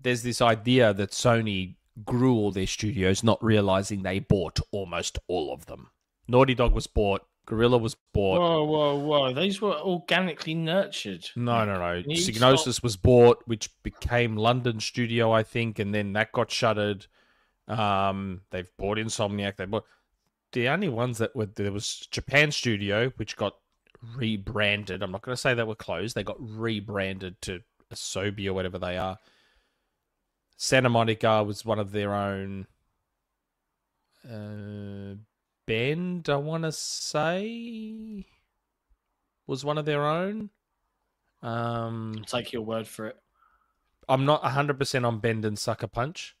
there's 0.00 0.22
this 0.22 0.40
idea 0.40 0.94
that 0.94 1.10
Sony 1.10 1.74
grew 2.04 2.34
all 2.34 2.52
their 2.52 2.66
studios, 2.66 3.22
not 3.22 3.42
realizing 3.42 4.02
they 4.02 4.20
bought 4.20 4.60
almost 4.70 5.18
all 5.26 5.52
of 5.52 5.66
them. 5.66 5.90
Naughty 6.28 6.54
Dog 6.54 6.72
was 6.72 6.86
bought, 6.86 7.26
Guerrilla 7.46 7.78
was 7.78 7.96
bought. 8.12 8.40
Whoa, 8.40 8.64
whoa, 8.64 8.96
whoa! 8.98 9.32
These 9.32 9.62
were 9.62 9.74
organically 9.74 10.54
nurtured. 10.54 11.30
No, 11.34 11.64
no, 11.64 11.74
no. 11.74 12.02
Psygnosis 12.02 12.82
was 12.82 12.96
bought, 12.96 13.42
which 13.46 13.70
became 13.82 14.36
London 14.36 14.80
Studio, 14.80 15.32
I 15.32 15.42
think, 15.42 15.78
and 15.78 15.94
then 15.94 16.12
that 16.12 16.32
got 16.32 16.50
shuttered. 16.50 17.06
Um, 17.66 18.42
they've 18.50 18.70
bought 18.76 18.98
Insomniac. 18.98 19.56
They 19.56 19.64
bought 19.64 19.86
the 20.52 20.68
only 20.68 20.90
ones 20.90 21.16
that 21.18 21.34
were 21.34 21.46
there 21.46 21.72
was 21.72 22.06
Japan 22.10 22.52
Studio, 22.52 23.10
which 23.16 23.34
got 23.34 23.54
rebranded. 24.14 25.02
I'm 25.02 25.10
not 25.10 25.22
going 25.22 25.34
to 25.34 25.40
say 25.40 25.54
they 25.54 25.62
were 25.62 25.74
closed. 25.74 26.14
They 26.14 26.24
got 26.24 26.36
rebranded 26.38 27.40
to 27.42 27.60
Asobi 27.92 28.46
or 28.46 28.52
whatever 28.52 28.78
they 28.78 28.98
are. 28.98 29.16
Santa 30.60 30.88
Monica 30.88 31.44
was 31.44 31.64
one 31.64 31.78
of 31.78 31.92
their 31.92 32.12
own. 32.12 32.66
Uh, 34.28 35.14
Bend, 35.66 36.28
I 36.28 36.36
want 36.36 36.64
to 36.64 36.72
say, 36.72 38.26
was 39.46 39.64
one 39.64 39.78
of 39.78 39.84
their 39.84 40.04
own. 40.04 40.50
Um, 41.42 42.24
Take 42.26 42.52
your 42.52 42.62
word 42.62 42.88
for 42.88 43.06
it. 43.06 43.16
I'm 44.08 44.24
not 44.24 44.42
100% 44.42 45.06
on 45.06 45.20
Bend 45.20 45.44
and 45.44 45.56
Sucker 45.56 45.86
Punch. 45.86 46.34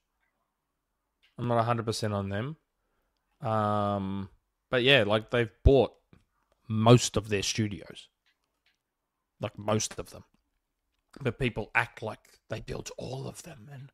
I'm 1.38 1.46
not 1.46 1.64
100% 1.64 2.12
on 2.12 2.28
them. 2.28 2.56
Um, 3.40 4.30
but 4.68 4.82
yeah, 4.82 5.04
like 5.04 5.30
they've 5.30 5.52
bought 5.62 5.92
most 6.66 7.16
of 7.16 7.28
their 7.28 7.42
studios. 7.42 8.08
Like 9.40 9.56
most 9.56 9.96
of 10.00 10.10
them. 10.10 10.24
But 11.20 11.38
people 11.38 11.70
act 11.74 12.02
like 12.02 12.20
they 12.48 12.60
built 12.60 12.90
all 12.96 13.26
of 13.26 13.42
them 13.42 13.68
and 13.72 13.90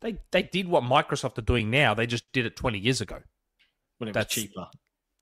they 0.00 0.18
they 0.30 0.42
did 0.42 0.68
what 0.68 0.82
Microsoft 0.82 1.38
are 1.38 1.42
doing 1.42 1.70
now. 1.70 1.94
They 1.94 2.06
just 2.06 2.30
did 2.32 2.46
it 2.46 2.56
20 2.56 2.78
years 2.78 3.00
ago. 3.00 3.20
When 3.98 4.08
it 4.08 4.10
was 4.10 4.14
That's- 4.14 4.34
cheaper. 4.34 4.68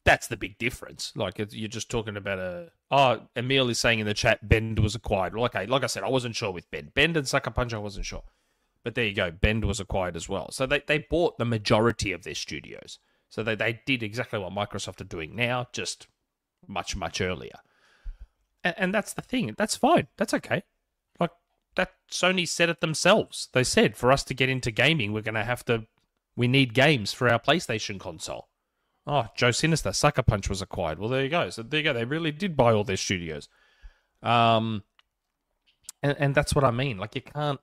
That's 0.05 0.28
the 0.28 0.39
big 0.39 0.57
difference. 0.57 1.12
Like 1.15 1.39
you're 1.50 1.68
just 1.68 1.90
talking 1.90 2.16
about 2.16 2.39
a. 2.39 2.70
Oh, 2.90 3.26
Emil 3.36 3.68
is 3.68 3.78
saying 3.78 3.98
in 3.98 4.07
the 4.07 4.15
chat, 4.15 4.48
Bend 4.48 4.78
was 4.78 4.94
acquired. 4.94 5.34
Well, 5.34 5.44
okay, 5.47 5.66
like 5.66 5.84
I 5.84 5.86
said, 5.86 6.02
I 6.02 6.08
wasn't 6.08 6.34
sure 6.34 6.50
with 6.50 6.70
Bend. 6.70 6.94
Bend 6.94 7.15
and 7.15 7.28
Sucker 7.28 7.50
Punch, 7.50 7.74
I 7.74 7.78
wasn't 7.78 8.07
sure. 8.07 8.23
But 8.82 8.94
there 8.94 9.05
you 9.05 9.12
go. 9.15 9.31
Bend 9.31 9.66
was 9.66 9.81
acquired 9.81 10.16
as 10.16 10.26
well. 10.26 10.50
So 10.50 10.65
they, 10.65 10.82
they 10.86 10.98
bought 11.10 11.36
the 11.36 11.44
majority 11.44 12.12
of 12.12 12.23
their 12.23 12.36
studios. 12.36 13.00
So 13.28 13.42
they, 13.42 13.55
they 13.55 13.81
did 13.84 14.02
exactly 14.02 14.39
what 14.39 14.52
Microsoft 14.52 15.02
are 15.02 15.05
doing 15.05 15.36
now, 15.36 15.66
just 15.74 16.07
much, 16.66 16.97
much 16.97 17.20
earlier. 17.20 17.58
And, 18.65 18.74
and 18.78 18.94
that's 18.94 19.12
the 19.12 19.20
thing. 19.20 19.55
That's 19.58 19.76
fine. 19.76 20.07
That's 20.16 20.32
okay. 20.32 20.62
That 21.78 21.92
Sony 22.10 22.47
said 22.47 22.68
it 22.68 22.81
themselves. 22.81 23.48
They 23.52 23.62
said 23.62 23.97
for 23.97 24.10
us 24.10 24.24
to 24.24 24.34
get 24.34 24.48
into 24.48 24.73
gaming, 24.73 25.12
we're 25.12 25.23
going 25.23 25.36
to 25.36 25.44
have 25.44 25.65
to. 25.66 25.86
We 26.36 26.48
need 26.48 26.74
games 26.74 27.12
for 27.12 27.28
our 27.28 27.39
PlayStation 27.39 28.00
console. 28.00 28.48
Oh, 29.07 29.28
Joe 29.36 29.52
Sinister, 29.52 29.92
Sucker 29.92 30.24
Punch 30.24 30.48
was 30.48 30.60
acquired. 30.60 30.98
Well, 30.98 31.08
there 31.08 31.23
you 31.23 31.28
go. 31.28 31.50
So 31.50 31.62
there 31.62 31.78
you 31.78 31.84
go. 31.84 31.92
They 31.92 32.05
really 32.05 32.32
did 32.32 32.57
buy 32.57 32.73
all 32.73 32.82
their 32.82 32.97
studios. 32.97 33.48
Um, 34.24 34.82
and, 36.02 36.16
and 36.18 36.34
that's 36.34 36.52
what 36.52 36.65
I 36.65 36.73
mean. 36.73 36.98
Like 36.98 37.15
you 37.15 37.23
can't. 37.23 37.60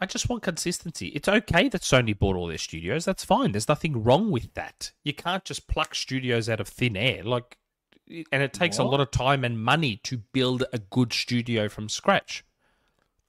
I 0.00 0.06
just 0.06 0.30
want 0.30 0.42
consistency. 0.42 1.08
It's 1.08 1.28
okay 1.28 1.68
that 1.68 1.82
Sony 1.82 2.18
bought 2.18 2.36
all 2.36 2.46
their 2.46 2.56
studios. 2.56 3.04
That's 3.04 3.24
fine. 3.24 3.52
There's 3.52 3.68
nothing 3.68 4.02
wrong 4.02 4.30
with 4.30 4.54
that. 4.54 4.92
You 5.04 5.12
can't 5.12 5.44
just 5.44 5.68
pluck 5.68 5.94
studios 5.94 6.48
out 6.48 6.60
of 6.60 6.68
thin 6.68 6.96
air. 6.96 7.22
Like, 7.22 7.58
and 8.32 8.42
it 8.42 8.54
takes 8.54 8.78
a 8.78 8.84
lot 8.84 9.00
of 9.00 9.10
time 9.10 9.44
and 9.44 9.62
money 9.62 10.00
to 10.04 10.16
build 10.32 10.64
a 10.72 10.78
good 10.78 11.12
studio 11.12 11.68
from 11.68 11.90
scratch. 11.90 12.44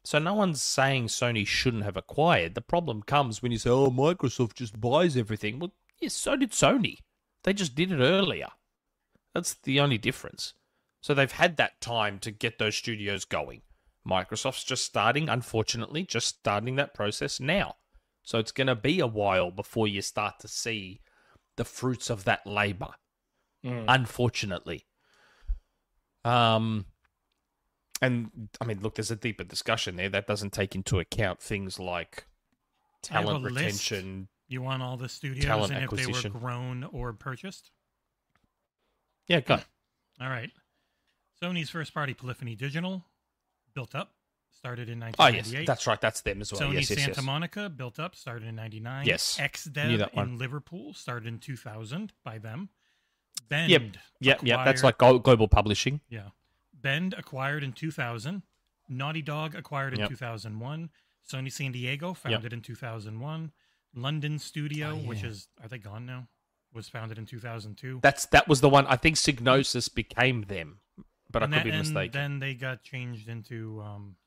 So 0.06 0.20
no 0.20 0.36
one's 0.36 0.62
saying 0.62 1.08
Sony 1.08 1.48
shouldn't 1.48 1.84
have 1.84 1.98
acquired. 1.98 2.54
The 2.54 2.62
problem 2.62 3.02
comes 3.02 3.42
when 3.42 3.52
you 3.52 3.58
say, 3.58 3.72
"Oh, 3.72 3.90
Microsoft 3.90 4.54
just 4.54 4.80
buys 4.80 5.18
everything." 5.18 5.58
Well, 5.58 5.74
yes, 6.00 6.14
so 6.14 6.36
did 6.36 6.52
Sony. 6.52 7.00
They 7.44 7.54
just 7.54 7.74
did 7.74 7.92
it 7.92 8.00
earlier. 8.00 8.50
That's 9.34 9.56
the 9.56 9.80
only 9.80 9.98
difference. 9.98 10.54
So 11.02 11.14
they've 11.14 11.32
had 11.32 11.58
that 11.58 11.82
time 11.82 12.20
to 12.20 12.32
get 12.32 12.60
those 12.60 12.76
studios 12.76 13.26
going. 13.26 13.64
Microsoft's 14.08 14.64
just 14.64 14.86
starting, 14.86 15.28
unfortunately, 15.28 16.04
just 16.04 16.28
starting 16.28 16.76
that 16.76 16.94
process 16.94 17.40
now. 17.40 17.76
So 18.22 18.38
it's 18.38 18.52
going 18.52 18.68
to 18.68 18.76
be 18.76 19.00
a 19.00 19.08
while 19.08 19.52
before 19.52 19.88
you 19.88 20.02
start 20.02 20.40
to 20.40 20.48
see 20.48 21.02
the 21.58 21.66
fruits 21.66 22.10
of 22.10 22.24
that 22.26 22.46
labor. 22.46 22.94
Unfortunately. 23.88 24.86
Um 26.24 26.86
and 28.02 28.50
I 28.60 28.66
mean, 28.66 28.82
look, 28.82 28.96
there's 28.96 29.12
a 29.12 29.16
deeper 29.16 29.44
discussion 29.44 29.96
there 29.96 30.10
that 30.10 30.28
doesn't 30.28 30.52
take 30.54 30.76
into 30.76 31.00
account 31.00 31.42
things 31.42 31.80
like 31.80 32.26
I 33.10 33.16
have 33.16 33.24
a 33.24 33.28
talent 33.28 33.44
list. 33.44 33.56
retention. 33.56 34.28
You 34.48 34.62
want 34.62 34.84
all 34.84 34.98
the 34.98 35.10
studios 35.10 35.72
and 35.72 35.84
if 35.84 35.90
they 35.90 36.06
were 36.06 36.30
grown 36.30 36.84
or 36.84 37.14
purchased? 37.14 37.72
Yeah, 39.28 39.40
go. 39.40 39.60
All 40.22 40.30
right. 40.30 40.52
Sony's 41.42 41.70
first 41.70 41.94
party 41.94 42.14
Polyphony 42.14 42.56
Digital 42.56 43.04
built 43.74 43.96
up, 43.96 44.12
started 44.52 44.88
in 44.88 45.04
Oh, 45.20 45.28
yes, 45.28 45.52
that's 45.66 45.88
right. 45.88 46.00
That's 46.00 46.22
them 46.22 46.42
as 46.42 46.52
well. 46.52 46.62
Sony 46.62 46.76
yes, 46.76 46.90
yes, 46.92 47.04
Santa. 47.04 47.22
Monica 47.22 47.70
built 47.70 48.00
up, 48.00 48.16
started 48.16 48.48
in 48.48 48.56
99. 48.56 49.06
Yes. 49.06 49.38
XDev 49.40 50.14
in 50.14 50.38
Liverpool 50.38 50.94
started 50.94 51.28
in 51.28 51.40
2000 51.40 52.14
by 52.24 52.38
them. 52.38 52.70
Bend. 53.50 53.70
Yep, 53.70 53.82
yep, 54.22 54.40
yep. 54.44 54.66
That's 54.66 54.84
like 54.84 54.98
global 54.98 55.48
publishing. 55.48 56.02
Yeah. 56.10 56.30
Bend 56.86 57.16
acquired 57.18 57.64
in 57.64 57.74
2000. 57.74 58.44
Naughty 58.88 59.24
Dog 59.24 59.56
acquired 59.56 59.94
in 59.96 60.02
Yep. 60.02 60.10
2001. 60.10 60.92
Sony 61.28 61.52
San 61.52 61.72
Diego 61.72 62.14
founded 62.14 62.54
in 62.54 62.62
2001. 62.62 63.52
London 63.96 64.38
Studio, 64.38 64.92
Oh, 64.92 64.98
which 64.98 65.24
is 65.24 65.48
are 65.60 65.68
they 65.68 65.80
gone 65.80 66.06
now? 66.06 66.28
Was 66.72 66.88
founded 66.88 67.18
in 67.18 67.26
2002. 67.26 68.02
That's 68.04 68.28
that 68.28 68.48
was 68.48 68.62
the 68.62 68.70
one. 68.70 68.86
I 68.86 68.98
think 68.98 69.16
Psygnosis 69.16 69.92
became 69.92 70.44
them, 70.44 70.82
but 71.32 71.42
and 71.42 71.56
I 71.56 71.58
could 71.58 71.60
that- 71.60 71.64
be 71.64 71.70
and 71.72 71.80
mistaken. 71.80 72.12
Then 72.12 72.40
they 72.40 72.54
got 72.54 72.84
changed 72.84 73.30
into 73.30 73.82
um 73.82 74.18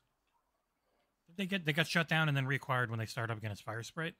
they 1.37 1.45
get 1.45 1.63
they 1.63 1.71
got 1.71 1.87
shut 1.87 2.09
down 2.09 2.27
and 2.27 2.35
then 2.35 2.45
reacquired 2.45 2.89
when 2.89 2.99
they 2.99 3.05
started 3.05 3.31
up 3.31 3.37
again 3.37 3.51
as 3.51 3.61
Firesprite. 3.61 4.15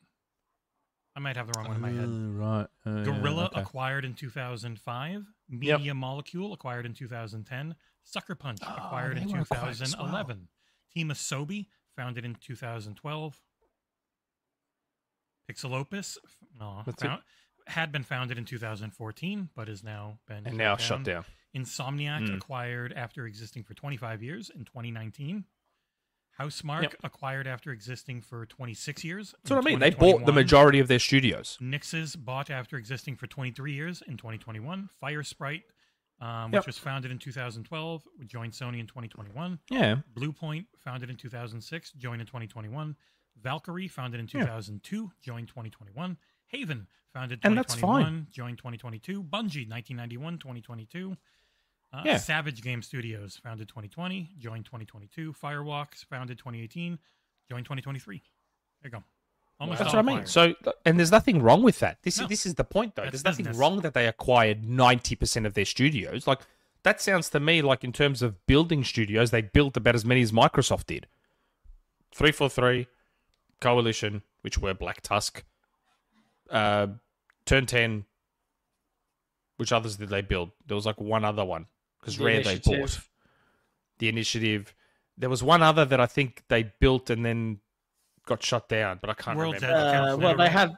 I 1.13 1.19
might 1.19 1.35
have 1.35 1.47
the 1.47 1.53
wrong 1.57 1.67
one 1.67 1.75
in 1.75 1.81
my 1.81 1.89
head. 1.89 2.05
Uh, 2.07 2.45
right. 2.45 2.67
Uh, 2.85 2.99
yeah, 2.99 3.03
Guerrilla 3.19 3.45
okay. 3.47 3.59
acquired 3.61 4.05
in 4.05 4.13
2005. 4.13 5.25
Media 5.49 5.93
Molecule 5.93 6.53
acquired 6.53 6.85
in 6.85 6.93
2010. 6.93 7.75
Sucker 8.09 8.35
Punch 8.35 8.59
Oh, 8.63 8.75
acquired 8.75 9.17
in 9.17 9.31
were 9.31 9.39
acquired 9.39 9.69
as 9.69 9.79
2011. 9.79 10.47
Team 10.93 11.09
Asobi 11.09 11.67
founded 11.95 12.25
in 12.25 12.35
2012. 12.35 13.39
Pixelopus, 15.49 16.17
no, 16.59 16.83
found, 16.97 17.21
had 17.67 17.91
been 17.91 18.03
founded 18.03 18.37
in 18.37 18.45
2014, 18.45 19.49
but 19.55 19.67
is 19.69 19.83
now 19.83 20.19
been 20.27 20.45
and 20.45 20.57
now 20.57 20.77
shut 20.77 21.03
down. 21.03 21.25
Insomniac 21.55 22.27
Mm. 22.27 22.37
acquired 22.37 22.93
after 22.93 23.25
existing 23.25 23.63
for 23.63 23.73
25 23.73 24.21
years 24.21 24.49
in 24.51 24.65
2019. 24.65 25.45
Housemarque 26.39 26.83
Yep. 26.83 26.95
acquired 27.03 27.47
after 27.47 27.71
existing 27.71 28.21
for 28.21 28.45
26 28.45 29.03
years. 29.03 29.31
That's 29.43 29.49
what 29.51 29.59
I 29.59 29.61
mean. 29.69 29.79
They 29.79 29.89
bought 29.89 30.25
the 30.25 30.31
majority 30.31 30.79
of 30.79 30.87
their 30.87 30.99
studios. 30.99 31.57
Nixxes 31.59 32.15
bought 32.23 32.49
after 32.49 32.77
existing 32.77 33.15
for 33.17 33.27
23 33.27 33.73
years 33.73 34.01
in 34.03 34.15
2021. 34.17 34.89
Firesprite, 35.01 35.63
um, 36.21 36.51
Yep. 36.51 36.61
which 36.61 36.67
was 36.67 36.77
founded 36.77 37.11
in 37.11 37.17
2012, 37.19 38.07
joined 38.25 38.53
Sony 38.53 38.79
in 38.79 38.87
2021. 38.87 39.59
Yeah. 39.69 39.97
Bluepoint, 40.13 40.65
founded 40.77 41.09
in 41.09 41.15
2006, 41.17 41.91
joined 41.93 42.21
in 42.21 42.27
2021. 42.27 42.95
Valkyrie, 43.41 43.87
founded 43.87 44.19
in 44.19 44.25
Yeah. 44.27 44.41
2002, 44.41 45.11
joined 45.21 45.47
2021. 45.47 46.17
Haven, 46.47 46.87
founded 47.13 47.39
And 47.43 47.57
that's 47.57 47.75
2021, 47.75 48.27
joined 48.31 48.57
2022. 48.57 49.23
Bungie, 49.23 49.67
1991, 49.67 50.39
2022. 50.39 51.15
Uh, 51.91 52.03
Yeah. 52.05 52.17
Savage 52.17 52.61
Game 52.61 52.81
Studios, 52.81 53.37
founded 53.37 53.67
2020, 53.69 54.33
joined 54.37 54.65
2022. 54.65 55.33
Firewalks, 55.33 56.05
founded 56.05 56.37
2018, 56.37 56.99
joined 57.49 57.65
2023. 57.65 58.21
There 58.81 58.91
you 58.91 58.91
go. 58.91 59.03
Almost 59.59 59.79
That's 59.79 59.93
all 59.93 60.03
what 60.03 60.11
I 60.13 60.15
mean. 60.15 60.25
So, 60.25 60.55
and 60.85 60.97
there's 60.97 61.11
nothing 61.11 61.41
wrong 61.41 61.61
with 61.63 61.79
that. 61.79 61.97
This 62.03 62.17
No. 62.17 62.23
is 62.23 62.29
this 62.29 62.45
is 62.45 62.55
the 62.55 62.63
point, 62.63 62.95
though. 62.95 63.01
That's 63.03 63.11
there's 63.23 63.25
nothing 63.25 63.45
business. 63.45 63.57
wrong 63.59 63.81
that 63.81 63.93
they 63.93 64.07
acquired 64.07 64.63
ninety 64.63 65.15
percent 65.15 65.45
of 65.45 65.53
their 65.53 65.65
studios. 65.65 66.25
Like 66.27 66.39
that 66.83 67.01
sounds 67.01 67.29
to 67.31 67.39
me 67.41 67.61
like 67.61 67.83
in 67.83 67.91
terms 67.91 68.21
of 68.21 68.45
building 68.47 68.83
studios, 68.85 69.31
they 69.31 69.41
built 69.41 69.75
about 69.75 69.95
as 69.95 70.05
many 70.05 70.21
as 70.21 70.31
Microsoft 70.31 70.85
did. 70.85 71.07
Three 72.15 72.31
four 72.31 72.49
three, 72.49 72.87
Coalition, 73.59 74.21
which 74.41 74.57
were 74.57 74.73
Black 74.73 75.01
Tusk, 75.01 75.43
uh, 76.49 76.87
Turn 77.45 77.65
Ten. 77.65 78.05
Which 79.57 79.73
others 79.73 79.97
did 79.97 80.07
they 80.07 80.21
build? 80.21 80.51
There 80.65 80.75
was 80.75 80.85
like 80.85 81.01
one 81.01 81.25
other 81.25 81.43
one 81.43 81.65
because 81.99 82.15
The 82.17 82.23
Rare 82.23 82.43
they 82.43 82.59
bought. 82.59 82.99
The 83.97 84.07
initiative. 84.07 84.73
There 85.17 85.29
was 85.29 85.43
one 85.43 85.61
other 85.61 85.83
that 85.83 85.99
I 85.99 86.05
think 86.05 86.43
they 86.47 86.71
built 86.79 87.09
and 87.09 87.25
then 87.25 87.59
got 88.29 88.41
shut 88.43 88.69
down, 88.69 88.99
but 89.01 89.09
I 89.09 89.13
can't 89.13 89.37
World's 89.37 89.61
remember. 89.61 89.77
Edge 89.77 89.95
Uh, 89.95 90.17
well, 90.17 90.17
now, 90.17 90.37
they 90.37 90.43
right? 90.43 90.51
had. 90.51 90.69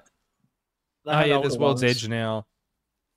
they 1.06 1.12
Oh 1.12 1.14
had 1.16 1.28
yeah, 1.28 1.36
older 1.36 1.48
there's 1.50 1.60
World's 1.60 1.84
ones. 1.84 1.98
Edge 2.04 2.10
now. 2.10 2.48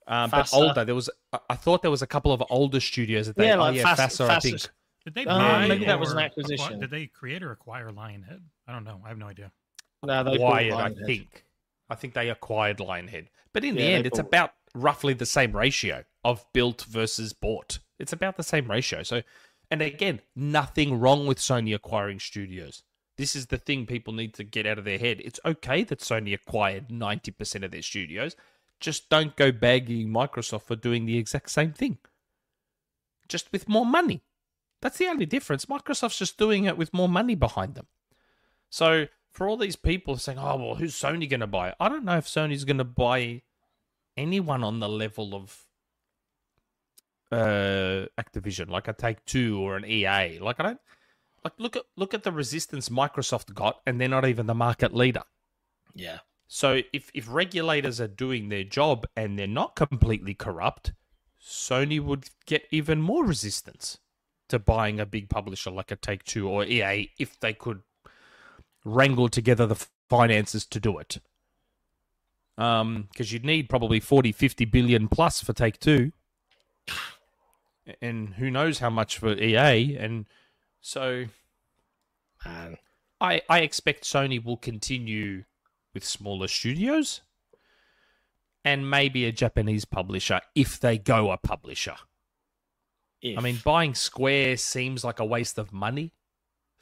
Um, 0.06 0.28
but 0.30 0.44
FASA. 0.46 0.52
older, 0.54 0.84
there 0.84 0.94
was. 0.94 1.08
I- 1.32 1.38
I 1.50 1.54
thought 1.54 1.80
there 1.82 1.90
was 1.90 2.02
a 2.02 2.06
couple 2.06 2.32
of 2.32 2.42
older 2.50 2.80
studios 2.80 3.26
that 3.28 3.36
they. 3.36 3.46
Yeah, 3.46 3.56
oh 3.58 3.70
yeah, 3.70 3.84
FASA 3.84 3.96
FASA, 3.96 4.28
I 4.28 4.36
FASA. 4.36 4.42
think. 4.42 4.60
Did 5.06 5.14
they 5.14 5.24
Uh, 5.26 5.38
buy 5.38 5.68
maybe 5.68 5.84
that 5.86 5.98
was 6.00 6.12
an 6.12 6.18
or 6.18 6.22
acquisition. 6.22 6.64
acquire- 6.64 6.80
did 6.80 6.90
they 6.90 7.06
create 7.06 7.42
or 7.42 7.52
acquire 7.52 7.90
Lionhead? 7.90 8.42
I 8.66 8.72
don't 8.72 8.84
know. 8.84 9.00
I 9.04 9.08
have 9.08 9.18
no 9.18 9.26
idea. 9.28 9.50
No, 10.02 10.22
they 10.24 10.36
bought 10.36 10.46
Acquired, 10.62 10.72
I 10.74 10.88
Lionhead. 10.90 11.06
think. 11.06 11.44
I 11.88 11.94
think 11.94 12.14
they 12.14 12.28
acquired 12.30 12.78
Lionhead, 12.78 13.28
but 13.52 13.64
in 13.64 13.74
the 13.74 13.80
Yeah, 13.82 13.88
they 13.88 13.94
end, 13.96 14.06
it's 14.06 14.18
bought- 14.18 14.26
about 14.26 14.54
roughly 14.74 15.14
the 15.14 15.26
same 15.26 15.52
ratio 15.56 16.04
of 16.24 16.44
built 16.52 16.82
versus 16.84 17.32
bought. 17.32 17.78
It's 17.98 18.12
about 18.12 18.36
the 18.36 18.42
same 18.42 18.70
ratio. 18.70 19.02
So, 19.02 19.22
and 19.70 19.80
again, 19.82 20.20
nothing 20.34 20.98
wrong 20.98 21.26
with 21.26 21.38
Sony 21.38 21.74
acquiring 21.74 22.20
studios. 22.20 22.82
This 23.16 23.36
is 23.36 23.46
the 23.46 23.58
thing 23.58 23.86
people 23.86 24.12
need 24.12 24.34
to 24.34 24.44
get 24.44 24.66
out 24.66 24.78
of 24.78 24.84
their 24.84 24.98
head. 24.98 25.20
It's 25.24 25.40
okay 25.44 25.84
that 25.84 26.00
Sony 26.00 26.34
acquired 26.34 26.88
90% 26.88 27.64
of 27.64 27.70
their 27.70 27.82
studios. 27.82 28.34
Just 28.80 29.08
don't 29.08 29.36
go 29.36 29.52
bagging 29.52 30.08
Microsoft 30.08 30.62
for 30.62 30.76
doing 30.76 31.06
the 31.06 31.16
exact 31.16 31.50
same 31.50 31.72
thing. 31.72 31.98
Just 33.28 33.52
with 33.52 33.68
more 33.68 33.86
money. 33.86 34.22
That's 34.82 34.98
the 34.98 35.06
only 35.06 35.26
difference. 35.26 35.66
Microsoft's 35.66 36.18
just 36.18 36.36
doing 36.36 36.64
it 36.64 36.76
with 36.76 36.92
more 36.92 37.08
money 37.08 37.34
behind 37.34 37.74
them. 37.74 37.86
So 38.68 39.06
for 39.30 39.48
all 39.48 39.56
these 39.56 39.76
people 39.76 40.16
saying, 40.16 40.38
"Oh 40.38 40.56
well, 40.56 40.74
who's 40.74 40.94
Sony 40.94 41.28
going 41.28 41.40
to 41.40 41.46
buy?" 41.46 41.74
I 41.80 41.88
don't 41.88 42.04
know 42.04 42.18
if 42.18 42.26
Sony's 42.26 42.64
going 42.64 42.78
to 42.78 42.84
buy 42.84 43.42
anyone 44.16 44.62
on 44.62 44.80
the 44.80 44.88
level 44.88 45.34
of 45.34 45.64
uh 47.32 48.06
Activision, 48.18 48.68
like 48.68 48.88
a 48.88 48.92
Take 48.92 49.24
Two 49.24 49.58
or 49.58 49.76
an 49.76 49.84
EA. 49.86 50.38
Like 50.38 50.60
I 50.60 50.64
don't 50.64 50.80
like 51.44 51.52
look 51.58 51.76
at 51.76 51.84
look 51.96 52.14
at 52.14 52.22
the 52.22 52.32
resistance 52.32 52.88
Microsoft 52.88 53.54
got, 53.54 53.80
and 53.86 54.00
they're 54.00 54.08
not 54.08 54.26
even 54.26 54.46
the 54.46 54.54
market 54.54 54.94
leader. 54.94 55.22
Yeah. 55.94 56.18
So 56.48 56.80
if 56.92 57.10
if 57.14 57.26
regulators 57.28 58.00
are 58.00 58.08
doing 58.08 58.48
their 58.48 58.64
job 58.64 59.06
and 59.16 59.38
they're 59.38 59.46
not 59.46 59.76
completely 59.76 60.34
corrupt, 60.34 60.92
Sony 61.42 62.00
would 62.00 62.30
get 62.46 62.66
even 62.70 63.00
more 63.00 63.24
resistance 63.24 63.98
to 64.48 64.58
buying 64.58 65.00
a 65.00 65.06
big 65.06 65.28
publisher 65.28 65.70
like 65.70 65.90
a 65.90 65.96
Take 65.96 66.24
Two 66.24 66.48
or 66.48 66.64
EA 66.64 67.10
if 67.18 67.38
they 67.40 67.52
could 67.52 67.82
wrangle 68.84 69.28
together 69.28 69.66
the 69.66 69.86
finances 70.08 70.64
to 70.66 70.80
do 70.80 70.98
it. 70.98 71.18
Um, 72.56 73.08
because 73.10 73.32
you'd 73.32 73.44
need 73.44 73.68
probably 73.68 73.98
40, 73.98 74.30
50 74.30 74.64
billion 74.66 75.08
plus 75.08 75.42
for 75.42 75.52
Take 75.52 75.80
Two, 75.80 76.12
and 78.00 78.34
who 78.34 78.50
knows 78.50 78.78
how 78.78 78.90
much 78.90 79.18
for 79.18 79.32
EA, 79.32 79.96
and 79.96 80.26
so 80.84 81.26
Man. 82.44 82.76
I, 83.20 83.40
I 83.48 83.60
expect 83.60 84.04
Sony 84.04 84.42
will 84.42 84.56
continue 84.56 85.44
with 85.94 86.04
smaller 86.04 86.48
studios 86.48 87.22
and 88.64 88.90
maybe 88.90 89.24
a 89.24 89.32
Japanese 89.32 89.84
publisher 89.84 90.40
if 90.54 90.78
they 90.78 90.98
go 90.98 91.30
a 91.30 91.38
publisher. 91.38 91.96
If. 93.22 93.38
I 93.38 93.40
mean, 93.40 93.58
buying 93.64 93.94
Square 93.94 94.58
seems 94.58 95.04
like 95.04 95.20
a 95.20 95.24
waste 95.24 95.56
of 95.56 95.72
money 95.72 96.12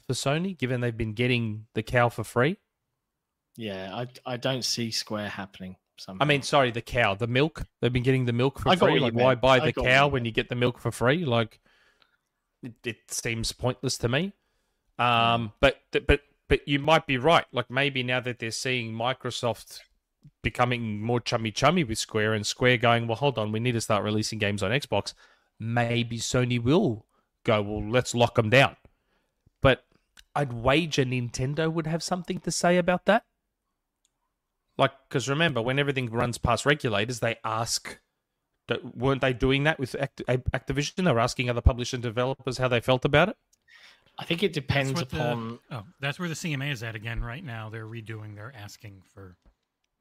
for 0.05 0.13
Sony, 0.13 0.57
given 0.57 0.81
they've 0.81 0.97
been 0.97 1.13
getting 1.13 1.67
the 1.73 1.83
cow 1.83 2.09
for 2.09 2.25
free. 2.25 2.57
yeah, 3.55 3.95
I 3.95 4.07
I 4.25 4.37
don't 4.37 4.65
see 4.65 4.91
Square 4.91 5.29
happening. 5.29 5.77
I 6.19 6.25
mean, 6.25 6.41
sorry, 6.41 6.71
the 6.71 6.81
cow, 6.81 7.13
the 7.13 7.27
milk. 7.27 7.63
They've 7.79 7.93
been 7.93 8.03
getting 8.03 8.25
the 8.25 8.33
milk 8.33 8.59
for 8.59 8.69
I 8.69 8.75
free. 8.75 8.99
Like, 8.99 9.13
why 9.13 9.35
buy 9.35 9.57
I 9.57 9.71
the 9.71 9.73
cow 9.73 10.07
when 10.07 10.25
you 10.25 10.31
get 10.31 10.49
the 10.49 10.55
milk 10.55 10.79
for 10.79 10.91
free? 10.91 11.23
Like, 11.23 11.61
it, 12.63 12.73
it 12.83 12.97
seems 13.07 13.51
pointless 13.51 13.97
to 13.99 14.09
me. 14.09 14.33
Um, 14.97 15.53
but 15.59 15.77
but 15.91 16.21
but 16.47 16.67
you 16.67 16.79
might 16.79 17.05
be 17.07 17.17
right. 17.17 17.45
Like 17.51 17.69
maybe 17.69 18.03
now 18.03 18.19
that 18.21 18.39
they're 18.39 18.51
seeing 18.51 18.93
Microsoft 18.93 19.79
becoming 20.41 21.01
more 21.01 21.19
chummy 21.19 21.51
chummy 21.51 21.83
with 21.83 21.97
Square 21.97 22.33
and 22.33 22.45
Square 22.45 22.77
going, 22.77 23.07
well, 23.07 23.17
hold 23.17 23.37
on, 23.37 23.51
we 23.51 23.59
need 23.59 23.73
to 23.73 23.81
start 23.81 24.03
releasing 24.03 24.39
games 24.39 24.63
on 24.63 24.71
Xbox. 24.71 25.13
Maybe 25.59 26.17
Sony 26.17 26.61
will 26.61 27.05
go, 27.43 27.61
well, 27.61 27.89
let's 27.89 28.15
lock 28.15 28.35
them 28.35 28.49
down. 28.49 28.75
But 29.61 29.85
I'd 30.35 30.53
wager 30.53 31.05
Nintendo 31.05 31.71
would 31.71 31.87
have 31.87 32.03
something 32.03 32.39
to 32.39 32.51
say 32.51 32.77
about 32.77 33.05
that. 33.05 33.23
Like, 34.77 34.91
because 35.07 35.29
remember, 35.29 35.61
when 35.61 35.77
everything 35.77 36.09
runs 36.09 36.37
past 36.37 36.65
regulators, 36.65 37.19
they 37.19 37.37
ask. 37.43 37.99
Don't- 38.67 38.95
Weren't 38.97 39.21
they 39.21 39.33
doing 39.33 39.63
that 39.63 39.79
with 39.79 39.95
Act- 39.99 40.21
Activision? 40.27 41.03
They 41.03 41.11
were 41.11 41.19
asking 41.19 41.49
other 41.49 41.61
publishers 41.61 41.95
and 41.95 42.03
developers 42.03 42.57
how 42.57 42.67
they 42.67 42.79
felt 42.79 43.05
about 43.05 43.29
it. 43.29 43.37
I 44.17 44.25
think 44.25 44.43
it 44.43 44.49
That's 44.49 44.55
depends 44.55 44.93
what 44.93 45.09
the- 45.09 45.17
upon. 45.17 45.59
oh, 45.71 45.83
that's 45.99 46.19
where 46.19 46.29
the 46.29 46.35
CMA 46.35 46.71
is 46.71 46.83
at 46.83 46.95
again 46.95 47.23
right 47.23 47.43
now. 47.43 47.69
They're 47.69 47.87
redoing. 47.87 48.35
They're 48.35 48.53
asking 48.55 49.01
for 49.13 49.35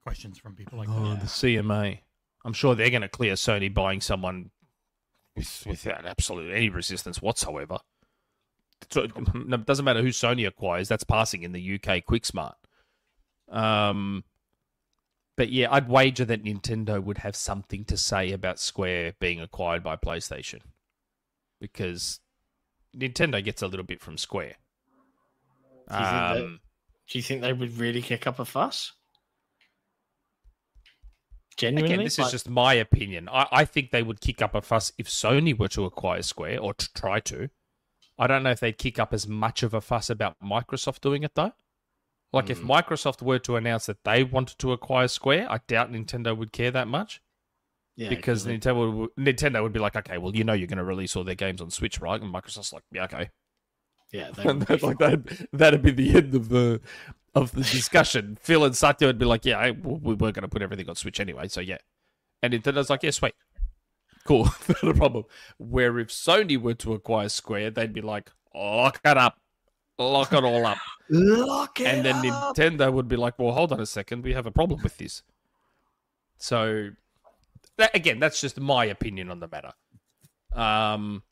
questions 0.02 0.38
from 0.38 0.54
people 0.54 0.78
like 0.78 0.88
Oh, 0.90 1.10
that. 1.10 1.20
the 1.20 1.26
CMA. 1.28 2.00
I'm 2.44 2.52
sure 2.52 2.74
they're 2.74 2.90
going 2.90 3.02
to 3.02 3.08
clear 3.08 3.34
Sony 3.34 3.72
buying 3.72 4.00
someone 4.00 4.50
with, 5.36 5.64
without 5.66 6.04
absolute 6.04 6.52
any 6.52 6.68
resistance 6.68 7.22
whatsoever. 7.22 7.78
So, 8.90 9.02
it 9.04 9.64
doesn't 9.66 9.84
matter 9.84 10.02
who 10.02 10.08
Sony 10.08 10.46
acquires. 10.46 10.88
That's 10.88 11.04
passing 11.04 11.42
in 11.44 11.52
the 11.52 11.60
UK 11.80 12.04
quick 12.04 12.26
smart. 12.26 12.56
Um, 13.48 14.24
but 15.36 15.50
yeah, 15.50 15.68
I'd 15.70 15.88
wager 15.88 16.24
that 16.26 16.44
Nintendo 16.44 17.02
would 17.02 17.18
have 17.18 17.34
something 17.36 17.84
to 17.86 17.96
say 17.96 18.32
about 18.32 18.58
Square 18.58 19.14
being 19.20 19.40
acquired 19.40 19.82
by 19.82 19.96
PlayStation 19.96 20.60
because 21.60 22.20
Nintendo 22.96 23.42
gets 23.42 23.62
a 23.62 23.66
little 23.66 23.86
bit 23.86 24.00
from 24.00 24.18
Square. 24.18 24.56
Do 25.88 25.94
you 25.96 26.00
Um, 26.00 26.60
Do 27.08 27.18
you 27.18 27.22
think 27.22 27.40
they 27.42 27.52
would 27.52 27.76
really 27.78 28.00
kick 28.02 28.26
up 28.26 28.38
a 28.38 28.44
fuss? 28.44 28.92
Genuinely, 31.56 31.94
Again, 31.94 32.04
this 32.04 32.18
Like- 32.18 32.26
is 32.26 32.32
just 32.32 32.48
my 32.48 32.72
opinion. 32.74 33.28
I, 33.28 33.46
I 33.52 33.64
think 33.64 33.90
they 33.90 34.02
would 34.02 34.20
kick 34.20 34.40
up 34.40 34.54
a 34.54 34.62
fuss 34.62 34.92
if 34.96 35.06
Sony 35.08 35.56
were 35.56 35.68
to 35.68 35.84
acquire 35.84 36.22
Square 36.22 36.60
or 36.60 36.72
to 36.74 36.92
try 36.94 37.20
to. 37.20 37.50
I 38.18 38.26
don't 38.26 38.42
know 38.42 38.50
if 38.50 38.60
they'd 38.60 38.78
kick 38.78 38.98
up 38.98 39.12
as 39.12 39.26
much 39.26 39.62
of 39.62 39.74
a 39.74 39.80
fuss 39.80 40.08
about 40.08 40.40
Microsoft 40.40 41.00
doing 41.00 41.22
it 41.22 41.34
though. 41.34 41.52
Like 42.32 42.48
if 42.48 42.60
Microsoft 42.60 43.20
were 43.20 43.38
to 43.40 43.56
announce 43.56 43.86
that 43.86 44.04
they 44.04 44.24
wanted 44.24 44.58
to 44.60 44.72
acquire 44.72 45.08
Square, 45.08 45.48
I 45.50 45.60
doubt 45.66 45.92
Nintendo 45.92 46.36
would 46.36 46.52
care 46.52 46.70
that 46.70 46.88
much 46.88 47.20
yeah, 47.96 48.08
because 48.08 48.46
Nintendo 48.46 48.92
would, 48.92 49.10
Nintendo 49.18 49.62
would 49.62 49.72
be 49.72 49.80
like, 49.80 49.96
okay, 49.96 50.18
well, 50.18 50.34
you 50.34 50.44
know, 50.44 50.54
you're 50.54 50.66
going 50.66 50.78
to 50.78 50.84
release 50.84 51.14
all 51.14 51.24
their 51.24 51.34
games 51.34 51.60
on 51.60 51.70
Switch, 51.70 52.00
right? 52.00 52.20
And 52.20 52.32
Microsoft's 52.32 52.72
like, 52.72 52.84
yeah, 52.90 53.04
okay. 53.04 53.30
yeah, 54.12 54.30
would 54.44 54.82
like 54.82 54.98
that. 54.98 55.48
That'd 55.52 55.82
be 55.82 55.90
the 55.90 56.16
end 56.16 56.34
of 56.34 56.48
the 56.48 56.80
of 57.34 57.52
the 57.52 57.62
discussion. 57.62 58.38
Phil 58.42 58.64
and 58.64 58.76
Satya 58.76 59.08
would 59.08 59.18
be 59.18 59.26
like, 59.26 59.44
"Yeah, 59.44 59.70
we 59.70 60.14
were 60.14 60.32
going 60.32 60.42
to 60.42 60.48
put 60.48 60.62
everything 60.62 60.88
on 60.88 60.96
Switch 60.96 61.20
anyway, 61.20 61.48
so 61.48 61.60
yeah." 61.60 61.78
And 62.42 62.54
Nintendo's 62.54 62.90
like, 62.90 63.02
"Yeah, 63.02 63.10
sweet, 63.10 63.34
cool, 64.26 64.44
not 64.68 64.84
a 64.84 64.94
problem." 64.94 65.24
Where 65.58 65.98
if 65.98 66.08
Sony 66.08 66.60
were 66.60 66.74
to 66.74 66.94
acquire 66.94 67.28
Square, 67.28 67.72
they'd 67.72 67.92
be 67.92 68.02
like, 68.02 68.30
"Lock 68.54 69.00
it 69.04 69.18
up, 69.18 69.38
lock 69.98 70.32
it 70.32 70.44
all 70.44 70.66
up," 70.66 70.78
Lock 71.10 71.80
it 71.80 71.86
and 71.86 72.04
then 72.04 72.16
up! 72.30 72.56
Nintendo 72.56 72.92
would 72.92 73.08
be 73.08 73.16
like, 73.16 73.38
"Well, 73.38 73.52
hold 73.52 73.72
on 73.72 73.80
a 73.80 73.86
second, 73.86 74.24
we 74.24 74.32
have 74.32 74.46
a 74.46 74.50
problem 74.50 74.80
with 74.82 74.98
this." 74.98 75.22
So, 76.38 76.90
that, 77.76 77.94
again, 77.94 78.18
that's 78.18 78.40
just 78.40 78.58
my 78.58 78.84
opinion 78.84 79.30
on 79.30 79.40
the 79.40 79.48
matter. 79.48 79.72
Um, 80.54 81.22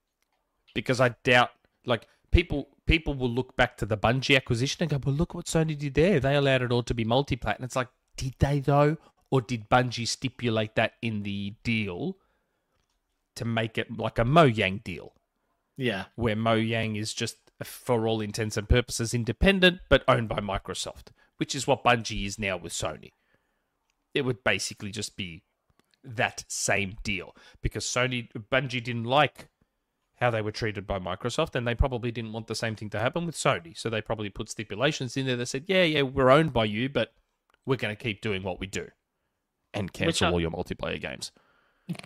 because 0.74 1.00
I 1.00 1.10
doubt, 1.24 1.50
like 1.84 2.06
people, 2.30 2.68
people 2.86 3.14
will 3.14 3.30
look 3.30 3.56
back 3.56 3.76
to 3.78 3.86
the 3.86 3.97
Bungie 3.97 4.36
acquisition 4.36 4.82
and 4.82 4.90
go, 4.90 5.00
"Well, 5.05 5.14
look 5.14 5.34
what 5.34 5.47
Sony 5.47 5.76
did 5.76 5.94
there. 5.94 6.20
They 6.20 6.36
allowed 6.36 6.62
it 6.62 6.72
all 6.72 6.82
to 6.84 6.94
be 6.94 7.05
multi-plat." 7.05 7.56
And 7.56 7.64
it's 7.64 7.76
like, 7.76 7.89
did 8.16 8.34
they 8.39 8.60
though, 8.60 8.98
or 9.30 9.40
did 9.40 9.68
Bungie 9.70 10.06
stipulate 10.06 10.74
that 10.74 10.94
in 11.00 11.22
the 11.22 11.55
deal 11.62 12.16
to 13.34 13.44
make 13.44 13.78
it 13.78 13.97
like 13.98 14.18
a 14.18 14.24
Mojang 14.24 14.82
deal? 14.84 15.14
Yeah, 15.76 16.06
where 16.16 16.36
Mojang 16.36 16.98
is 16.98 17.14
just, 17.14 17.36
for 17.64 18.06
all 18.06 18.20
intents 18.20 18.56
and 18.56 18.68
purposes, 18.68 19.14
independent 19.14 19.80
but 19.89 20.05
owned 20.08 20.28
by 20.28 20.39
Microsoft, 20.39 21.08
which 21.36 21.55
is 21.55 21.66
what 21.66 21.84
Bungie 21.84 22.26
is 22.26 22.39
now 22.39 22.56
with 22.56 22.72
Sony. 22.72 23.10
It 24.14 24.22
would 24.22 24.42
basically 24.42 24.90
just 24.90 25.16
be 25.16 25.42
that 26.02 26.44
same 26.48 26.97
deal 27.02 27.34
because 27.62 27.84
Sony, 27.84 28.28
Bungie 28.50 28.82
didn't 28.82 29.05
like 29.05 29.48
how 30.20 30.30
they 30.30 30.42
were 30.42 30.52
treated 30.52 30.86
by 30.86 30.98
Microsoft, 30.98 31.55
and 31.55 31.66
they 31.66 31.74
probably 31.74 32.10
didn't 32.10 32.32
want 32.32 32.47
the 32.47 32.55
same 32.55 32.76
thing 32.76 32.90
to 32.90 32.98
happen 32.98 33.24
with 33.24 33.34
Sony. 33.34 33.76
So 33.76 33.89
they 33.89 34.02
probably 34.02 34.28
put 34.28 34.50
stipulations 34.50 35.16
in 35.16 35.26
there 35.26 35.36
that 35.36 35.47
said, 35.47 35.64
"Yeah, 35.66 35.82
yeah, 35.82 36.02
we're 36.02 36.30
owned 36.30 36.52
by 36.52 36.66
you, 36.66 36.89
but 36.89 37.14
we're 37.64 37.76
going 37.76 37.94
to 37.94 38.02
keep 38.02 38.20
doing 38.20 38.42
what 38.42 38.60
we 38.60 38.66
do 38.66 38.89
and 39.72 39.92
cancel 39.92 40.26
I- 40.28 40.30
all 40.32 40.40
your 40.40 40.50
multiplayer 40.50 41.00
games." 41.00 41.32
But, 41.89 41.98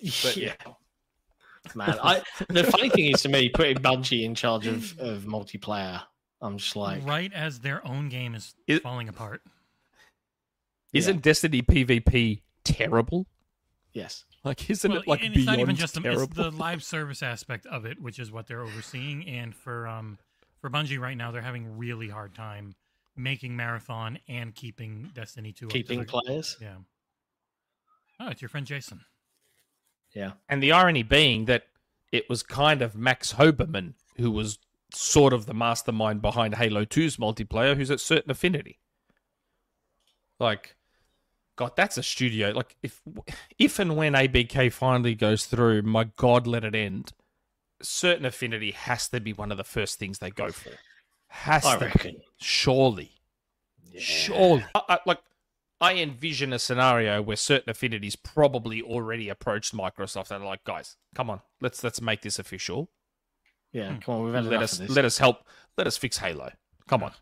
yeah. 0.36 0.54
Man, 1.74 1.96
I 2.02 2.22
the 2.48 2.64
funny 2.64 2.88
thing 2.90 3.06
is 3.06 3.22
to 3.22 3.28
me, 3.28 3.48
putting 3.48 3.76
Bungie 3.78 4.24
in 4.24 4.34
charge 4.34 4.66
of, 4.66 4.98
of 4.98 5.22
multiplayer, 5.22 6.02
I'm 6.40 6.58
just 6.58 6.74
like, 6.76 7.04
right 7.06 7.32
as 7.32 7.60
their 7.60 7.86
own 7.86 8.08
game 8.08 8.34
is 8.34 8.54
It- 8.66 8.82
falling 8.82 9.08
apart. 9.08 9.42
Isn't 10.92 11.22
Destiny 11.22 11.62
PvP 11.62 12.42
terrible? 12.64 13.26
yes, 13.94 14.24
Like, 14.44 14.68
isn't 14.70 14.90
Well, 14.90 15.00
it 15.00 15.06
like 15.08 15.22
and 15.22 15.34
it's 15.36 15.46
not 15.46 15.58
even 15.58 15.76
just 15.76 15.94
the, 15.94 16.10
it's 16.10 16.34
the 16.34 16.50
live 16.50 16.82
service 16.82 17.22
aspect 17.22 17.64
of 17.66 17.84
it, 17.86 18.00
which 18.00 18.18
is 18.18 18.30
what 18.32 18.46
they're 18.46 18.62
overseeing. 18.62 19.26
And 19.26 19.54
for 19.54 19.86
um 19.86 20.18
for 20.60 20.68
Bungie 20.70 20.98
right 20.98 21.16
now, 21.16 21.30
they're 21.30 21.42
having 21.42 21.78
really 21.78 22.08
hard 22.08 22.34
time 22.34 22.74
making 23.16 23.54
marathon 23.56 24.18
and 24.28 24.54
keeping 24.54 25.10
Destiny 25.14 25.52
two. 25.52 25.66
up 25.66 25.72
to 25.72 25.78
keeping 25.78 26.04
players. 26.04 26.56
Yeah. 26.60 26.76
Oh, 28.20 28.28
it's 28.28 28.42
your 28.42 28.48
friend 28.48 28.66
Jason. 28.66 29.00
Yeah, 30.14 30.32
And 30.48 30.62
the 30.62 30.72
irony 30.72 31.02
being 31.02 31.46
that 31.46 31.64
it 32.10 32.28
was 32.28 32.42
kind 32.42 32.82
of 32.82 32.94
Max 32.94 33.34
Hoberman 33.34 33.94
who 34.18 34.30
was 34.30 34.58
sort 34.94 35.32
of 35.32 35.46
the 35.46 35.54
mastermind 35.54 36.20
behind 36.20 36.56
Halo 36.56 36.84
2's 36.84 37.16
multiplayer, 37.16 37.76
who's 37.76 37.90
at 37.90 38.00
certain 38.00 38.30
affinity. 38.30 38.78
Like, 40.38 40.76
God, 41.56 41.72
that's 41.76 41.96
a 41.96 42.02
studio. 42.02 42.50
Like, 42.50 42.76
if 42.82 43.00
if 43.58 43.78
and 43.78 43.96
when 43.96 44.12
ABK 44.14 44.72
finally 44.72 45.14
goes 45.14 45.46
through, 45.46 45.82
my 45.82 46.04
God, 46.16 46.46
let 46.46 46.64
it 46.64 46.74
end. 46.74 47.12
Certain 47.80 48.24
affinity 48.24 48.72
has 48.72 49.08
to 49.08 49.20
be 49.20 49.32
one 49.32 49.50
of 49.50 49.58
the 49.58 49.64
first 49.64 49.98
things 49.98 50.18
they 50.18 50.30
go 50.30 50.50
for. 50.50 50.70
Has 51.28 51.64
I 51.64 51.78
to, 51.78 51.84
reckon. 51.86 52.16
surely. 52.40 53.12
Surely. 53.98 54.64
I, 54.74 54.82
I, 54.88 54.98
like, 55.06 55.18
I 55.82 55.94
envision 55.96 56.52
a 56.52 56.58
scenario 56.60 57.20
where 57.20 57.36
certain 57.36 57.68
affinities 57.68 58.14
probably 58.14 58.80
already 58.80 59.28
approached 59.28 59.74
Microsoft 59.74 60.30
and 60.30 60.44
are 60.44 60.46
like, 60.46 60.62
guys, 60.62 60.96
come 61.14 61.28
on, 61.28 61.40
let's 61.60 61.82
let's 61.82 62.00
make 62.00 62.22
this 62.22 62.38
official. 62.38 62.88
Yeah, 63.72 63.96
come 64.00 64.14
on, 64.14 64.24
we've 64.24 64.34
had 64.34 64.44
Let 64.44 64.62
us 64.62 64.78
this. 64.78 64.88
let 64.90 65.04
us 65.04 65.18
help. 65.18 65.44
Let 65.76 65.86
us 65.88 65.96
fix 65.96 66.18
Halo. 66.18 66.52
Come 66.86 67.02
on. 67.02 67.12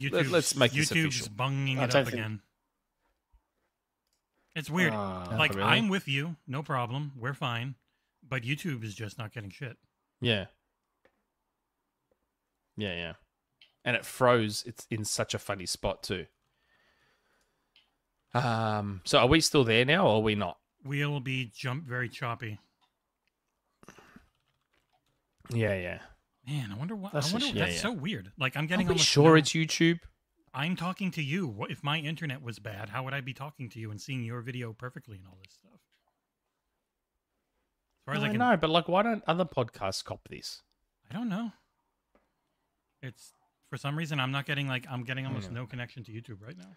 YouTube's, 0.00 0.30
let's 0.30 0.54
make 0.54 0.70
this 0.72 0.90
YouTube's 0.90 1.16
official. 1.16 1.32
bunging 1.34 1.78
it 1.78 1.82
up 1.94 2.04
think- 2.04 2.08
again. 2.14 2.40
It's 4.54 4.70
weird. 4.70 4.92
Ah, 4.94 5.34
like 5.38 5.54
really? 5.54 5.62
I'm 5.68 5.88
with 5.88 6.06
you, 6.08 6.36
no 6.46 6.62
problem. 6.62 7.12
We're 7.16 7.34
fine, 7.34 7.74
but 8.28 8.42
YouTube 8.42 8.84
is 8.84 8.94
just 8.94 9.18
not 9.18 9.32
getting 9.32 9.50
shit. 9.50 9.76
Yeah. 10.20 10.46
Yeah, 12.76 12.94
yeah. 12.94 13.12
And 13.84 13.96
it 13.96 14.04
froze. 14.04 14.62
It's 14.66 14.86
in 14.90 15.04
such 15.04 15.34
a 15.34 15.38
funny 15.38 15.66
spot 15.66 16.02
too. 16.02 16.26
Um. 18.34 19.00
So 19.04 19.18
are 19.18 19.26
we 19.26 19.40
still 19.40 19.64
there 19.64 19.84
now, 19.84 20.06
or 20.06 20.16
are 20.16 20.20
we 20.20 20.34
not? 20.34 20.58
We'll 20.84 21.20
be 21.20 21.50
jump 21.54 21.84
very 21.84 22.08
choppy. 22.08 22.58
Yeah, 25.50 25.74
yeah. 25.74 25.98
Man, 26.46 26.72
I 26.72 26.76
wonder 26.76 26.94
what. 26.94 27.12
That's 27.12 27.28
I 27.28 27.30
a 27.30 27.32
wonder. 27.34 27.46
shame. 27.46 27.56
That's 27.56 27.74
Yeah, 27.76 27.80
so 27.80 27.92
weird. 27.92 28.32
Like 28.38 28.56
I'm 28.56 28.66
getting. 28.66 28.88
Are 28.88 28.92
we 28.92 28.98
sure 28.98 29.36
it's 29.36 29.50
YouTube? 29.50 30.00
I'm 30.54 30.76
talking 30.76 31.10
to 31.12 31.22
you. 31.22 31.46
What 31.46 31.70
if 31.70 31.82
my 31.84 31.98
internet 31.98 32.42
was 32.42 32.58
bad? 32.58 32.88
How 32.88 33.02
would 33.04 33.14
I 33.14 33.20
be 33.20 33.34
talking 33.34 33.68
to 33.70 33.78
you 33.78 33.90
and 33.90 34.00
seeing 34.00 34.22
your 34.24 34.40
video 34.40 34.72
perfectly 34.72 35.16
and 35.18 35.26
all 35.26 35.38
this 35.42 35.54
stuff? 35.54 35.72
As 38.00 38.04
far 38.06 38.14
as 38.14 38.22
I 38.22 38.26
I 38.26 38.30
can, 38.30 38.38
know, 38.38 38.56
but 38.56 38.70
like, 38.70 38.88
why 38.88 39.02
don't 39.02 39.22
other 39.26 39.44
podcasts 39.44 40.02
cop 40.02 40.26
this? 40.28 40.62
I 41.10 41.14
don't 41.14 41.28
know. 41.28 41.52
It's 43.02 43.32
for 43.70 43.76
some 43.76 43.96
reason 43.96 44.18
I'm 44.20 44.32
not 44.32 44.46
getting 44.46 44.66
like 44.68 44.86
I'm 44.90 45.04
getting 45.04 45.26
almost 45.26 45.48
Yeah. 45.48 45.54
no 45.56 45.66
connection 45.66 46.02
to 46.04 46.12
YouTube 46.12 46.42
right 46.44 46.56
now. 46.56 46.72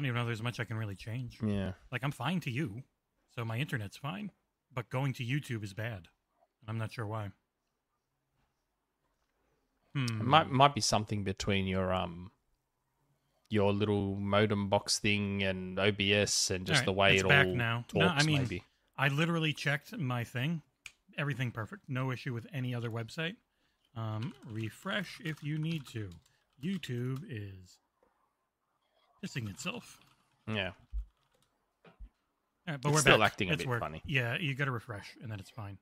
I 0.00 0.02
don't 0.02 0.06
even 0.06 0.16
know 0.22 0.24
there's 0.24 0.42
much 0.42 0.58
I 0.58 0.64
can 0.64 0.78
really 0.78 0.94
change. 0.96 1.38
Yeah. 1.44 1.72
Like 1.92 2.02
I'm 2.02 2.10
fine 2.10 2.40
to 2.40 2.50
you, 2.50 2.84
so 3.34 3.44
my 3.44 3.58
internet's 3.58 3.98
fine, 3.98 4.30
but 4.72 4.88
going 4.88 5.12
to 5.14 5.22
YouTube 5.24 5.62
is 5.62 5.74
bad. 5.74 6.08
And 6.62 6.68
I'm 6.68 6.78
not 6.78 6.90
sure 6.90 7.06
why. 7.06 7.26
It 7.26 7.32
Hmm. 10.10 10.26
might 10.26 10.50
might 10.50 10.74
be 10.74 10.80
something 10.80 11.22
between 11.22 11.66
your 11.66 11.92
um 11.92 12.30
your 13.50 13.74
little 13.74 14.16
modem 14.16 14.70
box 14.70 14.98
thing 14.98 15.42
and 15.42 15.78
OBS 15.78 16.50
and 16.50 16.66
just 16.66 16.78
Alright, 16.78 16.84
the 16.86 16.92
way 16.92 17.14
it's 17.16 17.24
it 17.24 17.28
back 17.28 17.46
all 17.48 17.54
now. 17.56 17.78
talks. 17.88 17.94
No, 17.94 18.06
I 18.08 18.22
mean- 18.22 18.38
maybe. 18.42 18.64
I 18.96 19.08
literally 19.08 19.52
checked 19.52 19.94
my 19.98 20.24
thing. 20.24 20.62
Everything 21.18 21.50
perfect. 21.50 21.88
No 21.88 22.10
issue 22.10 22.32
with 22.32 22.46
any 22.54 22.74
other 22.74 22.90
website. 22.90 23.36
Um, 23.96 24.32
refresh 24.46 25.20
if 25.22 25.42
you 25.42 25.58
need 25.58 25.86
to. 25.88 26.08
YouTube 26.62 27.24
is 27.28 27.79
pissing 29.24 29.48
itself. 29.50 29.98
Yeah. 30.46 30.70
All 31.86 31.92
right, 32.74 32.80
but 32.80 32.88
It's 32.90 32.94
we're 32.96 33.00
still 33.00 33.18
back. 33.18 33.32
acting 33.32 33.50
a 33.50 33.52
it's 33.54 33.62
bit 33.62 33.68
work- 33.68 33.80
funny. 33.80 34.02
Yeah, 34.06 34.36
you 34.38 34.54
got 34.54 34.66
to 34.66 34.70
refresh 34.70 35.16
and 35.22 35.30
then 35.30 35.40
it's 35.40 35.50
fine. 35.50 35.78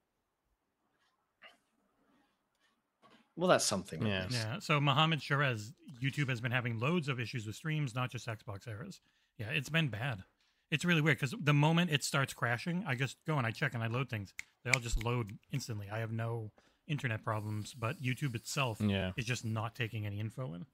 Well, 3.37 3.49
that's 3.49 3.65
something. 3.65 4.05
Yeah. 4.05 4.25
least. 4.25 4.35
Yeah. 4.35 4.59
So 4.59 4.81
Mohammed 4.81 5.21
Sharez, 5.21 5.73
YouTube 6.03 6.29
has 6.29 6.41
been 6.41 6.51
having 6.53 6.79
loads 6.81 7.09
of 7.09 7.21
issues 7.21 7.47
with 7.47 7.55
streams, 7.55 7.95
not 7.95 8.11
just 8.11 8.27
Xbox 8.27 8.67
errors. 8.67 9.01
Yeah, 9.39 9.51
it's 9.51 9.69
been 9.69 9.89
bad. 9.89 10.25
It's 10.71 10.85
really 10.85 11.01
weird 11.01 11.19
because 11.19 11.35
the 11.41 11.55
moment 11.55 11.91
it 11.93 12.03
starts 12.05 12.35
crashing, 12.35 12.85
I 12.87 12.95
just 12.95 13.17
go 13.27 13.39
and 13.39 13.47
I 13.47 13.53
check 13.53 13.75
and 13.75 13.83
I 13.83 13.87
load 13.87 14.11
things. 14.11 14.35
They 14.65 14.71
all 14.71 14.81
just 14.81 15.03
load 15.05 15.39
instantly. 15.53 15.89
I 15.91 15.99
have 16.01 16.11
no 16.11 16.51
internet 16.89 17.23
problems, 17.23 17.75
but 17.75 18.03
YouTube 18.03 18.35
itself 18.35 18.81
Yeah. 18.81 19.13
is 19.17 19.25
just 19.25 19.45
not 19.45 19.75
taking 19.75 20.05
any 20.05 20.19
info 20.19 20.53
in. 20.55 20.67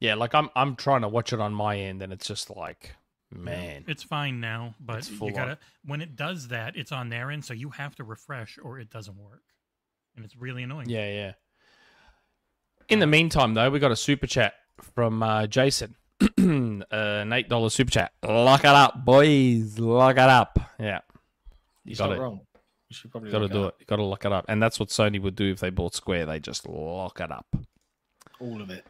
Yeah, 0.00 0.14
like 0.14 0.34
I'm 0.34 0.50
I'm 0.54 0.76
trying 0.76 1.02
to 1.02 1.08
watch 1.08 1.32
it 1.32 1.40
on 1.40 1.52
my 1.54 1.78
end 1.78 2.02
and 2.02 2.12
it's 2.12 2.26
just 2.26 2.54
like 2.54 2.94
man. 3.32 3.84
It's 3.88 4.02
fine 4.02 4.40
now, 4.40 4.74
but 4.80 4.98
It's 4.98 5.10
you 5.10 5.32
gotta 5.32 5.52
on. 5.52 5.58
when 5.84 6.00
it 6.00 6.16
does 6.16 6.48
that, 6.48 6.76
it's 6.76 6.92
on 6.92 7.08
their 7.08 7.30
end, 7.30 7.44
so 7.44 7.54
you 7.54 7.70
have 7.70 7.94
to 7.96 8.04
refresh 8.04 8.58
or 8.62 8.78
it 8.78 8.90
doesn't 8.90 9.16
work. 9.16 9.42
And 10.16 10.24
it's 10.24 10.36
really 10.36 10.62
annoying. 10.62 10.88
Yeah, 10.88 11.10
yeah. 11.10 11.32
In 12.88 13.00
the 13.00 13.06
meantime, 13.06 13.54
though, 13.54 13.68
we 13.70 13.78
got 13.78 13.90
a 13.90 13.96
super 13.96 14.26
chat 14.26 14.54
from 14.94 15.22
uh, 15.22 15.46
Jason. 15.46 15.96
an 16.38 17.32
eight 17.32 17.48
dollar 17.48 17.68
super 17.70 17.90
chat. 17.90 18.12
Lock 18.22 18.60
it 18.60 18.66
up, 18.66 19.04
boys. 19.04 19.78
Lock 19.78 20.12
it 20.16 20.18
up. 20.20 20.58
Yeah, 20.78 21.00
you 21.84 21.90
He's 21.90 21.98
got 21.98 22.10
not 22.10 22.18
it. 22.18 22.20
wrong. 22.20 22.40
You 22.88 22.94
should 22.94 23.10
probably 23.10 23.30
Got 23.30 23.40
to 23.40 23.48
do 23.48 23.64
up 23.64 23.74
it. 23.74 23.80
You 23.80 23.86
got 23.86 23.96
to 23.96 24.04
lock 24.04 24.24
it 24.24 24.32
up, 24.32 24.44
and 24.48 24.62
that's 24.62 24.78
what 24.78 24.90
Sony 24.90 25.20
would 25.20 25.34
do 25.34 25.50
if 25.52 25.58
they 25.60 25.70
bought 25.70 25.94
Square. 25.94 26.26
They 26.26 26.38
just 26.38 26.66
lock 26.68 27.20
it 27.20 27.32
up. 27.32 27.46
All 28.38 28.60
of 28.62 28.70
it 28.70 28.84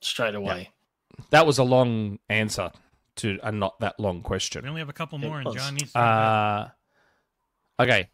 straight 0.00 0.34
away. 0.34 0.70
That 1.30 1.46
was 1.46 1.58
a 1.58 1.64
long 1.64 2.18
answer 2.28 2.70
to 3.16 3.38
a 3.42 3.52
not 3.52 3.80
that 3.80 3.98
long 4.00 4.22
question. 4.22 4.62
We 4.62 4.68
only 4.68 4.80
have 4.80 4.88
a 4.88 4.94
couple 4.94 5.18
It 5.18 5.26
more, 5.26 5.38
and 5.38 5.46
was. 5.46 5.56
Jon 5.56 5.74
needs 5.74 5.92
to. 5.92 5.98
go 5.98 6.00
to. 6.00 6.06
Uh, 6.06 6.68
okay. 7.80 8.08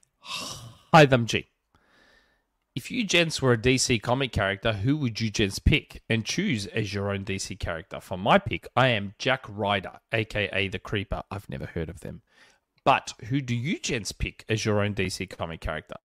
Hi, 0.92 1.06
them 1.06 1.26
G. 1.26 1.46
If 2.74 2.90
you 2.90 3.04
gents 3.04 3.40
were 3.40 3.52
a 3.52 3.58
DC 3.58 4.02
comic 4.02 4.32
character, 4.32 4.74
who 4.74 4.98
would 4.98 5.18
you 5.18 5.30
gents 5.30 5.58
pick 5.58 6.02
and 6.10 6.26
choose 6.26 6.66
as 6.66 6.92
your 6.92 7.10
own 7.10 7.24
DC 7.24 7.58
character? 7.58 8.00
For 8.00 8.18
my 8.18 8.38
pick, 8.38 8.68
I 8.76 8.88
am 8.88 9.14
Jack 9.18 9.46
Ryder, 9.48 10.00
aka 10.12 10.68
the 10.68 10.78
Creeper. 10.78 11.22
I've 11.30 11.48
never 11.48 11.66
heard 11.66 11.88
of 11.88 12.00
them. 12.00 12.20
But 12.84 13.14
who 13.28 13.40
do 13.40 13.54
you 13.54 13.78
gents 13.78 14.12
pick 14.12 14.44
as 14.48 14.64
your 14.64 14.80
own 14.80 14.94
DC 14.94 15.30
comic 15.30 15.60
character? 15.60 15.96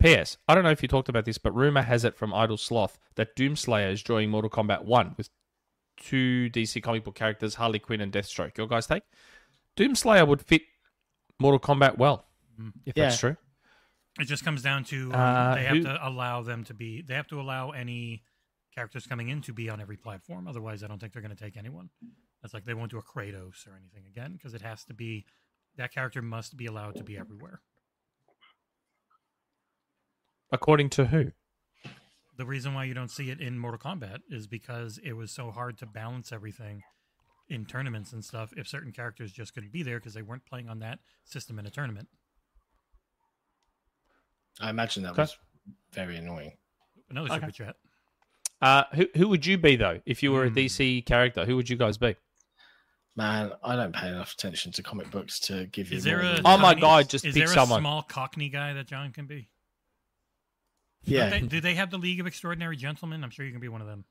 P.S. 0.00 0.36
I 0.46 0.54
don't 0.54 0.64
know 0.64 0.70
if 0.70 0.80
you 0.82 0.88
talked 0.88 1.08
about 1.08 1.24
this, 1.24 1.38
but 1.38 1.52
rumor 1.54 1.82
has 1.82 2.04
it 2.04 2.16
from 2.16 2.32
Idle 2.32 2.56
Sloth 2.56 2.98
that 3.16 3.34
Doomslayer 3.36 3.90
is 3.90 4.02
joining 4.02 4.30
Mortal 4.30 4.50
Kombat 4.50 4.84
1 4.84 5.14
with 5.16 5.28
two 5.96 6.48
DC 6.52 6.80
comic 6.82 7.04
book 7.04 7.16
characters, 7.16 7.56
Harley 7.56 7.80
Quinn 7.80 8.00
and 8.00 8.12
Deathstroke. 8.12 8.56
Your 8.56 8.68
guys' 8.68 8.86
take? 8.86 9.02
Doomslayer 9.76 10.26
would 10.26 10.40
fit 10.40 10.62
Mortal 11.40 11.58
Kombat 11.58 11.98
well, 11.98 12.26
if 12.86 12.96
Yeah. 12.96 13.04
that's 13.08 13.18
true. 13.18 13.36
It 14.20 14.24
just 14.24 14.44
comes 14.44 14.62
down 14.62 14.84
to 14.84 15.12
um, 15.12 15.20
Uh, 15.20 15.54
they 15.56 15.64
have 15.64 15.76
who- 15.76 15.82
to 15.84 16.06
allow 16.08 16.42
them 16.42 16.64
to 16.64 16.74
be. 16.74 17.02
They 17.02 17.14
have 17.14 17.28
to 17.28 17.40
allow 17.40 17.70
any 17.70 18.24
characters 18.74 19.06
coming 19.06 19.28
in 19.28 19.42
to 19.42 19.52
be 19.52 19.68
on 19.68 19.80
every 19.80 19.96
platform. 19.96 20.46
Otherwise, 20.46 20.82
I 20.84 20.86
don't 20.88 20.98
think 21.00 21.12
they're 21.12 21.22
going 21.22 21.34
to 21.34 21.40
take 21.44 21.56
anyone. 21.56 21.90
That's 22.42 22.54
like 22.54 22.64
they 22.64 22.74
won't 22.74 22.90
do 22.92 22.98
a 22.98 23.02
Kratos 23.02 23.66
or 23.66 23.74
anything 23.76 24.06
again 24.06 24.34
because 24.34 24.54
it 24.54 24.62
has 24.62 24.84
to 24.84 24.94
be 24.94 25.26
that 25.76 25.92
character 25.92 26.22
must 26.22 26.56
be 26.56 26.66
allowed 26.66 26.94
to 26.96 27.04
be 27.04 27.18
everywhere. 27.18 27.60
According 30.50 30.90
to 30.90 31.06
who? 31.06 31.32
The 32.36 32.46
reason 32.46 32.72
why 32.74 32.84
you 32.84 32.94
don't 32.94 33.10
see 33.10 33.30
it 33.30 33.40
in 33.40 33.58
Mortal 33.58 33.78
Kombat 33.80 34.18
is 34.30 34.46
because 34.46 34.98
it 35.02 35.12
was 35.14 35.30
so 35.32 35.50
hard 35.50 35.76
to 35.78 35.86
balance 35.86 36.30
everything 36.32 36.82
in 37.48 37.64
tournaments 37.66 38.12
and 38.12 38.24
stuff. 38.24 38.52
If 38.56 38.68
certain 38.68 38.92
characters 38.92 39.32
just 39.32 39.54
couldn't 39.54 39.72
be 39.72 39.82
there 39.82 39.98
because 39.98 40.14
they 40.14 40.22
weren't 40.22 40.46
playing 40.46 40.68
on 40.68 40.78
that 40.78 41.00
system 41.24 41.58
in 41.58 41.66
a 41.66 41.70
tournament. 41.70 42.08
I 44.60 44.70
imagine 44.70 45.02
that 45.04 45.12
Okay. 45.12 45.22
was 45.22 45.36
very 45.92 46.16
annoying. 46.16 46.56
Another 47.10 47.32
Okay. 47.34 47.50
chat. 47.50 47.76
Uh, 48.60 48.84
who 48.94 49.06
who 49.16 49.28
would 49.28 49.46
you 49.46 49.56
be 49.56 49.76
though 49.76 50.00
if 50.04 50.22
you 50.22 50.32
were 50.32 50.44
a 50.44 50.48
Hmm. 50.48 50.54
DC 50.58 51.02
character? 51.02 51.44
Who 51.46 51.54
would 51.56 51.70
you 51.70 51.76
guys 51.76 51.96
be? 51.96 52.16
Man, 53.16 53.52
I 53.64 53.74
don't 53.76 53.94
pay 53.94 54.08
enough 54.08 54.32
attention 54.34 54.70
to 54.72 54.82
comic 54.82 55.10
books 55.10 55.40
to 55.40 55.66
give 55.66 55.90
you. 55.90 55.96
Is 55.98 56.04
there 56.04 56.20
a 56.20 56.34
than- 56.36 56.42
Oh 56.44 56.56
my 56.58 56.74
God, 56.74 57.08
just 57.08 57.24
is 57.24 57.34
pick 57.34 57.46
there 57.46 57.54
someone. 57.54 57.80
small 57.80 58.02
Cockney 58.02 58.48
guy 58.48 58.72
that 58.74 58.86
Jon 58.86 59.12
can 59.12 59.26
be? 59.26 59.48
Yeah, 61.04 61.30
They, 61.30 61.40
do 61.40 61.60
they 61.60 61.74
have 61.74 61.90
the 61.90 61.98
League 61.98 62.20
of 62.20 62.26
Extraordinary 62.26 62.76
Gentlemen? 62.76 63.24
I'm 63.24 63.30
sure 63.30 63.44
you 63.44 63.52
can 63.52 63.60
be 63.60 63.68
one 63.68 63.80
of 63.80 63.86
them. 63.86 64.04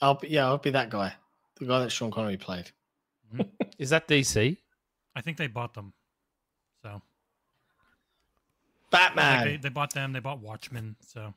I'll 0.00 0.14
be, 0.14 0.28
yeah, 0.28 0.46
I'll 0.46 0.58
be 0.58 0.70
that 0.70 0.90
guy, 0.90 1.14
the 1.58 1.66
guy 1.66 1.80
that 1.80 1.90
Sean 1.90 2.10
Connery 2.10 2.36
played. 2.36 2.70
Mm-hmm. 3.34 3.42
Is 3.78 3.90
that 3.90 4.08
DC? 4.08 4.56
I 5.14 5.20
think 5.20 5.36
they 5.36 5.46
bought 5.46 5.74
them. 5.74 5.92
So 6.82 7.02
Batman. 8.90 9.44
they, 9.44 9.56
they 9.56 9.68
bought 9.68 9.92
them. 9.92 10.12
They 10.12 10.20
bought 10.20 10.40
Watchmen. 10.40 10.96
So 11.06 11.34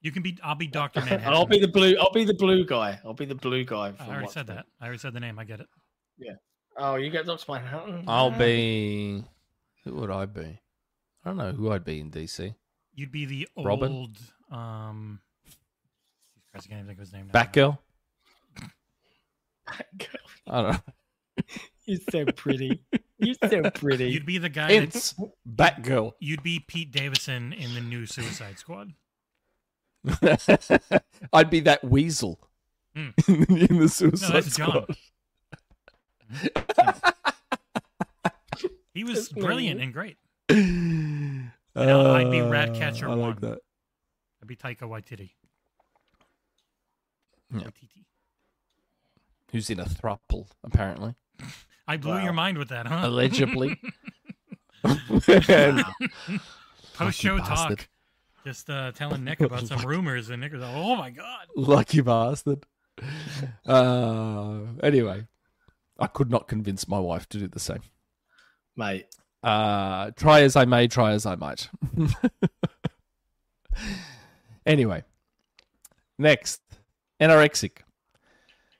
you 0.00 0.12
can 0.12 0.22
be. 0.22 0.38
I'll 0.42 0.54
be 0.54 0.66
Doctor 0.66 1.00
Manhattan. 1.04 1.32
I'll 1.32 1.46
be 1.46 1.58
the 1.58 1.68
blue. 1.68 1.96
I'll 2.00 2.12
be 2.12 2.24
the 2.24 2.34
blue 2.34 2.64
guy. 2.64 2.98
I'll 3.04 3.14
be 3.14 3.26
the 3.26 3.34
blue 3.34 3.64
guy. 3.64 3.88
I 3.88 3.92
from 3.92 4.08
already 4.08 4.28
said 4.28 4.46
that. 4.46 4.66
I 4.80 4.84
already 4.84 4.98
said 4.98 5.12
the 5.12 5.20
name. 5.20 5.38
I 5.38 5.44
get 5.44 5.60
it. 5.60 5.68
Yeah. 6.18 6.32
Oh, 6.76 6.96
you 6.96 7.10
get 7.10 7.26
Doctor 7.26 7.52
Manhattan. 7.52 8.04
I'll 8.08 8.30
be. 8.30 9.24
Who 9.84 9.94
would 9.94 10.10
I 10.10 10.26
be? 10.26 10.60
I 11.24 11.28
don't 11.28 11.36
know 11.36 11.52
who 11.52 11.70
I'd 11.70 11.84
be 11.84 12.00
in 12.00 12.10
DC. 12.10 12.54
You'd 12.94 13.12
be 13.12 13.24
the 13.26 13.48
old. 13.56 13.66
Robin? 13.66 14.14
Um. 14.50 15.20
Christ, 16.50 16.66
I 16.66 16.70
can't 16.70 16.80
even 16.80 16.86
think 16.86 16.98
of 16.98 17.00
his 17.00 17.12
name 17.12 17.30
now. 17.32 17.40
Batgirl. 17.42 17.78
I 20.48 20.62
don't 20.62 20.72
know. 20.72 20.78
You're 21.86 22.00
so 22.10 22.24
pretty. 22.26 22.82
You're 23.18 23.36
so 23.48 23.70
pretty. 23.70 24.10
You'd 24.10 24.26
be 24.26 24.38
the 24.38 24.48
guy. 24.48 24.68
That, 24.68 24.82
It's 24.82 25.14
Batgirl. 25.48 26.12
you'd 26.20 26.42
be 26.42 26.58
Pete 26.60 26.90
Davidson 26.90 27.52
in 27.52 27.74
the 27.74 27.80
new 27.80 28.06
Suicide 28.06 28.58
Squad. 28.58 28.92
I'd 31.32 31.50
be 31.50 31.60
that 31.60 31.84
weasel 31.84 32.38
Hmm. 32.96 33.10
in 33.28 33.78
the 33.78 33.88
Suicide 33.88 34.32
that's 34.42 34.56
Jon. 34.56 34.86
Squad. 36.32 36.74
He 38.94 39.04
was 39.04 39.28
brilliant 39.28 39.80
and 39.80 39.92
brilliant 39.92 40.16
and 41.74 41.84
great. 41.86 42.26
I'd 42.26 42.30
be 42.30 42.40
Ratcatcher 42.42 43.08
Uh, 43.08 43.12
I 43.12 43.14
like 43.14 43.40
one. 43.42 43.50
that. 43.52 43.58
I'd 44.42 44.48
be 44.48 44.56
Taika 44.56 44.82
Waititi. 44.82 45.30
Yeah. 47.52 47.60
Waititi. 47.60 48.04
Who's 49.52 49.68
in 49.70 49.80
a 49.80 49.84
thruple, 49.84 50.46
apparently. 50.62 51.14
I 51.88 51.96
blew 51.96 52.12
Wow. 52.12 52.22
your 52.24 52.32
mind 52.32 52.56
with 52.58 52.68
that, 52.68 52.86
huh? 52.86 53.00
Allegedly. 53.04 53.80
Post 56.94 57.18
show 57.20 57.38
talk. 57.38 57.88
Just 58.44 58.70
uh, 58.70 58.92
telling 58.92 59.24
Nick 59.24 59.40
about 59.40 59.66
some 59.66 59.80
rumors, 59.86 60.30
and 60.30 60.40
Nick 60.40 60.52
was 60.52 60.62
like, 60.62 60.74
"Oh 60.74 60.96
my 60.96 61.10
god!" 61.10 61.46
Lucky 61.56 62.00
bastard. 62.00 62.64
Uh, 63.66 64.60
anyway, 64.82 65.26
I 65.98 66.06
could 66.06 66.30
not 66.30 66.48
convince 66.48 66.88
my 66.88 66.98
wife 66.98 67.28
to 67.30 67.38
do 67.38 67.48
the 67.48 67.60
same. 67.60 67.82
mate. 68.76 69.06
Uh, 69.42 70.10
try 70.16 70.42
as 70.42 70.56
I 70.56 70.64
may, 70.64 70.86
try 70.88 71.12
as 71.12 71.24
I 71.24 71.34
might. 71.34 71.68
anyway, 74.66 75.04
next, 76.18 76.60
anorexic. 77.20 77.78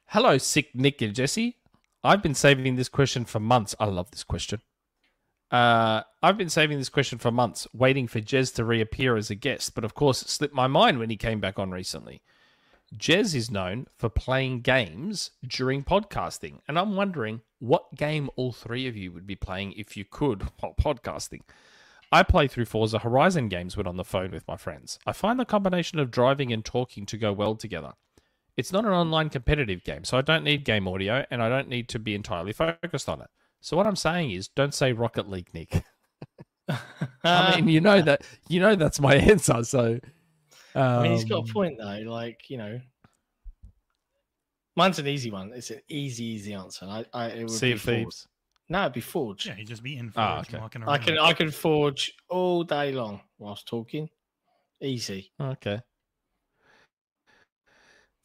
Hello, 0.07 0.39
sick 0.39 0.75
Nick 0.75 1.01
and 1.03 1.15
Jesse. 1.15 1.57
I've 2.03 2.23
been 2.23 2.35
saving 2.35 2.77
this 2.77 2.89
question 2.89 3.25
for 3.25 3.41
months. 3.41 3.75
I 3.79 3.87
love 3.87 4.11
this 4.11 4.25
question. 4.25 4.61
Uh, 5.51 6.03
I've 6.23 6.39
been 6.39 6.49
saving 6.49 6.79
this 6.79 6.89
question 6.89 7.19
for 7.19 7.31
months, 7.31 7.67
waiting 7.73 8.07
for 8.07 8.21
Jez 8.21 8.55
to 8.55 8.65
reappear 8.65 9.17
as 9.17 9.31
a 9.31 9.35
guest, 9.35 9.75
but 9.75 9.85
of 9.85 9.95
course, 9.95 10.23
it 10.23 10.29
slipped 10.29 10.55
my 10.55 10.67
mind 10.67 10.99
when 10.99 11.11
he 11.11 11.17
came 11.17 11.41
back 11.41 11.59
on 11.59 11.71
recently. 11.71 12.23
Jez 12.97 13.35
is 13.35 13.51
known 13.51 13.87
for 13.97 14.09
playing 14.09 14.63
games 14.63 15.31
during 15.47 15.85
podcasting, 15.85 16.59
and 16.67 16.79
I'm 16.79 16.97
wondering 16.97 17.43
what 17.59 17.95
game 17.95 18.31
all 18.37 18.53
three 18.53 18.89
of 18.89 18.97
you 18.97 19.13
would 19.13 19.27
be 19.27 19.37
playing 19.37 19.73
if 19.73 19.97
you 19.97 20.05
could 20.05 20.43
while 20.61 20.75
podcasting. 20.75 21.41
I 22.13 22.25
play 22.25 22.49
through 22.49 22.65
Forza 22.65 22.99
Horizon 22.99 23.49
games 23.49 23.77
when 23.77 23.87
on 23.87 23.97
the 23.97 24.05
phone 24.05 24.33
with 24.33 24.47
my 24.49 24.57
friends. 24.57 24.99
I 25.07 25.13
find 25.13 25.39
the 25.39 25.45
combination 25.45 26.01
of 26.01 26.11
driving 26.11 26.53
and 26.53 26.65
talking 26.65 27.07
to 27.07 27.17
go 27.17 27.33
well 27.33 27.55
together. 27.55 27.93
It's 28.57 28.73
not 28.73 28.85
an 28.85 28.91
online 28.91 29.31
competitive 29.31 29.85
game, 29.85 30.03
so 30.03 30.19
I 30.19 30.23
don't 30.23 30.43
need 30.43 30.65
game 30.65 30.89
audio 30.89 31.25
and 31.31 31.41
I 31.41 31.49
don't 31.49 31.69
need 31.69 31.89
to 31.91 32.01
be 32.01 32.17
entirely 32.17 32.53
focused 32.53 33.09
on 33.09 33.21
it. 33.21 33.29
So 33.61 33.77
what 33.77 33.87
I'm 33.87 33.97
saying 33.97 34.33
is, 34.33 34.49
don't 34.49 34.75
say 34.75 34.93
Rocket 34.93 35.31
League, 35.31 35.51
Nick. 35.55 35.85
I 37.25 37.57
mean, 37.57 37.69
you 37.69 37.81
know 37.81 38.01
that 38.03 38.23
you 38.49 38.61
know 38.61 38.75
that's 38.75 39.01
my 39.01 39.15
answer. 39.31 39.63
So, 39.63 40.01
um, 40.75 40.83
I 40.83 41.03
mean, 41.03 41.13
he's 41.13 41.25
got 41.25 41.49
a 41.49 41.53
point 41.53 41.77
though. 41.79 42.03
Like 42.07 42.49
you 42.49 42.57
know, 42.59 42.81
Mine's 44.77 44.99
an 44.99 45.07
easy 45.07 45.31
one. 45.31 45.53
It's 45.55 45.71
an 45.71 45.81
easy, 45.89 46.25
easy 46.25 46.55
answer. 46.55 46.87
I, 46.87 47.05
I 47.13 47.27
it 47.29 47.41
would 47.43 47.51
Sea 47.51 47.67
be 47.69 47.73
of 47.73 47.81
Forge. 47.83 47.97
Thieves. 47.97 48.29
No, 48.69 48.81
it'd 48.83 48.93
be 48.93 49.01
Forge. 49.01 49.47
Yeah, 49.47 49.57
you 49.57 49.65
just 49.65 49.83
be 49.83 49.97
in 49.97 50.13
Ah, 50.17 50.37
Forge 50.37 50.49
and 50.49 50.57
okay. 50.57 50.63
walking 50.63 50.83
I 50.89 50.99
can 50.99 51.19
I 51.19 51.33
can 51.33 51.51
forge 51.51 52.13
all 52.29 52.63
day 52.65 52.93
long 52.93 53.21
whilst 53.39 53.67
talking. 53.67 54.09
Easy. 54.81 55.33
Okay. 55.41 55.73
In 55.75 55.81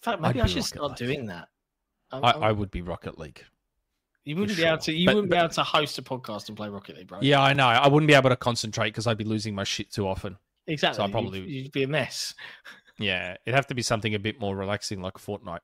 fact, 0.01 0.21
maybe 0.21 0.39
I'd 0.39 0.43
I 0.43 0.47
be 0.47 0.49
should 0.53 0.57
Rocket 0.57 0.67
start 0.77 0.89
League. 1.01 1.09
doing 1.09 1.25
that. 1.27 1.47
I'm- 2.11 2.23
I, 2.23 2.29
I'm- 2.31 2.43
I 2.43 2.51
would 2.51 2.69
be 2.71 2.81
Rocket 2.83 3.17
League. 3.17 3.43
you 4.23 4.35
wouldn't 4.35 4.55
for 4.55 4.61
be 4.61 4.67
able 4.67 4.77
sure. 4.77 4.81
to. 4.83 4.93
You 4.93 5.05
But- 5.07 5.15
wouldn't 5.15 5.31
be 5.31 5.35
but- 5.37 5.43
able 5.45 5.53
to 5.55 5.63
host 5.63 5.97
a 5.97 6.01
podcast 6.03 6.47
and 6.49 6.55
play 6.55 6.69
Rocket 6.69 6.95
League, 6.97 7.07
bro. 7.07 7.19
Yeah, 7.21 7.41
I 7.41 7.53
know. 7.53 7.65
I 7.67 7.87
wouldn't 7.87 8.07
be 8.07 8.13
able 8.13 8.29
to 8.29 8.35
concentrate 8.35 8.89
because 8.89 9.07
I'd 9.07 9.17
be 9.17 9.23
losing 9.23 9.55
my 9.55 9.63
shit 9.63 9.91
too 9.91 10.07
often. 10.07 10.37
Exactly. 10.67 11.01
I'll 11.01 11.07
You'd- 11.07 11.11
probably- 11.11 11.41
you'd, 11.51 11.71
be 11.71 11.83
a 11.83 11.87
mess. 11.87 12.33
Yeah, 12.97 13.35
it'd 13.45 13.55
have 13.55 13.67
to 13.67 13.75
be 13.75 13.81
something 13.81 14.15
a 14.15 14.19
bit 14.19 14.39
more 14.39 14.55
relaxing, 14.55 15.01
like 15.01 15.15
Fortnite. 15.15 15.59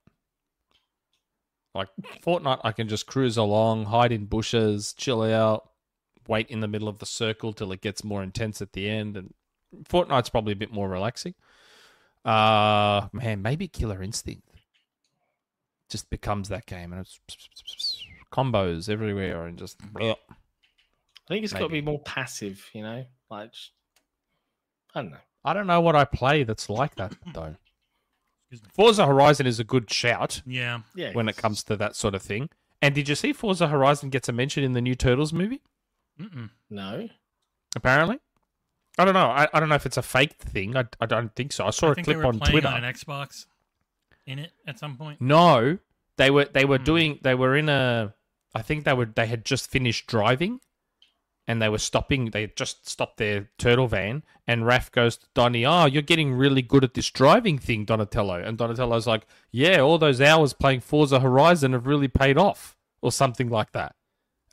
Like 1.73 1.88
Fortnite, 2.25 2.59
I 2.65 2.73
can 2.73 2.89
just 2.89 3.05
cruise 3.07 3.38
along, 3.38 3.85
hide 3.85 4.11
in 4.11 4.25
bushes, 4.25 4.91
chill 4.97 5.23
out, 5.23 5.69
wait 6.27 6.49
in 6.49 6.59
the 6.59 6.67
middle 6.67 6.89
of 6.89 6.99
the 6.99 7.05
circle 7.05 7.53
till 7.53 7.71
it 7.71 7.80
gets 7.80 8.03
more 8.03 8.21
intense 8.21 8.61
at 8.61 8.73
the 8.73 8.89
end. 8.89 9.15
And 9.15 9.33
Fortnite's 9.85 10.27
probably 10.30 10.51
a 10.51 10.57
bit 10.57 10.73
more 10.73 10.89
relaxing. 10.89 11.33
Uh 12.25 13.07
man, 13.13 13.41
maybe 13.41 13.69
Killer 13.69 14.03
Instinct 14.03 14.43
just 15.88 16.09
becomes 16.09 16.49
that 16.49 16.65
game, 16.65 16.91
and 16.91 16.99
it's 17.01 17.19
combos 18.31 18.89
everywhere, 18.89 19.45
and 19.45 19.57
just 19.57 19.77
I 19.95 20.15
think 21.30 21.45
it's 21.45 21.53
got 21.53 21.59
to 21.59 21.69
be 21.69 21.81
more 21.81 21.99
passive. 21.99 22.69
You 22.73 22.83
know, 22.83 23.05
like 23.30 23.53
just, 23.53 23.71
I 24.95 25.01
don't 25.01 25.11
know. 25.11 25.17
I 25.43 25.53
don't 25.53 25.67
know 25.67 25.81
what 25.81 25.95
I 25.95 26.05
play 26.05 26.43
that's 26.43 26.69
like 26.69 26.95
that 26.95 27.13
though. 27.33 27.55
Excuse. 28.51 28.71
Forza 28.73 29.05
Horizon 29.07 29.47
is 29.47 29.59
a 29.59 29.63
good 29.63 29.89
shout. 29.91 30.41
Yeah. 30.45 30.81
Yeah, 30.95 31.13
when 31.13 31.29
it 31.29 31.37
comes 31.37 31.63
to 31.63 31.75
that 31.77 31.95
sort 31.95 32.15
of 32.15 32.21
thing. 32.21 32.49
And 32.81 32.93
did 32.95 33.07
you 33.07 33.15
see 33.15 33.31
Forza 33.33 33.67
Horizon 33.67 34.09
gets 34.09 34.27
a 34.27 34.31
mention 34.33 34.63
in 34.63 34.73
the 34.73 34.81
new 34.81 34.95
Turtles 34.95 35.31
movie? 35.31 35.61
Mm-mm. 36.19 36.49
No, 36.69 37.07
Apparently, 37.75 38.19
I 38.99 39.05
don't 39.05 39.13
know. 39.13 39.27
I, 39.27 39.47
I 39.53 39.59
don't 39.61 39.69
know 39.69 39.75
if 39.75 39.85
it's 39.85 39.95
a 39.97 40.01
fake 40.01 40.33
thing. 40.33 40.75
I, 40.75 40.83
I 40.99 41.05
don't 41.05 41.33
think 41.35 41.53
so. 41.53 41.65
I 41.65 41.69
saw 41.69 41.87
I 41.87 41.91
a 41.91 41.95
think 41.95 42.07
they 42.07 42.13
clip 42.13 42.25
were 42.25 42.29
on 42.29 42.39
playing 42.39 42.51
Twitter. 42.61 42.67
on 42.67 42.83
an 42.83 42.93
Xbox 42.93 43.45
in 44.27 44.39
it 44.39 44.51
at 44.67 44.77
some 44.77 44.97
point. 44.97 45.21
No, 45.21 45.77
they 46.17 46.29
were 46.29 46.45
they 46.45 46.65
were 46.65 46.77
Hmm. 46.79 46.83
doing 46.83 47.19
they 47.23 47.33
were 47.35 47.55
in 47.55 47.69
a. 47.69 48.13
I 48.53 48.61
think 48.61 48.83
they 48.83 48.93
were 48.93 49.05
they 49.05 49.27
had 49.27 49.45
just 49.45 49.69
finished 49.71 50.07
driving, 50.07 50.59
and 51.47 51.61
they 51.61 51.69
were 51.69 51.77
stopping. 51.77 52.31
They 52.31 52.47
just 52.55 52.87
stopped 52.87 53.17
their 53.17 53.49
turtle 53.57 53.87
van, 53.87 54.23
and 54.47 54.63
Raph 54.63 54.91
goes 54.91 55.17
to 55.17 55.27
Donnie, 55.33 55.65
"Oh, 55.65 55.85
you're 55.85 56.01
getting 56.01 56.33
really 56.33 56.61
good 56.61 56.83
at 56.83 56.93
this 56.93 57.09
driving 57.09 57.57
thing, 57.57 57.85
Donatello." 57.85 58.41
And 58.41 58.57
Donatello's 58.57 59.07
like, 59.07 59.25
"Yeah, 59.51 59.79
all 59.79 59.97
those 59.97 60.21
hours 60.21 60.53
playing 60.53 60.81
Forza 60.81 61.19
Horizon 61.19 61.73
have 61.73 61.87
really 61.87 62.07
paid 62.07 62.37
off, 62.37 62.77
or 63.01 63.11
something 63.11 63.49
like 63.49 63.71
that." 63.71 63.95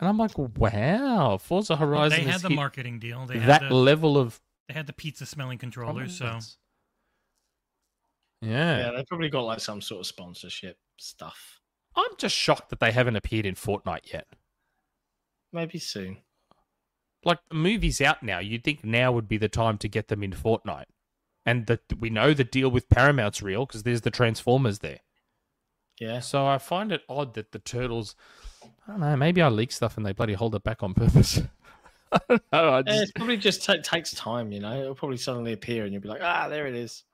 And 0.01 0.09
I'm 0.09 0.19
like, 0.19 0.37
"Wow, 0.37 1.39
Forza 1.39 1.75
Well, 1.75 1.89
Horizon 1.89 2.25
they 2.25 2.31
had 2.31 2.41
the 2.41 2.51
marketing 2.51 2.99
deal. 2.99 3.27
They 3.27 3.39
that 3.39 3.63
had 3.63 3.71
the, 3.71 3.75
level 3.75 4.17
of 4.17 4.41
they 4.69 4.75
had 4.75 4.87
the 4.87 4.93
pizza 4.93 5.27
smelling 5.27 5.59
controllers. 5.59 6.17
So. 6.17 6.39
Yeah. 8.41 8.79
yeah, 8.79 8.91
they 8.93 9.05
probably 9.05 9.31
got 9.31 9.43
like 9.43 9.59
some 9.59 9.81
sort 9.81 10.01
of 10.01 10.07
sponsorship 10.07 10.79
stuff. 10.97 11.61
I'm 11.97 12.17
just 12.19 12.37
shocked 12.37 12.71
that 12.71 12.79
they 12.79 12.93
haven't 12.93 13.17
appeared 13.17 13.47
in 13.47 13.57
Fortnite 13.57 14.13
yet. 14.13 14.29
Maybe 15.53 15.81
soon. 15.81 16.19
Like 17.25 17.41
the 17.49 17.55
movie's 17.55 18.01
out 18.01 18.23
now. 18.23 18.39
You'd 18.39 18.65
think 18.65 18.85
now 18.85 19.13
would 19.13 19.29
be 19.29 19.39
the 19.39 19.49
time 19.49 19.79
to 19.79 19.89
get 19.89 20.09
them 20.09 20.23
in 20.23 20.33
Fortnite. 20.33 20.85
And 21.45 21.67
that 21.67 21.81
we 21.99 22.11
know 22.11 22.35
the 22.35 22.45
deal 22.45 22.71
with 22.71 22.89
Paramount's 22.89 23.43
real 23.43 23.65
because 23.67 23.83
there's 23.83 24.03
the 24.03 24.11
Transformers 24.11 24.81
there. 24.81 25.01
Yeah. 25.99 26.21
So 26.21 26.47
I 26.47 26.59
find 26.59 26.93
it 26.93 27.03
odd 27.09 27.35
that 27.35 27.53
the 27.53 27.59
Turtles. 27.59 28.15
I 28.87 28.93
don't 28.93 29.01
know. 29.01 29.17
Maybe 29.17 29.43
I 29.43 29.49
leak 29.49 29.73
stuff 29.73 29.97
and 29.97 30.05
they 30.05 30.13
bloody 30.13 30.35
hold 30.35 30.55
it 30.55 30.63
back 30.63 30.83
on 30.83 30.95
purpose. 30.95 31.41
I 32.13 32.19
don't 32.29 32.43
know. 32.53 32.69
I 32.69 32.77
Yeah, 32.79 32.83
just, 32.83 33.03
it's 33.03 33.13
probably 33.13 33.37
just 33.37 33.65
ta- 33.65 33.77
takes 33.83 34.13
time, 34.13 34.53
you 34.53 34.61
know. 34.61 34.81
It'll 34.81 34.95
probably 34.95 35.17
suddenly 35.19 35.53
appear, 35.53 35.85
and 35.85 35.93
you'll 35.93 36.03
be 36.03 36.09
like, 36.09 36.23
"Ah, 36.23 36.49
there 36.49 36.67
it 36.67 36.75
is." 36.75 37.05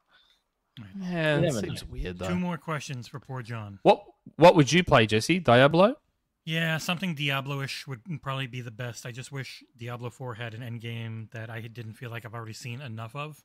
yeah, 1.00 1.36
it 1.36 1.41
never 1.41 1.60
seems 1.60 1.84
weird 1.84 2.18
though. 2.18 2.28
two 2.28 2.36
more 2.36 2.57
questions 2.57 3.08
for 3.08 3.18
poor 3.20 3.42
Jon. 3.42 3.78
What 3.83 4.05
What 4.36 4.55
would 4.57 4.73
you 4.73 4.84
play, 4.84 5.07
Jesse? 5.07 5.41
Diablo? 5.41 5.97
Yeah, 6.44 6.76
something 6.76 7.14
Diablo-ish 7.14 7.86
would 7.86 8.02
probably 8.20 8.47
be 8.47 8.60
the 8.60 8.70
best. 8.70 9.06
I 9.06 9.12
just 9.12 9.32
wish 9.32 9.64
Diablo 9.76 10.10
4 10.10 10.34
had 10.34 10.52
an 10.55 10.62
end 10.62 10.82
game 10.82 11.28
that 11.32 11.48
I 11.48 11.60
didn't 11.62 11.94
feel 11.94 12.10
like 12.10 12.26
I've 12.26 12.34
already 12.34 12.52
seen 12.52 12.82
enough 12.82 13.16
of. 13.16 13.42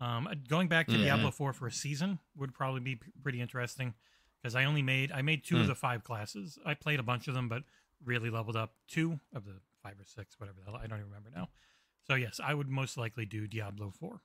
Um, 0.00 0.26
uh, 0.26 0.34
going 0.48 0.66
back 0.66 0.88
to 0.88 0.94
Mhm. 0.94 1.02
Diablo 1.04 1.30
4 1.30 1.52
for 1.52 1.68
a 1.68 1.72
season 1.72 2.18
would 2.34 2.52
probably 2.52 2.80
be 2.80 2.96
pretty 2.96 3.40
interesting 3.40 3.94
because 4.40 4.56
I 4.56 4.64
only 4.64 4.82
made 4.82 5.12
I 5.12 5.22
made 5.22 5.44
two 5.44 5.54
Mm. 5.54 5.60
of 5.60 5.66
the 5.68 5.76
five 5.76 6.02
classes. 6.02 6.58
I 6.66 6.74
played 6.74 6.98
a 6.98 7.04
bunch 7.04 7.28
of 7.28 7.34
them, 7.34 7.48
but 7.48 7.62
really 8.02 8.28
leveled 8.28 8.56
up 8.56 8.74
two 8.88 9.20
of 9.32 9.44
the 9.44 9.60
five 9.80 10.00
or 10.00 10.04
six, 10.04 10.40
whatever 10.40 10.58
the 10.58 10.64
hell. 10.64 10.74
I 10.76 10.88
don't 10.88 10.98
even 10.98 11.10
remember 11.10 11.30
now. 11.30 11.50
So 12.08 12.16
yes, 12.16 12.40
I 12.40 12.54
would 12.54 12.68
most 12.68 12.96
likely 12.96 13.24
do 13.24 13.46
Diablo 13.46 13.90
4. 13.92 14.20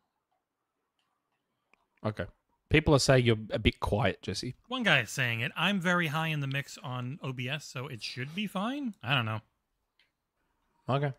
Okay. 2.04 2.26
People 2.70 2.94
are 2.94 3.00
saying 3.00 3.26
you're 3.26 3.38
a 3.52 3.60
bit 3.60 3.80
quiet, 3.80 4.22
Jesse. 4.22 4.56
One 4.68 4.84
guy 4.84 5.00
is 5.00 5.10
saying 5.10 5.40
it. 5.40 5.52
I'm 5.56 5.80
very 5.80 6.08
high 6.08 6.28
in 6.28 6.42
the 6.42 6.48
mix 6.48 6.78
on 6.84 7.18
OBS, 7.24 7.64
so 7.64 7.88
it 7.88 8.04
should 8.04 8.36
be 8.36 8.46
fine. 8.46 8.94
I 9.02 9.16
don't 9.16 9.26
know. 9.26 9.40
Okay. 10.90 11.14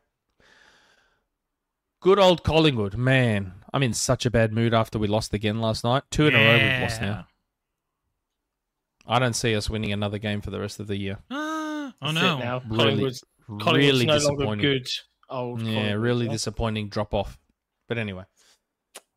Good 2.01 2.18
old 2.18 2.44
Collingwood, 2.44 2.97
man. 2.97 3.55
I'm 3.73 3.83
in 3.83 3.94
such 3.94 4.25
a 4.27 4.31
bad 4.31 4.52
mood 4.52 4.75
after 4.75 4.99
we 4.99 5.09
lost 5.09 5.33
again 5.35 5.60
last 5.60 5.85
night. 5.85 6.05
Two 6.10 6.27
in 6.27 6.35
a 6.35 6.39
row 6.39 6.52
we've 6.52 6.83
lost 6.83 7.01
now. 7.01 7.27
I 9.07 9.18
don't 9.18 9.35
see 9.35 9.57
us 9.57 9.70
winning 9.70 9.93
another 9.93 10.18
game 10.18 10.43
for 10.43 10.51
the 10.51 10.60
rest 10.60 10.81
of 10.81 10.86
the 10.86 10.97
year. 10.97 11.18
Ah, 11.31 11.94
oh 12.02 12.12
That's 12.12 12.18
it 12.18 12.20
no. 12.23 12.39
now. 12.39 12.62
Really- 12.68 12.77
Collingwood's, 12.78 13.25
Collingwood's 13.47 13.77
really 13.77 14.07
no 14.07 14.12
longer 14.12 14.36
disappointing. 14.36 14.62
good. 14.62 14.89
Old. 15.31 15.62
Yeah, 15.62 15.93
really 15.93 16.28
disappointing 16.28 16.89
drop 16.89 17.15
off. 17.15 17.39
But 17.89 17.99
anyway. 17.99 18.25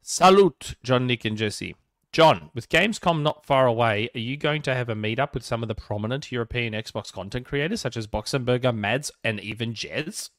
Salute, 0.02 0.76
Jon, 0.84 1.08
Nick, 1.08 1.26
and 1.26 1.38
Jesse. 1.38 1.76
Jon, 2.12 2.52
with 2.54 2.68
Gamescom 2.68 3.22
not 3.22 3.46
far 3.46 3.66
away, 3.68 4.10
are 4.14 4.20
you 4.20 4.36
going 4.36 4.62
to 4.64 4.76
have 4.76 4.90
a 4.90 4.96
meetup 4.96 5.34
with 5.34 5.44
some 5.44 5.64
of 5.64 5.70
the 5.70 5.76
prominent 5.76 6.30
European 6.32 6.74
Xbox 6.74 7.12
content 7.12 7.46
creators 7.46 7.80
such 7.80 7.96
as 7.96 8.06
Boxenberger, 8.06 8.76
Mads, 8.76 9.12
and 9.24 9.40
even 9.40 9.74
Jez? 9.74 10.30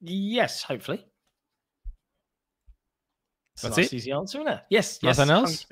Yes, 0.00 0.62
hopefully. 0.62 1.04
A 3.58 3.62
That's 3.62 3.76
nice, 3.76 3.86
it? 3.92 3.96
easy 3.96 4.12
answer, 4.12 4.38
isn't 4.38 4.52
it? 4.52 4.60
Yes. 4.70 5.00
yes 5.02 5.18
Nothing 5.18 5.32
else? 5.32 5.66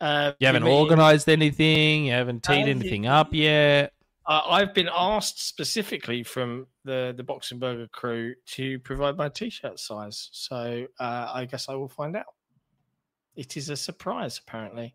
Uh, 0.00 0.32
You 0.38 0.46
haven't 0.46 0.62
organized 0.64 1.28
anything, 1.28 2.06
you 2.06 2.12
haven't 2.12 2.42
teed 2.42 2.66
Uh, 2.66 2.70
anything 2.70 3.06
up 3.06 3.32
yet. 3.32 3.94
Uh, 4.26 4.42
I've 4.46 4.74
been 4.74 4.90
asked 4.94 5.44
specifically 5.48 6.22
from 6.22 6.66
the 6.84 7.14
the 7.16 7.22
Boxing 7.24 7.58
Burger 7.58 7.88
crew 7.88 8.34
to 8.48 8.78
provide 8.80 9.16
my 9.16 9.30
t-shirt 9.30 9.80
size, 9.80 10.28
so 10.32 10.86
uh, 11.00 11.30
I 11.34 11.46
guess 11.46 11.70
I 11.70 11.74
will 11.74 11.88
find 11.88 12.14
out. 12.14 12.26
It 13.38 13.56
is 13.56 13.70
a 13.70 13.76
surprise, 13.76 14.38
apparently, 14.38 14.94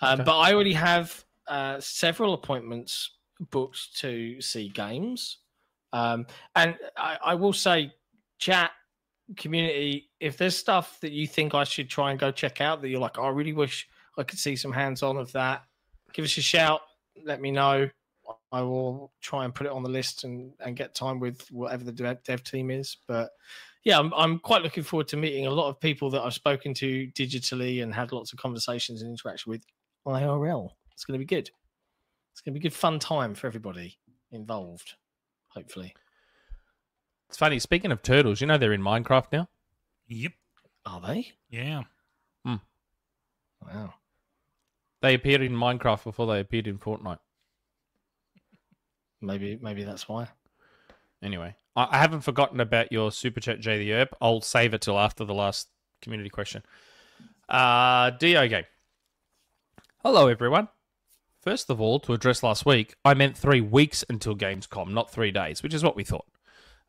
um, 0.00 0.14
Okay. 0.14 0.24
but 0.24 0.38
I 0.38 0.54
already 0.54 0.72
have 0.72 1.24
uh, 1.46 1.78
several 1.78 2.34
appointments 2.34 3.18
booked 3.50 3.96
to 3.98 4.40
see 4.40 4.68
games, 4.70 5.38
um, 5.92 6.26
and 6.54 6.76
I, 6.96 7.18
I 7.24 7.34
will 7.34 7.52
say, 7.52 7.92
chat 8.38 8.70
community, 9.36 10.10
if 10.20 10.36
there's 10.36 10.56
stuff 10.56 10.98
that 11.00 11.12
you 11.12 11.26
think 11.26 11.54
I 11.54 11.64
should 11.64 11.90
try 11.90 12.10
and 12.12 12.18
go 12.18 12.30
check 12.30 12.60
out 12.60 12.80
that 12.80 12.88
you're 12.88 13.00
like, 13.00 13.18
"Oh, 13.18 13.24
I 13.24 13.28
really 13.30 13.52
wish 13.52 13.88
I 14.18 14.22
could 14.22 14.38
see 14.38 14.56
some 14.56 14.72
hands-on 14.72 15.16
of 15.16 15.30
that, 15.32 15.64
give 16.12 16.24
us 16.24 16.36
a 16.38 16.42
shout. 16.42 16.80
Let 17.24 17.40
me 17.40 17.50
know. 17.50 17.90
I 18.52 18.62
will 18.62 19.12
try 19.20 19.44
and 19.44 19.54
put 19.54 19.66
it 19.66 19.72
on 19.72 19.82
the 19.82 19.90
list 19.90 20.24
and, 20.24 20.52
and 20.60 20.76
get 20.76 20.94
time 20.94 21.20
with 21.20 21.46
whatever 21.50 21.84
the 21.84 21.92
dev, 21.92 22.22
dev 22.24 22.42
team 22.42 22.70
is. 22.70 22.96
But 23.06 23.30
yeah, 23.86 24.00
I'm, 24.00 24.12
I'm 24.14 24.40
quite 24.40 24.62
looking 24.62 24.82
forward 24.82 25.06
to 25.08 25.16
meeting 25.16 25.46
a 25.46 25.50
lot 25.50 25.68
of 25.68 25.78
people 25.78 26.10
that 26.10 26.20
I've 26.20 26.34
spoken 26.34 26.74
to 26.74 27.06
digitally 27.14 27.84
and 27.84 27.94
had 27.94 28.10
lots 28.10 28.32
of 28.32 28.38
conversations 28.40 29.00
and 29.00 29.08
interaction 29.08 29.48
with 29.48 29.62
IRL. 30.04 30.70
It's 30.90 31.04
going 31.04 31.16
to 31.16 31.24
be 31.24 31.24
good. 31.24 31.48
It's 32.32 32.40
going 32.40 32.52
to 32.52 32.58
be 32.58 32.66
a 32.66 32.68
good 32.68 32.76
fun 32.76 32.98
time 32.98 33.32
for 33.32 33.46
everybody 33.46 33.96
involved, 34.32 34.94
hopefully. 35.46 35.94
It's 37.28 37.38
funny, 37.38 37.60
speaking 37.60 37.92
of 37.92 38.02
turtles, 38.02 38.40
you 38.40 38.48
know 38.48 38.58
they're 38.58 38.72
in 38.72 38.82
Minecraft 38.82 39.26
now? 39.30 39.48
Yep. 40.08 40.32
Are 40.84 41.00
they? 41.00 41.34
Yeah. 41.48 41.84
Hmm. 42.44 42.56
Wow. 43.64 43.94
They 45.00 45.14
appeared 45.14 45.42
in 45.42 45.52
Minecraft 45.52 46.02
before 46.02 46.26
they 46.26 46.40
appeared 46.40 46.66
in 46.66 46.78
Fortnite. 46.78 47.20
Maybe 49.20 49.56
maybe 49.62 49.84
that's 49.84 50.08
why. 50.08 50.26
Anyway, 51.22 51.54
I 51.76 51.98
haven't 51.98 52.22
forgotten 52.22 52.58
about 52.60 52.90
your 52.90 53.12
super 53.12 53.38
chat, 53.38 53.60
J 53.60 53.78
the 53.78 53.92
Herb. 53.92 54.08
I'll 54.20 54.40
save 54.40 54.72
it 54.72 54.80
till 54.80 54.98
after 54.98 55.24
the 55.24 55.34
last 55.34 55.68
community 56.00 56.30
question. 56.30 56.62
Uh. 57.48 58.10
Hello, 60.02 60.28
everyone. 60.28 60.68
First 61.42 61.68
of 61.68 61.80
all, 61.80 62.00
to 62.00 62.12
address 62.12 62.42
last 62.42 62.64
week, 62.64 62.94
I 63.04 63.14
meant 63.14 63.36
three 63.36 63.60
weeks 63.60 64.04
until 64.08 64.34
Gamescom, 64.34 64.88
not 64.92 65.10
three 65.10 65.30
days, 65.30 65.62
which 65.62 65.74
is 65.74 65.84
what 65.84 65.96
we 65.96 66.02
thought. 66.02 66.26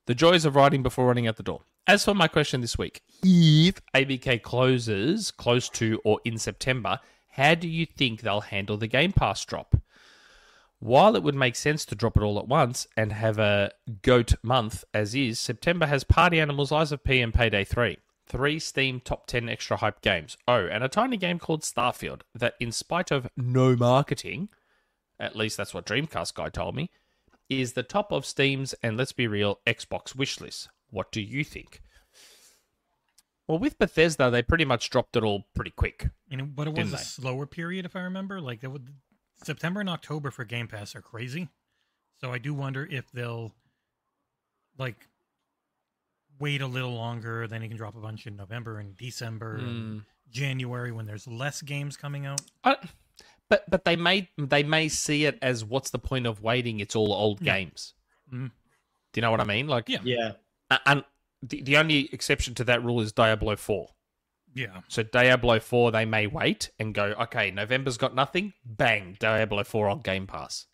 The 0.07 0.16
joys 0.16 0.45
of 0.45 0.56
writing 0.56 0.83
before 0.83 1.07
running 1.07 1.27
out 1.27 1.35
the 1.35 1.43
door. 1.43 1.61
As 1.85 2.06
for 2.06 2.14
my 2.14 2.27
question 2.27 2.61
this 2.61 2.77
week, 2.77 3.01
if 3.24 3.82
ABK 3.93 4.41
closes 4.41 5.32
close 5.32 5.69
to 5.69 6.01
or 6.06 6.19
in 6.25 6.38
September, 6.38 6.99
how 7.30 7.56
do 7.56 7.67
you 7.67 7.85
think 7.85 8.22
they'll 8.22 8.41
handle 8.41 8.77
the 8.77 8.88
Game 8.88 9.11
Pass 9.11 9.43
drop? 9.45 9.75
While 10.80 11.15
it 11.15 11.23
would 11.23 11.35
make 11.35 11.56
sense 11.56 11.85
to 11.85 11.95
drop 11.95 12.17
it 12.17 12.23
all 12.23 12.38
at 12.38 12.47
once 12.47 12.88
and 12.95 13.11
have 13.11 13.39
a 13.39 13.72
goat 14.03 14.33
month 14.43 14.83
as 14.93 15.15
is, 15.15 15.39
September 15.39 15.88
has 15.88 16.03
Party 16.03 16.39
Animals, 16.39 16.72
Lies 16.72 16.91
of 16.91 17.03
P, 17.03 17.19
and 17.22 17.33
Payday 17.33 17.64
3. 17.64 17.97
Three 18.27 18.59
Steam 18.59 18.99
top 18.99 19.25
10 19.25 19.49
extra 19.49 19.77
hype 19.77 20.01
games. 20.01 20.38
Oh, 20.47 20.67
and 20.67 20.83
a 20.83 20.89
tiny 20.89 21.17
game 21.17 21.39
called 21.39 21.61
Starfield 21.64 22.22
that, 22.35 22.56
in 22.59 22.72
spite 22.72 23.09
of 23.09 23.27
no 23.35 23.75
marketing, 23.75 24.49
at 25.19 25.35
least 25.35 25.57
that's 25.57 25.73
what 25.73 25.85
Dreamcast 25.85 26.33
guy 26.35 26.49
told 26.49 26.75
me, 26.75 26.91
is 27.49 27.73
the 27.73 27.83
top 27.83 28.11
of 28.11 28.25
Steam's 28.25 28.73
and 28.83 28.97
let's 28.97 29.14
be 29.14 29.27
real, 29.27 29.59
Xbox 29.65 30.14
wishlist. 30.14 30.67
What 30.89 31.11
do 31.11 31.22
you 31.22 31.43
think? 31.43 31.81
Well, 33.47 33.59
with 33.59 33.80
Bethesda, 33.80 34.30
they 34.30 34.43
pretty 34.43 34.65
much 34.65 34.89
dropped 34.89 35.15
it 35.15 35.23
all 35.23 35.45
pretty 35.56 35.72
quick. 35.72 36.09
You 36.27 36.38
know, 36.38 36.45
but 36.45 36.67
it 36.67 36.73
was 36.75 36.89
a 36.89 36.97
they? 36.97 37.01
slower 37.01 37.45
period, 37.45 37.85
if 37.85 37.95
I 37.95 38.01
remember. 38.01 38.41
Like 38.41 38.61
would, 38.64 38.89
September 39.43 39.80
and 39.80 39.90
October 39.90 40.32
for 40.32 40.43
Game 40.45 40.67
Pass 40.67 40.95
are 40.95 41.01
crazy. 41.01 41.49
So 42.19 42.32
I 42.32 42.38
do 42.40 42.53
wonder 42.53 42.88
if 42.90 43.11
they'll 43.11 43.53
like 44.77 45.07
wait 46.40 46.61
a 46.61 46.67
little 46.67 46.93
longer. 46.93 47.48
Then 47.48 47.61
you 47.61 47.67
can 47.67 47.77
drop 47.77 47.95
a 47.95 47.99
bunch 47.99 48.27
in 48.27 48.35
November 48.35 48.80
and 48.80 48.95
December, 48.98 49.56
and 49.57 50.03
January 50.30 50.91
when 50.91 51.06
there's 51.06 51.27
less 51.27 51.61
games 51.61 51.95
coming 51.98 52.25
out. 52.25 52.41
I, 52.64 52.77
but 53.49 53.69
but 53.69 53.85
they 53.85 53.95
may 53.95 54.30
they 54.38 54.64
may 54.64 54.88
see 54.90 55.25
it 55.25 55.38
as 55.41 55.64
what's 55.64 55.90
the 55.91 55.99
point 55.99 56.25
of 56.25 56.41
waiting? 56.41 56.80
It's 56.80 56.95
all 56.95 57.14
old 57.14 57.41
Yeah. 57.41 57.53
games. 57.59 57.93
Mhm. 58.33 58.51
Do 59.14 59.19
you 59.19 59.22
know 59.22 59.32
what 59.32 59.40
I 59.41 59.45
mean? 59.45 59.67
Like, 59.67 59.88
Yeah. 59.90 59.99
Yeah. 60.03 60.32
a- 60.69 60.80
and 60.85 61.03
the, 61.41 61.61
the 61.61 61.77
only 61.77 62.11
exception 62.14 62.56
to 62.56 62.64
that 62.66 62.83
rule 62.83 62.99
is 63.01 63.11
Diablo 63.11 63.56
Four. 63.56 63.90
Yeah, 64.58 64.82
So 64.88 65.03
Diablo 65.03 65.60
4, 65.60 65.92
they 65.92 66.06
may 66.06 66.26
wait 66.26 66.72
and 66.80 66.92
go, 66.92 67.14
okay, 67.22 67.52
November's 67.52 67.98
got 67.98 68.16
nothing. 68.16 68.53
Bang, 68.66 69.16
Diablo 69.19 69.64
4 69.64 69.88
on 69.88 70.00
Game 70.00 70.26
Pass. 70.26 70.66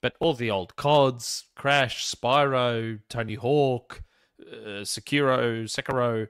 But 0.00 0.14
all 0.20 0.34
the 0.34 0.48
old 0.50 0.76
CODs, 0.76 1.46
Crash, 1.56 2.06
Spyro, 2.06 3.00
Tony 3.08 3.34
Hawk, 3.34 4.02
uh, 4.40 4.82
Sekiro, 4.84 5.64
Sekiro, 5.64 6.28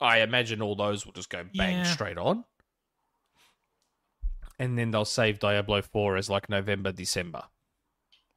I 0.00 0.22
imagine 0.22 0.60
all 0.60 0.74
those 0.74 1.06
will 1.06 1.12
just 1.12 1.30
go 1.30 1.44
bang 1.56 1.78
Yeah. 1.78 1.82
straight 1.84 2.18
on. 2.18 2.44
And 4.58 4.76
then 4.76 4.90
they'll 4.90 5.04
save 5.04 5.38
Diablo 5.38 5.82
4 5.82 6.16
as 6.16 6.28
like 6.28 6.48
November, 6.48 6.90
December. 6.90 7.44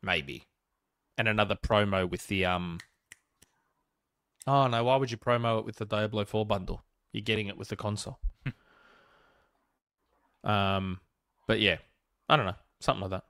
Maybe. 0.03 0.43
And 1.17 1.27
another 1.27 1.55
promo 1.55 2.07
with 2.07 2.27
the 2.27 2.45
um 2.45 2.79
Oh 4.45 4.67
no, 4.67 4.83
why 4.83 4.95
would 4.97 5.09
you 5.11 5.17
promo 5.17 5.59
it 5.59 5.65
with 5.65 5.77
the 5.77 5.85
Diablo 5.85 6.25
4 6.25 6.45
bundle? 6.45 6.83
You're 7.11 7.23
getting 7.23 7.47
it 7.47 7.57
with 7.57 7.67
the 7.69 7.75
console. 7.75 8.19
um 10.43 10.99
but 11.47 11.59
yeah. 11.59 11.77
I 12.29 12.37
don't 12.37 12.45
know. 12.45 12.55
Something 12.79 13.09
like 13.09 13.21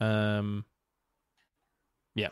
that. 0.00 0.04
Um 0.06 0.64
Yeah. 2.14 2.28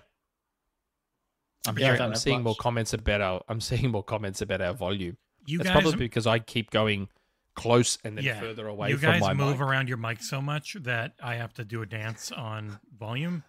I'm, 1.66 1.76
Yeah, 1.78 1.84
I 1.84 1.86
hearing- 1.88 1.98
don't 1.98 2.08
I'm 2.10 2.16
seeing 2.16 2.42
more 2.42 2.54
comments 2.54 2.92
about 2.92 3.20
our 3.20 3.42
I'm 3.48 3.60
seeing 3.60 3.90
more 3.90 4.04
comments 4.04 4.40
about 4.40 4.60
our 4.60 4.72
volume. 4.74 5.16
you 5.46 5.58
That's 5.58 5.70
guys, 5.70 5.82
probably 5.82 5.98
because 5.98 6.26
I 6.26 6.38
keep 6.38 6.70
going 6.70 7.08
close 7.54 7.98
and 8.04 8.16
then 8.18 8.24
yeah, 8.24 8.38
further 8.38 8.68
away 8.68 8.90
you 8.90 8.98
from 8.98 9.12
guys 9.12 9.20
my 9.22 9.32
move 9.34 9.58
mic. 9.58 9.66
around 9.66 9.88
your 9.88 9.96
mic 9.96 10.22
so 10.22 10.40
much 10.42 10.74
that 10.80 11.14
I 11.22 11.36
have 11.36 11.54
to 11.54 11.64
do 11.64 11.80
a 11.82 11.86
dance 11.86 12.30
on 12.30 12.78
volume. 12.98 13.44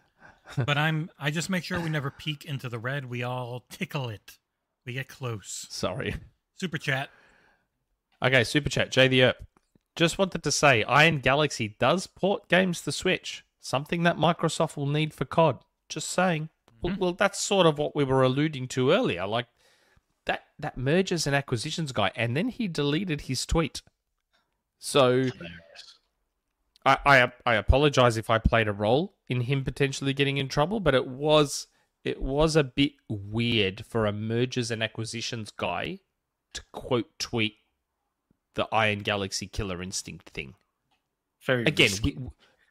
but 0.65 0.77
I'm 0.77 1.09
I 1.19 1.29
just 1.29 1.49
make 1.49 1.63
sure 1.63 1.79
we 1.79 1.89
never 1.89 2.09
peek 2.09 2.45
into 2.45 2.69
the 2.69 2.79
red. 2.79 3.05
We 3.05 3.21
all 3.23 3.65
tickle 3.69 4.09
it. 4.09 4.39
We 4.85 4.93
get 4.93 5.07
close. 5.09 5.67
Sorry. 5.69 6.15
Super 6.57 6.77
chat. 6.77 7.09
Okay, 8.23 8.43
super 8.43 8.69
chat. 8.69 8.91
Jay 8.91 9.07
the 9.07 9.23
Earp. 9.23 9.45
Just 9.95 10.17
wanted 10.17 10.43
to 10.43 10.51
say, 10.51 10.83
Iron 10.83 11.19
Galaxy 11.19 11.75
does 11.79 12.07
port 12.07 12.47
games 12.49 12.81
to 12.81 12.91
Switch, 12.91 13.43
something 13.59 14.03
that 14.03 14.17
Microsoft 14.17 14.75
will 14.75 14.87
need 14.87 15.13
for 15.13 15.25
COD. 15.25 15.59
Just 15.89 16.09
saying. 16.09 16.49
Mm-hmm. 16.69 16.87
Well, 16.87 16.95
well, 16.99 17.13
that's 17.13 17.39
sort 17.39 17.67
of 17.67 17.77
what 17.77 17.95
we 17.95 18.03
were 18.03 18.23
alluding 18.23 18.67
to 18.69 18.91
earlier. 18.91 19.25
Like 19.25 19.47
that 20.25 20.45
that 20.59 20.77
mergers 20.77 21.27
and 21.27 21.35
acquisitions 21.35 21.91
guy, 21.91 22.11
and 22.15 22.35
then 22.35 22.49
he 22.49 22.67
deleted 22.67 23.21
his 23.21 23.45
tweet. 23.45 23.81
So 24.79 25.25
I, 26.85 26.97
I 27.05 27.31
I 27.45 27.55
apologize 27.55 28.17
if 28.17 28.29
I 28.29 28.37
played 28.39 28.67
a 28.67 28.73
role 28.73 29.15
in 29.27 29.41
him 29.41 29.63
potentially 29.63 30.13
getting 30.13 30.37
in 30.37 30.47
trouble, 30.47 30.79
but 30.79 30.95
it 30.95 31.07
was 31.07 31.67
it 32.03 32.21
was 32.21 32.55
a 32.55 32.63
bit 32.63 32.93
weird 33.09 33.85
for 33.85 34.05
a 34.05 34.11
mergers 34.11 34.71
and 34.71 34.83
acquisitions 34.83 35.51
guy 35.51 35.99
to 36.57 36.63
quote 36.71 37.07
tweet 37.19 37.55
the 38.55 38.67
Iron 38.71 38.99
Galaxy 38.99 39.47
Killer 39.47 39.81
Instinct 39.81 40.31
thing. 40.31 40.55
Very 41.45 41.63
Again, 41.65 41.91
we, 42.03 42.17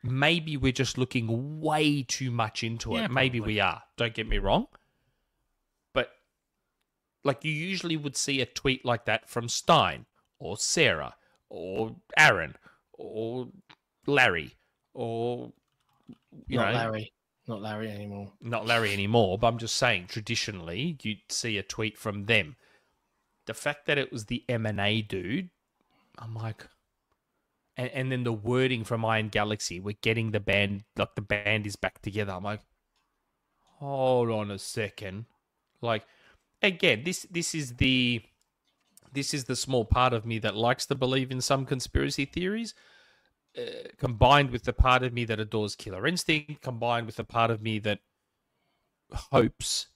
maybe 0.02 0.56
we're 0.56 0.72
just 0.72 0.98
looking 0.98 1.60
way 1.60 2.02
too 2.02 2.30
much 2.30 2.64
into 2.64 2.96
it. 2.96 3.02
Yeah, 3.02 3.06
maybe 3.08 3.38
probably. 3.38 3.54
we 3.54 3.60
are. 3.60 3.82
Don't 3.96 4.12
get 4.12 4.28
me 4.28 4.38
wrong. 4.38 4.66
But 5.94 6.10
like 7.24 7.44
you 7.44 7.52
usually 7.52 7.96
would 7.96 8.16
see 8.16 8.40
a 8.40 8.46
tweet 8.46 8.84
like 8.84 9.04
that 9.04 9.30
from 9.30 9.48
Stein 9.48 10.06
or 10.38 10.56
Sarah 10.56 11.14
or 11.48 11.94
Aaron 12.18 12.56
or 12.92 13.48
Larry 14.06 14.56
or 14.92 15.52
you 16.48 16.58
not 16.58 16.72
know 16.72 16.78
Larry. 16.78 17.12
Not 17.48 17.62
Larry 17.62 17.90
anymore. 17.90 18.32
not 18.40 18.66
Larry 18.66 18.92
anymore, 18.92 19.38
but 19.38 19.46
I'm 19.46 19.58
just 19.58 19.76
saying 19.76 20.06
traditionally 20.08 20.98
you'd 21.02 21.20
see 21.28 21.58
a 21.58 21.62
tweet 21.62 21.96
from 21.96 22.24
them. 22.24 22.56
The 23.46 23.54
fact 23.54 23.86
that 23.86 23.98
it 23.98 24.12
was 24.12 24.26
the 24.26 24.44
M 24.48 24.66
and 24.66 24.80
A 24.80 25.02
dude, 25.02 25.50
I'm 26.18 26.34
like, 26.34 26.66
and, 27.76 27.90
and 27.90 28.12
then 28.12 28.24
the 28.24 28.32
wording 28.32 28.84
from 28.84 29.04
Iron 29.04 29.28
Galaxy, 29.28 29.80
we're 29.80 29.96
getting 30.00 30.32
the 30.32 30.40
band 30.40 30.84
like 30.96 31.14
the 31.14 31.22
band 31.22 31.66
is 31.66 31.76
back 31.76 32.02
together. 32.02 32.32
I'm 32.32 32.44
like, 32.44 32.62
hold 33.78 34.30
on 34.30 34.50
a 34.50 34.58
second, 34.58 35.26
like 35.80 36.04
again, 36.62 37.02
this 37.04 37.26
this 37.30 37.54
is 37.54 37.74
the 37.76 38.22
this 39.12 39.32
is 39.32 39.44
the 39.44 39.56
small 39.56 39.84
part 39.84 40.12
of 40.12 40.26
me 40.26 40.38
that 40.40 40.56
likes 40.56 40.86
to 40.86 40.94
believe 40.94 41.30
in 41.30 41.40
some 41.40 41.64
conspiracy 41.64 42.24
theories 42.24 42.74
uh, 43.56 43.88
combined 43.96 44.50
with 44.50 44.64
the 44.64 44.72
part 44.72 45.02
of 45.02 45.12
me 45.12 45.24
that 45.24 45.40
adores 45.40 45.74
Killer 45.74 46.06
Instinct, 46.06 46.60
combined 46.60 47.06
with 47.06 47.16
the 47.16 47.24
part 47.24 47.50
of 47.50 47.62
me 47.62 47.78
that 47.78 48.00
hopes 49.12 49.86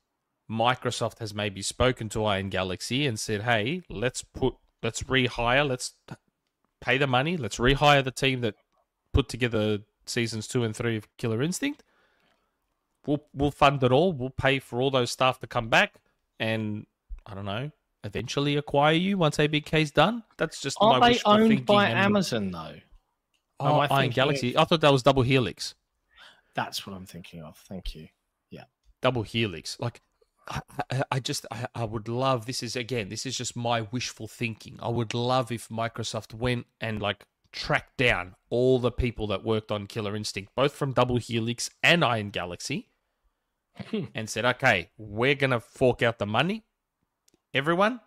Microsoft 0.51 1.21
has 1.21 1.33
maybe 1.33 1.63
spoken 1.63 2.09
to 2.11 2.25
Iron 2.25 2.49
Galaxy 2.49 3.07
and 3.07 3.19
said, 3.19 3.43
"Hey, 3.43 3.83
let's 3.89 4.23
put, 4.23 4.55
let's 4.83 5.05
rehire, 5.05 5.67
let's 5.69 5.95
pay 6.81 6.99
the 6.99 7.07
money, 7.07 7.37
let's 7.37 7.59
rehire 7.59 8.03
the 8.03 8.11
team 8.11 8.41
that 8.41 8.55
put 9.13 9.29
together 9.29 9.79
seasons 10.07 10.49
two 10.49 10.65
and 10.65 10.75
three 10.75 10.97
of 10.97 11.07
Killer 11.19 11.41
Instinct. 11.43 11.85
We'll 13.07 13.25
we'll 13.33 13.51
fund 13.53 13.83
it 13.85 13.93
all. 13.93 14.13
We'll 14.13 14.31
pay 14.31 14.59
for 14.59 14.81
all 14.81 14.91
those 14.91 15.11
staff 15.11 15.39
to 15.41 15.47
come 15.47 15.69
back, 15.69 15.95
and 16.39 16.87
I 17.25 17.35
don't 17.35 17.47
know." 17.47 17.71
Eventually 18.03 18.57
acquire 18.57 18.95
you 18.95 19.19
once 19.19 19.37
ABK's 19.37 19.91
done. 19.91 20.23
That's 20.39 20.59
just 20.63 20.79
Aren't 20.81 21.01
my 21.01 21.13
they 21.13 21.21
owned 21.27 21.67
by 21.67 21.91
and- 21.91 21.99
Amazon 21.99 22.51
though? 22.51 22.77
Oh, 23.61 23.75
Iron 23.81 23.89
thinking 23.91 24.11
Galaxy. 24.13 24.57
I 24.57 24.65
thought 24.65 24.81
that 24.81 24.91
was 24.91 25.03
Double 25.03 25.21
Helix. 25.21 25.75
That's 26.55 26.87
what 26.87 26.97
I'm 26.97 27.05
thinking 27.05 27.43
of. 27.43 27.59
Thank 27.59 27.95
you. 27.95 28.09
Yeah. 28.49 28.65
Double 29.03 29.23
Helix. 29.23 29.79
Like, 29.79 30.01
I, 30.51 31.03
I, 31.13 31.21
just, 31.21 31.47
I, 31.51 31.67
I 31.75 31.85
would 31.85 32.09
love. 32.09 32.47
This 32.47 32.63
is 32.63 32.75
again, 32.75 33.09
this 33.09 33.25
is 33.25 33.37
just 33.37 33.57
my 33.57 33.83
wishful 33.83 34.27
thinking. 34.27 34.79
I 34.83 34.89
would 34.89 35.15
love 35.15 35.53
if 35.53 35.69
Microsoft 35.69 36.35
went 36.35 36.67
and 36.81 37.01
like 37.01 37.25
tracked 37.53 37.97
down 37.97 38.35
all 38.49 38.79
the 38.79 38.91
people 38.91 39.27
that 39.29 39.45
worked 39.45 39.71
on 39.71 39.87
Killer 39.87 40.17
Instinct, 40.17 40.53
both 40.55 40.73
from 40.73 40.93
Double 40.93 41.17
Helix 41.17 41.71
and 41.83 42.05
Iron 42.05 42.31
Galaxy, 42.31 42.89
hmm. 43.91 44.05
and 44.15 44.29
said, 44.29 44.45
"Okay, 44.45 44.91
we're 44.99 45.35
gonna 45.35 45.61
fork 45.61 46.03
out 46.03 46.19
the 46.19 46.27
money. 46.27 46.65
Everyone, 47.55 48.01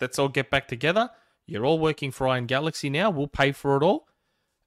let's 0.00 0.18
all 0.18 0.28
get 0.28 0.50
back 0.50 0.68
together. 0.68 1.10
You're 1.46 1.66
all 1.66 1.78
working 1.78 2.12
for 2.12 2.28
Iron 2.28 2.46
Galaxy 2.46 2.90
now. 2.90 3.10
We'll 3.10 3.28
pay 3.28 3.52
for 3.52 3.76
it 3.76 3.82
all." 3.82 4.06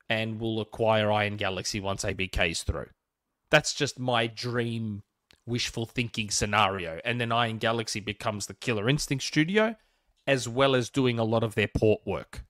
And 0.10 0.40
we'll 0.40 0.60
acquire 0.60 1.12
Iron 1.12 1.38
Galaxy 1.38 1.80
once 1.80 2.04
ABK's 2.04 2.64
through. 2.64 2.90
That's 3.50 3.74
just 3.74 3.98
my 3.98 4.28
dream 4.28 5.04
wishful 5.46 5.86
thinking 5.86 6.30
scenario. 6.30 7.00
And 7.04 7.20
then 7.20 7.32
Iron 7.32 7.58
Galaxy 7.58 8.00
becomes 8.00 8.46
the 8.46 8.54
Killer 8.54 8.90
Instinct 8.90 9.24
studio, 9.24 9.76
as 10.26 10.48
well 10.48 10.76
as 10.76 10.90
doing 10.90 11.20
a 11.20 11.24
lot 11.24 11.44
of 11.44 11.56
their 11.56 11.68
port 11.68 12.02
work. 12.06 12.44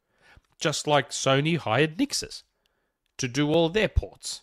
Just 0.60 0.88
like 0.88 1.10
Sony 1.10 1.58
hired 1.58 1.98
Nixxes 1.98 2.44
to 3.18 3.28
do 3.28 3.52
all 3.52 3.70
their 3.70 3.90
ports. 3.90 4.42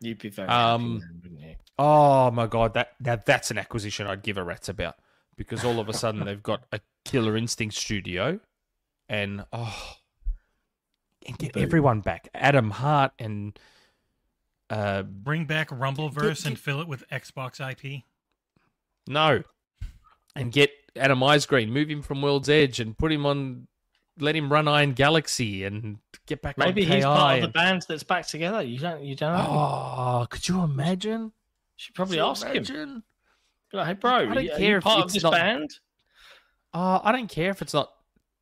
You'd 0.00 0.18
be 0.18 0.30
very 0.30 0.48
Um, 0.48 1.00
happy 1.00 1.06
then, 1.06 1.20
wouldn't 1.22 1.40
you? 1.40 1.56
Oh 1.78 2.30
my 2.30 2.46
god, 2.46 2.74
that 2.74 2.92
now 3.00 3.16
that's 3.16 3.50
an 3.50 3.58
acquisition 3.58 4.06
I'd 4.06 4.22
give 4.22 4.38
a 4.38 4.42
rat's 4.42 4.68
about. 4.68 4.96
Because 5.36 5.64
all 5.64 5.80
of 5.80 5.88
a 5.88 5.94
sudden 5.94 6.24
they've 6.24 6.42
got 6.42 6.64
a 6.72 6.80
Killer 7.04 7.36
Instinct 7.36 7.74
studio 7.74 8.40
and 9.08 9.44
oh 9.52 9.96
and 11.26 11.38
get 11.38 11.56
everyone 11.56 12.00
back. 12.00 12.28
Adam 12.34 12.70
Hart 12.70 13.12
and 13.18 13.58
uh 14.70 15.02
Bring 15.02 15.44
back 15.44 15.68
Rumbleverse 15.70 16.46
and 16.46 16.58
fill 16.58 16.80
it 16.80 16.88
with 16.88 17.06
Xbox 17.10 17.60
IP. 17.60 18.02
No. 19.06 19.42
And 20.36 20.52
get 20.52 20.70
Adam 20.96 21.20
Isgreen, 21.20 21.68
move 21.70 21.88
him 21.90 22.02
from 22.02 22.22
World's 22.22 22.48
Edge 22.48 22.80
and 22.80 22.96
put 22.96 23.10
him 23.12 23.26
on 23.26 23.66
let 24.18 24.36
him 24.36 24.52
run 24.52 24.68
Iron 24.68 24.92
Galaxy 24.92 25.64
and 25.64 25.98
get 26.26 26.42
back 26.42 26.58
Maybe 26.58 26.84
on 26.84 26.92
he's 26.92 27.04
part 27.04 27.36
KI 27.38 27.42
of 27.42 27.42
the 27.42 27.52
band 27.58 27.82
that's 27.88 28.02
back 28.02 28.26
together. 28.26 28.62
You 28.62 28.78
don't. 28.78 29.02
You 29.02 29.16
don't. 29.16 29.34
Oh, 29.38 30.26
could 30.30 30.46
you 30.48 30.62
imagine? 30.62 31.32
should 31.76 31.94
probably 31.94 32.16
Could 32.18 32.22
you 32.24 32.28
ask 32.30 32.46
him. 32.46 32.56
imagine? 32.56 33.02
Be 33.72 33.76
like, 33.78 33.86
hey, 33.86 33.92
bro, 33.94 34.10
I 34.12 34.24
don't 34.26 34.36
are 34.38 34.40
you 34.42 34.52
care 34.56 34.76
if 34.78 34.84
part 34.84 34.98
of 34.98 35.04
it's 35.06 35.14
this 35.14 35.22
not- 35.22 35.32
band? 35.32 35.70
Uh, 36.74 37.00
I 37.02 37.12
don't 37.12 37.28
care 37.28 37.50
if 37.50 37.62
it's 37.62 37.72
not 37.74 37.90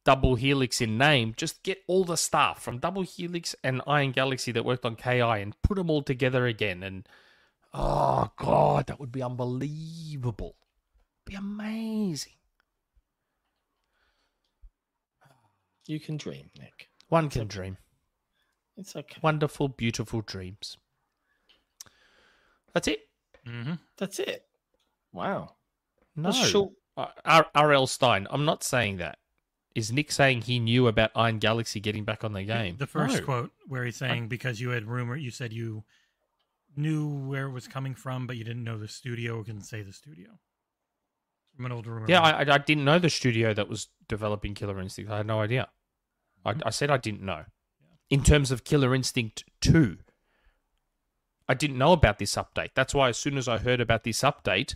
Double 0.09 0.37
Helix 0.37 0.81
in 0.81 0.97
name. 0.97 1.35
Just 1.37 1.63
get 1.63 1.83
all 1.87 2.03
the 2.03 2.17
staff 2.17 2.63
from 2.63 2.79
Double 2.79 3.03
Helix 3.03 3.55
and 3.63 3.83
Iron 3.87 4.11
Galaxy 4.11 4.51
that 4.53 4.65
worked 4.65 4.87
on 4.87 4.97
KI 4.97 5.21
and 5.21 5.55
put 5.61 5.77
them 5.77 5.91
all 5.91 6.01
together 6.01 6.47
again. 6.47 6.83
And 6.83 7.07
oh 7.75 8.31
god, 8.39 8.87
that 8.87 8.99
would 8.99 9.13
be 9.13 9.23
unbelievable. 9.23 10.57
Be 11.27 11.35
amazing. 11.35 12.33
You 15.87 16.01
can 16.01 16.17
dream, 16.17 16.49
Nick. 16.59 16.89
One 17.11 17.29
can 17.29 17.47
dream. 17.47 17.77
It's 18.79 18.97
okay. 18.97 19.21
Wonderful, 19.23 19.69
beautiful 19.69 20.23
dreams. 20.23 20.79
That's 22.73 22.89
it. 22.89 23.01
Mm-hmm. 23.47 23.75
That's 23.99 24.19
it. 24.21 24.47
Wow. 25.13 25.57
No. 26.17 26.31
That's 26.31 26.49
short. 26.49 26.73
Uh, 26.97 27.09
R- 27.27 27.51
R.L. 27.55 27.87
Stein. 27.87 28.27
I'm 28.31 28.47
not 28.47 28.65
saying 28.65 28.97
that. 28.97 29.19
Is 29.79 29.93
Nick 29.93 30.11
saying 30.11 30.43
he 30.43 30.59
knew 30.59 30.89
about 30.89 31.13
Iron 31.15 31.39
Galaxy 31.39 31.79
getting 31.79 32.05
back 32.05 32.25
on 32.25 32.33
the 32.33 32.43
game? 32.43 32.77
The 32.79 32.87
first 32.89 33.19
No. 33.19 33.25
quote 33.25 33.53
where 33.69 33.85
he's 33.85 33.95
saying 33.95 34.27
because 34.27 34.61
you 34.61 34.71
had 34.71 34.87
rumor, 34.87 35.17
you 35.17 35.31
said 35.31 35.53
you 35.53 35.85
knew 36.77 37.07
where 37.07 37.47
it 37.47 37.53
was 37.53 37.69
coming 37.69 37.95
from, 37.95 38.27
but 38.27 38.37
you 38.37 38.43
didn't 38.43 38.65
know 38.65 38.77
the 38.77 38.89
studio. 38.89 39.45
Couldn't 39.45 39.63
say 39.63 39.83
the 39.83 39.93
studio. 39.93 40.41
From 41.55 41.67
an 41.67 41.71
old 41.73 41.87
rumor. 41.87 42.07
Yeah. 42.09 42.23
I, 42.23 42.43
I 42.43 42.55
I 42.55 42.59
didn't 42.59 42.85
know 42.85 42.99
the 42.99 43.09
studio 43.09 43.55
that 43.55 43.69
was 43.69 43.87
developing 44.09 44.55
Killer 44.55 44.81
Instinct. 44.81 45.13
I 45.13 45.19
had 45.19 45.27
no 45.27 45.41
idea. 45.41 45.69
I, 46.45 46.55
mm-hmm. 46.55 46.63
I 46.67 46.71
said 46.71 46.91
I 46.91 46.97
didn't 46.97 47.23
know. 47.23 47.45
In 48.11 48.25
terms 48.25 48.51
of 48.51 48.65
Killer 48.65 48.97
Instinct 48.97 49.45
2, 49.61 49.99
I 51.49 51.55
didn't 51.55 51.79
know 51.79 51.93
about 51.93 52.19
this 52.19 52.35
update. 52.35 52.71
That's 52.75 52.95
why 52.95 53.11
as 53.11 53.19
soon 53.19 53.39
as 53.39 53.47
I 53.47 53.59
heard 53.59 53.81
about 53.81 54.03
this 54.03 54.23
update, 54.23 54.75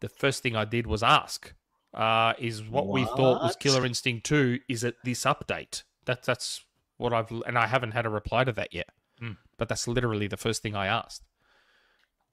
the 0.00 0.10
first 0.10 0.42
thing 0.42 0.54
I 0.54 0.66
did 0.66 0.86
was 0.86 1.02
ask, 1.02 1.54
uh, 1.94 2.34
is 2.38 2.62
what, 2.62 2.88
we 2.88 3.04
thought 3.04 3.42
was 3.42 3.56
Killer 3.56 3.84
Instinct 3.84 4.24
2, 4.26 4.60
is 4.68 4.84
it 4.84 4.96
this 5.04 5.24
update? 5.24 5.82
That, 6.06 6.22
that's 6.22 6.64
what 6.96 7.12
I've, 7.12 7.30
and 7.46 7.58
I 7.58 7.66
haven't 7.66 7.92
had 7.92 8.06
a 8.06 8.10
reply 8.10 8.44
to 8.44 8.52
that 8.52 8.72
yet. 8.72 8.88
Hmm. 9.18 9.32
But 9.58 9.68
that's 9.68 9.86
literally 9.86 10.26
the 10.26 10.36
first 10.36 10.62
thing 10.62 10.74
I 10.74 10.86
asked. 10.86 11.22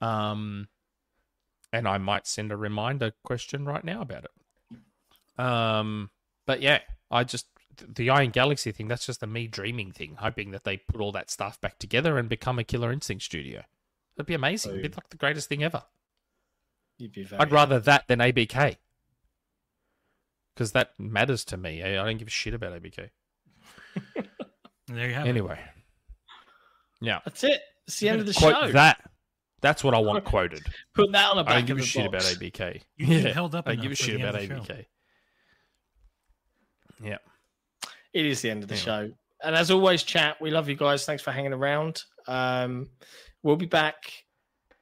Um, 0.00 0.68
and 1.72 1.86
I 1.86 1.98
might 1.98 2.26
send 2.26 2.50
a 2.52 2.56
reminder 2.56 3.12
question 3.24 3.64
right 3.64 3.84
now 3.84 4.00
about 4.00 4.24
it. 4.24 5.40
Um, 5.40 6.10
but 6.46 6.60
yeah, 6.60 6.80
I 7.10 7.24
just 7.24 7.46
the 7.88 8.10
Iron 8.10 8.30
Galaxy 8.30 8.72
thing. 8.72 8.88
That's 8.88 9.06
just 9.06 9.22
a 9.22 9.26
me 9.26 9.46
dreaming 9.46 9.92
thing, 9.92 10.16
hoping 10.18 10.50
that 10.50 10.64
they 10.64 10.78
put 10.78 11.00
all 11.00 11.12
that 11.12 11.30
stuff 11.30 11.60
back 11.60 11.78
together 11.78 12.18
and 12.18 12.28
become 12.28 12.58
a 12.58 12.64
Killer 12.64 12.92
Instinct 12.92 13.24
studio. 13.24 13.62
That'd 14.16 14.26
be 14.26 14.34
amazing. 14.34 14.72
It'd 14.72 14.82
be 14.82 14.88
like 14.88 15.10
the 15.10 15.16
greatest 15.16 15.48
thing 15.48 15.62
ever. 15.62 15.84
You'd 16.98 17.12
be 17.12 17.24
very. 17.24 17.40
I'd 17.40 17.52
rather 17.52 17.78
that 17.80 18.08
than 18.08 18.18
ABK 18.18 18.76
because 20.60 20.72
that 20.72 20.90
matters 20.98 21.42
to 21.46 21.56
me. 21.56 21.82
I 21.82 22.02
I 22.02 22.04
don't 22.04 22.18
give 22.18 22.28
a 22.28 22.30
shit 22.30 22.52
about 22.52 22.74
ABK. 22.82 23.08
there 24.88 25.08
you 25.08 25.14
have 25.14 25.24
it. 25.24 25.30
Anyway, 25.30 25.58
yeah, 27.00 27.20
That's 27.24 27.42
it. 27.44 27.62
It's 27.86 27.98
the 27.98 28.10
end 28.10 28.20
of 28.20 28.26
the 28.26 28.34
quote 28.34 28.54
show. 28.66 28.72
that. 28.72 28.98
That's 29.62 29.82
what 29.82 29.94
I 29.94 29.98
want 30.00 30.22
quoted. 30.26 30.62
Put 30.94 31.12
that 31.12 31.30
on 31.30 31.36
the 31.36 31.42
I 31.42 31.46
back 31.46 31.54
don't 31.60 31.66
give 31.66 31.78
a 31.78 31.82
shit 31.82 32.12
box. 32.12 32.30
about 32.30 32.42
ABK. 32.42 32.82
You 32.98 33.06
get 33.22 33.32
held 33.32 33.54
up 33.54 33.66
I 33.66 33.74
don't 33.74 33.82
give 33.82 33.92
a 33.92 33.94
shit 33.94 34.20
about. 34.20 34.34
ABK. 34.34 34.84
Yeah. 37.02 37.16
It 38.12 38.26
is 38.26 38.42
the 38.42 38.50
end 38.50 38.62
of 38.62 38.68
the 38.68 38.74
Yeah. 38.74 38.80
show. 38.80 39.10
And 39.42 39.56
as 39.56 39.70
always, 39.70 40.02
chat, 40.02 40.36
we 40.42 40.50
love 40.50 40.68
you 40.68 40.76
guys. 40.76 41.06
Thanks 41.06 41.22
for 41.22 41.30
hanging 41.32 41.54
around. 41.54 42.02
Um, 42.26 42.90
we'll 43.42 43.56
be 43.56 43.64
back 43.64 44.12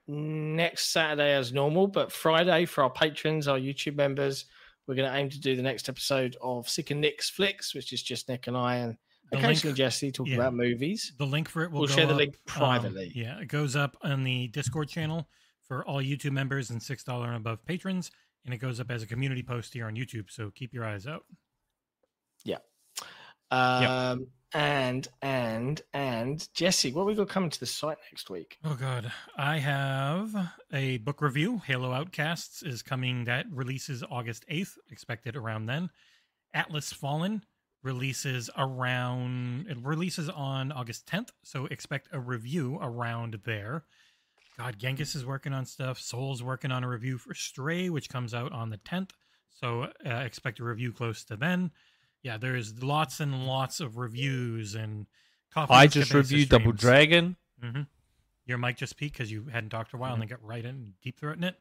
next 0.08 0.90
Saturday 0.90 1.34
as 1.34 1.52
normal, 1.52 1.86
but 1.86 2.10
Friday 2.10 2.64
for 2.64 2.82
our 2.82 2.90
patrons, 2.90 3.46
our 3.46 3.58
YouTube 3.58 3.94
members, 3.94 4.46
we're 4.88 4.94
going 4.94 5.10
to 5.10 5.16
aim 5.16 5.28
to 5.30 5.38
do 5.40 5.54
the 5.54 5.62
next 5.62 5.88
episode 5.88 6.36
of 6.42 6.68
Sick 6.68 6.90
and 6.90 7.00
Nick's 7.00 7.28
Flicks, 7.30 7.74
which 7.74 7.92
is 7.92 8.02
just 8.02 8.28
Nick 8.28 8.46
and 8.48 8.56
I 8.56 8.76
and 8.76 8.96
The 9.30 9.36
occasionally 9.38 9.70
link- 9.72 9.76
Jesse 9.76 10.10
talking 10.10 10.32
yeah. 10.32 10.38
about 10.40 10.54
movies. 10.54 11.12
The 11.18 11.26
link 11.26 11.48
for 11.48 11.62
it 11.62 11.70
will 11.70 11.80
We'll 11.80 11.88
share 11.88 12.06
the 12.06 12.12
up, 12.14 12.18
link 12.18 12.34
um, 12.34 12.40
privately. 12.46 13.12
yeah, 13.14 13.38
it 13.38 13.46
goes 13.48 13.76
up 13.76 13.96
on 14.02 14.24
the 14.24 14.48
Discord 14.48 14.88
channel 14.88 15.28
for 15.66 15.84
all 15.84 16.02
YouTube 16.02 16.32
members 16.32 16.70
and 16.70 16.82
six 16.82 17.04
dollar 17.04 17.26
and 17.28 17.36
above 17.36 17.62
patrons, 17.66 18.10
and 18.46 18.54
it 18.54 18.58
goes 18.58 18.80
up 18.80 18.90
as 18.90 19.02
a 19.02 19.06
community 19.06 19.42
post 19.42 19.74
here 19.74 19.86
on 19.86 19.94
YouTube. 19.94 20.30
So 20.30 20.50
keep 20.54 20.72
your 20.72 20.84
eyes 20.84 21.06
out. 21.06 21.24
Yeah. 22.44 22.56
Um, 23.50 24.26
And, 24.54 25.06
and, 25.20 25.82
and 25.92 26.48
Jesse, 26.54 26.92
what 26.92 27.04
we 27.04 27.14
got 27.14 27.28
coming 27.28 27.50
to 27.50 27.60
the 27.60 27.66
site 27.66 27.98
next 28.10 28.30
week? 28.30 28.58
Oh 28.64 28.76
god, 28.80 29.12
I 29.36 29.58
have 29.58 30.34
a 30.72 30.96
book 30.98 31.20
review. 31.20 31.60
Halo 31.66 31.92
Outcasts 31.92 32.62
is 32.62 32.82
coming. 32.82 33.24
That 33.24 33.46
releases 33.52 34.02
August 34.10 34.46
eighth. 34.48 34.78
Expected 34.90 35.36
around 35.36 35.66
then. 35.66 35.90
Atlas 36.54 36.92
Fallen 36.92 37.44
releases 37.82 38.48
around. 38.56 39.66
It 39.68 39.76
releases 39.82 40.30
on 40.30 40.72
August 40.72 41.06
tenth. 41.06 41.30
So 41.44 41.66
expect 41.66 42.08
a 42.12 42.18
review 42.18 42.78
around 42.80 43.40
there. 43.44 43.84
God, 44.56 44.78
Genghis 44.78 45.14
is 45.14 45.26
working 45.26 45.52
on 45.52 45.66
stuff. 45.66 46.00
Soul's 46.00 46.42
working 46.42 46.72
on 46.72 46.82
a 46.82 46.88
review 46.88 47.18
for 47.18 47.34
Stray, 47.34 47.90
which 47.90 48.08
comes 48.08 48.34
out 48.34 48.50
on 48.52 48.70
the 48.70 48.78
tenth. 48.78 49.12
So 49.50 49.88
uh, 50.04 50.10
expect 50.10 50.58
a 50.58 50.64
review 50.64 50.92
close 50.92 51.22
to 51.24 51.36
then. 51.36 51.70
Yeah, 52.22 52.36
there's 52.36 52.82
lots 52.82 53.20
and 53.20 53.46
lots 53.46 53.80
of 53.80 53.96
reviews 53.96 54.74
and. 54.74 55.06
Coffee 55.52 55.72
I 55.72 55.86
just 55.86 56.12
reviewed 56.12 56.50
Double 56.50 56.64
streams. 56.76 56.80
Dragon. 56.80 57.36
hmm 57.62 57.80
Your 58.44 58.58
mic 58.58 58.76
just 58.76 58.98
peaked 58.98 59.14
because 59.16 59.32
you 59.32 59.46
hadn't 59.50 59.70
talked 59.70 59.94
a 59.94 59.96
while 59.96 60.12
and 60.12 60.20
then 60.20 60.28
got 60.28 60.42
right 60.44 60.62
in 60.62 60.70
and 60.74 60.92
deep 61.02 61.18
throating 61.18 61.44
it. 61.44 61.56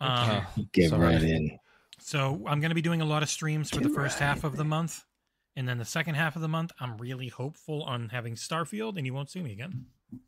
Um, 0.00 0.08
Uh, 0.10 0.42
Get 0.72 0.90
Sorry. 0.90 1.06
right 1.14 1.22
in. 1.22 1.58
so 2.00 2.42
I'm 2.46 2.58
going 2.60 2.70
to 2.70 2.74
be 2.74 2.82
doing 2.82 3.00
a 3.02 3.04
lot 3.04 3.22
of 3.22 3.28
streams 3.30 3.70
for 3.70 3.80
the 3.80 3.88
first 3.88 4.18
half 4.18 4.42
of 4.42 4.56
the 4.56 4.64
month, 4.64 5.04
and 5.54 5.68
then 5.68 5.78
the 5.78 5.84
second 5.84 6.16
half 6.16 6.34
of 6.34 6.42
the 6.42 6.48
month, 6.48 6.72
I'm 6.80 6.96
really 6.98 7.28
hopeful 7.28 7.84
on 7.84 8.08
having 8.08 8.34
Starfield, 8.34 8.96
and 8.96 9.06
you 9.06 9.14
won't 9.14 9.30
see 9.30 9.42
me 9.42 9.52
again. 9.52 9.86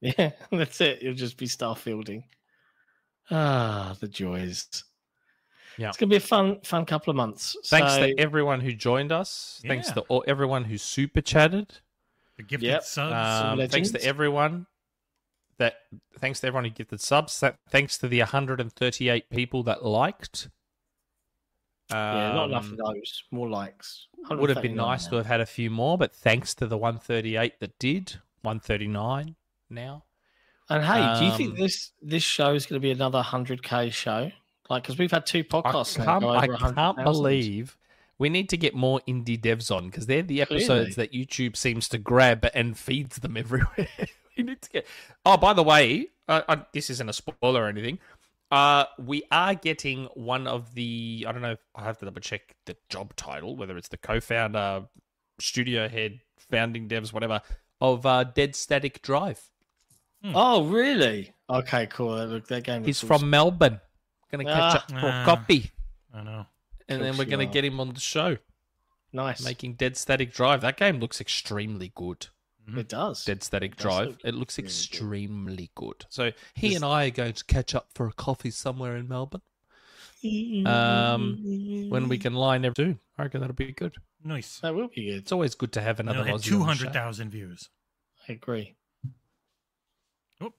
Yeah, 0.00 0.32
that's 0.52 0.80
it. 0.82 1.00
You'll 1.02 1.14
just 1.14 1.36
be 1.38 1.46
starfielding. 1.46 2.24
Ah, 3.30 3.96
the 3.98 4.08
joys. 4.08 4.66
Yeah. 5.78 5.88
It's 5.88 5.96
gonna 5.96 6.10
be 6.10 6.16
a 6.16 6.20
fun, 6.20 6.60
fun 6.62 6.86
couple 6.86 7.10
of 7.10 7.16
months. 7.16 7.56
Thanks 7.66 7.94
So- 7.94 8.06
to 8.06 8.18
everyone 8.18 8.60
who 8.60 8.72
joined 8.72 9.12
us. 9.12 9.60
Thanks 9.66 9.90
to 9.92 10.00
all, 10.02 10.24
everyone 10.26 10.64
who 10.64 10.78
super 10.78 11.20
chatted. 11.20 11.78
The 12.36 12.42
gifted 12.42 12.68
Yep. 12.68 12.82
subs. 12.84 13.60
Um, 13.60 13.68
thanks 13.68 13.90
to 13.90 14.02
everyone 14.04 14.66
that. 15.58 15.82
Thanks 16.18 16.40
to 16.40 16.46
everyone 16.46 16.64
who 16.64 16.70
gifted 16.70 17.00
subs. 17.00 17.40
That, 17.40 17.58
thanks 17.68 17.96
to 17.98 18.08
the 18.08 18.20
138 18.20 19.30
people 19.30 19.62
that 19.64 19.84
liked. 19.84 20.48
yeah, 21.90 22.32
not 22.34 22.48
enough 22.50 22.64
of 22.66 22.72
Um, 22.72 22.78
those. 22.94 23.22
More 23.30 23.48
likes. 23.48 24.08
Would 24.28 24.50
have 24.50 24.60
been 24.62 24.74
nice 24.74 25.04
now. 25.04 25.10
to 25.10 25.16
have 25.18 25.26
had 25.26 25.40
a 25.40 25.46
few 25.46 25.70
more, 25.70 25.96
but 25.96 26.12
thanks 26.14 26.52
to 26.56 26.66
the 26.66 26.76
138 26.76 27.60
that 27.60 27.78
did, 27.78 28.20
139 28.42 29.36
now. 29.70 30.04
And 30.68 30.84
hey, 30.84 31.18
do 31.20 31.24
you 31.26 31.32
think 31.36 31.50
Um, 31.52 31.56
this 31.60 31.92
this 32.02 32.24
show 32.24 32.54
is 32.54 32.66
going 32.66 32.80
to 32.80 32.84
be 32.84 32.90
another 32.90 33.22
hundred 33.22 33.62
k 33.62 33.88
show? 33.90 34.32
Like, 34.68 34.82
because 34.82 34.98
we've 34.98 35.10
had 35.10 35.26
two 35.26 35.44
podcasts. 35.44 35.98
now 35.98 36.18
can't, 36.20 36.22
go 36.22 36.30
I 36.30 36.72
can't 36.72 36.96
believe 37.04 37.76
we 38.18 38.28
need 38.28 38.48
to 38.48 38.56
get 38.56 38.74
more 38.74 39.00
indie 39.06 39.40
devs 39.40 39.74
on 39.74 39.86
because 39.86 40.06
they're 40.06 40.22
the 40.22 40.44
Clearly. 40.44 40.64
episodes 40.64 40.96
that 40.96 41.12
YouTube 41.12 41.56
seems 41.56 41.88
to 41.90 41.98
grab 41.98 42.48
and 42.54 42.76
feeds 42.76 43.16
them 43.18 43.36
everywhere. 43.36 43.88
we 44.36 44.44
need 44.44 44.62
to 44.62 44.70
get. 44.70 44.86
Oh, 45.24 45.36
by 45.36 45.52
the 45.52 45.62
way, 45.62 46.08
uh, 46.28 46.42
uh, 46.48 46.56
this 46.72 46.90
isn't 46.90 47.08
a 47.08 47.12
spoiler 47.12 47.62
or 47.64 47.68
anything. 47.68 47.98
Uh, 48.50 48.84
we 48.98 49.24
are 49.30 49.54
getting 49.54 50.04
one 50.14 50.46
of 50.46 50.74
the. 50.74 51.26
I 51.28 51.32
don't 51.32 51.42
know. 51.42 51.52
If 51.52 51.60
I 51.74 51.84
have 51.84 51.98
to 51.98 52.04
double 52.04 52.20
check 52.20 52.54
the 52.64 52.76
job 52.88 53.14
title, 53.16 53.56
whether 53.56 53.76
it's 53.76 53.88
the 53.88 53.96
co-founder, 53.96 54.84
studio 55.40 55.88
head, 55.88 56.20
founding 56.38 56.88
devs, 56.88 57.12
whatever, 57.12 57.42
of 57.80 58.06
uh, 58.06 58.24
Dead 58.24 58.54
Static 58.54 59.02
Drive. 59.02 59.50
Oh, 60.34 60.64
really? 60.64 61.32
Okay, 61.48 61.86
cool. 61.86 62.16
That 62.16 62.26
Look, 62.26 62.48
that 62.48 62.64
game. 62.64 62.82
He's 62.82 63.02
looks 63.02 63.20
from 63.20 63.30
Melbourne. 63.30 63.80
Gonna 64.44 64.54
catch 64.54 64.74
Ah. 64.74 64.76
up 64.82 64.90
for 64.90 65.06
a 65.06 65.10
Ah. 65.10 65.24
copy, 65.24 65.70
I 66.14 66.22
know. 66.22 66.46
and 66.88 67.00
then 67.02 67.08
Course 67.12 67.18
we're 67.18 67.24
you 67.24 67.30
gonna 67.30 67.44
are. 67.48 67.52
get 67.52 67.64
him 67.64 67.80
on 67.80 67.92
the 67.94 68.00
show. 68.00 68.36
nice. 69.12 69.42
making 69.44 69.74
Dead 69.74 69.96
Static 69.96 70.32
Drive. 70.32 70.60
That 70.60 70.76
game 70.76 71.00
looks 71.00 71.20
extremely 71.20 71.92
good. 71.94 72.28
it 72.68 72.88
does. 72.88 73.24
Dead 73.24 73.42
Static 73.44 73.72
It 73.72 73.76
does 73.78 73.82
Drive. 73.84 74.08
look 74.08 74.20
It 74.24 74.34
looks 74.34 74.58
really 74.58 74.66
good. 74.66 74.74
extremely 74.74 75.70
good. 75.76 76.04
So 76.08 76.32
he 76.54 76.68
This- 76.70 76.76
and 76.76 76.84
I 76.84 77.06
are 77.06 77.10
going 77.10 77.32
to 77.34 77.44
catch 77.44 77.74
up 77.76 77.90
for 77.94 78.08
a 78.08 78.12
coffee 78.12 78.50
somewhere 78.50 78.96
in 78.96 79.06
Melbourne. 79.08 79.42
Um, 80.66 81.88
when 81.90 82.08
we 82.08 82.18
can 82.18 82.34
line 82.34 82.64
everything, 82.64 82.98
I 83.16 83.22
reckon 83.24 83.40
that'll 83.40 83.54
be 83.54 83.70
good. 83.72 83.94
Nice. 84.24 84.58
that 84.60 84.74
will 84.74 84.88
be 84.88 85.04
good. 85.06 85.18
It's 85.18 85.30
always 85.30 85.54
good 85.54 85.72
to 85.74 85.80
have 85.80 86.00
another 86.00 86.22
it'll 86.26 86.38
Aussie 86.38 86.52
on 86.54 86.58
the 86.58 86.64
show. 86.64 86.64
hundred 86.64 86.92
thousand 86.92 87.30
views. 87.30 87.68
I 88.28 88.32
agree. 88.32 88.74
Oh. 90.40 90.52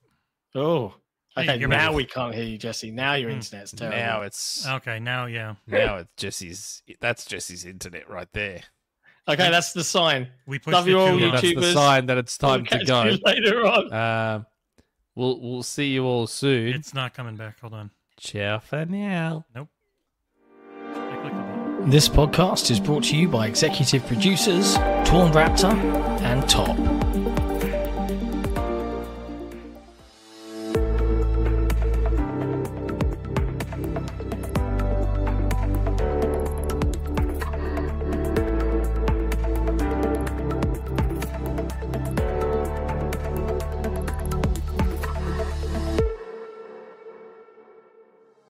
Oh. 0.54 0.94
Hey, 1.38 1.50
Okay, 1.50 1.60
you're 1.60 1.68
now 1.68 1.86
ready. 1.86 1.96
we 1.96 2.04
can't 2.04 2.34
hear 2.34 2.44
you, 2.44 2.58
Jesse. 2.58 2.90
Now 2.90 3.14
your 3.14 3.30
Hmm. 3.30 3.36
internet's 3.36 3.72
terrible. 3.72 3.96
Now 3.98 4.22
it's 4.22 4.66
Okay, 4.66 4.98
now 4.98 5.26
yeah. 5.26 5.54
now 5.66 5.96
it's 5.98 6.10
Jesse's. 6.16 6.82
That's 7.00 7.24
Jesse's 7.24 7.64
internet 7.64 8.08
right 8.08 8.28
there. 8.32 8.62
Okay, 9.28 9.50
that's 9.50 9.72
the 9.74 9.84
sign. 9.84 10.28
We 10.46 10.58
pushed 10.58 10.72
Love 10.72 10.88
it 10.88 10.92
you 10.92 10.98
all, 11.00 11.08
too 11.08 11.18
Yeah, 11.18 11.26
long. 11.26 11.32
that's 11.42 11.54
the 11.54 11.72
sign 11.72 12.06
that 12.06 12.16
it's 12.18 12.38
time 12.38 12.66
We'll 12.70 12.80
to 12.80 12.84
go. 12.86 13.04
you 13.04 13.18
later 13.24 13.66
on. 13.66 13.92
Um, 13.92 14.46
we'll 15.14 15.38
we'll 15.40 15.62
see 15.62 15.88
you 15.88 16.04
all 16.06 16.26
soon. 16.26 16.68
It's 16.74 16.94
not 16.94 17.12
coming 17.14 17.36
back. 17.36 17.60
Hold 17.60 17.74
on. 17.74 17.90
Ciao 18.18 18.58
for 18.58 18.84
now. 18.86 19.44
I 19.54 19.58
clicked 21.20 21.24
the 21.24 21.30
button. 21.30 21.90
This 21.90 22.08
podcast 22.08 22.70
is 22.70 22.80
brought 22.80 23.04
to 23.04 23.16
you 23.16 23.28
by 23.28 23.46
executive 23.46 24.06
producers 24.06 24.74
Torn 25.04 25.30
Raptor 25.32 25.74
and 26.22 26.48
Top. 26.48 26.76